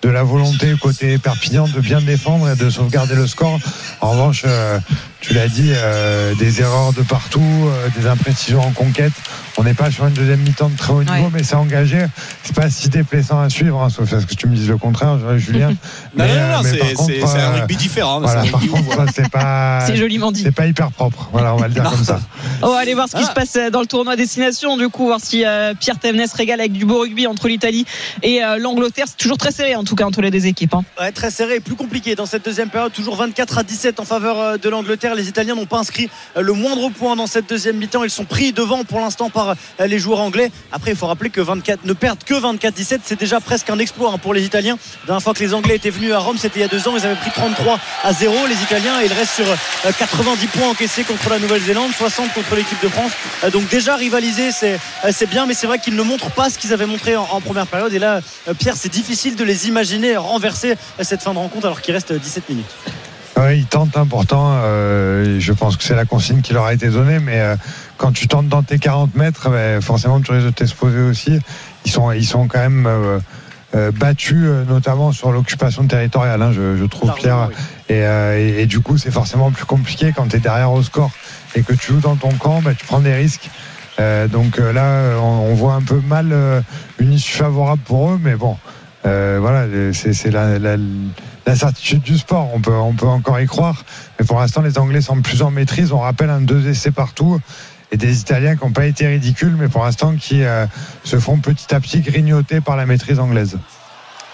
de 0.01 0.09
la 0.09 0.23
volonté 0.23 0.73
côté 0.79 1.17
Perpignan 1.17 1.67
de 1.67 1.79
bien 1.79 2.01
défendre 2.01 2.49
et 2.49 2.55
de 2.55 2.69
sauvegarder 2.69 3.15
le 3.15 3.27
score. 3.27 3.59
En 4.01 4.11
revanche, 4.11 4.43
euh, 4.45 4.79
tu 5.21 5.33
l'as 5.33 5.47
dit, 5.47 5.71
euh, 5.73 6.35
des 6.35 6.61
erreurs 6.61 6.93
de 6.93 7.01
partout, 7.01 7.41
euh, 7.41 7.89
des 7.99 8.07
imprécisions 8.07 8.61
en 8.61 8.71
conquête. 8.71 9.13
On 9.59 9.63
n'est 9.63 9.73
pas 9.73 9.89
sur 9.89 10.05
une 10.05 10.13
deuxième 10.13 10.39
mi-temps 10.41 10.69
de 10.69 10.77
très 10.77 10.93
haut 10.93 11.01
niveau, 11.03 11.13
Ouais. 11.15 11.29
mais 11.33 11.41
c'est 11.43 11.55
engagé. 11.55 12.05
C'est 12.43 12.55
pas 12.55 12.69
si 12.69 12.89
déplaisant 12.89 13.39
à 13.41 13.49
suivre, 13.49 13.81
hein, 13.81 13.89
sauf 13.89 14.13
à 14.13 14.21
ce 14.21 14.27
que 14.27 14.35
tu 14.35 14.45
me 14.45 14.55
dises 14.55 14.69
le 14.69 14.77
contraire, 14.77 15.17
Julien. 15.39 15.69
Non, 16.15 16.25
Mais, 16.25 16.27
non, 16.27 16.33
euh, 16.33 16.57
non, 16.57 16.63
c'est- 16.63 17.23
un 17.23 17.39
euh, 17.39 17.51
rugby 17.59 17.75
différent. 17.75 18.19
Voilà, 18.21 18.43
par 18.51 18.59
rugby 18.61 18.67
contre, 18.69 19.05
c'est 19.15 19.29
pas. 19.29 19.81
C'est 19.87 19.95
joliment 19.97 20.31
dit. 20.31 20.43
C'est 20.43 20.51
pas 20.51 20.67
hyper 20.67 20.91
propre. 20.91 21.29
Voilà, 21.31 21.53
on 21.55 21.57
va 21.57 21.67
le 21.67 21.73
dire 21.73 21.83
comme 21.89 22.03
ça. 22.03 22.19
On 22.61 22.69
va 22.69 22.77
aller 22.77 22.93
voir 22.95 23.07
ce 23.07 23.15
qui 23.15 23.23
Ah. 23.23 23.27
se 23.29 23.33
passe 23.33 23.55
euh, 23.55 23.69
dans 23.69 23.79
le 23.81 23.85
tournoi 23.87 24.15
destination, 24.15 24.77
du 24.77 24.89
coup, 24.89 25.05
voir 25.05 25.19
si 25.21 25.45
euh, 25.45 25.73
Pierre 25.79 25.97
Thévenès 25.99 26.31
régale 26.33 26.59
avec 26.59 26.71
du 26.71 26.85
beau 26.85 26.99
rugby 27.01 27.25
entre 27.27 27.47
l'Italie 27.47 27.85
et 28.23 28.43
euh, 28.43 28.57
l'Angleterre. 28.57 29.05
C'est 29.07 29.17
toujours 29.17 29.37
très 29.37 29.51
serré, 29.51 29.75
en 29.75 29.83
tout 29.83 29.95
cas, 29.95 30.05
entre 30.05 30.21
les 30.21 30.31
deux 30.31 30.45
équipes. 30.47 30.73
hein. 30.75 30.83
Ouais, 30.99 31.11
très 31.11 31.29
serré 31.31 31.55
et 31.55 31.59
plus 31.59 31.75
compliqué 31.75 32.15
dans 32.15 32.25
cette 32.25 32.45
deuxième 32.45 32.69
période. 32.69 32.91
Toujours 32.93 33.15
24 33.15 33.57
à 33.59 33.63
17 33.63 33.99
en 33.99 34.05
faveur 34.05 34.57
de 34.59 34.69
l'Angleterre. 34.69 35.15
Les 35.15 35.27
Italiens 35.29 35.55
n'ont 35.55 35.65
pas 35.65 35.79
inscrit 35.79 36.09
le 36.39 36.53
moindre 36.53 36.89
point 36.89 37.15
dans 37.15 37.27
cette 37.27 37.49
deuxième 37.49 37.77
mi-temps. 37.77 38.03
Ils 38.03 38.09
sont 38.09 38.25
pris 38.25 38.53
devant 38.53 38.83
pour 38.83 38.99
l'instant 38.99 39.29
par 39.29 39.46
euh, 39.79 39.87
les 39.87 39.99
joueurs 39.99 40.19
anglais. 40.19 40.51
Après, 40.71 40.91
il 40.91 40.97
faut 40.97 41.07
rappeler 41.07 41.29
que 41.29 41.41
24, 41.41 41.85
ne 41.85 41.93
perdre 41.93 42.23
que 42.25 42.33
24-17, 42.33 42.99
c'est 43.03 43.19
déjà 43.19 43.39
presque 43.39 43.69
un 43.69 43.79
exploit 43.79 44.11
hein, 44.13 44.17
pour 44.17 44.33
les 44.33 44.43
Italiens. 44.43 44.77
La 45.03 45.07
dernière 45.07 45.23
fois 45.23 45.33
que 45.33 45.39
les 45.43 45.53
Anglais 45.53 45.75
étaient 45.75 45.89
venus 45.89 46.11
à 46.13 46.19
Rome, 46.19 46.37
c'était 46.37 46.59
il 46.59 46.61
y 46.63 46.65
a 46.65 46.67
deux 46.67 46.87
ans. 46.87 46.93
Ils 46.97 47.05
avaient 47.05 47.15
pris 47.15 47.31
33 47.31 47.79
à 48.03 48.13
0. 48.13 48.33
Les 48.47 48.61
Italiens, 48.63 49.01
ils 49.03 49.13
restent 49.13 49.35
sur 49.35 49.47
euh, 49.49 49.91
90 49.97 50.47
points 50.47 50.69
encaissés 50.69 51.03
contre 51.03 51.29
la 51.29 51.39
Nouvelle-Zélande, 51.39 51.91
60 51.97 52.33
contre 52.33 52.55
l'équipe 52.55 52.81
de 52.81 52.89
France. 52.89 53.11
Euh, 53.43 53.49
Donc 53.49 53.69
déjà 53.69 53.95
rivaliser, 53.95 54.51
c'est 54.51 54.79
euh, 55.05 55.25
bien, 55.29 55.45
mais 55.45 55.53
c'est 55.53 55.67
vrai 55.67 55.79
qu'ils 55.79 55.95
ne 55.95 56.03
montrent 56.03 56.31
pas 56.31 56.49
ce 56.49 56.57
qu'ils 56.57 56.73
avaient 56.73 56.85
montré 56.85 57.15
en, 57.15 57.41
première 57.41 57.67
période. 57.67 57.93
Et 57.93 57.99
là, 57.99 58.21
euh, 58.47 58.53
Pierre, 58.53 58.75
c'est 58.77 58.91
difficile 58.91 59.35
de 59.35 59.43
les 59.43 59.67
imaginer 59.67 60.15
renverser 60.17 60.71
euh, 60.99 61.03
cette 61.03 61.21
fin 61.21 61.33
de 61.33 61.39
rencontre 61.39 61.65
alors 61.65 61.81
qu'il 61.81 61.93
reste 61.93 62.13
17 62.13 62.49
minutes. 62.49 62.65
Oui, 63.39 63.59
ils 63.59 63.65
tentent 63.65 63.97
pourtant. 64.09 64.53
euh, 64.63 65.39
je 65.39 65.53
pense 65.53 65.77
que 65.77 65.83
c'est 65.83 65.95
la 65.95 66.05
consigne 66.05 66.41
qui 66.41 66.53
leur 66.53 66.65
a 66.65 66.73
été 66.73 66.87
donnée, 66.87 67.19
mais 67.19 67.39
euh, 67.39 67.55
quand 67.97 68.11
tu 68.11 68.27
tentes 68.27 68.47
dans 68.47 68.63
tes 68.63 68.79
40 68.79 69.15
mètres, 69.15 69.49
ben, 69.49 69.81
forcément 69.81 70.19
tu 70.21 70.31
risques 70.31 70.45
de 70.47 70.51
t'exposer 70.51 70.99
aussi. 70.99 71.39
Ils 71.85 71.91
sont, 71.91 72.11
ils 72.11 72.25
sont 72.25 72.47
quand 72.47 72.59
même 72.59 72.85
euh, 72.87 73.19
euh, 73.75 73.91
battus, 73.91 74.37
euh, 74.43 74.63
notamment 74.65 75.11
sur 75.11 75.31
l'occupation 75.31 75.85
territoriale, 75.85 76.41
hein, 76.41 76.51
je, 76.53 76.77
je 76.77 76.85
trouve, 76.85 77.09
Pierre. 77.15 77.49
Et, 77.89 77.99
et- 77.99 78.61
et 78.61 78.65
du 78.65 78.79
coup, 78.79 78.97
c'est 78.97 79.11
forcément 79.11 79.51
plus 79.51 79.65
compliqué 79.65 80.13
quand 80.15 80.27
tu 80.27 80.37
es 80.37 80.39
derrière 80.39 80.71
au 80.71 80.83
score 80.83 81.11
et 81.55 81.63
que 81.63 81.73
tu 81.73 81.93
joues 81.93 81.99
dans 81.99 82.15
ton 82.15 82.31
camp, 82.31 82.61
ben, 82.61 82.73
tu 82.75 82.85
prends 82.85 82.99
des 83.01 83.13
risques. 83.13 83.49
Euh, 83.99 84.27
donc 84.27 84.59
euh, 84.59 84.71
là, 84.71 85.17
on, 85.19 85.49
on 85.51 85.53
voit 85.55 85.73
un 85.73 85.81
peu 85.81 85.99
mal 86.07 86.29
euh, 86.31 86.61
une 86.99 87.13
issue 87.13 87.35
favorable 87.37 87.81
pour 87.83 88.11
eux, 88.11 88.19
mais 88.21 88.35
bon, 88.35 88.55
voilà, 89.03 89.65
c'est 89.93 90.13
c'est 90.13 90.29
la, 90.31 90.59
la, 90.59 90.75
la 91.45 91.55
certitude 91.55 92.01
du 92.01 92.17
sport. 92.17 92.49
On 92.53 92.59
peut, 92.59 92.73
on 92.75 92.93
peut 92.93 93.07
encore 93.07 93.39
y 93.39 93.45
croire, 93.47 93.83
mais 94.19 94.25
pour 94.25 94.39
l'instant, 94.39 94.61
les 94.61 94.77
Anglais 94.77 94.99
semblent 95.01 95.21
plus 95.21 95.41
en 95.41 95.49
maîtrise. 95.49 95.93
On 95.93 95.99
rappelle 95.99 96.29
un 96.29 96.41
deux 96.41 96.67
essais 96.67 96.91
partout 96.91 97.39
et 97.91 97.97
des 97.97 98.19
Italiens 98.19 98.55
qui 98.55 98.65
n'ont 98.65 98.71
pas 98.71 98.85
été 98.85 99.07
ridicules, 99.07 99.55
mais 99.57 99.69
pour 99.69 99.83
l'instant 99.83 100.15
qui 100.15 100.43
euh, 100.43 100.65
se 101.03 101.19
font 101.19 101.37
petit 101.37 101.73
à 101.73 101.79
petit 101.79 102.01
grignoter 102.01 102.61
par 102.61 102.75
la 102.75 102.85
maîtrise 102.85 103.19
anglaise. 103.19 103.57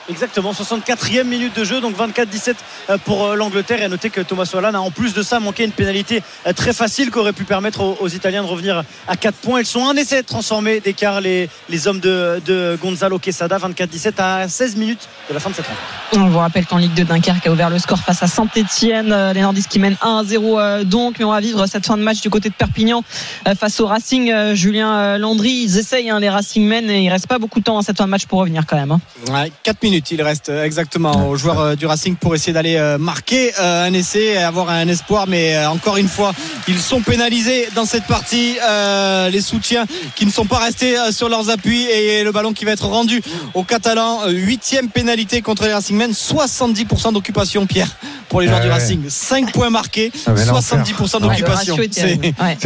Exactement, 0.10 0.52
64e 0.52 1.24
minute 1.24 1.56
de 1.56 1.64
jeu, 1.64 1.80
donc 1.80 1.96
24-17 1.98 2.56
euh, 2.90 2.98
pour 2.98 3.26
euh, 3.26 3.36
l'Angleterre. 3.36 3.82
Et 3.82 3.86
à 3.86 3.88
noter 3.88 4.10
que 4.10 4.22
Thomas 4.22 4.46
Solana 4.46 4.80
a 4.80 4.82
en 4.82 4.92
plus 4.92 5.14
de 5.14 5.24
ça 5.24 5.40
manqué 5.40 5.64
une 5.64 5.72
pénalité 5.72 6.22
euh, 6.46 6.54
très 6.54 6.74
facile 6.74 7.10
qui 7.10 7.18
aurait 7.20 7.32
pu 7.34 7.46
permettre 7.46 7.82
aux, 7.82 7.98
aux 8.02 8.10
Italiens 8.10 8.44
de 8.44 8.48
revenir 8.48 8.84
à 9.08 9.16
4 9.16 9.36
points. 9.36 9.62
Ils 9.62 9.66
sont 9.66 9.88
un 9.88 9.96
essai 9.96 10.22
de 10.22 10.28
transformer 10.28 10.80
d'écart 10.82 11.22
les, 11.22 11.50
les 11.70 11.88
hommes 11.88 12.00
de, 12.02 12.42
de 12.46 12.78
Gonzalo 12.82 13.18
Quesada, 13.18 13.58
24-17 13.58 14.14
à 14.18 14.48
16 14.50 14.76
minutes 14.76 15.08
de 15.30 15.34
la 15.34 15.40
fin 15.40 15.50
de 15.50 15.56
cette 15.56 15.68
rencontre. 15.68 15.84
On 16.26 16.30
vous 16.30 16.40
rappelle 16.40 16.66
qu'en 16.66 16.78
Ligue 16.78 16.94
2 16.94 17.06
Dunkerque 17.06 17.48
a 17.48 17.52
ouvert 17.52 17.70
le 17.70 17.80
score 17.80 18.00
face 18.00 18.22
à 18.24 18.28
Saint-Etienne. 18.28 19.32
Les 19.34 19.42
Nordistes 19.42 19.70
qui 19.72 19.80
mènent 19.80 19.98
1-0 20.02 20.84
donc, 20.84 21.16
mais 21.20 21.26
on 21.26 21.32
va 21.32 21.40
vivre 21.40 21.66
cette 21.68 21.86
fin 21.86 21.98
de 21.98 22.04
match 22.04 22.22
du 22.22 22.30
côté 22.30 22.50
de 22.50 22.54
Perpignan 22.54 23.04
euh, 23.48 23.56
face 23.56 23.80
au 23.80 23.88
Racing. 23.88 24.32
Euh, 24.32 24.54
Julien 24.56 25.18
Landry, 25.18 25.64
ils 25.64 25.78
essayent 25.78 26.10
hein, 26.10 26.20
les 26.20 26.30
Racingmen 26.30 26.90
et 26.90 27.04
il 27.04 27.10
reste 27.10 27.28
pas 27.28 27.40
beaucoup 27.40 27.60
de 27.60 27.64
temps 27.64 27.78
à 27.78 27.82
cette 27.84 27.98
fin 27.98 28.06
de 28.06 28.10
match 28.10 28.26
pour 28.26 28.40
revenir 28.40 28.66
quand 28.68 28.76
même. 28.76 28.92
hein. 28.92 29.00
Ouais, 29.32 29.52
4 29.64 29.82
minutes, 29.84 29.93
il 30.12 30.22
reste 30.22 30.50
euh, 30.50 30.64
exactement 30.64 31.28
aux 31.30 31.36
joueurs 31.36 31.60
euh, 31.60 31.76
du 31.76 31.86
Racing 31.86 32.16
pour 32.16 32.34
essayer 32.36 32.54
d'aller 32.54 32.78
euh, 32.78 32.98
marquer 32.98 33.52
euh, 33.60 33.86
un 33.88 33.94
essai 33.94 34.24
et 34.24 34.38
avoir 34.38 34.70
un 34.70 34.88
espoir. 34.88 35.26
Mais 35.28 35.56
euh, 35.56 35.70
encore 35.70 35.98
une 35.98 36.08
fois, 36.08 36.34
ils 36.68 36.80
sont 36.80 37.02
pénalisés 37.02 37.68
dans 37.76 37.86
cette 37.86 38.06
partie. 38.06 38.58
Euh, 38.68 39.30
les 39.30 39.42
soutiens 39.42 39.86
qui 40.16 40.26
ne 40.26 40.32
sont 40.32 40.46
pas 40.46 40.60
restés 40.60 40.98
euh, 40.98 41.12
sur 41.12 41.30
leurs 41.30 41.50
appuis 41.50 41.84
et 41.86 42.24
le 42.24 42.32
ballon 42.32 42.54
qui 42.54 42.66
va 42.66 42.72
être 42.72 42.86
rendu 42.88 43.22
aux 43.54 43.64
Catalans. 43.64 44.22
Huitième 44.30 44.90
pénalité 44.90 45.42
contre 45.42 45.64
les 45.66 45.74
Racingmen, 45.74 46.12
70% 46.12 47.14
d'occupation, 47.14 47.66
Pierre, 47.66 47.96
pour 48.30 48.42
les 48.42 48.48
joueurs 48.48 48.60
Ah 48.62 48.64
du 48.66 48.70
ouais. 48.70 48.74
Racing. 48.74 49.02
5 49.08 49.52
points 49.52 49.70
marqués, 49.70 50.12
Ah, 50.26 50.32
mais 50.36 50.46
l'enfer. 50.46 50.84
70% 50.84 51.22
d'occupation. 51.22 51.28
Ouais, 51.28 51.40
le 51.40 51.54
ratio 51.54 51.84
est 51.84 51.94
C'est-. 51.94 52.34
Ouais. 52.42 52.58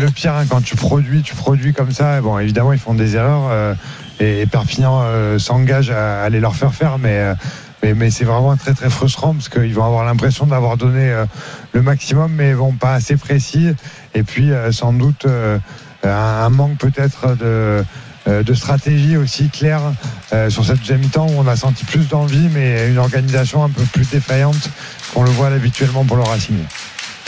Le, 0.00 0.10
pire 0.10 0.34
hein, 0.34 0.44
quand 0.48 0.62
tu 0.62 0.76
produis, 0.76 1.22
tu 1.22 1.34
produis 1.34 1.72
comme 1.72 1.92
ça. 1.92 2.20
Bon, 2.20 2.38
évidemment, 2.38 2.72
ils 2.72 2.78
font 2.78 2.94
des 2.94 3.16
erreurs 3.16 3.48
euh, 3.50 3.74
et, 4.20 4.46
Perpignan 4.46 5.02
euh, 5.02 5.38
s'engage 5.38 5.90
à 5.90 6.22
aller 6.22 6.40
leur 6.40 6.56
faire 6.56 6.74
faire, 6.74 6.98
mais. 6.98 7.18
euh, 7.18 7.34
mais, 7.82 7.92
mais 7.92 8.10
c'est 8.10 8.24
vraiment 8.24 8.56
très 8.56 8.72
très 8.72 8.88
frustrant 8.88 9.34
parce 9.34 9.50
qu'ils 9.50 9.74
vont 9.74 9.84
avoir 9.84 10.06
l'impression 10.06 10.46
d'avoir 10.46 10.78
donné 10.78 11.10
euh, 11.10 11.26
le 11.74 11.82
maximum 11.82 12.32
mais 12.32 12.48
ils 12.48 12.56
vont 12.56 12.72
pas 12.72 12.94
assez 12.94 13.18
précis 13.18 13.74
et 14.14 14.22
puis 14.22 14.52
sans 14.70 14.94
doute 14.94 15.26
un, 16.02 16.48
manque 16.48 16.78
peut-être 16.78 17.36
de, 17.36 17.84
de 18.26 18.54
stratégie 18.54 19.18
aussi 19.18 19.50
claire 19.50 19.82
sur 20.48 20.64
cette 20.64 20.78
deuxième 20.78 21.00
mi-temps 21.00 21.26
où 21.26 21.34
on 21.36 21.46
a 21.46 21.56
senti 21.56 21.84
plus 21.84 22.08
d'envie 22.08 22.48
mais 22.54 22.88
une 22.88 22.96
organisation 22.96 23.62
un 23.64 23.68
peu 23.68 23.82
plus 23.92 24.08
défaillante 24.08 24.70
qu'on 25.12 25.24
le 25.24 25.30
voit 25.32 25.48
habituellement 25.48 26.06
pour 26.06 26.16
le 26.16 26.22
Racing. 26.22 26.56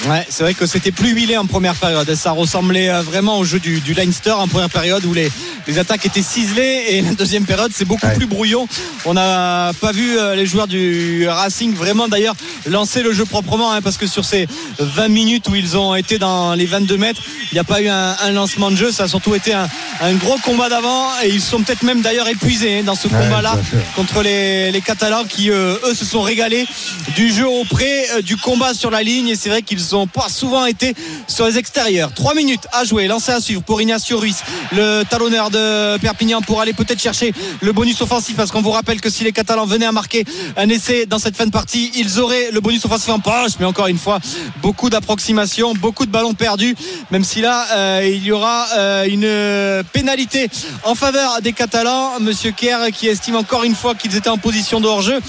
Ouais, 0.04 0.24
c'est 0.28 0.42
vrai 0.44 0.54
que 0.54 0.66
c'était 0.66 0.92
plus 0.92 1.10
huilé 1.10 1.36
en 1.36 1.46
première 1.46 1.74
période. 1.74 2.14
Ça 2.14 2.30
ressemblait 2.32 2.90
euh, 2.90 3.00
vraiment 3.02 3.38
au 3.38 3.44
jeu 3.44 3.58
du, 3.58 3.80
du 3.80 3.94
Leinster 3.94 4.32
en 4.32 4.46
première 4.46 4.68
période 4.70 5.04
où 5.04 5.14
les, 5.14 5.30
les 5.66 5.78
attaques 5.78 6.04
étaient 6.06 6.22
ciselées 6.22 6.84
et 6.90 7.00
la 7.02 7.12
deuxième 7.14 7.44
période 7.44 7.72
c'est 7.74 7.86
beaucoup 7.86 8.06
plus 8.16 8.26
brouillon. 8.26 8.68
On 9.04 9.14
n'a 9.14 9.72
pas 9.80 9.92
vu 9.92 10.16
euh, 10.18 10.36
les 10.36 10.46
joueurs 10.46 10.68
du 10.68 11.26
Racing 11.28 11.74
vraiment 11.74 12.08
d'ailleurs 12.08 12.36
lancer 12.66 13.02
le 13.02 13.12
jeu 13.12 13.24
proprement 13.24 13.72
hein, 13.72 13.80
parce 13.82 13.96
que 13.96 14.06
sur 14.06 14.24
ces 14.24 14.46
20 14.78 15.08
minutes 15.08 15.48
où 15.48 15.54
ils 15.56 15.76
ont 15.76 15.94
été 15.94 16.18
dans 16.18 16.54
les 16.54 16.66
22 16.66 16.96
mètres, 16.98 17.22
il 17.50 17.54
n'y 17.54 17.60
a 17.60 17.64
pas 17.64 17.80
eu 17.80 17.88
un, 17.88 18.16
un 18.22 18.32
lancement 18.32 18.70
de 18.70 18.76
jeu. 18.76 18.92
Ça 18.92 19.04
a 19.04 19.08
surtout 19.08 19.34
été 19.34 19.54
un, 19.54 19.66
un 20.02 20.12
gros 20.14 20.36
combat 20.38 20.68
d'avant 20.68 21.08
et 21.24 21.30
ils 21.30 21.40
sont 21.40 21.62
peut-être 21.62 21.82
même 21.82 22.02
d'ailleurs 22.02 22.28
épuisés 22.28 22.78
hein, 22.78 22.82
dans 22.84 22.94
ce 22.94 23.06
Ouais, 23.08 23.22
combat-là 23.22 23.56
contre 23.94 24.20
les, 24.22 24.70
les 24.72 24.80
Catalans 24.80 25.24
qui 25.28 25.50
euh, 25.50 25.76
eux 25.86 25.94
se 25.94 26.04
sont 26.04 26.22
régalés 26.22 26.66
du 27.14 27.32
jeu 27.32 27.46
auprès 27.48 28.04
euh, 28.16 28.20
du 28.20 28.36
combat 28.36 28.74
sur 28.74 28.90
la 28.90 29.02
ligne 29.04 29.28
et 29.28 29.36
c'est 29.36 29.48
vrai 29.48 29.62
qu'ils 29.62 29.85
n'ont 29.92 30.06
pas 30.06 30.28
souvent 30.28 30.66
été 30.66 30.94
sur 31.28 31.46
les 31.46 31.58
extérieurs. 31.58 32.12
3 32.14 32.34
minutes 32.34 32.66
à 32.72 32.84
jouer 32.84 33.06
lancé 33.06 33.32
à 33.32 33.40
suivre 33.40 33.62
pour 33.62 33.80
Ignacio 33.80 34.18
Ruiz. 34.18 34.36
Le 34.72 35.02
talonneur 35.04 35.50
de 35.50 35.96
Perpignan 35.98 36.40
pour 36.42 36.60
aller 36.60 36.72
peut-être 36.72 37.00
chercher 37.00 37.32
le 37.60 37.72
bonus 37.72 38.00
offensif 38.00 38.36
parce 38.36 38.50
qu'on 38.50 38.62
vous 38.62 38.70
rappelle 38.70 39.00
que 39.00 39.10
si 39.10 39.24
les 39.24 39.32
Catalans 39.32 39.66
venaient 39.66 39.86
à 39.86 39.92
marquer 39.92 40.24
un 40.56 40.68
essai 40.68 41.06
dans 41.06 41.18
cette 41.18 41.36
fin 41.36 41.46
de 41.46 41.50
partie 41.50 41.90
ils 41.94 42.18
auraient 42.20 42.50
le 42.52 42.60
bonus 42.60 42.84
offensif 42.84 43.08
en 43.10 43.20
poche. 43.20 43.52
Mais 43.60 43.66
encore 43.66 43.86
une 43.86 43.98
fois 43.98 44.18
beaucoup 44.62 44.90
d'approximations 44.90 45.74
beaucoup 45.74 46.06
de 46.06 46.10
ballons 46.10 46.34
perdus. 46.34 46.74
Même 47.10 47.24
si 47.24 47.40
là 47.40 47.66
euh, 47.74 48.10
il 48.10 48.24
y 48.24 48.32
aura 48.32 48.66
euh, 48.76 49.04
une 49.04 49.84
pénalité 49.92 50.48
en 50.84 50.94
faveur 50.94 51.40
des 51.42 51.52
Catalans. 51.52 52.18
Monsieur 52.20 52.50
Kerr 52.52 52.90
qui 52.92 53.08
estime 53.08 53.36
encore 53.36 53.64
une 53.64 53.74
fois 53.74 53.94
qu'ils 53.94 54.16
étaient 54.16 54.28
en 54.30 54.38
position 54.38 54.80
de 54.80 54.86
hors-jeu. 54.86 55.20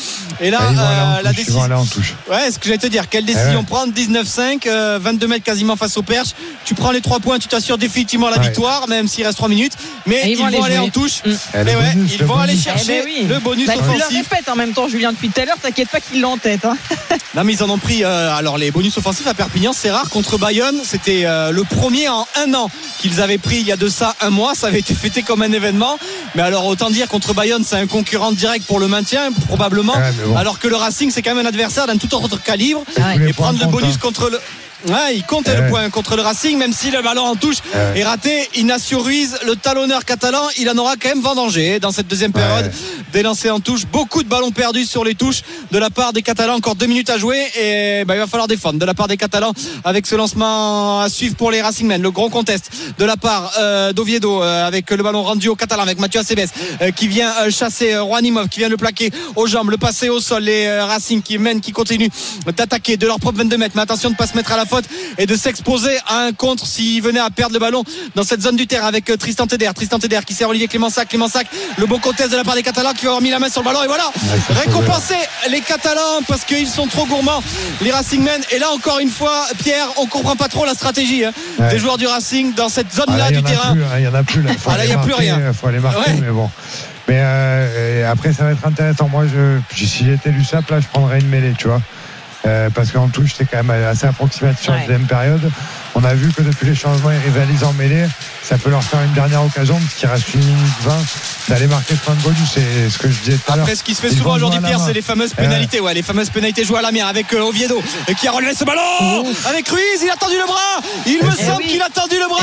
Et 0.41 0.49
là 0.49 0.59
Ah, 0.61 0.71
ils 0.71 0.77
euh, 0.79 1.21
la 1.23 1.29
touche, 1.34 1.39
ils 1.39 1.45
décision. 1.45 1.61
Ouais, 2.29 2.51
ce 2.51 2.59
que 2.59 2.65
j'allais 2.65 2.77
te 2.77 2.88
dire, 2.88 3.09
quelle 3.09 3.23
Eh 3.27 3.34
décision 3.34 3.59
ouais. 3.59 3.65
prendre 3.65 3.93
19-5, 3.93 4.46
euh, 4.67 4.99
22 5.01 5.27
mètres 5.27 5.43
quasiment 5.43 5.75
face 5.75 5.97
au 5.97 6.01
perche. 6.01 6.29
Tu 6.65 6.73
prends 6.75 6.91
les 6.91 7.01
3 7.01 7.19
points, 7.19 7.39
tu 7.39 7.47
t'assures 7.47 7.77
définitivement 7.77 8.29
la 8.29 8.37
Ouais. 8.37 8.43
victoire, 8.43 8.87
même 8.87 9.07
s'il 9.07 9.25
reste 9.25 9.37
3 9.37 9.49
minutes. 9.49 9.73
Mais 10.05 10.23
ils, 10.31 10.37
vont 10.37 10.45
aller, 10.45 10.57
jouer. 10.61 10.77
en 10.79 10.89
touche. 10.89 11.21
Mm. 11.25 11.29
Eh, 11.31 11.57
Et 11.57 11.63
ouais, 11.75 11.93
bonus, 11.93 12.11
ils 12.19 12.23
vont 12.25 12.35
aller 12.37 12.53
bonus. 12.53 12.63
chercher 12.63 12.99
Eh 13.01 13.05
ben 13.05 13.05
oui. 13.05 13.27
le 13.27 13.39
bonus 13.39 13.67
Bah, 13.67 13.73
tu 13.73 13.79
le 13.83 13.85
offensif. 13.89 14.27
répètes 14.29 14.49
en 14.49 14.55
même 14.55 14.73
temps, 14.73 14.87
Julien, 14.87 15.11
depuis 15.11 15.29
tout 15.29 15.41
à 15.41 15.45
l'heure. 15.45 15.57
T'inquiète 15.61 15.89
pas 15.89 15.99
qu'il 15.99 16.21
l'a 16.21 16.29
en 16.29 16.37
tête. 16.37 16.65
hein. 16.65 16.77
Non, 17.35 17.43
mais 17.43 17.53
ils 17.53 17.63
en 17.63 17.69
ont 17.69 17.77
pris. 17.77 18.03
euh, 18.03 18.35
alors, 18.35 18.57
les 18.57 18.71
bonus 18.71 18.97
offensifs 18.97 19.27
à 19.27 19.33
Perpignan, 19.33 19.71
c'est 19.73 19.91
rare. 19.91 20.09
Contre 20.09 20.37
Bayonne, 20.37 20.79
c'était 20.83 21.23
euh, 21.25 21.51
le 21.51 21.63
premier 21.63 22.07
en 22.09 22.25
un 22.35 22.53
an 22.55 22.69
qu'ils 22.99 23.21
avaient 23.21 23.37
pris 23.37 23.57
il 23.57 23.67
y 23.67 23.71
a 23.71 23.77
de 23.77 23.89
ça 23.89 24.15
un 24.21 24.29
mois. 24.31 24.55
Ça 24.55 24.67
avait 24.67 24.79
été 24.79 24.95
fêté 24.95 25.21
comme 25.21 25.41
un 25.43 25.51
événement. 25.51 25.97
Mais 26.35 26.41
alors, 26.41 26.65
autant 26.65 26.89
dire 26.89 27.07
contre 27.07 27.33
Bayonne, 27.33 27.63
c'est 27.65 27.75
un 27.75 27.85
concurrent 27.87 28.31
direct 28.31 28.65
pour 28.65 28.79
le 28.79 28.87
maintien, 28.87 29.31
probablement. 29.47 29.93
Ouais, 29.93 30.11
mais 30.19 30.25
bon. 30.25 30.35
Alors 30.37 30.57
que 30.59 30.67
le 30.67 30.75
Racing, 30.75 31.11
c'est 31.11 31.21
quand 31.21 31.35
même 31.35 31.45
un 31.45 31.49
adversaire 31.49 31.85
d'un 31.87 31.97
tout 31.97 32.13
autre 32.15 32.41
calibre. 32.41 32.83
les 33.17 33.29
Et 33.29 33.33
prendre 33.33 33.59
le 33.59 33.67
bonus 33.67 33.95
hein. 33.95 33.99
contre 34.01 34.29
le. 34.29 34.36
the 34.38 34.66
Ouais, 34.85 35.15
il 35.15 35.23
comptait 35.23 35.51
Ouais. 35.51 35.61
le 35.63 35.69
point 35.69 35.89
contre 35.89 36.15
le 36.15 36.21
Racing, 36.21 36.57
même 36.57 36.71
si 36.71 36.91
le 36.91 37.01
ballon 37.01 37.23
en 37.23 37.35
touche 37.35 37.57
Ouais. 37.73 37.99
est 37.99 38.03
raté. 38.03 38.47
Ignacio 38.55 38.99
Ruiz, 38.99 39.35
le 39.45 39.55
talonneur 39.55 40.05
catalan, 40.05 40.43
il 40.59 40.69
en 40.69 40.77
aura 40.77 40.95
quand 40.97 41.09
même 41.09 41.21
vendangé 41.21 41.79
dans 41.79 41.91
cette 41.91 42.07
deuxième 42.07 42.31
période. 42.31 42.71
Des 43.11 43.23
lancers 43.23 43.53
en 43.55 43.59
touche, 43.59 43.85
beaucoup 43.87 44.21
de 44.21 44.27
ballons 44.29 44.51
perdus 44.51 44.85
sur 44.85 45.03
les 45.03 45.15
touches 45.15 45.41
de 45.71 45.77
la 45.79 45.89
part 45.89 46.13
des 46.13 46.21
Catalans. 46.21 46.53
Encore 46.55 46.75
deux 46.75 46.85
minutes 46.85 47.09
à 47.09 47.17
jouer 47.17 47.47
et 47.59 48.05
bah, 48.05 48.15
il 48.15 48.19
va 48.19 48.27
falloir 48.27 48.47
défendre 48.47 48.77
de 48.79 48.85
la 48.85 48.93
part 48.93 49.07
des 49.07 49.17
Catalans 49.17 49.53
avec 49.83 50.05
ce 50.05 50.15
lancement 50.15 51.01
à 51.01 51.09
suivre 51.09 51.35
pour 51.35 51.49
les 51.49 51.61
Racingmen. 51.61 52.01
Le 52.01 52.11
gros 52.11 52.29
contest 52.29 52.69
de 52.99 53.05
la 53.05 53.17
part 53.17 53.51
euh, 53.57 53.93
d'Oviedo 53.93 54.43
euh, 54.43 54.67
avec 54.67 54.91
le 54.91 55.01
ballon 55.01 55.23
rendu 55.23 55.47
au 55.49 55.55
Catalan 55.55 55.81
avec 55.83 55.99
Mathieu 55.99 56.19
Acebes 56.19 56.47
euh, 56.81 56.91
qui 56.91 57.07
vient 57.07 57.31
chasser 57.49 57.93
Juanimov, 57.93 58.47
qui 58.49 58.59
vient 58.59 58.69
le 58.69 58.77
plaquer 58.77 59.11
aux 59.35 59.47
jambes, 59.47 59.71
le 59.71 59.77
passer 59.77 60.09
au 60.09 60.19
sol. 60.19 60.43
Les 60.43 60.79
Racing 60.81 61.23
qui 61.23 61.39
mènent, 61.39 61.61
qui 61.61 61.71
continuent 61.71 62.09
d'attaquer 62.45 62.95
de 62.97 63.07
leur 63.07 63.19
propre 63.19 63.39
22 63.39 63.57
mètres. 63.57 63.73
Mais 63.75 63.81
attention 63.81 64.09
de 64.09 64.13
ne 64.13 64.17
pas 64.17 64.27
se 64.27 64.35
mettre 64.35 64.51
à 64.51 64.57
la 64.57 64.65
faute 64.68 64.85
et 65.18 65.26
de 65.26 65.35
s'exposer 65.35 65.98
à 66.07 66.19
un 66.26 66.34
contre 66.34 66.65
s'il 66.68 67.02
venait 67.02 67.19
à 67.19 67.30
perdre 67.30 67.53
le 67.53 67.60
ballon 67.60 67.84
dans 68.15 68.23
cette 68.23 68.41
zone 68.41 68.56
du 68.56 68.68
terrain 68.68 68.88
avec 68.88 69.10
euh, 69.10 69.18
Tristan 69.18 69.48
Teder. 69.48 69.72
Tristan 69.76 69.99
Teder 69.99 70.19
qui 70.26 70.34
sert 70.34 70.49
Olivier 70.49 70.68
Clémensac. 70.68 71.07
Clémensac, 71.10 71.48
le 71.77 71.85
bon 71.85 71.99
contest 71.99 72.31
de 72.31 72.38
la 72.38 72.44
part 72.44 72.56
des 72.56 72.64
Catalans 72.64 72.94
qui 72.94 73.06
va 73.06 73.11
avoir 73.11 73.22
mis 73.22 73.30
la 73.31 73.39
main 73.39 73.49
sur 73.49 73.61
le 73.61 73.65
ballon. 73.65 73.84
Et 73.84 73.88
voilà, 73.88 74.11
récompenser 74.49 75.15
les 75.49 75.61
Catalans 75.61 76.22
parce 76.27 76.44
qu'ils 76.44 76.68
sont 76.68 76.88
trop 76.88 77.06
gourmands, 77.06 77.41
les 77.81 77.91
Racingmen. 77.91 78.41
Et 78.52 78.60
là, 78.60 78.69
encore 78.72 78.99
une 78.99 79.10
fois, 79.10 79.45
Pierre, 79.64 79.88
on 79.98 80.06
comprend 80.06 80.35
pas 80.35 80.48
trop 80.49 80.65
la 80.65 80.73
stratégie 80.73 81.26
hein, 81.26 81.31
Ouais. 81.60 81.69
des 81.69 81.80
joueurs 81.80 81.98
du 81.98 82.06
Racing 82.07 82.53
dans 82.53 82.69
cette 82.69 82.88
Ah, 82.94 82.98
zone-là 82.98 83.18
là, 83.18 83.26
il 83.31 83.38
y 83.39 83.41
du 83.41 83.44
terrain. 83.44 83.72
plus, 83.73 83.84
hein, 83.84 83.98
Il 83.98 84.03
y 84.03 84.07
en 84.07 84.14
a 84.14 84.23
plus 84.23 84.41
là. 84.41 84.52
Ah, 84.68 84.77
là, 84.77 84.85
il 84.85 84.89
y 84.89 84.94
a 84.94 84.98
plus 84.99 85.14
rien. 85.14 85.39
euh, 85.39 85.53
Faut 85.53 85.68
aller 85.68 85.80
marquer, 85.80 86.11
Ouais. 86.11 86.18
mais 86.22 86.30
bon. 86.31 86.49
Mais 87.07 87.19
euh, 87.22 88.11
après, 88.11 88.34
ça 88.34 88.44
va 88.44 88.52
être 88.52 88.65
intéressant. 88.65 89.07
Moi, 89.07 89.26
je, 89.34 89.60
si 89.76 90.06
j'étais 90.06 90.30
l'USAP, 90.30 90.69
là, 90.69 90.80
je 90.81 90.88
prendrais 90.88 91.19
une 91.19 91.27
mêlée, 91.30 91.53
tu 91.57 91.68
vois. 91.68 91.81
Euh, 92.45 92.69
parce 92.69 92.91
qu'en 92.91 93.07
touche, 93.07 93.34
c'est 93.35 93.45
quand 93.45 93.64
même 93.64 93.85
assez 93.85 94.05
approximatif 94.05 94.61
sur 94.61 94.73
la 94.73 94.80
deuxième 94.81 95.05
période. 95.05 95.51
On 95.99 96.03
a 96.03 96.13
vu 96.13 96.31
que 96.31 96.43
depuis 96.43 96.67
les 96.67 96.75
changements, 96.75 97.09
ils 97.11 97.17
rivalisent 97.17 97.63
en 97.63 97.73
mêlée. 97.73 98.05
Ça 98.43 98.57
peut 98.57 98.69
leur 98.69 98.83
faire 98.83 99.01
une 99.01 99.13
dernière 99.13 99.43
occasion, 99.43 99.77
puisqu'il 99.77 100.05
reste 100.05 100.31
une 100.35 100.41
minute 100.45 100.73
20 100.81 100.95
d'aller 101.49 101.65
marquer 101.67 101.95
ce 101.95 101.99
point 102.01 102.13
de 102.13 102.21
bonus. 102.21 102.37
C'est 102.53 102.89
ce 102.89 102.97
que 102.99 103.09
je 103.09 103.19
disais 103.19 103.37
tout 103.37 103.51
à 103.51 103.55
l'heure. 103.55 103.63
Après, 103.65 103.75
ce 103.75 103.81
qui 103.83 103.95
se 103.95 104.01
fait 104.01 104.09
Ils 104.09 104.17
souvent 104.17 104.35
aujourd'hui, 104.35 104.59
Pierre, 104.61 104.79
c'est 104.79 104.93
les 104.93 105.01
fameuses 105.01 105.33
pénalités. 105.33 105.79
Ouais, 105.79 105.93
les 105.95 106.03
fameuses 106.03 106.29
pénalités 106.29 106.63
jouées 106.63 106.77
à 106.79 106.81
la 106.83 106.91
main 106.91 107.05
avec 107.07 107.33
euh, 107.33 107.41
Oviedo 107.41 107.81
euh, 108.09 108.13
qui 108.13 108.27
a 108.27 108.31
relevé 108.31 108.53
ce 108.53 108.63
ballon 108.63 109.25
avec 109.49 109.67
Ruiz. 109.67 109.81
Il 110.03 110.09
a 110.09 110.15
tendu 110.15 110.35
le 110.39 110.45
bras. 110.45 110.81
Il 111.07 111.23
me 111.23 111.31
Eh 111.37 111.43
semble 111.45 111.63
oui. 111.63 111.71
qu'il 111.71 111.81
a 111.81 111.89
tendu 111.89 112.15
le 112.15 112.27
bras. 112.29 112.41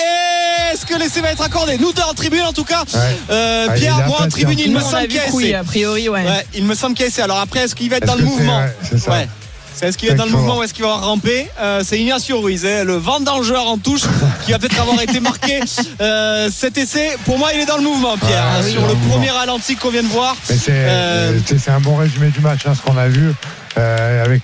Et 0.00 0.72
est-ce 0.74 0.86
que 0.86 0.94
l'essai 0.98 1.20
va 1.20 1.30
être 1.32 1.42
accordé 1.42 1.76
Nous 1.78 1.92
deux 1.92 2.02
en 2.02 2.14
tribune, 2.14 2.42
en 2.42 2.52
tout 2.52 2.64
cas. 2.64 2.84
Euh, 3.30 3.66
Ah, 3.68 3.72
Pierre, 3.74 4.06
moi 4.06 4.22
en 4.22 4.28
tribune, 4.28 4.58
il 4.58 4.72
me 4.72 4.80
semble 4.80 5.08
qu'il 5.08 5.16
y 5.16 5.18
a 5.18 5.26
essai. 5.26 5.54
a 5.54 5.64
priori, 5.64 6.08
ouais. 6.08 6.24
Ouais, 6.24 6.46
il 6.54 6.64
me 6.64 6.74
semble 6.74 6.94
qu'il 6.94 7.04
y 7.04 7.08
a 7.08 7.10
essai. 7.10 7.22
Alors 7.22 7.40
après, 7.40 7.60
est-ce 7.60 7.74
qu'il 7.74 7.90
va 7.90 7.96
être 7.96 8.06
dans 8.06 8.14
le 8.14 8.24
mouvement? 8.24 8.60
ouais, 9.08 9.28
c'est 9.78 9.86
est-ce 9.88 9.98
qu'il 9.98 10.08
est 10.08 10.14
dans 10.14 10.24
le 10.24 10.30
mouvement 10.32 10.58
ou 10.58 10.62
est-ce 10.62 10.74
qu'il 10.74 10.84
va 10.84 10.94
ramper 10.96 11.48
Euh, 11.60 11.82
C'est 11.84 11.98
Ignacio 11.98 12.40
Ruiz, 12.40 12.66
hein, 12.66 12.84
le 12.84 12.94
vendangeur 12.96 13.66
en 13.66 13.78
touche, 13.78 14.02
qui 14.44 14.52
va 14.52 14.58
peut-être 14.58 14.80
avoir 14.80 15.00
été 15.00 15.20
marqué 15.20 15.60
euh, 16.00 16.48
cet 16.52 16.78
essai. 16.78 17.16
Pour 17.24 17.38
moi, 17.38 17.50
il 17.54 17.60
est 17.60 17.66
dans 17.66 17.76
le 17.76 17.82
mouvement, 17.82 18.16
Pierre. 18.18 18.42
Ah, 18.44 18.56
hein, 18.58 18.62
oui, 18.64 18.72
sur 18.72 18.80
le 18.86 18.94
mouvement. 18.94 19.14
premier 19.14 19.30
ralenti 19.30 19.76
qu'on 19.76 19.90
vient 19.90 20.02
de 20.02 20.08
voir. 20.08 20.36
C'est 20.44 20.54
Euh, 20.68 21.32
euh, 21.32 21.38
c'est- 21.46 21.70
un 21.70 21.80
bon 21.80 21.96
résumé 21.96 22.28
du 22.30 22.40
match, 22.40 22.60
hein, 22.66 22.72
ce 22.74 22.82
qu'on 22.82 22.96
a 22.96 23.08
vu 23.08 23.32
avec 23.76 24.42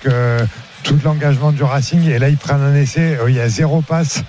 tout 0.83 0.97
l'engagement 1.03 1.51
du 1.51 1.63
Racing. 1.63 2.07
Et 2.09 2.19
là, 2.19 2.29
ils 2.29 2.37
prennent 2.37 2.61
un 2.61 2.75
essai, 2.75 3.17
il 3.27 3.35
y 3.35 3.39
a 3.41 3.49
zéro 3.49 3.81
passe. 3.81 4.21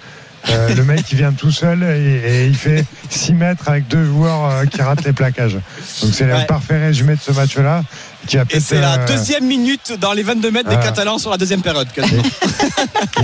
Euh, 0.51 0.75
le 0.75 0.85
mec 0.85 1.01
il 1.11 1.19
vient 1.19 1.33
tout 1.33 1.51
seul 1.51 1.83
et, 1.83 2.43
et 2.43 2.47
il 2.47 2.55
fait 2.57 2.85
6 3.11 3.35
mètres 3.35 3.69
avec 3.69 3.89
deux 3.89 4.05
joueurs 4.05 4.51
euh, 4.51 4.65
qui 4.65 4.81
ratent 4.83 5.05
les 5.05 5.13
plaquages. 5.13 5.55
Donc 5.55 6.13
c'est 6.13 6.25
Ouais. 6.25 6.41
le 6.41 6.47
parfait 6.47 6.79
résumé 6.79 7.15
de 7.15 7.21
ce 7.21 7.33
match-là. 7.33 7.83
Qui 8.27 8.39
Et 8.51 8.59
c'est 8.59 8.81
la 8.81 8.95
euh, 8.95 9.07
deuxième 9.07 9.45
minute 9.47 9.93
dans 10.01 10.13
les 10.13 10.25
22 10.25 10.51
mètres 10.51 10.69
des. 10.69 10.77
Catalans 10.77 11.17
sur 11.19 11.31
la 11.31 11.37
deuxième 11.37 11.63
période. 11.63 11.87
quasiment. 11.93 12.23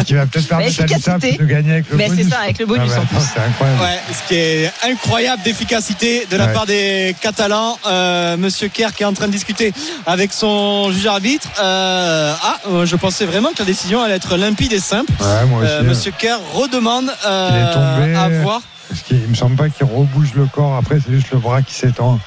et 0.01 0.05
qui 0.05 0.15
va 0.15 0.27
peut-être 0.27 0.47
permettre 0.47 0.81
à 0.81 0.87
l'USAP 0.87 1.39
de 1.41 1.45
gagner 1.45 1.73
avec 1.73 1.91
le 1.91 1.97
Mais 1.97 2.05
c'est 2.09 2.17
bonus. 2.17 2.29
ça, 2.31 2.39
avec 2.41 2.59
le 2.61 2.67
bonus, 2.67 2.91
Ah 2.95 3.01
en 3.01 3.05
plus. 3.07 3.17
attends, 3.17 3.27
C'est 3.35 3.41
incroyable. 3.41 3.81
Ouais, 3.83 4.15
ce 4.15 4.29
qui 4.29 4.35
est 4.37 4.71
incroyable 4.89 5.43
d'efficacité 5.43 6.27
de 6.31 6.37
la 6.37 6.47
Ouais. 6.47 6.53
part 6.53 6.67
des 6.67 7.17
Catalans. 7.21 7.79
Euh, 7.87 8.37
Monsieur 8.37 8.69
Kerr 8.69 8.93
qui 8.95 9.03
est 9.03 9.07
en 9.07 9.13
train 9.13 9.27
de 9.27 9.33
discuter 9.33 9.73
avec 10.07 10.33
son 10.33 10.93
juge 10.93 11.07
arbitre. 11.07 11.49
Euh, 11.61 12.33
ah, 12.41 12.59
je 12.85 12.95
pensais 12.97 13.25
vraiment 13.27 13.51
que 13.53 13.59
la 13.59 13.65
décision 13.65 14.03
allait 14.03 14.15
être 14.15 14.37
limpide 14.37 14.73
et 14.73 14.79
simple. 14.81 15.11
Ouais, 15.21 15.47
moi 15.47 15.63
aussi. 15.63 15.69
Euh, 15.73 15.83
Monsieur 15.83 16.13
Kerr 16.17 16.39
redemande 16.55 17.12
euh, 17.27 17.51
Il 17.53 17.57
est 17.59 17.73
tombé. 17.73 18.15
à 18.17 18.43
voir. 18.43 18.61
Parce 18.89 19.03
qu'il 19.03 19.27
me 19.29 19.35
semble 19.35 19.57
pas 19.57 19.69
qu'il 19.69 19.87
rebouge 19.87 20.35
le 20.35 20.47
corps. 20.47 20.77
Après, 20.77 20.99
c'est 21.01 21.13
juste 21.13 21.31
le 21.33 21.39
bras 21.39 21.63
qui 21.63 21.75
s'étend. 21.75 22.19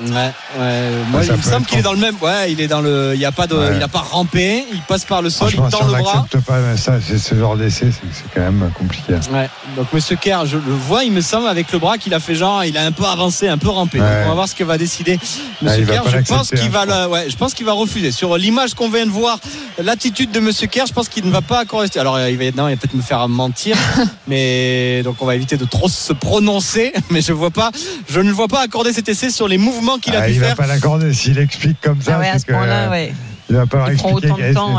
Ouais, 0.00 0.32
ouais. 0.58 0.90
Moi, 1.10 1.24
il 1.24 1.32
me 1.32 1.42
semble 1.42 1.66
qu'il 1.66 1.78
est 1.78 1.82
dans 1.82 1.92
le 1.92 1.98
même. 1.98 2.16
Ouais, 2.20 2.50
il 2.50 2.60
est 2.60 2.66
dans 2.66 2.80
le. 2.80 3.12
Il 3.14 3.20
y 3.20 3.24
a 3.24 3.32
pas 3.32 3.46
de. 3.46 3.54
Ouais. 3.54 3.76
Il 3.76 3.82
a 3.82 3.88
pas 3.88 4.00
rampé. 4.00 4.64
Il 4.72 4.80
passe 4.82 5.04
par 5.04 5.22
le 5.22 5.30
sol. 5.30 5.48
Il 5.48 5.52
si 5.52 5.70
tend 5.70 5.78
on 5.82 5.86
le 5.86 6.02
bras. 6.02 6.26
pas 6.46 6.76
ça, 6.76 6.98
c'est 7.00 7.18
ce 7.18 7.34
genre 7.34 7.56
d'essai, 7.56 7.90
c'est 7.92 8.24
quand 8.34 8.40
même 8.40 8.70
compliqué. 8.76 9.14
Ouais. 9.32 9.48
Donc 9.76 9.92
Monsieur 9.92 10.16
Kerr, 10.16 10.46
je 10.46 10.56
le 10.56 10.72
vois, 10.72 11.04
il 11.04 11.12
me 11.12 11.20
semble 11.20 11.46
avec 11.46 11.70
le 11.72 11.78
bras 11.78 11.98
qu'il 11.98 12.12
a 12.14 12.20
fait 12.20 12.34
genre, 12.34 12.64
il 12.64 12.76
a 12.76 12.84
un 12.84 12.92
peu 12.92 13.04
avancé, 13.04 13.48
un 13.48 13.58
peu 13.58 13.68
rampé. 13.68 13.98
Donc 13.98 14.08
on 14.24 14.28
va 14.28 14.34
voir 14.34 14.48
ce 14.48 14.54
que 14.54 14.64
va 14.64 14.78
décider 14.78 15.18
Ah, 15.22 15.64
Monsieur 15.64 15.86
Kerr. 15.86 16.02
Je 16.08 16.18
pense 16.18 16.48
qu'il 16.50 16.58
hein, 16.60 16.68
va, 16.70 16.86
le- 16.86 17.08
ouais, 17.08 17.26
je 17.28 17.36
pense 17.36 17.54
qu'il 17.54 17.66
va 17.66 17.72
refuser. 17.72 18.10
Sur 18.10 18.36
l'image 18.36 18.74
qu'on 18.74 18.88
vient 18.90 19.06
de 19.06 19.10
voir, 19.10 19.38
l'attitude 19.78 20.30
de 20.32 20.40
Monsieur 20.40 20.66
Kerr, 20.66 20.86
je 20.86 20.92
pense 20.92 21.08
qu'il 21.08 21.24
ne 21.24 21.30
va 21.30 21.42
pas 21.42 21.60
accorder. 21.60 21.88
Alors 21.98 22.18
il 22.20 22.36
va, 22.36 22.44
non, 22.56 22.68
il 22.68 22.74
va 22.74 22.76
peut-être 22.76 22.94
me 22.94 23.02
faire 23.02 23.28
mentir, 23.28 23.76
mais 24.26 25.02
donc 25.04 25.16
on 25.20 25.26
va 25.26 25.34
éviter 25.36 25.56
de 25.56 25.64
trop 25.64 25.88
se 25.88 26.12
prononcer. 26.12 26.92
Mais 27.10 27.20
je 27.20 27.32
vois 27.32 27.50
pas, 27.50 27.70
je 28.08 28.20
ne 28.20 28.32
vois 28.32 28.48
pas 28.48 28.60
accorder 28.60 28.92
cet 28.92 29.08
essai 29.08 29.30
sur 29.30 29.46
les 29.46 29.58
mouvements 29.58 29.83
qu'il 29.98 30.14
a 30.16 30.20
Ah, 30.20 30.26
pu 30.26 30.32
il 30.32 30.40
va 30.40 30.54
pas 30.54 30.66
l'accorder. 30.66 31.12
S'il 31.12 31.38
explique 31.38 31.80
comme 31.80 32.00
ça, 32.02 32.16
Ah 32.16 32.20
ouais, 32.20 32.28
à 32.28 32.32
c'est 32.34 32.38
ce 32.40 32.46
que, 32.46 32.52
point-là, 32.52 32.90
ouais. 32.90 33.12
il 33.50 33.56
va 33.56 33.66
pas 33.66 33.78
leur 33.78 33.90
expliquer 33.90 34.28
temps. 34.54 34.78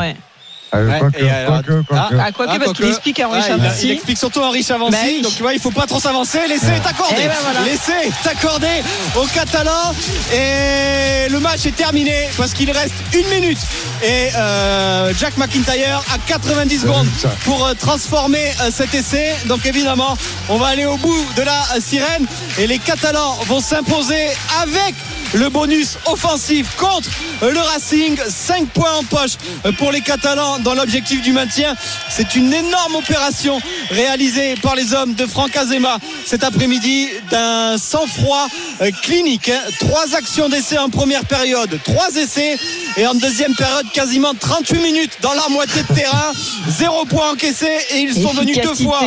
Ouais. 0.84 0.92
Ah, 0.94 1.00
quoique, 1.00 1.82
quoique. 1.84 1.94
Ah, 1.94 2.10
ah, 2.20 2.60
parce 2.60 2.74
qu'il 2.74 2.88
explique 2.88 3.20
à 3.20 3.28
Henri 3.28 3.40
Ah, 3.42 3.46
il, 3.46 3.62
Chavancy. 3.62 3.86
il 3.88 3.92
explique 3.92 4.18
surtout 4.18 4.42
à 4.42 4.48
Henri 4.48 4.64
Chavancy. 4.64 4.92
Bah 4.92 4.98
oui. 5.06 5.22
Donc 5.22 5.36
tu 5.36 5.42
vois, 5.42 5.54
il 5.54 5.60
faut 5.60 5.72
pas 5.72 5.86
trop 5.86 6.00
s'avancer. 6.00 6.40
L'essai 6.48 6.74
est 6.74 6.88
accordé. 6.88 7.16
Eh 7.24 7.28
ben 7.28 7.36
voilà. 7.44 7.60
L'essai 7.62 8.08
est 8.08 8.28
accordé 8.28 8.68
aux 9.16 9.26
Catalans. 9.28 9.94
Et 10.34 11.30
le 11.30 11.40
match 11.40 11.66
est 11.66 11.76
terminé 11.76 12.30
parce 12.38 12.54
qu'il 12.54 12.72
reste 12.72 12.96
une 13.14 13.28
minute. 13.30 13.60
Et 14.04 14.30
euh, 14.36 15.14
Jack 15.18 15.38
McIntyre 15.38 16.04
a 16.14 16.18
90 16.28 16.80
secondes 16.82 17.08
pour 17.44 17.66
euh, 17.66 17.74
transformer 17.74 18.52
euh, 18.62 18.70
cet 18.72 18.94
essai. 18.94 19.34
Donc 19.46 19.66
évidemment, 19.66 20.18
on 20.50 20.58
va 20.58 20.68
aller 20.68 20.86
au 20.86 20.98
bout 20.98 21.26
de 21.36 21.42
la 21.42 21.62
sirène. 21.80 22.26
Et 22.60 22.68
les 22.68 22.80
Catalans 22.80 23.38
vont 23.48 23.60
s'imposer 23.60 24.28
avec 24.62 24.96
le 25.34 25.50
bonus 25.50 25.98
offensif 26.06 26.76
contre 26.78 27.10
le 27.42 27.60
Racing. 27.60 28.18
5 28.28 28.68
points 28.70 28.94
en 29.00 29.04
poche 29.04 29.34
pour 29.78 29.92
les 29.92 30.02
Catalans 30.02 30.60
dans 30.66 30.74
l'objectif 30.74 31.22
du 31.22 31.32
maintien. 31.32 31.76
C'est 32.10 32.36
une 32.36 32.52
énorme 32.52 32.96
opération 32.96 33.60
réalisée 33.92 34.56
par 34.64 34.76
les 34.76 34.94
hommes 34.96 35.14
de 35.14 35.26
Franck 35.28 35.56
Azema 35.56 36.00
cet 36.26 36.44
après-midi 36.44 37.08
d'un 37.30 37.78
sang-froid 37.78 38.48
euh, 38.82 38.90
clinique. 39.04 39.50
hein. 39.50 39.62
Trois 39.80 40.16
actions 40.16 40.50
d'essai 40.50 40.80
en 40.80 40.90
première 40.90 41.24
période, 41.26 41.80
trois 41.84 42.10
essais 42.16 42.58
et 42.98 43.06
en 43.06 43.14
deuxième 43.14 43.54
période 43.54 43.86
quasiment 43.94 44.34
38 44.34 44.80
minutes 44.80 45.12
dans 45.22 45.34
la 45.34 45.48
moitié 45.50 45.84
de 45.88 45.94
terrain. 45.94 46.32
Zéro 46.68 47.06
point 47.06 47.32
encaissé 47.34 47.70
et 47.94 48.00
ils 48.00 48.14
sont 48.16 48.34
venus 48.34 48.58
deux 48.60 48.74
fois. 48.74 49.02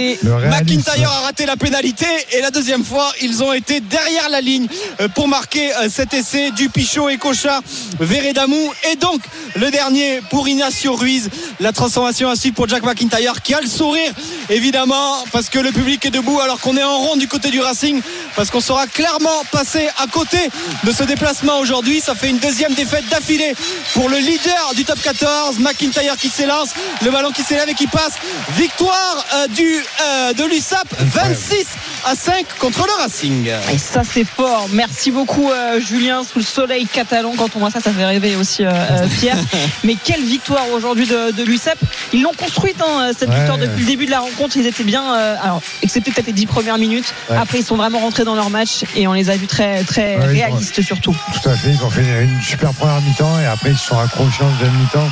McIntyre 0.49 1.11
a 1.11 1.21
raté 1.27 1.45
la 1.45 1.57
pénalité 1.57 2.07
et 2.33 2.41
la 2.41 2.53
deuxième 2.53 2.85
fois 2.85 3.13
ils 3.21 3.43
ont 3.43 3.53
été 3.53 3.81
derrière 3.81 4.29
la 4.31 4.41
ligne 4.41 4.69
euh, 5.01 5.09
pour 5.09 5.27
marquer 5.27 5.73
euh, 5.75 5.89
cet 5.91 6.15
essai 6.15 6.53
du 6.53 6.69
Pichot 6.69 7.09
et 7.09 7.17
Cochard 7.17 7.63
Veredamou 7.99 8.73
et 8.93 8.97
donc 8.97 9.21
le 9.57 9.71
dernier 9.73 10.21
pour 10.31 10.47
Ignacio 10.49 10.95
Ruiz 10.95 11.29
la 11.61 11.73
transformation 11.73 12.31
ainsi 12.31 12.53
pour 12.53 12.69
Jack 12.69 12.83
McIntyre 12.83 13.43
qui 13.43 13.55
a 13.55 13.61
le 13.61 13.67
sourire 13.67 14.13
évidemment 14.51 15.25
parce 15.33 15.49
que 15.49 15.59
le 15.59 15.71
public 15.73 16.05
est 16.07 16.11
debout 16.11 16.41
alors 16.41 16.61
qu'on 16.61 16.77
est 16.77 16.83
en 16.83 16.99
rond 16.99 17.17
du 17.17 17.29
côté 17.29 17.51
du 17.51 17.61
Racing 17.61 18.01
parce 18.37 18.51
qu'on 18.51 18.61
sera 18.61 18.87
clairement 18.87 19.43
passé 19.51 19.89
à 19.99 20.07
côté 20.07 20.39
de 20.85 20.93
ce 20.93 21.05
déplacement 21.05 21.59
aujourd'hui 21.59 22.01
ça 22.01 22.15
fait 22.15 22.31
une 22.31 22.39
deuxième 22.39 22.75
défaite 22.75 23.09
d'affilée 23.09 23.55
pour 23.95 24.09
le 24.09 24.19
leader 24.19 24.73
du 24.75 24.85
top 24.85 25.01
14 25.03 25.59
McIntyre 25.59 26.17
qui 26.17 26.29
s'élance 26.29 26.71
le 27.05 27.11
ballon 27.11 27.31
qui 27.31 27.43
s'élève 27.43 27.69
et 27.69 27.75
qui 27.75 27.87
passe 27.87 28.15
victoire 28.57 29.25
euh, 29.35 29.47
du, 29.49 29.85
euh, 30.03 30.33
de 30.33 30.45
l'USAP 30.45 30.87
26 31.01 31.67
à 32.05 32.15
5 32.15 32.47
contre 32.59 32.87
le 32.87 33.03
Racing 33.03 33.51
Et 33.73 33.79
ça, 33.79 34.03
c'est 34.05 34.25
fort. 34.25 34.69
Merci 34.73 35.11
beaucoup, 35.11 35.51
euh, 35.51 35.81
Julien, 35.81 36.23
sous 36.25 36.39
le 36.39 36.45
soleil 36.45 36.87
catalan. 36.87 37.35
Quand 37.37 37.57
on 37.57 37.59
voit 37.59 37.71
ça, 37.71 37.81
ça 37.81 37.93
fait 37.93 38.05
rêver 38.05 38.37
aussi, 38.37 38.65
euh, 38.65 38.71
euh, 38.71 39.07
Pierre. 39.21 39.37
Mais 39.85 39.97
quelle 40.03 40.23
victoire 40.23 40.71
aujourd'hui 40.73 41.07
de, 41.07 41.28
de 41.33 41.43
l'UCEP. 41.45 41.79
Ils 42.13 42.23
l'ont 42.23 42.33
construite, 42.37 42.77
hein, 42.81 43.11
cette 43.19 43.29
Ouais. 43.29 43.37
victoire, 43.37 43.59
depuis 43.59 43.81
le 43.81 43.87
début 43.87 44.07
de 44.07 44.11
la 44.11 44.21
rencontre. 44.21 44.57
Ils 44.57 44.67
étaient 44.67 44.85
bien, 44.85 45.15
euh, 45.15 45.35
alors, 45.43 45.61
excepté 45.83 46.11
peut-être 46.11 46.27
les 46.27 46.33
10 46.33 46.47
premières 46.47 46.79
minutes. 46.79 47.13
Ouais. 47.31 47.37
Après, 47.37 47.59
ils 47.61 47.65
sont 47.65 47.77
vraiment 47.77 47.99
rentrés 48.01 48.25
dans 48.25 48.35
leur 48.35 48.51
match 48.51 48.85
et 48.97 49.07
on 49.07 49.13
les 49.13 49.31
a 49.31 49.37
vus 49.37 49.47
très, 49.47 49.83
très 49.85 50.17
Ouais, 50.19 50.27
réalistes, 50.27 50.81
surtout. 50.83 51.15
Tout 51.43 51.49
à 51.49 51.55
fait, 51.57 51.71
ils 51.71 51.83
ont 51.85 51.91
fait 51.91 52.25
une 52.25 52.41
super 52.43 52.73
première 52.73 53.01
mi-temps 53.01 53.39
et 53.41 53.47
après 53.47 53.71
ils 53.71 53.79
se 53.79 53.87
sont 53.89 53.99
accrochés 53.99 54.43
en 54.45 54.51
deuxième 54.51 54.75
mi-temps, 54.79 55.09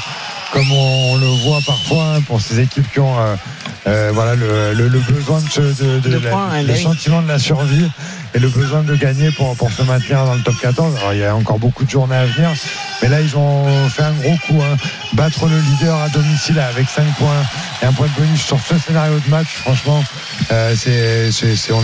comme 0.52 0.70
on 0.72 1.16
le 1.16 1.26
voit 1.44 1.60
parfois 1.66 2.14
hein, 2.16 2.20
pour 2.22 2.40
ces 2.40 2.60
équipes 2.60 2.90
qui 2.92 3.00
ont 3.00 3.18
euh, 3.18 3.34
euh, 3.86 4.10
voilà, 4.12 4.34
le, 4.34 4.72
le- 4.74 4.88
le 4.88 4.98
besoin 5.00 5.40
de, 5.40 5.48
se- 5.50 5.60
de- 5.60 6.00
de 6.00 6.08
De 6.08 6.18
la- 6.18 6.30
points, 6.30 6.50
ouais, 6.50 6.62
le 6.62 6.68
bah 6.68 6.74
oui. 6.76 6.82
sentiment 6.82 7.22
de 7.22 7.28
la 7.28 7.38
survie 7.38 7.88
et 8.34 8.38
le 8.38 8.48
besoin 8.48 8.82
de 8.82 8.94
gagner 8.96 9.30
pour, 9.30 9.56
pour 9.56 9.70
se 9.70 9.82
maintenir 9.82 10.24
dans 10.24 10.34
le 10.34 10.42
top 10.42 10.54
14. 10.60 10.96
Alors 10.96 11.12
il 11.14 11.20
y 11.20 11.24
a 11.24 11.34
encore 11.34 11.58
beaucoup 11.58 11.84
de 11.84 11.90
journées 11.90 12.16
à 12.16 12.26
venir, 12.26 12.50
mais 13.02 13.08
là 13.08 13.20
ils 13.20 13.36
ont 13.36 13.88
fait 13.88 14.02
un 14.02 14.12
gros 14.12 14.36
coup, 14.46 14.60
hein. 14.62 14.76
battre 15.14 15.46
le 15.46 15.58
leader 15.58 15.96
à 15.96 16.08
domicile 16.08 16.58
avec 16.58 16.88
5 16.88 17.04
points 17.16 17.42
et 17.82 17.86
un 17.86 17.92
point 17.92 18.06
de 18.06 18.20
bonus 18.20 18.42
sur 18.42 18.58
ce 18.60 18.78
scénario 18.78 19.18
de 19.18 19.30
match, 19.30 19.48
franchement, 19.48 20.02
euh, 20.50 20.74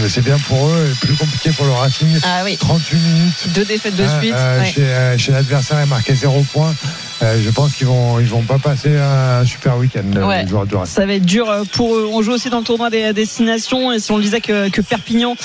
c'est 0.09 0.25
bien 0.25 0.39
pour 0.47 0.69
eux, 0.69 0.91
et 0.91 1.07
plus 1.07 1.15
compliqué 1.15 1.51
pour 1.51 1.65
le 1.67 1.73
Racing. 1.73 2.09
Ah, 2.23 2.43
oui. 2.45 2.57
38 2.57 2.97
minutes. 2.97 3.49
Deux 3.55 3.65
défaites 3.65 3.97
de 3.97 4.05
hein, 4.05 4.21
suite. 4.21 4.35
Euh, 4.35 4.63
euh, 4.79 5.19
chez, 5.19 5.33
l'adversaire 5.33 5.81
et 5.81 5.87
marqué 5.87 6.15
0 6.15 6.45
points. 6.53 6.75
Euh, 7.23 7.41
je 7.41 7.51
pense 7.51 7.75
qu'ils 7.75 7.87
vont 7.87 8.19
ils 8.19 8.27
vont 8.27 8.43
pas 8.43 8.59
passer 8.59 8.97
un 8.97 9.45
super 9.47 9.79
week-end 9.79 10.03
ouais. 10.27 10.45
Ça 10.87 11.07
va 11.07 11.15
être 11.15 11.25
dur 11.25 11.49
pour 11.73 11.95
eux. 11.95 12.11
On 12.13 12.21
joue 12.21 12.33
aussi 12.33 12.51
dans 12.51 12.59
le 12.59 12.65
tournoi 12.65 12.91
des 12.91 13.13
destinations 13.13 13.93
et 13.93 14.01
si 14.01 14.11
on 14.11 14.17
le 14.17 14.25
disait 14.25 14.41
que, 14.41 14.69
que 14.71 14.81
Perpignan 14.81 15.37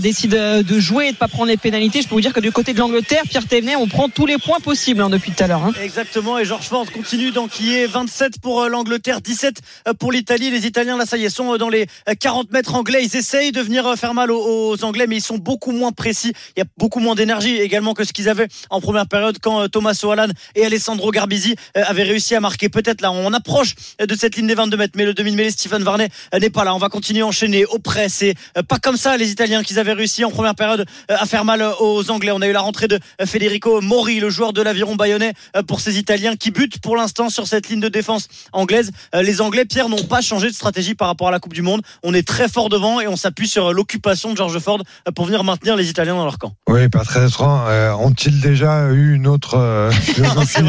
décide 0.00 0.30
de 0.30 0.80
jouer 0.80 1.08
et 1.08 1.12
de 1.12 1.16
pas 1.16 1.28
prendre 1.28 1.48
les 1.48 1.58
pénalités, 1.58 2.00
je 2.00 2.08
peux 2.08 2.14
vous 2.14 2.22
dire 2.22 2.32
que 2.32 2.40
du 2.40 2.50
côté 2.50 2.72
de 2.72 2.78
l'Angleterre, 2.78 3.24
Pierre 3.28 3.46
Thévenet, 3.46 3.76
on 3.76 3.86
prend 3.86 4.08
tous 4.08 4.24
les 4.24 4.38
points 4.38 4.60
possibles 4.60 5.02
hein, 5.02 5.10
depuis 5.10 5.32
tout 5.32 5.44
à 5.44 5.48
l'heure. 5.48 5.64
Hein. 5.64 5.72
Exactement 5.82 6.38
et 6.38 6.46
Georges 6.46 6.68
Ford 6.68 6.86
continue 6.90 7.30
d'enquiller 7.30 7.86
27 7.86 8.40
pour 8.40 8.66
l'Angleterre, 8.66 9.20
17 9.20 9.60
pour 9.98 10.12
l'Italie. 10.12 10.50
Les 10.50 10.66
Italiens 10.66 10.96
là 10.96 11.04
ça 11.04 11.18
y 11.18 11.26
est 11.26 11.30
sont 11.30 11.58
dans 11.58 11.68
les 11.68 11.88
40 12.20 12.47
30 12.48 12.52
mètres 12.52 12.74
anglais. 12.74 13.04
Ils 13.04 13.16
essayent 13.16 13.52
de 13.52 13.60
venir 13.60 13.86
euh, 13.86 13.96
faire 13.96 14.14
mal 14.14 14.30
aux, 14.30 14.82
Anglais, 14.84 15.06
mais 15.06 15.16
ils 15.16 15.22
sont 15.22 15.38
beaucoup 15.38 15.72
moins 15.72 15.92
précis. 15.92 16.32
Il 16.56 16.60
y 16.60 16.62
a 16.62 16.66
beaucoup 16.78 17.00
moins 17.00 17.14
d'énergie 17.14 17.56
également 17.56 17.94
que 17.94 18.04
ce 18.04 18.12
qu'ils 18.12 18.28
avaient 18.28 18.48
en 18.70 18.80
première 18.80 19.06
période 19.06 19.38
quand 19.40 19.62
euh, 19.62 19.68
Thomas 19.68 19.98
O'Hallan 20.02 20.28
et 20.54 20.64
Alessandro 20.64 21.10
Garbizi 21.10 21.56
euh, 21.76 21.82
avaient 21.86 22.04
réussi 22.04 22.34
à 22.34 22.40
marquer. 22.40 22.68
Peut-être 22.68 23.02
là, 23.02 23.12
on 23.12 23.32
approche 23.32 23.74
de 24.00 24.14
cette 24.14 24.36
ligne 24.36 24.46
des 24.46 24.54
22 24.54 24.76
mètres, 24.76 24.94
mais 24.96 25.04
le 25.04 25.14
demi-mêlée 25.14 25.50
Stephen 25.50 25.82
Varney 25.82 26.08
n'est 26.38 26.50
pas 26.50 26.64
là. 26.64 26.74
On 26.74 26.78
va 26.78 26.88
continuer 26.88 27.20
à 27.20 27.26
enchaîner 27.26 27.66
au 27.66 27.78
près. 27.78 28.08
C'est 28.08 28.34
pas 28.68 28.78
comme 28.78 28.96
ça 28.96 29.16
les 29.16 29.30
Italiens 29.30 29.62
qu'ils 29.62 29.78
avaient 29.78 29.92
réussi 29.92 30.24
en 30.24 30.30
première 30.30 30.54
période 30.54 30.86
à 31.08 31.26
faire 31.26 31.44
mal 31.44 31.62
aux 31.80 32.10
Anglais. 32.10 32.30
On 32.32 32.40
a 32.40 32.46
eu 32.46 32.52
la 32.52 32.60
rentrée 32.60 32.88
de 32.88 32.98
Federico 33.24 33.80
Mori, 33.80 34.20
le 34.20 34.30
joueur 34.30 34.52
de 34.52 34.62
l'aviron 34.62 34.96
bayonnais 34.96 35.32
pour 35.66 35.80
ces 35.80 35.98
Italiens 35.98 36.36
qui 36.36 36.50
butent 36.50 36.80
pour 36.80 36.96
l'instant 36.96 37.30
sur 37.30 37.46
cette 37.46 37.68
ligne 37.68 37.80
de 37.80 37.88
défense 37.88 38.28
anglaise. 38.52 38.90
Les 39.14 39.40
Anglais, 39.40 39.64
Pierre, 39.64 39.88
n'ont 39.88 40.04
pas 40.04 40.20
changé 40.20 40.48
de 40.48 40.54
stratégie 40.54 40.94
par 40.94 41.08
rapport 41.08 41.28
à 41.28 41.30
la 41.30 41.40
Coupe 41.40 41.54
du 41.54 41.62
Monde. 41.62 41.82
On 42.02 42.14
est 42.14 42.26
très 42.26 42.37
fort 42.46 42.68
devant 42.68 43.00
et 43.00 43.08
on 43.08 43.16
s'appuie 43.16 43.48
sur 43.48 43.72
l'occupation 43.72 44.30
de 44.30 44.36
George 44.36 44.58
Ford 44.60 44.80
pour 45.16 45.24
venir 45.24 45.42
maintenir 45.42 45.74
les 45.74 45.90
Italiens 45.90 46.14
dans 46.14 46.24
leur 46.24 46.38
camp. 46.38 46.52
Oui, 46.68 46.88
pas 46.88 47.02
très 47.02 47.26
étrange. 47.26 47.68
Ont-ils 47.98 48.40
déjà 48.40 48.90
eu 48.90 49.14
une 49.14 49.26
autre 49.26 49.90
philosophie 50.00 50.62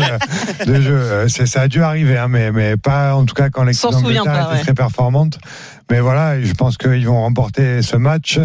de 0.65 0.81
jeu? 0.81 1.27
Ça 1.27 1.61
a 1.61 1.67
dû 1.67 1.83
arriver, 1.83 2.17
hein, 2.17 2.29
mais, 2.29 2.51
mais 2.51 2.77
pas 2.77 3.13
en 3.13 3.25
tout 3.25 3.35
cas 3.35 3.49
quand 3.49 3.63
l'équipe 3.63 3.91
d'Angleterre 3.91 4.21
était 4.23 4.53
ouais. 4.53 4.61
très 4.61 4.73
performante. 4.73 5.37
Mais 5.91 6.01
voilà, 6.01 6.39
je 6.41 6.53
pense 6.53 6.77
qu'ils 6.77 7.07
vont 7.07 7.21
remporter 7.21 7.81
ce 7.81 7.95
match, 7.95 8.39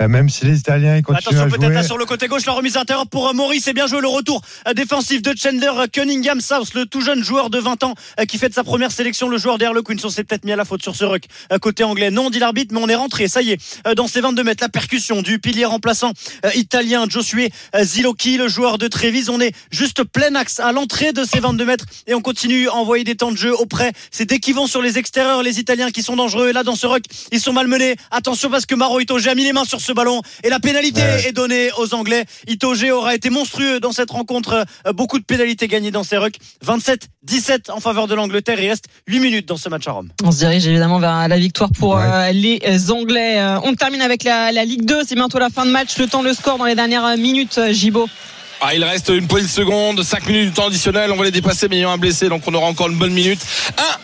même 0.00 0.28
si 0.28 0.46
les 0.46 0.58
Italiens 0.58 0.96
ils 0.96 1.02
continuent 1.02 1.18
Attention 1.18 1.42
à 1.42 1.48
jouer. 1.48 1.58
peut-être 1.58 1.72
là 1.72 1.82
sur 1.84 1.96
le 1.96 2.04
côté 2.06 2.26
gauche, 2.26 2.44
la 2.44 2.52
remise 2.52 2.76
intérieure 2.76 3.06
pour 3.06 3.32
Maurice. 3.34 3.64
C'est 3.64 3.72
bien 3.72 3.86
joué 3.86 4.00
le 4.00 4.08
retour 4.08 4.42
défensif 4.74 5.22
de 5.22 5.32
Chandler 5.36 5.70
Cunningham 5.92 6.40
South, 6.40 6.74
le 6.74 6.86
tout 6.86 7.00
jeune 7.00 7.22
joueur 7.22 7.50
de 7.50 7.58
20 7.58 7.84
ans 7.84 7.94
qui 8.26 8.36
fait 8.38 8.48
de 8.48 8.54
sa 8.54 8.64
première 8.64 8.90
sélection 8.90 9.28
le 9.28 9.38
joueur 9.38 9.58
d'Herlequin. 9.58 9.94
On 10.02 10.08
s'est 10.08 10.24
peut-être 10.24 10.44
mis 10.44 10.52
à 10.52 10.56
la 10.56 10.64
faute 10.64 10.82
sur 10.82 10.96
ce 10.96 11.04
ruck 11.04 11.22
côté 11.60 11.84
anglais. 11.84 12.10
Non, 12.10 12.30
dit 12.30 12.40
l'arbitre, 12.40 12.74
mais 12.74 12.80
on 12.82 12.88
est 12.88 12.94
rentré. 12.96 13.28
Ça 13.28 13.42
y 13.42 13.52
est, 13.52 13.94
dans 13.94 14.08
ces 14.08 14.20
22 14.20 14.42
mètres, 14.42 14.64
la 14.64 14.68
percussion 14.68 15.22
du 15.22 15.38
pilier 15.38 15.64
remplaçant 15.66 16.12
italien 16.56 17.06
Josué 17.08 17.50
Zilocchi, 17.80 18.38
le 18.38 18.48
joueur 18.48 18.76
de 18.78 18.88
Trévise. 18.88 19.30
On 19.30 19.40
est 19.40 19.54
juste 19.70 20.02
plein 20.02 20.34
axe 20.34 20.58
à 20.58 20.72
l'entrée 20.72 21.12
de 21.12 21.22
ces 21.24 21.38
22 21.38 21.64
mètres 21.64 21.84
et 22.08 22.14
on 22.14 22.20
continue 22.20 22.68
à 22.68 22.74
envoyer 22.74 23.04
des 23.04 23.14
temps 23.14 23.30
de 23.30 23.36
jeu 23.36 23.54
auprès. 23.54 23.92
C'est 24.10 24.24
dès 24.24 24.40
qu'ils 24.40 24.54
vont 24.54 24.66
sur 24.66 24.82
les 24.82 24.98
extérieurs, 24.98 25.42
les 25.44 25.60
Italiens 25.60 25.90
qui 25.90 26.02
sont 26.02 26.16
dangereux. 26.16 26.48
Et 26.48 26.52
là, 26.52 26.64
dans 26.64 26.74
ce 26.74 26.87
ils 27.32 27.40
sont 27.40 27.52
malmenés. 27.52 27.96
Attention 28.10 28.50
parce 28.50 28.66
que 28.66 28.74
Maro 28.74 29.00
Itoge 29.00 29.26
a 29.26 29.34
mis 29.34 29.44
les 29.44 29.52
mains 29.52 29.64
sur 29.64 29.80
ce 29.80 29.92
ballon 29.92 30.22
et 30.44 30.48
la 30.48 30.60
pénalité 30.60 31.00
ouais. 31.00 31.28
est 31.28 31.32
donnée 31.32 31.70
aux 31.78 31.94
Anglais. 31.94 32.24
Itoge 32.46 32.84
aura 32.90 33.14
été 33.14 33.30
monstrueux 33.30 33.80
dans 33.80 33.92
cette 33.92 34.10
rencontre. 34.10 34.64
Beaucoup 34.94 35.18
de 35.18 35.24
pénalités 35.24 35.68
gagnées 35.68 35.90
dans 35.90 36.04
ces 36.04 36.16
rucks. 36.16 36.38
27-17 36.64 37.70
en 37.70 37.80
faveur 37.80 38.06
de 38.06 38.14
l'Angleterre. 38.14 38.60
Il 38.60 38.68
reste 38.68 38.86
8 39.06 39.20
minutes 39.20 39.46
dans 39.48 39.56
ce 39.56 39.68
match 39.68 39.86
à 39.88 39.92
Rome. 39.92 40.08
On 40.24 40.32
se 40.32 40.38
dirige 40.38 40.66
évidemment 40.66 40.98
vers 40.98 41.28
la 41.28 41.38
victoire 41.38 41.70
pour 41.70 41.94
ouais. 41.94 42.02
euh, 42.04 42.32
les 42.32 42.90
Anglais. 42.90 43.40
On 43.64 43.74
termine 43.74 44.02
avec 44.02 44.24
la, 44.24 44.52
la 44.52 44.64
Ligue 44.64 44.84
2. 44.84 45.00
C'est 45.06 45.14
bientôt 45.14 45.38
la 45.38 45.50
fin 45.50 45.66
de 45.66 45.70
match. 45.70 45.98
Le 45.98 46.06
temps, 46.06 46.22
le 46.22 46.32
score 46.32 46.58
dans 46.58 46.64
les 46.64 46.74
dernières 46.74 47.16
minutes, 47.16 47.60
Gibo. 47.70 48.08
Ah, 48.60 48.74
il 48.74 48.82
reste 48.82 49.10
une 49.10 49.28
poignée 49.28 49.46
de 49.46 49.52
secondes, 49.52 50.02
5 50.02 50.26
minutes 50.26 50.50
de 50.50 50.54
temps 50.56 50.66
additionnel. 50.66 51.12
On 51.12 51.16
va 51.16 51.24
les 51.24 51.30
dépasser, 51.30 51.68
mais 51.68 51.76
il 51.76 51.80
y 51.82 51.84
a 51.84 51.90
un 51.90 51.96
blessé, 51.96 52.28
donc 52.28 52.42
on 52.44 52.54
aura 52.54 52.66
encore 52.66 52.88
une 52.88 52.96
bonne 52.96 53.12
minute. 53.12 53.38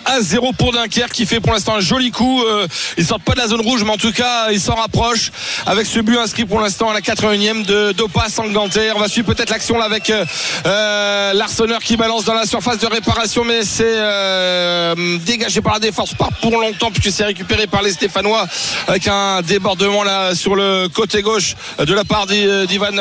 1 0.07 0.13
à 0.13 0.21
0 0.21 0.53
pour 0.53 0.71
Dunkerque 0.71 1.11
qui 1.11 1.27
fait 1.27 1.41
pour 1.41 1.53
l'instant 1.53 1.75
un 1.75 1.81
joli 1.81 2.13
coup. 2.13 2.41
Euh, 2.45 2.69
ils 2.97 3.05
sortent 3.05 3.25
pas 3.25 3.33
de 3.33 3.39
la 3.39 3.49
zone 3.49 3.63
rouge, 3.63 3.83
mais 3.83 3.91
en 3.91 3.97
tout 3.97 4.13
cas, 4.13 4.53
ils 4.53 4.61
s'en 4.61 4.77
rapprochent 4.77 5.33
avec 5.67 5.87
ce 5.87 5.99
but 5.99 6.19
inscrit 6.19 6.45
pour 6.45 6.61
l'instant 6.61 6.89
à 6.89 6.95
la 6.95 7.01
81e 7.01 7.67
de 7.67 7.91
Dopa 7.93 8.29
Sanganté. 8.29 8.93
On 8.95 9.01
va 9.01 9.09
suivre 9.09 9.35
peut-être 9.35 9.51
l'action 9.51 9.81
avec 9.81 10.09
euh, 10.11 11.33
l'Arseneur 11.33 11.81
qui 11.81 11.97
balance 11.97 12.25
dans 12.25 12.35
la 12.35 12.47
surface 12.47 12.79
de 12.79 12.87
réparation, 12.87 13.43
mais 13.43 13.65
c'est 13.65 13.83
euh, 13.87 15.19
dégagé 15.27 15.63
par 15.63 15.73
la 15.73 15.81
défense, 15.81 16.15
pas 16.15 16.29
pour 16.41 16.53
longtemps, 16.53 16.93
puisque 16.93 17.11
c'est 17.11 17.25
récupéré 17.25 17.67
par 17.67 17.83
les 17.83 17.91
Stéphanois 17.91 18.47
avec 18.87 19.09
un 19.09 19.43
débordement 19.43 20.05
là 20.05 20.37
sur 20.37 20.55
le 20.55 20.87
côté 20.89 21.23
gauche 21.23 21.57
de 21.81 21.93
la 21.93 22.05
part 22.05 22.29
d'Ivan 22.29 22.93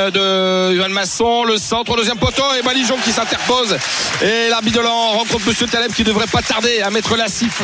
Masson 0.90 1.43
le 1.46 1.58
centre, 1.58 1.96
deuxième 1.96 2.18
poteau 2.18 2.44
et 2.58 2.62
Balijon 2.62 2.98
qui 3.04 3.12
s'interpose 3.12 3.78
et 4.22 4.50
l'arbitre 4.50 4.78
de 4.78 4.84
l'an 4.84 5.12
rencontre 5.12 5.48
Monsieur 5.48 5.68
Taleb 5.68 5.92
qui 5.92 6.04
devrait 6.04 6.28
pas 6.28 6.42
tarder 6.42 6.82
à 6.82 6.90
mettre 6.90 7.16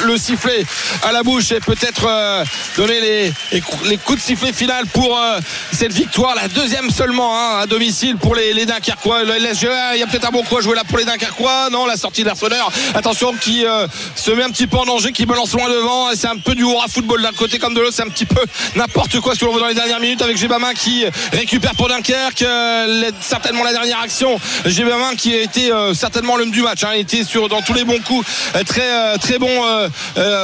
le 0.04 0.18
sifflet 0.18 0.66
à 1.04 1.12
la 1.12 1.24
bouche 1.24 1.52
et 1.52 1.60
peut-être 1.60 2.06
euh, 2.08 2.44
donner 2.76 3.00
les, 3.00 3.34
les, 3.52 3.98
coups 3.98 4.20
de 4.20 4.24
sifflet 4.24 4.52
final 4.52 4.86
pour 4.88 5.18
euh, 5.18 5.40
cette 5.72 5.94
victoire, 5.94 6.36
la 6.36 6.48
deuxième 6.48 6.90
seulement 6.90 7.38
hein, 7.38 7.60
à 7.62 7.66
domicile 7.66 8.18
pour 8.18 8.36
les, 8.36 8.54
les 8.54 8.66
Dunkerquois. 8.66 9.24
Le 9.24 9.34
LSG, 9.36 9.68
il 9.94 10.00
y 10.00 10.04
a 10.04 10.08
peut-être 10.08 10.28
un 10.28 10.32
bon 10.32 10.44
coup 10.44 10.58
à 10.58 10.62
jouer 10.62 10.76
là 10.76 10.84
pour 10.88 10.98
les 10.98 11.06
Dunkerquois. 11.06 11.70
Non, 11.72 11.86
la 11.86 11.98
sortie 11.98 12.24
d'Arseneur, 12.24 12.72
attention 12.96 13.34
qui 13.34 13.66
euh, 13.66 13.88
se 14.16 14.32
met 14.32 14.44
un 14.44 14.50
petit 14.50 14.68
peu 14.68 14.78
en 14.78 14.86
danger, 14.86 15.12
qui 15.12 15.26
balance 15.26 15.54
loin 15.54 15.70
devant. 15.70 16.10
C'est 16.16 16.28
un 16.28 16.38
peu 16.38 16.56
du 16.56 16.64
hurrah 16.64 16.88
football 16.88 17.22
d'un 17.22 17.32
côté 17.32 17.60
comme 17.60 17.74
de 17.74 17.80
l'autre, 17.80 17.94
c'est 17.96 18.04
un 18.04 18.10
petit 18.10 18.26
peu 18.26 18.42
n'importe 18.76 19.20
quoi 19.20 19.36
ce 19.36 19.40
que 19.40 19.46
l'on 19.46 19.52
voit 19.52 19.62
dans 19.62 19.68
les 19.68 19.74
dernières 19.76 20.00
minutes 20.00 20.22
avec 20.22 20.38
Gébamin 20.38 20.74
qui 20.74 21.06
récupère 21.32 21.76
pour 21.76 21.88
Dunkerque 21.88 22.46
certainement 23.22 23.64
la 23.72 23.74
dernière 23.74 24.00
action. 24.00 24.40
Gébamin 24.66 25.16
qui 25.16 25.34
a 25.34 25.42
été 25.42 25.72
euh, 25.72 25.94
certainement 25.94 26.38
l'homme 26.38 26.50
du 26.50 26.62
match 26.62 26.84
hein, 26.84 26.92
il 26.96 27.02
était 27.02 27.24
sur 27.24 27.50
dans 27.50 27.62
tous 27.62 27.74
les 27.74 27.84
bons 27.84 28.00
coups. 28.00 28.28
Euh, 28.56 28.64
très 28.64 28.82
euh, 28.82 29.18
très 29.18 29.38
bon 29.38 29.50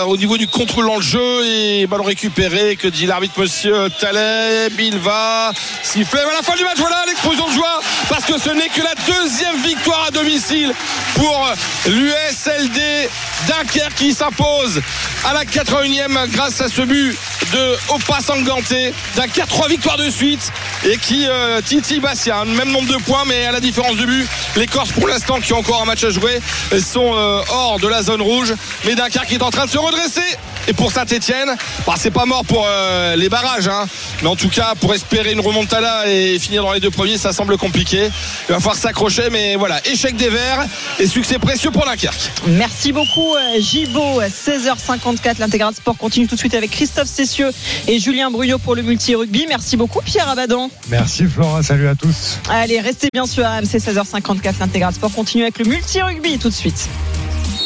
au 0.07 0.17
niveau 0.17 0.37
du 0.37 0.47
contrôle 0.47 0.85
dans 0.85 0.97
le 0.97 1.01
jeu. 1.01 1.45
Et 1.45 1.87
ballon 1.87 2.03
récupéré 2.03 2.75
que 2.75 2.87
dit 2.87 3.05
l'arbitre 3.05 3.39
monsieur 3.39 3.89
Taleb? 3.99 4.73
Il 4.79 4.99
va 4.99 5.51
siffler. 5.81 6.21
À 6.21 6.33
la 6.33 6.41
fin 6.43 6.55
du 6.55 6.63
match. 6.63 6.77
Voilà 6.77 6.97
l'explosion 7.07 7.47
de 7.47 7.53
joie. 7.53 7.79
Parce 8.09 8.25
que 8.25 8.39
ce 8.39 8.49
n'est 8.51 8.69
que 8.69 8.81
la 8.81 8.93
deuxième 9.07 9.57
victoire 9.63 10.05
à 10.07 10.11
domicile 10.11 10.73
pour 11.15 11.49
l'USLD 11.87 13.09
Dunkerque 13.47 13.95
qui 13.95 14.13
s'impose 14.13 14.81
à 15.25 15.33
la 15.33 15.43
81e 15.45 16.27
grâce 16.31 16.61
à 16.61 16.69
ce 16.69 16.81
but 16.81 17.17
de 17.53 17.75
Opa 17.89 18.19
Sanganté 18.21 18.93
Dunkerque 19.15 19.47
3 19.47 19.67
victoires 19.69 19.97
de 19.97 20.09
suite. 20.09 20.51
Et 20.83 20.97
qui 20.97 21.27
Titi 21.65 21.99
Bassia 21.99 22.43
même 22.45 22.71
nombre 22.71 22.91
de 22.91 22.97
points 23.03 23.14
mais 23.25 23.45
à 23.45 23.51
la 23.51 23.59
différence 23.59 23.95
de 23.95 24.05
but 24.05 24.27
les 24.55 24.67
Corses 24.67 24.91
pour 24.91 25.07
l'instant 25.07 25.39
qui 25.39 25.53
ont 25.53 25.59
encore 25.59 25.81
un 25.81 25.85
match 25.85 26.03
à 26.03 26.09
jouer 26.09 26.39
sont 26.79 27.13
euh, 27.15 27.41
hors 27.49 27.79
de 27.79 27.87
la 27.87 28.03
zone 28.03 28.21
rouge. 28.21 28.53
Mais 28.83 28.95
Dunkerque 28.95 29.31
est 29.31 29.41
en 29.41 29.51
train 29.51 29.65
de 29.65 29.69
se 29.69 29.77
redresser 29.77 30.21
et 30.67 30.73
pour 30.73 30.91
Saint-Etienne 30.91 31.49
bah, 31.85 31.93
c'est 31.97 32.11
pas 32.11 32.25
mort 32.25 32.45
pour 32.45 32.65
euh, 32.67 33.15
les 33.15 33.29
barrages 33.29 33.67
hein. 33.67 33.85
mais 34.21 34.27
en 34.27 34.35
tout 34.35 34.49
cas 34.49 34.73
pour 34.79 34.93
espérer 34.93 35.31
une 35.31 35.39
remontada 35.39 36.07
et 36.07 36.39
finir 36.39 36.63
dans 36.63 36.73
les 36.73 36.79
deux 36.79 36.91
premiers 36.91 37.17
ça 37.17 37.33
semble 37.33 37.57
compliqué. 37.57 38.09
Il 38.49 38.51
va 38.53 38.59
falloir 38.59 38.75
s'accrocher 38.75 39.29
mais 39.31 39.55
voilà. 39.55 39.79
Échec 39.85 40.15
des 40.15 40.29
Verts 40.29 40.65
et 40.99 41.07
succès 41.07 41.39
précieux 41.39 41.71
pour 41.71 41.85
Dunkerque. 41.85 42.31
Merci 42.47 42.91
beaucoup 42.91 43.35
Gibo 43.59 44.21
16h54 44.21 45.39
l'intégral 45.39 45.73
sport 45.73 45.97
continue 45.97 46.27
tout 46.27 46.35
de 46.35 46.39
suite 46.39 46.55
avec 46.55 46.71
Christophe 46.71 47.07
Cessieux 47.07 47.51
et 47.87 47.99
Julien 47.99 48.31
Bruyot 48.31 48.59
pour 48.59 48.75
le 48.75 48.81
multi-rugby 48.81 49.45
merci 49.47 49.77
beaucoup 49.77 50.01
Pierre 50.01 50.29
Abadan. 50.29 50.69
Merci 50.89 51.25
Flora 51.25 51.63
salut 51.63 51.87
à 51.87 51.95
tous. 51.95 52.39
Allez 52.49 52.79
restez 52.79 53.09
bien 53.13 53.25
sur 53.25 53.43
RMC 53.43 53.65
16h54 53.65 54.59
l'intégral 54.59 54.93
sport 54.93 55.11
continue 55.11 55.43
avec 55.43 55.59
le 55.59 55.65
multi-rugby 55.65 56.37
tout 56.39 56.49
de 56.49 56.53
suite. 56.53 56.87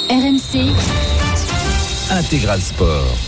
RMC 0.10 0.74
Intégral 2.10 2.60
Sport 2.62 3.20